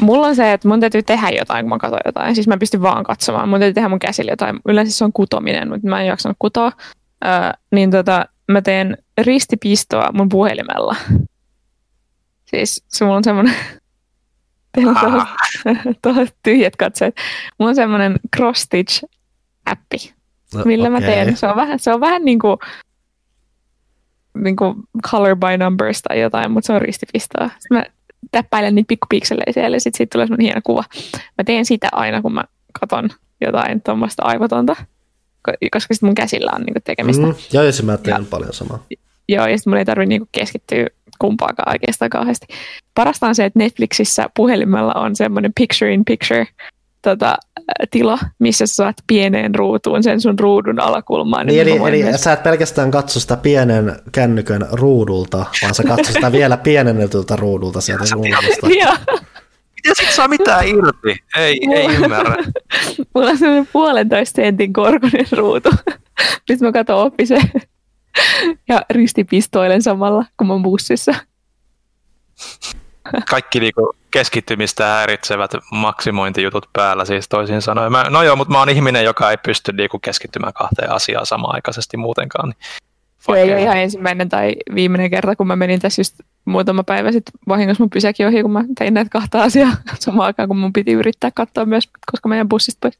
mulla 0.00 0.26
on 0.26 0.36
se, 0.36 0.52
että 0.52 0.68
mun 0.68 0.80
täytyy 0.80 1.02
tehdä 1.02 1.28
jotain, 1.30 1.64
kun 1.64 1.68
mä 1.68 1.78
katson 1.78 2.00
jotain. 2.04 2.34
Siis 2.34 2.48
mä 2.48 2.56
pystyn 2.56 2.82
vaan 2.82 3.04
katsomaan. 3.04 3.48
Mun 3.48 3.60
täytyy 3.60 3.74
tehdä 3.74 3.88
mun 3.88 3.98
käsillä 3.98 4.32
jotain. 4.32 4.60
Yleensä 4.68 4.98
se 4.98 5.04
on 5.04 5.12
kutominen, 5.12 5.68
mutta 5.68 5.88
mä 5.88 6.00
en 6.00 6.06
jaksanut 6.06 6.36
kutoa. 6.38 6.72
Öö, 7.24 7.50
niin 7.72 7.90
tota, 7.90 8.26
mä 8.52 8.62
teen 8.62 8.98
ristipistoa 9.20 10.12
mun 10.12 10.28
puhelimella. 10.28 10.96
Siis 12.44 12.84
se 12.88 13.04
mulla 13.04 13.16
on 13.16 13.24
semmoinen... 13.24 13.54
Teillä 14.72 16.20
on 16.20 16.28
tyhjät 16.42 16.76
katseet. 16.76 17.16
Mulla 17.58 17.68
on 17.68 17.74
semmoinen 17.74 18.20
cross-stitch-appi, 18.36 20.12
no, 20.54 20.62
millä 20.64 20.88
okay. 20.88 21.00
mä 21.00 21.06
teen. 21.06 21.36
Se 21.36 21.46
on 21.46 21.56
vähän, 21.56 21.78
se 21.78 21.94
on 21.94 22.00
vähän 22.00 22.24
niin 22.24 22.38
kuin, 22.38 22.56
niin 24.34 24.56
kuin 24.56 24.74
color 25.10 25.36
by 25.36 25.58
numbers 25.58 26.02
tai 26.02 26.20
jotain, 26.20 26.50
mutta 26.50 26.66
se 26.66 26.72
on 26.72 26.82
ristipistoa. 26.82 27.50
Sitten 27.58 27.78
mä 27.78 27.84
täppäilen 28.30 28.74
niitä 28.74 28.88
pikkupikselejä 28.88 29.52
siellä 29.52 29.76
ja 29.76 29.80
sitten 29.80 29.98
siitä 29.98 30.12
tulee 30.12 30.26
semmoinen 30.26 30.44
hieno 30.44 30.60
kuva. 30.64 30.84
Mä 31.12 31.44
teen 31.44 31.64
sitä 31.64 31.88
aina, 31.92 32.22
kun 32.22 32.34
mä 32.34 32.44
katon 32.80 33.10
jotain 33.40 33.82
tuommoista 33.82 34.22
aivotonta, 34.22 34.76
koska 35.72 35.94
sitten 35.94 36.06
mun 36.06 36.14
käsillä 36.14 36.50
on 36.54 36.62
niinku 36.62 36.80
tekemistä. 36.84 37.26
Mm, 37.26 37.34
joo, 37.52 37.64
ja 37.64 37.72
se 37.72 37.82
mä 37.82 37.96
teen 37.96 38.22
ja, 38.22 38.26
paljon 38.30 38.52
samaa. 38.52 38.84
Joo, 39.28 39.46
ja 39.46 39.58
sitten 39.58 39.70
mun 39.70 39.78
ei 39.78 39.84
tarvitse 39.84 40.08
niinku 40.08 40.28
keskittyä 40.32 40.86
kumpaakaan 41.18 41.72
oikeastaan 41.72 42.10
kauheasti. 42.10 42.46
Parasta 42.94 43.26
on 43.26 43.34
se, 43.34 43.44
että 43.44 43.58
Netflixissä 43.58 44.30
puhelimella 44.36 44.92
on 44.92 45.16
semmoinen 45.16 45.52
picture 45.60 45.94
in 45.94 46.04
picture 46.04 46.46
tota, 47.02 47.36
tila, 47.90 48.18
missä 48.38 48.66
sä 48.66 48.74
saat 48.74 48.96
pieneen 49.06 49.54
ruutuun 49.54 50.02
sen 50.02 50.20
sun 50.20 50.38
ruudun 50.38 50.80
alakulmaan. 50.80 51.46
Niin, 51.46 51.60
eli, 51.60 51.76
eli 51.88 52.02
myös... 52.02 52.24
sä 52.24 52.32
et 52.32 52.42
pelkästään 52.42 52.90
katso 52.90 53.20
sitä 53.20 53.36
pienen 53.36 53.96
kännykön 54.12 54.68
ruudulta, 54.72 55.46
vaan 55.62 55.74
sä 55.74 55.82
katso 55.82 56.12
sitä 56.12 56.32
vielä 56.32 56.56
pienennetyltä 56.56 57.36
ruudulta 57.36 57.80
sieltä 57.80 58.04
ruudusta. 58.14 58.66
Miten 59.84 60.06
sit 60.06 60.14
saa 60.14 60.28
mitään 60.28 60.68
irti? 60.68 61.24
Ei, 61.36 61.60
ei 61.74 61.86
ymmärrä. 61.86 62.36
Mulla 63.14 63.30
on 63.30 63.38
sellainen 63.38 63.68
puolentoista 63.72 64.36
sentin 64.36 64.72
korkunen 64.72 65.26
ruutu, 65.32 65.70
missä 66.48 66.66
mä 66.66 66.72
katson 66.72 66.98
oppiseen 66.98 67.50
ja 68.68 68.82
ristipistoilen 68.90 69.82
samalla, 69.82 70.24
kun 70.36 70.46
mä 70.46 70.52
oon 70.52 70.62
bussissa. 70.62 71.14
Kaikki 73.30 73.60
niinku 73.60 73.92
keskittymistä 74.10 74.86
häiritsevät 74.86 75.50
maksimointijutut 75.72 76.66
päällä 76.72 77.04
siis 77.04 77.28
toisin 77.28 77.62
sanoen. 77.62 77.92
Mä, 77.92 78.04
no 78.10 78.22
joo, 78.22 78.36
mutta 78.36 78.52
mä 78.52 78.58
oon 78.58 78.68
ihminen, 78.68 79.04
joka 79.04 79.30
ei 79.30 79.36
pysty 79.36 79.72
niinku 79.72 79.98
keskittymään 79.98 80.52
kahteen 80.52 80.92
asiaan 80.92 81.26
samaan 81.26 81.54
aikaisesti 81.54 81.96
muutenkaan. 81.96 82.48
Niin 82.48 82.56
se 83.26 83.32
ei 83.32 83.52
ole 83.52 83.62
ihan 83.62 83.76
ensimmäinen 83.76 84.28
tai 84.28 84.52
viimeinen 84.74 85.10
kerta, 85.10 85.36
kun 85.36 85.46
mä 85.46 85.56
menin 85.56 85.80
tässä 85.80 86.00
just 86.00 86.14
muutama 86.44 86.82
päivä 86.82 87.12
sitten 87.12 87.32
vahingossa 87.48 87.82
mun 87.82 87.90
pysäkin 87.90 88.26
ohi, 88.26 88.42
kun 88.42 88.52
mä 88.52 88.64
tein 88.78 88.94
näitä 88.94 89.10
kahta 89.10 89.42
asiaa 89.42 89.76
samaan 89.98 90.26
aikaan, 90.26 90.48
kun 90.48 90.58
mun 90.58 90.72
piti 90.72 90.92
yrittää 90.92 91.30
katsoa 91.34 91.64
myös, 91.64 91.88
koska 92.12 92.28
meidän 92.28 92.48
bussista 92.48 92.78
pois. 92.80 92.98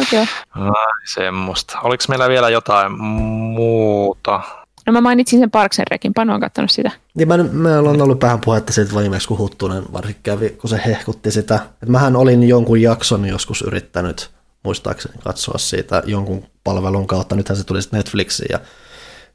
Okay. 0.00 0.26
Ai, 0.50 1.06
semmoista. 1.14 1.80
Oliko 1.80 2.04
meillä 2.08 2.28
vielä 2.28 2.50
jotain 2.50 2.92
muuta? 3.00 4.40
No 4.86 4.92
mä 4.92 5.00
mainitsin 5.00 5.40
sen 5.40 5.50
Parksen 5.50 5.86
rekin, 5.90 6.14
Panu 6.14 6.34
on 6.34 6.40
katsonut 6.40 6.70
sitä. 6.70 6.90
Niin 7.14 7.28
mä, 7.28 7.36
mä 7.36 7.78
on 7.78 8.02
ollut 8.02 8.22
vähän 8.22 8.40
puhetta 8.44 8.72
siitä 8.72 8.96
viimeksi, 8.96 9.28
kun 9.28 9.38
Huttunen 9.38 9.82
varsinkin 9.92 10.22
kävi, 10.22 10.50
kun 10.50 10.70
se 10.70 10.80
hehkutti 10.86 11.30
sitä. 11.30 11.60
Et 11.82 11.88
mähän 11.88 12.16
olin 12.16 12.48
jonkun 12.48 12.82
jakson 12.82 13.26
joskus 13.26 13.62
yrittänyt 13.62 14.30
muistaakseni 14.62 15.14
katsoa 15.24 15.58
siitä 15.58 16.02
jonkun 16.06 16.46
palvelun 16.64 17.06
kautta. 17.06 17.36
Nythän 17.36 17.56
se 17.56 17.64
tuli 17.64 17.82
sitten 17.82 17.98
Netflixiin 17.98 18.48
ja 18.52 18.60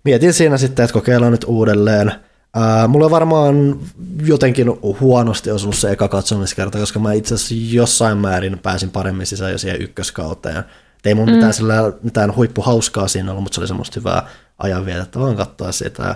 mietin 0.04 0.34
siinä 0.34 0.58
sitten, 0.58 0.84
että 0.84 0.94
kokeillaan 0.94 1.32
nyt 1.32 1.46
uudelleen. 1.48 2.12
Ää, 2.54 2.88
mulla 2.88 3.06
on 3.06 3.12
varmaan 3.12 3.80
jotenkin 4.26 4.68
huonosti 5.00 5.52
osunut 5.52 5.76
se 5.76 5.92
eka 5.92 6.08
katsomiskerta, 6.08 6.78
koska 6.78 7.00
mä 7.00 7.14
itse 7.14 7.36
asiassa 7.36 7.56
jossain 7.76 8.18
määrin 8.18 8.60
pääsin 8.60 8.92
paremmin 8.92 9.26
sisään 9.26 9.52
jo 9.52 9.58
siihen 9.58 9.82
ykköskauteen. 9.82 10.58
Et 10.58 11.06
ei 11.06 11.16
mun 11.16 11.30
mm. 11.30 11.36
mitään, 11.36 11.54
sillä, 11.54 11.94
mitään 12.04 12.36
huippuhauskaa 12.36 13.08
siinä 13.08 13.32
ollut, 13.32 13.44
mutta 13.44 13.56
se 13.56 13.62
oli 13.62 13.68
semmoista 13.68 14.00
hyvää 14.00 14.28
ajanvietettä 14.58 15.20
vaan 15.20 15.36
katsoa 15.36 15.72
sitä. 15.72 16.16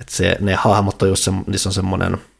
Että 0.00 0.16
se, 0.16 0.36
ne 0.40 0.54
hahmot 0.54 1.02
on 1.02 1.08
just 1.08 1.24
se, 1.24 1.32
niissä 1.46 1.68
on 1.68 1.72
semmoinen– 1.72 2.18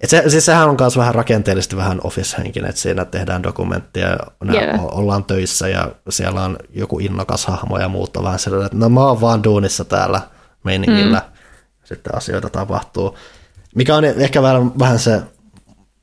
et 0.00 0.10
se, 0.10 0.24
siis 0.28 0.46
sehän 0.46 0.68
on 0.68 0.76
myös 0.80 0.96
vähän 0.96 1.14
rakenteellisesti 1.14 1.76
vähän 1.76 2.00
office-henkinen, 2.04 2.70
että 2.70 2.80
siinä 2.80 3.04
tehdään 3.04 3.42
dokumenttia 3.42 4.08
ja 4.08 4.18
yeah. 4.52 4.84
ollaan 4.84 5.24
töissä 5.24 5.68
ja 5.68 5.92
siellä 6.08 6.44
on 6.44 6.56
joku 6.74 6.98
innokas 6.98 7.46
hahmo 7.46 7.78
ja 7.78 7.88
muuta 7.88 8.22
vähän 8.22 8.38
sellainen, 8.38 8.66
että 8.66 8.78
no 8.78 8.88
mä 8.88 9.00
oon 9.00 9.20
vaan 9.20 9.44
duunissa 9.44 9.84
täällä 9.84 10.20
meiningillä, 10.64 11.18
mm. 11.18 11.38
sitten 11.84 12.14
asioita 12.14 12.50
tapahtuu. 12.50 13.18
Mikä 13.74 13.96
on 13.96 14.04
ehkä 14.04 14.42
vähän, 14.42 14.78
vähän 14.78 14.98
se, 14.98 15.22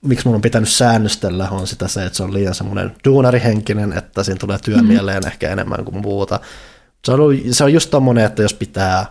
miksi 0.01 0.27
mun 0.27 0.35
on 0.35 0.41
pitänyt 0.41 0.69
säännöstellä, 0.69 1.49
on 1.49 1.67
sitä 1.67 1.88
se, 1.88 2.05
että 2.05 2.17
se 2.17 2.23
on 2.23 2.34
liian 2.34 2.55
semmoinen 2.55 2.95
duunarihenkinen, 3.05 3.93
että 3.93 4.23
siinä 4.23 4.39
tulee 4.39 4.57
työmieleen 4.57 5.23
mm. 5.23 5.27
ehkä 5.27 5.49
enemmän 5.49 5.85
kuin 5.85 6.01
muuta. 6.01 6.39
Se 7.05 7.11
on, 7.11 7.19
se 7.51 7.63
on 7.63 7.73
just 7.73 7.89
tommonen, 7.89 8.26
että 8.26 8.41
jos 8.41 8.53
pitää, 8.53 9.05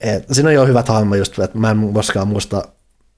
et, 0.00 0.24
siinä 0.32 0.48
on 0.48 0.54
jo 0.54 0.66
hyvät 0.66 0.88
hahmo 0.88 1.14
just, 1.14 1.38
että 1.38 1.58
mä 1.58 1.70
en 1.70 1.92
koskaan 1.94 2.28
muista 2.28 2.62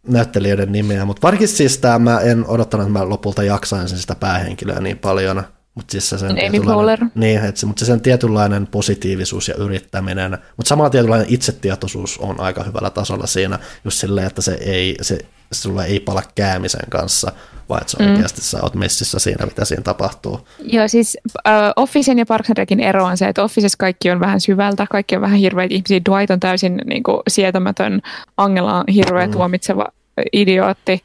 näyttelijöiden 0.09 0.73
nimeä, 0.73 1.05
mutta 1.05 1.23
varsinkin 1.23 1.49
siis 1.49 1.79
tämä, 1.79 1.99
mä 1.99 2.21
en 2.21 2.45
odottanut, 2.49 2.87
että 2.87 2.99
mä 2.99 3.09
lopulta 3.09 3.43
jaksaisin 3.43 3.99
sitä 3.99 4.15
päähenkilöä 4.15 4.81
niin 4.81 4.99
paljon, 4.99 5.45
mutta 5.77 5.93
siis 5.93 6.09
se 6.09 6.19
sen 6.19 6.37
tietynlainen, 6.37 7.13
niin, 7.15 7.45
että 7.45 7.61
se, 7.61 7.67
mutta 7.67 7.81
se 7.81 7.87
sen 7.87 8.01
tietynlainen 8.01 8.67
positiivisuus 8.67 9.49
ja 9.49 9.55
yrittäminen, 9.55 10.39
mutta 10.57 10.69
samalla 10.69 10.91
tietynlainen 10.91 11.27
itsetietoisuus 11.31 12.19
on 12.19 12.41
aika 12.41 12.63
hyvällä 12.65 12.91
tasolla 12.91 13.27
siinä, 13.27 13.59
just 13.85 13.99
silleen, 13.99 14.27
että 14.27 14.43
se 14.43 14.59
ei, 14.61 14.97
se, 15.03 15.19
sulle 15.53 15.85
ei 15.85 16.01
pala 16.01 16.23
käämisen 16.35 16.91
kanssa, 16.91 17.33
vaan 17.69 17.81
että 17.81 17.91
se 17.91 18.03
mm. 18.03 18.11
oikeasti 18.11 18.41
sä 18.41 18.59
oot 18.63 18.75
messissä 18.75 19.19
siinä, 19.19 19.47
mitä 19.47 19.65
siinä 19.65 19.83
tapahtuu. 19.83 20.49
Joo, 20.59 20.89
siis 20.89 21.19
uh, 21.27 21.53
Officen 21.77 22.19
ja 22.19 22.27
Parks 22.27 22.51
and 22.51 22.59
Recin 22.59 22.81
ero 22.81 23.05
on 23.05 23.17
se, 23.17 23.29
että 23.29 23.43
Officessa 23.43 23.79
kaikki 23.79 24.11
on 24.11 24.21
vähän 24.21 24.41
syvältä, 24.41 24.87
kaikki 24.91 25.17
on 25.17 25.23
vähän 25.23 25.39
hirveitä 25.39 25.75
ihmisiä. 25.75 26.01
Dwight 26.11 26.31
on 26.31 26.41
täysin 26.41 26.81
niin 26.85 27.03
kuin, 27.03 27.21
sietämätön, 27.29 28.01
Angela 28.37 28.79
on 28.79 28.85
hirveä 28.95 29.27
mm. 29.27 29.33
tuomitseva 29.33 29.87
idiootti, 30.33 31.03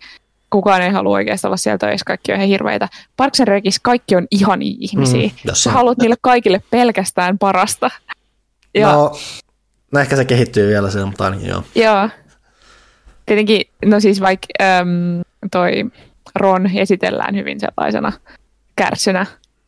kukaan 0.52 0.82
ei 0.82 0.90
halua 0.90 1.15
oikeastaan 1.15 1.49
olla 1.49 1.57
sieltä 1.57 1.88
töissä, 1.88 2.03
kaikki 2.06 2.32
on 2.32 2.36
ihan 2.38 2.48
hirveitä. 2.48 2.90
Parks 3.18 3.40
and 3.40 3.48
Recis 3.48 3.80
kaikki 3.80 4.15
on 4.15 4.28
ihania 4.32 4.76
ihmisiä. 4.80 5.28
Mm, 5.28 5.53
Sä 5.53 5.72
haluat 5.72 5.98
niille 5.98 6.15
kaikille 6.22 6.64
pelkästään 6.69 7.38
parasta. 7.38 7.90
Ja, 8.73 8.91
no, 8.91 9.11
no, 9.91 9.99
ehkä 9.99 10.15
se 10.15 10.26
kehittyy 10.26 10.69
vielä 10.69 10.91
sen, 10.91 11.07
mutta 11.07 11.26
ainakin 11.26 11.48
joo. 11.48 11.64
Joo. 11.76 12.10
Tietenkin, 13.26 13.61
no 13.86 13.99
siis 13.99 14.22
vaikka 14.22 14.48
äm, 14.61 15.22
toi 15.52 15.72
Ron 16.36 16.69
esitellään 16.76 17.36
hyvin 17.36 17.60
sellaisena 17.60 18.11
kärsynä 18.76 19.26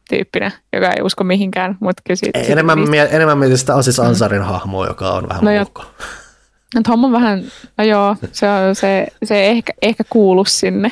tyyppinä, 0.10 0.52
joka 0.74 0.90
ei 0.90 1.02
usko 1.02 1.24
mihinkään, 1.24 1.78
mutta 1.80 2.02
kyllä 2.06 2.16
siitä, 2.16 2.40
enemmän, 2.40 2.80
mie- 2.90 3.10
enemmän 3.12 3.38
mietin 3.38 3.58
sitä 3.58 3.76
Asis 3.76 4.00
Ansarin 4.00 4.42
mm. 4.42 4.48
hahmoa, 4.48 4.88
joka 4.88 5.12
on 5.12 5.30
vähän 5.30 5.46
no 5.46 5.52
muukko. 5.52 5.86
Tom 6.82 7.04
on 7.04 7.12
vähän, 7.12 7.44
no 7.78 7.84
joo, 7.84 8.16
se, 8.32 8.50
on, 8.50 8.76
se, 8.76 9.08
se 9.24 9.46
ehkä, 9.46 9.74
ehkä 9.82 10.04
kuulu 10.10 10.46
sinne, 10.46 10.92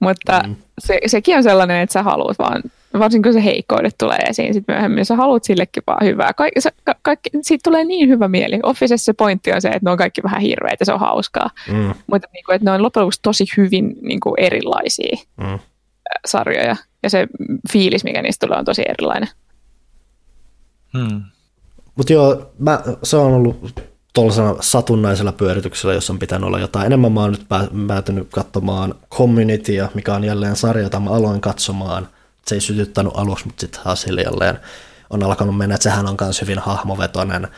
mutta 0.00 0.42
mm. 0.46 0.56
se, 0.78 0.98
sekin 1.06 1.36
on 1.36 1.42
sellainen, 1.42 1.80
että 1.80 1.92
sä 1.92 2.02
haluat 2.02 2.38
vaan, 2.38 2.62
varsinkin 2.98 3.32
kun 3.32 3.40
se 3.40 3.44
heikkoudet 3.44 3.94
tulee 3.98 4.18
esiin 4.18 4.54
sit 4.54 4.64
myöhemmin, 4.68 5.04
sä 5.04 5.16
haluat 5.16 5.44
sillekin 5.44 5.82
vaan 5.86 6.06
hyvää. 6.06 6.32
Kaik, 6.32 6.52
se, 6.58 6.70
ka, 6.84 6.94
kaikki, 7.02 7.30
siitä 7.42 7.70
tulee 7.70 7.84
niin 7.84 8.08
hyvä 8.08 8.28
mieli. 8.28 8.60
Officessa 8.62 9.04
se 9.04 9.12
pointti 9.12 9.52
on 9.52 9.62
se, 9.62 9.68
että 9.68 9.80
ne 9.82 9.90
on 9.90 9.98
kaikki 9.98 10.22
vähän 10.22 10.40
hirveitä, 10.40 10.84
se 10.84 10.92
on 10.92 11.00
hauskaa, 11.00 11.50
mm. 11.72 11.94
mutta 12.06 12.28
niin 12.32 12.44
kuin, 12.44 12.56
että 12.56 12.64
ne 12.64 12.70
on 12.70 12.82
loppujen 12.82 13.04
lopuksi 13.04 13.20
tosi 13.22 13.44
hyvin 13.56 13.96
niin 14.02 14.20
kuin 14.20 14.34
erilaisia 14.38 15.16
mm. 15.36 15.58
sarjoja, 16.26 16.76
ja 17.02 17.10
se 17.10 17.26
fiilis, 17.72 18.04
mikä 18.04 18.22
niistä 18.22 18.46
tulee, 18.46 18.58
on 18.58 18.64
tosi 18.64 18.82
erilainen. 18.88 19.28
Hmm. 20.98 21.22
Mutta 21.94 22.12
joo, 22.12 22.50
mä, 22.58 22.82
se 23.02 23.16
on 23.16 23.32
ollut 23.32 23.80
tuollaisena 24.14 24.56
satunnaisella 24.60 25.32
pyörityksellä, 25.32 25.94
jossa 25.94 26.12
on 26.12 26.18
pitänyt 26.18 26.46
olla 26.46 26.58
jotain. 26.58 26.86
Enemmän 26.86 27.12
mä 27.12 27.20
oon 27.20 27.30
nyt 27.30 27.46
päätynyt 27.86 28.28
katsomaan 28.30 28.94
Communitya, 29.10 29.88
mikä 29.94 30.14
on 30.14 30.24
jälleen 30.24 30.56
sarja, 30.56 30.82
jota 30.82 31.00
mä 31.00 31.10
aloin 31.10 31.40
katsomaan. 31.40 32.08
Se 32.46 32.54
ei 32.54 32.60
sytyttänyt 32.60 33.12
aluksi, 33.16 33.46
mutta 33.46 33.60
sitten 33.60 33.82
taas 33.84 34.06
hiljalleen 34.06 34.58
on 35.10 35.22
alkanut 35.22 35.56
mennä, 35.56 35.74
että 35.74 35.82
sehän 35.82 36.06
on 36.06 36.16
myös 36.20 36.40
hyvin 36.40 36.58
hahmovetoinen. 36.58 37.48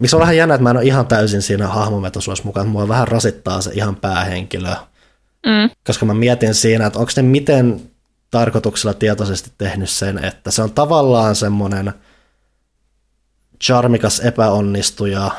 Miksi 0.00 0.16
on 0.16 0.20
vähän 0.20 0.36
jännä, 0.36 0.54
että 0.54 0.62
mä 0.62 0.70
en 0.70 0.76
ole 0.76 0.84
ihan 0.84 1.06
täysin 1.06 1.42
siinä 1.42 1.68
hahmovetoisuudessa 1.68 2.44
mukaan, 2.44 2.68
mua 2.68 2.88
vähän 2.88 3.08
rasittaa 3.08 3.60
se 3.60 3.70
ihan 3.74 3.96
päähenkilö. 3.96 4.70
Mm. 5.46 5.70
Koska 5.86 6.06
mä 6.06 6.14
mietin 6.14 6.54
siinä, 6.54 6.86
että 6.86 6.98
onko 6.98 7.12
ne 7.16 7.22
miten 7.22 7.90
tarkoituksella 8.30 8.94
tietoisesti 8.94 9.50
tehnyt 9.58 9.90
sen, 9.90 10.24
että 10.24 10.50
se 10.50 10.62
on 10.62 10.72
tavallaan 10.72 11.36
semmoinen– 11.36 11.92
charmikas 13.64 14.20
epäonnistuja, 14.20 15.30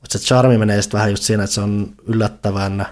mutta 0.00 0.18
se 0.18 0.24
charmi 0.24 0.58
menee 0.58 0.82
sitten 0.82 0.98
vähän 0.98 1.10
just 1.10 1.22
siinä, 1.22 1.44
että 1.44 1.54
se 1.54 1.60
on 1.60 1.94
yllättävän 2.06 2.86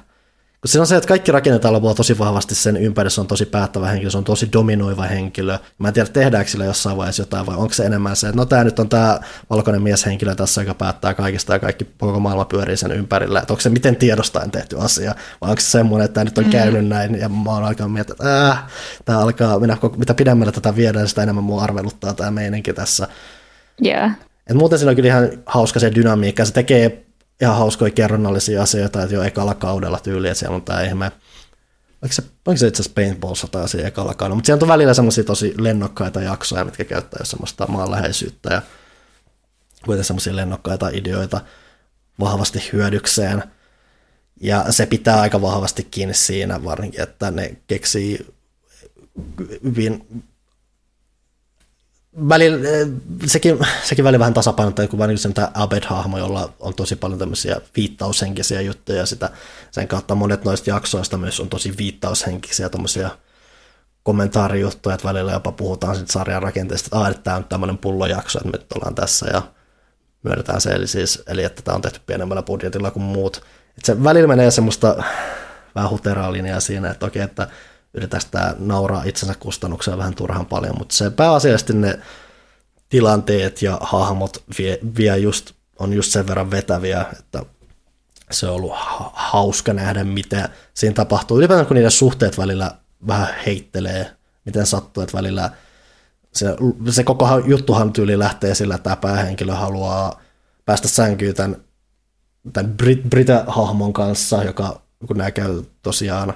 Koska 0.62 0.72
se 0.72 0.80
on 0.80 0.86
se, 0.86 0.96
että 0.96 1.08
kaikki 1.08 1.32
rakennetaan 1.32 1.74
lopulta 1.74 1.94
tosi 1.94 2.18
vahvasti 2.18 2.54
sen 2.54 2.76
ympärissä 2.76 3.20
on 3.20 3.26
tosi 3.26 3.46
päättävä 3.46 3.88
henkilö, 3.88 4.10
se 4.10 4.18
on 4.18 4.24
tosi 4.24 4.48
dominoiva 4.52 5.02
henkilö. 5.02 5.58
Mä 5.78 5.88
en 5.88 5.94
tiedä, 5.94 6.08
tehdäänkö 6.08 6.50
sillä 6.50 6.64
jossain 6.64 6.96
vaiheessa 6.96 7.22
jotain, 7.22 7.46
vai 7.46 7.56
onko 7.56 7.72
se 7.72 7.84
enemmän 7.84 8.16
se, 8.16 8.28
että 8.28 8.36
no 8.36 8.44
tämä 8.44 8.64
nyt 8.64 8.78
on 8.78 8.88
tämä 8.88 9.20
valkoinen 9.50 9.82
mieshenkilö 9.82 10.34
tässä, 10.34 10.60
joka 10.60 10.74
päättää 10.74 11.14
kaikista 11.14 11.52
ja 11.52 11.58
kaikki 11.58 11.86
koko 11.98 12.20
maailma 12.20 12.44
pyörii 12.44 12.76
sen 12.76 12.92
ympärillä. 12.92 13.40
Että 13.40 13.52
onko 13.52 13.60
se 13.60 13.68
miten 13.68 13.96
tiedostaen 13.96 14.50
tehty 14.50 14.78
asia, 14.78 15.14
vai 15.40 15.50
onko 15.50 15.60
se 15.60 15.70
semmoinen, 15.70 16.04
että 16.04 16.14
tämä 16.14 16.24
nyt 16.24 16.38
on 16.38 16.44
mm. 16.44 16.50
käynyt 16.50 16.88
näin, 16.88 17.20
ja 17.20 17.28
mä 17.28 17.50
oon 17.50 17.64
alkanut 17.64 17.92
miettiä, 17.92 18.12
että 18.12 18.50
äh, 18.50 18.64
tämä 19.04 19.18
alkaa, 19.18 19.58
minä, 19.58 19.76
mitä 19.96 20.14
pidemmälle 20.14 20.52
tätä 20.52 20.76
viedään, 20.76 21.08
sitä 21.08 21.22
enemmän 21.22 21.44
mua 21.44 21.62
arveluttaa 21.62 22.14
tämä 22.14 22.30
meininki 22.30 22.72
tässä. 22.72 23.08
Yeah. 23.86 24.12
Et 24.46 24.56
muuten 24.56 24.78
siinä 24.78 24.90
on 24.90 24.96
kyllä 24.96 25.08
ihan 25.08 25.28
hauska 25.46 25.80
se 25.80 25.94
dynamiikka, 25.94 26.44
se 26.44 26.52
tekee 26.52 27.06
ihan 27.40 27.56
hauskoja 27.56 27.90
kerronnallisia 27.90 28.62
asioita, 28.62 29.02
että 29.02 29.14
jo 29.14 29.22
ekalla 29.22 29.54
kaudella 29.54 30.00
tyyli, 30.00 30.28
että 30.28 30.38
siellä 30.38 30.56
on 30.56 30.62
tämä 30.62 30.82
ihme, 30.82 31.12
oliko 32.02 32.12
se, 32.12 32.22
oliko 32.46 32.58
se 32.58 32.66
itse 32.66 32.82
asiassa 32.82 32.94
paintball 32.94 33.34
sota 33.34 33.66
siinä 33.66 33.88
ekalla 33.88 34.14
kaudella, 34.14 34.34
mutta 34.34 34.46
siellä 34.46 34.64
on 34.64 34.68
välillä 34.68 34.94
semmoisia 34.94 35.24
tosi 35.24 35.54
lennokkaita 35.58 36.20
jaksoja, 36.20 36.64
mitkä 36.64 36.84
käyttää 36.84 37.18
jo 37.20 37.24
semmoista 37.24 37.66
maanläheisyyttä 37.66 38.54
ja 38.54 38.62
kuitenkin 39.84 40.04
semmoisia 40.04 40.36
lennokkaita 40.36 40.88
ideoita 40.88 41.40
vahvasti 42.20 42.68
hyödykseen. 42.72 43.42
Ja 44.40 44.72
se 44.72 44.86
pitää 44.86 45.20
aika 45.20 45.42
vahvasti 45.42 45.88
kiinni 45.90 46.14
siinä 46.14 46.64
varsinkin, 46.64 47.00
että 47.00 47.30
ne 47.30 47.56
keksii 47.66 48.26
hyvin 49.64 50.24
välillä, 52.28 52.68
eh, 52.68 52.89
sekin, 53.26 53.59
sekin 53.82 54.05
välillä 54.05 54.18
vähän 54.18 54.34
tasapainottaa, 54.34 54.86
kun 54.86 54.98
vain 54.98 55.18
tämä 55.34 55.51
Abed-hahmo, 55.55 56.18
jolla 56.18 56.52
on 56.60 56.74
tosi 56.74 56.97
paljon 56.97 57.18
tämmöisiä 57.18 57.56
viittaushenkisiä 57.76 58.60
juttuja, 58.60 59.06
sitä, 59.06 59.30
sen 59.70 59.89
kautta 59.89 60.14
monet 60.14 60.44
noista 60.44 60.70
jaksoista 60.70 61.18
myös 61.18 61.40
on 61.40 61.48
tosi 61.48 61.74
viittaushenkisiä 61.78 62.68
tämmöisiä 62.68 63.10
kommentaarijuttuja, 64.02 64.94
että 64.94 65.09
välillä 65.09 65.32
jopa 65.32 65.52
puhutaan 65.52 65.97
sitten 65.97 66.12
sarjan 66.12 66.43
rakenteesta, 66.43 67.09
että, 67.09 67.22
tämä 67.22 67.36
on 67.36 67.44
tämmöinen 67.44 67.78
pullojakso, 67.78 68.39
että 68.39 68.59
nyt 68.59 68.72
ollaan 68.72 68.94
tässä 68.94 69.26
ja 69.32 69.43
myönnetään 70.22 70.60
se, 70.60 70.70
eli, 70.70 70.86
siis, 70.86 71.22
eli 71.26 71.44
että 71.44 71.62
tämä 71.62 71.74
on 71.74 71.82
tehty 71.82 72.01
pienemmällä 72.06 72.43
budjetilla 72.43 72.90
kuin 72.90 73.02
muut. 73.02 73.36
Että 73.68 73.86
se 73.86 74.05
välillä 74.05 74.28
menee 74.28 74.51
semmoista 74.51 75.02
vähän 75.74 75.90
huteraa 75.90 76.32
siinä, 76.59 76.90
että 76.90 77.06
okei, 77.06 77.22
että 77.22 77.48
yritetään 77.94 78.20
sitä 78.20 78.55
nauraa 78.59 79.05
itsensä 79.05 79.35
kustannuksia 79.40 79.98
vähän 79.98 80.14
turhan 80.14 80.47
paljon, 80.47 80.78
mutta 80.78 80.94
se 80.94 81.10
pääasiallisesti 81.10 81.73
ne 81.73 81.98
tilanteet 82.89 83.62
ja 83.62 83.78
hahmot 83.81 84.44
vie, 84.59 84.78
vie 84.97 85.19
just, 85.19 85.52
on 85.78 85.93
just 85.93 86.12
sen 86.12 86.27
verran 86.27 86.51
vetäviä, 86.51 87.05
että 87.19 87.43
se 88.31 88.47
on 88.47 88.55
ollut 88.55 88.73
hauska 89.12 89.73
nähdä, 89.73 90.05
mitä 90.05 90.48
siinä 90.74 90.94
tapahtuu. 90.94 91.39
Ylipäätään 91.39 91.66
kun 91.66 91.74
niiden 91.74 91.90
suhteet 91.90 92.39
välillä 92.39 92.70
vähän 93.06 93.28
heittelee, 93.47 94.16
miten 94.44 94.66
sattuu, 94.66 95.02
että 95.02 95.16
välillä 95.16 95.51
se, 96.32 96.47
se 96.90 97.05
koko 97.05 97.39
juttuhan 97.39 97.93
tyyli 97.93 98.19
lähtee 98.19 98.55
sillä, 98.55 98.74
että 98.74 98.82
tämä 98.85 98.97
päähenkilö 98.97 99.55
haluaa 99.55 100.20
päästä 100.64 100.89
sänkyyn 100.89 101.35
tämän, 101.35 101.56
tämän 102.52 102.74
Brit- 102.82 103.09
Brita-hahmon 103.09 103.93
kanssa, 103.93 104.44
joka 104.44 104.82
kun 105.06 105.16
nämä 105.16 105.31
käy 105.31 105.62
tosiaan 105.82 106.35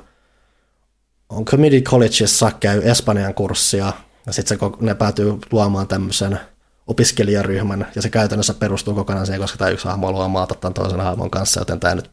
on 1.28 1.44
Community 1.44 1.82
Collegeissa 1.82 2.52
käy 2.60 2.80
Espanjan 2.84 3.34
kurssia, 3.34 3.92
ja 4.26 4.32
sitten 4.32 4.58
ne 4.80 4.94
päätyy 4.94 5.38
luomaan 5.52 5.88
tämmöisen 5.88 6.40
opiskelijaryhmän, 6.86 7.86
ja 7.94 8.02
se 8.02 8.10
käytännössä 8.10 8.54
perustuu 8.54 8.94
kokonaan 8.94 9.26
siihen, 9.26 9.40
koska 9.40 9.58
tämä 9.58 9.70
yksi 9.70 9.88
hahmo 9.88 10.06
haluaa 10.06 10.28
maata 10.28 10.54
tämän 10.54 10.74
toisen 10.74 11.00
hahmon 11.00 11.30
kanssa, 11.30 11.60
joten 11.60 11.80
tämä 11.80 11.94
nyt, 11.94 12.10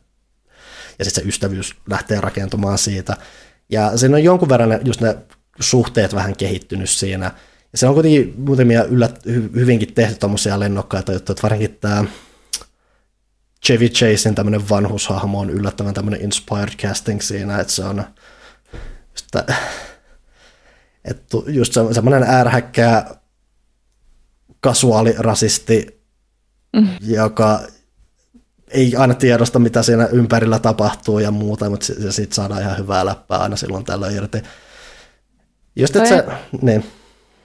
ja 1.00 1.06
sitten 1.06 1.24
se 1.24 1.30
ystävyys 1.30 1.76
lähtee 1.90 2.22
rakentumaan 2.22 2.78
siitä. 2.78 3.18
Ja 3.70 3.98
siinä 3.98 4.18
on 4.18 4.24
jonkun 4.24 4.50
verran 4.50 4.70
ne, 4.70 4.80
just 4.86 5.02
ne 5.02 5.18
suhteet 5.60 6.16
vähän 6.16 6.36
kehittynyt 6.36 6.90
siinä, 6.90 7.32
ja 7.72 7.78
se 7.78 7.88
on 7.88 7.94
kuitenkin 7.94 8.34
muutamia 8.38 8.84
yllät, 8.84 9.26
hyvinkin 9.56 9.94
tehty 9.94 10.16
tuommoisia 10.16 10.60
lennokkaita 10.60 11.14
juttuja, 11.14 11.34
että 11.34 11.44
varsinkin 11.44 11.78
tämä 11.82 12.06
Chevy 13.66 13.90
Chasein 13.90 14.36
tämmöinen 14.36 14.70
vanhushahmo 14.70 15.40
on 15.40 15.50
yllättävän 15.50 15.94
tämmöinen 15.94 16.22
inspired 16.22 16.76
casting 16.78 17.22
siinä, 17.22 17.60
että 17.60 17.74
se 17.74 17.84
on 17.84 18.04
että, 19.40 19.54
että 21.06 21.38
just 21.48 21.74
semmoinen 21.92 22.24
ärhäkkää 22.24 23.16
kasuaalirasisti, 24.60 26.02
mm. 26.76 26.90
joka 27.02 27.60
ei 28.68 28.96
aina 28.96 29.14
tiedosta, 29.14 29.60
mitä 29.60 29.84
siinä 29.84 30.06
ympärillä 30.06 30.60
tapahtuu 30.60 31.20
ja 31.20 31.32
muuta, 31.32 31.70
mutta 31.70 31.86
siitä 32.10 32.36
saadaan 32.36 32.62
ihan 32.62 32.78
hyvää 32.78 33.06
läppää 33.06 33.40
aina 33.40 33.56
silloin 33.56 33.86
tällöin 33.86 34.16
irti. 34.16 34.42
Just, 35.76 35.96
että 35.96 36.10
se, 36.10 36.26
niin. 36.62 36.86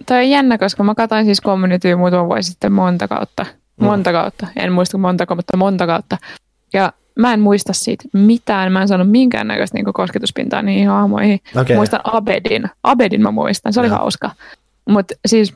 Toi 0.06 0.16
on 0.16 0.30
jännä, 0.30 0.58
koska 0.58 0.84
mä 0.84 0.94
katsoin 0.94 1.24
siis 1.24 1.42
Communityä 1.42 1.96
muutama 1.96 2.26
vuosi 2.26 2.50
sitten 2.50 2.72
monta 2.72 3.08
kautta. 3.08 3.46
Mm. 3.80 3.84
Monta 3.84 4.10
mm. 4.10 4.14
kautta. 4.14 4.46
En 4.56 4.72
muista 4.72 4.98
monta, 4.98 5.34
mutta 5.36 5.56
monta 5.56 5.86
kautta. 5.86 6.18
Ja 6.72 6.92
mä 7.18 7.34
en 7.34 7.40
muista 7.40 7.72
siitä 7.72 8.04
mitään. 8.12 8.72
Mä 8.72 8.82
en 8.82 8.88
saanut 8.88 9.10
minkäännäköistä 9.10 9.78
niin 9.78 9.92
kosketuspintaa 9.92 10.62
niihin 10.62 10.88
hahmoihin. 10.88 11.40
Okay. 11.60 11.76
Muistan 11.76 12.00
Abedin. 12.04 12.70
Abedin 12.82 13.22
mä 13.22 13.30
muistan. 13.30 13.72
Se 13.72 13.80
oli 13.80 13.88
ja. 13.88 13.98
hauska. 13.98 14.30
Mutta 14.88 15.14
siis 15.26 15.54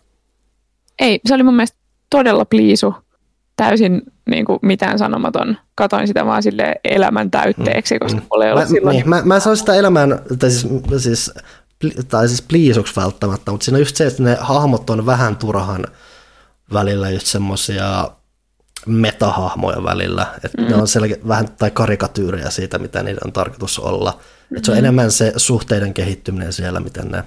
ei, 0.98 1.20
se 1.26 1.34
oli 1.34 1.42
mun 1.42 1.56
mielestä 1.56 1.78
todella 2.10 2.44
pliisu. 2.44 2.94
Täysin 3.56 4.02
niin 4.30 4.44
kuin 4.44 4.58
mitään 4.62 4.98
sanomaton. 4.98 5.56
Katoin 5.74 6.06
sitä 6.06 6.26
vaan 6.26 6.42
sille 6.42 6.74
elämän 6.84 7.30
täytteeksi, 7.30 7.98
koska 7.98 8.20
mm. 8.20 8.26
mulla 8.30 8.44
ei 8.44 8.52
ollut 8.52 8.64
mä, 8.64 8.68
silloin... 8.68 8.94
Niin, 8.94 9.08
mä, 9.08 9.22
mä 9.24 9.40
sanoin 9.40 9.56
sitä 9.56 9.74
elämän, 9.74 10.20
tai 10.38 10.50
siis, 10.50 10.66
siis, 10.98 11.34
tai 12.08 12.28
siis 12.28 12.42
pliisuksi 12.42 12.96
välttämättä, 12.96 13.50
mutta 13.50 13.64
siinä 13.64 13.76
on 13.76 13.80
just 13.80 13.96
se, 13.96 14.06
että 14.06 14.22
ne 14.22 14.36
hahmot 14.40 14.90
on 14.90 15.06
vähän 15.06 15.36
turhan 15.36 15.84
välillä 16.72 17.10
just 17.10 17.26
semmoisia 17.26 18.08
metahahmoja 18.86 19.84
välillä. 19.84 20.26
Että 20.44 20.62
mm. 20.62 20.68
Ne 20.68 20.74
on 20.74 20.88
selkeä, 20.88 21.16
vähän 21.28 21.48
tai 21.58 21.70
karikatyyrejä 21.70 22.50
siitä, 22.50 22.78
mitä 22.78 23.02
niiden 23.02 23.26
on 23.26 23.32
tarkoitus 23.32 23.78
olla. 23.78 24.18
Mm. 24.50 24.56
Että 24.56 24.66
se 24.66 24.72
on 24.72 24.76
mm. 24.76 24.84
enemmän 24.84 25.12
se 25.12 25.32
suhteiden 25.36 25.94
kehittyminen 25.94 26.52
siellä, 26.52 26.80
miten 26.80 27.08
ne 27.08 27.24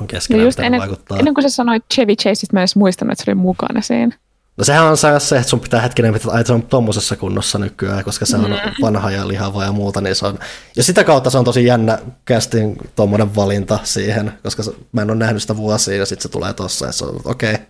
on 0.00 0.06
keskenään, 0.06 0.40
no 0.40 0.48
just 0.48 0.60
ennen, 0.60 0.80
vaikuttaa. 0.80 1.18
Ennen 1.18 1.34
kuin 1.34 1.42
sä 1.42 1.48
sanoit 1.48 1.84
Chevy 1.94 2.16
Chaseista, 2.16 2.46
mä 2.52 2.60
edes 2.60 2.76
muistanut, 2.76 3.12
että 3.12 3.24
se 3.24 3.30
oli 3.30 3.34
mukana 3.34 3.80
siinä. 3.80 4.16
No 4.56 4.64
sehän 4.64 4.84
on 4.84 4.96
se, 4.96 5.08
että 5.36 5.42
sun 5.42 5.60
pitää 5.60 5.80
hetkinen, 5.80 6.14
että 6.14 6.44
se 6.44 6.52
on 6.52 6.62
tuommoisessa 6.62 7.16
kunnossa 7.16 7.58
nykyään, 7.58 8.04
koska 8.04 8.26
se 8.26 8.36
on 8.36 8.50
mm. 8.50 8.56
vanha 8.82 9.10
ja 9.10 9.28
lihava 9.28 9.64
ja 9.64 9.72
muuta, 9.72 10.00
niin 10.00 10.16
se 10.16 10.26
on, 10.26 10.38
ja 10.76 10.82
sitä 10.82 11.04
kautta 11.04 11.30
se 11.30 11.38
on 11.38 11.44
tosi 11.44 11.64
jännä 11.64 11.98
casting 12.26 12.76
tuommoinen 12.96 13.34
valinta 13.36 13.78
siihen, 13.84 14.32
koska 14.42 14.62
mä 14.92 15.02
en 15.02 15.10
ole 15.10 15.18
nähnyt 15.18 15.42
sitä 15.42 15.56
vuosia 15.56 15.96
ja 15.96 16.06
sitten 16.06 16.22
se 16.22 16.28
tulee 16.28 16.54
tossa 16.54 16.86
ja 16.86 16.92
se 16.92 17.04
on 17.04 17.20
okei, 17.24 17.54
okay. 17.54 17.66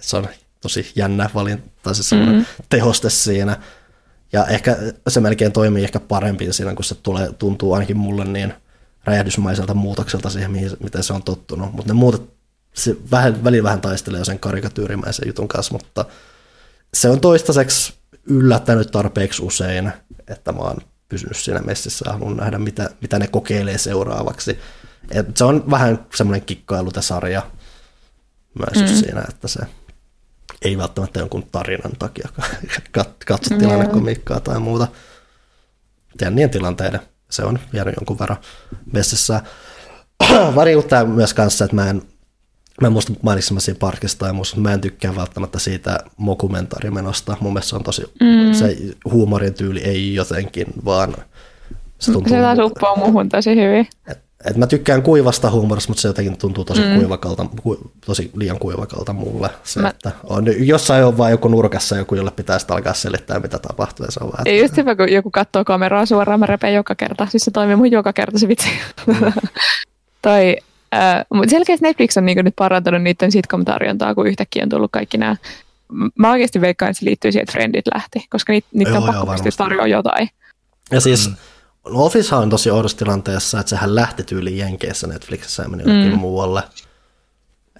se 0.00 0.16
on 0.16 0.28
tosi 0.60 0.92
jännä 0.96 1.30
valinta, 1.34 1.94
siis 1.94 2.12
mm-hmm. 2.12 2.44
tehoste 2.68 3.10
siinä. 3.10 3.56
Ja 4.32 4.46
ehkä 4.46 4.76
se 5.08 5.20
melkein 5.20 5.52
toimii 5.52 5.84
ehkä 5.84 6.00
parempi 6.00 6.52
siinä, 6.52 6.74
kun 6.74 6.84
se 6.84 6.94
tulee, 6.94 7.32
tuntuu 7.32 7.72
ainakin 7.72 7.96
mulle 7.96 8.24
niin 8.24 8.54
räjähdysmaiselta 9.04 9.74
muutokselta 9.74 10.30
siihen, 10.30 10.50
mihin, 10.50 10.70
miten 10.82 11.02
se 11.02 11.12
on 11.12 11.22
tottunut. 11.22 11.72
Mutta 11.72 11.92
ne 11.92 11.98
muutot, 11.98 12.34
se 12.74 12.96
vähän, 13.10 13.44
väliin 13.44 13.64
vähän 13.64 13.80
taistelee 13.80 14.24
sen 14.24 14.38
karikatyyrimäisen 14.38 15.28
jutun 15.28 15.48
kanssa, 15.48 15.72
mutta 15.72 16.04
se 16.94 17.08
on 17.08 17.20
toistaiseksi 17.20 17.94
yllättänyt 18.26 18.90
tarpeeksi 18.90 19.42
usein, 19.42 19.92
että 20.28 20.52
mä 20.52 20.58
oon 20.58 20.76
pysynyt 21.08 21.36
siinä 21.36 21.60
messissä 21.60 22.04
ja 22.08 22.12
haluan 22.12 22.36
nähdä, 22.36 22.58
mitä, 22.58 22.90
mitä 23.00 23.18
ne 23.18 23.26
kokeilee 23.26 23.78
seuraavaksi. 23.78 24.58
Et 25.10 25.36
se 25.36 25.44
on 25.44 25.70
vähän 25.70 26.06
semmoinen 26.14 26.46
kikkailu 26.46 26.90
sarja 27.00 27.42
myös 28.58 28.90
mm. 28.90 28.96
siinä, 28.96 29.24
että 29.28 29.48
se 29.48 29.60
ei 30.62 30.78
välttämättä 30.78 31.20
jonkun 31.20 31.44
tarinan 31.52 31.92
takia 31.98 32.28
katso 33.26 33.58
tilannekomiikkaa 33.58 34.40
tai 34.40 34.60
muuta. 34.60 34.88
Jännien 36.20 36.50
tilanteiden. 36.50 37.00
Se 37.30 37.44
on 37.44 37.58
jäänyt 37.72 37.94
jonkun 37.96 38.18
verran 38.18 38.38
vessissä. 38.94 39.40
Variuttaa 40.54 41.04
myös 41.04 41.34
kanssa, 41.34 41.64
että 41.64 41.74
mä 41.74 41.90
en, 41.90 42.02
mä 42.80 42.86
en 42.86 42.92
muista 42.92 43.12
mainitsin 43.22 43.60
siinä 43.60 43.78
parkista 43.78 44.26
ja 44.26 44.32
muista, 44.32 44.60
mä 44.60 44.72
en 44.72 44.80
tykkää 44.80 45.16
välttämättä 45.16 45.58
siitä 45.58 45.98
mokumentarimenosta. 46.16 47.36
Mun 47.40 47.52
mielestä 47.52 47.70
se 47.70 47.76
on 47.76 47.82
tosi, 47.82 48.02
mm. 48.20 48.54
se 48.54 48.76
huumorin 49.10 49.54
tyyli 49.54 49.80
ei 49.80 50.14
jotenkin 50.14 50.66
vaan 50.84 51.14
se 51.98 52.12
tuntuu... 52.12 52.32
Se 52.32 52.40
taas 52.40 52.58
uppoo 52.58 52.96
muuhun 52.96 53.28
tosi 53.28 53.56
hyvin. 53.56 53.88
Et, 54.08 54.27
et 54.44 54.56
mä 54.56 54.66
tykkään 54.66 55.02
kuivasta 55.02 55.50
huumorista, 55.50 55.90
mutta 55.90 56.00
se 56.00 56.08
jotenkin 56.08 56.38
tuntuu 56.38 56.64
tosi 56.64 56.80
mm. 56.80 56.94
kuivakalta, 56.94 57.46
ku, 57.62 57.90
tosi 58.06 58.30
liian 58.34 58.58
kuivakalta 58.58 59.12
mulle. 59.12 59.50
Se, 59.64 59.80
mä... 59.80 59.88
että 59.88 60.12
on, 60.24 60.44
jossain 60.66 61.04
on 61.04 61.18
vaan 61.18 61.30
joku 61.30 61.48
nurkassa 61.48 61.96
joku, 61.96 62.14
jolle 62.14 62.30
pitää 62.30 62.58
sitten 62.58 62.76
alkaa 62.76 62.94
selittää, 62.94 63.40
mitä 63.40 63.58
tapahtuu. 63.58 64.06
Ja 64.06 64.12
se 64.12 64.20
on 64.22 64.32
vähän, 64.32 64.46
Ei 64.48 64.60
just 64.60 64.76
hyvä, 64.76 64.96
kun 64.96 65.12
joku 65.12 65.30
katsoo 65.30 65.64
kameraa 65.64 66.06
suoraan, 66.06 66.40
mä 66.40 66.46
repeen 66.46 66.74
joka 66.74 66.94
kerta. 66.94 67.26
Siis 67.26 67.44
se 67.44 67.50
toimii 67.50 67.76
mun 67.76 67.90
joka 67.90 68.12
kerta 68.12 68.38
se 68.38 68.48
vitsi. 68.48 68.68
Mm. 69.06 69.14
tai, 70.22 70.56
äh, 70.94 71.24
mutta 71.34 71.50
selkeästi 71.50 71.86
Netflix 71.86 72.16
on 72.16 72.26
niin 72.26 72.44
nyt 72.44 72.56
parantanut 72.56 73.02
niiden 73.02 73.32
sitcom-tarjontaa, 73.32 74.14
kun 74.14 74.26
yhtäkkiä 74.26 74.62
on 74.62 74.68
tullut 74.68 74.92
kaikki 74.92 75.18
nämä. 75.18 75.36
Mä 76.18 76.30
oikeasti 76.30 76.60
veikkaan, 76.60 76.90
että 76.90 77.00
se 77.00 77.06
liittyy 77.06 77.32
siihen, 77.32 77.42
että 77.42 77.52
Friendit 77.52 77.86
lähti, 77.94 78.26
koska 78.30 78.52
niitä, 78.52 78.68
niitä 78.72 78.98
on 78.98 79.06
pakko 79.06 79.26
pystyä 79.26 79.52
tarjoamaan 79.56 79.90
jotain. 79.90 80.28
Ja 80.90 81.00
siis 81.00 81.28
mm 81.28 81.36
No 81.90 82.04
Office 82.04 82.34
on 82.34 82.50
tosi 82.50 82.70
oudossa 82.70 82.98
tilanteessa, 82.98 83.60
että 83.60 83.70
sehän 83.70 83.94
lähti 83.94 84.22
tyyliin 84.22 84.58
Jenkeissä 84.58 85.06
Netflixissä 85.06 85.62
ja 85.62 85.68
meni 85.68 85.84
mm. 85.84 86.18
muualle. 86.18 86.62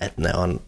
Että 0.00 0.22
ne 0.22 0.30
on... 0.34 0.60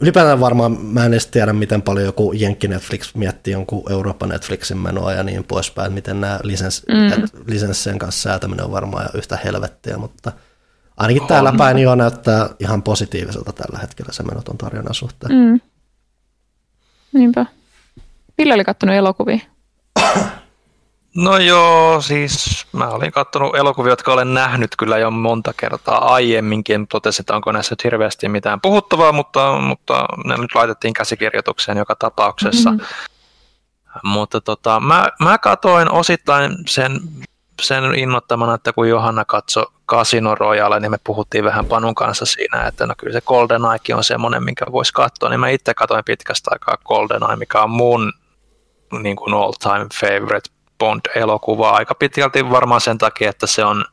Ylipäätään 0.00 0.40
varmaan, 0.40 0.72
mä 0.72 1.04
en 1.04 1.12
edes 1.12 1.26
tiedä, 1.26 1.52
miten 1.52 1.82
paljon 1.82 2.06
joku 2.06 2.32
Jenkki 2.32 2.68
Netflix 2.68 3.14
miettii 3.14 3.52
jonkun 3.52 3.92
Euroopan 3.92 4.28
Netflixin 4.28 4.78
menoa 4.78 5.12
ja 5.12 5.22
niin 5.22 5.44
poispäin, 5.44 5.92
miten 5.92 6.20
nämä 6.20 6.40
lisens, 6.42 6.82
mm. 6.88 7.42
lisenssien 7.46 7.98
kanssa 7.98 8.22
säätäminen 8.22 8.64
on 8.64 8.72
varmaan 8.72 9.08
yhtä 9.14 9.38
helvettiä, 9.44 9.98
mutta 9.98 10.32
ainakin 10.96 11.22
on. 11.22 11.28
täällä 11.28 11.52
päin 11.58 11.78
jo 11.78 11.94
näyttää 11.94 12.48
ihan 12.60 12.82
positiiviselta 12.82 13.52
tällä 13.52 13.78
hetkellä 13.78 14.12
se 14.12 14.22
menoton 14.22 14.58
tarjonnan 14.58 14.94
suhteen. 14.94 15.32
Mm. 15.32 15.60
Niinpä. 17.12 17.46
Ville 18.38 18.54
oli 18.54 18.64
kattonut 18.64 18.96
elokuvia. 18.96 19.38
No 21.16 21.38
joo, 21.38 22.00
siis 22.00 22.66
mä 22.72 22.88
olin 22.88 23.12
katsonut 23.12 23.56
elokuvia, 23.56 23.92
jotka 23.92 24.12
olen 24.12 24.34
nähnyt 24.34 24.76
kyllä 24.78 24.98
jo 24.98 25.10
monta 25.10 25.52
kertaa 25.56 26.14
aiemminkin. 26.14 26.86
Totesin, 26.86 27.22
että 27.22 27.36
onko 27.36 27.52
näissä 27.52 27.72
nyt 27.72 27.84
hirveästi 27.84 28.28
mitään 28.28 28.60
puhuttavaa, 28.60 29.12
mutta, 29.12 29.58
mutta 29.60 30.06
ne 30.24 30.36
nyt 30.36 30.54
laitettiin 30.54 30.94
käsikirjoitukseen 30.94 31.78
joka 31.78 31.94
tapauksessa. 31.94 32.70
Mm-hmm. 32.70 32.86
Mutta 34.04 34.40
tota, 34.40 34.80
mä, 34.80 35.08
mä 35.20 35.38
katoin 35.38 35.90
osittain 35.90 36.56
sen, 36.66 37.00
sen 37.62 37.94
innottamana, 37.94 38.54
että 38.54 38.72
kun 38.72 38.88
Johanna 38.88 39.24
katsoi 39.24 39.66
Casino 39.88 40.34
Royale, 40.34 40.80
niin 40.80 40.90
me 40.90 40.98
puhuttiin 41.04 41.44
vähän 41.44 41.66
Panun 41.66 41.94
kanssa 41.94 42.26
siinä, 42.26 42.66
että 42.66 42.86
no 42.86 42.94
kyllä 42.98 43.12
se 43.12 43.20
Golden 43.20 43.62
Eye 43.62 43.96
on 43.96 44.04
semmoinen, 44.04 44.44
minkä 44.44 44.64
voisi 44.72 44.92
katsoa. 44.92 45.28
Niin 45.28 45.40
mä 45.40 45.48
itse 45.48 45.74
katsoin 45.74 46.04
pitkästä 46.04 46.50
aikaa 46.52 46.76
Golden 46.84 47.22
Eye, 47.28 47.36
mikä 47.36 47.62
on 47.62 47.70
mun 47.70 48.12
niin 49.02 49.16
kuin 49.16 49.34
all 49.34 49.52
time 49.52 49.86
favorite 50.00 50.55
Bond-elokuvaa 50.78 51.74
aika 51.74 51.94
pitkälti 51.94 52.50
varmaan 52.50 52.80
sen 52.80 52.98
takia, 52.98 53.30
että 53.30 53.46
se 53.46 53.64
on, 53.64 53.84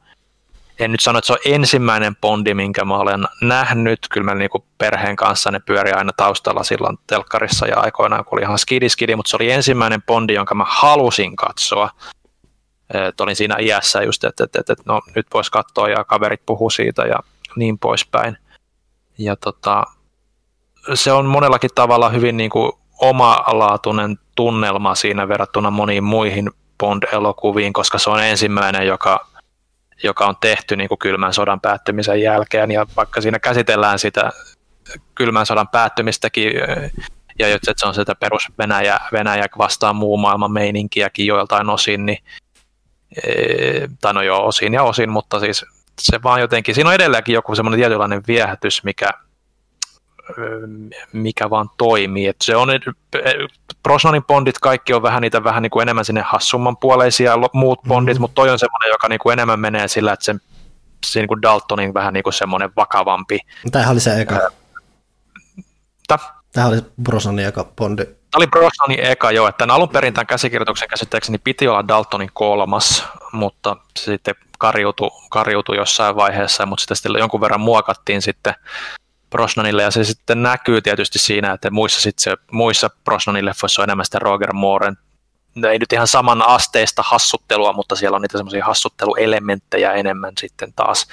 en 0.80 0.92
nyt 0.92 1.00
sano, 1.00 1.20
että 1.20 1.28
se 1.28 1.34
on 1.34 1.40
ensimmäinen 1.46 2.16
Bondi, 2.16 2.54
minkä 2.54 2.86
mä 2.86 2.98
olen 2.98 3.28
nähnyt. 3.42 4.00
Kyllä 4.12 4.26
mä 4.26 4.36
niin 4.36 4.50
perheen 4.78 5.16
kanssa 5.16 5.52
ne 5.52 5.60
pyöri 5.60 5.92
aina 5.92 6.12
taustalla 6.18 6.64
silloin 6.64 6.98
telkkarissa 7.08 7.68
ja 7.68 7.80
aikoinaan, 7.80 8.26
kun 8.26 8.38
oli 8.38 8.42
ihan 8.42 8.60
skidi 8.60 8.90
skidi, 8.90 9.16
mutta 9.16 9.30
se 9.30 9.36
oli 9.36 9.52
ensimmäinen 9.52 10.02
Bondi, 10.02 10.34
jonka 10.34 10.56
mä 10.56 10.66
halusin 10.68 11.36
katsoa. 11.36 11.90
Et 13.08 13.22
olin 13.22 13.36
siinä 13.36 13.56
iässä 13.60 14.02
just, 14.02 14.24
että, 14.24 14.44
että, 14.44 14.60
että, 14.60 14.74
että 14.74 14.84
no, 14.86 15.02
nyt 15.16 15.28
voisi 15.34 15.52
katsoa 15.52 15.90
ja 15.90 16.04
kaverit 16.04 16.46
puhuu 16.46 16.70
siitä 16.70 17.02
ja 17.02 17.20
niin 17.56 17.80
poispäin. 17.80 18.38
Ja 19.18 19.36
tota, 19.36 19.84
se 20.94 21.12
on 21.12 21.26
monellakin 21.26 21.70
tavalla 21.76 22.10
hyvin 22.10 22.38
niin 22.38 22.50
kuin 22.50 22.72
omalaatuinen 23.02 24.20
tunnelma 24.36 24.96
siinä 24.96 25.28
verrattuna 25.28 25.72
moniin 25.72 26.04
muihin 26.04 26.52
Bond-elokuviin, 26.78 27.74
koska 27.74 27.98
se 27.98 28.10
on 28.10 28.24
ensimmäinen, 28.24 28.88
joka, 28.88 29.28
joka 30.04 30.26
on 30.26 30.36
tehty 30.42 30.76
niin 30.76 30.88
kuin 30.88 31.00
kylmän 31.00 31.34
sodan 31.34 31.62
päättymisen 31.62 32.22
jälkeen, 32.22 32.72
ja 32.72 32.86
vaikka 32.96 33.22
siinä 33.22 33.40
käsitellään 33.40 34.00
sitä 34.00 34.30
kylmän 35.16 35.46
sodan 35.46 35.68
päättymistäkin, 35.68 36.52
ja 37.40 37.48
että 37.48 37.74
se 37.78 37.88
on 37.88 37.94
sitä 37.94 38.16
perus 38.16 38.44
Venäjä, 38.58 39.00
Venäjä 39.12 39.46
vastaan 39.58 39.96
muu 39.96 40.18
maailman 40.18 40.52
meininkiäkin 40.52 41.26
joiltain 41.26 41.70
osin, 41.70 42.06
niin, 42.06 42.18
tai 44.02 44.14
no 44.14 44.22
joo, 44.22 44.48
osin 44.48 44.74
ja 44.74 44.84
osin, 44.84 45.10
mutta 45.10 45.40
siis 45.40 45.66
se 46.02 46.24
vaan 46.24 46.42
jotenkin, 46.42 46.76
siinä 46.76 46.90
on 46.90 46.96
edelleenkin 46.96 47.34
joku 47.34 47.56
semmoinen 47.56 47.80
tietynlainen 47.80 48.24
viehätys, 48.28 48.84
mikä, 48.84 49.10
mikä 51.14 51.50
vaan 51.50 51.70
toimii. 51.78 52.28
Et 52.28 52.42
se 52.44 52.56
on, 52.56 52.70
Brosnanin 53.84 54.24
bondit 54.24 54.60
kaikki 54.60 54.94
on 54.94 55.02
vähän 55.02 55.22
niitä 55.22 55.44
vähän 55.44 55.64
niin 55.64 55.72
kuin 55.72 55.82
enemmän 55.82 56.06
sinne 56.06 56.22
hassumman 56.22 56.78
puoleisia 56.78 57.36
muut 57.54 57.80
bondit, 57.88 58.16
mm-hmm. 58.16 58.22
mutta 58.22 58.36
toi 58.36 58.50
on 58.50 58.60
semmoinen, 58.60 58.90
joka 58.90 59.08
niin 59.08 59.20
kuin 59.20 59.34
enemmän 59.34 59.60
menee 59.60 59.88
sillä, 59.88 60.14
että 60.14 60.26
se, 60.26 60.36
se 61.06 61.20
niin 61.20 61.28
kuin 61.28 61.42
Daltonin 61.42 61.94
vähän 61.94 62.14
niin 62.14 62.24
kuin 62.24 62.34
semmoinen 62.34 62.72
vakavampi. 62.76 63.40
Tämähän 63.72 63.92
oli 63.92 64.00
se 64.00 64.22
eka. 64.22 64.40
Tämä 66.52 66.68
oli 66.68 66.82
Brosnanin 67.04 67.46
eka 67.46 67.64
bondi. 67.64 68.06
Tämä 68.06 68.38
oli 68.38 68.48
Brosnanin 68.48 69.00
eka, 69.00 69.32
joo, 69.32 69.48
että 69.48 69.66
alun 69.70 69.90
perin 69.90 70.14
tämän 70.14 70.28
käsikirjoituksen 70.28 70.90
käsittääkseni 70.90 71.38
piti 71.38 71.68
olla 71.68 71.88
Daltonin 71.88 72.30
kolmas, 72.34 73.06
mutta 73.32 73.78
se 74.00 74.06
sitten 74.06 74.36
kariutui, 74.60 75.10
kariutui 75.30 75.78
jossain 75.78 76.16
vaiheessa, 76.16 76.66
mutta 76.66 76.82
sitä 76.82 76.96
sitten 76.96 77.16
jonkun 77.20 77.42
verran 77.42 77.62
muokattiin 77.62 78.22
sitten 78.22 78.54
Brosnanille, 79.34 79.84
ja 79.84 79.92
se 79.92 80.04
sitten 80.04 80.44
näkyy 80.44 80.82
tietysti 80.82 81.20
siinä, 81.20 81.52
että 81.52 81.72
muissa, 81.72 82.02
sit 82.02 82.20
se, 82.20 82.36
muissa 82.52 82.90
Brosnanin 83.04 83.46
leffoissa 83.46 83.82
on 83.82 83.84
enemmän 83.84 84.06
sitä 84.06 84.20
Roger 84.20 84.54
Mooren, 84.54 84.98
ei 85.72 85.80
nyt 85.80 85.94
ihan 85.94 86.08
saman 86.08 86.42
asteista 86.42 87.04
hassuttelua, 87.06 87.74
mutta 87.74 87.96
siellä 87.96 88.16
on 88.16 88.22
niitä 88.22 88.38
semmoisia 88.38 88.66
hassutteluelementtejä 88.66 89.94
enemmän 89.94 90.34
sitten 90.40 90.74
taas 90.74 91.08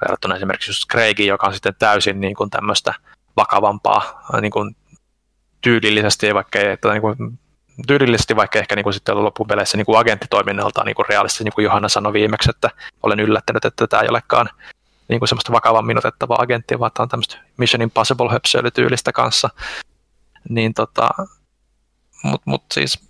verrattuna 0.00 0.36
esimerkiksi 0.36 0.70
just 0.70 0.90
Craigin, 0.90 1.26
joka 1.26 1.46
on 1.46 1.52
sitten 1.52 1.74
täysin 1.78 2.20
niin 2.20 2.34
kuin 2.34 2.50
tämmöistä 2.50 2.94
vakavampaa 3.36 4.26
niin 4.40 4.52
kuin 4.52 4.76
tyylillisesti, 5.60 6.34
vaikka 6.34 6.58
ei, 6.58 6.72
että 6.72 6.92
niin 6.92 7.02
kuin, 7.02 7.38
tyylillisesti, 7.86 8.36
vaikka 8.36 8.58
ehkä 8.58 8.76
niin 8.76 8.84
kuin 8.84 8.94
sitten 8.94 9.24
loppupeleissä 9.24 9.76
niin 9.76 9.86
kuin 9.86 9.98
agenttitoiminnalta 9.98 10.84
niin 10.84 10.94
kuin 10.94 11.06
realistisesti, 11.08 11.44
niin 11.44 11.54
kuin 11.54 11.64
Johanna 11.64 11.88
sanoi 11.88 12.12
viimeksi, 12.12 12.50
että 12.50 12.70
olen 13.02 13.20
yllättänyt, 13.20 13.64
että 13.64 13.86
tämä 13.86 14.02
ei 14.02 14.08
olekaan 14.08 14.48
niin 15.10 15.20
kuin 15.20 15.28
semmoista 15.28 15.52
vakavammin 15.52 15.98
otettavaa 15.98 16.42
agenttia, 16.42 16.78
vaan 16.78 16.90
tämä 16.94 17.04
on 17.04 17.08
tämmöistä 17.08 17.38
Mission 17.56 17.82
Impossible 17.82 18.30
höpsöilytyylistä 18.30 19.12
kanssa. 19.12 19.50
Niin 20.48 20.74
tota, 20.74 21.08
mut, 22.22 22.42
mut 22.44 22.64
siis 22.72 23.08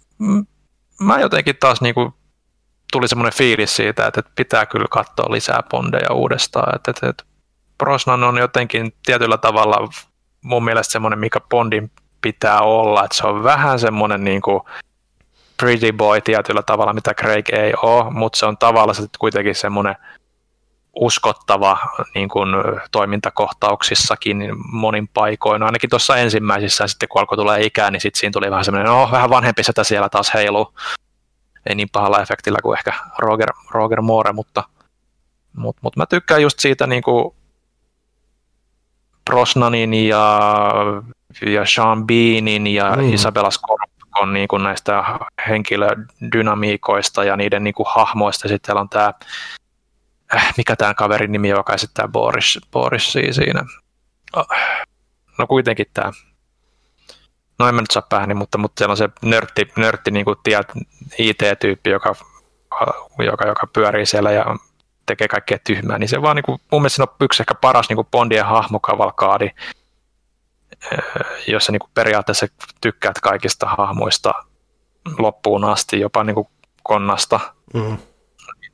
mä 1.01 1.21
jotenkin 1.21 1.57
taas 1.57 1.81
niin 1.81 1.95
kuin, 1.95 2.15
tuli 2.93 3.09
semmoinen 3.09 3.39
fiilis 3.39 3.77
siitä, 3.77 4.07
että, 4.07 4.21
että 4.21 4.33
pitää 4.37 4.67
kyllä 4.67 4.87
katsoa 4.91 5.33
lisää 5.33 5.63
Bondeja 5.71 6.13
uudestaan, 6.13 6.75
että, 6.75 6.91
että, 6.91 7.09
että 7.09 7.25
Brosnan 7.79 8.25
on 8.25 8.39
jotenkin 8.39 8.93
tietyllä 9.07 9.39
tavalla 9.39 9.89
mun 10.43 10.65
mielestä 10.65 10.93
semmoinen, 10.93 11.19
mikä 11.19 11.41
Bondin 11.41 11.91
pitää 12.21 12.61
olla, 12.61 13.05
että 13.05 13.17
se 13.17 13.27
on 13.27 13.43
vähän 13.43 13.79
semmoinen 13.79 14.25
niin 14.25 14.43
kuin 14.43 14.61
pretty 15.57 15.93
boy 15.93 16.21
tietyllä 16.21 16.63
tavalla, 16.63 16.93
mitä 16.93 17.15
Craig 17.15 17.49
ei 17.49 17.73
ole, 17.83 18.11
mutta 18.11 18.39
se 18.39 18.47
on 18.47 18.57
tavallaan 18.57 19.09
kuitenkin 19.19 19.55
semmoinen 19.55 19.97
uskottava 20.95 21.79
niin 22.15 22.29
kuin 22.29 22.49
toimintakohtauksissakin 22.93 24.39
niin 24.39 24.55
monin 24.73 25.09
paikoin. 25.09 25.63
Ainakin 25.63 25.91
tuossa 25.91 26.17
ensimmäisissä, 26.17 26.87
sitten 26.87 27.09
kun 27.09 27.21
alkoi 27.21 27.39
tulla 27.39 27.57
ikää, 27.57 27.91
niin 27.91 28.01
sitten 28.01 28.21
siinä 28.21 28.33
tuli 28.33 28.51
vähän 28.51 28.65
semmoinen, 28.65 28.93
no 28.93 29.09
vähän 29.13 29.31
vanhempi 29.31 29.63
sitä 29.65 29.85
siellä 29.85 30.09
taas 30.09 30.35
heiluu. 30.35 30.75
Ei 31.67 31.75
niin 31.75 31.89
pahalla 31.93 32.23
efektillä 32.23 32.59
kuin 32.63 32.79
ehkä 32.79 32.93
Roger, 33.19 33.49
Roger 33.71 34.03
Moore, 34.03 34.33
mutta, 34.33 34.65
mutta, 35.57 35.81
mutta 35.83 36.01
mä 36.01 36.07
tykkään 36.07 36.43
just 36.43 36.59
siitä 36.59 36.87
niin 36.87 37.03
kuin 37.03 37.35
Brosnanin 39.25 39.95
ja, 39.95 40.41
ja 41.47 41.67
Sean 41.67 42.07
Beanin 42.07 42.67
ja 42.67 42.97
mm. 42.97 43.13
Isabella 43.13 43.51
Scorpicon 43.51 44.33
niin 44.33 44.49
kuin 44.49 44.63
näistä 44.63 45.05
henkilödynamiikoista 45.49 47.25
ja 47.25 47.37
niiden 47.37 47.65
niin 47.65 47.75
kuin 47.75 47.87
hahmoista. 47.91 48.49
Sitten 48.49 48.77
on 48.77 48.89
tämä 48.89 49.13
äh, 50.37 50.55
mikä 50.57 50.77
tämä 50.77 50.95
kaverin 50.95 51.33
nimi, 51.33 51.49
joka 51.49 51.75
esittää 51.75 52.09
Boris, 52.09 52.59
Borisia 52.73 53.33
siinä. 53.33 53.65
Oh. 54.37 54.47
No 55.39 55.47
kuitenkin 55.47 55.87
tämä. 55.95 56.13
No 57.59 57.69
en 57.69 57.75
mä 57.75 57.81
nyt 57.81 57.91
saa 57.91 58.07
päähäni, 58.09 58.35
mutta, 58.35 58.59
mutta 58.59 58.81
siellä 58.81 58.93
on 58.93 58.97
se 58.97 59.09
nörtti, 59.23 59.73
nörtti 59.77 60.11
niin 60.11 60.25
kuin 60.25 60.37
IT-tyyppi, 61.19 61.91
joka, 61.91 62.15
joka, 63.19 63.49
joka 63.49 63.67
pyörii 63.67 64.07
siellä 64.07 64.31
ja 64.31 64.45
tekee 65.07 65.29
kaikkea 65.29 65.59
tyhmää, 65.65 65.99
niin 65.99 66.09
se 66.09 66.23
vaan 66.23 66.37
niin 66.37 66.45
kuin, 66.45 66.61
mun 66.73 66.83
mielestä 66.83 67.03
on 67.03 67.09
yksi 67.21 67.43
ehkä 67.43 67.55
paras 67.55 67.89
niin 67.89 67.97
kuin 67.97 68.09
Bondien 68.11 68.47
hahmokavalkaadi, 68.47 69.51
äh, 70.93 71.05
jossa 71.47 71.73
niin 71.73 71.81
kuin 71.81 71.91
periaatteessa 71.95 72.47
tykkäät 72.81 73.21
kaikista 73.21 73.67
hahmoista 73.67 74.33
loppuun 75.19 75.65
asti, 75.65 76.01
jopa 76.01 76.25
niin 76.25 76.35
kuin 76.35 76.49
konnasta. 76.83 77.41
Mm. 77.75 77.99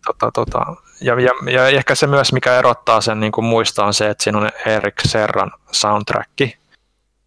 Tota, 0.07 0.31
tota, 0.35 0.59
ja, 1.01 1.21
ja, 1.21 1.51
ja 1.51 1.69
ehkä 1.69 1.95
se 1.95 2.07
myös, 2.07 2.33
mikä 2.33 2.59
erottaa 2.59 3.01
sen 3.01 3.21
niin 3.21 3.33
kuin 3.33 3.45
muista, 3.45 3.85
on 3.85 3.95
se, 3.95 4.11
että 4.11 4.25
siinä 4.25 4.39
on 4.39 4.51
Erik 4.67 4.95
Serran 5.05 5.53
soundtrack, 5.73 6.31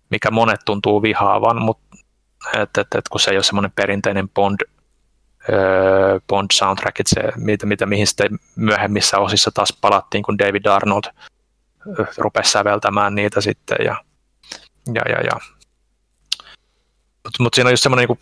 mikä 0.09 0.31
monet 0.31 0.59
tuntuu 0.65 1.01
vihaavan, 1.01 1.61
mutta 1.61 1.97
et, 2.53 2.77
et, 2.77 2.87
et, 2.97 3.09
kun 3.09 3.19
se 3.19 3.31
ei 3.31 3.37
ole 3.37 3.43
semmoinen 3.43 3.71
perinteinen 3.71 4.29
Bond, 4.29 4.59
öö, 5.49 6.19
Bond 6.27 6.47
soundtrack, 6.53 6.97
se, 7.07 7.21
mitä, 7.35 7.65
mitä, 7.65 7.85
mihin 7.85 8.07
sitten 8.07 8.39
myöhemmissä 8.55 9.17
osissa 9.17 9.51
taas 9.51 9.77
palattiin, 9.81 10.23
kun 10.23 10.37
David 10.37 10.65
Arnold 10.65 11.03
rupesi 12.17 12.51
säveltämään 12.51 13.15
niitä 13.15 13.41
sitten. 13.41 13.77
Ja, 13.85 14.03
ja, 14.93 15.01
ja, 15.09 15.21
ja. 15.23 15.39
Mutta 17.23 17.43
mut 17.43 17.53
siinä 17.53 17.67
on 17.67 17.73
just 17.73 17.83
semmoinen, 17.83 18.07
niin 18.07 18.19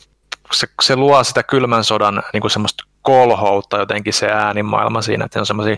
se, 0.52 0.68
se 0.82 0.96
luo 0.96 1.24
sitä 1.24 1.44
kylmän 1.44 1.84
sodan 1.84 2.24
niin 2.34 2.42
kuin 2.42 2.52
semmoista 2.52 2.84
kolhoutta 3.08 3.78
jotenkin 3.78 4.14
se 4.14 4.28
äänimaailma 4.28 5.02
siinä, 5.02 5.26
että 5.26 5.40
on 5.40 5.46
semmoisia, 5.46 5.78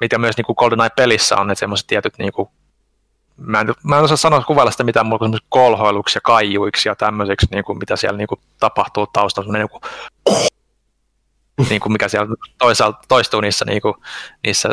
mitä 0.00 0.18
myös 0.18 0.36
niin 0.36 0.56
GoldenEye-pelissä 0.56 1.36
on, 1.36 1.50
että 1.50 1.60
semmoiset 1.60 1.86
tietyt 1.86 2.18
niin 2.18 2.32
kuin, 2.32 2.48
mä 3.36 3.60
en, 3.60 3.74
mä 3.84 3.98
en 3.98 4.04
osaa 4.04 4.16
sanoa 4.16 4.42
kuvailla 4.42 4.70
sitä 4.70 4.84
mitään 4.84 5.06
muuta 5.06 5.28
kuin 5.28 5.38
kolhoiluksi 5.48 6.16
ja 6.16 6.20
kaijuiksi 6.20 6.88
ja 6.88 6.96
tämmöiseksi, 6.96 7.46
niin 7.50 7.64
kuin, 7.64 7.78
mitä 7.78 7.96
siellä 7.96 8.16
niin 8.18 8.26
kuin, 8.26 8.40
tapahtuu 8.60 9.06
taustalla, 9.06 9.52
niin 9.52 9.68
kuin, 9.68 9.82
niin 11.70 11.80
kuin 11.80 11.92
mikä 11.92 12.08
siellä 12.08 12.36
toisaalta 12.58 12.98
toistuu 13.08 13.40
niissä, 13.40 13.64
niin 13.64 13.82
kuin, 13.82 13.94
niissä 14.44 14.70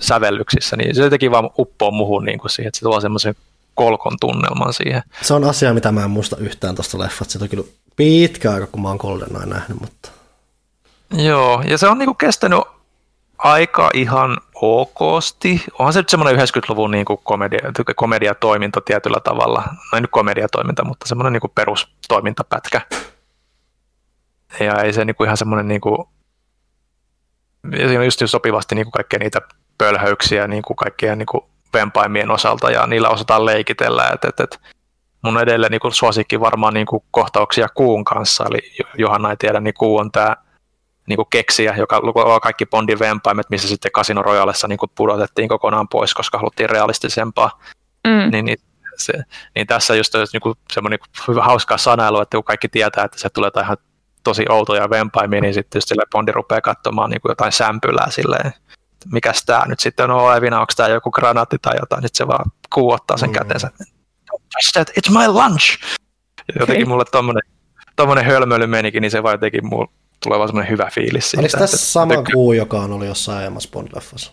sävellyksissä, 0.00 0.76
niin 0.76 0.94
se 0.94 1.02
jotenkin 1.02 1.30
vaan 1.30 1.50
uppoo 1.58 1.90
muhun 1.90 2.24
niin 2.24 2.38
kuin 2.38 2.50
siihen, 2.50 2.68
että 2.68 2.78
se 2.78 2.82
tuo 2.82 3.00
semmoisen 3.00 3.34
kolkon 3.74 4.16
tunnelman 4.20 4.72
siihen. 4.72 5.02
Se 5.22 5.34
on 5.34 5.44
asia, 5.44 5.74
mitä 5.74 5.92
mä 5.92 6.04
en 6.04 6.10
muista 6.10 6.36
yhtään 6.36 6.74
tuosta 6.74 6.98
leffasta. 6.98 7.32
Se 7.32 7.38
on 7.42 7.48
kyllä 7.48 7.64
pitkä 7.96 8.52
aika, 8.52 8.66
kun 8.66 8.82
mä 8.82 8.88
oon 8.88 8.98
GoldenEye 9.00 9.46
nähnyt, 9.46 9.80
mutta... 9.80 10.19
Joo, 11.12 11.62
ja 11.66 11.78
se 11.78 11.88
on 11.88 11.98
niinku 11.98 12.14
kestänyt 12.14 12.60
aika 13.38 13.90
ihan 13.94 14.36
okosti. 14.54 15.64
Onhan 15.78 15.92
se 15.92 15.98
nyt 15.98 16.08
semmoinen 16.08 16.40
90-luvun 16.40 16.90
niin 16.90 17.04
kuin 17.04 17.20
komedia, 17.22 17.60
komediatoiminta 17.96 18.80
tietyllä 18.80 19.20
tavalla. 19.20 19.60
No 19.60 19.96
ei 19.96 20.00
nyt 20.00 20.10
komediatoiminta, 20.10 20.84
mutta 20.84 21.08
semmoinen 21.08 21.32
niin 21.32 21.40
kuin 21.40 21.52
perustoimintapätkä. 21.54 22.80
Ja 24.60 24.82
ei 24.82 24.92
se 24.92 25.04
niin 25.04 25.16
kuin 25.16 25.26
ihan 25.26 25.36
semmoinen 25.36 25.68
niin 25.68 25.80
kuin, 25.80 26.08
siinä 27.76 27.98
on 27.98 28.04
just 28.04 28.22
sopivasti 28.24 28.74
niin 28.74 28.90
kaikkia 28.90 29.18
niitä 29.18 29.40
pölhöyksiä 29.78 30.46
niin 30.46 30.62
kaikkien 30.76 31.18
niin 31.18 31.26
kuin 31.26 31.44
vempaimien 31.74 32.30
osalta 32.30 32.70
ja 32.70 32.86
niillä 32.86 33.08
osataan 33.08 33.46
leikitellä. 33.46 34.10
Et, 34.14 34.24
et, 34.24 34.40
et 34.40 34.60
mun 35.22 35.40
edelleen 35.40 35.70
niin 35.70 35.92
suosikki 35.92 36.40
varmaan 36.40 36.74
niin 36.74 36.86
kohtauksia 37.10 37.68
kuun 37.74 38.04
kanssa, 38.04 38.44
eli 38.50 38.72
Johanna 38.98 39.30
ei 39.30 39.36
tiedä, 39.36 39.60
niin 39.60 39.74
kuu 39.74 39.98
on 39.98 40.12
tämä 40.12 40.36
niin 41.06 41.16
kuin 41.16 41.28
keksiä, 41.30 41.74
joka 41.78 42.00
luo 42.00 42.40
kaikki 42.40 42.66
Bondin 42.66 42.98
vempaimet, 42.98 43.50
missä 43.50 43.68
sitten 43.68 43.92
Casino 43.92 44.22
Royalessa 44.22 44.68
niin 44.68 44.78
kuin 44.78 44.90
pudotettiin 44.94 45.48
kokonaan 45.48 45.88
pois, 45.88 46.14
koska 46.14 46.38
haluttiin 46.38 46.70
realistisempaa. 46.70 47.62
Mm. 48.08 48.30
Niin, 48.30 48.44
niin, 48.44 48.58
se, 48.96 49.12
niin 49.54 49.66
tässä 49.66 49.94
just 49.94 50.14
niin 50.32 50.40
kuin 50.40 50.54
semmoinen 50.72 50.98
niin 51.00 51.24
hyvä 51.28 51.42
hauskaa 51.42 51.78
sanailu, 51.78 52.20
että 52.20 52.36
kun 52.36 52.44
kaikki 52.44 52.68
tietää, 52.68 53.04
että 53.04 53.18
se 53.18 53.28
tulee 53.28 53.50
ihan 53.62 53.76
tosi 54.24 54.44
outoja 54.48 54.90
vempaimia, 54.90 55.40
niin 55.40 55.54
sitten 55.54 55.82
sille 55.82 56.02
Bondi 56.12 56.32
rupeaa 56.32 56.60
katsomaan 56.60 57.10
niin 57.10 57.20
kuin 57.20 57.30
jotain 57.30 57.52
sämpylää 57.52 58.10
silleen, 58.10 58.52
mikä 59.12 59.32
tämä 59.46 59.64
nyt 59.66 59.80
sitten 59.80 60.10
on 60.10 60.16
olevina, 60.16 60.60
onko 60.60 60.72
tämä 60.76 60.88
joku 60.88 61.10
granaatti 61.10 61.56
tai 61.62 61.76
jotain, 61.80 62.02
sitten 62.02 62.18
se 62.18 62.26
vaan 62.26 62.52
kuuottaa 62.74 63.16
sen 63.16 63.28
mm. 63.28 63.34
käteensä. 63.34 63.70
That, 64.72 64.90
it's 64.90 65.18
my 65.18 65.28
lunch! 65.28 65.78
Jotenkin 66.60 66.88
mulle 66.88 67.04
tommonen, 67.04 67.42
tommonen 67.96 68.24
hölmöily 68.24 68.66
menikin, 68.66 69.00
niin 69.00 69.10
se 69.10 69.22
vaan 69.22 69.34
jotenkin 69.34 69.66
mulle 69.66 69.88
tulee 70.22 70.38
vaan 70.38 70.48
semmoinen 70.48 70.70
hyvä 70.70 70.90
fiilis 70.94 71.30
siitä. 71.30 71.40
Oliko 71.40 71.58
tässä 71.58 71.74
että, 71.74 71.86
sama 71.86 72.14
että, 72.14 72.32
kuu, 72.32 72.52
joka 72.52 72.80
on 72.80 72.92
ollut 72.92 73.06
jossain 73.06 73.38
aiemmassa 73.38 73.68
Bond-leffassa? 73.72 74.32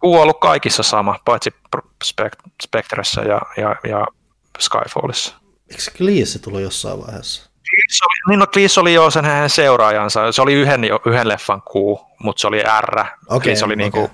Kuu 0.00 0.14
on 0.16 0.22
ollut 0.22 0.40
kaikissa 0.40 0.82
sama, 0.82 1.18
paitsi 1.24 1.50
Spectressa 2.62 3.20
ja, 3.20 3.40
ja, 3.56 3.76
ja 3.88 4.06
Skyfallissa. 4.58 5.34
Eikö 5.70 5.82
Cleese 5.96 6.38
tullut 6.38 6.60
jossain 6.60 7.06
vaiheessa? 7.06 7.50
Cleese 7.70 8.04
oli, 8.04 8.30
niin 8.30 8.38
no 8.38 8.46
Cleese 8.46 8.80
oli 8.80 8.94
jo 8.94 9.10
sen 9.10 9.24
hänen 9.24 9.50
seuraajansa. 9.50 10.32
Se 10.32 10.42
oli 10.42 10.54
yhden, 10.54 10.84
yhden 11.06 11.28
leffan 11.28 11.62
kuu, 11.62 12.00
mutta 12.22 12.40
se 12.40 12.46
oli 12.46 12.62
R. 12.80 13.04
Okay, 13.28 13.56
se 13.56 13.64
oli 13.64 13.72
okay. 13.72 13.76
niinku 13.76 14.10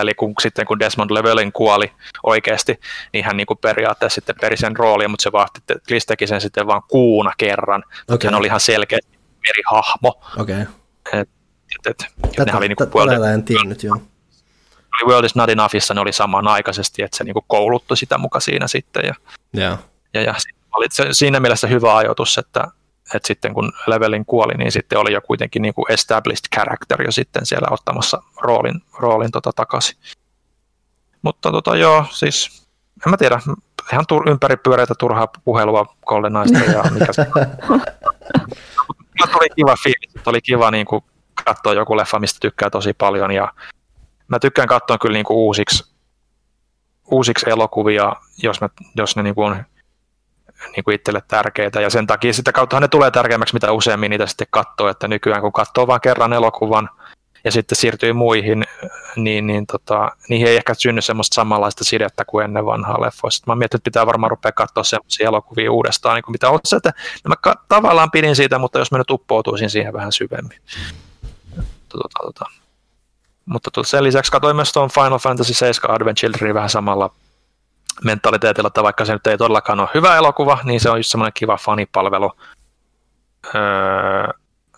eli 0.00 0.14
kun, 0.14 0.34
sitten 0.40 0.66
kun 0.66 0.78
Desmond 0.78 1.10
Levelin 1.10 1.52
kuoli 1.52 1.92
oikeasti, 2.22 2.80
niin 3.12 3.24
hän 3.24 3.36
niin 3.36 3.46
kuin 3.46 3.58
periaatteessa 3.58 4.14
sitten 4.14 4.36
peri 4.40 4.56
sen 4.56 4.76
roolin, 4.76 5.10
mutta 5.10 5.22
se 5.22 5.32
vaan 5.32 5.48
Cleese 5.88 6.06
teki 6.06 6.26
sen 6.26 6.40
sitten 6.40 6.66
vain 6.66 6.82
kuuna 6.88 7.32
kerran. 7.38 7.84
Okay. 8.08 8.30
Hän 8.30 8.38
oli 8.38 8.46
ihan 8.46 8.60
selkeä 8.60 8.98
eri 9.50 9.62
hahmo. 9.70 10.20
Okei. 10.36 10.62
Okay. 10.62 11.20
Et, 11.20 11.28
et, 11.86 11.86
et, 11.86 12.32
tätä, 12.36 12.56
oli 12.56 12.68
niinku 12.68 12.86
tätä 12.86 13.34
en 13.34 13.44
tiennyt, 13.44 13.82
joo. 13.82 13.96
Oli 15.02 15.12
World 15.12 15.24
is 15.24 15.34
Not 15.34 15.50
Enoughissa 15.50 15.94
ne 15.94 16.00
oli 16.00 16.12
samanaikaisesti, 16.12 17.02
että 17.02 17.16
se 17.16 17.24
niinku 17.24 17.44
kouluttui 17.46 17.96
sitä 17.96 18.18
muka 18.18 18.40
siinä 18.40 18.68
sitten. 18.68 19.04
Ja, 19.06 19.14
yeah. 19.58 19.78
ja, 20.14 20.22
ja 20.22 20.34
oli 20.72 20.86
se, 20.90 21.08
siinä 21.12 21.40
mielessä 21.40 21.66
hyvä 21.66 21.96
ajoitus, 21.96 22.38
että, 22.38 22.68
että 23.14 23.26
sitten 23.26 23.54
kun 23.54 23.72
Levelin 23.86 24.24
kuoli, 24.24 24.54
niin 24.54 24.72
sitten 24.72 24.98
oli 24.98 25.12
jo 25.12 25.20
kuitenkin 25.20 25.62
niin 25.62 25.74
kuin 25.74 25.92
established 25.92 26.44
character 26.54 27.02
jo 27.02 27.12
sitten 27.12 27.46
siellä 27.46 27.68
ottamassa 27.70 28.22
roolin, 28.40 28.82
roolin 28.98 29.30
tota 29.30 29.52
takaisin. 29.56 29.96
Mutta 31.22 31.52
tota, 31.52 31.76
joo, 31.76 32.04
siis 32.10 32.66
en 33.06 33.10
mä 33.10 33.16
tiedä, 33.16 33.40
ihan 33.92 34.04
tur- 34.12 34.30
ympäripyöreitä 34.30 34.94
turhaa 34.98 35.28
puhelua 35.44 35.96
Goldenaista 36.06 36.58
ja 36.58 36.82
mikä 36.90 37.12
se 37.12 37.26
tuli 39.32 39.48
kiva 39.56 39.74
fiilis, 39.82 40.26
oli 40.26 40.40
kiva 40.40 40.70
niin 40.70 40.86
kuin 40.86 41.04
katsoa 41.44 41.74
joku 41.74 41.96
leffa, 41.96 42.18
mistä 42.18 42.38
tykkää 42.40 42.70
tosi 42.70 42.92
paljon. 42.92 43.32
Ja 43.32 43.52
mä 44.28 44.38
tykkään 44.38 44.68
katsoa 44.68 44.98
kyllä 44.98 45.14
niin 45.14 45.24
kuin 45.24 45.36
uusiksi, 45.36 45.94
uusiksi 47.10 47.50
elokuvia, 47.50 48.12
jos, 48.42 48.60
mä, 48.60 48.68
jos 48.96 49.16
ne 49.16 49.22
niin 49.22 49.34
kuin 49.34 49.52
on 49.52 49.64
niin 50.76 50.84
kuin 50.84 50.94
itselle 50.94 51.22
tärkeitä. 51.28 51.80
Ja 51.80 51.90
sen 51.90 52.06
takia 52.06 52.32
sitä 52.32 52.52
kautta 52.52 52.80
ne 52.80 52.88
tulee 52.88 53.10
tärkeämmäksi, 53.10 53.54
mitä 53.54 53.72
useammin 53.72 54.10
niitä 54.10 54.26
sitten 54.26 54.46
katsoo, 54.50 54.88
että 54.88 55.08
nykyään 55.08 55.40
kun 55.40 55.52
katsoo 55.52 55.86
vain 55.86 56.00
kerran 56.00 56.32
elokuvan 56.32 56.90
ja 57.46 57.52
sitten 57.52 57.76
siirtyy 57.76 58.12
muihin, 58.12 58.64
niin, 59.16 59.46
niin 59.46 59.66
tota, 59.66 60.10
niihin 60.28 60.48
ei 60.48 60.56
ehkä 60.56 60.74
synny 60.74 61.02
semmoista 61.02 61.34
samanlaista 61.34 61.84
sidettä 61.84 62.24
kuin 62.24 62.44
ennen 62.44 62.66
vanhaa 62.66 63.00
leffoista. 63.00 63.44
Mä 63.46 63.54
mietin, 63.54 63.78
että 63.78 63.84
pitää 63.84 64.06
varmaan 64.06 64.30
rupea 64.30 64.52
katsoa 64.52 64.84
semmoisia 64.84 65.26
elokuvia 65.28 65.72
uudestaan, 65.72 66.14
niin 66.14 66.22
kuin 66.22 66.32
mitä 66.32 66.50
on 66.50 66.60
se, 66.64 66.76
että 66.76 66.92
no 67.24 67.28
mä 67.28 67.54
tavallaan 67.68 68.10
pidin 68.10 68.36
siitä, 68.36 68.58
mutta 68.58 68.78
jos 68.78 68.92
mä 68.92 68.98
nyt 68.98 69.10
uppoutuisin 69.10 69.70
siihen 69.70 69.92
vähän 69.92 70.12
syvemmin. 70.12 70.58
Tota, 71.88 72.22
tota. 72.22 72.44
Mutta 73.44 73.70
tota, 73.70 73.88
sen 73.88 74.04
lisäksi 74.04 74.32
katsoin 74.32 74.56
myös 74.56 74.72
tuon 74.72 74.90
Final 74.90 75.18
Fantasy 75.18 75.54
7 75.54 75.96
Advent 75.96 76.18
Children 76.18 76.54
vähän 76.54 76.70
samalla 76.70 77.10
mentaliteetilla, 78.04 78.66
että 78.66 78.82
vaikka 78.82 79.04
se 79.04 79.12
nyt 79.12 79.26
ei 79.26 79.38
todellakaan 79.38 79.80
ole 79.80 79.88
hyvä 79.94 80.16
elokuva, 80.16 80.58
niin 80.64 80.80
se 80.80 80.90
on 80.90 80.98
just 80.98 81.10
semmoinen 81.10 81.32
kiva 81.32 81.56
fanipalvelu, 81.56 82.32
öö, 83.54 84.32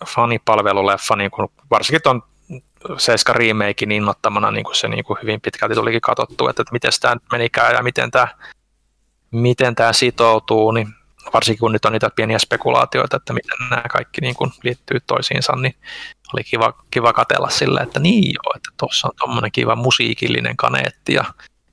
fanipalveluleffa, 0.07 1.17
niin 1.17 1.31
kuin 1.31 1.49
varsinkin 1.71 2.03
tuon 2.03 2.23
Seiska 2.98 3.32
remakein 3.32 3.92
innoittamana 3.92 4.50
niin 4.50 4.65
kuin 4.65 4.76
se 4.76 4.89
niin 4.89 5.05
kuin 5.05 5.18
hyvin 5.23 5.40
pitkälti 5.40 5.74
tulikin 5.74 6.00
katsottu, 6.00 6.48
että, 6.48 6.62
että 6.62 6.73
miten 6.73 6.92
tämä 7.00 7.16
menikään 7.32 7.74
ja 7.74 7.82
miten 7.82 8.10
tämä, 8.10 8.28
miten 9.31 9.74
tämä 9.74 9.92
sitoutuu, 9.92 10.70
niin 10.73 10.89
varsinkin 11.34 11.60
kun 11.60 11.73
nyt 11.73 11.84
on 11.84 11.92
niitä 11.92 12.10
pieniä 12.16 12.39
spekulaatioita, 12.39 13.16
että 13.16 13.32
miten 13.32 13.68
nämä 13.70 13.82
kaikki 13.90 14.20
niin 14.20 14.34
kuin 14.34 14.50
liittyy 14.62 15.00
toisiinsa, 15.07 15.52
niin 15.57 15.74
oli 16.34 16.44
kiva, 16.44 16.73
kiva 16.90 17.12
katella 17.12 17.50
sille, 17.50 17.81
että 17.81 18.00
niin 18.00 18.34
joo, 18.34 18.52
että 18.57 18.70
tuossa 18.76 19.08
on 19.08 19.15
tuommoinen 19.18 19.52
kiva 19.52 19.76
musiikillinen 19.76 20.57
kaneetti, 20.57 21.15
ja 21.15 21.24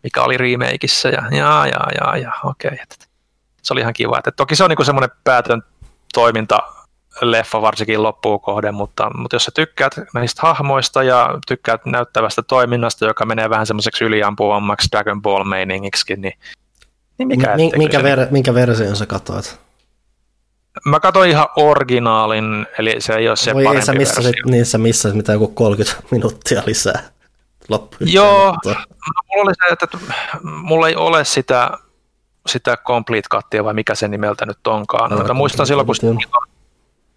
mikä 0.03 0.23
oli 0.23 0.37
remakeissa, 0.37 1.09
ja 1.09 1.23
jaa, 1.31 1.67
jaa, 1.67 1.89
jaa, 2.01 2.17
jaa, 2.17 2.39
okei. 2.43 2.71
Okay. 2.73 2.85
Se 3.61 3.73
oli 3.73 3.81
ihan 3.81 3.93
kiva. 3.93 4.17
Että 4.17 4.31
toki 4.31 4.55
se 4.55 4.63
on 4.63 4.69
niin 4.69 4.85
semmoinen 4.85 5.17
päätön 5.23 5.63
toiminta 6.13 6.59
leffa 7.21 7.61
varsinkin 7.61 8.03
loppuun 8.03 8.39
kohden, 8.39 8.73
mutta, 8.73 9.09
mutta 9.17 9.35
jos 9.35 9.45
sä 9.45 9.51
tykkäät 9.55 9.93
näistä 10.13 10.41
hahmoista 10.41 11.03
ja 11.03 11.39
tykkäät 11.47 11.85
näyttävästä 11.85 12.41
toiminnasta, 12.41 13.05
joka 13.05 13.25
menee 13.25 13.49
vähän 13.49 13.65
semmoiseksi 13.65 14.03
yliampuvammaksi 14.03 14.87
Dragon 14.91 15.21
Ball 15.21 15.43
meiningiksi, 15.43 16.15
niin, 16.17 16.33
niin 17.17 17.27
mikä 17.27 17.55
M- 17.57 17.77
minkä, 17.77 17.99
ver- 17.99 18.31
minkä 18.31 18.53
version 18.53 18.95
sä 18.95 19.05
katsoit? 19.05 19.59
Mä 20.85 20.99
katsoin 20.99 21.29
ihan 21.29 21.47
originaalin, 21.55 22.67
eli 22.79 22.95
se 22.99 23.13
ei 23.13 23.27
ole 23.27 23.35
se 23.35 23.53
Voi 23.53 23.63
parempi 23.63 23.99
ei 23.99 24.05
sä 24.05 24.15
versio. 24.23 24.31
Niin 24.45 24.65
sä 24.65 24.77
missasit 24.77 25.17
mitään 25.17 25.35
joku 25.35 25.47
30 25.47 26.07
minuuttia 26.11 26.63
lisää 26.65 27.03
loppuun. 27.69 28.13
Joo, 28.13 28.55
no, 28.65 28.75
mulla 29.33 29.43
oli 29.43 29.53
se, 29.53 29.73
että 29.73 29.97
mulla 30.43 30.87
ei 30.87 30.95
ole 30.95 31.25
sitä, 31.25 31.69
sitä 32.47 32.77
complete 32.77 33.27
kattia 33.29 33.63
vai 33.63 33.73
mikä 33.73 33.95
se 33.95 34.07
nimeltä 34.07 34.45
nyt 34.45 34.67
onkaan. 34.67 35.11
No, 35.11 35.17
mä 35.17 35.33
muistan 35.33 35.67
silloin, 35.67 35.85
kun 35.85 35.95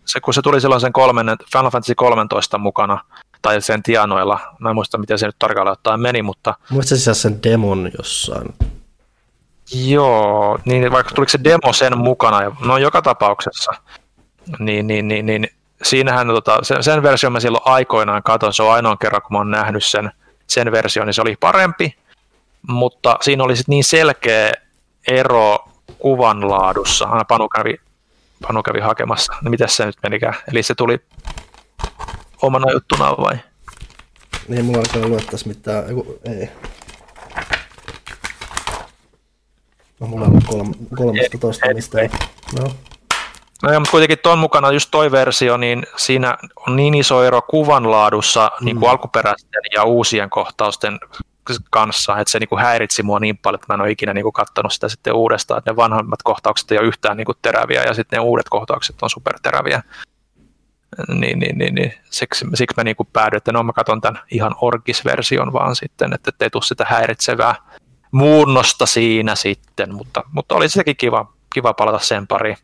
se, 0.09 0.21
kun 0.21 0.35
se 0.35 0.43
tuli 0.43 0.61
silloin 0.61 0.81
sen 0.81 0.93
kolmen, 0.93 1.27
Final 1.53 1.71
Fantasy 1.71 1.95
13 1.95 2.59
mukana, 2.59 3.05
tai 3.43 3.61
sen 3.61 3.83
tianoilla, 3.83 4.41
mä 4.59 4.69
en 4.71 4.75
muista 4.75 4.99
miten 4.99 5.19
se 5.19 5.27
nyt 5.27 5.37
tarkalleen 5.39 5.73
ottaen 5.73 6.01
meni, 6.01 6.23
mutta... 6.23 6.55
Muistasin 6.71 7.15
sen 7.15 7.43
demon 7.43 7.91
jossain. 7.99 8.55
Joo, 9.75 10.59
niin 10.65 10.93
vaikka 10.93 11.15
tuliko 11.15 11.31
se 11.31 11.39
demo 11.45 11.73
sen 11.73 11.99
mukana, 11.99 12.41
no 12.65 12.79
joka 12.79 13.03
tapauksessa, 13.03 13.73
niin, 14.59 14.87
niin, 14.87 15.09
niin, 15.09 15.27
niin 15.27 15.49
siinähän 15.83 16.29
tota, 16.29 16.59
sen, 16.63 16.83
sen 16.83 17.03
version 17.03 17.33
mä 17.33 17.41
silloin 17.41 17.63
aikoinaan 17.65 18.23
katon, 18.23 18.53
se 18.53 18.63
on 18.63 18.73
ainoa 18.73 18.97
kerran, 18.97 19.23
kun 19.23 19.33
mä 19.33 19.39
oon 19.39 19.51
nähnyt 19.51 19.85
sen, 19.85 20.11
sen 20.47 20.73
version, 20.73 21.07
niin 21.07 21.15
se 21.15 21.23
oli 21.23 21.37
parempi, 21.41 21.97
mutta 22.69 23.17
siinä 23.21 23.45
oli 23.45 23.57
sitten 23.57 23.73
niin 23.73 23.85
selkeä 23.85 24.53
ero 25.09 25.59
kuvanlaadussa. 25.99 27.05
Aina 27.05 27.25
Panu 27.25 27.49
kävi 27.49 27.75
Panu 28.43 28.63
kävi 28.63 28.81
hakemassa. 28.81 29.33
No 29.43 29.51
mitäs 29.51 29.77
se 29.77 29.87
nyt 29.87 29.97
menikään? 30.03 30.35
Eli 30.49 30.63
se 30.63 30.75
tuli 30.75 30.99
omana 32.43 32.73
juttuna 32.73 33.11
vai? 33.11 33.39
Niin, 34.49 34.65
mulla 34.65 34.79
alkaa 34.79 35.09
luettais 35.09 35.47
mitään. 35.47 35.89
Eiku, 35.89 36.19
ei. 36.25 36.49
No, 40.01 40.07
mulla 40.07 40.27
on 40.27 40.43
kolme, 40.47 40.75
13 40.97 41.75
mistä 41.75 42.01
ei. 42.01 42.09
No. 42.59 42.69
No 43.63 43.71
joo, 43.71 43.81
mutta 43.81 43.91
kuitenkin 43.91 44.19
tuon 44.23 44.39
mukana 44.39 44.73
just 44.73 44.89
toi 44.91 45.11
versio, 45.11 45.57
niin 45.57 45.87
siinä 45.97 46.39
on 46.67 46.77
niin 46.77 46.95
iso 46.95 47.25
ero 47.25 47.43
kuvanlaadussa 47.43 48.51
mm. 48.61 48.65
niin 48.65 48.77
kuin 48.77 48.91
alkuperäisten 48.91 49.63
ja 49.75 49.85
uusien 49.85 50.31
kohtausten 50.31 50.99
kanssa, 51.71 52.19
että 52.19 52.33
se 52.33 52.39
niin 52.39 52.49
kuin 52.49 52.63
häiritsi 52.63 53.03
mua 53.03 53.21
niin 53.21 53.39
paljon, 53.39 53.59
että 53.59 53.67
mä 53.69 53.75
en 53.75 53.81
ole 53.81 53.91
ikinä 53.91 54.15
niin 54.15 54.23
kuin 54.23 54.33
katsonut 54.33 54.73
sitä 54.73 54.89
sitten 54.89 55.15
uudestaan, 55.15 55.59
että 55.59 55.71
ne 55.71 55.77
vanhemmat 55.77 56.23
kohtaukset 56.23 56.73
ei 56.73 56.79
ole 56.79 56.87
yhtään 56.87 57.17
niin 57.17 57.25
kuin 57.25 57.39
teräviä 57.43 57.83
ja 57.83 57.95
sitten 57.95 58.17
ne 58.17 58.21
uudet 58.21 58.49
kohtaukset 58.49 59.03
on 59.03 59.11
superteräviä. 59.11 59.83
Niin, 61.09 61.39
niin, 61.39 61.59
niin, 61.59 61.75
niin. 61.75 61.93
Siksi, 62.11 62.47
siksi 62.55 62.75
mä 62.77 62.85
niin 62.85 62.97
kuin 62.97 63.09
päädyin, 63.13 63.37
että 63.37 63.53
no 63.53 63.63
mä 63.63 63.73
katson 63.73 64.01
tämän 64.01 64.23
ihan 64.31 64.55
orkis-version 64.61 65.53
vaan 65.53 65.77
sitten, 65.77 66.13
että 66.13 66.33
ei 66.41 66.51
tule 66.51 66.63
sitä 66.63 66.87
häiritsevää 66.89 67.55
muunnosta 68.11 68.87
siinä 68.87 69.35
sitten, 69.35 69.95
mutta, 69.95 70.25
mutta 70.33 70.55
oli 70.55 70.69
sekin 70.69 70.97
kiva, 70.97 71.33
kiva 71.55 71.75
palata 71.75 71.99
sen 71.99 72.27
pariin. 72.27 72.57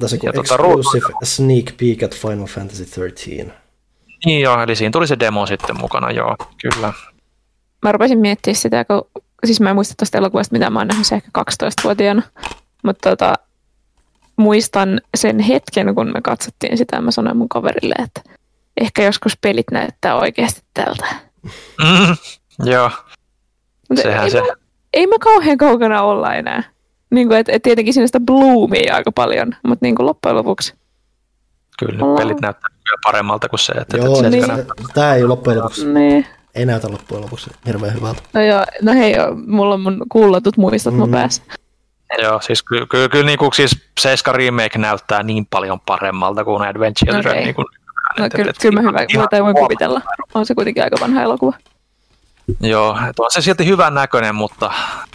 Tässä 0.00 0.16
on 0.22 0.40
exclusive 0.40 1.00
tuota, 1.00 1.26
sneak 1.26 1.64
peek 1.76 2.02
at 2.02 2.14
Final 2.14 2.46
Fantasy 2.46 2.84
13. 2.84 3.62
Niin 4.24 4.40
joo, 4.40 4.62
eli 4.62 4.76
siinä 4.76 4.90
tuli 4.90 5.06
se 5.06 5.18
demo 5.20 5.46
sitten 5.46 5.80
mukana, 5.80 6.10
joo, 6.10 6.36
kyllä. 6.62 6.92
Mä 7.82 7.92
rupesin 7.92 8.18
miettimään 8.18 8.56
sitä, 8.56 8.84
kun, 8.84 9.22
siis 9.46 9.60
mä 9.60 9.70
en 9.70 9.76
muista 9.76 9.94
tuosta 9.98 10.18
elokuvasta, 10.18 10.52
mitä 10.52 10.70
mä 10.70 10.78
oon 10.80 10.88
nähnyt 10.88 11.06
se 11.06 11.14
ehkä 11.14 11.30
12-vuotiaana, 11.38 12.22
mutta 12.84 13.10
tota, 13.10 13.34
muistan 14.36 15.00
sen 15.16 15.38
hetken, 15.38 15.94
kun 15.94 16.12
me 16.12 16.20
katsottiin 16.22 16.78
sitä, 16.78 17.00
mä 17.00 17.10
sanoin 17.10 17.36
mun 17.36 17.48
kaverille, 17.48 17.94
että 18.04 18.20
ehkä 18.80 19.02
joskus 19.02 19.38
pelit 19.40 19.70
näyttää 19.70 20.16
oikeasti 20.16 20.62
tältä. 20.74 21.06
Mm, 21.82 22.16
joo, 22.64 22.90
Mutta 23.88 24.02
Sehän 24.02 24.24
ei 24.24 24.30
se. 24.30 24.40
Mä, 24.40 24.46
ei 24.92 25.06
mä 25.06 25.16
kauhean 25.20 25.58
kaukana 25.58 26.02
olla 26.02 26.34
enää. 26.34 26.62
Niin 27.10 27.28
kuin, 27.28 27.38
et, 27.38 27.48
et 27.48 27.62
tietenkin 27.62 27.94
siinä 27.94 28.06
sitä 28.06 28.20
bloomia 28.20 28.94
aika 28.94 29.12
paljon, 29.12 29.54
mutta 29.62 29.86
niin 29.86 29.94
kuin 29.94 30.06
loppujen 30.06 30.36
lopuksi. 30.36 30.74
Kyllä, 31.78 32.04
ollaan... 32.04 32.18
pelit 32.18 32.40
näyttää 32.40 32.70
paremmalta 33.04 33.48
kuin 33.48 33.60
se, 33.60 33.72
että... 33.72 33.96
Joo, 33.96 34.22
niin. 34.22 34.46
se, 34.46 34.66
tämä 34.94 35.14
ei 35.14 35.24
loppujen 35.24 35.58
lopuksi. 35.58 35.86
Niin. 35.86 36.26
Ei 36.54 36.66
näytä 36.66 36.90
loppujen 36.90 37.22
lopuksi 37.22 37.50
hirveän 37.66 37.94
hyvältä. 37.94 38.22
No 38.32 38.42
joo, 38.42 38.64
no 38.82 38.92
hei, 38.92 39.14
mulla 39.46 39.74
on 39.74 39.80
mun 39.80 40.02
kuullatut 40.12 40.56
muistot 40.56 40.94
mm. 40.94 41.00
mun 41.00 41.10
päässä. 41.10 41.42
Joo, 42.22 42.40
siis 42.40 42.62
kyllä, 42.62 42.86
kyllä, 42.86 43.08
kyllä 43.08 43.26
niin 43.26 43.38
kuin, 43.38 43.52
siis 43.52 43.88
Seiska 44.00 44.32
Remake 44.32 44.78
näyttää 44.78 45.22
niin 45.22 45.46
paljon 45.46 45.80
paremmalta 45.80 46.44
kuin 46.44 46.62
Advent 46.62 46.96
Children. 46.96 47.32
Okay. 47.32 47.44
Niin 47.44 47.54
kuin, 47.54 47.66
no, 48.18 48.24
että, 48.24 48.36
kyllä, 48.36 48.52
kyllä 48.60 48.82
mä 48.82 48.88
hyvä, 48.88 49.06
ihan 49.08 49.28
voin 49.42 49.56
kuvitella. 49.56 50.00
On 50.34 50.46
se 50.46 50.54
kuitenkin 50.54 50.84
aika 50.84 50.96
vanha 51.00 51.22
elokuva. 51.22 51.52
Joo, 52.60 52.98
on 53.18 53.30
se 53.30 53.40
silti 53.40 53.66
hyvän 53.66 53.94
näköinen, 53.94 54.34
mutta, 54.34 54.72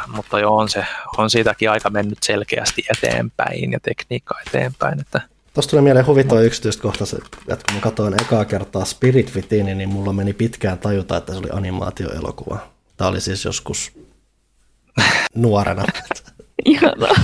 mutta 0.07 0.39
joo, 0.39 0.57
on, 0.57 0.69
se, 0.69 0.85
on 1.17 1.29
siitäkin 1.29 1.71
aika 1.71 1.89
mennyt 1.89 2.17
selkeästi 2.23 2.83
eteenpäin 2.97 3.71
ja 3.71 3.79
tekniikka 3.79 4.35
eteenpäin. 4.47 4.99
Että... 4.99 5.21
Tuosta 5.57 5.71
tuli 5.71 5.81
mieleen 5.81 6.05
huvittava 6.05 6.41
yksityiskohta, 6.41 7.03
että 7.47 7.65
kun 7.65 7.75
mä 7.75 7.81
katsoin 7.81 8.21
ekaa 8.21 8.45
kertaa 8.45 8.85
Spirit 8.85 9.35
Within, 9.35 9.65
niin 9.65 9.89
mulla 9.89 10.13
meni 10.13 10.33
pitkään 10.33 10.77
tajuta, 10.77 11.17
että 11.17 11.33
se 11.33 11.39
oli 11.39 11.47
animaatioelokuva. 11.51 12.57
Tämä 12.97 13.07
oli 13.07 13.21
siis 13.21 13.45
joskus 13.45 13.91
nuorena. 15.35 15.83
Ihanaa. 16.65 17.15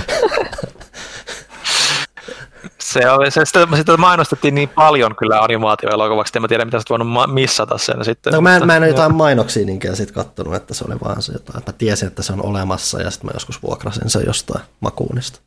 se, 2.80 3.10
oli, 3.10 3.30
se 3.30 3.44
sitä, 3.44 3.68
sitä 3.76 3.96
mainostettiin 3.96 4.54
niin 4.54 4.68
paljon 4.68 5.16
kyllä 5.16 5.40
animaatioelokuvaksi, 5.40 6.30
että 6.30 6.38
en 6.38 6.42
mä 6.42 6.48
tiedä, 6.48 6.64
mitä 6.64 6.78
sä 6.78 6.84
voinut 6.90 7.32
missata 7.32 7.78
sen 7.78 8.04
sitten. 8.04 8.32
No, 8.32 8.40
mä 8.40 8.56
en, 8.56 8.66
mä 8.66 8.76
en 8.76 8.88
jotain 8.88 9.14
mainoksia 9.14 9.66
niinkään 9.66 9.96
sit 9.96 10.12
kattonut, 10.12 10.54
että 10.54 10.74
se 10.74 10.84
oli 10.88 11.00
vaan 11.04 11.22
se 11.22 11.32
jotain, 11.32 11.58
että 11.58 11.72
mä 11.72 11.78
tiesin, 11.78 12.08
että 12.08 12.22
se 12.22 12.32
on 12.32 12.46
olemassa 12.46 13.00
ja 13.00 13.10
sitten 13.10 13.26
mä 13.26 13.34
joskus 13.34 13.62
vuokrasin 13.62 14.10
sen 14.10 14.22
jostain 14.26 14.64
makuunista. 14.80 15.40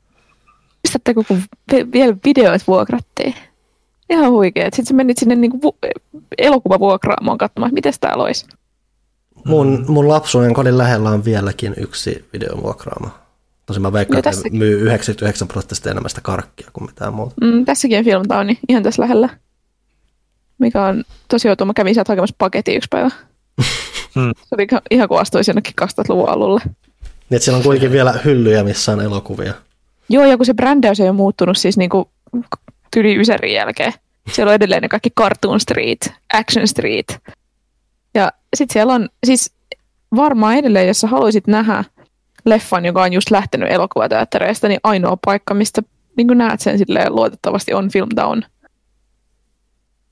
Mistätte 0.83 1.13
kun 1.13 1.25
vielä 1.93 2.17
videoit 2.25 2.67
vuokrattiin? 2.67 3.35
Ihan 4.09 4.31
huikea. 4.31 4.65
Sitten 4.65 4.85
sä 4.85 4.93
menit 4.93 5.17
sinne 5.17 5.35
niinku 5.35 5.61
vu- 5.61 5.77
elokuvavuokraamoon 6.37 7.37
katsomaan, 7.37 7.73
miten 7.73 7.93
täällä 8.01 8.23
olisi. 8.23 8.45
Mun, 9.45 9.85
mun 9.87 10.07
lapsuuden 10.07 10.53
kodin 10.53 10.77
lähellä 10.77 11.09
on 11.09 11.25
vieläkin 11.25 11.73
yksi 11.77 12.25
videovuokraamo. 12.33 13.07
Tosin 13.65 13.81
mä 13.81 13.93
veikkaan, 13.93 14.19
että 14.19 14.31
tässäkin. 14.31 14.57
myy 14.59 14.79
99 14.79 15.47
prosenttia 15.47 15.91
enemmän 15.91 16.09
sitä 16.09 16.21
karkkia 16.21 16.69
kuin 16.73 16.85
mitään 16.85 17.13
muuta. 17.13 17.35
Mm, 17.41 17.65
tässäkin 17.65 17.97
on 17.99 18.05
filmtowni 18.05 18.59
ihan 18.69 18.83
tässä 18.83 19.01
lähellä. 19.01 19.29
Mikä 20.57 20.83
on 20.83 21.03
tosi 21.27 21.49
outoa. 21.49 21.65
Mä 21.65 21.73
kävin 21.73 21.93
sieltä 21.93 22.11
hakemassa 22.11 22.35
paketin 22.37 22.77
yksi 22.77 22.87
päivä. 22.91 23.09
Hmm. 24.15 24.31
Se 24.35 24.55
oli 24.55 24.67
ihan 24.91 25.07
kuin 25.07 25.21
astuisi 25.21 25.51
jonnekin 25.51 25.73
2000-luvun 25.81 26.29
alulle. 26.29 26.61
Niin, 26.65 26.75
että 27.35 27.45
siellä 27.45 27.57
on 27.57 27.63
kuitenkin 27.63 27.91
vielä 27.91 28.13
hyllyjä, 28.25 28.63
missä 28.63 28.91
on 28.91 29.01
elokuvia. 29.01 29.53
Joo, 30.09 30.25
ja 30.25 30.37
kun 30.37 30.45
se 30.45 30.53
brändäys 30.53 30.99
ei 30.99 31.09
ole 31.09 31.15
muuttunut 31.15 31.57
siis 31.57 31.77
niin 31.77 31.89
kuin 31.89 32.05
tyli 32.91 33.15
Ysärin 33.15 33.53
jälkeen. 33.53 33.93
Siellä 34.31 34.49
on 34.49 34.55
edelleen 34.55 34.81
ne 34.81 34.89
kaikki 34.89 35.09
Cartoon 35.09 35.59
Street, 35.59 36.13
Action 36.33 36.67
Street. 36.67 37.17
Ja 38.13 38.31
sitten 38.55 38.73
siellä 38.73 38.93
on, 38.93 39.09
siis 39.25 39.53
varmaan 40.15 40.55
edelleen, 40.55 40.87
jos 40.87 41.01
sä 41.01 41.07
haluaisit 41.07 41.47
nähdä 41.47 41.83
leffan, 42.45 42.85
joka 42.85 43.03
on 43.03 43.13
just 43.13 43.31
lähtenyt 43.31 43.71
elokuvateattereista, 43.71 44.67
niin 44.67 44.79
ainoa 44.83 45.17
paikka, 45.25 45.53
mistä 45.53 45.81
niin 46.17 46.27
näet 46.27 46.59
sen 46.59 46.77
silleen, 46.77 47.15
luotettavasti 47.15 47.73
on 47.73 47.89
Film 47.89 48.09
Down. 48.15 48.41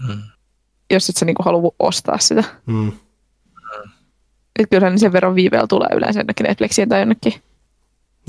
Mm. 0.07 0.21
Jos 0.91 1.09
et 1.09 1.17
sä 1.17 1.25
niin 1.25 1.35
halua 1.39 1.71
ostaa 1.79 2.17
sitä. 2.17 2.43
Mm. 2.65 2.91
Et 4.59 4.69
kyllä 4.69 4.89
niin 4.89 4.99
sen 4.99 5.13
verran 5.13 5.35
viiveellä 5.35 5.67
tulee 5.67 5.89
yleensä 5.93 6.19
jonnekin 6.19 6.43
Netflixiin 6.43 6.89
tai 6.89 6.99
jonnekin. 6.99 7.33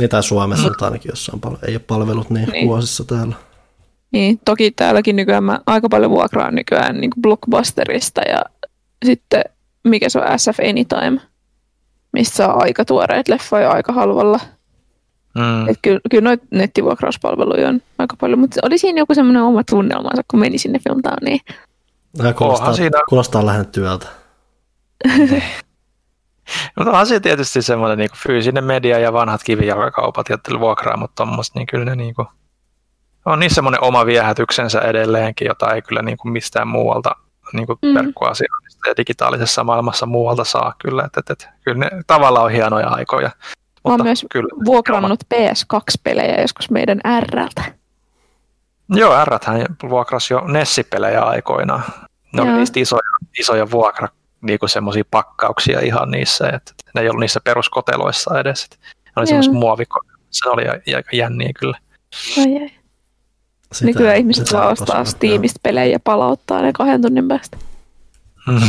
Niin 0.01 0.11
tai 0.11 0.23
Suomessa 0.23 0.69
mm. 0.69 0.75
ainakin 0.81 1.09
jossain 1.09 1.41
paljon. 1.41 1.59
Ei 1.67 1.75
ole 1.75 1.79
palvelut 1.79 2.31
niin, 2.31 2.49
niin. 2.49 2.69
vuosissa 2.69 3.05
täällä. 3.05 3.35
Niin, 4.13 4.41
toki 4.45 4.71
täälläkin 4.71 5.17
nykyään 5.17 5.45
mä 5.45 5.61
aika 5.67 5.89
paljon 5.89 6.11
vuokraan 6.11 6.55
nykyään 6.55 7.01
niin 7.01 7.11
Blockbusterista 7.21 8.21
ja 8.21 8.43
sitten 9.05 9.45
mikä 9.85 10.09
se 10.09 10.19
on 10.19 10.39
SF 10.39 10.59
Anytime 10.71 11.21
mistä 12.17 12.37
saa 12.37 12.59
aika 12.59 12.85
tuoreet 12.85 13.29
leffoja 13.29 13.71
aika 13.71 13.93
halvalla. 13.93 14.41
Mm. 15.35 15.69
Et 15.69 15.79
kyllä, 15.83 16.01
kyllä 16.11 16.25
noita 16.25 16.47
nettivuokrauspalveluja 16.51 17.69
on 17.69 17.81
aika 17.99 18.17
paljon, 18.21 18.39
mutta 18.39 18.61
oli 18.63 18.79
siinä 18.79 18.99
joku 18.99 19.15
semmoinen 19.15 19.43
oma 19.43 19.65
tunnelmansa, 19.65 20.23
kun 20.31 20.41
meni 20.41 20.59
sinne 20.59 20.79
filmtowniin. 20.79 21.41
Niin... 22.23 22.35
Kuulostaa, 22.35 22.73
siinä... 22.73 23.01
kuulostaa 23.09 23.47
lähinnä 23.47 23.65
työltä. 23.65 24.07
Mutta 26.77 26.91
onhan 26.91 27.07
se 27.07 27.21
tietysti 27.21 27.63
semmoinen 27.63 27.99
niin 27.99 28.11
fyysinen 28.17 28.65
media 28.65 28.99
ja 28.99 29.13
vanhat 29.13 29.41
kivijalkakaupat 29.45 30.29
ja 30.29 30.39
vuokraamot 30.61 31.15
tuommoista, 31.15 31.59
niin 31.59 31.67
kyllä 31.67 31.85
ne 31.85 31.97
niin 31.97 32.15
kuin, 32.15 32.29
on 33.25 33.41
niin 33.41 33.55
semmoinen 33.55 33.85
oma 33.85 34.07
viehätyksensä 34.07 34.81
edelleenkin, 34.81 35.47
jota 35.47 35.75
ei 35.75 35.83
kyllä 35.83 36.03
niin 36.03 36.17
kuin 36.17 36.33
mistään 36.33 36.69
muualta 36.69 37.17
niin 37.53 37.67
kuin 37.67 37.79
mm. 37.83 37.95
verkkoasioinnista 37.95 38.89
ja 38.89 38.95
digitaalisessa 38.97 39.65
maailmassa 39.65 40.07
muualta 40.07 40.45
saa 40.45 40.75
kyllä. 40.79 41.03
Että, 41.05 41.21
että, 41.21 41.33
että, 41.33 41.49
kyllä 41.65 41.79
ne 41.79 41.91
tavallaan 42.07 42.45
on 42.45 42.53
hienoja 42.53 42.89
aikoja. 42.89 43.31
Mä 43.85 43.93
oon 43.93 44.03
myös 44.03 44.27
kyllä, 44.31 44.65
vuokrannut 44.65 45.25
PS2-pelejä 45.35 46.41
joskus 46.41 46.71
meidän 46.71 47.01
Rltä. 47.21 47.65
Joo, 48.89 49.25
r 49.25 49.39
vuokrasi 49.89 50.35
jo 50.35 50.41
Nessi-pelejä 50.47 51.23
aikoinaan. 51.23 51.83
Ne 52.33 52.43
oli 52.43 52.53
niistä 52.53 52.81
isoja, 52.81 53.01
isoja 53.39 53.71
vuokra 53.71 54.09
niin 54.41 54.59
semmoisia 54.67 55.05
pakkauksia 55.11 55.81
ihan 55.81 56.11
niissä, 56.11 56.49
että 56.49 56.73
ne 56.95 57.01
ei 57.01 57.09
ollut 57.09 57.21
niissä 57.21 57.41
peruskoteloissa 57.45 58.41
edes. 58.41 58.69
Ne 58.95 59.13
oli 59.17 59.27
semmoisia 59.27 59.53
muovikoteloissa, 59.53 60.29
se 60.31 60.49
oli 60.49 60.65
aika 60.97 61.17
jänniä 61.17 61.51
kyllä. 61.61 61.79
Ai, 62.39 62.63
ai. 62.63 62.71
Sitä, 63.73 63.87
Nykyään 63.87 64.17
ihmiset 64.17 64.47
saa 64.47 64.69
ostaa 64.69 65.05
Steamista 65.05 65.61
pelejä 65.63 65.93
ja 65.93 66.01
palauttaa 66.01 66.63
ne 66.63 66.73
kahden 66.73 67.03
tunnin 67.03 67.29
päästä. 67.29 67.57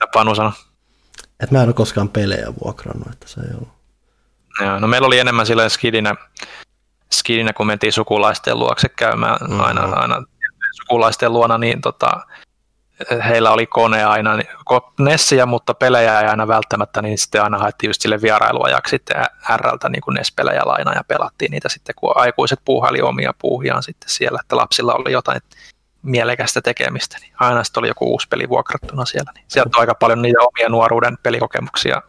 ja 0.00 0.06
Panu 0.12 0.34
sano? 0.34 0.52
Et 1.40 1.50
mä 1.50 1.62
en 1.62 1.68
ole 1.68 1.74
koskaan 1.74 2.08
pelejä 2.08 2.46
vuokrannut, 2.64 3.12
että 3.12 3.28
se 3.28 3.40
ei 3.40 3.54
ollut. 3.54 3.68
Joo, 4.60 4.78
no 4.78 4.86
meillä 4.86 5.06
oli 5.06 5.18
enemmän 5.18 5.46
silleen 5.46 5.70
skidinä, 5.70 6.14
skidinä 7.12 7.52
kun 7.52 7.66
mentiin 7.66 7.92
sukulaisten 7.92 8.58
luokse 8.58 8.88
käymään 8.88 9.38
mm-hmm. 9.40 9.60
aina, 9.60 9.82
aina 9.82 10.22
sukulaisten 10.72 11.32
luona, 11.32 11.58
niin 11.58 11.80
tota, 11.80 12.26
heillä 13.28 13.50
oli 13.50 13.66
kone 13.66 14.04
aina, 14.04 14.30
Nessiä, 14.98 15.46
mutta 15.46 15.74
pelejä 15.74 16.20
ei 16.20 16.28
aina 16.28 16.48
välttämättä, 16.48 17.02
niin 17.02 17.18
sitten 17.18 17.42
aina 17.42 17.58
haettiin 17.58 17.88
just 17.88 18.00
sille 18.00 18.22
vierailuajaksi 18.22 18.90
sitten 18.90 19.16
RLtä 19.56 19.88
niin 19.88 20.02
Ness-pelejä 20.10 20.62
laina 20.64 20.92
ja 20.92 21.04
pelattiin 21.08 21.50
niitä 21.50 21.68
sitten, 21.68 21.94
kun 21.98 22.12
aikuiset 22.14 22.60
puuhaili 22.64 23.02
omia 23.02 23.34
puuhiaan 23.38 23.82
sitten 23.82 24.10
siellä, 24.10 24.38
että 24.42 24.56
lapsilla 24.56 24.94
oli 24.94 25.12
jotain 25.12 25.40
mielekästä 26.02 26.60
tekemistä, 26.60 27.18
niin 27.20 27.32
aina 27.40 27.64
sitten 27.64 27.80
oli 27.80 27.88
joku 27.88 28.12
uusi 28.12 28.28
peli 28.28 28.48
vuokrattuna 28.48 29.04
siellä, 29.04 29.32
niin 29.34 29.44
sieltä 29.48 29.70
on 29.76 29.80
aika 29.80 29.94
paljon 29.94 30.22
niitä 30.22 30.38
omia 30.40 30.68
nuoruuden 30.68 31.18
pelikokemuksia 31.22 32.02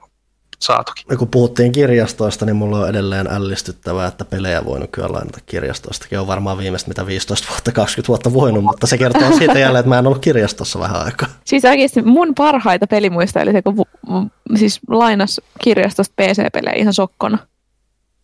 saatukin. 0.59 1.03
Ja 1.09 1.17
kun 1.17 1.27
puhuttiin 1.27 1.71
kirjastoista, 1.71 2.45
niin 2.45 2.55
mulla 2.55 2.79
on 2.79 2.89
edelleen 2.89 3.27
ällistyttävää, 3.27 4.07
että 4.07 4.25
pelejä 4.25 4.65
voi 4.65 4.79
nykyään 4.79 5.13
lainata 5.13 5.39
kirjastoistakin. 5.45 6.19
On 6.19 6.27
varmaan 6.27 6.57
viimeistä 6.57 6.87
mitä 6.87 7.07
15 7.07 7.47
vuotta, 7.49 7.71
20 7.71 8.07
vuotta 8.07 8.33
voinut, 8.33 8.63
mutta 8.63 8.87
se 8.87 8.97
kertoo 8.97 9.37
siitä 9.37 9.59
jälleen, 9.59 9.79
että 9.79 9.89
mä 9.89 9.99
en 9.99 10.07
ollut 10.07 10.21
kirjastossa 10.21 10.79
vähän 10.79 11.05
aikaa. 11.05 11.29
Siis 11.45 11.65
oikeasti 11.65 12.01
mun 12.01 12.35
parhaita 12.35 12.87
pelimuista 12.87 13.41
oli 13.41 13.51
se, 13.51 13.61
kun 13.61 13.85
siis 14.55 14.79
lainas 14.89 15.41
kirjastosta 15.63 16.13
PC-pelejä 16.21 16.75
ihan 16.75 16.93
sokkona. 16.93 17.37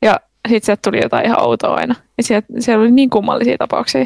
Ja 0.01 0.19
sitten 0.47 0.65
sieltä 0.65 0.81
tuli 0.81 1.01
jotain 1.03 1.25
ihan 1.25 1.41
outoa 1.41 1.75
aina. 1.75 1.95
Ja 2.17 2.23
sieltä, 2.23 2.47
siellä 2.59 2.81
oli 2.81 2.91
niin 2.91 3.09
kummallisia 3.09 3.57
tapauksia. 3.57 4.05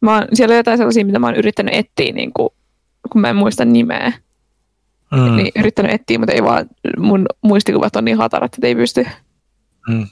Mä 0.00 0.14
oon, 0.14 0.28
siellä 0.32 0.52
on 0.52 0.56
jotain 0.56 0.78
sellaisia, 0.78 1.04
mitä 1.04 1.18
mä 1.18 1.26
oon 1.26 1.36
yrittänyt 1.36 1.74
etsiä, 1.74 2.12
niin 2.12 2.32
kuin, 2.32 2.48
kun 3.12 3.20
mä 3.20 3.30
en 3.30 3.36
muista 3.36 3.64
nimeä 3.64 4.12
Mm. 5.10 5.36
Niin 5.36 5.52
yrittänyt 5.56 5.92
etsiä, 5.92 6.18
mutta 6.18 6.32
ei 6.32 6.42
vaan, 6.42 6.66
mun 6.98 7.26
muistikuvat 7.42 7.96
on 7.96 8.04
niin 8.04 8.18
hatarat, 8.18 8.54
että 8.54 8.66
ei 8.66 8.74
pysty. 8.74 9.06
Mm. 9.88 10.06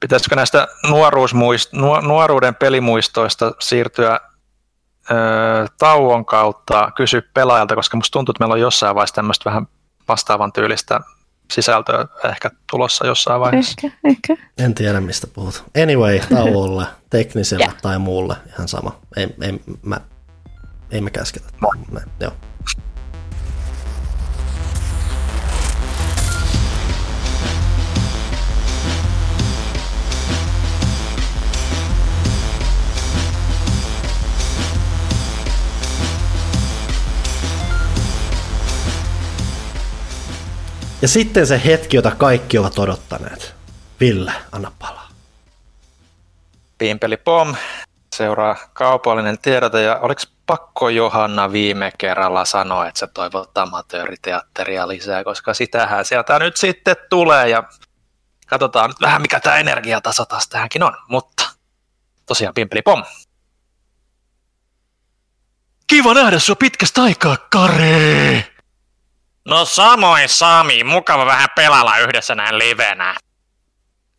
Pitäisikö 0.00 0.36
näistä 0.36 0.68
nuoruusmuist, 0.88 1.72
nuoruuden 2.02 2.54
pelimuistoista 2.54 3.52
siirtyä 3.60 4.20
ö, 5.10 5.14
tauon 5.78 6.24
kautta 6.24 6.92
kysyä 6.96 7.22
pelaajalta, 7.34 7.74
koska 7.74 7.96
musta 7.96 8.12
tuntuu, 8.12 8.32
että 8.32 8.44
meillä 8.44 8.52
on 8.52 8.60
jossain 8.60 8.94
vaiheessa 8.94 9.14
tämmöistä 9.14 9.44
vähän 9.50 9.66
vastaavan 10.08 10.52
tyylistä 10.52 11.00
sisältöä 11.52 12.06
ehkä 12.30 12.50
tulossa 12.70 13.06
jossain 13.06 13.40
vaiheessa. 13.40 13.74
Ehkä, 13.84 13.98
ehkä. 14.04 14.36
En 14.58 14.74
tiedä, 14.74 15.00
mistä 15.00 15.26
puhut. 15.26 15.64
Anyway, 15.82 16.20
tauolle, 16.34 16.86
tekniselle 17.10 17.64
yeah. 17.64 17.82
tai 17.82 17.98
muulle, 17.98 18.36
ihan 18.48 18.68
sama. 18.68 19.00
Ei, 19.16 19.28
ei, 19.40 19.60
mä, 19.82 20.00
ei 20.90 21.00
me 21.00 21.10
käsketä. 21.10 21.48
Me, 21.92 22.00
joo. 22.20 22.32
Ja 41.02 41.08
sitten 41.08 41.46
se 41.46 41.60
hetki, 41.64 41.96
jota 41.96 42.10
kaikki 42.10 42.58
ovat 42.58 42.78
odottaneet. 42.78 43.54
Ville, 44.00 44.32
anna 44.52 44.72
palaa. 44.78 45.08
Pimpeli 46.78 47.16
pom, 47.16 47.54
seuraa 48.16 48.56
kaupallinen 48.72 49.38
tiedote 49.38 49.82
ja 49.82 49.96
oliko 49.96 50.22
pakko 50.46 50.88
Johanna 50.88 51.52
viime 51.52 51.92
kerralla 51.98 52.44
sanoa, 52.44 52.88
että 52.88 52.98
se 52.98 53.06
toivottaa 53.06 53.62
amatööriteatteria 53.62 54.88
lisää, 54.88 55.24
koska 55.24 55.54
sitähän 55.54 56.04
sieltä 56.04 56.38
nyt 56.38 56.56
sitten 56.56 56.96
tulee 57.10 57.48
ja 57.48 57.62
katsotaan 58.46 58.90
nyt 58.90 59.00
vähän 59.00 59.22
mikä 59.22 59.40
tämä 59.40 59.56
energiataso 59.56 60.24
taas 60.24 60.48
tähänkin 60.48 60.82
on, 60.82 60.96
mutta 61.08 61.44
tosiaan 62.26 62.54
pimpeli 62.54 62.82
pom. 62.82 63.04
Kiva 65.86 66.14
nähdä 66.14 66.38
sua 66.38 66.56
pitkästä 66.56 67.02
aikaa, 67.02 67.36
Kari! 67.50 68.57
No 69.48 69.64
samoin 69.64 70.28
Sami, 70.28 70.84
mukava 70.84 71.26
vähän 71.26 71.48
pelalla 71.56 71.98
yhdessä 71.98 72.34
näin 72.34 72.58
livenä. 72.58 73.14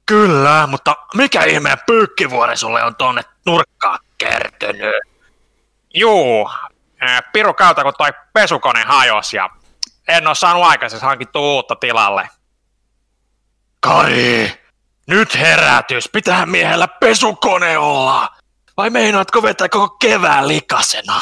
Kyllä, 0.06 0.67
mutta 0.67 0.95
mikä 1.14 1.43
ihmeen 1.43 1.77
pyykkivuori 1.85 2.58
sulle 2.58 2.83
on 2.83 2.95
tonne 2.95 3.22
nurkkaan 3.45 3.99
kertynyt? 4.17 4.95
Juu, 5.93 6.49
piru 7.33 7.53
kautta 7.53 7.83
kun 7.83 7.93
toi 7.98 8.09
pesukone 8.33 8.83
hajos 8.83 9.33
ja 9.33 9.49
en 10.08 10.27
oo 10.27 10.35
saanut 10.35 10.64
aikaisesti 10.64 11.06
hankittua 11.06 11.41
uutta 11.41 11.75
tilalle. 11.75 12.30
Kari, 13.80 14.64
nyt 15.08 15.35
herätys, 15.35 16.09
pitää 16.09 16.45
miehellä 16.45 16.88
pesukone 16.88 17.77
olla. 17.77 18.30
Vai 18.77 18.90
meinaatko 18.90 19.43
vetää 19.43 19.69
koko 19.69 19.98
kevään 19.98 20.48
likasena? 20.48 21.22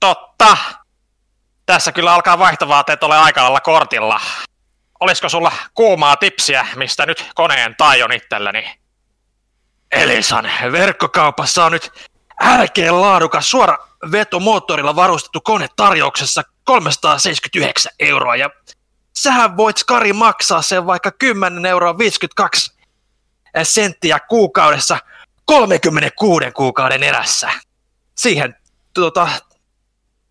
Totta, 0.00 0.56
tässä 1.66 1.92
kyllä 1.92 2.14
alkaa 2.14 2.38
vaihtovaateet 2.38 3.02
ole 3.02 3.18
aika 3.18 3.42
lailla 3.42 3.60
kortilla. 3.60 4.20
Olisiko 5.00 5.28
sulla 5.28 5.52
kuumaa 5.74 6.16
tipsiä, 6.16 6.66
mistä 6.76 7.06
nyt 7.06 7.30
koneen 7.34 7.74
taion 7.78 8.12
itselleni? 8.12 8.78
Elisan 9.92 10.50
verkkokaupassa 10.72 11.64
on 11.64 11.72
nyt 11.72 11.92
älkeen 12.40 13.00
laadukas 13.00 13.50
suora 13.50 13.78
vetomoottorilla 14.12 14.96
varustettu 14.96 15.40
kone 15.40 15.68
tarjouksessa 15.76 16.42
379 16.64 17.92
euroa 17.98 18.36
ja 18.36 18.50
sähän 19.16 19.56
voit 19.56 19.76
Skari 19.76 20.12
maksaa 20.12 20.62
sen 20.62 20.86
vaikka 20.86 21.12
10 21.12 21.66
euroa 21.66 21.98
52 21.98 22.76
senttiä 23.62 24.20
kuukaudessa 24.20 24.98
36 25.44 26.50
kuukauden 26.50 27.02
erässä. 27.02 27.50
Siihen 28.14 28.56
tota, 28.94 29.28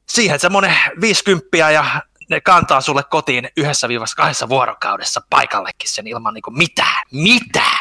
siihen 0.10 0.40
semmoinen 0.40 0.78
50 1.02 1.58
ja 1.58 2.02
ne 2.30 2.42
kantaa 2.42 2.82
sulle 2.82 3.04
kotiin 3.04 3.50
yhdessä 3.58 3.88
viivassa 3.88 4.16
kahdessa 4.16 4.50
vuorokaudessa 4.50 5.22
paikallekin 5.30 5.90
sen 5.90 6.08
ilman 6.08 6.34
niin 6.34 6.42
kuin 6.42 6.58
mitä, 6.58 6.88
mitä. 7.12 7.72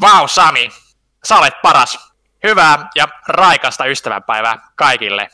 Vau 0.00 0.28
Sami, 0.28 0.70
sä 1.24 1.36
olet 1.36 1.54
paras. 1.62 2.10
Hyvää 2.42 2.88
ja 2.94 3.08
raikasta 3.28 3.86
ystävänpäivää 3.86 4.70
kaikille. 4.76 5.30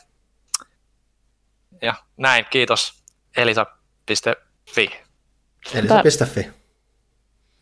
Ja 1.81 1.93
näin, 2.17 2.45
kiitos. 2.49 3.03
Elisa.fi. 3.37 4.89
Elisa.fi. 5.73 6.56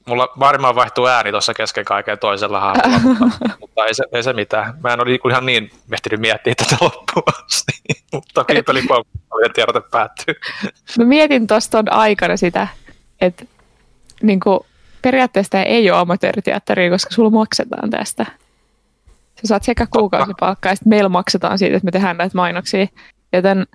Mulla 0.06 0.30
varmaan 0.40 0.76
vaihtuu 0.76 1.08
ääni 1.08 1.32
tuossa 1.32 1.54
kesken 1.54 1.86
kaiken 1.86 2.20
toisella 2.20 2.60
hahmolla, 2.60 3.00
mutta, 3.00 3.50
mutta 3.62 3.86
ei, 3.86 3.94
se, 3.94 4.04
ei 4.12 4.24
se 4.24 4.34
mitään. 4.34 4.74
Mä 4.84 4.94
en 4.94 5.00
ole 5.00 5.10
niinku 5.10 5.30
ihan 5.30 5.46
niin 5.46 5.72
ehtinyt 5.94 6.20
miettiä 6.20 6.56
tätä 6.56 6.78
loppuun 6.82 7.24
asti, 7.46 7.72
mutta 8.14 8.46
ja 9.44 9.50
tiedote 9.54 9.82
päättyy. 9.92 10.36
Mä 11.00 11.06
mietin 11.06 11.48
tuosta 11.48 11.84
aikana 11.90 12.38
sitä, 12.38 12.68
että 13.22 13.46
niin 14.22 14.40
kuin, 14.40 14.60
periaatteessa 15.02 15.62
ei 15.62 15.92
ole 15.92 16.00
amatööriteatteria, 16.00 16.90
koska 16.90 17.12
sulla 17.12 17.30
maksetaan 17.30 17.90
tästä. 17.90 18.26
Sä 19.42 19.48
saat 19.48 19.64
sekä 19.64 19.88
kuukausipalkkaa 19.88 20.72
ja 20.72 20.76
sitten 20.76 20.90
meillä 20.90 21.10
maksetaan 21.10 21.58
siitä, 21.58 21.76
että 21.78 21.86
me 21.86 21.92
tehdään 21.92 22.18
näitä 22.18 22.38
mainoksia. 22.38 22.88
Joten 23.34 23.68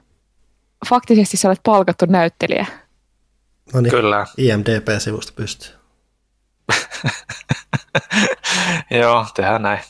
faktisesti 0.88 1.36
sä 1.36 1.48
olet 1.48 1.60
palkattu 1.62 2.06
näyttelijä. 2.08 2.66
No 3.74 3.80
niin, 3.80 3.90
Kyllä. 3.90 4.26
IMDP-sivusta 4.36 5.32
pystyy. 5.36 5.79
Joo, 9.00 9.26
tehdään 9.34 9.62
näin. 9.62 9.80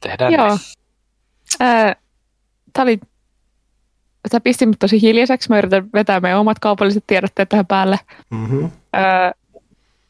Tehdään 0.00 0.32
Joo. 0.32 0.48
näin. 0.48 0.58
tämä 2.72 2.82
oli 2.82 3.00
Tämä 4.30 4.40
pisti 4.40 4.66
mut 4.66 4.78
tosi 4.78 5.02
hiljaiseksi. 5.02 5.48
Mä 5.48 5.58
yritän 5.58 5.88
vetää 5.94 6.20
meidän 6.20 6.40
omat 6.40 6.58
kaupalliset 6.58 7.04
tiedotteet 7.06 7.48
tähän 7.48 7.66
päälle. 7.66 7.98
Mm-hmm. 8.30 8.70
Öö, 8.96 9.60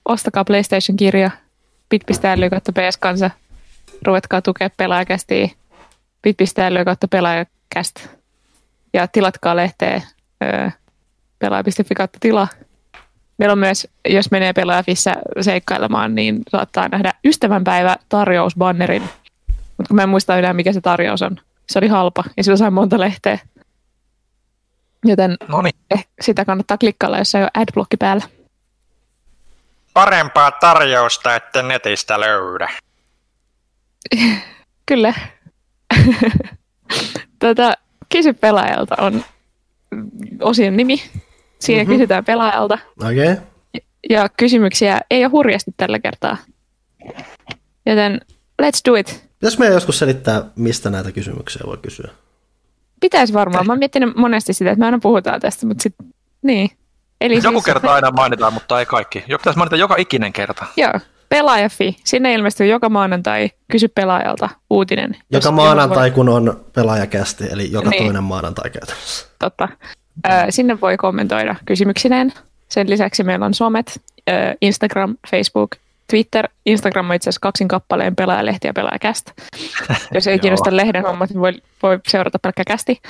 ostakaa 0.04 0.44
PlayStation-kirja. 0.44 1.30
Bit.ly 1.88 2.50
kautta 2.50 2.72
PS-kansa. 2.72 3.30
Ruvetkaa 4.06 4.42
tukea 4.42 4.70
pelaajakästiä. 4.76 5.48
Bit.ly 6.22 6.84
kautta 6.84 7.08
pelaajakäst. 7.08 8.08
Ja 8.92 9.08
tilatkaa 9.08 9.56
lehteä 9.56 10.02
öö, 10.42 10.70
pelaaja.fi 11.38 11.94
kautta 11.94 12.18
tilaa. 12.20 12.48
Meillä 13.40 13.52
on 13.52 13.58
myös, 13.58 13.88
jos 14.08 14.30
menee 14.30 14.52
pelaajafissa 14.52 15.12
seikkailemaan, 15.40 16.14
niin 16.14 16.42
saattaa 16.50 16.88
nähdä 16.88 17.12
ystävänpäivä 17.24 17.96
tarjousbannerin. 18.08 19.02
Mutta 19.76 19.94
mä 19.94 20.02
en 20.02 20.08
muista 20.08 20.38
enää, 20.38 20.52
mikä 20.52 20.72
se 20.72 20.80
tarjous 20.80 21.22
on. 21.22 21.36
Se 21.68 21.78
oli 21.78 21.88
halpa 21.88 22.24
ja 22.36 22.44
sillä 22.44 22.56
sai 22.56 22.70
monta 22.70 23.00
lehteä. 23.00 23.38
Joten 25.04 25.36
eh, 25.90 26.06
sitä 26.20 26.44
kannattaa 26.44 26.78
klikkailla, 26.78 27.18
jos 27.18 27.34
ei 27.34 27.42
ole 27.42 27.50
adblocki 27.54 27.96
päällä. 27.96 28.24
Parempaa 29.94 30.50
tarjousta, 30.50 31.36
että 31.36 31.62
netistä 31.62 32.20
löydä. 32.20 32.70
Kyllä. 34.86 35.14
Tätä 37.38 37.76
Kysy 38.08 38.32
pelaajalta 38.32 38.94
on 38.98 39.24
osion 40.40 40.76
nimi. 40.76 41.02
Siinä 41.60 41.82
mm-hmm. 41.82 41.94
kysytään 41.94 42.24
pelaajalta. 42.24 42.78
Okei. 43.04 43.32
Okay. 43.32 43.44
Ja 44.10 44.28
kysymyksiä 44.28 45.00
ei 45.10 45.24
ole 45.24 45.30
hurjasti 45.30 45.70
tällä 45.76 45.98
kertaa. 45.98 46.36
Joten 47.86 48.20
let's 48.62 48.80
do 48.88 48.94
it. 48.94 49.30
Pitäis 49.40 49.58
meidän 49.58 49.74
joskus 49.74 49.98
selittää, 49.98 50.44
mistä 50.56 50.90
näitä 50.90 51.12
kysymyksiä 51.12 51.62
voi 51.66 51.76
kysyä? 51.76 52.10
Pitäisi 53.00 53.32
varmaan. 53.32 53.66
Mä 53.66 53.72
oon 53.72 53.78
miettinyt 53.78 54.16
monesti 54.16 54.52
sitä, 54.52 54.70
että 54.70 54.80
me 54.80 54.86
aina 54.86 54.98
puhutaan 55.02 55.40
tästä, 55.40 55.66
mutta 55.66 55.82
sitten, 55.82 56.06
niin. 56.42 56.70
Eli 57.20 57.34
Joku 57.34 57.50
siis... 57.50 57.64
kerta 57.64 57.94
aina 57.94 58.10
mainitaan, 58.10 58.52
mutta 58.52 58.80
ei 58.80 58.86
kaikki. 58.86 59.24
Joku 59.26 59.40
pitäisi 59.40 59.58
mainita 59.58 59.76
joka 59.76 59.94
ikinen 59.98 60.32
kerta. 60.32 60.66
Joo. 60.76 60.92
Pelaajafi. 61.28 61.96
Sinne 62.04 62.34
ilmestyy 62.34 62.66
joka 62.66 62.88
maanantai 62.88 63.50
Kysy 63.70 63.88
pelaajalta 63.88 64.48
uutinen. 64.70 65.16
Joka 65.32 65.50
maanantai, 65.50 66.02
voi... 66.02 66.10
kun 66.10 66.28
on 66.28 66.64
pelaajakästi, 66.72 67.44
eli 67.50 67.72
joka 67.72 67.90
niin. 67.90 68.04
toinen 68.04 68.24
maanantai 68.24 68.70
käytännössä. 68.70 69.26
Totta. 69.38 69.68
Sinne 70.50 70.80
voi 70.80 70.96
kommentoida 70.96 71.56
kysymyksineen. 71.66 72.32
Sen 72.68 72.90
lisäksi 72.90 73.24
meillä 73.24 73.46
on 73.46 73.54
somet, 73.54 74.00
Instagram, 74.60 75.16
Facebook, 75.30 75.76
Twitter. 76.10 76.48
Instagram 76.66 77.10
on 77.10 77.16
itse 77.16 77.28
asiassa 77.30 77.40
kaksin 77.40 77.68
kappaleen 77.68 78.16
pelaajalehti 78.16 78.66
ja 78.66 78.72
pelaajakästä. 78.72 79.32
Jos 80.14 80.26
ei 80.26 80.38
kiinnosta 80.38 80.76
lehden 80.76 81.04
hommat, 81.04 81.30
niin 81.30 81.40
voi, 81.40 81.52
voi 81.82 82.00
seurata 82.08 82.38
pelkkä 82.38 82.62
kästi. 82.66 83.00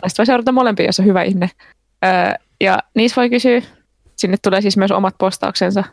Tai 0.00 0.10
sitten 0.10 0.22
voi 0.22 0.26
seurata 0.26 0.52
molempia, 0.52 0.86
jos 0.86 1.00
on 1.00 1.06
hyvä 1.06 1.22
ihminen. 1.22 1.50
Ja 2.60 2.78
niissä 2.94 3.20
voi 3.20 3.30
kysyä. 3.30 3.62
Sinne 4.16 4.36
tulee 4.42 4.60
siis 4.60 4.76
myös 4.76 4.90
omat 4.90 5.14
postauksensa. 5.18 5.84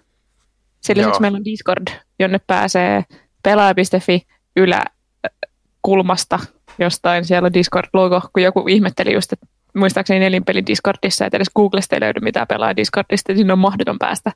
Sen 0.81 0.97
lisäksi 0.97 1.21
meillä 1.21 1.35
on 1.35 1.45
Discord, 1.45 1.87
jonne 2.19 2.39
pääsee 2.47 3.03
pelaaja.fi 3.43 4.27
yläkulmasta 4.55 6.39
jostain. 6.79 7.25
Siellä 7.25 7.45
on 7.45 7.53
Discord-logo, 7.53 8.21
kun 8.33 8.43
joku 8.43 8.67
ihmetteli 8.67 9.13
just, 9.13 9.33
että 9.33 9.47
muistaakseni 9.75 10.19
nelinpeli 10.19 10.65
Discordissa, 10.65 11.25
että 11.25 11.37
edes 11.37 11.51
Googlesta 11.55 11.95
ei 11.95 12.01
löydy 12.01 12.19
mitään 12.19 12.47
pelaa 12.47 12.75
Discordista, 12.75 13.35
sinne 13.35 13.53
on 13.53 13.59
mahdoton 13.59 13.99
päästä. 13.99 14.31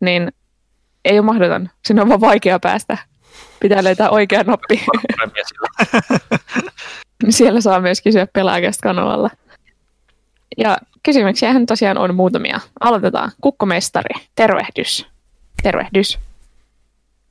Niin 0.00 0.32
ei 1.04 1.18
ole 1.18 1.26
mahdoton. 1.26 1.68
Sinne 1.84 2.02
on 2.02 2.08
vaan 2.08 2.20
vaikea 2.20 2.58
päästä. 2.58 2.98
Pitää 3.60 3.84
löytää 3.84 4.10
oikea 4.10 4.42
nappi. 4.42 4.84
Siellä 7.28 7.60
saa 7.60 7.80
myös 7.80 8.02
kysyä 8.02 8.26
pelaajakasta 8.32 8.82
kanavalla. 8.82 9.30
Ja 10.58 10.78
kysymyksiähän 11.02 11.66
tosiaan 11.66 11.98
on 11.98 12.14
muutamia. 12.14 12.60
Aloitetaan. 12.80 13.32
Kukkomestari, 13.40 14.14
tervehdys. 14.34 15.06
Tervehdys. 15.62 16.18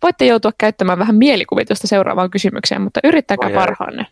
Voitte 0.03 0.25
joutua 0.25 0.51
käyttämään 0.57 0.99
vähän 0.99 1.15
mielikuvitusta 1.15 1.87
seuraavaan 1.87 2.31
kysymykseen, 2.31 2.81
mutta 2.81 2.99
yrittäkää 3.03 3.49
parhaanne. 3.49 4.07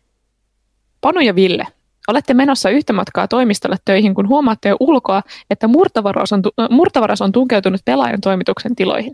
Panu 1.01 1.19
ja 1.19 1.35
Ville, 1.35 1.67
olette 2.09 2.33
menossa 2.33 2.69
yhtä 2.69 2.93
matkaa 2.93 3.27
toimistolle 3.27 3.77
töihin, 3.85 4.15
kun 4.15 4.27
huomaatte 4.27 4.69
jo 4.69 4.77
ulkoa, 4.79 5.23
että 5.49 5.67
murtavaras 5.67 6.33
on, 6.33 6.41
murtavaras 6.69 7.21
on 7.21 7.31
tunkeutunut 7.31 7.81
pelaajan 7.85 8.21
toimituksen 8.21 8.75
tiloihin. 8.75 9.13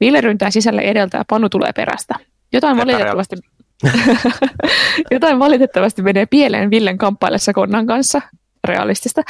Ville 0.00 0.20
ryntää 0.20 0.50
sisälle 0.50 0.80
edeltä 0.80 1.18
ja 1.18 1.24
Panu 1.28 1.48
tulee 1.48 1.72
perästä. 1.72 2.14
Jotain 2.52 2.76
valitettavasti, 2.76 3.36
jotain 5.10 5.38
valitettavasti 5.38 6.02
menee 6.02 6.26
pieleen 6.26 6.70
Villen 6.70 6.98
kamppaillessa 6.98 7.52
konnan 7.52 7.86
kanssa, 7.86 8.20
realistista. 8.64 9.22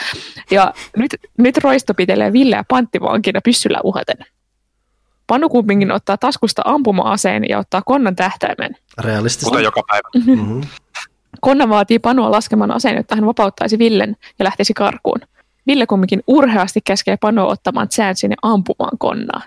Ja 0.50 0.74
nyt, 0.96 1.10
nyt 1.38 1.58
roisto 1.58 1.94
pitelee 1.94 2.32
Villeä 2.32 2.64
panttivankina 2.68 3.40
pyssyllä 3.44 3.80
uhaten. 3.84 4.16
Panu 5.26 5.48
kumminkin 5.48 5.92
ottaa 5.92 6.16
taskusta 6.16 6.62
ampuma-aseen 6.64 7.48
ja 7.48 7.58
ottaa 7.58 7.82
konnan 7.82 8.16
tähtäimen. 8.16 8.76
Realistista. 8.98 9.50
Kuten 9.50 9.64
joka 9.64 9.82
päivä. 9.88 10.08
Mm-hmm. 10.26 10.60
Konna 11.40 11.68
vaatii 11.68 11.98
Panua 11.98 12.30
laskemaan 12.30 12.70
aseen, 12.70 12.96
jotta 12.96 13.14
hän 13.14 13.26
vapauttaisi 13.26 13.78
Villen 13.78 14.16
ja 14.38 14.44
lähtisi 14.44 14.74
karkuun. 14.74 15.20
Ville 15.66 15.86
kumminkin 15.86 16.22
urheasti 16.26 16.80
käskee 16.84 17.16
Panua 17.16 17.46
ottamaan 17.46 17.88
chanssin 17.88 18.30
ja 18.30 18.36
ampumaan 18.42 18.98
Konnaa. 18.98 19.42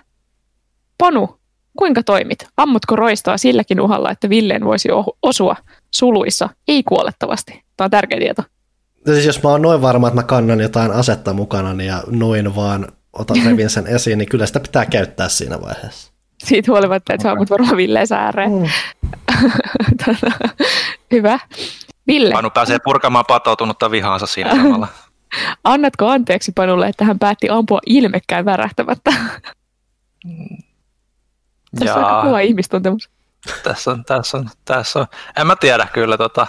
Panu, 0.98 1.38
kuinka 1.78 2.02
toimit? 2.02 2.46
Ammutko 2.56 2.96
roistoa 2.96 3.36
silläkin 3.36 3.80
uhalla, 3.80 4.10
että 4.10 4.28
Villeen 4.28 4.64
voisi 4.64 4.88
osua 5.22 5.56
suluissa, 5.90 6.48
ei 6.68 6.82
kuolettavasti? 6.82 7.62
Tämä 7.76 7.86
on 7.86 7.90
tärkeä 7.90 8.18
tieto. 8.18 8.42
No 9.06 9.12
siis 9.12 9.26
jos 9.26 9.42
mä 9.42 9.48
oon 9.48 9.62
noin 9.62 9.82
varma, 9.82 10.08
että 10.08 10.20
mä 10.20 10.22
kannan 10.22 10.60
jotain 10.60 10.90
asetta 10.90 11.32
mukana 11.32 11.82
ja 11.82 12.02
noin 12.06 12.56
vaan 12.56 12.88
otan 13.12 13.36
revin 13.44 13.70
sen 13.70 13.86
esiin, 13.86 14.18
niin 14.18 14.28
kyllä 14.28 14.46
sitä 14.46 14.60
pitää 14.60 14.86
käyttää 14.86 15.28
siinä 15.28 15.60
vaiheessa. 15.60 16.12
Siitä 16.44 16.72
huolimatta, 16.72 17.14
että 17.14 17.22
sä 17.22 17.30
ammut 17.30 17.50
varmaan 17.50 17.76
Villeen 17.76 18.06
sääreen. 18.06 18.50
Mm. 18.52 18.66
Hyvä. 21.12 21.38
Ville. 22.06 22.32
Panu 22.32 22.50
pääsee 22.50 22.78
purkamaan 22.84 23.24
patoutunutta 23.28 23.90
vihaansa 23.90 24.26
siinä 24.26 24.50
samalla. 24.50 24.88
Annatko 25.64 26.08
anteeksi 26.08 26.52
Panulle, 26.54 26.86
että 26.88 27.04
hän 27.04 27.18
päätti 27.18 27.48
ampua 27.48 27.80
ilmekkään 27.86 28.44
värähtämättä? 28.44 29.10
Tässä 31.78 31.94
on 31.94 32.04
aika 32.04 32.22
kova 32.22 32.40
ihmistuntemus. 32.40 33.10
Tässä 33.62 33.90
on, 33.90 34.04
tässä 34.04 34.38
on, 34.38 34.50
tässä 34.64 34.98
on. 34.98 35.06
En 35.36 35.46
mä 35.46 35.56
tiedä 35.56 35.88
kyllä. 35.92 36.16
Tota. 36.16 36.46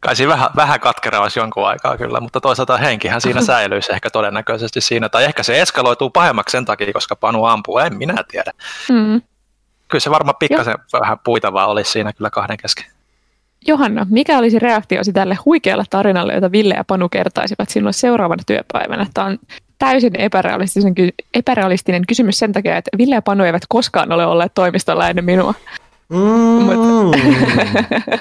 Kai 0.00 0.16
siinä 0.16 0.32
vähän, 0.32 0.50
vähän 0.56 0.80
katkera 0.80 1.20
olisi 1.20 1.38
jonkun 1.38 1.68
aikaa 1.68 1.96
kyllä, 1.96 2.20
mutta 2.20 2.40
toisaalta 2.40 2.76
henkihän 2.76 3.20
siinä 3.20 3.42
säilyisi 3.42 3.92
ehkä 3.92 4.10
todennäköisesti 4.10 4.80
siinä. 4.80 5.08
Tai 5.08 5.24
ehkä 5.24 5.42
se 5.42 5.60
eskaloituu 5.60 6.10
pahemmaksi 6.10 6.52
sen 6.52 6.64
takia, 6.64 6.92
koska 6.92 7.16
Panu 7.16 7.44
ampuu, 7.44 7.78
en 7.78 7.96
minä 7.96 8.24
tiedä. 8.28 8.52
Mm. 8.88 9.22
Kyllä 9.88 10.00
se 10.00 10.10
varmaan 10.10 10.36
pikkasen 10.38 10.74
jo. 10.92 11.00
vähän 11.00 11.18
puitavaa 11.18 11.66
olisi 11.66 11.90
siinä 11.90 12.12
kyllä 12.12 12.30
kahden 12.30 12.56
kesken. 12.56 12.84
Johanna, 13.66 14.06
mikä 14.10 14.38
olisi 14.38 14.58
reaktiosi 14.58 15.12
tälle 15.12 15.38
huikealle 15.44 15.84
tarinalle, 15.90 16.34
jota 16.34 16.52
Ville 16.52 16.74
ja 16.74 16.84
Panu 16.84 17.08
kertaisivat 17.08 17.68
sinulle 17.68 17.92
seuraavana 17.92 18.42
työpäivänä? 18.46 19.06
Tämä 19.14 19.26
on 19.26 19.38
täysin 19.78 20.20
epärealistinen, 20.20 20.94
epärealistinen 21.34 22.06
kysymys 22.06 22.38
sen 22.38 22.52
takia, 22.52 22.76
että 22.76 22.90
Ville 22.98 23.14
ja 23.14 23.22
Panu 23.22 23.44
eivät 23.44 23.62
koskaan 23.68 24.12
ole 24.12 24.26
olleet 24.26 24.54
toimistolla 24.54 25.08
ennen 25.08 25.24
minua. 25.24 25.54
Mm. 26.08 26.18
Mut... 26.18 27.16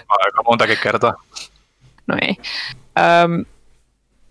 Aika 0.10 0.44
montakin 0.46 0.78
kertaa. 0.84 1.14
No 2.08 2.18
ei. 2.22 2.36
Öm, 3.24 3.46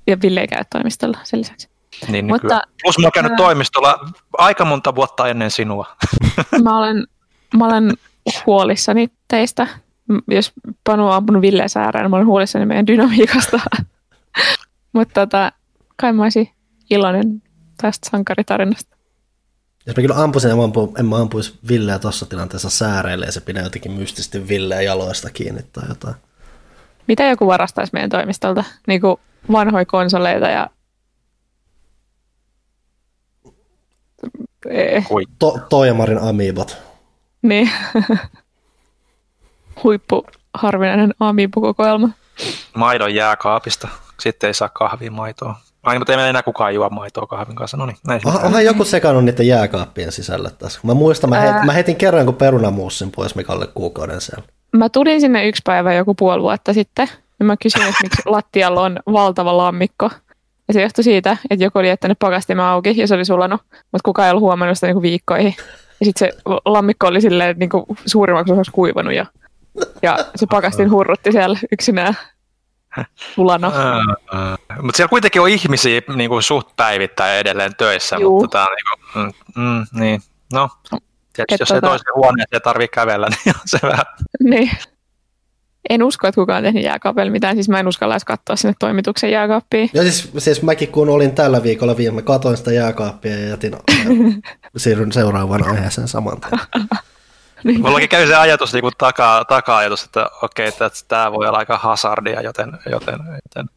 ja 0.07 0.17
Ville 0.23 0.41
ei 0.41 0.49
käy 0.49 0.65
toimistolla 0.71 1.19
sen 1.23 1.41
lisäksi. 1.41 1.69
Niin, 2.03 2.13
niin 2.13 2.27
Mutta. 2.27 2.63
Plus 2.83 2.99
mä 2.99 3.07
oon 3.07 3.13
käynyt 3.13 3.33
ää... 3.33 3.37
toimistolla 3.37 3.99
aika 4.39 4.65
monta 4.65 4.95
vuotta 4.95 5.29
ennen 5.29 5.51
sinua. 5.51 5.97
mä 6.63 6.79
olen, 6.79 7.07
mä 7.57 7.67
olen 7.67 7.93
huolissani 8.47 9.11
teistä. 9.29 9.67
Jos 10.29 10.53
Panu 10.85 11.07
on 11.07 11.15
ampunut 11.15 11.43
Ville 11.43 11.69
säärään, 11.69 12.05
niin 12.05 12.11
mä 12.11 12.17
olen 12.17 12.27
huolissani 12.27 12.67
meidän 12.67 12.87
dynamiikasta. 12.87 13.61
Mutta 14.93 15.21
tota, 15.21 15.53
kai 15.97 16.13
mä 16.13 16.23
olisin 16.23 16.51
iloinen 16.91 17.43
tästä 17.83 18.11
sankaritarinasta. 18.11 18.97
Jos 19.87 19.97
mä 19.97 20.03
kyllä 20.03 20.23
ampuisin, 20.23 20.51
en 20.51 20.57
mä, 20.57 20.65
ampu, 20.65 20.95
en 20.99 21.07
mä 21.07 21.17
ampuisi 21.17 21.59
Villeä 21.69 21.99
tuossa 21.99 22.27
tilanteessa 22.27 22.71
sääreille 22.71 23.27
ja 23.27 23.33
se 23.33 23.41
pitää 23.41 23.63
jotenkin 23.63 23.93
mystisesti 23.93 24.49
Villeä 24.49 24.83
jaloista 24.83 25.31
kiinni 25.31 25.63
tai 25.73 25.89
jotain. 25.89 26.15
Mitä 27.07 27.25
joku 27.25 27.47
varastaisi 27.47 27.93
meidän 27.93 28.11
toimistolta? 28.11 28.65
Niin 28.87 29.01
kuin 29.01 29.17
vanhoja 29.53 29.85
konsoleita 29.85 30.49
ja... 30.49 30.71
To, 35.39 35.59
Toijamarin 35.69 36.19
amiibot. 36.19 36.77
Niin. 37.43 37.71
Huippu 39.83 40.27
harvinainen 40.55 41.15
amiibo-kokoelma. 41.21 42.09
Maidon 42.75 43.15
jääkaapista. 43.15 43.89
Sitten 44.21 44.49
ei 44.49 44.55
saa 44.55 44.69
kahvia 44.69 45.11
maitoa. 45.11 45.55
Ai, 45.83 45.99
mutta 45.99 46.13
ei 46.13 46.17
meillä 46.17 46.31
enää 46.31 46.43
kukaan 46.43 46.75
juo 46.75 46.91
maitoa 46.91 47.27
kahvin 47.27 47.57
kanssa. 47.57 47.77
No 47.77 47.87
niin, 47.87 47.97
näin 48.07 48.21
Onhan, 48.25 48.45
onhan 48.45 48.65
joku 48.65 48.85
sekannut 48.85 49.25
niiden 49.25 49.47
jääkaappien 49.47 50.13
sisällä 50.13 50.51
tässä. 50.51 50.81
Mä 50.83 50.95
muistan, 50.95 51.31
mä, 51.31 51.41
heit, 51.41 51.65
mä 51.65 51.73
heitin 51.73 51.97
kerran 51.97 52.27
kun 52.27 52.35
perunamuussin 52.35 53.11
pois, 53.11 53.35
mikä 53.35 53.53
oli 53.53 53.67
kuukauden 53.75 54.21
siellä. 54.21 54.45
Mä 54.73 54.89
tulin 54.89 55.21
sinne 55.21 55.49
yksi 55.49 55.63
päivä 55.65 55.95
joku 55.95 56.15
puoli 56.15 56.43
vuotta 56.43 56.73
sitten. 56.73 57.09
Ja 57.39 57.45
mä 57.45 57.57
kysyin, 57.63 57.89
että 57.89 57.99
miksi 58.03 58.23
lattialla 58.27 58.83
on 58.83 58.99
valtava 59.13 59.57
lammikko. 59.57 60.11
Ja 60.69 60.75
se 60.75 60.83
johtui 60.83 61.05
siitä, 61.05 61.37
että 61.51 61.65
joku 61.65 61.79
oli 61.79 61.89
jättänyt 61.89 62.19
pakastimen 62.19 62.65
auki 62.65 62.95
ja 62.97 63.07
se 63.07 63.15
oli 63.15 63.25
sulanut, 63.25 63.61
mutta 63.73 64.05
kukaan 64.05 64.27
ei 64.27 64.31
ollut 64.31 64.43
huomannut 64.43 64.77
sitä 64.77 64.87
niinku 64.87 65.03
viikkoihin. 65.03 65.55
Ja 66.01 66.07
sitten 66.07 66.29
se 66.33 66.41
lammikko 66.65 67.07
oli 67.07 67.21
silleen 67.21 67.59
niinku 67.59 67.87
suurimmaksi 68.07 68.53
osaksi 68.53 68.71
kuivanut 68.71 69.15
ja, 69.15 69.27
ja 70.03 70.19
se 70.37 70.47
pakastin 70.51 70.91
hurrutti 70.91 71.33
siellä 71.33 71.59
yksinään 71.73 72.15
sulana. 73.35 73.73
mutta 74.83 74.97
siellä 74.97 75.11
kuitenkin 75.11 75.43
on 75.43 75.49
ihmisiä 75.49 76.01
niin 76.15 76.31
kuin 76.31 76.43
suht 76.43 76.69
päivittäin 76.77 77.39
edelleen 77.41 77.77
töissä, 77.77 78.17
Juu. 78.17 78.41
mutta 78.41 78.59
tämä 78.59 78.65
on 78.65 78.77
niin, 78.77 79.13
kuin, 79.13 79.35
mm, 79.57 79.63
mm, 79.63 80.01
niin, 80.01 80.21
no, 80.53 80.69
tietysti 81.33 81.63
jos 81.63 81.69
tota... 81.69 81.75
ei 81.75 81.81
toiseen 81.81 82.15
huoneeseen 82.15 82.63
tarvitse 82.63 82.95
kävellä, 82.95 83.29
niin 83.45 83.55
on 83.57 83.63
se 83.65 83.79
vähän. 83.83 84.07
Niin. 84.41 84.71
En 85.91 86.03
usko, 86.03 86.29
että 86.29 86.41
kukaan 86.41 86.57
on 86.57 86.65
tehnyt 86.65 86.85
jääkaapilla 86.85 87.31
mitään, 87.31 87.57
siis 87.57 87.69
mä 87.69 87.81
en 87.81 87.89
uskalla 87.89 88.15
edes 88.15 88.25
katsoa 88.25 88.57
sinne 88.57 88.75
toimituksen 88.79 89.31
jääkaappiin. 89.31 89.91
Ja 89.95 90.03
siis, 90.03 90.31
siis 90.39 90.63
mäkin 90.63 90.89
kun 90.89 91.09
olin 91.09 91.35
tällä 91.35 91.63
viikolla 91.63 91.97
viime, 91.97 92.23
katoin 92.23 92.57
sitä 92.57 92.73
jääkaappia 92.73 93.37
ja 93.37 93.49
jätin, 93.49 93.77
siirryn 94.77 95.13
seuraavaan 95.13 95.69
aiheeseen 95.69 96.09
saman 96.09 96.41
tien. 96.41 96.61
niin. 97.65 97.81
Mullakin 97.81 98.09
käy 98.09 98.27
se 98.27 98.35
ajatus 98.35 98.73
niin 98.73 98.85
takaa, 98.99 99.45
taka-ajatus, 99.45 100.05
että 100.05 100.31
okei, 100.43 100.69
että 100.69 100.91
tämä 101.09 101.33
voi 101.33 101.47
olla 101.47 101.59
aika 101.59 101.79
hazardia, 101.79 102.43
joten, 102.43 102.79
joten, 102.91 103.19
joten 103.45 103.71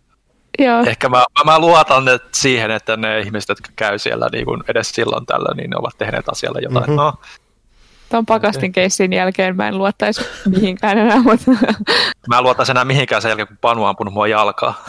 Joo. 0.59 0.83
ehkä 0.87 1.09
mä, 1.09 1.25
mä, 1.45 1.59
luotan 1.59 2.07
että 2.07 2.29
siihen, 2.31 2.71
että 2.71 2.97
ne 2.97 3.19
ihmiset, 3.19 3.49
jotka 3.49 3.69
käy 3.75 3.99
siellä 3.99 4.29
niin 4.31 4.45
kuin 4.45 4.63
edes 4.67 4.89
silloin 4.89 5.25
tällä, 5.25 5.55
niin 5.55 5.69
ne 5.69 5.77
ovat 5.77 5.97
tehneet 5.97 6.29
asialle 6.29 6.59
jotain. 6.61 6.83
Mm-hmm. 6.83 6.95
No, 6.95 7.13
Tuon 8.11 8.25
pakastin 8.25 8.71
keissin 8.71 9.13
jälkeen 9.13 9.55
mä 9.55 9.67
en 9.67 9.77
luottaisi 9.77 10.25
mihinkään 10.49 10.97
enää. 10.97 11.21
Mutta... 11.21 11.51
Mä 12.29 12.37
en 12.37 12.43
luottaisi 12.43 12.71
enää 12.71 12.85
mihinkään 12.85 13.21
sen 13.21 13.29
jälkeen, 13.29 13.47
kun 13.47 13.57
Panu 13.61 13.83
on 13.83 13.89
ampunut 13.89 14.13
mua 14.13 14.27
jalkaa. 14.27 14.83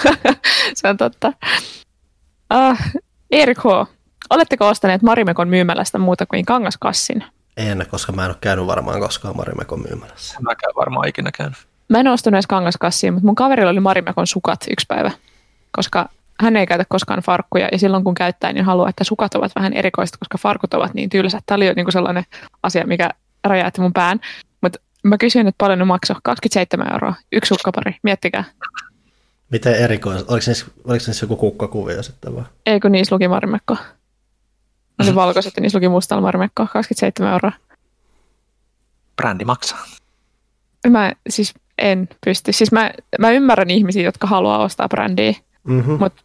se 0.74 0.88
on 0.88 0.96
totta. 0.96 1.32
Uh, 2.54 2.78
Erik 3.30 3.58
H., 3.58 3.64
oletteko 4.30 4.68
ostaneet 4.68 5.02
Marimekon 5.02 5.48
myymälästä 5.48 5.98
muuta 5.98 6.26
kuin 6.26 6.44
kangaskassin? 6.44 7.24
En, 7.58 7.86
koska 7.90 8.12
mä 8.12 8.24
en 8.24 8.30
ole 8.30 8.36
käynyt 8.40 8.66
varmaan 8.66 9.00
koskaan 9.00 9.36
Marimekon 9.36 9.82
myymälässä. 9.88 10.38
Mä 10.40 10.54
käyn 10.54 10.74
varmaan 10.76 11.08
ikinä 11.08 11.30
käynyt. 11.32 11.58
Mä 11.88 12.00
en 12.00 12.08
ostanut 12.08 12.34
edes 12.34 12.46
kangaskassia, 12.46 13.12
mutta 13.12 13.26
mun 13.26 13.34
kaverilla 13.34 13.70
oli 13.70 13.80
Marimekon 13.80 14.26
sukat 14.26 14.60
yksi 14.70 14.86
päivä, 14.88 15.10
koska 15.72 16.08
hän 16.40 16.56
ei 16.56 16.66
käytä 16.66 16.84
koskaan 16.88 17.20
farkkuja 17.22 17.68
ja 17.72 17.78
silloin 17.78 18.04
kun 18.04 18.14
käyttää, 18.14 18.52
niin 18.52 18.64
haluaa, 18.64 18.88
että 18.88 19.04
sukat 19.04 19.34
ovat 19.34 19.52
vähän 19.56 19.72
erikoista, 19.72 20.18
koska 20.18 20.38
farkut 20.38 20.74
ovat 20.74 20.94
niin 20.94 21.10
tylsät. 21.10 21.42
Tämä 21.46 21.56
oli 21.56 21.66
jo 21.66 21.72
niin 21.76 21.92
sellainen 21.92 22.24
asia, 22.62 22.86
mikä 22.86 23.10
räjähti 23.44 23.80
mun 23.80 23.92
pään. 23.92 24.20
Mutta 24.60 24.78
mä 25.02 25.18
kysyin, 25.18 25.46
että 25.46 25.58
paljon 25.58 25.78
ne 25.78 25.84
maksoi. 25.84 26.16
27 26.22 26.92
euroa. 26.92 27.14
Yksi 27.32 27.48
sukkapari. 27.48 27.96
Miettikää. 28.02 28.44
Miten 29.50 29.74
erikoista? 29.74 30.32
Oliko 30.32 30.44
niissä, 30.46 30.66
oliko 30.84 31.04
niissä 31.06 31.24
joku 31.24 31.36
kukkakuvio 31.36 32.02
sitten 32.02 32.36
vai? 32.36 32.44
Ei, 32.66 32.80
kun 32.80 32.92
niissä 32.92 33.14
luki 33.14 33.28
Marimekko. 33.28 33.76
Oli 35.02 35.14
valkoiset 35.14 35.56
ja 35.56 35.60
niissä 35.60 35.78
luki 35.78 35.88
mustalla 35.88 36.22
Marimekko. 36.22 36.66
27 36.72 37.32
euroa. 37.32 37.52
Brändi 39.16 39.44
maksaa. 39.44 39.84
Mä 40.88 41.12
siis 41.28 41.54
en 41.78 42.08
pysty. 42.24 42.52
Siis 42.52 42.72
mä, 42.72 42.90
mä 43.18 43.30
ymmärrän 43.30 43.70
ihmisiä, 43.70 44.02
jotka 44.02 44.26
haluaa 44.26 44.58
ostaa 44.58 44.88
brändiä, 44.88 45.34
mm-hmm. 45.64 45.98
mutta 45.98 46.22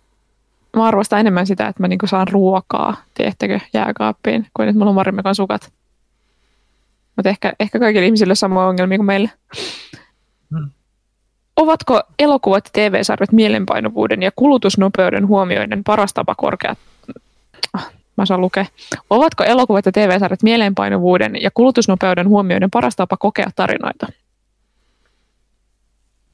mä 0.77 0.85
arvostan 0.85 1.19
enemmän 1.19 1.47
sitä, 1.47 1.67
että 1.67 1.83
mä 1.83 1.87
niinku 1.87 2.07
saan 2.07 2.27
ruokaa, 2.27 2.95
tiedättekö, 3.13 3.59
jääkaappiin, 3.73 4.47
kuin 4.53 4.69
että 4.69 4.79
mulla 4.79 4.89
on 4.89 4.95
Marimekan 4.95 5.35
sukat. 5.35 5.73
Mutta 7.15 7.29
ehkä, 7.29 7.53
ehkä 7.59 7.79
kaikille 7.79 8.05
ihmisille 8.05 8.35
sama 8.35 8.67
ongelmia 8.67 8.97
kuin 8.97 9.05
meille. 9.05 9.29
Hmm. 10.49 10.69
Ovatko 11.55 12.01
elokuvat 12.19 12.65
ja 12.65 12.69
TV-sarjat 12.73 13.31
mielenpainovuuden 13.31 14.23
ja 14.23 14.31
kulutusnopeuden 14.35 15.27
huomioiden 15.27 15.83
paras 15.83 16.13
tapa 16.13 16.35
korkeat... 16.35 16.77
Mä 18.17 18.25
saan 18.25 18.41
lukea. 18.41 18.65
Ovatko 19.09 19.43
elokuvat 19.43 19.85
ja 19.85 19.91
TV-sarjat 19.91 20.43
mielenpainovuuden 20.43 21.41
ja 21.41 21.51
kulutusnopeuden 21.53 22.27
huomioiden 22.27 22.71
paras 22.71 22.95
tapa 22.95 23.17
kokea 23.17 23.49
tarinoita? 23.55 24.07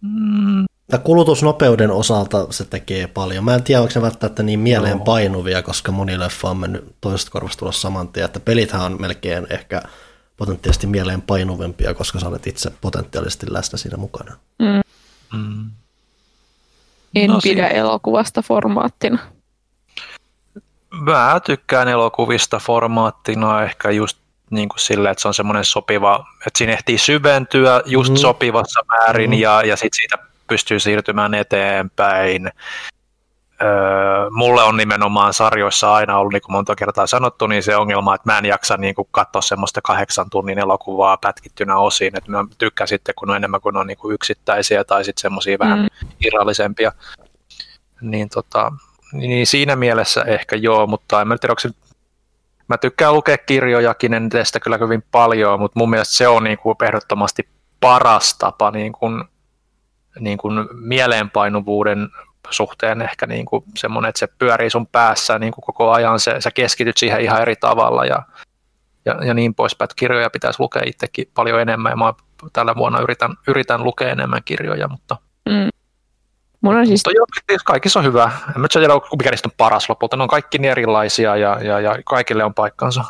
Mm. 0.02 0.66
Kulutusnopeuden 1.04 1.92
osalta 1.92 2.48
se 2.50 2.66
tekee 2.66 3.08
paljon. 3.08 3.44
Mä 3.44 3.56
en 3.56 3.64
tiedä, 3.64 3.82
onko 3.82 3.92
se 3.92 4.02
välttämättä 4.02 4.44
niin 4.44 4.60
mieleen 4.60 5.00
painuvia, 5.00 5.62
koska 5.62 5.92
moni 5.92 6.20
leffa 6.20 6.50
on 6.50 6.58
mennyt 6.58 6.96
toisesta 7.02 7.32
korvasta 7.32 7.60
tulla 7.60 7.72
saman 7.72 8.08
tien. 8.08 8.26
Että 8.26 8.40
pelithän 8.40 8.82
on 8.82 9.02
melkein 9.02 9.48
ehkä 9.50 9.82
potentiaalisesti 10.38 10.88
mieleen 10.88 11.22
painuvempia, 11.22 11.94
koska 11.94 12.20
sä 12.20 12.28
olet 12.28 12.48
itse 12.48 12.72
potentiaalisesti 12.82 13.54
läsnä 13.54 13.78
siinä 13.78 13.98
mukana. 13.98 14.36
Mm. 14.60 14.82
Mm. 15.38 15.70
En 17.16 17.30
no, 17.30 17.40
pidä 17.44 17.68
siinä... 17.68 17.68
elokuvasta 17.68 18.42
formaattina. 18.42 19.20
Mä 20.92 21.40
tykkään 21.46 21.88
elokuvista 21.88 22.60
formaattina 22.60 23.64
ehkä 23.64 23.92
just 23.92 24.18
niin 24.50 24.70
kuin 24.70 24.80
sille, 24.80 25.10
että 25.10 25.22
se 25.22 25.28
on 25.28 25.34
semmoinen 25.34 25.66
sopiva, 25.66 26.26
että 26.48 26.58
siinä 26.58 26.74
ehtii 26.74 26.98
syventyä 26.98 27.82
just 27.86 28.12
mm. 28.12 28.16
sopivassa 28.16 28.80
määrin 28.88 29.30
mm. 29.30 29.38
ja, 29.38 29.62
ja 29.66 29.76
sitten 29.78 29.98
siitä 29.98 30.18
pystyy 30.48 30.80
siirtymään 30.80 31.34
eteenpäin. 31.34 32.52
Öö, 33.62 34.30
mulle 34.32 34.64
on 34.64 34.78
nimenomaan 34.78 35.34
sarjoissa 35.34 35.94
aina 35.94 36.18
ollut, 36.18 36.34
niin 36.34 36.42
kuin 36.42 36.52
monta 36.52 36.76
kertaa 36.76 37.08
sanottu, 37.08 37.48
niin 37.48 37.64
se 37.64 37.76
ongelma, 37.76 38.16
että 38.16 38.32
mä 38.32 38.38
en 38.38 38.46
jaksa 38.46 38.78
niin 38.78 38.96
kuin 38.96 39.08
katsoa 39.12 39.42
semmoista 39.42 39.82
kahdeksan 39.82 40.30
tunnin 40.30 40.60
elokuvaa 40.60 41.18
pätkittynä 41.18 41.78
osiin, 41.78 42.18
että 42.18 42.32
mä 42.32 42.46
tykkään 42.58 42.88
sitten, 42.88 43.16
kun 43.16 43.30
on 43.30 43.36
enemmän 43.36 43.62
kuin 43.62 43.78
on 43.78 43.88
niin 43.88 43.98
kuin 43.98 44.14
yksittäisiä 44.14 44.84
tai 44.84 45.06
sitten 45.06 45.22
semmoisia 45.22 45.58
mm. 45.58 45.60
vähän 45.60 45.88
irrallisempia. 46.26 46.92
Niin, 48.02 48.30
tota, 48.30 48.72
niin 49.14 49.48
siinä 49.48 49.76
mielessä 49.76 50.22
ehkä 50.22 50.56
joo, 50.56 50.88
mutta 50.88 51.22
en 51.22 51.28
mä 51.28 51.38
tiedä, 51.38 51.56
se 51.58 51.70
Mä 52.70 52.78
tykkään 52.78 53.14
lukea 53.14 53.38
kirjojakin, 53.38 54.12
sitä 54.44 54.60
kyllä 54.60 54.78
hyvin 54.78 55.04
paljon, 55.12 55.60
mutta 55.60 55.80
mun 55.80 55.90
mielestä 55.90 56.16
se 56.16 56.28
on 56.28 56.44
niin 56.44 56.58
kuin 56.58 56.76
ehdottomasti 56.84 57.50
paras 57.80 58.38
tapa 58.38 58.72
niin 58.72 58.94
kuin, 58.94 59.24
niin 60.20 60.38
kuin 60.38 60.68
mieleenpainuvuuden 60.72 62.10
suhteen 62.50 63.02
ehkä 63.02 63.26
niin 63.26 63.46
kuin 63.46 63.64
semmoinen, 63.78 64.10
että 64.10 64.20
se 64.20 64.28
pyörii 64.40 64.70
sun 64.70 64.88
päässä 64.88 65.40
niin 65.40 65.54
kuin 65.54 65.64
koko 65.66 65.92
ajan, 65.92 66.20
se, 66.20 66.36
sä 66.42 66.52
keskityt 66.52 66.98
siihen 66.98 67.22
ihan 67.22 67.42
eri 67.42 67.56
tavalla 67.56 68.06
ja, 68.06 68.24
ja, 69.06 69.26
ja 69.26 69.34
niin 69.34 69.56
poispäin. 69.56 69.90
Kirjoja 69.96 70.30
pitäisi 70.30 70.60
lukea 70.60 70.84
itsekin 70.86 71.32
paljon 71.34 71.62
enemmän 71.62 71.92
ja 71.92 71.96
mä 71.96 72.14
tällä 72.54 72.76
vuonna 72.76 73.00
yritän, 73.00 73.36
yritän 73.48 73.84
lukea 73.84 74.10
enemmän 74.10 74.42
kirjoja, 74.46 74.88
mutta 74.88 75.18
mm. 75.50 75.70
Mun 76.62 76.76
on 76.76 76.88
siis... 76.88 77.04
Mutta 77.20 77.42
siis 77.50 77.64
kaikissa 77.64 78.00
on 78.00 78.06
hyvä. 78.06 78.32
En 78.56 78.62
mä 78.62 78.68
tiedä, 78.74 78.94
mikä 79.18 79.30
niistä 79.30 79.48
on 79.48 79.54
paras 79.58 79.90
lopulta. 79.90 80.18
Ne 80.18 80.24
on 80.24 80.30
kaikki 80.30 80.58
niin 80.58 80.72
erilaisia 80.72 81.36
ja, 81.36 81.60
ja, 81.64 81.80
ja 81.80 81.96
kaikille 82.06 82.44
on 82.44 82.54
paikkansa. 82.54 83.04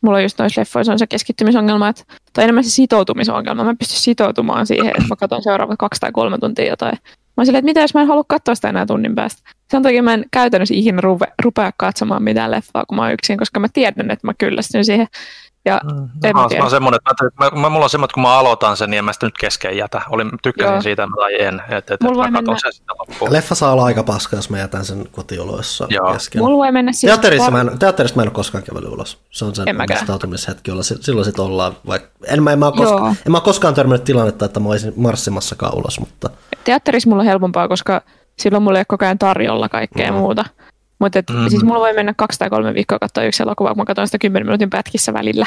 Mulla 0.00 0.16
on 0.18 0.22
just 0.22 0.38
noissa 0.38 0.60
leffoissa 0.60 0.92
on 0.92 0.98
se 0.98 1.06
keskittymisongelma, 1.06 1.88
että, 1.88 2.04
tai 2.32 2.44
enemmän 2.44 2.64
se 2.64 2.70
sitoutumisongelma. 2.70 3.64
Mä 3.64 3.74
pystyn 3.78 3.98
sitoutumaan 3.98 4.66
siihen, 4.66 4.86
että 4.86 5.08
mä 5.08 5.16
katson 5.16 5.42
seuraavat 5.42 5.78
kaksi 5.78 6.00
tai 6.00 6.12
kolme 6.12 6.38
tuntia 6.38 6.68
jotain. 6.68 6.98
Mä 7.02 7.40
oon 7.40 7.46
silleen, 7.46 7.58
että 7.58 7.70
mitä 7.70 7.80
jos 7.80 7.94
mä 7.94 8.00
en 8.00 8.08
halua 8.08 8.24
katsoa 8.28 8.54
sitä 8.54 8.68
enää 8.68 8.86
tunnin 8.86 9.14
päästä. 9.14 9.50
Sen 9.70 9.82
takia 9.82 10.02
mä 10.02 10.14
en 10.14 10.24
käytännössä 10.30 10.74
ikinä 10.74 11.00
rupe, 11.00 11.26
rupea 11.42 11.70
katsomaan 11.76 12.22
mitään 12.22 12.50
leffaa, 12.50 12.84
kun 12.88 12.96
mä 12.96 13.02
oon 13.02 13.12
yksin, 13.12 13.38
koska 13.38 13.60
mä 13.60 13.68
tiedän, 13.72 14.10
että 14.10 14.26
mä 14.26 14.34
kyllästyn 14.38 14.84
siihen. 14.84 15.06
Ja 15.64 15.80
mm. 15.84 16.08
en 16.24 16.36
mä, 16.36 16.62
mä, 16.62 16.70
semmoinen, 16.70 17.00
että 17.10 17.24
mä, 17.38 17.60
mä, 17.60 17.68
mulla 17.68 17.84
on 17.84 17.90
semmoinen, 17.90 18.06
että 18.06 18.14
kun 18.14 18.22
mä 18.22 18.38
aloitan 18.38 18.76
sen, 18.76 18.90
niin 18.90 18.98
en 18.98 19.04
mä 19.04 19.12
sitä 19.12 19.26
nyt 19.26 19.38
kesken 19.38 19.76
jätä. 19.76 20.02
Olin, 20.10 20.30
tykkäsin 20.42 20.72
Joo. 20.72 20.82
siitä 20.82 21.08
tai 21.16 21.42
en, 21.42 21.62
että, 21.68 21.94
että 21.94 22.10
mä 22.10 22.30
mennä... 22.30 22.58
sen 22.58 22.72
sitä 22.72 22.92
loppuun. 22.98 23.32
Leffa 23.32 23.54
saa 23.54 23.72
olla 23.72 23.84
aika 23.84 24.02
paska, 24.02 24.36
jos 24.36 24.50
mä 24.50 24.58
jätän 24.58 24.84
sen 24.84 25.08
kotioloissa 25.12 25.86
Joo. 25.90 26.12
kesken. 26.12 26.42
Mulla 26.42 26.56
voi 26.56 26.72
mennä 26.72 26.92
siis... 26.92 27.10
Teatterissa, 27.10 27.50
par... 27.50 27.64
mä 27.64 27.70
en, 27.70 27.78
teatterissa 27.78 28.16
mä 28.16 28.22
en 28.22 28.28
ole 28.28 28.34
koskaan 28.34 28.64
kävellyt 28.64 28.92
ulos. 28.92 29.18
Se 29.30 29.44
on 29.44 29.54
sen 29.54 29.80
omistautumishetki, 29.80 30.70
jolla 30.70 30.82
silloin 30.82 31.24
sitten 31.24 31.44
ollaan, 31.44 31.76
vaikka 31.86 32.08
en 32.26 32.42
mä, 32.42 32.52
en, 32.52 32.58
mä 32.58 32.72
koska, 32.76 33.14
en 33.26 33.32
mä 33.32 33.40
koskaan 33.40 33.74
törmännyt 33.74 34.04
tilannetta, 34.04 34.44
että 34.44 34.60
mä 34.60 34.68
olisin 34.68 34.92
marssimassakaan 34.96 35.74
ulos, 35.74 36.00
mutta... 36.00 36.30
Teatterissa 36.64 37.08
mulla 37.08 37.22
on 37.22 37.26
helpompaa, 37.26 37.68
koska 37.68 38.02
silloin 38.38 38.62
mulla 38.62 38.78
ei 38.78 38.80
ole 38.80 38.86
koko 38.88 39.04
ajan 39.04 39.18
tarjolla 39.18 39.68
kaikkea 39.68 40.12
mm. 40.12 40.18
muuta. 40.18 40.44
Mutta 40.98 41.18
mm-hmm. 41.30 41.48
siis 41.48 41.64
mulla 41.64 41.80
voi 41.80 41.92
mennä 41.92 42.14
kaksi 42.16 42.38
tai 42.38 42.50
kolme 42.50 42.74
viikkoa 42.74 42.98
katsoa 42.98 43.24
yksi 43.24 43.42
elokuva, 43.42 43.68
kun 43.68 43.78
mä 43.78 43.84
katson 43.84 44.08
sitä 44.08 44.18
kymmenen 44.18 44.46
minuutin 44.46 44.70
pätkissä 44.70 45.12
välillä. 45.12 45.46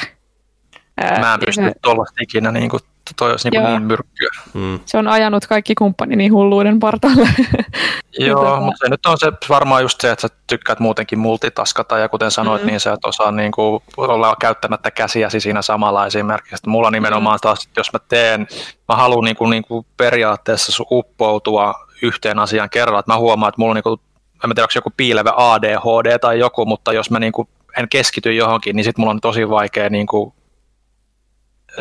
Mä 1.20 1.34
en 1.34 1.40
pysty 1.46 1.62
tuollaista 1.82 2.24
ikinä, 2.24 2.52
niin 2.52 2.70
kuin, 2.70 2.80
toi 3.16 3.32
olisi 3.32 3.50
niin, 3.50 3.64
niin 3.64 3.82
myrkkyä. 3.82 4.30
Hmm. 4.54 4.80
Se 4.86 4.98
on 4.98 5.08
ajanut 5.08 5.46
kaikki 5.48 5.76
kumppanini 5.76 6.28
hulluuden 6.28 6.80
partaalle. 6.80 7.30
Joo, 8.20 8.58
tota- 8.58 8.62
mutta 8.62 8.86
se 8.86 8.90
nyt 8.90 9.06
on 9.06 9.18
se 9.18 9.32
varmaan 9.50 9.82
just 9.82 10.02
se, 10.02 10.12
että 10.12 10.22
sä 10.22 10.36
tykkäät 10.48 10.80
muutenkin 10.80 11.20
multitaskata, 11.20 11.98
ja 11.98 12.10
kuten 12.10 12.32
sanoit, 12.32 12.62
mm. 12.62 12.68
niin 12.68 12.80
sä 12.80 12.94
et 12.94 13.06
osaa 13.06 13.32
niin 13.32 13.52
kuin, 13.52 13.84
olla 13.98 14.36
käyttämättä 14.40 14.92
käsiäsi 14.92 15.40
siinä 15.40 15.62
samalla 15.62 16.06
esimerkiksi. 16.06 16.70
Mulla 16.70 16.92
nimenomaan 16.92 17.40
taas, 17.42 17.66
että 17.66 17.80
jos 17.80 17.94
mä 17.94 18.00
teen, 18.10 18.48
mä 18.88 18.96
haluan 18.96 19.24
niin 19.24 19.36
kuin, 19.36 19.50
niin 19.50 19.64
kuin 19.64 19.86
periaatteessa 19.98 20.84
uppoutua 20.92 21.74
yhteen 22.02 22.40
asiaan 22.40 22.70
kerralla, 22.70 23.00
että 23.00 23.12
mä 23.12 23.18
huomaan, 23.18 23.50
että 23.50 23.62
mulla 23.62 23.72
on 23.72 23.76
niin 23.76 23.84
kuin, 23.84 24.00
en 24.44 24.50
tiedä, 24.50 24.62
onko 24.62 24.72
joku 24.76 24.94
piilevä 24.98 25.34
ADHD 25.38 26.20
tai 26.20 26.40
joku, 26.40 26.66
mutta 26.66 26.94
jos 26.94 27.12
mä 27.12 27.20
niin 27.20 27.34
kuin, 27.34 27.48
en 27.78 27.90
keskity 27.90 28.34
johonkin, 28.34 28.76
niin 28.76 28.84
sitten 28.84 29.02
mulla 29.02 29.12
on 29.12 29.22
tosi 29.22 29.50
vaikea 29.50 29.90
niin 29.90 30.08
kuin, 30.08 30.34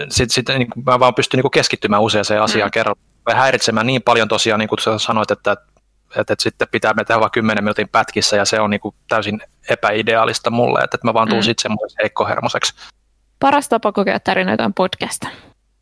sitten 0.08 0.30
sit, 0.30 0.48
niin 0.48 0.68
mä 0.86 1.00
vaan 1.00 1.14
pystyn 1.14 1.40
niin 1.40 1.50
keskittymään 1.50 2.02
useaseen 2.02 2.42
asiaan 2.42 2.68
mm. 2.68 2.72
kerran. 2.72 2.96
Vai 3.26 3.34
häiritsemään 3.34 3.86
niin 3.86 4.02
paljon 4.02 4.28
tosiaan, 4.28 4.58
niin 4.58 4.68
kuin 4.68 4.78
sä 4.78 4.98
sanoit, 4.98 5.30
että, 5.30 5.52
että, 5.52 6.20
että 6.20 6.34
sitten 6.38 6.68
pitää 6.70 6.94
me 6.94 7.04
tehdä 7.04 7.20
vain 7.20 7.30
10 7.30 7.64
minuutin 7.64 7.88
pätkissä 7.88 8.36
ja 8.36 8.44
se 8.44 8.60
on 8.60 8.70
niin 8.70 8.80
kuin 8.80 8.94
täysin 9.08 9.42
epäideaalista 9.70 10.50
mulle, 10.50 10.80
että, 10.80 10.94
että 10.94 11.06
mä 11.06 11.14
vaan 11.14 11.28
tuun 11.28 11.40
mm. 11.40 11.44
sitten 11.44 11.62
semmoiseksi 11.62 11.96
heikkohermoseksi. 12.02 12.74
Paras 13.40 13.68
tapa 13.68 13.92
kokea 13.92 14.20
tarinoita 14.20 14.64
on 14.64 14.74
podcast. 14.74 15.24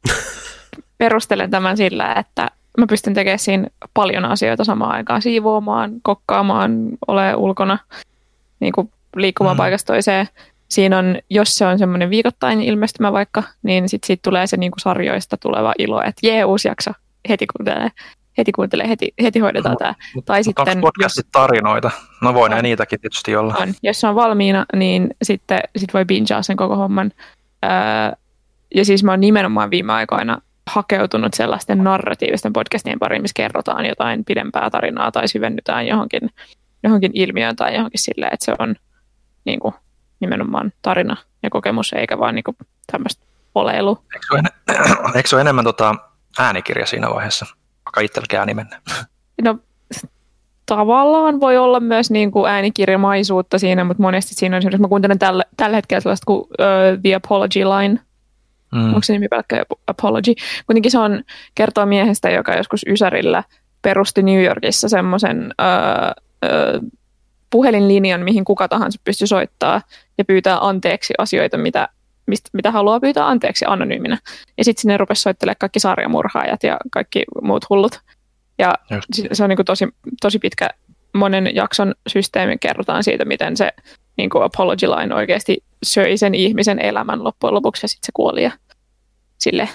Perustelen 0.99 1.51
tämän 1.51 1.77
sillä, 1.77 2.13
että 2.13 2.51
mä 2.79 2.87
pystyn 2.87 3.15
tekemään 3.15 3.39
siinä 3.39 3.69
paljon 3.95 4.25
asioita 4.25 4.65
samaan 4.65 4.93
aikaan, 4.93 5.23
siivoamaan, 5.23 5.93
kokkaamaan, 6.03 6.89
ole 7.07 7.35
ulkona, 7.35 7.79
niin 8.61 8.73
kuin 8.73 8.93
liikkumaan 9.17 9.57
mm. 9.57 9.59
paikasta 9.59 9.93
toiseen 9.93 10.29
siinä 10.75 10.99
on, 10.99 11.19
jos 11.31 11.59
se 11.59 11.67
on 11.67 11.79
semmoinen 11.79 12.11
viikoittain 12.11 12.61
ilmestymä 12.61 13.13
vaikka, 13.13 13.43
niin 13.63 13.89
sitten 13.89 14.07
siitä 14.07 14.23
tulee 14.23 14.47
se 14.47 14.57
niinku 14.57 14.79
sarjoista 14.79 15.37
tuleva 15.37 15.75
ilo, 15.79 16.03
että 16.03 16.27
jee, 16.27 16.45
uusi 16.45 16.69
jakso, 16.69 16.91
heti 17.29 17.47
kuuntelee, 17.47 17.89
heti 18.39 18.53
kuuntelee, 18.53 18.89
heti, 18.89 19.15
heti 19.23 19.39
hoidetaan 19.39 19.73
no, 19.73 19.79
tämä. 19.79 19.95
Tai 20.25 20.45
sitten, 20.45 20.81
jos, 21.03 21.21
tarinoita? 21.33 21.91
No 22.23 22.35
voi 22.35 22.49
näin 22.49 22.63
niitäkin 22.63 23.01
tietysti 23.01 23.37
olla. 23.37 23.55
On. 23.61 23.75
Jos 23.83 24.01
se 24.01 24.07
on 24.07 24.15
valmiina, 24.15 24.67
niin 24.77 25.15
sitten 25.23 25.61
sit 25.77 25.95
voi 25.95 26.05
bingea 26.05 26.43
sen 26.43 26.57
koko 26.57 26.77
homman. 26.77 27.13
Öö, 27.65 27.71
ja 28.75 28.85
siis 28.85 29.05
mä 29.05 29.13
oon 29.13 29.21
nimenomaan 29.21 29.71
viime 29.71 29.93
aikoina 29.93 30.39
hakeutunut 30.67 31.35
sellaisten 31.35 31.85
narratiivisten 31.85 32.53
podcastien 32.53 32.99
pariin, 32.99 33.23
missä 33.23 33.35
kerrotaan 33.37 33.87
jotain 33.87 34.25
pidempää 34.25 34.71
tarinaa 34.71 35.13
tai 35.13 35.29
syvennytään 35.29 35.87
johonkin, 35.87 36.31
johonkin 36.83 37.11
ilmiöön 37.15 37.57
tai 37.57 37.75
johonkin 37.75 38.01
silleen, 38.01 38.35
että 38.35 38.45
se 38.45 38.53
on 38.59 38.75
niin 39.45 39.61
kuin, 39.61 39.75
nimenomaan 40.21 40.73
tarina 40.83 41.17
ja 41.43 41.51
kokemus, 41.51 41.93
eikä 41.93 42.19
vaan 42.19 42.35
niin 42.35 42.45
tämmöistä 42.93 43.25
oleilu. 43.55 43.99
Eikö 44.15 44.27
se 44.27 44.35
ole, 44.35 44.39
en, 44.39 45.17
eikö 45.17 45.29
se 45.29 45.37
ole 45.37 45.41
enemmän 45.41 45.65
tota 45.65 45.95
äänikirja 46.39 46.87
siinä 46.87 47.11
vaiheessa, 47.11 47.47
vaikka 47.85 48.01
itselläkin 48.01 48.39
ääni 48.39 48.55
mennä? 48.55 48.81
No 49.43 49.59
tavallaan 50.67 51.41
voi 51.41 51.59
olla 51.59 51.81
myös 51.81 52.11
niin 52.11 52.31
kuin 52.31 52.51
äänikirjamaisuutta 52.51 53.59
siinä, 53.59 53.85
mutta 53.85 54.03
monesti 54.03 54.35
siinä 54.35 54.57
on 54.57 54.59
esimerkiksi, 54.59 54.83
mä 54.83 54.89
kuuntelen 54.89 55.19
tällä, 55.19 55.45
tällä 55.57 55.77
hetkellä 55.77 56.01
sellaista 56.01 56.27
kuin 56.27 56.41
uh, 56.41 56.47
The 57.03 57.15
Apology 57.15 57.65
Line, 57.65 58.01
mm. 58.75 58.89
onko 58.89 59.03
se 59.03 59.13
nimi 59.13 59.29
pelkkä 59.29 59.65
Apology? 59.87 60.35
Kuitenkin 60.67 60.91
se 60.91 60.99
on, 60.99 61.23
kertoo 61.55 61.87
miehestä, 61.87 62.31
joka 62.31 62.57
joskus 62.57 62.85
Ysärillä 62.89 63.45
perusti 63.83 64.23
New 64.23 64.45
Yorkissa 64.45 64.89
semmoisen 64.89 65.55
uh, 65.63 66.91
puhelinlinjan, 67.51 68.21
mihin 68.21 68.45
kuka 68.45 68.69
tahansa 68.69 69.01
pystyy 69.05 69.27
soittaa 69.27 69.83
ja 70.19 70.25
pyytää 70.25 70.59
anteeksi 70.61 71.15
asioita, 71.19 71.59
mitä, 71.59 71.89
mistä, 72.27 72.51
mitä 72.53 72.71
haluaa 72.71 73.01
pyytää 73.01 73.29
anteeksi 73.29 73.65
anonyyminä. 73.69 74.19
Ja 74.59 74.65
sitten 74.65 74.83
sinne 74.83 74.97
rupesi 74.97 75.23
soittelemaan 75.23 75.57
kaikki 75.59 75.81
sarjamurhaajat 75.81 76.63
ja 76.63 76.77
kaikki 76.91 77.25
muut 77.43 77.71
hullut. 77.71 78.01
Ja 78.59 78.75
Just. 78.91 79.07
se 79.33 79.45
on 79.45 79.49
niin 79.49 79.57
kuin 79.57 79.67
tosi, 79.67 79.89
tosi 80.21 80.39
pitkä 80.39 80.71
monen 81.15 81.55
jakson 81.55 81.95
systeemi, 82.07 82.59
kerrotaan 82.59 83.05
siitä, 83.05 83.25
miten 83.25 83.57
se 83.57 83.71
niin 84.17 84.31
kuin 84.31 84.45
apology 84.45 84.87
line 84.87 85.15
oikeasti 85.15 85.65
söi 85.85 86.17
sen 86.17 86.35
ihmisen 86.35 86.79
elämän 86.79 87.25
loppujen 87.25 87.55
lopuksi 87.55 87.85
ja 87.85 87.89
sitten 87.89 88.07
se 88.07 88.13
kuoli 88.15 88.43
ja 88.43 88.51
sille. 89.39 89.69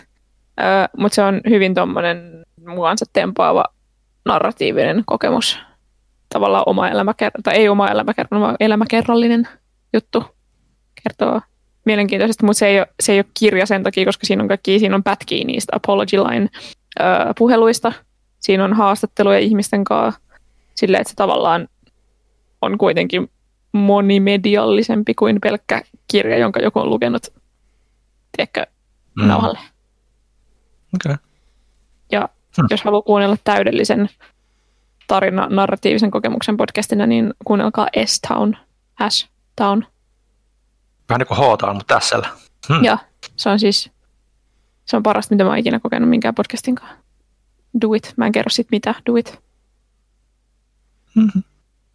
Öö, 0.59 0.85
Mutta 0.97 1.15
se 1.15 1.21
on 1.21 1.41
hyvin 1.49 1.75
tuommoinen 1.75 2.45
muansa 2.67 3.05
tempaava 3.13 3.65
narratiivinen 4.25 5.03
kokemus. 5.05 5.59
tavallaan 6.33 6.63
oma 6.65 6.89
elämäkerrallinen, 6.89 7.43
tai 7.43 7.55
ei 7.55 7.69
oma 7.69 7.87
elämäkerrallinen, 7.87 8.47
vaan 8.47 8.55
elämäkerrallinen 8.59 9.47
juttu 9.93 10.23
kertoo 11.03 11.41
mielenkiintoisesti, 11.85 12.45
mutta 12.45 12.59
se 12.59 12.67
ei, 12.67 12.79
ole, 12.79 12.87
se 12.99 13.11
ei 13.11 13.19
ole 13.19 13.25
kirja 13.33 13.65
sen 13.65 13.83
takia, 13.83 14.05
koska 14.05 14.27
siinä 14.27 14.43
on 14.43 14.47
kaikki, 14.47 14.79
siinä 14.79 14.95
on 14.95 15.03
pätkiä 15.03 15.45
niistä 15.45 15.75
Apology 15.75 16.17
Line 16.17 16.47
ö, 16.99 17.03
puheluista, 17.37 17.93
siinä 18.39 18.65
on 18.65 18.73
haastatteluja 18.73 19.39
ihmisten 19.39 19.83
kanssa, 19.83 20.21
silleen, 20.75 21.01
että 21.01 21.09
se 21.09 21.15
tavallaan 21.15 21.67
on 22.61 22.77
kuitenkin 22.77 23.31
monimediallisempi 23.71 25.13
kuin 25.13 25.37
pelkkä 25.41 25.81
kirja, 26.11 26.37
jonka 26.37 26.59
joku 26.59 26.79
on 26.79 26.89
lukenut, 26.89 27.21
tiedätkö, 28.37 28.65
mm. 29.15 29.27
nauhalle. 29.27 29.59
Okay. 30.95 31.17
Ja 32.11 32.29
hmm. 32.57 32.67
jos 32.69 32.83
haluaa 32.83 33.01
kuunnella 33.01 33.37
täydellisen 33.43 34.09
tarina 35.07 35.47
narratiivisen 35.49 36.11
kokemuksen 36.11 36.57
podcastina, 36.57 37.05
niin 37.05 37.33
kuunnelkaa 37.45 37.87
S-Town, 38.05 38.55
S-Town. 39.09 39.85
Vähän 41.09 41.19
niin 41.19 41.27
kuin 41.27 41.37
H-Town, 41.37 41.75
mutta 41.75 41.95
tässä. 41.95 42.21
Hmm. 42.67 42.83
Ja 42.83 42.97
se 43.35 43.49
on 43.49 43.59
siis, 43.59 43.91
se 44.85 44.97
on 44.97 45.03
parasta, 45.03 45.35
mitä 45.35 45.43
mä 45.43 45.49
oon 45.49 45.59
ikinä 45.59 45.79
kokenut 45.79 46.09
minkään 46.09 46.35
podcastin 46.35 46.75
kanssa. 46.75 46.97
Do 47.81 47.93
it. 47.93 48.13
Mä 48.17 48.25
en 48.25 48.31
kerro 48.31 48.49
sit 48.49 48.67
mitä. 48.71 48.95
Do 49.05 49.15
it. 49.15 49.39
Mm-hmm. 51.15 51.43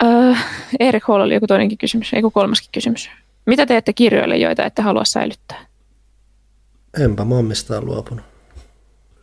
Uh, 0.04 0.36
Erik 0.80 1.04
Hall 1.04 1.20
oli 1.20 1.34
joku 1.34 1.46
toinenkin 1.46 1.78
kysymys, 1.78 2.14
ei 2.14 2.22
kolmaskin 2.32 2.70
kysymys. 2.72 3.10
Mitä 3.46 3.66
teette 3.66 3.92
kirjoille, 3.92 4.36
joita 4.36 4.64
ette 4.64 4.82
halua 4.82 5.04
säilyttää? 5.04 5.66
Enpä 7.00 7.24
mä 7.24 7.34
oon 7.34 7.44
mistään 7.44 7.86
luopunut. 7.86 8.24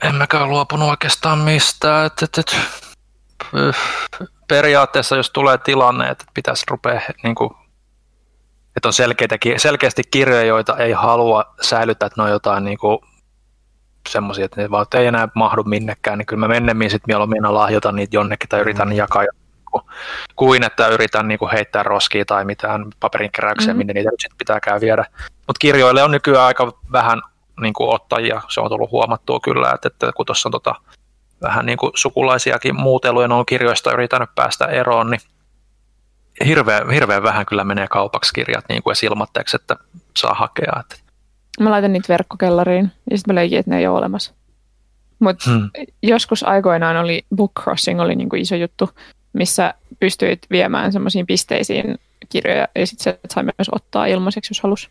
Emmekä 0.04 0.46
luopunut 0.46 0.90
oikeastaan 0.90 1.40
mistään. 1.40 2.06
Et, 2.06 2.24
et, 2.24 2.38
et, 2.38 2.58
periaatteessa, 4.48 5.16
jos 5.16 5.30
tulee 5.30 5.58
tilanne, 5.58 6.10
että 6.10 6.26
pitäisi 6.34 6.66
rupea, 6.70 7.02
niin 7.24 7.36
kuin, 7.36 7.50
että 8.78 8.88
on 8.90 8.94
selkeitä, 8.94 9.38
selkeästi 9.58 10.02
kirjoja, 10.12 10.44
joita 10.44 10.78
ei 10.78 10.92
halua 10.92 11.56
säilyttää, 11.62 12.08
että 12.08 12.22
ne 12.22 12.24
on 12.24 12.32
jotain 12.32 12.64
niin 12.64 12.78
kuin, 12.78 13.00
semmoisia, 14.10 14.46
että 14.46 14.62
ne 14.62 14.72
vaan 14.72 14.86
ei 14.94 15.06
enää 15.06 15.28
mahdu 15.36 15.64
minnekään, 15.64 16.18
niin 16.18 16.26
kyllä 16.26 16.40
mä 16.40 16.48
mennemmin 16.48 16.90
sitten 16.90 17.08
mieluummin 17.08 17.54
lahjoitan 17.54 17.96
niitä 17.96 18.16
jonnekin 18.16 18.50
tai 18.50 18.62
yritän 18.62 18.88
mm. 18.88 18.96
jakaa 18.96 19.26
kuin 20.36 20.64
että 20.64 20.88
yritän 20.88 21.28
niin 21.28 21.40
kuin 21.40 21.52
heittää 21.52 21.84
roskia 21.84 22.26
tai 22.26 22.46
mitään 22.46 22.86
paperinkeräyksiä, 23.00 23.68
mm-hmm. 23.68 23.78
minne 23.78 23.94
niitä 23.94 24.12
nyt 24.12 24.20
sit 24.20 24.38
pitääkään 24.38 24.82
viedä. 24.82 25.06
Mutta 25.48 25.60
kirjoille 25.60 26.04
on 26.04 26.12
nykyään 26.12 26.46
aika 26.46 26.72
vähän 26.92 27.22
niin 27.62 27.74
kuin 27.74 27.90
ottajia, 27.90 28.42
se 28.50 28.62
on 28.62 28.70
tullut 28.70 28.92
huomattua 28.92 29.40
kyllä, 29.40 29.72
että, 29.76 29.88
että 29.88 30.12
kun 30.16 30.26
tuossa 30.26 30.50
on 30.50 30.52
tota, 30.52 30.76
vähän 31.42 31.66
niin 31.66 31.78
kuin 31.78 31.92
sukulaisiakin 31.96 32.76
muuteluja 32.76 33.36
on 33.36 33.46
kirjoista 33.46 33.94
yritänyt 33.94 34.30
päästä 34.36 34.66
eroon, 34.66 35.12
niin 35.12 35.22
hirveän, 36.46 36.90
hirveän 36.90 37.24
vähän 37.24 37.46
kyllä 37.46 37.64
menee 37.64 37.88
kaupaksi 37.88 38.34
kirjat 38.34 38.66
niin 38.70 38.84
kuin 38.84 38.96
ilmatteeksi, 39.04 39.56
että 39.56 39.76
saa 40.18 40.34
hakea. 40.34 40.74
Että. 40.80 40.96
Mä 41.60 41.72
laitan 41.72 41.94
niitä 41.94 42.08
verkkokellariin 42.10 42.92
ja 43.12 43.18
sitten 43.18 43.34
mä 43.34 43.40
leikin, 43.40 43.60
että 43.60 43.72
ne 43.72 43.78
ei 43.78 43.88
ole 43.88 43.98
olemassa. 43.98 44.34
Mutta 45.20 45.50
hmm. 45.50 45.70
joskus 46.04 46.44
aikoinaan 46.44 46.98
oli 46.98 47.26
book 47.36 47.52
crossing 47.60 48.02
oli 48.02 48.16
niin 48.16 48.30
kuin 48.30 48.42
iso 48.42 48.56
juttu, 48.56 48.90
missä 49.34 49.74
pystyit 50.00 50.40
viemään 50.52 50.92
semmoisiin 50.92 51.26
pisteisiin 51.26 52.00
kirjoja 52.30 52.68
ja 52.76 52.88
sitten 52.88 53.04
se 53.04 53.20
sai 53.30 53.44
myös 53.44 53.70
ottaa 53.72 54.06
ilmaiseksi, 54.06 54.52
jos 54.52 54.62
halusi. 54.62 54.90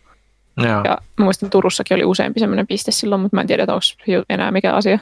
Joo. 0.56 0.82
Ja 0.84 0.98
mä 1.18 1.24
muistan, 1.24 1.50
Turussakin 1.50 1.94
oli 1.94 2.04
useampi 2.04 2.40
semmoinen 2.40 2.66
piste 2.66 2.90
silloin, 2.90 3.20
mutta 3.20 3.36
mä 3.36 3.40
en 3.40 3.46
tiedä, 3.46 3.62
onko 3.62 4.24
enää 4.28 4.50
mikä 4.50 4.74
asia. 4.74 4.98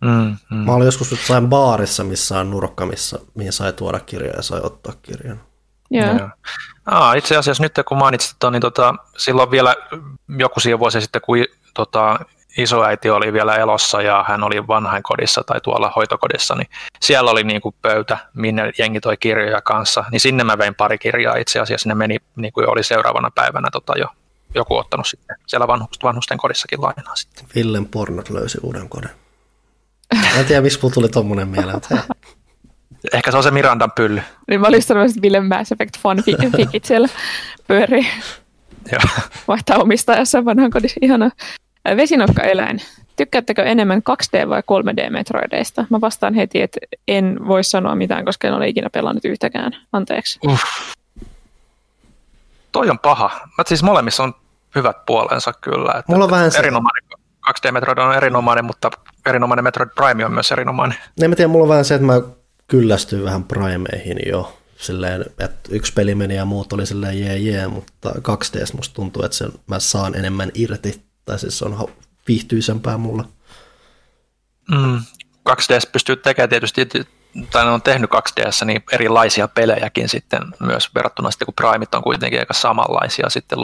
Mm, 0.00 0.36
mm. 0.50 0.56
Mä 0.56 0.72
olin 0.72 0.86
joskus 0.86 1.10
jossain 1.10 1.48
baarissa, 1.48 2.04
missä 2.04 2.38
on 2.38 2.50
nurkka, 2.50 2.86
missä, 2.86 3.18
mihin 3.34 3.52
sai 3.52 3.72
tuoda 3.72 4.00
kirjoja 4.00 4.36
ja 4.36 4.42
sai 4.42 4.60
ottaa 4.62 4.92
kirjan. 5.02 5.40
Joo. 5.90 6.06
Joo. 6.06 6.28
Ah, 6.86 7.16
itse 7.16 7.36
asiassa 7.36 7.62
nyt 7.62 7.72
kun 7.88 7.98
mainitsit, 7.98 8.32
että 8.32 8.50
niin 8.50 8.60
tota, 8.60 8.94
silloin 9.16 9.50
vielä 9.50 9.74
joku 10.38 10.60
siihen 10.60 10.78
vuosi 10.78 11.00
sitten, 11.00 11.22
kun 11.22 11.36
tota, 11.74 12.18
isoäiti 12.58 13.10
oli 13.10 13.32
vielä 13.32 13.56
elossa 13.56 14.02
ja 14.02 14.24
hän 14.28 14.42
oli 14.42 14.66
vanhainkodissa 14.66 15.42
tai 15.46 15.60
tuolla 15.60 15.92
hoitokodissa, 15.96 16.54
niin 16.54 16.68
siellä 17.00 17.30
oli 17.30 17.44
niin 17.44 17.60
kuin 17.60 17.74
pöytä, 17.82 18.18
minne 18.34 18.72
jengi 18.78 19.00
toi 19.00 19.16
kirjoja 19.16 19.60
kanssa, 19.60 20.04
niin 20.10 20.20
sinne 20.20 20.44
mä 20.44 20.58
vein 20.58 20.74
pari 20.74 20.98
kirjaa 20.98 21.36
itse 21.36 21.60
asiassa, 21.60 21.88
ne 21.88 21.94
meni 21.94 22.16
niin 22.36 22.52
kuin 22.52 22.70
oli 22.70 22.82
seuraavana 22.82 23.30
päivänä 23.34 23.68
tota 23.72 23.98
jo 23.98 24.06
joku 24.54 24.76
ottanut 24.76 25.06
sitten 25.06 25.36
siellä 25.46 25.66
vanhusten 26.02 26.38
kodissakin 26.38 26.82
lainaa 26.82 27.16
sitten. 27.16 27.44
Villen 27.54 27.86
pornot 27.86 28.30
löysi 28.30 28.58
uuden 28.62 28.88
kodin. 28.88 29.10
en 30.38 30.44
tiedä, 30.46 30.62
miksi 30.62 30.78
mulla 30.82 30.94
tuli 30.94 31.08
tommonen 31.08 31.48
mieleen, 31.48 31.76
mutta 31.76 31.94
hei. 31.94 32.04
Ehkä 33.12 33.30
se 33.30 33.36
on 33.36 33.42
se 33.42 33.50
Mirandan 33.50 33.92
pylly. 33.92 34.22
Niin 34.48 34.60
mä 34.60 34.66
olin 34.66 34.82
sanonut, 34.82 35.10
että 35.10 35.22
Ville 35.22 35.40
Mass 35.40 35.72
Effect 35.72 35.98
fanfikit 35.98 36.84
siellä 36.88 37.08
pyörii. 37.68 38.06
Joo. 38.92 39.26
Vaihtaa 39.48 39.78
omistajassa 39.78 40.44
vanhan 40.44 40.70
kodissa. 40.70 41.00
Ihana. 41.02 41.30
Vesinokka-eläin. 41.96 42.80
Tykkäättekö 43.16 43.62
enemmän 43.62 44.02
2D- 44.10 44.48
vai 44.48 44.60
3D-metroideista? 44.60 45.84
Mä 45.90 46.00
vastaan 46.00 46.34
heti, 46.34 46.62
että 46.62 46.80
en 47.08 47.38
voi 47.46 47.64
sanoa 47.64 47.94
mitään, 47.94 48.24
koska 48.24 48.48
en 48.48 48.54
ole 48.54 48.68
ikinä 48.68 48.90
pelannut 48.90 49.24
yhtäkään. 49.24 49.76
Anteeksi. 49.92 50.38
Uff. 50.46 50.62
Toi 52.72 52.90
on 52.90 52.98
paha. 52.98 53.30
Mä 53.58 53.64
siis 53.66 53.82
molemmissa 53.82 54.22
on 54.22 54.34
hyvät 54.74 55.06
puolensa 55.06 55.52
kyllä. 55.52 55.92
Että 55.98 56.12
Mulla 56.12 56.24
on 56.24 56.30
vähän 56.30 56.50
erinomainen, 56.58 57.02
2D 57.48 57.72
Metroid 57.72 57.98
on 57.98 58.14
erinomainen, 58.14 58.64
mutta 58.64 58.90
erinomainen 59.26 59.64
Metroid 59.64 59.90
Prime 59.94 60.24
on 60.24 60.32
myös 60.32 60.52
erinomainen. 60.52 60.98
En 61.22 61.30
mä 61.30 61.36
tiedä, 61.36 61.48
mulla 61.48 61.64
on 61.64 61.68
vähän 61.68 61.84
se, 61.84 61.94
että 61.94 62.06
mä 62.06 62.20
kyllästyin 62.66 63.24
vähän 63.24 63.44
Primeihin 63.44 64.18
jo. 64.26 64.56
Silleen, 64.76 65.24
että 65.38 65.68
yksi 65.70 65.92
peli 65.92 66.14
meni 66.14 66.36
ja 66.36 66.44
muut 66.44 66.72
oli 66.72 66.86
silleen 66.86 67.20
jee 67.20 67.38
jee, 67.38 67.68
mutta 67.68 68.10
2D 68.10 68.76
musta 68.76 68.94
tuntuu, 68.94 69.22
että 69.22 69.36
sen 69.36 69.52
mä 69.66 69.78
saan 69.78 70.14
enemmän 70.14 70.50
irti 70.54 71.02
tai 71.24 71.38
siis 71.38 71.58
se 71.58 71.64
on 71.64 71.88
viihtyisempää 72.28 72.98
mulla. 72.98 73.24
Mm, 74.70 75.00
2DS 75.50 75.90
pystyy 75.92 76.16
tekemään 76.16 76.48
tietysti, 76.48 76.80
tai 77.50 77.64
ne 77.64 77.70
on 77.70 77.82
tehnyt 77.82 78.10
2DS 78.10 78.64
niin 78.64 78.82
erilaisia 78.92 79.48
pelejäkin 79.48 80.08
sitten 80.08 80.42
myös 80.60 80.94
verrattuna 80.94 81.30
sitten, 81.30 81.46
kun 81.46 81.54
Primeit 81.54 81.94
on 81.94 82.02
kuitenkin 82.02 82.40
aika 82.40 82.54
samanlaisia 82.54 83.30
sitten 83.30 83.58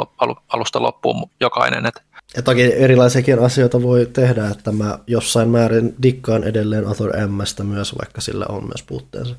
alusta 0.49 0.83
loppuun 0.83 1.31
jokainen. 1.41 1.87
Et. 1.87 2.03
Ja 2.37 2.43
toki 2.43 2.73
erilaisiakin 2.75 3.45
asioita 3.45 3.83
voi 3.83 4.07
tehdä, 4.13 4.49
että 4.49 4.73
mä 4.73 4.99
jossain 5.07 5.49
määrin 5.49 5.95
dikkaan 6.03 6.45
edelleen 6.45 6.87
Author 6.87 7.13
Mstä 7.29 7.65
myös, 7.65 7.99
vaikka 7.99 8.21
sillä 8.21 8.47
on 8.49 8.65
myös 8.65 8.83
puutteensa. 8.83 9.35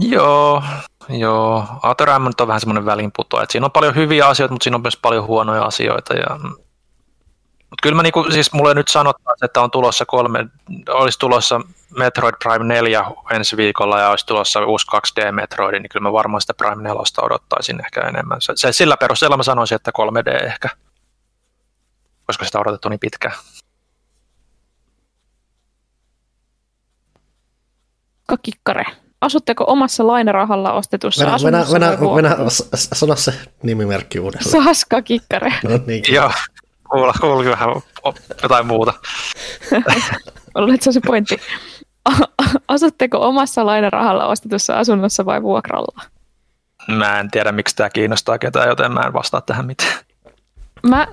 Joo, 0.00 0.62
joo. 1.08 1.64
Author 1.82 2.08
M 2.18 2.26
on 2.26 2.48
vähän 2.48 2.60
semmoinen 2.60 2.86
välinputo, 2.86 3.42
että 3.42 3.52
siinä 3.52 3.64
on 3.64 3.72
paljon 3.72 3.94
hyviä 3.94 4.26
asioita, 4.26 4.52
mutta 4.52 4.64
siinä 4.64 4.76
on 4.76 4.82
myös 4.82 4.96
paljon 4.96 5.26
huonoja 5.26 5.62
asioita 5.62 6.14
ja 6.14 6.26
mutta 7.74 7.82
kyllä 7.82 7.96
mä 7.96 8.02
niinku, 8.02 8.26
siis 8.30 8.52
mulle 8.52 8.74
nyt 8.74 8.88
sanotaan, 8.88 9.36
että 9.42 9.60
on 9.60 9.70
tulossa 9.70 10.06
kolme, 10.06 10.46
olisi 10.88 11.18
tulossa 11.18 11.60
Metroid 11.96 12.34
Prime 12.42 12.64
4 12.64 13.04
ensi 13.30 13.56
viikolla 13.56 14.00
ja 14.00 14.10
olisi 14.10 14.26
tulossa 14.26 14.64
uusi 14.64 14.86
2D 14.96 15.32
Metroid, 15.32 15.74
niin 15.74 15.88
kyllä 15.88 16.02
mä 16.02 16.12
varmaan 16.12 16.40
sitä 16.40 16.54
Prime 16.54 16.82
4 16.82 17.02
odottaisin 17.22 17.80
ehkä 17.84 18.00
enemmän. 18.00 18.38
Se, 18.40 18.72
sillä 18.72 18.96
perusteella 18.96 19.36
mä 19.36 19.42
sanoisin, 19.42 19.76
että 19.76 19.90
3D 19.98 20.44
ehkä, 20.44 20.68
koska 22.26 22.44
sitä 22.44 22.58
on 22.58 22.62
odotettu 22.62 22.88
niin 22.88 23.00
pitkään. 23.00 23.34
Kikkare. 28.42 28.84
Asutteko 29.20 29.64
omassa 29.68 30.06
lainarahalla 30.06 30.72
ostetussa 30.72 31.24
venä, 31.24 31.34
asunnossa? 31.34 31.72
Venä, 31.72 31.90
venä, 31.90 32.14
venä, 32.14 32.36
sano 32.74 33.16
se 33.16 33.34
nimimerkki 33.62 34.20
uudelleen. 34.20 34.64
Saska 34.64 35.02
Kikkare. 35.02 35.54
No 35.64 35.80
niin. 35.86 36.04
Joo, 36.08 36.30
kuulla, 36.90 37.50
vähän 37.50 37.68
jotain 38.42 38.66
muuta. 38.66 38.92
Että 40.74 40.92
se 40.92 41.00
pointti. 41.06 41.40
Asutteko 42.68 43.28
omassa 43.28 43.66
lainarahalla 43.66 44.26
ostetussa 44.26 44.78
asunnossa 44.78 45.24
vai 45.24 45.42
vuokralla? 45.42 46.02
Mä 46.88 47.20
en 47.20 47.30
tiedä, 47.30 47.52
miksi 47.52 47.76
tämä 47.76 47.90
kiinnostaa 47.90 48.38
ketään, 48.38 48.68
joten 48.68 48.92
mä 48.92 49.00
en 49.00 49.12
vastaa 49.12 49.40
tähän 49.40 49.66
mitään. 49.66 49.98
Mä 50.88 51.08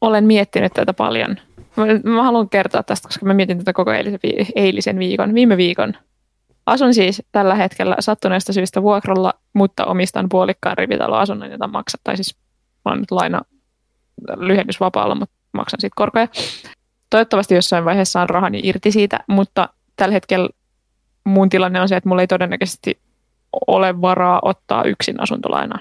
olen 0.00 0.24
miettinyt 0.24 0.72
tätä 0.72 0.92
paljon. 0.92 1.36
Mä, 1.76 1.84
mä 2.04 2.22
haluan 2.22 2.48
kertoa 2.48 2.82
tästä, 2.82 3.08
koska 3.08 3.26
mä 3.26 3.34
mietin 3.34 3.58
tätä 3.58 3.72
koko 3.72 3.92
eilisen, 3.92 4.20
eilisen 4.54 4.98
viikon, 4.98 5.34
viime 5.34 5.56
viikon. 5.56 5.94
Asun 6.66 6.94
siis 6.94 7.22
tällä 7.32 7.54
hetkellä 7.54 7.96
sattuneesta 8.00 8.52
syystä 8.52 8.82
vuokralla, 8.82 9.34
mutta 9.52 9.84
omistan 9.84 10.28
puolikkaan 10.28 10.78
rivitaloasunnon, 10.78 11.50
jota 11.50 11.68
maksat. 11.68 12.00
Tai 12.04 12.16
siis 12.16 12.36
mä 12.84 12.90
olen 12.90 13.00
nyt 13.00 13.10
laina 13.10 13.40
lyhennysvapaalla, 14.36 15.14
mutta 15.14 15.34
maksan 15.52 15.80
siitä 15.80 15.94
korkoja. 15.96 16.28
Toivottavasti 17.10 17.54
jossain 17.54 17.84
vaiheessa 17.84 18.12
saan 18.12 18.30
rahani 18.30 18.60
irti 18.62 18.90
siitä, 18.90 19.20
mutta 19.26 19.68
tällä 19.96 20.12
hetkellä 20.12 20.48
mun 21.24 21.48
tilanne 21.48 21.80
on 21.80 21.88
se, 21.88 21.96
että 21.96 22.08
mulla 22.08 22.22
ei 22.22 22.26
todennäköisesti 22.26 23.00
ole 23.66 24.00
varaa 24.00 24.40
ottaa 24.42 24.84
yksin 24.84 25.20
asuntolainaa. 25.20 25.78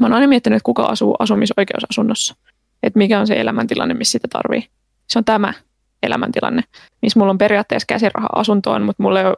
Mä 0.00 0.06
oon 0.06 0.12
aina 0.12 0.26
miettinyt, 0.26 0.56
että 0.56 0.64
kuka 0.64 0.82
asuu 0.82 1.16
asumisoikeusasunnossa. 1.18 2.34
Että 2.82 2.98
mikä 2.98 3.20
on 3.20 3.26
se 3.26 3.40
elämäntilanne, 3.40 3.94
missä 3.94 4.12
sitä 4.12 4.28
tarvii. 4.32 4.68
Se 5.06 5.18
on 5.18 5.24
tämä 5.24 5.54
elämäntilanne, 6.02 6.62
missä 7.02 7.18
mulla 7.18 7.30
on 7.30 7.38
periaatteessa 7.38 7.86
käsiraha 7.86 8.28
asuntoon, 8.34 8.82
mutta 8.82 9.02
mulla 9.02 9.20
ei 9.20 9.26
ole 9.26 9.36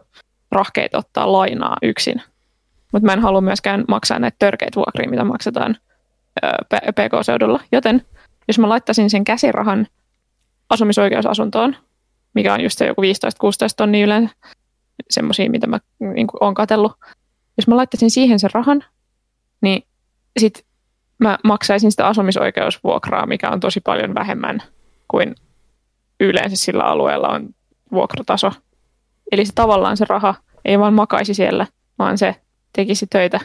rahkeita 0.53 0.99
ottaa 0.99 1.33
lainaa 1.33 1.77
yksin. 1.83 2.23
Mutta 2.93 3.07
mä 3.07 3.13
en 3.13 3.21
halua 3.21 3.41
myöskään 3.41 3.85
maksaa 3.89 4.19
näitä 4.19 4.37
törkeitä 4.39 4.77
vuokria, 4.77 5.11
mitä 5.11 5.25
maksetaan 5.25 5.77
PK-seudulla. 6.94 7.61
Joten 7.73 8.07
jos 8.49 8.59
mä 8.59 8.69
laittaisin 8.69 9.11
sen 9.11 9.25
käsirahan 9.25 9.86
asumisoikeusasuntoon, 10.70 11.77
mikä 12.35 12.55
on 12.55 12.61
just 12.61 12.78
se 12.78 12.86
joku 12.86 13.02
15-16 13.02 13.05
tonnia 13.77 14.05
yleensä, 14.05 14.35
semmoisia, 15.11 15.51
mitä 15.51 15.67
mä 15.67 15.81
niin 16.15 16.27
oon 16.41 16.55
katsellut. 16.55 16.93
Jos 17.57 17.69
mä 17.69 17.77
laittaisin 17.77 18.11
siihen 18.11 18.39
sen 18.39 18.51
rahan, 18.55 18.85
niin 19.61 19.83
sit 20.41 20.65
mä 21.19 21.39
maksaisin 21.44 21.91
sitä 21.91 22.07
asumisoikeusvuokraa, 22.07 23.27
mikä 23.27 23.51
on 23.51 23.61
tosi 23.61 23.81
paljon 23.81 24.15
vähemmän 24.15 24.62
kuin 25.09 25.35
yleensä 26.20 26.57
sillä 26.57 26.85
alueella 26.85 27.28
on 27.28 27.49
vuokrataso. 27.93 28.52
Eli 29.33 29.47
se 29.47 29.52
tavallaan 29.55 29.97
se 29.97 30.05
raha 30.09 30.35
ei 30.65 30.78
vaan 30.78 30.94
makaisi 30.94 31.35
siellä, 31.35 31.67
vaan 31.99 32.19
se 32.19 32.36
tekisi 32.73 33.07
töitä 33.11 33.41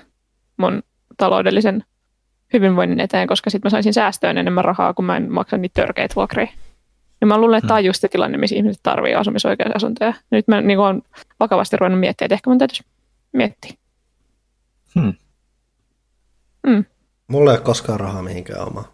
mun 0.57 0.83
taloudellisen 1.17 1.83
hyvinvoinnin 2.53 2.99
eteen, 2.99 3.27
koska 3.27 3.49
sitten 3.49 3.65
mä 3.65 3.69
saisin 3.69 3.93
säästöön 3.93 4.37
enemmän 4.37 4.65
rahaa, 4.65 4.93
kun 4.93 5.05
mä 5.05 5.17
en 5.17 5.31
maksa 5.31 5.57
niitä 5.57 5.81
törkeitä 5.81 6.15
vuokria. 6.15 6.47
Ja 7.21 7.27
mä 7.27 7.37
luulen, 7.37 7.57
että 7.57 7.67
tämä 7.67 7.77
on 7.77 7.85
just 7.85 8.01
se 8.01 8.07
tilanne, 8.07 8.37
missä 8.37 8.55
ihmiset 8.55 8.83
tarvii 8.83 9.15
asumisoikeusasuntoja. 9.15 10.13
Nyt 10.31 10.47
mä 10.47 10.61
niin 10.61 10.79
olen 10.79 11.01
vakavasti 11.39 11.77
ruvennut 11.77 11.99
miettiä, 11.99 12.25
että 12.25 12.35
ehkä 12.35 12.49
mun 12.49 12.57
täytyisi 12.57 12.85
miettiä. 13.33 13.71
Hmm. 14.99 15.13
Mm. 16.67 16.85
Mulla 17.27 17.51
ei 17.51 17.57
ole 17.57 17.65
koskaan 17.65 17.99
rahaa 17.99 18.23
mihinkään 18.23 18.67
omaa. 18.67 18.91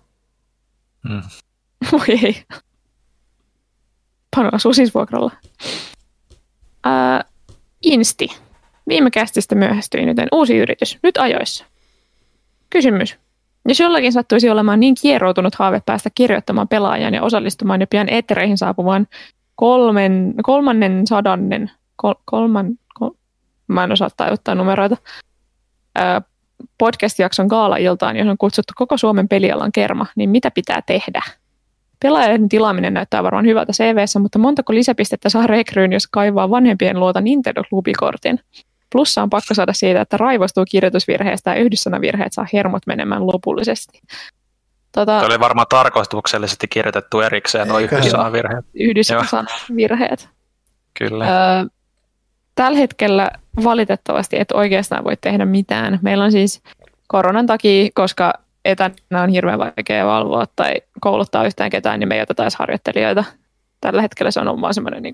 Hmm. 1.09 1.22
Voi 1.91 2.19
ei. 2.23 2.43
Pano 4.35 4.49
asuu 4.51 4.73
siis 4.73 4.93
vuokralla. 4.93 5.32
Uh, 6.88 7.32
Insti. 7.82 8.27
Viime 8.88 9.11
kästistä 9.11 9.56
myöhästyin, 9.56 10.07
joten 10.07 10.27
uusi 10.32 10.57
yritys. 10.57 10.98
Nyt 11.03 11.17
ajoissa. 11.17 11.65
Kysymys. 12.69 13.23
Jos 13.67 13.80
jollakin 13.80 14.14
sattuisi 14.14 14.50
olemaan 14.50 14.80
niin 14.80 14.95
kieroutunut 15.01 15.56
haave 15.56 15.82
päästä 15.85 16.09
kirjoittamaan 16.16 16.67
pelaajan 16.67 17.14
ja 17.14 17.24
osallistumaan 17.24 17.82
jo 17.82 17.88
pian 17.90 18.09
eettereihin 18.09 18.58
saapuvaan 18.58 19.08
kolmen, 19.56 20.33
kolmannen 20.43 21.08
sadannen, 21.08 21.72
kol, 21.95 22.14
kolman, 22.25 22.67
kol, 22.93 23.09
mä 23.67 23.83
en 23.83 23.92
osaa 23.92 24.09
tajuttaa 24.17 24.56
numeroita, 24.56 24.98
ää, 25.95 26.22
podcast-jakson 26.77 27.48
gaala-iltaan, 27.48 28.17
johon 28.17 28.32
on 28.32 28.38
kutsuttu 28.38 28.74
koko 28.75 28.98
Suomen 28.98 29.27
pelialan 29.27 29.72
kerma, 29.72 30.06
niin 30.16 30.30
mitä 30.30 30.51
pitää 30.51 30.82
tehdä? 30.85 31.22
Pelaajan 32.03 32.50
tilaaminen 32.50 32.93
näyttää 32.93 33.24
varmaan 33.24 33.45
hyvältä 33.45 33.74
CVssä, 33.74 34.19
mutta 34.19 34.40
montako 34.40 34.74
lisäpistettä 34.74 35.30
saa 35.30 35.48
rekryyn, 35.48 35.93
jos 35.93 36.08
kaivaa 36.08 36.50
vanhempien 36.50 37.00
luota 37.00 37.22
Nintendo-klubikortin? 37.22 38.40
Plussa 38.93 39.23
on 39.23 39.30
pakko 39.30 39.53
saada 39.53 39.73
siitä, 39.73 40.01
että 40.01 40.17
raivostuu 40.17 40.65
kirjoitusvirheestä 40.69 41.55
ja 41.55 41.61
yhdyssanavirheet 41.61 42.33
saa 42.33 42.47
hermot 42.53 42.88
menemään 42.88 43.27
lopullisesti. 43.27 44.01
Tota, 44.91 45.05
Tämä 45.05 45.25
oli 45.25 45.39
varmaan 45.39 45.67
tarkoituksellisesti 45.69 46.67
kirjoitettu 46.67 47.22
erikseen 47.22 47.67
nuo 47.67 47.80
yhdyssanavirheet. 47.80 48.65
Yhdyssanavirheet. 48.73 50.30
Kyllä. 50.99 51.25
Öö, 51.25 51.65
tällä 52.55 52.77
hetkellä 52.77 53.31
valitettavasti 53.63 54.39
et 54.39 54.51
oikeastaan 54.51 55.03
voi 55.03 55.17
tehdä 55.22 55.45
mitään. 55.45 55.99
Meillä 56.01 56.23
on 56.23 56.31
siis 56.31 56.61
koronan 57.07 57.45
takia, 57.45 57.89
koska 57.95 58.33
etänä 58.65 59.22
on 59.23 59.30
hirveän 59.30 59.59
vaikea 59.59 60.05
valvoa 60.05 60.45
tai 60.55 60.73
kouluttaa 61.01 61.45
yhtään 61.45 61.69
ketään, 61.69 61.99
niin 61.99 62.07
me 62.07 62.15
ei 62.15 62.22
oteta 62.22 62.43
edes 62.43 62.55
harjoittelijoita. 62.55 63.23
Tällä 63.81 64.01
hetkellä 64.01 64.31
se 64.31 64.39
on 64.39 64.61
vaan 64.61 64.73
semmoinen 64.73 65.03
niin 65.03 65.13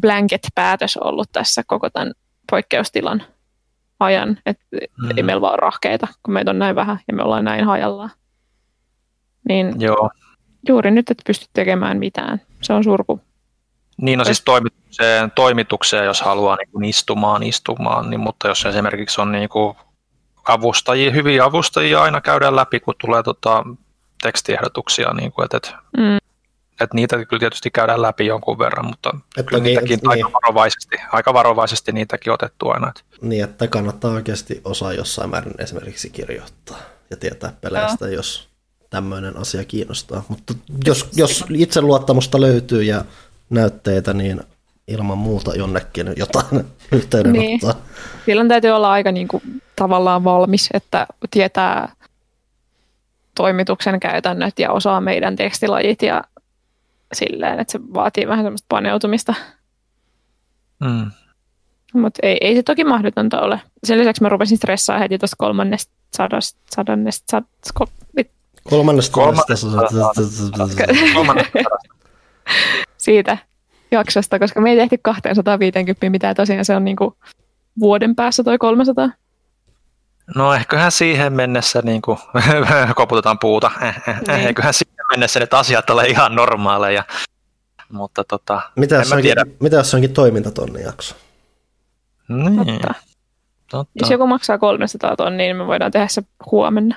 blanket-päätös 0.00 0.96
ollut 0.96 1.28
tässä 1.32 1.62
koko 1.66 1.90
tämän 1.90 2.12
poikkeustilan 2.50 3.22
ajan, 4.00 4.38
että 4.46 4.64
mm. 4.72 5.10
ei 5.16 5.22
meillä 5.22 5.40
vaan 5.40 5.52
ole 5.52 5.60
rahkeita, 5.60 6.08
kun 6.22 6.34
meitä 6.34 6.50
on 6.50 6.58
näin 6.58 6.76
vähän 6.76 7.00
ja 7.08 7.14
me 7.14 7.22
ollaan 7.22 7.44
näin 7.44 7.64
hajallaan. 7.64 8.10
Niin 9.48 9.80
Joo. 9.80 10.10
juuri 10.68 10.90
nyt 10.90 11.10
et 11.10 11.22
pysty 11.26 11.46
tekemään 11.52 11.98
mitään. 11.98 12.40
Se 12.62 12.72
on 12.72 12.84
surku. 12.84 13.20
Niin, 13.96 14.18
no 14.18 14.24
siis 14.24 14.42
toimitukseen, 14.42 15.30
toimitukseen 15.30 16.04
jos 16.04 16.22
haluaa 16.22 16.56
niin 16.56 16.70
kuin 16.72 16.84
istumaan, 16.84 17.42
istumaan, 17.42 18.10
niin, 18.10 18.20
mutta 18.20 18.48
jos 18.48 18.64
esimerkiksi 18.64 19.20
on 19.20 19.32
niin 19.32 19.48
kuin 19.48 19.76
avustajia, 20.48 21.10
hyviä 21.10 21.44
avustajia 21.44 22.02
aina 22.02 22.20
käydään 22.20 22.56
läpi, 22.56 22.80
kun 22.80 22.94
tulee 23.00 23.22
tota, 23.22 23.64
tekstiehdotuksia, 24.22 25.12
niin 25.12 25.32
kuin, 25.32 25.44
että, 25.44 25.56
että 25.56 25.78
mm 25.96 26.29
että 26.84 26.94
niitä 26.94 27.24
kyllä 27.24 27.40
tietysti 27.40 27.70
käydään 27.70 28.02
läpi 28.02 28.26
jonkun 28.26 28.58
verran, 28.58 28.86
mutta 28.86 29.10
että 29.36 29.48
kyllä 29.48 29.62
niitäkin 29.62 29.98
niin, 30.02 30.10
aika, 30.10 30.32
varovaisesti, 30.32 30.96
aika 31.12 31.34
varovaisesti 31.34 31.92
niitäkin 31.92 32.32
otettu 32.32 32.68
aina. 32.68 32.88
Että. 32.88 33.02
Niin, 33.20 33.44
että 33.44 33.68
kannattaa 33.68 34.10
oikeasti 34.10 34.60
osaa 34.64 34.92
jossain 34.92 35.30
määrin 35.30 35.54
esimerkiksi 35.58 36.10
kirjoittaa 36.10 36.78
ja 37.10 37.16
tietää 37.16 37.52
peleistä, 37.60 38.06
ja. 38.08 38.14
jos 38.14 38.48
tämmöinen 38.90 39.36
asia 39.36 39.64
kiinnostaa. 39.64 40.24
Mutta 40.28 40.54
jos, 40.86 41.08
jos 41.16 41.44
itseluottamusta 41.54 42.40
löytyy 42.40 42.82
ja 42.82 43.04
näytteitä, 43.50 44.14
niin 44.14 44.40
ilman 44.88 45.18
muuta 45.18 45.54
jonnekin 45.54 46.12
jotain 46.16 46.64
yhteydenottoa. 46.92 47.72
Niin. 47.72 47.82
Silloin 48.26 48.48
täytyy 48.48 48.70
olla 48.70 48.92
aika 48.92 49.12
niin 49.12 49.28
kuin, 49.28 49.42
tavallaan 49.76 50.24
valmis, 50.24 50.68
että 50.74 51.06
tietää 51.30 51.92
toimituksen 53.34 54.00
käytännöt 54.00 54.58
ja 54.58 54.72
osaa 54.72 55.00
meidän 55.00 55.36
tekstilajit 55.36 56.02
ja 56.02 56.24
silleen, 57.12 57.60
että 57.60 57.72
se 57.72 57.80
vaatii 57.94 58.26
vähän 58.26 58.44
semmoista 58.44 58.66
paneutumista. 58.68 59.34
Mm. 60.80 61.10
Mutta 61.94 62.20
ei, 62.22 62.38
ei 62.40 62.56
se 62.56 62.62
toki 62.62 62.84
mahdotonta 62.84 63.40
ole. 63.40 63.60
Sen 63.84 63.98
lisäksi 63.98 64.22
mä 64.22 64.28
rupesin 64.28 64.56
stressaa 64.56 64.98
heti 64.98 65.18
tuosta 65.18 65.36
kolmannesta 65.38 65.92
sadasta, 66.16 66.60
sadannesta, 66.70 67.24
sadasta, 67.30 67.72
kolmannesta 71.14 71.58
Siitä 72.96 73.38
jaksosta, 73.90 74.38
koska 74.38 74.60
me 74.60 74.70
ei 74.70 74.76
tehty 74.76 74.98
250 75.02 76.10
mitään, 76.10 76.36
tosiaan 76.36 76.64
se 76.64 76.76
on 76.76 76.84
niinku 76.84 77.16
vuoden 77.80 78.16
päässä 78.16 78.44
toi 78.44 78.58
300. 78.58 79.10
No 80.34 80.54
ehköhän 80.54 80.92
siihen 80.92 81.32
mennessä 81.32 81.82
niin 81.84 82.02
kuin, 82.02 82.18
koputetaan 82.94 83.38
puuta, 83.38 83.70
eh, 83.82 83.88
eh, 83.88 83.94
eh, 84.08 84.36
niin. 84.36 84.46
eiköhän 84.46 84.74
siihen 84.74 84.99
mennessä 85.10 85.40
nyt 85.40 85.54
asiat 85.54 85.90
ole 85.90 86.06
ihan 86.06 86.34
normaaleja. 86.34 87.04
Mutta 87.92 88.24
tota, 88.24 88.62
mitä, 88.76 88.94
jos 88.96 89.12
onkin, 89.12 89.22
tiedä. 89.22 89.44
mitä 89.60 89.76
jos 89.76 89.94
onkin 89.94 90.12
toimintatonni 90.12 90.82
jakso? 90.82 91.14
Niin. 92.28 92.56
Totta. 92.56 92.94
Totta. 93.70 93.92
Jos 93.94 94.10
joku 94.10 94.26
maksaa 94.26 94.58
300 94.58 95.16
tonnia, 95.16 95.46
niin 95.46 95.56
me 95.56 95.66
voidaan 95.66 95.92
tehdä 95.92 96.08
se 96.08 96.22
huomenna. 96.50 96.96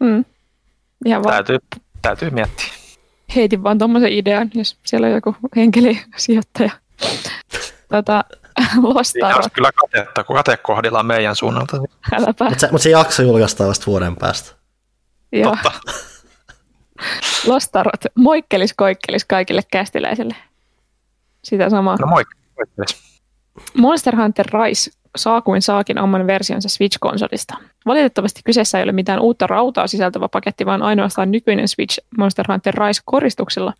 Mm. 0.00 0.24
Ihan 1.06 1.22
täytyy, 1.22 1.58
täytyy 2.02 2.30
miettiä. 2.30 2.66
Heitin 3.36 3.62
vaan 3.62 3.78
tuommoisen 3.78 4.12
idean, 4.12 4.50
jos 4.54 4.76
siellä 4.84 5.06
on 5.06 5.12
joku 5.12 5.36
henkelisijoittaja. 5.56 6.70
tota, 7.88 8.24
Lostarot. 8.82 9.04
Siinä 9.42 9.50
kyllä 9.52 9.70
katetta, 9.72 10.24
kun 10.24 10.36
kate 10.36 10.56
kohdillaan 10.56 11.06
meidän 11.06 11.36
suunnalta. 11.36 11.76
Mutta 12.26 12.58
se, 12.58 12.68
mut 12.72 12.82
se 12.82 12.90
jakso 12.90 13.22
julkaistaan 13.22 13.68
vasta 13.68 13.86
vuoden 13.86 14.16
päästä. 14.16 14.54
Joo. 15.32 15.50
Totta. 15.50 15.72
Lostarot. 17.50 18.00
Moikkelis 18.14 18.74
koikkelis 18.74 19.24
kaikille 19.24 19.60
kästiläisille. 19.70 20.36
Sitä 21.44 21.70
samaa. 21.70 21.96
No 22.00 22.06
moikkelis. 22.06 23.20
Monster 23.74 24.16
Hunter 24.16 24.46
Rise 24.46 24.90
saa 25.16 25.42
kuin 25.42 25.62
saakin 25.62 25.98
oman 25.98 26.26
versionsa 26.26 26.68
Switch-konsolista. 26.68 27.54
Valitettavasti 27.86 28.40
kyseessä 28.44 28.78
ei 28.78 28.84
ole 28.84 28.92
mitään 28.92 29.20
uutta 29.20 29.46
rautaa 29.46 29.86
sisältävä 29.86 30.28
paketti, 30.28 30.66
vaan 30.66 30.82
ainoastaan 30.82 31.30
nykyinen 31.30 31.68
Switch 31.68 31.98
Monster 32.18 32.46
Hunter 32.48 32.74
Rise 32.74 33.00
koristuksilla. 33.04 33.72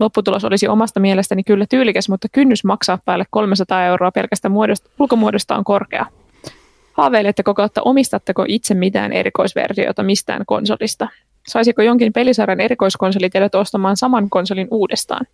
Lopputulos 0.00 0.44
olisi 0.44 0.68
omasta 0.68 1.00
mielestäni 1.00 1.44
kyllä 1.44 1.66
tyylikäs, 1.68 2.08
mutta 2.08 2.28
kynnys 2.32 2.64
maksaa 2.64 2.98
päälle 3.04 3.24
300 3.30 3.86
euroa 3.86 4.12
pelkästä 4.12 4.48
muodosta, 4.48 4.90
ulkomuodosta 4.98 5.56
on 5.56 5.64
korkea. 5.64 6.06
Haaveilette 6.92 7.42
kautta 7.42 7.82
omistatteko 7.82 8.44
itse 8.48 8.74
mitään 8.74 9.12
erikoisversiota 9.12 10.02
mistään 10.02 10.42
konsolista? 10.46 11.08
Saisiko 11.48 11.82
jonkin 11.82 12.12
pelisarjan 12.12 12.60
erikoiskonsoli 12.60 13.30
teidät 13.30 13.54
ostamaan 13.54 13.96
saman 13.96 14.30
konsolin 14.30 14.68
uudestaan? 14.70 15.26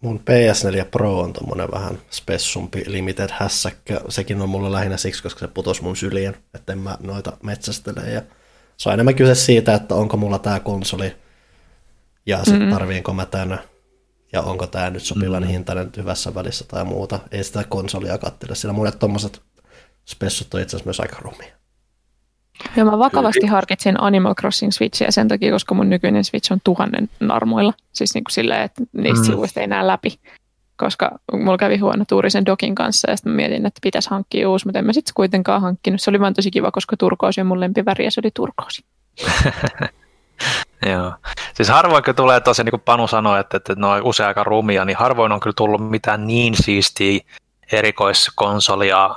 Mun 0.00 0.20
PS4 0.20 0.84
Pro 0.90 1.18
on 1.18 1.32
tommonen 1.32 1.70
vähän 1.70 1.98
spessumpi 2.10 2.84
limited 2.86 3.30
hässäkkä. 3.32 4.00
Sekin 4.08 4.42
on 4.42 4.48
mulla 4.48 4.72
lähinnä 4.72 4.96
siksi, 4.96 5.22
koska 5.22 5.40
se 5.40 5.48
putos 5.48 5.82
mun 5.82 5.96
syliin, 5.96 6.36
että 6.54 6.72
en 6.72 6.78
mä 6.78 6.96
noita 7.00 7.32
metsästele. 7.42 8.10
Ja 8.10 8.22
se 8.76 8.88
on 8.88 8.92
enemmän 8.92 9.14
kyse 9.14 9.34
siitä, 9.34 9.74
että 9.74 9.94
onko 9.94 10.16
mulla 10.16 10.38
tää 10.38 10.60
konsoli 10.60 11.12
ja 12.26 12.36
sitten 12.36 12.58
mm-hmm. 12.58 12.72
tarviinko 12.72 13.12
mä 13.12 13.26
tänne 13.26 13.58
ja 14.32 14.42
onko 14.42 14.66
tämä 14.66 14.90
nyt 14.90 15.02
sopivan 15.02 15.42
mm-hmm. 15.42 15.52
hintainen 15.52 15.90
hyvässä 15.96 16.34
välissä 16.34 16.64
tai 16.68 16.84
muuta. 16.84 17.18
Ei 17.30 17.44
sitä 17.44 17.64
konsolia 17.64 18.18
kattele, 18.18 18.54
sillä 18.54 18.72
mulle 18.72 18.92
tuommoiset 18.92 19.42
spessut 20.06 20.54
on 20.54 20.60
itse 20.60 20.76
asiassa 20.76 20.88
myös 20.88 21.00
aika 21.00 21.16
rumia. 21.20 21.54
Joo, 22.76 22.90
mä 22.90 22.98
vakavasti 22.98 23.46
harkitsin 23.46 24.02
Animal 24.02 24.34
Crossing 24.34 24.72
Switchiä 24.72 25.10
sen 25.10 25.28
takia, 25.28 25.52
koska 25.52 25.74
mun 25.74 25.90
nykyinen 25.90 26.24
Switch 26.24 26.52
on 26.52 26.58
tuhannen 26.64 27.08
narmoilla. 27.20 27.72
Siis 27.92 28.14
niin 28.14 28.24
kuin 28.24 28.32
silleen, 28.32 28.62
että 28.62 28.82
niistä 28.92 29.20
mm. 29.20 29.26
sivuista 29.26 29.60
ei 29.60 29.66
näe 29.66 29.86
läpi. 29.86 30.20
Koska 30.76 31.18
mulla 31.32 31.58
kävi 31.58 31.76
huono 31.76 32.04
tuuri 32.08 32.30
sen 32.30 32.46
dokin 32.46 32.74
kanssa 32.74 33.10
ja 33.10 33.16
sitten 33.16 33.32
mietin, 33.32 33.66
että 33.66 33.80
pitäisi 33.82 34.10
hankkia 34.10 34.50
uusi, 34.50 34.66
mutta 34.66 34.78
en 34.78 34.86
mä 34.86 34.92
sitten 34.92 35.12
kuitenkaan 35.14 35.62
hankkinut. 35.62 36.00
Se 36.00 36.10
oli 36.10 36.20
vaan 36.20 36.34
tosi 36.34 36.50
kiva, 36.50 36.70
koska 36.70 36.96
turkoosi 36.96 37.40
on 37.40 37.46
mun 37.46 37.60
lempiväri 37.60 38.04
ja 38.04 38.10
se 38.10 38.20
oli 38.24 38.30
turkoosi. 38.34 38.84
Joo. 40.92 41.12
Siis 41.54 41.68
harvoin 41.68 42.04
kun 42.04 42.14
tulee 42.14 42.40
tosiaan, 42.40 42.66
niin 42.66 42.70
kuin 42.70 42.80
Panu 42.80 43.08
sanoi, 43.08 43.40
että, 43.40 43.56
että 43.56 43.74
ne 43.76 43.86
on 43.86 44.02
usein 44.02 44.26
aika 44.26 44.44
rumia, 44.44 44.84
niin 44.84 44.96
harvoin 44.96 45.32
on 45.32 45.40
kyllä 45.40 45.54
tullut 45.56 45.90
mitään 45.90 46.26
niin 46.26 46.54
siistiä 46.54 47.20
erikoiskonsolia 47.72 49.10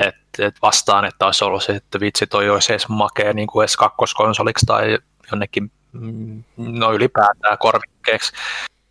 että 0.00 0.46
et 0.46 0.56
vastaan, 0.62 1.04
että 1.04 1.26
olisi 1.26 1.44
ollut 1.44 1.62
se, 1.62 1.72
että 1.72 2.00
vitsi 2.00 2.26
toi 2.26 2.50
olisi 2.50 2.72
edes 2.72 2.88
makea 2.88 3.32
niin 3.32 3.46
kuin 3.46 3.62
edes 3.62 3.76
kakkoskonsoliksi 3.76 4.66
tai 4.66 4.98
jonnekin 5.30 5.70
mm, 5.92 6.44
no 6.56 6.92
ylipäätään 6.92 7.58
korvikkeeksi. 7.58 8.32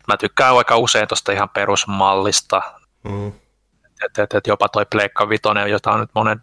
Mä 0.08 0.16
tykkään 0.16 0.56
aika 0.56 0.76
usein 0.76 1.08
tuosta 1.08 1.32
ihan 1.32 1.48
perusmallista. 1.48 2.62
Mm. 3.02 3.32
Että 4.04 4.22
et, 4.22 4.34
et 4.34 4.46
jopa 4.46 4.68
toi 4.68 4.86
Pleikka 4.90 5.28
Vitoinen, 5.28 5.70
jota 5.70 5.92
on 5.92 6.00
nyt 6.00 6.10
monen 6.14 6.42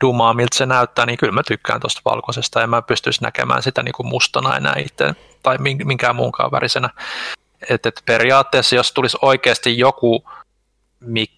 dumaa, 0.00 0.34
miltä 0.34 0.56
se 0.56 0.66
näyttää, 0.66 1.06
niin 1.06 1.18
kyllä 1.18 1.32
mä 1.32 1.42
tykkään 1.46 1.80
tuosta 1.80 2.00
valkoisesta 2.04 2.60
ja 2.60 2.66
mä 2.66 2.82
pystyisi 2.82 3.22
näkemään 3.22 3.62
sitä 3.62 3.82
niin 3.82 3.92
kuin 3.92 4.06
mustana 4.06 4.56
enää 4.56 4.74
itse 4.78 5.14
tai 5.42 5.58
minkään 5.84 6.16
muunkaan 6.16 6.50
värisenä. 6.50 6.90
Et, 7.70 7.86
et 7.86 8.02
periaatteessa 8.06 8.76
jos 8.76 8.92
tulisi 8.92 9.18
oikeasti 9.22 9.78
joku 9.78 10.24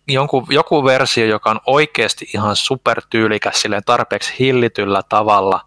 jonkun, 0.09 0.47
joku 0.51 0.85
versio, 0.85 1.27
joka 1.27 1.51
on 1.51 1.61
oikeasti 1.67 2.31
ihan 2.35 2.57
supertyylikäs 2.57 3.63
silleen 3.63 3.83
tarpeeksi 3.87 4.35
hillityllä 4.39 5.03
tavalla 5.09 5.61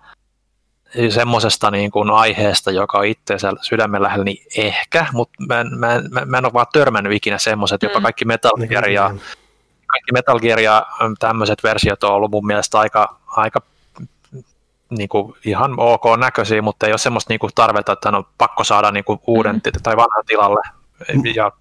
semmoisesta 1.10 1.72
niin 1.72 1.92
kuin 1.92 2.10
aiheesta, 2.10 2.72
joka 2.72 2.98
on 2.98 3.06
itseensä 3.06 3.54
sydämen 3.62 4.04
lähellä, 4.04 4.26
niin 4.26 4.46
ehkä, 4.58 5.06
mutta 5.14 5.44
mä, 5.48 5.64
mä, 5.64 6.02
mä, 6.12 6.26
mä 6.26 6.38
en 6.38 6.46
ole 6.46 6.54
vaan 6.54 6.66
törmännyt 6.74 7.14
ikinä 7.14 7.38
semmoiset, 7.38 7.84
jopa 7.84 8.00
mm. 8.00 8.04
kaikki 8.04 8.26
Metal 8.26 8.54
Gear 8.70 8.90
ja, 8.90 9.10
mm. 9.10 9.20
Kaikki 9.88 10.12
Metal 10.14 10.40
Gear 10.40 10.60
ja 10.60 10.86
tämmöiset 11.20 11.64
versiot 11.64 12.04
on 12.04 12.12
ollut 12.14 12.32
mun 12.32 12.46
mielestä 12.46 12.80
aika, 12.80 13.18
aika 13.28 13.62
niin 14.90 15.10
kuin 15.10 15.34
ihan 15.46 15.74
ok 15.78 16.04
näköisiä, 16.20 16.62
mutta 16.62 16.86
ei 16.86 16.92
ole 16.92 16.98
semmoista 16.98 17.34
niin 17.34 17.40
kuin 17.40 17.52
tarvetta, 17.56 17.92
että 17.92 18.10
on 18.10 18.26
pakko 18.38 18.64
saada 18.64 18.92
niin 18.92 19.04
kuin 19.04 19.20
uuden 19.28 19.56
mm. 19.56 19.62
tai 19.84 19.98
vanhan 19.98 20.26
tilalle. 20.28 20.62
Ja 21.36 21.52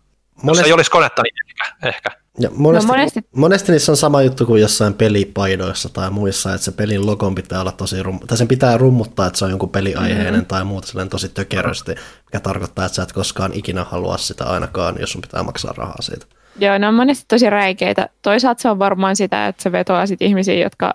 Monesti... 0.42 0.60
jos 0.60 0.66
ei 0.66 0.72
olisi 0.72 0.90
konetta, 0.90 1.22
niin 1.22 1.34
ehkä. 1.48 1.76
ehkä. 1.88 2.10
Ja 2.38 2.50
monesti, 2.56 2.88
no 2.88 2.96
monesti... 2.96 3.20
monesti 3.36 3.72
niissä 3.72 3.92
on 3.92 3.96
sama 3.96 4.22
juttu 4.22 4.46
kuin 4.46 4.62
jossain 4.62 4.94
pelipaidoissa 4.94 5.88
tai 5.88 6.10
muissa, 6.10 6.54
että 6.54 6.64
se 6.64 6.72
pelin 6.72 7.06
logon 7.06 7.34
pitää 7.34 7.60
olla 7.60 7.72
tosi 7.72 8.02
rum... 8.02 8.18
tai 8.26 8.38
sen 8.38 8.48
pitää 8.48 8.78
rummuttaa, 8.78 9.26
että 9.26 9.38
se 9.38 9.44
on 9.44 9.50
jonkun 9.50 9.70
peliaiheinen 9.70 10.34
mm-hmm. 10.34 10.46
tai 10.46 10.64
muuta 10.64 10.86
silleen 10.86 11.08
tosi 11.08 11.28
tökerösti, 11.28 11.94
mikä 12.24 12.40
tarkoittaa, 12.40 12.84
että 12.84 12.96
sä 12.96 13.02
et 13.02 13.12
koskaan 13.12 13.52
ikinä 13.54 13.84
halua 13.84 14.18
sitä 14.18 14.44
ainakaan, 14.44 14.96
jos 15.00 15.12
sun 15.12 15.20
pitää 15.20 15.42
maksaa 15.42 15.74
rahaa 15.76 16.02
siitä. 16.02 16.26
Joo, 16.58 16.78
ne 16.78 16.88
on 16.88 16.94
monesti 16.94 17.24
tosi 17.28 17.50
räikeitä. 17.50 18.08
Toisaalta 18.22 18.62
se 18.62 18.70
on 18.70 18.78
varmaan 18.78 19.16
sitä, 19.16 19.46
että 19.46 19.62
se 19.62 19.72
vetoaa 19.72 20.06
sit 20.06 20.22
ihmisiä, 20.22 20.54
jotka 20.54 20.94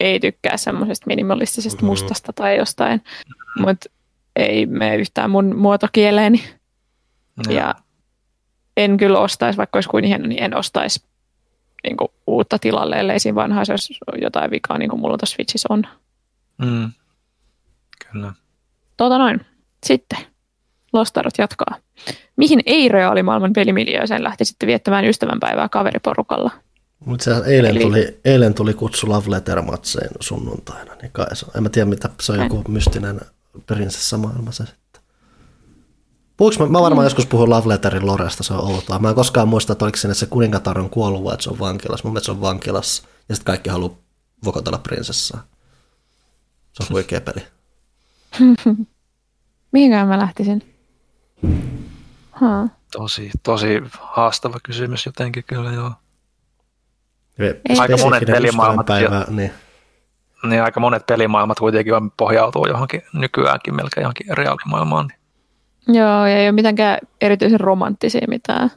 ei 0.00 0.20
tykkää 0.20 0.56
semmoisesta 0.56 1.06
minimalistisesta 1.06 1.76
mm-hmm. 1.76 1.86
mustasta 1.86 2.32
tai 2.32 2.56
jostain, 2.56 3.02
mutta 3.58 3.90
ei 4.36 4.66
mene 4.66 4.96
yhtään 4.96 5.30
mun 5.30 5.56
muotokieleeni. 5.56 6.38
Mm-hmm. 6.38 7.56
Ja 7.56 7.74
en 8.76 8.96
kyllä 8.96 9.18
ostaisi, 9.18 9.56
vaikka 9.56 9.76
olisi 9.76 9.88
kuin 9.88 10.04
hieno, 10.04 10.26
niin 10.26 10.42
en 10.42 10.56
ostaisi 10.56 11.04
niin 11.84 11.96
kuin, 11.96 12.08
uutta 12.26 12.58
tilalle, 12.58 12.96
ellei 12.96 13.20
siinä 13.20 13.34
vanhassa 13.34 13.72
olisi 13.72 13.94
jotain 14.20 14.50
vikaa, 14.50 14.78
niin 14.78 14.90
kuin 14.90 15.00
mulla 15.00 15.18
tuossa 15.18 15.34
Switchissä 15.34 15.68
on. 15.70 15.86
Mm. 16.58 16.92
Kyllä. 18.12 18.32
Tuota 18.96 19.18
noin. 19.18 19.46
Sitten 19.86 20.18
Lostarot 20.92 21.38
jatkaa. 21.38 21.76
Mihin 22.36 22.60
ei-reaalimaailman 22.66 23.52
pelimiljööseen 23.52 24.24
lähti 24.24 24.44
sitten 24.44 24.66
viettämään 24.66 25.04
ystävänpäivää 25.04 25.68
kaveriporukalla? 25.68 26.50
Mutta 27.04 27.44
eilen, 27.46 27.70
Eli... 27.70 27.80
tuli, 27.80 28.20
eilen 28.24 28.54
tuli 28.54 28.74
kutsu 28.74 29.08
Love 29.08 29.30
Letter 29.30 29.62
Matseen 29.62 30.10
sunnuntaina, 30.20 30.94
niin 31.02 31.12
kai 31.12 31.36
se. 31.36 31.46
En 31.56 31.62
mä 31.62 31.68
tiedä, 31.68 31.86
mitä 31.86 32.10
se 32.20 32.32
on 32.32 32.38
joku 32.38 32.64
mystinen 32.68 33.20
prinsessamaailma 33.66 34.52
se 34.52 34.64
Puhuks 36.40 36.58
mä, 36.58 36.66
mä 36.66 36.80
varmaan 36.80 37.04
mm. 37.04 37.06
joskus 37.06 37.26
puhun 37.26 37.50
Love 37.50 37.68
Letterin 37.68 38.06
Loresta, 38.06 38.42
se 38.42 38.54
on 38.54 38.74
outoa. 38.74 38.98
Mä 38.98 39.08
en 39.08 39.14
koskaan 39.14 39.48
muista, 39.48 39.72
että 39.72 39.84
oliko 39.84 39.96
sinne 39.96 40.14
se 40.14 40.26
kuningatar 40.26 40.78
on 40.78 40.90
kuollut 40.90 41.24
vai 41.24 41.34
että 41.34 41.44
se 41.44 41.50
on 41.50 41.58
vankilassa. 41.58 42.04
Mun 42.04 42.12
mielestä 42.12 42.24
se 42.24 42.30
on 42.30 42.40
vankilassa. 42.40 43.02
Ja 43.28 43.34
sitten 43.34 43.46
kaikki 43.52 43.70
haluaa 43.70 43.94
vokotella 44.44 44.78
prinsessaa. 44.78 45.42
Se 46.72 46.82
on 46.82 46.88
huikea 46.90 47.20
peli. 47.20 47.46
Mihinkään 49.72 50.08
mä 50.08 50.18
lähtisin? 50.18 50.69
Huh. 52.40 52.70
Tosi, 52.92 53.30
tosi 53.42 53.82
haastava 54.00 54.56
kysymys 54.62 55.06
jotenkin 55.06 55.44
kyllä 55.46 55.72
joo. 55.72 55.92
Aika 57.78 57.96
monet 57.96 58.24
pelimaailmat, 58.26 58.86
päivä, 58.86 59.24
niin. 59.30 59.50
niin. 60.42 60.62
aika 60.62 60.80
monet 60.80 61.06
pelimaailmat 61.06 61.58
kuitenkin 61.58 61.94
pohjautuu 62.16 62.66
johonkin 62.66 63.02
nykyäänkin 63.12 63.74
melkein 63.76 64.02
johonkin 64.02 64.26
reaalimaailmaan. 64.38 65.06
Niin 65.06 65.20
Joo, 65.88 66.26
ja 66.26 66.38
ei 66.38 66.46
ole 66.46 66.52
mitenkään 66.52 66.98
erityisen 67.20 67.60
romanttisia 67.60 68.26
mitään. 68.28 68.70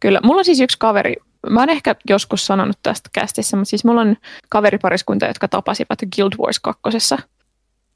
Kyllä, 0.00 0.20
mulla 0.24 0.38
on 0.38 0.44
siis 0.44 0.60
yksi 0.60 0.78
kaveri, 0.78 1.16
mä 1.50 1.60
oon 1.60 1.70
ehkä 1.70 1.96
joskus 2.08 2.46
sanonut 2.46 2.78
tästä 2.82 3.10
kästissä, 3.12 3.56
mutta 3.56 3.70
siis 3.70 3.84
mulla 3.84 4.00
on 4.00 4.16
kaveripariskunta, 4.48 5.26
jotka 5.26 5.48
tapasivat 5.48 5.98
Guild 6.16 6.32
Wars 6.38 6.60
2. 6.60 6.82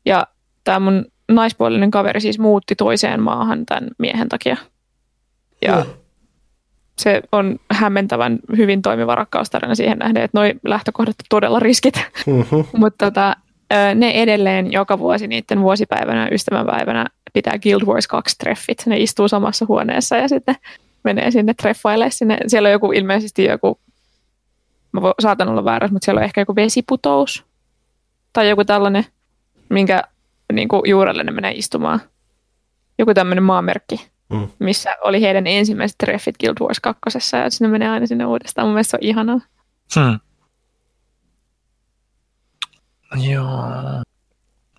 Ja 0.05 0.27
tämä 0.65 0.81
mun 0.81 1.05
naispuolinen 1.29 1.91
kaveri 1.91 2.21
siis 2.21 2.39
muutti 2.39 2.75
toiseen 2.75 3.23
maahan 3.23 3.67
tämän 3.67 3.91
miehen 3.99 4.29
takia. 4.29 4.57
Ja 5.63 5.77
mm. 5.77 5.91
se 6.99 7.23
on 7.33 7.59
hämmentävän 7.71 8.39
hyvin 8.57 8.83
toimiva 8.83 9.15
rakkaustarina 9.15 9.75
siihen 9.75 9.99
nähden, 9.99 10.23
että 10.23 10.39
noi 10.39 10.55
lähtökohdat 10.65 11.17
on 11.21 11.27
todella 11.29 11.61
riskit. 11.61 11.95
Mm-hmm. 12.27 12.65
mutta 12.81 13.07
tota, 13.07 13.37
ne 13.95 14.11
edelleen 14.11 14.73
joka 14.73 14.99
vuosi 14.99 15.27
niiden 15.27 15.63
vuosipäivänä, 15.63 16.29
ystävänpäivänä 16.33 17.07
pitää 17.33 17.59
Guild 17.59 17.83
Wars 17.83 18.09
2 18.09 18.37
treffit. 18.39 18.83
Ne 18.87 18.99
istuu 18.99 19.29
samassa 19.29 19.67
huoneessa 19.69 20.17
ja 20.17 20.29
sitten 20.29 20.57
menee 21.05 21.31
sinne 21.31 21.55
treffaille. 21.55 22.11
Sinne. 22.11 22.39
Siellä 22.47 22.67
on 22.67 22.73
joku 22.73 22.93
ilmeisesti 22.93 23.45
joku, 23.45 23.81
mä 24.93 25.01
saatan 25.21 25.49
olla 25.49 25.65
väärässä, 25.65 25.93
mutta 25.93 26.05
siellä 26.05 26.19
on 26.19 26.25
ehkä 26.25 26.41
joku 26.41 26.57
vesiputous 26.57 27.45
tai 28.33 28.49
joku 28.49 28.65
tällainen, 28.65 29.05
minkä 29.69 30.03
niin 30.53 30.69
kuin 30.69 30.83
juurelle 30.85 31.25
ne 31.25 31.33
menee 31.33 31.53
istumaan. 31.53 32.01
Joku 32.99 33.15
tämmöinen 33.15 33.45
maamerkki, 33.45 34.11
mm. 34.29 34.49
missä 34.59 34.97
oli 35.03 35.23
heidän 35.23 35.47
ensimmäiset 35.47 35.99
treffit 35.99 36.39
Guild 36.39 36.57
Wars 36.61 36.81
2. 36.81 37.01
ja 37.37 37.51
sinne 37.51 37.71
menee 37.71 37.89
aina 37.89 38.07
sinne 38.07 38.27
uudestaan. 38.27 38.67
Mun 38.67 38.75
mielestä 38.75 38.91
se 38.91 38.97
on 38.97 39.09
ihanaa. 39.09 39.41
Hmm. 39.95 40.21
Joo. 43.31 43.65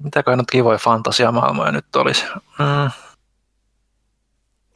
Mitäköhän 0.04 0.38
nyt 0.38 0.52
kivoja 0.52 0.78
fantasiamaailmoja 0.78 1.72
nyt 1.72 1.96
olisi? 1.96 2.26
Mm. 2.60 2.92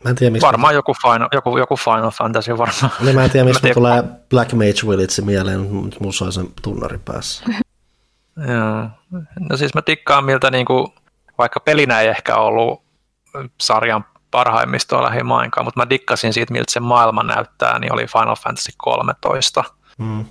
Mä 0.04 0.10
en 0.10 0.16
tiedä, 0.16 0.32
mistä 0.32 0.48
varmaan 0.48 0.74
joku 0.74 0.94
Final, 1.02 1.30
joku, 1.32 1.58
joku 1.58 1.76
Final 1.76 2.12
Fantasy 2.12 2.58
varmaan. 2.58 2.92
Niin 3.00 3.16
mä 3.16 3.24
en 3.24 3.30
tiedä, 3.30 3.46
mistä 3.46 3.68
tulee 3.74 4.04
Black 4.30 4.54
Mage 4.54 4.88
Village 4.88 5.22
mieleen, 5.26 5.60
mutta 5.60 5.98
mulla 6.00 6.32
sen 6.32 6.48
tunnari 6.62 7.00
päässä. 7.06 7.44
Joo. 8.48 8.90
No 9.50 9.58
siis 9.58 9.74
mä 9.74 9.82
tikkaan 9.82 10.26
miltä 10.26 10.52
niinku, 10.52 10.94
vaikka 11.38 11.60
pelinä 11.60 12.02
ei 12.02 12.08
ehkä 12.08 12.36
ollut 12.36 12.84
sarjan 13.62 14.06
parhaimmistoa 14.32 15.04
lähimainkaan, 15.04 15.66
mutta 15.66 15.80
mä 15.80 15.90
dikkasin 15.90 16.34
siitä, 16.34 16.54
miltä 16.54 16.72
se 16.72 16.80
maailma 16.80 17.24
näyttää, 17.24 17.80
niin 17.80 17.94
oli 17.94 18.06
Final 18.08 18.36
Fantasy 18.36 18.72
13. 18.78 19.64
Mm 19.98 20.26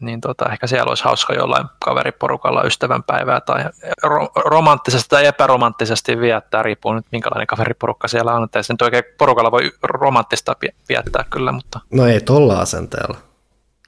niin 0.00 0.20
tota, 0.20 0.52
ehkä 0.52 0.66
siellä 0.66 0.88
olisi 0.88 1.04
hauska 1.04 1.34
jollain 1.34 1.66
kaveriporukalla 1.84 2.62
ystävänpäivää 2.62 3.40
tai 3.40 3.64
ro- 4.06 4.42
romanttisesti 4.44 5.08
tai 5.08 5.26
epäromanttisesti 5.26 6.20
viettää, 6.20 6.62
riippuu 6.62 6.94
nyt 6.94 7.06
minkälainen 7.12 7.46
kaveriporukka 7.46 8.08
siellä 8.08 8.34
on, 8.34 8.44
että 8.44 8.58
ei 8.58 8.64
sen 8.64 8.76
oikein 8.82 9.04
porukalla 9.18 9.50
voi 9.50 9.72
romanttista 9.82 10.56
viettää 10.88 11.24
kyllä, 11.30 11.52
mutta... 11.52 11.80
No 11.90 12.06
ei 12.06 12.20
tolla 12.20 12.60
asenteella. 12.60 13.16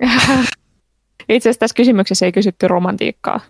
Itse 1.28 1.48
asiassa 1.48 1.60
tässä 1.60 1.74
kysymyksessä 1.74 2.26
ei 2.26 2.32
kysytty 2.32 2.68
romantiikkaa. 2.68 3.40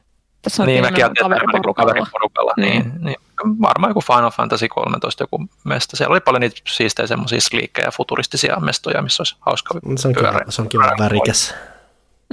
Tässä 0.42 0.62
on 0.62 0.66
niin, 0.66 0.80
mäkin 0.80 1.04
kaveriporukalla. 1.20 1.92
kaveriporukalla 1.92 2.52
niin. 2.56 2.82
Niin, 2.82 3.04
niin, 3.04 3.16
varmaan 3.62 3.90
joku 3.90 4.00
Final 4.00 4.30
Fantasy 4.30 4.68
13 4.68 5.22
joku 5.22 5.46
mesta. 5.64 5.96
Siellä 5.96 6.12
oli 6.12 6.20
paljon 6.20 6.40
niitä 6.40 6.56
siistejä 6.68 7.06
semmoisia 7.06 7.40
sliikkejä 7.40 7.86
ja 7.86 7.92
futuristisia 7.92 8.60
mestoja, 8.60 9.02
missä 9.02 9.20
olisi 9.20 9.36
hauska 9.40 9.74
Se 9.96 10.08
on 10.08 10.14
kiva, 10.14 10.40
se 10.48 10.62
on 10.62 10.68
kiva 10.68 10.92
värikäs. 10.98 11.54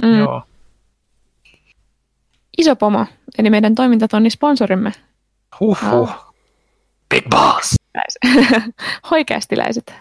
Mm. 0.02 0.18
Joo. 0.18 0.42
Iso 2.58 2.76
Pomo, 2.76 3.06
eli 3.38 3.50
meidän 3.50 3.74
toimintatonni 3.74 4.30
sponsorimme. 4.30 4.92
Huhhuh. 5.60 5.92
Oh. 5.92 6.34
Big 7.10 7.24
Boss. 7.30 7.74
Hoikeastiläiset. 9.10 9.94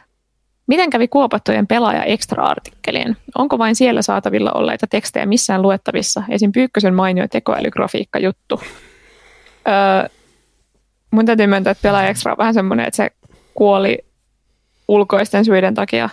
Miten 0.67 0.89
kävi 0.89 1.07
kuopattujen 1.07 1.67
pelaaja 1.67 2.03
extra-artikkelien? 2.03 3.17
Onko 3.35 3.57
vain 3.57 3.75
siellä 3.75 4.01
saatavilla 4.01 4.51
olleita 4.51 4.87
tekstejä 4.87 5.25
missään 5.25 5.61
luettavissa? 5.61 6.23
Esim. 6.29 6.51
Pyykkösen 6.51 6.93
mainio 6.93 7.27
tekoälygrafiikka 7.27 8.19
juttu. 8.19 8.61
Öö, 9.67 10.09
mun 11.11 11.25
täytyy 11.25 11.47
myöntää, 11.47 11.71
että 11.71 11.81
pelaaja 11.81 12.09
extra 12.09 12.31
on 12.31 12.37
vähän 12.37 12.53
semmoinen, 12.53 12.85
että 12.85 12.97
se 12.97 13.11
kuoli 13.53 13.97
ulkoisten 14.87 15.45
syiden 15.45 15.73
takia. 15.73 16.09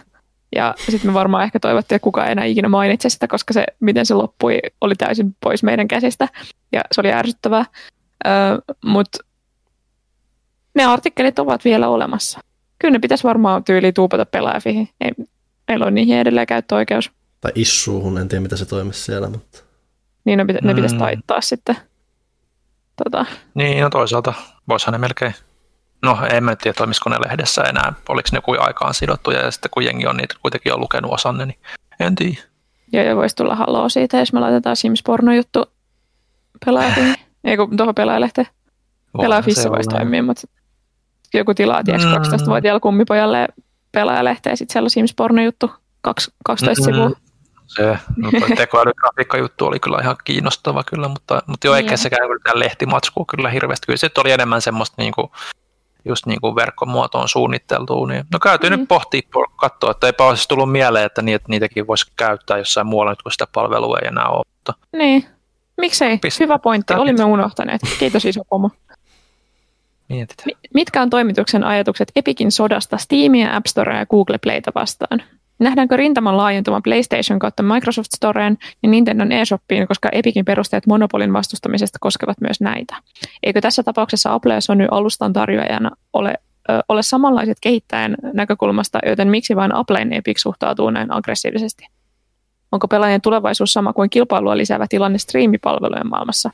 Ja 0.57 0.75
sitten 0.79 1.11
me 1.11 1.15
varmaan 1.15 1.45
ehkä 1.45 1.61
toivottiin, 1.61 1.97
että 1.97 2.05
kukaan 2.05 2.27
ei 2.27 2.33
enää 2.33 2.45
ikinä 2.45 2.69
mainitse 2.69 3.09
sitä, 3.09 3.29
koska 3.29 3.53
se, 3.53 3.65
miten 3.81 4.07
se 4.07 4.15
loppui, 4.15 4.59
oli 4.81 4.95
täysin 4.95 5.37
pois 5.41 5.63
meidän 5.63 5.89
käsistä. 5.89 6.29
Ja 6.73 6.81
se 6.93 7.01
oli 7.01 7.13
ärsyttävää. 7.13 7.65
Öö, 8.27 8.33
Mutta 8.85 9.19
ne 10.75 10.85
artikkelit 10.85 11.39
ovat 11.39 11.65
vielä 11.65 11.89
olemassa. 11.89 12.41
Kyllä 12.83 12.93
ne 12.93 12.99
pitäisi 12.99 13.25
varmaan 13.25 13.65
tyyli 13.65 13.93
tuupata 13.93 14.27
pelaajafihin. 14.27 14.89
Ei, 15.01 15.11
meillä 15.69 15.87
on 15.87 15.95
niihin 15.95 16.19
edelleen 16.19 16.47
käyttöoikeus. 16.47 17.11
Tai 17.41 17.53
issuuhun, 17.55 18.19
en 18.19 18.29
tiedä 18.29 18.43
mitä 18.43 18.57
se 18.57 18.67
toimisi 18.67 19.03
siellä, 19.03 19.29
mutta... 19.29 19.59
Niin 20.25 20.37
ne, 20.37 20.45
pitä, 20.45 20.59
mm. 20.63 20.67
ne 20.67 20.75
pitäisi 20.75 20.97
taittaa 20.97 21.41
sitten. 21.41 21.77
Tota. 23.05 23.27
Niin, 23.55 23.81
no 23.81 23.91
toisaalta 23.91 24.35
voisihan 24.69 24.93
ne 24.93 24.99
melkein 24.99 25.35
No 26.03 26.19
en 26.33 26.45
mä 26.45 26.57
tiedä, 26.57 26.75
toimisiko 26.75 27.11
ne 27.11 27.17
lehdessä 27.21 27.63
enää, 27.63 27.93
oliko 28.09 28.29
ne 28.33 28.37
joku 28.37 28.57
aikaan 28.59 28.95
sidottuja 28.95 29.41
ja 29.41 29.51
sitten 29.51 29.71
kun 29.71 29.85
jengi 29.85 30.07
on 30.07 30.17
niitä 30.17 30.35
kuitenkin 30.43 30.73
on 30.73 30.81
lukenut 30.81 31.13
osanne, 31.13 31.47
niin 31.47 31.59
en 32.01 32.15
tiedä. 32.15 32.43
Joo, 32.93 33.05
ja 33.05 33.17
voisi 33.17 33.37
tulla 33.37 33.55
haloo 33.55 33.89
siitä, 33.89 34.19
jos 34.19 34.33
me 34.33 34.41
laitetaan 34.41 34.77
Sims 34.77 35.03
porno-juttu 35.03 35.65
pelaajafihin. 36.65 37.15
Ei 37.45 37.57
kun 37.57 37.77
tuohon 37.77 37.95
pelaajalehteen. 37.95 38.47
Pelaajafissa 39.23 39.71
voisi 39.71 39.91
toimia, 39.91 40.23
mutta 40.23 40.43
joku 41.39 41.55
tilaa, 41.55 41.85
tiedätkö, 41.85 42.09
mm. 42.09 42.15
12-vuotiaalle 42.15 42.81
kummipojalle 42.81 43.49
pelaajalehteen, 43.93 44.57
sitten 44.57 44.73
siellä 44.73 44.87
on 44.87 44.91
Sims 44.91 45.15
porno-juttu 45.15 45.71
12 46.03 46.83
mm. 46.83 46.85
sivua. 46.85 47.11
Se 47.67 47.99
no, 48.17 48.31
tekoälygrafiikka 48.57 49.39
juttu 49.39 49.67
oli 49.67 49.81
kyllä 49.81 49.99
ihan 50.03 50.17
kiinnostava 50.25 50.85
kyllä, 50.85 51.09
mutta, 51.09 51.43
mutta 51.47 51.67
jo 51.67 51.75
eikä 51.75 51.91
niin. 51.91 51.99
sekään 51.99 52.29
lehtimatskua 52.55 53.25
kyllä 53.29 53.51
hirveästi. 53.51 53.87
Kyllä 53.87 53.97
se 53.97 54.11
oli 54.19 54.33
enemmän 54.33 54.63
semmoista 54.63 54.95
niin 54.99 55.13
kuin, 55.13 55.31
just 56.05 56.27
niin 56.27 56.41
kuin 56.41 56.57
verkkomuotoon 56.57 57.29
suunniteltua. 57.29 58.07
Niin, 58.07 58.25
no 58.33 58.39
käytiin 58.39 58.73
mm. 58.73 58.79
nyt 58.79 58.89
pohtia, 58.89 59.21
katsoa, 59.57 59.91
että 59.91 60.07
eipä 60.07 60.25
olisi 60.25 60.49
tullut 60.49 60.73
mieleen, 60.73 61.07
että 61.07 61.23
niitä, 61.23 61.45
niitäkin 61.49 61.87
voisi 61.87 62.13
käyttää 62.17 62.59
jossain 62.59 62.87
muualla 62.87 63.13
nyt, 63.13 63.23
kun 63.23 63.33
sitä 63.33 63.47
palvelua 63.53 63.99
ei 63.99 64.09
enää 64.09 64.29
ole. 64.29 64.45
Mutta... 64.55 64.75
Niin, 64.93 65.27
miksei? 65.77 66.17
Pist- 66.17 66.41
Hyvä 66.41 66.59
pointti, 66.59 66.95
olimme 66.95 67.25
unohtaneet. 67.25 67.81
Kiitos 67.99 68.25
iso 68.25 68.45
pomo. 68.45 68.71
Mitkä 70.75 71.03
on 71.03 71.11
toimituksen 71.11 71.65
ajatukset 71.65 72.13
Epicin 72.17 72.53
sodasta 72.53 72.97
Steamia, 72.97 73.57
App 73.57 73.67
Storea 73.67 73.99
ja 73.99 74.07
Google 74.07 74.39
Playta 74.39 74.73
vastaan? 74.75 75.23
Nähdäänkö 75.59 75.97
rintaman 75.97 76.37
laajentuva 76.37 76.81
PlayStation 76.81 77.39
kautta 77.39 77.63
Microsoft 77.63 78.11
Storeen 78.17 78.59
ja 78.83 78.89
Nintendon 78.89 79.33
eShopiin, 79.33 79.89
koska 79.89 80.09
Epicin 80.13 80.45
perusteet 80.45 80.87
monopolin 80.87 81.33
vastustamisesta 81.33 81.99
koskevat 82.01 82.41
myös 82.41 82.61
näitä? 82.61 82.97
Eikö 83.43 83.61
tässä 83.61 83.83
tapauksessa 83.83 84.35
Apple 84.35 84.55
ja 84.55 84.61
Sony 84.61 84.87
alustan 84.91 85.33
tarjoajana 85.33 85.91
ole, 86.13 86.35
ö, 86.71 86.81
ole 86.89 87.03
samanlaiset 87.03 87.59
kehittäjän 87.61 88.17
näkökulmasta, 88.33 88.99
joten 89.07 89.29
miksi 89.29 89.57
vain 89.57 89.75
Appleen 89.75 90.13
Epic 90.13 90.39
suhtautuu 90.39 90.91
näin 90.91 91.13
aggressiivisesti? 91.13 91.87
Onko 92.73 92.89
pelaajien 92.89 93.21
tulevaisuus 93.21 93.73
sama 93.73 93.93
kuin 93.93 94.11
kilpailua 94.11 94.57
lisäävä 94.57 94.87
tilanne 94.89 95.19
striimipalvelujen 95.19 96.09
maailmassa? 96.09 96.51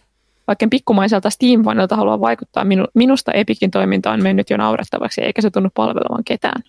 Vaikka 0.49 0.67
pikkumaiselta 0.71 1.31
steam 1.31 1.65
haluaa 1.91 2.21
vaikuttaa, 2.21 2.65
minu, 2.65 2.85
minusta 2.95 3.33
Epicin 3.33 3.71
toiminta 3.71 4.11
on 4.11 4.23
mennyt 4.23 4.51
jo 4.51 4.57
naurettavaksi, 4.57 5.21
eikä 5.21 5.43
se 5.43 5.51
tunnu 5.51 5.69
palvelevan 5.75 6.25
ketään. 6.25 6.63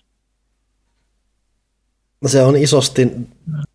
No 2.20 2.28
se 2.28 2.42
on 2.42 2.56
isosti, 2.56 3.10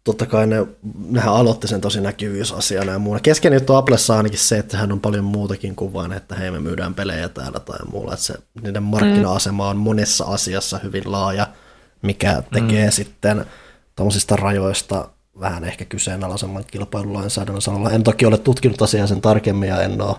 totta 0.03 0.25
kai 0.25 0.47
ne, 0.47 0.67
nehän 1.09 1.33
aloitti 1.33 1.67
sen 1.67 1.81
tosi 1.81 2.01
näkyvyysasiana 2.01 2.91
ja 2.91 2.99
muuta. 2.99 3.19
Keskeinen 3.19 3.57
juttu 3.57 3.75
Applessa 3.75 4.13
on 4.13 4.17
ainakin 4.17 4.39
se, 4.39 4.57
että 4.57 4.77
hän 4.77 4.91
on 4.91 4.99
paljon 4.99 5.23
muutakin 5.23 5.75
kuin 5.75 5.93
vain, 5.93 6.13
että 6.13 6.35
hei 6.35 6.51
me 6.51 6.59
myydään 6.59 6.93
pelejä 6.93 7.29
täällä 7.29 7.59
tai 7.59 7.79
muulla. 7.91 8.13
Että 8.13 8.25
se, 8.25 8.33
niiden 8.63 8.83
markkina-asema 8.83 9.69
on 9.69 9.77
monessa 9.77 10.25
asiassa 10.25 10.79
hyvin 10.83 11.11
laaja, 11.11 11.47
mikä 12.01 12.43
tekee 12.53 12.85
mm. 12.85 12.91
sitten 12.91 13.45
tuommoisista 13.95 14.35
rajoista 14.35 15.09
vähän 15.39 15.63
ehkä 15.63 15.85
kyseenalaisemman 15.85 16.63
kilpailulainsäädännön 16.67 17.61
sanalla. 17.61 17.91
En 17.91 18.03
toki 18.03 18.25
ole 18.25 18.37
tutkinut 18.37 18.81
asiaa 18.81 19.07
sen 19.07 19.21
tarkemmin 19.21 19.69
ja 19.69 19.81
en 19.81 20.01
ole 20.01 20.15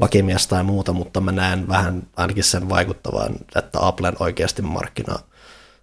lakimies 0.00 0.46
tai 0.46 0.62
muuta, 0.62 0.92
mutta 0.92 1.20
mä 1.20 1.32
näen 1.32 1.68
vähän 1.68 2.02
ainakin 2.16 2.44
sen 2.44 2.68
vaikuttavan, 2.68 3.34
että 3.56 3.86
Applen 3.86 4.16
oikeasti 4.18 4.62
markkina 4.62 5.18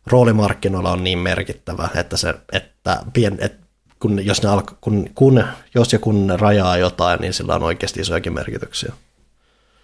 roolimarkkinoilla 0.08 0.92
on 0.92 1.04
niin 1.04 1.20
merkittävä, 1.20 1.90
että, 1.96 2.18
se, 2.18 2.34
että 2.52 3.04
pien, 3.14 3.38
et, 3.42 3.60
kun, 4.00 4.26
jos, 4.26 4.44
ne 4.44 4.50
alka, 4.50 4.78
kun, 4.82 5.10
kun, 5.16 5.44
jos 5.76 5.94
ja 5.94 6.00
kun 6.00 6.28
ne 6.28 6.38
rajaa 6.38 6.78
jotain, 6.78 7.22
niin 7.22 7.34
sillä 7.34 7.56
on 7.56 7.64
oikeasti 7.64 8.00
isojakin 8.02 8.34
merkityksiä. 8.34 8.94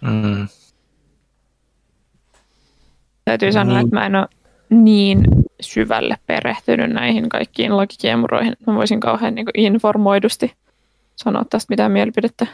Mm. 0.00 0.48
Täytyy 3.24 3.52
sanoa, 3.52 3.80
että 3.80 3.96
mä 3.96 4.06
en 4.06 4.16
ole 4.16 4.28
niin 4.70 5.24
syvälle 5.60 6.16
perehtynyt 6.26 6.90
näihin 6.90 7.28
kaikkiin 7.28 7.76
lakikiemuroihin. 7.76 8.56
Mä 8.66 8.74
voisin 8.74 9.00
kauhean 9.00 9.34
niin 9.34 9.46
informoidusti 9.54 10.54
sanoa 11.16 11.44
tästä 11.50 11.72
mitään 11.72 11.92
mielipidettä. 11.92 12.46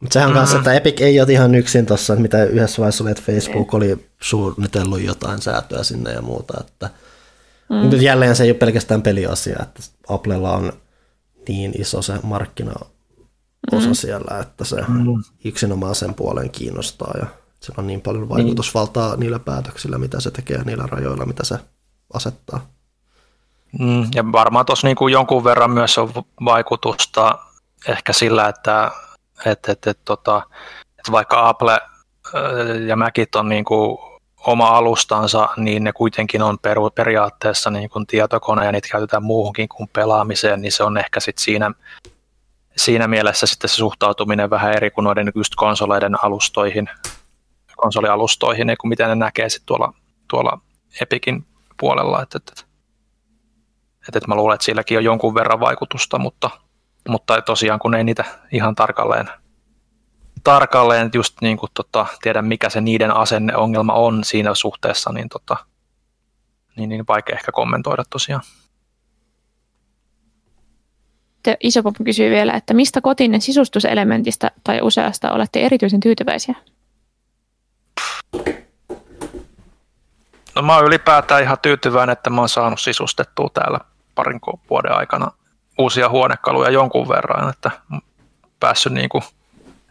Mutta 0.00 0.12
sehän 0.12 0.28
on 0.28 0.34
kanssa, 0.34 0.58
että 0.58 0.74
Epic 0.74 1.00
ei 1.00 1.20
ole 1.20 1.32
ihan 1.32 1.54
yksin 1.54 1.86
tuossa, 1.86 2.16
mitä 2.16 2.44
yhdessä 2.44 2.78
vaiheessa 2.78 3.04
oli, 3.04 3.10
että 3.10 3.22
Facebook 3.22 3.74
oli 3.74 4.06
suunnitellut 4.20 5.02
jotain 5.02 5.42
säätöä 5.42 5.82
sinne 5.82 6.12
ja 6.12 6.22
muuta. 6.22 6.54
Että 6.60 6.90
mm. 7.70 7.90
Nyt 7.90 8.02
jälleen 8.02 8.36
se 8.36 8.44
ei 8.44 8.50
ole 8.50 8.58
pelkästään 8.58 9.02
peliasia, 9.02 9.56
että 9.62 9.80
Applella 10.08 10.52
on 10.52 10.72
niin 11.48 11.72
iso 11.80 12.02
se 12.02 12.14
markkina 12.22 12.72
osa 13.72 13.88
mm. 13.88 13.94
siellä, 13.94 14.38
että 14.40 14.64
se 14.64 14.76
mm. 14.88 15.22
yksinomaan 15.44 15.94
sen 15.94 16.14
puolen 16.14 16.50
kiinnostaa 16.50 17.14
ja 17.20 17.26
sillä 17.60 17.74
on 17.78 17.86
niin 17.86 18.00
paljon 18.00 18.28
vaikutusvaltaa 18.28 19.10
niin. 19.10 19.20
niillä 19.20 19.38
päätöksillä, 19.38 19.98
mitä 19.98 20.20
se 20.20 20.30
tekee 20.30 20.64
niillä 20.64 20.86
rajoilla, 20.86 21.26
mitä 21.26 21.44
se 21.44 21.58
asettaa. 22.14 22.60
Mm, 23.78 24.06
ja 24.14 24.32
varmaan 24.32 24.66
tuossa 24.66 24.86
niin 24.86 24.96
kuin 24.96 25.12
jonkun 25.12 25.44
verran 25.44 25.70
myös 25.70 25.98
on 25.98 26.12
vaikutusta 26.44 27.38
ehkä 27.88 28.12
sillä, 28.12 28.48
että, 28.48 28.90
että, 29.46 29.72
että, 29.72 29.90
että, 29.90 30.02
tota, 30.04 30.42
että 30.98 31.12
vaikka 31.12 31.48
Apple 31.48 31.80
ja 32.86 32.96
Macit 32.96 33.34
on 33.34 33.48
niin 33.48 33.64
kuin 33.64 33.98
oma 34.46 34.68
alustansa, 34.68 35.48
niin 35.56 35.84
ne 35.84 35.92
kuitenkin 35.92 36.42
on 36.42 36.58
per, 36.58 36.78
periaatteessa 36.94 37.70
niin 37.70 37.90
kuin 37.90 38.06
tietokone 38.06 38.64
ja 38.64 38.72
niitä 38.72 38.88
käytetään 38.92 39.22
muuhunkin 39.22 39.68
kuin 39.68 39.88
pelaamiseen, 39.92 40.62
niin 40.62 40.72
se 40.72 40.84
on 40.84 40.98
ehkä 40.98 41.20
sitten 41.20 41.44
siinä, 41.44 41.70
siinä 42.76 43.08
mielessä 43.08 43.46
sitten 43.46 43.70
se 43.70 43.76
suhtautuminen 43.76 44.50
vähän 44.50 44.72
eri 44.72 44.90
kuin 44.90 45.04
noiden 45.04 45.32
just 45.34 45.52
konsoleiden 45.56 46.24
alustoihin, 46.24 46.88
konsolialustoihin, 47.76 48.66
niin 48.66 48.78
kuin 48.80 48.88
miten 48.88 49.08
ne 49.08 49.14
näkee 49.14 49.48
sitten 49.48 49.66
tuolla, 49.66 49.92
tuolla 50.28 50.60
Epicin 51.00 51.46
puolella. 51.80 52.22
Että, 52.22 52.38
että, 52.38 52.52
että, 54.08 54.18
että 54.18 54.28
mä 54.28 54.34
luulen, 54.34 54.54
että 54.54 54.64
silläkin 54.64 54.98
on 54.98 55.04
jonkun 55.04 55.34
verran 55.34 55.60
vaikutusta, 55.60 56.18
mutta, 56.18 56.50
mutta 57.08 57.42
tosiaan 57.42 57.78
kun 57.78 57.94
ei 57.94 58.04
niitä 58.04 58.24
ihan 58.52 58.74
tarkalleen, 58.74 59.30
tarkalleen 60.44 61.10
just 61.14 61.40
niin 61.40 61.56
kuin 61.56 61.70
tota, 61.74 62.06
tiedä, 62.22 62.42
mikä 62.42 62.70
se 62.70 62.80
niiden 62.80 63.16
asenneongelma 63.16 63.92
on 63.92 64.24
siinä 64.24 64.54
suhteessa, 64.54 65.12
niin, 65.12 65.28
tota, 65.28 65.56
niin, 66.76 66.88
niin 66.88 67.04
vaikea 67.08 67.36
ehkä 67.36 67.52
kommentoida 67.52 68.02
tosiaan. 68.10 68.42
Isopop 71.60 71.94
kysyy 72.04 72.30
vielä, 72.30 72.52
että 72.52 72.74
mistä 72.74 73.00
kotinne 73.00 73.40
sisustuselementistä 73.40 74.50
tai 74.64 74.80
useasta 74.82 75.32
olette 75.32 75.60
erityisen 75.60 76.00
tyytyväisiä? 76.00 76.54
No 80.54 80.62
mä 80.62 80.76
oon 80.76 80.84
ylipäätään 80.84 81.42
ihan 81.42 81.58
tyytyväinen, 81.62 82.12
että 82.12 82.30
mä 82.30 82.40
oon 82.40 82.48
saanut 82.48 82.80
sisustettua 82.80 83.48
täällä 83.54 83.78
parin 84.14 84.40
vuoden 84.70 84.92
aikana 84.92 85.30
uusia 85.78 86.08
huonekaluja 86.08 86.70
jonkun 86.70 87.08
verran, 87.08 87.50
että 87.50 87.70
päässyt 88.60 88.92
niin 88.92 89.08
kuin 89.08 89.22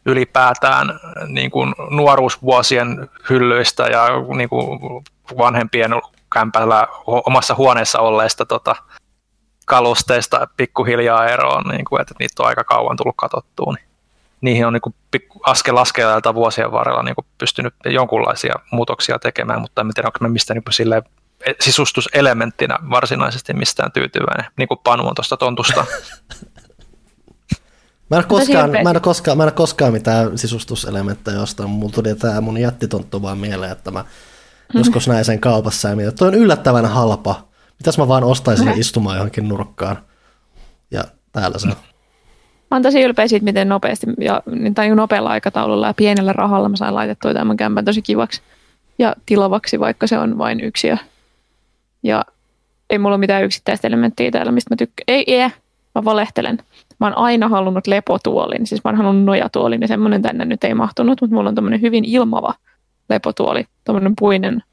ylipäätään 0.05 0.99
niin 1.27 1.51
kuin 1.51 1.75
nuoruusvuosien 1.89 3.09
hyllyistä 3.29 3.83
ja 3.83 4.07
niin 4.35 4.49
kuin 4.49 4.79
vanhempien 5.37 5.91
kämpällä 6.33 6.87
omassa 7.05 7.55
huoneessa 7.55 7.99
olleista 7.99 8.45
tota, 8.45 8.75
kalusteista 9.65 10.47
pikkuhiljaa 10.57 11.27
eroon, 11.27 11.63
niin 11.63 11.85
kuin, 11.85 12.01
että 12.01 12.15
niitä 12.19 12.43
on 12.43 12.47
aika 12.47 12.63
kauan 12.63 12.97
tullut 12.97 13.15
katsottua. 13.17 13.73
Niin 13.73 13.88
niihin 14.41 14.67
on 14.67 14.73
niin 14.73 14.81
kuin 14.81 14.95
askel 15.43 15.77
askeleelta 15.77 16.33
vuosien 16.33 16.71
varrella 16.71 17.03
niin 17.03 17.15
pystynyt 17.37 17.73
jonkunlaisia 17.85 18.53
muutoksia 18.71 19.19
tekemään, 19.19 19.61
mutta 19.61 19.81
en 19.81 19.93
tiedä, 19.93 20.07
onko 20.07 20.19
me 20.21 20.29
mistä 20.29 20.53
niin 20.53 20.63
sille 20.69 21.03
sisustuselementtinä 21.59 22.79
varsinaisesti 22.89 23.53
mistään 23.53 23.91
tyytyväinen, 23.91 24.51
niin 24.57 24.67
kuin 24.67 24.79
Panu 24.83 25.07
on 25.07 25.15
tuosta 25.15 25.37
tontusta. 25.37 25.85
Mä 28.09 28.17
en, 28.17 28.25
koskaan, 28.27 28.71
mä, 28.83 28.89
en 28.89 29.01
koskaan, 29.01 29.37
mä 29.37 29.43
en 29.43 29.53
koskaan 29.53 29.93
mitään 29.93 30.37
sisustuselementtejä 30.37 31.41
ostanut. 31.41 31.71
Mulla 31.71 31.93
tuli 31.93 32.15
tämä 32.15 32.41
mun 32.41 32.57
jättitonttu 32.57 33.21
vaan 33.21 33.37
mieleen, 33.37 33.71
että 33.71 33.91
mä 33.91 34.01
mm. 34.01 34.77
joskus 34.77 35.07
näin 35.07 35.25
sen 35.25 35.39
kaupassa 35.39 35.89
ja 35.89 35.95
mietin, 35.95 36.09
että 36.09 36.19
toi 36.19 36.27
on 36.27 36.33
yllättävän 36.33 36.85
halpa. 36.85 37.47
Mitäs 37.79 37.97
mä 37.97 38.07
vaan 38.07 38.23
ostaisin 38.23 38.65
mm. 38.65 38.79
istumaan 38.79 39.15
johonkin 39.15 39.47
nurkkaan. 39.47 39.97
Ja 40.91 41.03
täällä 41.31 41.59
se 41.59 41.67
on. 41.67 41.75
Mä 42.71 42.75
oon 42.75 42.81
tosi 42.81 43.01
ylpeä 43.01 43.27
siitä, 43.27 43.43
miten 43.43 43.69
nopeasti 43.69 44.07
ja, 44.19 44.43
tai 44.75 44.95
nopealla 44.95 45.29
aikataululla 45.29 45.87
ja 45.87 45.93
pienellä 45.93 46.33
rahalla 46.33 46.69
mä 46.69 46.75
sain 46.75 46.95
laitettua 46.95 47.33
tämän 47.33 47.57
kämpän 47.57 47.85
tosi 47.85 48.01
kivaksi 48.01 48.41
ja 48.99 49.15
tilavaksi, 49.25 49.79
vaikka 49.79 50.07
se 50.07 50.17
on 50.17 50.37
vain 50.37 50.59
yksi. 50.59 50.87
Ja, 50.87 50.97
ja 52.03 52.25
ei 52.89 52.97
mulla 52.97 53.15
ole 53.15 53.19
mitään 53.19 53.43
yksittäistä 53.43 53.87
elementtiä 53.87 54.31
täällä, 54.31 54.51
mistä 54.51 54.73
mä 54.73 54.77
tykkään. 54.77 55.03
Ei, 55.07 55.23
ei, 55.27 55.49
mä 55.95 56.05
valehtelen. 56.05 56.57
Mä 56.99 57.07
oon 57.07 57.17
aina 57.17 57.47
halunnut 57.47 57.87
lepotuolin, 57.87 58.67
siis 58.67 58.83
mä 58.83 58.89
oon 58.89 58.97
halunnut 58.97 59.25
nojatuolin 59.25 59.81
ja 59.81 59.87
semmoinen 59.87 60.21
tänne 60.21 60.45
nyt 60.45 60.63
ei 60.63 60.73
mahtunut, 60.73 61.21
mutta 61.21 61.35
mulla 61.35 61.49
on 61.49 61.55
tämmöinen 61.55 61.81
hyvin 61.81 62.05
ilmava 62.05 62.53
lepotuoli, 63.09 63.65
tämmöinen 63.83 64.13
puinen 64.19 64.63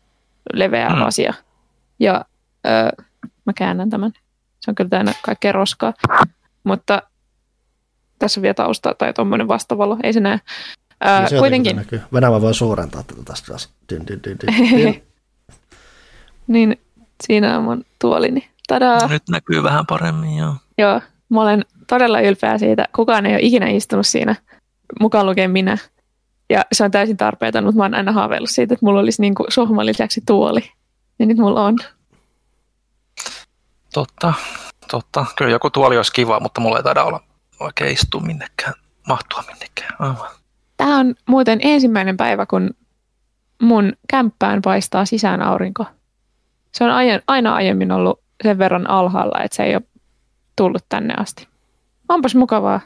leveä 0.52 0.88
mm. 0.88 1.02
asia. 1.02 1.34
Ja 2.00 2.24
öö, 2.66 3.04
mä 3.44 3.52
käännän 3.52 3.90
tämän. 3.90 4.12
Se 4.60 4.70
on 4.70 4.74
kyllä 4.74 4.90
täynnä 4.90 5.12
kaikkea 5.22 5.52
roskaa. 5.52 5.92
Mutta 6.64 7.02
tässä 8.18 8.40
on 8.40 8.42
vielä 8.42 8.54
tausta 8.54 8.94
tai 8.94 9.12
tuommoinen 9.12 9.48
vastavalo, 9.48 9.96
ei 10.02 10.12
se 10.12 10.20
näe. 10.20 10.40
Ää, 11.00 11.24
niin 11.24 11.38
kuitenkin. 11.38 11.86
Venäjä 12.12 12.40
voi 12.40 12.54
suurentaa 12.54 13.02
tätä 13.02 13.22
tästä. 13.24 13.68
Dyn, 13.92 14.06
dyn, 14.06 14.20
dyn, 14.24 14.38
dyn. 14.40 15.02
niin 16.46 16.80
siinä 17.26 17.58
on 17.58 17.64
mun 17.64 17.84
tuolini. 18.00 18.50
Tadaa. 18.68 19.08
Nyt 19.08 19.22
näkyy 19.30 19.62
vähän 19.62 19.86
paremmin, 19.86 20.36
joo. 20.36 20.54
Joo, 20.78 21.00
mä 21.28 21.42
olen 21.42 21.64
todella 21.86 22.20
ylpeä 22.20 22.58
siitä. 22.58 22.84
Kukaan 22.96 23.26
ei 23.26 23.32
ole 23.32 23.42
ikinä 23.42 23.68
istunut 23.68 24.06
siinä, 24.06 24.36
mukaan 25.00 25.26
lukien 25.26 25.50
minä. 25.50 25.78
Ja 26.50 26.64
se 26.72 26.84
on 26.84 26.90
täysin 26.90 27.16
tarpeeton, 27.16 27.64
mutta 27.64 27.76
mä 27.76 27.84
oon 27.84 27.94
aina 27.94 28.12
haaveillut 28.12 28.50
siitä, 28.50 28.74
että 28.74 28.86
mulla 28.86 29.00
olisi 29.00 29.22
niin 29.22 29.34
sohman 29.48 29.86
lisäksi 29.86 30.22
tuoli. 30.26 30.60
Ja 31.18 31.26
nyt 31.26 31.38
mulla 31.38 31.64
on. 31.64 31.76
Totta, 33.92 34.34
totta. 34.90 35.26
Kyllä 35.36 35.50
joku 35.50 35.70
tuoli 35.70 35.96
olisi 35.96 36.12
kiva, 36.12 36.40
mutta 36.40 36.60
mulla 36.60 36.76
ei 36.76 36.82
taida 36.82 37.04
olla 37.04 37.20
oikein 37.60 37.92
istua 37.92 38.20
minnekään, 38.20 38.74
mahtua 39.08 39.44
minnekään. 39.46 39.96
Aivan. 39.98 40.30
Tämä 40.76 40.98
on 40.98 41.14
muuten 41.26 41.58
ensimmäinen 41.62 42.16
päivä, 42.16 42.46
kun 42.46 42.70
mun 43.62 43.92
kämppään 44.08 44.62
paistaa 44.62 45.04
sisään 45.04 45.42
aurinko. 45.42 45.84
Se 46.72 46.84
on 46.84 46.90
aina 47.26 47.54
aiemmin 47.54 47.92
ollut 47.92 48.20
sen 48.42 48.58
verran 48.58 48.90
alhaalla, 48.90 49.42
että 49.42 49.56
se 49.56 49.62
ei 49.62 49.74
ole 49.74 49.82
tullut 50.56 50.84
tänne 50.88 51.14
asti. 51.18 51.48
Onpas 52.08 52.34
mukavaa. 52.34 52.80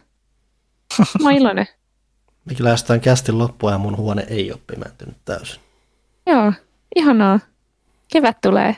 Mä 0.99 1.29
oon 1.29 1.33
iloinen. 1.33 1.67
Mikä 2.49 2.65
lähestytään 2.65 3.01
kästin 3.01 3.39
loppua 3.39 3.71
ja 3.71 3.79
mun 3.79 3.97
huone 3.97 4.27
ei 4.29 4.53
ole 4.53 4.61
pimentynyt 4.67 5.17
täysin. 5.25 5.61
Joo, 6.27 6.53
ihanaa. 6.97 7.41
Kevät 8.13 8.37
tulee. 8.43 8.77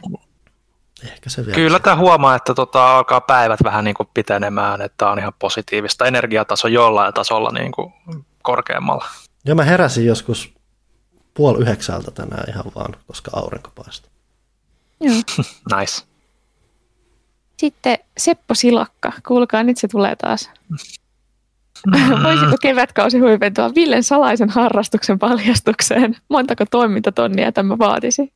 Ehkä 1.05 1.31
se 1.31 1.47
vielä 1.47 1.55
Kyllä 1.55 1.79
tämä 1.79 1.97
huomaa, 1.97 2.35
että 2.35 2.55
tota, 2.55 2.97
alkaa 2.97 3.21
päivät 3.21 3.61
vähän 3.65 3.85
niin 3.85 3.95
kuin 3.95 4.09
pitenemään, 4.15 4.83
että 4.83 5.09
on 5.09 5.19
ihan 5.19 5.33
positiivista. 5.39 6.07
Energiataso 6.07 6.69
jollain 6.69 7.15
tasolla 7.15 7.51
niin 7.51 7.73
kuin 7.73 7.93
korkeammalla. 8.43 9.05
Joo, 9.45 9.55
mä 9.55 9.65
heräsin 9.65 10.07
joskus 10.07 10.55
puoli 11.35 11.63
yhdeksältä 11.63 12.11
tänään 12.11 12.45
ihan 12.49 12.65
vaan, 12.75 12.97
koska 13.07 13.31
aurinko 13.35 13.71
paistaa. 13.75 14.11
Joo. 15.01 15.15
nice. 15.79 16.03
Sitten 17.57 17.99
Seppo 18.19 18.55
Silakka, 18.55 19.13
kuulkaa 19.29 19.63
nyt 19.63 19.77
se 19.77 19.89
tulee 19.89 20.17
taas. 20.17 20.51
Mm. 20.71 20.77
Voisiko 22.25 22.57
kevätkausi 22.63 23.19
huipentua 23.19 23.75
Villen 23.75 24.03
salaisen 24.03 24.51
harrastuksen 24.51 25.19
paljastukseen? 25.19 26.17
Montako 26.29 26.65
toimintatonnia 26.71 27.53
tämä 27.53 27.79
vaatisi? 27.79 28.33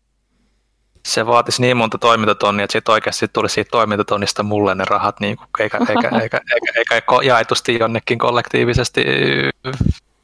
Se 1.07 1.27
vaatisi 1.27 1.63
niin 1.63 1.77
monta 1.77 1.99
toimintatonnia, 1.99 2.65
että 2.65 2.73
siitä 2.73 2.93
oikeasti 2.93 3.29
tulisi 3.29 3.55
siitä 3.55 3.71
toimintatonnista 3.71 4.43
mulle 4.43 4.75
ne 4.75 4.85
rahat, 4.85 5.21
niin 5.21 5.37
kuin, 5.37 5.49
eikä, 5.59 5.79
eikä, 5.79 5.93
eikä, 6.23 6.41
eikä, 6.55 6.95
eikä 6.95 7.03
jaetusti 7.23 7.79
jonnekin 7.79 8.19
kollektiivisesti 8.19 9.05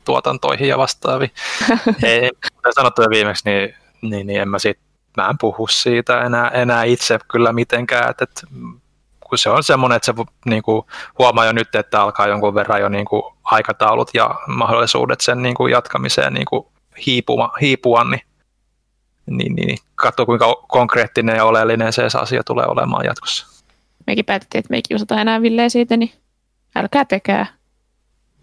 tuotantoihin 0.04 0.68
ja 0.68 0.78
vastaaviin. 0.78 1.30
Ei, 2.02 2.30
sanottu 2.74 3.02
jo 3.02 3.10
viimeksi, 3.10 3.42
niin, 3.50 3.74
niin, 4.02 4.26
niin 4.26 4.40
en 4.40 4.48
mä, 4.48 4.58
siitä, 4.58 4.80
mä 5.16 5.28
en 5.28 5.38
puhu 5.40 5.66
siitä 5.66 6.20
enää, 6.20 6.48
enää 6.48 6.84
itse 6.84 7.18
kyllä 7.28 7.52
mitenkään, 7.52 8.10
että, 8.10 8.24
että 8.24 8.46
kun 9.20 9.38
se 9.38 9.50
on 9.50 9.62
semmoinen, 9.62 9.96
että 9.96 10.06
se 10.06 10.14
niin 10.44 10.62
kuin, 10.62 10.86
huomaa 11.18 11.44
jo 11.44 11.52
nyt, 11.52 11.74
että 11.74 12.02
alkaa 12.02 12.26
jonkun 12.26 12.54
verran 12.54 12.80
jo 12.80 12.88
niin 12.88 13.04
kuin, 13.04 13.22
aikataulut 13.44 14.10
ja 14.14 14.34
mahdollisuudet 14.46 15.20
sen 15.20 15.42
niin 15.42 15.54
kuin, 15.54 15.72
jatkamiseen 15.72 16.34
niin 16.34 16.46
kuin, 16.46 16.66
hiipua, 17.06 17.52
hiipua, 17.60 18.04
niin, 18.04 18.20
niin, 19.26 19.54
niin 19.54 19.78
katso 19.94 20.26
kuinka 20.26 20.54
konkreettinen 20.68 21.36
ja 21.36 21.44
oleellinen 21.44 21.92
se 21.92 22.02
asia 22.20 22.42
tulee 22.46 22.66
olemaan 22.66 23.04
jatkossa. 23.04 23.62
Mekin 24.06 24.24
päätettiin, 24.24 24.58
että 24.58 24.70
me 24.70 24.76
ei 24.76 24.82
kiusata 24.88 25.20
enää 25.20 25.42
Villeä 25.42 25.68
siitä, 25.68 25.96
niin 25.96 26.12
älkää 26.76 27.04
tekää. 27.04 27.46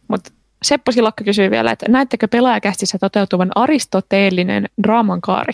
Mutta 0.08 0.32
Seppo 0.64 0.92
Silakka 0.92 1.24
kysyi 1.24 1.52
vielä, 1.52 1.72
että 1.72 1.86
näettekö 1.90 2.28
pelaajakästissä 2.28 2.98
toteutuvan 2.98 3.52
aristoteellinen 3.56 4.66
draaman 4.84 5.22
kaari? 5.22 5.54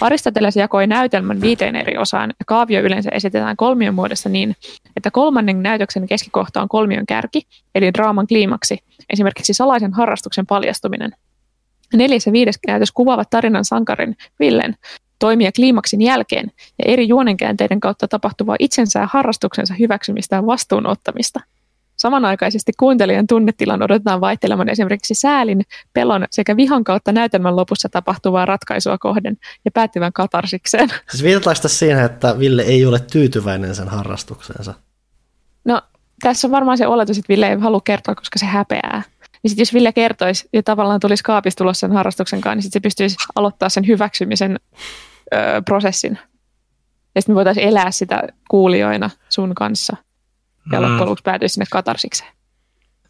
Aristoteles 0.00 0.56
jakoi 0.56 0.86
näytelmän 0.86 1.40
viiteen 1.40 1.76
eri 1.76 1.98
osaan. 1.98 2.34
Kaavio 2.46 2.80
yleensä 2.80 3.10
esitetään 3.12 3.56
kolmion 3.56 3.94
muodossa 3.94 4.28
niin, 4.28 4.56
että 4.96 5.10
kolmannen 5.10 5.62
näytöksen 5.62 6.06
keskikohta 6.06 6.62
on 6.62 6.68
kolmion 6.68 7.06
kärki, 7.06 7.42
eli 7.74 7.92
draaman 7.94 8.26
kliimaksi, 8.26 8.78
esimerkiksi 9.10 9.54
salaisen 9.54 9.92
harrastuksen 9.92 10.46
paljastuminen. 10.46 11.12
Neljäs 11.94 12.26
ja 12.26 12.32
viides 12.32 12.58
näytös 12.66 12.92
kuvaavat 12.92 13.30
tarinan 13.30 13.64
sankarin 13.64 14.16
Villen 14.40 14.74
toimia 15.18 15.52
kliimaksin 15.52 16.02
jälkeen 16.02 16.50
ja 16.78 16.84
eri 16.92 17.08
juonenkäänteiden 17.08 17.80
kautta 17.80 18.08
tapahtuvaa 18.08 18.56
itsensä 18.58 19.00
ja 19.00 19.08
harrastuksensa 19.12 19.74
hyväksymistä 19.74 20.36
ja 20.36 20.46
vastuunottamista– 20.46 21.40
Samanaikaisesti 21.98 22.72
kuuntelijan 22.78 23.26
tunnetilan 23.26 23.82
odotetaan 23.82 24.20
vaihtelemaan 24.20 24.68
esimerkiksi 24.68 25.14
säälin, 25.14 25.62
pelon 25.92 26.26
sekä 26.30 26.56
vihan 26.56 26.84
kautta 26.84 27.12
näytelmän 27.12 27.56
lopussa 27.56 27.88
tapahtuvaa 27.88 28.46
ratkaisua 28.46 28.98
kohden 28.98 29.36
ja 29.64 29.70
päättyvän 29.70 30.12
katarsikseen. 30.12 30.88
Siis 31.10 31.22
viitataan 31.22 31.56
siihen, 31.66 32.04
että 32.04 32.38
Ville 32.38 32.62
ei 32.62 32.86
ole 32.86 33.00
tyytyväinen 33.00 33.74
sen 33.74 33.88
harrastukseensa. 33.88 34.74
No, 35.64 35.82
tässä 36.22 36.46
on 36.46 36.52
varmaan 36.52 36.78
se 36.78 36.86
oletus, 36.86 37.18
että 37.18 37.28
Ville 37.28 37.48
ei 37.48 37.56
halua 37.58 37.80
kertoa, 37.84 38.14
koska 38.14 38.38
se 38.38 38.46
häpeää. 38.46 39.02
Niin 39.42 39.50
sit 39.50 39.58
jos 39.58 39.74
Ville 39.74 39.92
kertoisi 39.92 40.48
ja 40.52 40.62
tavallaan 40.62 41.00
tulisi 41.00 41.22
kaapista 41.22 41.58
tulossa 41.58 41.80
sen 41.80 41.92
harrastuksen 41.92 42.40
kanssa, 42.40 42.54
niin 42.54 42.62
sit 42.62 42.72
se 42.72 42.80
pystyisi 42.80 43.16
aloittaa 43.34 43.68
sen 43.68 43.86
hyväksymisen 43.86 44.60
öö, 45.34 45.62
prosessin. 45.62 46.18
Ja 47.14 47.22
sitten 47.22 47.32
me 47.32 47.36
voitaisiin 47.36 47.68
elää 47.68 47.90
sitä 47.90 48.22
kuulijoina 48.48 49.10
sun 49.28 49.54
kanssa– 49.54 49.96
ja 50.72 50.78
mm. 50.78 50.84
loppujen 50.84 51.06
lopuksi 51.06 51.22
päätyisi 51.22 51.52
sinne 51.52 51.66
katarsikseen? 51.70 52.30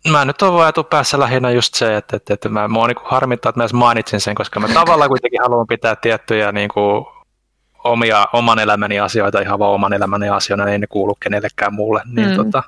Mä 0.09 0.25
nyt 0.25 0.43
on 0.43 0.55
vaan 0.55 0.73
päässä 0.91 1.19
lähinnä 1.19 1.51
just 1.51 1.75
se, 1.75 1.97
että, 1.97 2.17
että, 2.17 2.35
että 2.35 2.49
mä, 2.49 2.69
mua 2.69 2.87
niin 2.87 2.97
harmittaa, 3.05 3.51
että 3.51 3.61
mä 3.61 3.79
mainitsin 3.79 4.21
sen, 4.21 4.35
koska 4.35 4.61
mä 4.61 4.69
tavallaan 4.69 5.11
kuitenkin 5.11 5.41
haluan 5.43 5.67
pitää 5.67 5.97
tiettyjä 5.97 6.53
niin 6.53 6.69
kuin, 6.75 7.07
omia, 7.85 8.27
oman 8.33 8.59
elämäni 8.59 9.01
asioita 9.01 9.41
ihan 9.41 9.59
vaan 9.59 9.73
oman 9.73 9.93
elämäni 9.93 10.29
asioina, 10.29 10.69
ei 10.69 10.79
ne 10.79 10.87
kuulu 10.87 11.15
kenellekään 11.21 11.75
muulle. 11.75 12.03
Niin, 12.13 12.31
mm. 12.31 12.37
tota, 12.37 12.63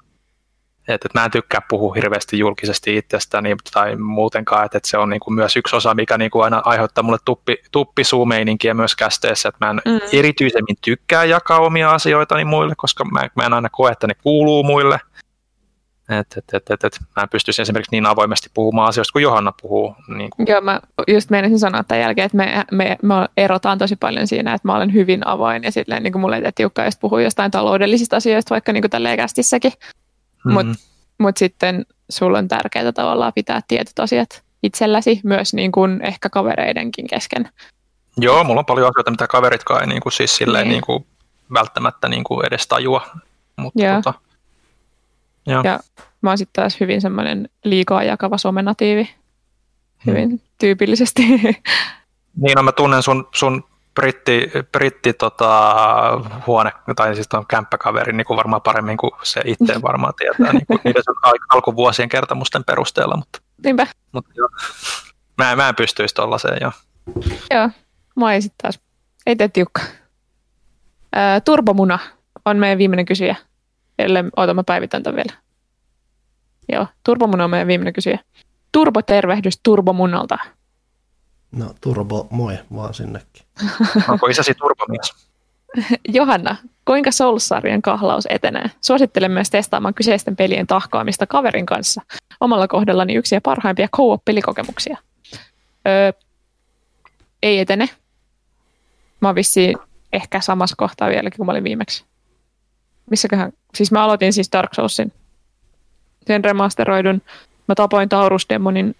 että, 0.80 0.94
että 1.06 1.20
mä 1.20 1.24
en 1.24 1.30
tykkää 1.30 1.60
puhua 1.68 1.94
hirveästi 1.94 2.38
julkisesti 2.38 2.96
itsestäni 2.96 3.56
tai 3.72 3.96
muutenkaan, 3.96 4.64
että, 4.64 4.78
että 4.78 4.88
se 4.88 4.98
on 4.98 5.10
niin 5.10 5.20
kuin 5.20 5.34
myös 5.34 5.56
yksi 5.56 5.76
osa, 5.76 5.94
mikä 5.94 6.18
niin 6.18 6.30
kuin 6.30 6.44
aina 6.44 6.62
aiheuttaa 6.64 7.04
mulle 7.04 7.18
tuppi, 7.24 7.56
tuppisuumeininkiä 7.72 8.74
myös 8.74 8.96
kästeessä, 8.96 9.48
että 9.48 9.66
mä 9.66 9.70
en 9.70 9.80
mm. 9.84 10.00
erityisemmin 10.12 10.76
tykkää 10.84 11.24
jakaa 11.24 11.60
omia 11.60 11.90
asioitani 11.90 12.44
muille, 12.44 12.74
koska 12.76 13.04
mä, 13.04 13.28
mä 13.34 13.46
en 13.46 13.52
aina 13.52 13.68
koe, 13.72 13.90
että 13.90 14.06
ne 14.06 14.14
kuuluu 14.14 14.62
muille. 14.62 15.00
Et, 16.18 16.26
et, 16.36 16.44
et, 16.52 16.70
et, 16.70 16.84
et, 16.84 16.98
mä 17.16 17.22
en 17.22 17.28
pystyisi 17.28 17.62
esimerkiksi 17.62 17.90
niin 17.90 18.06
avoimesti 18.06 18.50
puhumaan 18.54 18.88
asioista 18.88 19.12
kuin 19.12 19.22
Johanna 19.22 19.52
puhuu. 19.62 19.94
Niin 20.16 20.30
kuin. 20.30 20.46
Joo, 20.48 20.60
mä 20.60 20.80
just 21.08 21.30
meinasin 21.30 21.58
sanoa 21.58 21.84
tämän 21.84 22.00
jälkeen, 22.00 22.26
että 22.26 22.36
me, 22.36 22.64
me, 22.70 22.96
me 23.02 23.14
erotaan 23.36 23.78
tosi 23.78 23.96
paljon 23.96 24.26
siinä, 24.26 24.54
että 24.54 24.68
mä 24.68 24.76
olen 24.76 24.92
hyvin 24.92 25.26
avoin 25.26 25.62
ja 25.62 25.72
silleen 25.72 26.02
niin 26.02 26.12
kuin 26.12 26.20
mulle 26.20 26.36
ei 26.36 26.52
tiukkaa 26.54 26.84
just 26.84 27.00
puhua 27.00 27.22
jostain 27.22 27.50
taloudellisista 27.50 28.16
asioista, 28.16 28.54
vaikka 28.54 28.72
niin 28.72 28.82
kuin 28.82 28.90
tälleen 28.90 29.16
kästissäkin. 29.16 29.72
Mm-hmm. 30.44 30.52
Mutta 30.52 30.82
mut 31.18 31.36
sitten 31.36 31.86
sulla 32.10 32.38
on 32.38 32.48
tärkeää 32.48 32.92
tavallaan 32.92 33.32
pitää 33.34 33.60
tietyt 33.68 33.98
asiat 33.98 34.42
itselläsi 34.62 35.20
myös 35.24 35.54
niin 35.54 35.72
kuin 35.72 36.00
ehkä 36.02 36.30
kavereidenkin 36.30 37.06
kesken. 37.06 37.48
Joo, 38.16 38.44
mulla 38.44 38.58
on 38.58 38.66
paljon 38.66 38.88
asioita, 38.88 39.10
mitä 39.10 39.26
kaveritkaan 39.26 39.80
ei 39.80 39.86
niin 39.86 40.00
kuin 40.02 40.12
siis 40.12 40.36
silleen 40.36 40.64
niin. 40.64 40.72
Niin 40.72 40.82
kuin 40.86 41.06
välttämättä 41.52 42.08
niin 42.08 42.24
kuin 42.24 42.46
edes 42.46 42.66
tajua. 42.66 43.06
Mutta 43.56 43.82
Joo. 43.82 43.96
Tota, 43.96 44.14
joo. 45.46 45.62
Ja 45.64 45.80
mä 46.20 46.30
oon 46.30 46.38
sitten 46.38 46.62
taas 46.62 46.80
hyvin 46.80 47.00
semmoinen 47.00 47.48
liikaa 47.64 48.04
jakava 48.04 48.38
somenatiivi. 48.38 49.10
Hyvin 50.06 50.28
hmm. 50.28 50.40
tyypillisesti. 50.58 51.22
Niin, 52.36 52.56
no 52.56 52.62
mä 52.62 52.72
tunnen 52.72 53.02
sun, 53.02 53.28
sun 53.34 53.64
britti, 53.94 54.50
britti 54.72 55.12
tota, 55.12 55.74
huone, 56.46 56.72
tai 56.96 57.14
siis 57.14 57.28
tuon 57.28 57.46
kämppäkaveri 57.46 58.12
niin 58.12 58.24
kuin 58.24 58.36
varmaan 58.36 58.62
paremmin 58.62 58.96
kuin 58.96 59.10
se 59.22 59.40
itse 59.44 59.82
varmaan 59.88 60.14
tietää 60.18 60.52
niin 60.52 60.66
kuin 60.66 60.80
niiden 60.84 61.02
alkuvuosien 61.48 62.08
kertomusten 62.08 62.64
perusteella. 62.64 63.16
Mutta, 63.16 63.40
Niinpä. 63.64 63.86
Mutta 64.12 64.30
joo, 64.36 64.48
mä, 65.38 65.56
mä 65.56 65.68
en 65.68 65.74
pystyisi 65.74 66.14
tuollaiseen, 66.14 66.58
joo. 66.60 66.72
Joo, 67.50 67.70
mä 68.16 68.34
ei 68.34 68.42
sitten 68.42 68.58
taas, 68.62 68.80
ei 69.26 69.36
tee 69.36 69.48
tiukka. 69.48 69.82
Ää, 71.12 71.40
turbomuna 71.40 71.98
on 72.44 72.56
meidän 72.56 72.78
viimeinen 72.78 73.06
kysyjä. 73.06 73.36
Ellei, 73.98 74.24
oota 74.36 74.54
mä 74.54 74.64
päivitän 74.64 75.02
tämän 75.02 75.16
vielä. 75.16 75.40
Joo, 76.72 76.86
turbomuna 77.04 77.44
on 77.44 77.50
meidän 77.50 77.68
viimeinen 77.68 77.92
kysyjä. 77.92 78.18
Turbotervehdys 78.72 79.60
turbomunalta. 79.62 80.38
No 81.52 81.74
turbo, 81.80 82.26
moi 82.30 82.58
vaan 82.74 82.94
sinnekin. 82.94 83.42
Onko 84.08 84.26
isäsi 84.26 84.54
turbomies? 84.54 85.14
Johanna, 86.08 86.56
kuinka 86.84 87.10
Souls-sarjan 87.10 87.82
kahlaus 87.82 88.26
etenee? 88.30 88.70
Suosittelen 88.80 89.30
myös 89.30 89.50
testaamaan 89.50 89.94
kyseisten 89.94 90.36
pelien 90.36 90.66
tahkoamista 90.66 91.26
kaverin 91.26 91.66
kanssa. 91.66 92.02
Omalla 92.40 92.68
kohdallani 92.68 93.14
yksi 93.14 93.34
ja 93.34 93.40
parhaimpia 93.40 93.88
co-op-pelikokemuksia. 93.96 94.96
Öö, 95.88 96.12
ei 97.42 97.58
etene. 97.58 97.88
Mä 99.20 99.28
oon 99.28 99.34
vissiin 99.34 99.76
ehkä 100.12 100.40
samassa 100.40 100.76
kohtaa 100.78 101.08
vieläkin, 101.08 101.36
kun 101.36 101.46
mä 101.46 101.52
olin 101.52 101.64
viimeksi. 101.64 102.04
Missäköhän? 103.10 103.52
Siis 103.74 103.92
mä 103.92 104.04
aloitin 104.04 104.32
siis 104.32 104.48
Dark 104.52 104.74
Soulsin. 104.74 105.12
Sen 106.26 106.44
remasteroidun. 106.44 107.22
Mä 107.68 107.74
tapoin 107.74 108.08
Taurus 108.08 108.46
Demonin 108.48 108.96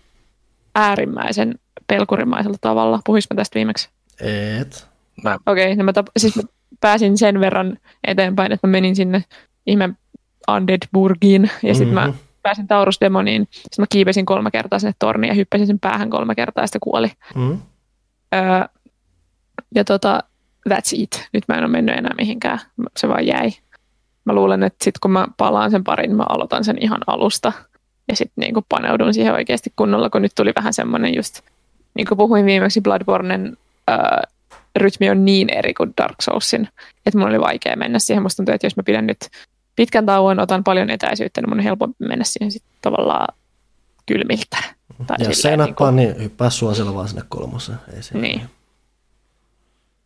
äärimmäisen 0.74 1.54
pelkurimaisella 1.90 2.56
tavalla. 2.60 3.00
Puhuis 3.06 3.26
mä 3.30 3.36
tästä 3.36 3.54
viimeksi? 3.54 3.88
Et. 4.60 4.88
Mä, 5.24 5.38
Okei, 5.46 5.64
okay, 5.72 5.76
no 5.76 5.84
mä, 5.84 5.90
tap- 5.92 6.12
siis 6.18 6.36
mä 6.36 6.42
pääsin 6.80 7.18
sen 7.18 7.40
verran 7.40 7.78
eteenpäin, 8.04 8.52
että 8.52 8.66
mä 8.66 8.70
menin 8.72 8.96
sinne 8.96 9.24
ihme 9.66 9.90
Undead-burgiin 10.50 11.50
ja 11.62 11.74
sitten 11.74 11.94
mä 11.94 12.06
Mhm. 12.06 12.16
pääsin 12.42 12.66
Taurus 12.66 13.00
Demoniin. 13.00 13.48
Sitten 13.52 13.82
mä 13.82 13.86
kiipesin 13.90 14.26
kolme 14.26 14.50
kertaa 14.50 14.78
sinne 14.78 14.92
torniin 14.98 15.28
ja 15.28 15.34
hyppäsin 15.34 15.66
sen 15.66 15.80
päähän 15.80 16.10
kolme 16.10 16.34
kertaa 16.34 16.62
ja 16.62 16.66
sitten 16.66 16.80
kuoli. 16.80 17.08
Mm. 17.34 17.58
Öö, 18.34 18.40
ja 19.74 19.84
tota, 19.84 20.22
that's 20.68 20.90
it. 20.92 21.28
Nyt 21.32 21.44
mä 21.48 21.54
en 21.54 21.64
ole 21.64 21.68
mennyt 21.70 21.98
enää 21.98 22.14
mihinkään. 22.18 22.58
Se 22.96 23.08
vaan 23.08 23.26
jäi. 23.26 23.50
Mä 24.24 24.32
luulen, 24.32 24.62
että 24.62 24.84
sitten 24.84 24.98
kun 25.02 25.10
mä 25.10 25.26
palaan 25.36 25.70
sen 25.70 25.84
parin, 25.84 26.16
mä 26.16 26.24
aloitan 26.28 26.64
sen 26.64 26.76
ihan 26.80 27.00
alusta. 27.06 27.52
Ja 28.08 28.16
sitten 28.16 28.42
niin 28.42 28.54
paneudun 28.68 29.14
siihen 29.14 29.32
oikeasti 29.34 29.72
kunnolla, 29.76 30.10
kun 30.10 30.22
nyt 30.22 30.32
tuli 30.36 30.52
vähän 30.56 30.72
semmoinen 30.72 31.14
just, 31.14 31.40
niin 31.94 32.06
kuin 32.06 32.18
puhuin 32.18 32.46
viimeksi, 32.46 32.80
Bloodbornen 32.80 33.56
öö, 33.90 33.96
rytmi 34.76 35.10
on 35.10 35.24
niin 35.24 35.50
eri 35.50 35.74
kuin 35.74 35.92
Dark 35.96 36.16
Soulsin, 36.22 36.68
että 37.06 37.18
mun 37.18 37.28
oli 37.28 37.40
vaikea 37.40 37.76
mennä 37.76 37.98
siihen. 37.98 38.22
Musta 38.22 38.36
tuntuu, 38.36 38.54
että 38.54 38.66
jos 38.66 38.76
mä 38.76 38.82
pidän 38.82 39.06
nyt 39.06 39.18
pitkän 39.76 40.06
tauon, 40.06 40.40
otan 40.40 40.64
paljon 40.64 40.90
etäisyyttä, 40.90 41.40
niin 41.40 41.50
mun 41.50 41.58
on 41.58 41.64
helpompi 41.64 42.04
mennä 42.04 42.24
siihen 42.24 42.52
sitten 42.52 42.72
tavallaan 42.82 43.34
kylmiltä. 44.06 44.56
Tai 45.06 45.16
Jos 45.18 45.42
se 45.42 45.50
ei 45.50 45.56
niin 45.56 45.66
nappaa, 45.66 45.92
niin 45.92 46.22
hyppää 46.22 46.50
suosilla 46.50 46.94
vaan 46.94 47.08
sinne 47.08 47.22
kolmoseen. 47.28 47.78
Ei 47.96 48.02
se. 48.02 48.18
Niin. 48.18 48.42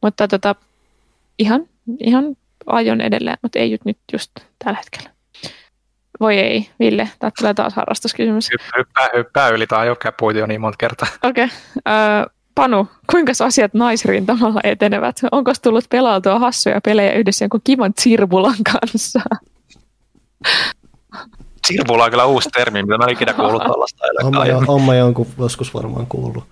Mutta 0.03 0.29
tota, 0.29 0.55
ihan, 1.39 1.69
ihan 2.01 2.37
aion 2.67 3.01
edelleen, 3.01 3.39
mutta 3.43 3.59
ei 3.59 3.79
nyt 3.85 3.99
just 4.13 4.31
tällä 4.65 4.79
hetkellä. 4.79 5.14
Voi 6.21 6.39
ei, 6.39 6.71
Ville, 6.81 7.09
täältä 7.19 7.35
tulee 7.39 7.55
taas 7.55 7.75
harrastuskysymys. 7.75 8.51
hyppää, 8.51 8.79
hyppää, 8.79 9.09
hyppää 9.17 9.49
yli 9.49 9.67
jo 9.87 9.97
puitu 10.21 10.39
jo 10.39 10.47
niin 10.47 10.61
monta 10.61 10.77
kertaa. 10.77 11.09
Okei. 11.23 11.45
Okay. 11.45 11.57
Öö, 11.89 12.27
Panu, 12.55 12.89
kuinka 13.11 13.33
asiat 13.45 13.75
naisrintamalla 13.75 14.61
etenevät? 14.65 15.17
Onko 15.33 15.53
tullut 15.63 15.85
pelautua 15.91 16.39
hassuja 16.39 16.81
pelejä 16.81 17.13
yhdessä 17.13 17.45
jonkun 17.45 17.61
kivan 17.65 17.93
Sirbulan 17.99 18.57
kanssa? 18.73 19.21
Sirvulla 21.67 22.05
on 22.05 22.11
kyllä 22.11 22.25
uusi 22.25 22.49
termi, 22.51 22.83
mitä 22.83 22.99
mä 22.99 23.05
en 23.05 23.11
ikinä 23.11 23.33
kuullut 23.33 23.63
tuollaista 23.65 24.05
On 24.23 24.35
mä, 24.35 24.45
eläkää. 24.45 24.63
jo, 24.67 24.73
on 24.73 24.83
mä 24.83 24.95
jonkun 24.95 25.27
joskus 25.39 25.75
varmaan 25.75 26.07
kuullut. 26.07 26.45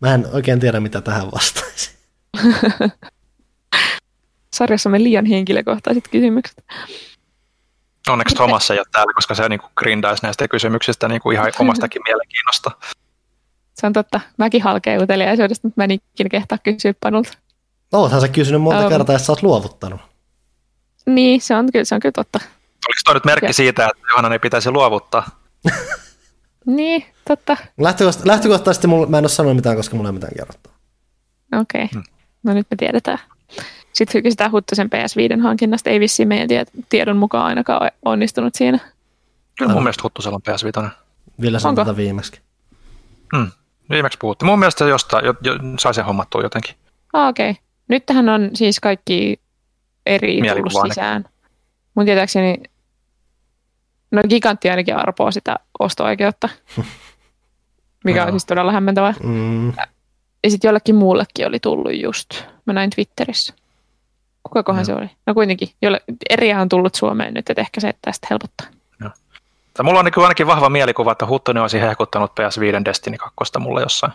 Mä 0.00 0.14
en 0.14 0.26
oikein 0.32 0.60
tiedä, 0.60 0.80
mitä 0.80 1.00
tähän 1.00 1.30
vastaisi. 1.32 1.96
Sarjassamme 4.56 5.02
liian 5.02 5.26
henkilökohtaiset 5.26 6.08
kysymykset. 6.08 6.64
Onneksi 8.10 8.34
Thomas 8.34 8.70
ei 8.70 8.78
ole 8.78 8.86
täällä, 8.92 9.12
koska 9.14 9.34
se 9.34 9.48
niin 9.48 9.60
grindaisi 9.76 10.22
näistä 10.22 10.48
kysymyksistä 10.48 11.08
niin 11.08 11.20
kuin 11.20 11.34
ihan 11.34 11.52
omastakin 11.60 12.02
mielenkiinnosta. 12.08 12.70
Se 13.74 13.86
on 13.86 13.92
totta. 13.92 14.20
Mäkin 14.38 14.62
halkeen 14.62 15.02
uteliaisuudesta, 15.02 15.68
mutta 15.68 15.80
mä 15.80 15.84
en 15.84 15.90
ikinä 15.90 16.28
kehtaa 16.30 16.58
kysyä 16.58 16.94
Panulta. 17.00 17.32
Oothan 17.92 18.20
sä 18.20 18.28
kysynyt 18.28 18.62
monta 18.62 18.82
Um. 18.82 18.88
kertaa, 18.88 19.16
että 19.16 19.26
sä 19.26 19.32
oot 19.32 19.42
luovuttanut. 19.42 20.00
Niin, 21.06 21.40
se 21.40 21.54
on 21.56 21.72
kyllä, 21.72 21.84
se 21.84 21.94
on 21.94 22.00
kyllä 22.00 22.12
totta. 22.12 22.38
Oliko 22.88 23.00
toi 23.04 23.14
nyt 23.14 23.24
merkki 23.24 23.46
Ja. 23.46 23.52
siitä, 23.52 23.86
että 23.86 24.08
Johannan 24.10 24.32
ei 24.32 24.38
pitäisi 24.38 24.70
luovuttaa? 24.70 25.26
Niin, 26.66 27.06
totta. 27.28 27.56
Lähtökohtaisesti, 27.78 28.28
lähtökohtaisesti 28.28 28.86
mulla, 28.86 29.06
mä 29.06 29.18
en 29.18 29.24
ole 29.24 29.28
sanonut 29.28 29.56
mitään, 29.56 29.76
koska 29.76 29.96
mulla 29.96 30.08
ei 30.08 30.10
ole 30.10 30.14
mitään 30.16 30.32
kerrottua. 30.36 30.72
Okei, 31.60 31.84
okay. 31.84 32.02
no 32.42 32.54
nyt 32.54 32.66
me 32.70 32.76
tiedetään. 32.76 33.18
Sitten 33.96 34.22
kysytään 34.22 34.52
Huttusen 34.52 34.90
PS5 34.90 35.42
hankinnasta. 35.42 35.90
Ei 35.90 36.00
vissiin 36.00 36.28
meidän 36.28 36.48
tie- 36.48 36.66
tiedon 36.88 37.16
mukaan 37.16 37.46
ainakaan 37.46 37.90
onnistunut 38.04 38.54
siinä. 38.54 38.78
Kyllä 39.58 39.72
mun 39.72 39.82
mielestä 39.82 40.02
Huttusella 40.02 40.36
on 40.36 40.42
PS5. 40.42 40.90
Ville 41.40 41.60
sanoi 41.60 41.76
tätä 41.76 41.96
viimeksi. 41.96 42.40
Hmm. 43.36 43.50
Viimeksi 43.90 44.18
puhuttiin. 44.20 44.46
Mun 44.46 44.58
mielestä 44.58 44.84
se 44.84 44.90
jostain, 44.90 45.24
jo, 45.24 45.34
jo, 45.42 45.52
sai 45.78 45.94
sen 45.94 46.04
hommattua 46.04 46.42
jotenkin. 46.42 46.74
Ah, 47.12 47.28
okei. 47.28 47.50
Okay. 47.50 47.62
Nyt 47.88 48.06
tähän 48.06 48.28
on 48.28 48.50
siis 48.54 48.80
kaikki 48.80 49.40
eri 50.06 50.40
tullut 50.54 50.88
sisään. 50.88 51.24
Mun 51.94 52.06
tietääkseni, 52.06 52.56
no 54.10 54.22
Gigantti 54.28 54.70
ainakin 54.70 54.96
arpoo 54.96 55.30
sitä 55.30 55.56
osto-oikeutta, 55.78 56.48
mikä 58.04 58.22
on 58.22 58.28
Joo. 58.28 58.32
siis 58.32 58.44
todella 58.44 58.72
hämmentävää. 58.72 59.14
Mm. 59.22 59.68
Ja 60.44 60.50
sitten 60.50 60.68
jollekin 60.68 60.94
muullekin 60.94 61.46
oli 61.46 61.60
tullut 61.60 62.00
just. 62.02 62.28
Mä 62.66 62.72
näin 62.72 62.90
Twitterissä. 62.90 63.54
Kukakohan 64.48 64.80
Joo. 64.80 64.84
se 64.84 64.94
oli? 64.94 65.10
No 65.26 65.34
kuitenkin. 65.34 65.68
Jolle, 65.82 66.00
eriä 66.30 66.60
on 66.60 66.68
tullut 66.68 66.94
Suomeen 66.94 67.34
nyt, 67.34 67.50
että 67.50 67.60
ehkä 67.60 67.80
se 67.80 67.94
tästä 68.02 68.26
helpottaa. 68.30 68.66
Tai 69.74 69.84
mulla 69.84 69.98
on 69.98 70.04
niin 70.04 70.22
ainakin 70.22 70.46
vahva 70.46 70.68
mielikuva, 70.68 71.12
että 71.12 71.26
Huttunen 71.26 71.60
olisi 71.62 71.80
hehkuttanut 71.80 72.30
PS5 72.30 72.84
Destiny 72.84 73.16
2 73.16 73.58
mulle 73.58 73.80
jossain. 73.82 74.12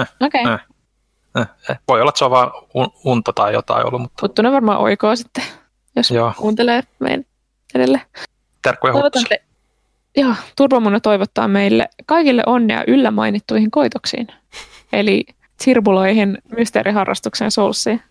Eh, 0.00 0.06
Okei. 0.26 0.42
Okay. 0.42 0.54
Eh. 0.54 0.60
eh, 1.40 1.46
eh. 1.70 1.78
Voi 1.88 2.00
olla, 2.00 2.08
että 2.08 2.18
se 2.18 2.24
on 2.24 2.30
vaan 2.30 2.50
un- 2.74 2.92
unta 3.04 3.32
tai 3.32 3.52
jotain 3.52 3.86
ollut, 3.86 4.00
mutta 4.02 4.18
Huttunen 4.22 4.52
varmaan 4.52 4.78
oikoo 4.78 5.16
sitten, 5.16 5.44
jos 5.96 6.10
Joo. 6.10 6.32
kuuntelee 6.36 6.82
meidän 6.98 7.24
edelleen. 7.74 8.02
terkkuja 8.62 8.94
te- 9.28 9.42
Joo, 10.16 10.34
Turbomuna 10.56 11.00
toivottaa 11.00 11.48
meille 11.48 11.88
kaikille 12.06 12.42
onnea 12.46 12.84
yllä 12.86 13.10
mainittuihin 13.10 13.70
koitoksiin. 13.70 14.28
Eli 14.92 15.24
sirbuloihin, 15.60 16.38
mysteeriharrastukseen 16.56 17.50
Soulsiin. 17.50 18.02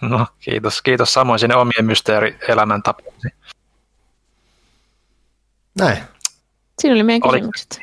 No, 0.00 0.26
kiitos, 0.38 0.82
kiitos 0.82 1.12
samoin 1.12 1.38
sinne 1.38 1.56
omien 1.56 1.84
mysteerielämän 1.84 2.82
tapoihin. 2.82 3.32
Näin. 5.78 5.98
Siinä 6.80 6.94
oli 6.94 7.02
meidän 7.02 7.28
Oli. 7.28 7.38
kysymykset. 7.38 7.80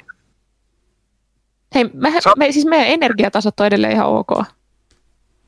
Hei, 1.76 1.84
me, 1.94 2.12
me, 2.38 2.52
siis 2.52 2.66
meidän 2.66 2.88
energiatasot 2.88 3.60
on 3.60 3.66
edelleen 3.66 3.94
ihan 3.94 4.08
ok. 4.08 4.30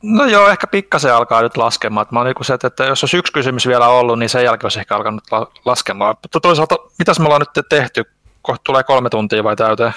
No 0.04 0.26
joo, 0.26 0.48
ehkä 0.50 0.68
pikkasen 0.68 1.14
alkaa 1.16 1.42
nyt 1.42 1.58
laskemaan. 1.58 2.06
Mä 2.12 2.24
niinku 2.24 2.44
se, 2.44 2.54
että, 2.54 2.68
että 2.68 2.84
jos 2.84 3.04
olisi 3.04 3.18
yksi 3.18 3.34
kysymys 3.34 3.68
vielä 3.68 3.88
ollut, 3.88 4.20
niin 4.20 4.30
sen 4.30 4.44
jälkeen 4.44 4.66
olisi 4.66 4.80
ehkä 4.80 4.96
alkanut 4.96 5.24
la- 5.32 5.52
laskemaan. 5.66 6.16
Mutta 6.24 6.40
toisaalta, 6.40 6.76
mitäs 7.00 7.20
me 7.20 7.26
ollaan 7.26 7.42
nyt 7.56 7.68
tehty? 7.70 8.04
Kohta 8.42 8.62
tulee 8.64 8.84
kolme 8.84 9.10
tuntia 9.10 9.44
vai 9.44 9.56
täyteen? 9.56 9.94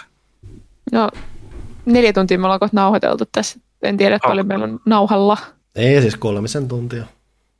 No, 0.92 1.09
neljä 1.86 2.12
tuntia 2.12 2.39
me 2.39 2.44
ollaan 2.47 2.60
kohta 2.60 2.76
nauhoiteltu 2.76 3.25
tässä. 3.33 3.60
En 3.83 3.97
tiedä, 3.97 4.17
että 4.17 4.28
Oh. 4.28 4.31
paljon 4.31 4.47
meillä 4.47 4.65
on 4.65 4.81
nauhalla. 4.86 5.36
Ei 5.76 6.01
siis 6.01 6.17
kolmisen 6.17 6.68
tuntia. 6.68 7.05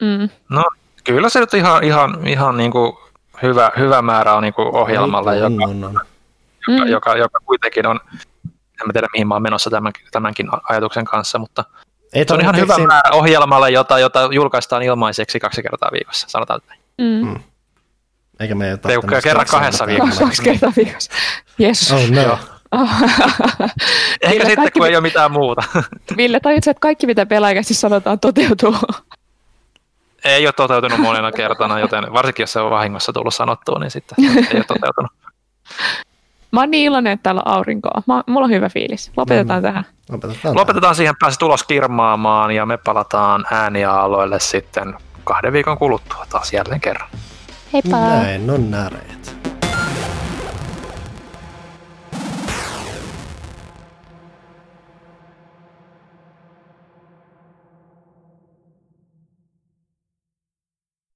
Mm. 0.03 0.29
No, 0.49 0.65
kyllä 1.05 1.29
se 1.29 1.41
nyt 1.41 1.55
ihan, 1.55 1.85
ihan, 1.85 2.27
ihan 2.27 2.57
niinku 2.57 3.01
hyvä, 3.43 3.71
hyvä 3.79 4.03
määrä 4.03 4.35
on 4.35 4.43
niinku 4.43 4.63
ohjelmalla, 4.63 5.31
on, 5.31 5.39
joka, 5.39 5.65
on, 5.65 5.85
on. 5.85 5.93
joka, 5.93 6.07
Mm. 6.69 6.87
joka, 6.87 7.17
joka, 7.17 7.39
kuitenkin 7.45 7.87
on, 7.87 8.01
en 8.45 8.87
mä 8.87 8.93
tiedä 8.93 9.07
mihin 9.13 9.29
mä 9.29 9.35
oon 9.35 9.43
menossa 9.43 9.71
tämän, 9.71 9.93
tämänkin 10.11 10.49
ajatuksen 10.69 11.05
kanssa, 11.05 11.39
mutta 11.39 11.65
Ei 12.13 12.25
se 12.29 12.35
on 12.35 12.41
ihan 12.41 12.57
hyvä 12.57 12.79
määrä 12.79 13.11
ohjelmalle, 13.13 13.71
jota, 13.71 13.99
jota 13.99 14.29
julkaistaan 14.33 14.83
ilmaiseksi 14.83 15.41
kaksi 15.41 15.63
kertaa 15.63 15.89
viikossa, 15.93 16.29
sanotaan 16.29 16.61
näin. 16.69 16.81
Mm. 16.99 17.29
Mm. 17.29 17.41
Eikä 18.41 18.55
me 18.55 18.71
ei 18.71 18.77
kerran 19.23 19.47
kahdessa 19.51 19.87
viikossa. 19.87 20.25
Kaksi 20.25 20.43
kertaa 20.43 20.73
viikossa. 20.77 21.11
Jeesus. 21.59 21.93
Oh 21.93 22.09
no. 22.11 22.39
Eikä 22.73 24.31
Ville, 24.31 24.45
sitten, 24.45 24.57
kaikki 24.57 24.79
kun 24.81 24.89
ei 24.89 24.97
ole 24.97 25.01
mitään 25.03 25.33
muuta. 25.33 25.63
Ville, 26.17 26.41
tajutko, 26.41 26.71
että 26.71 26.81
kaikki 26.81 27.07
mitä 27.07 27.27
pelaajakästi 27.27 27.75
sanotaan 27.75 28.21
toteutuu? 28.21 28.77
ei 30.25 30.47
ole 30.47 30.53
toteutunut 30.53 30.99
monena 30.99 31.33
kertana, 31.33 31.79
joten 31.79 32.13
varsinkin 32.13 32.43
jos 32.43 32.53
se 32.53 32.61
on 32.61 32.71
vahingossa 32.71 33.13
tullut 33.13 33.35
sanottua, 33.35 33.79
niin 33.79 33.91
sitten 33.91 34.25
ei 34.25 34.57
ole 34.57 34.65
toteutunut. 34.65 35.13
Mä 36.53 36.61
oon 36.61 36.71
niin 36.71 36.85
iloinen, 36.87 37.13
että 37.13 37.23
täällä 37.23 37.43
on 37.47 37.53
aurinkoa. 37.53 38.03
Mä, 38.07 38.23
mulla 38.27 38.45
on 38.45 38.51
hyvä 38.51 38.69
fiilis. 38.69 39.13
Lopetetaan 39.17 39.61
Mm. 39.63 39.63
tähän. 39.63 39.85
Lopetetaan. 40.11 40.57
Lopetetaan 40.57 40.95
siihen 40.95 41.15
pääsi 41.21 41.39
tulos 41.39 41.65
kirmaamaan 41.65 42.51
ja 42.51 42.67
me 42.67 42.77
palataan 42.77 43.45
ääniaaloille 43.51 44.41
sitten 44.41 44.95
kahden 45.25 45.53
viikon 45.53 45.79
kuluttua 45.79 46.27
taas 46.31 46.53
jälleen 46.53 46.81
kerran. 46.81 47.09
Heippa! 47.73 47.97
Näin 47.99 48.51
on 48.51 48.71
näreet. 48.71 49.37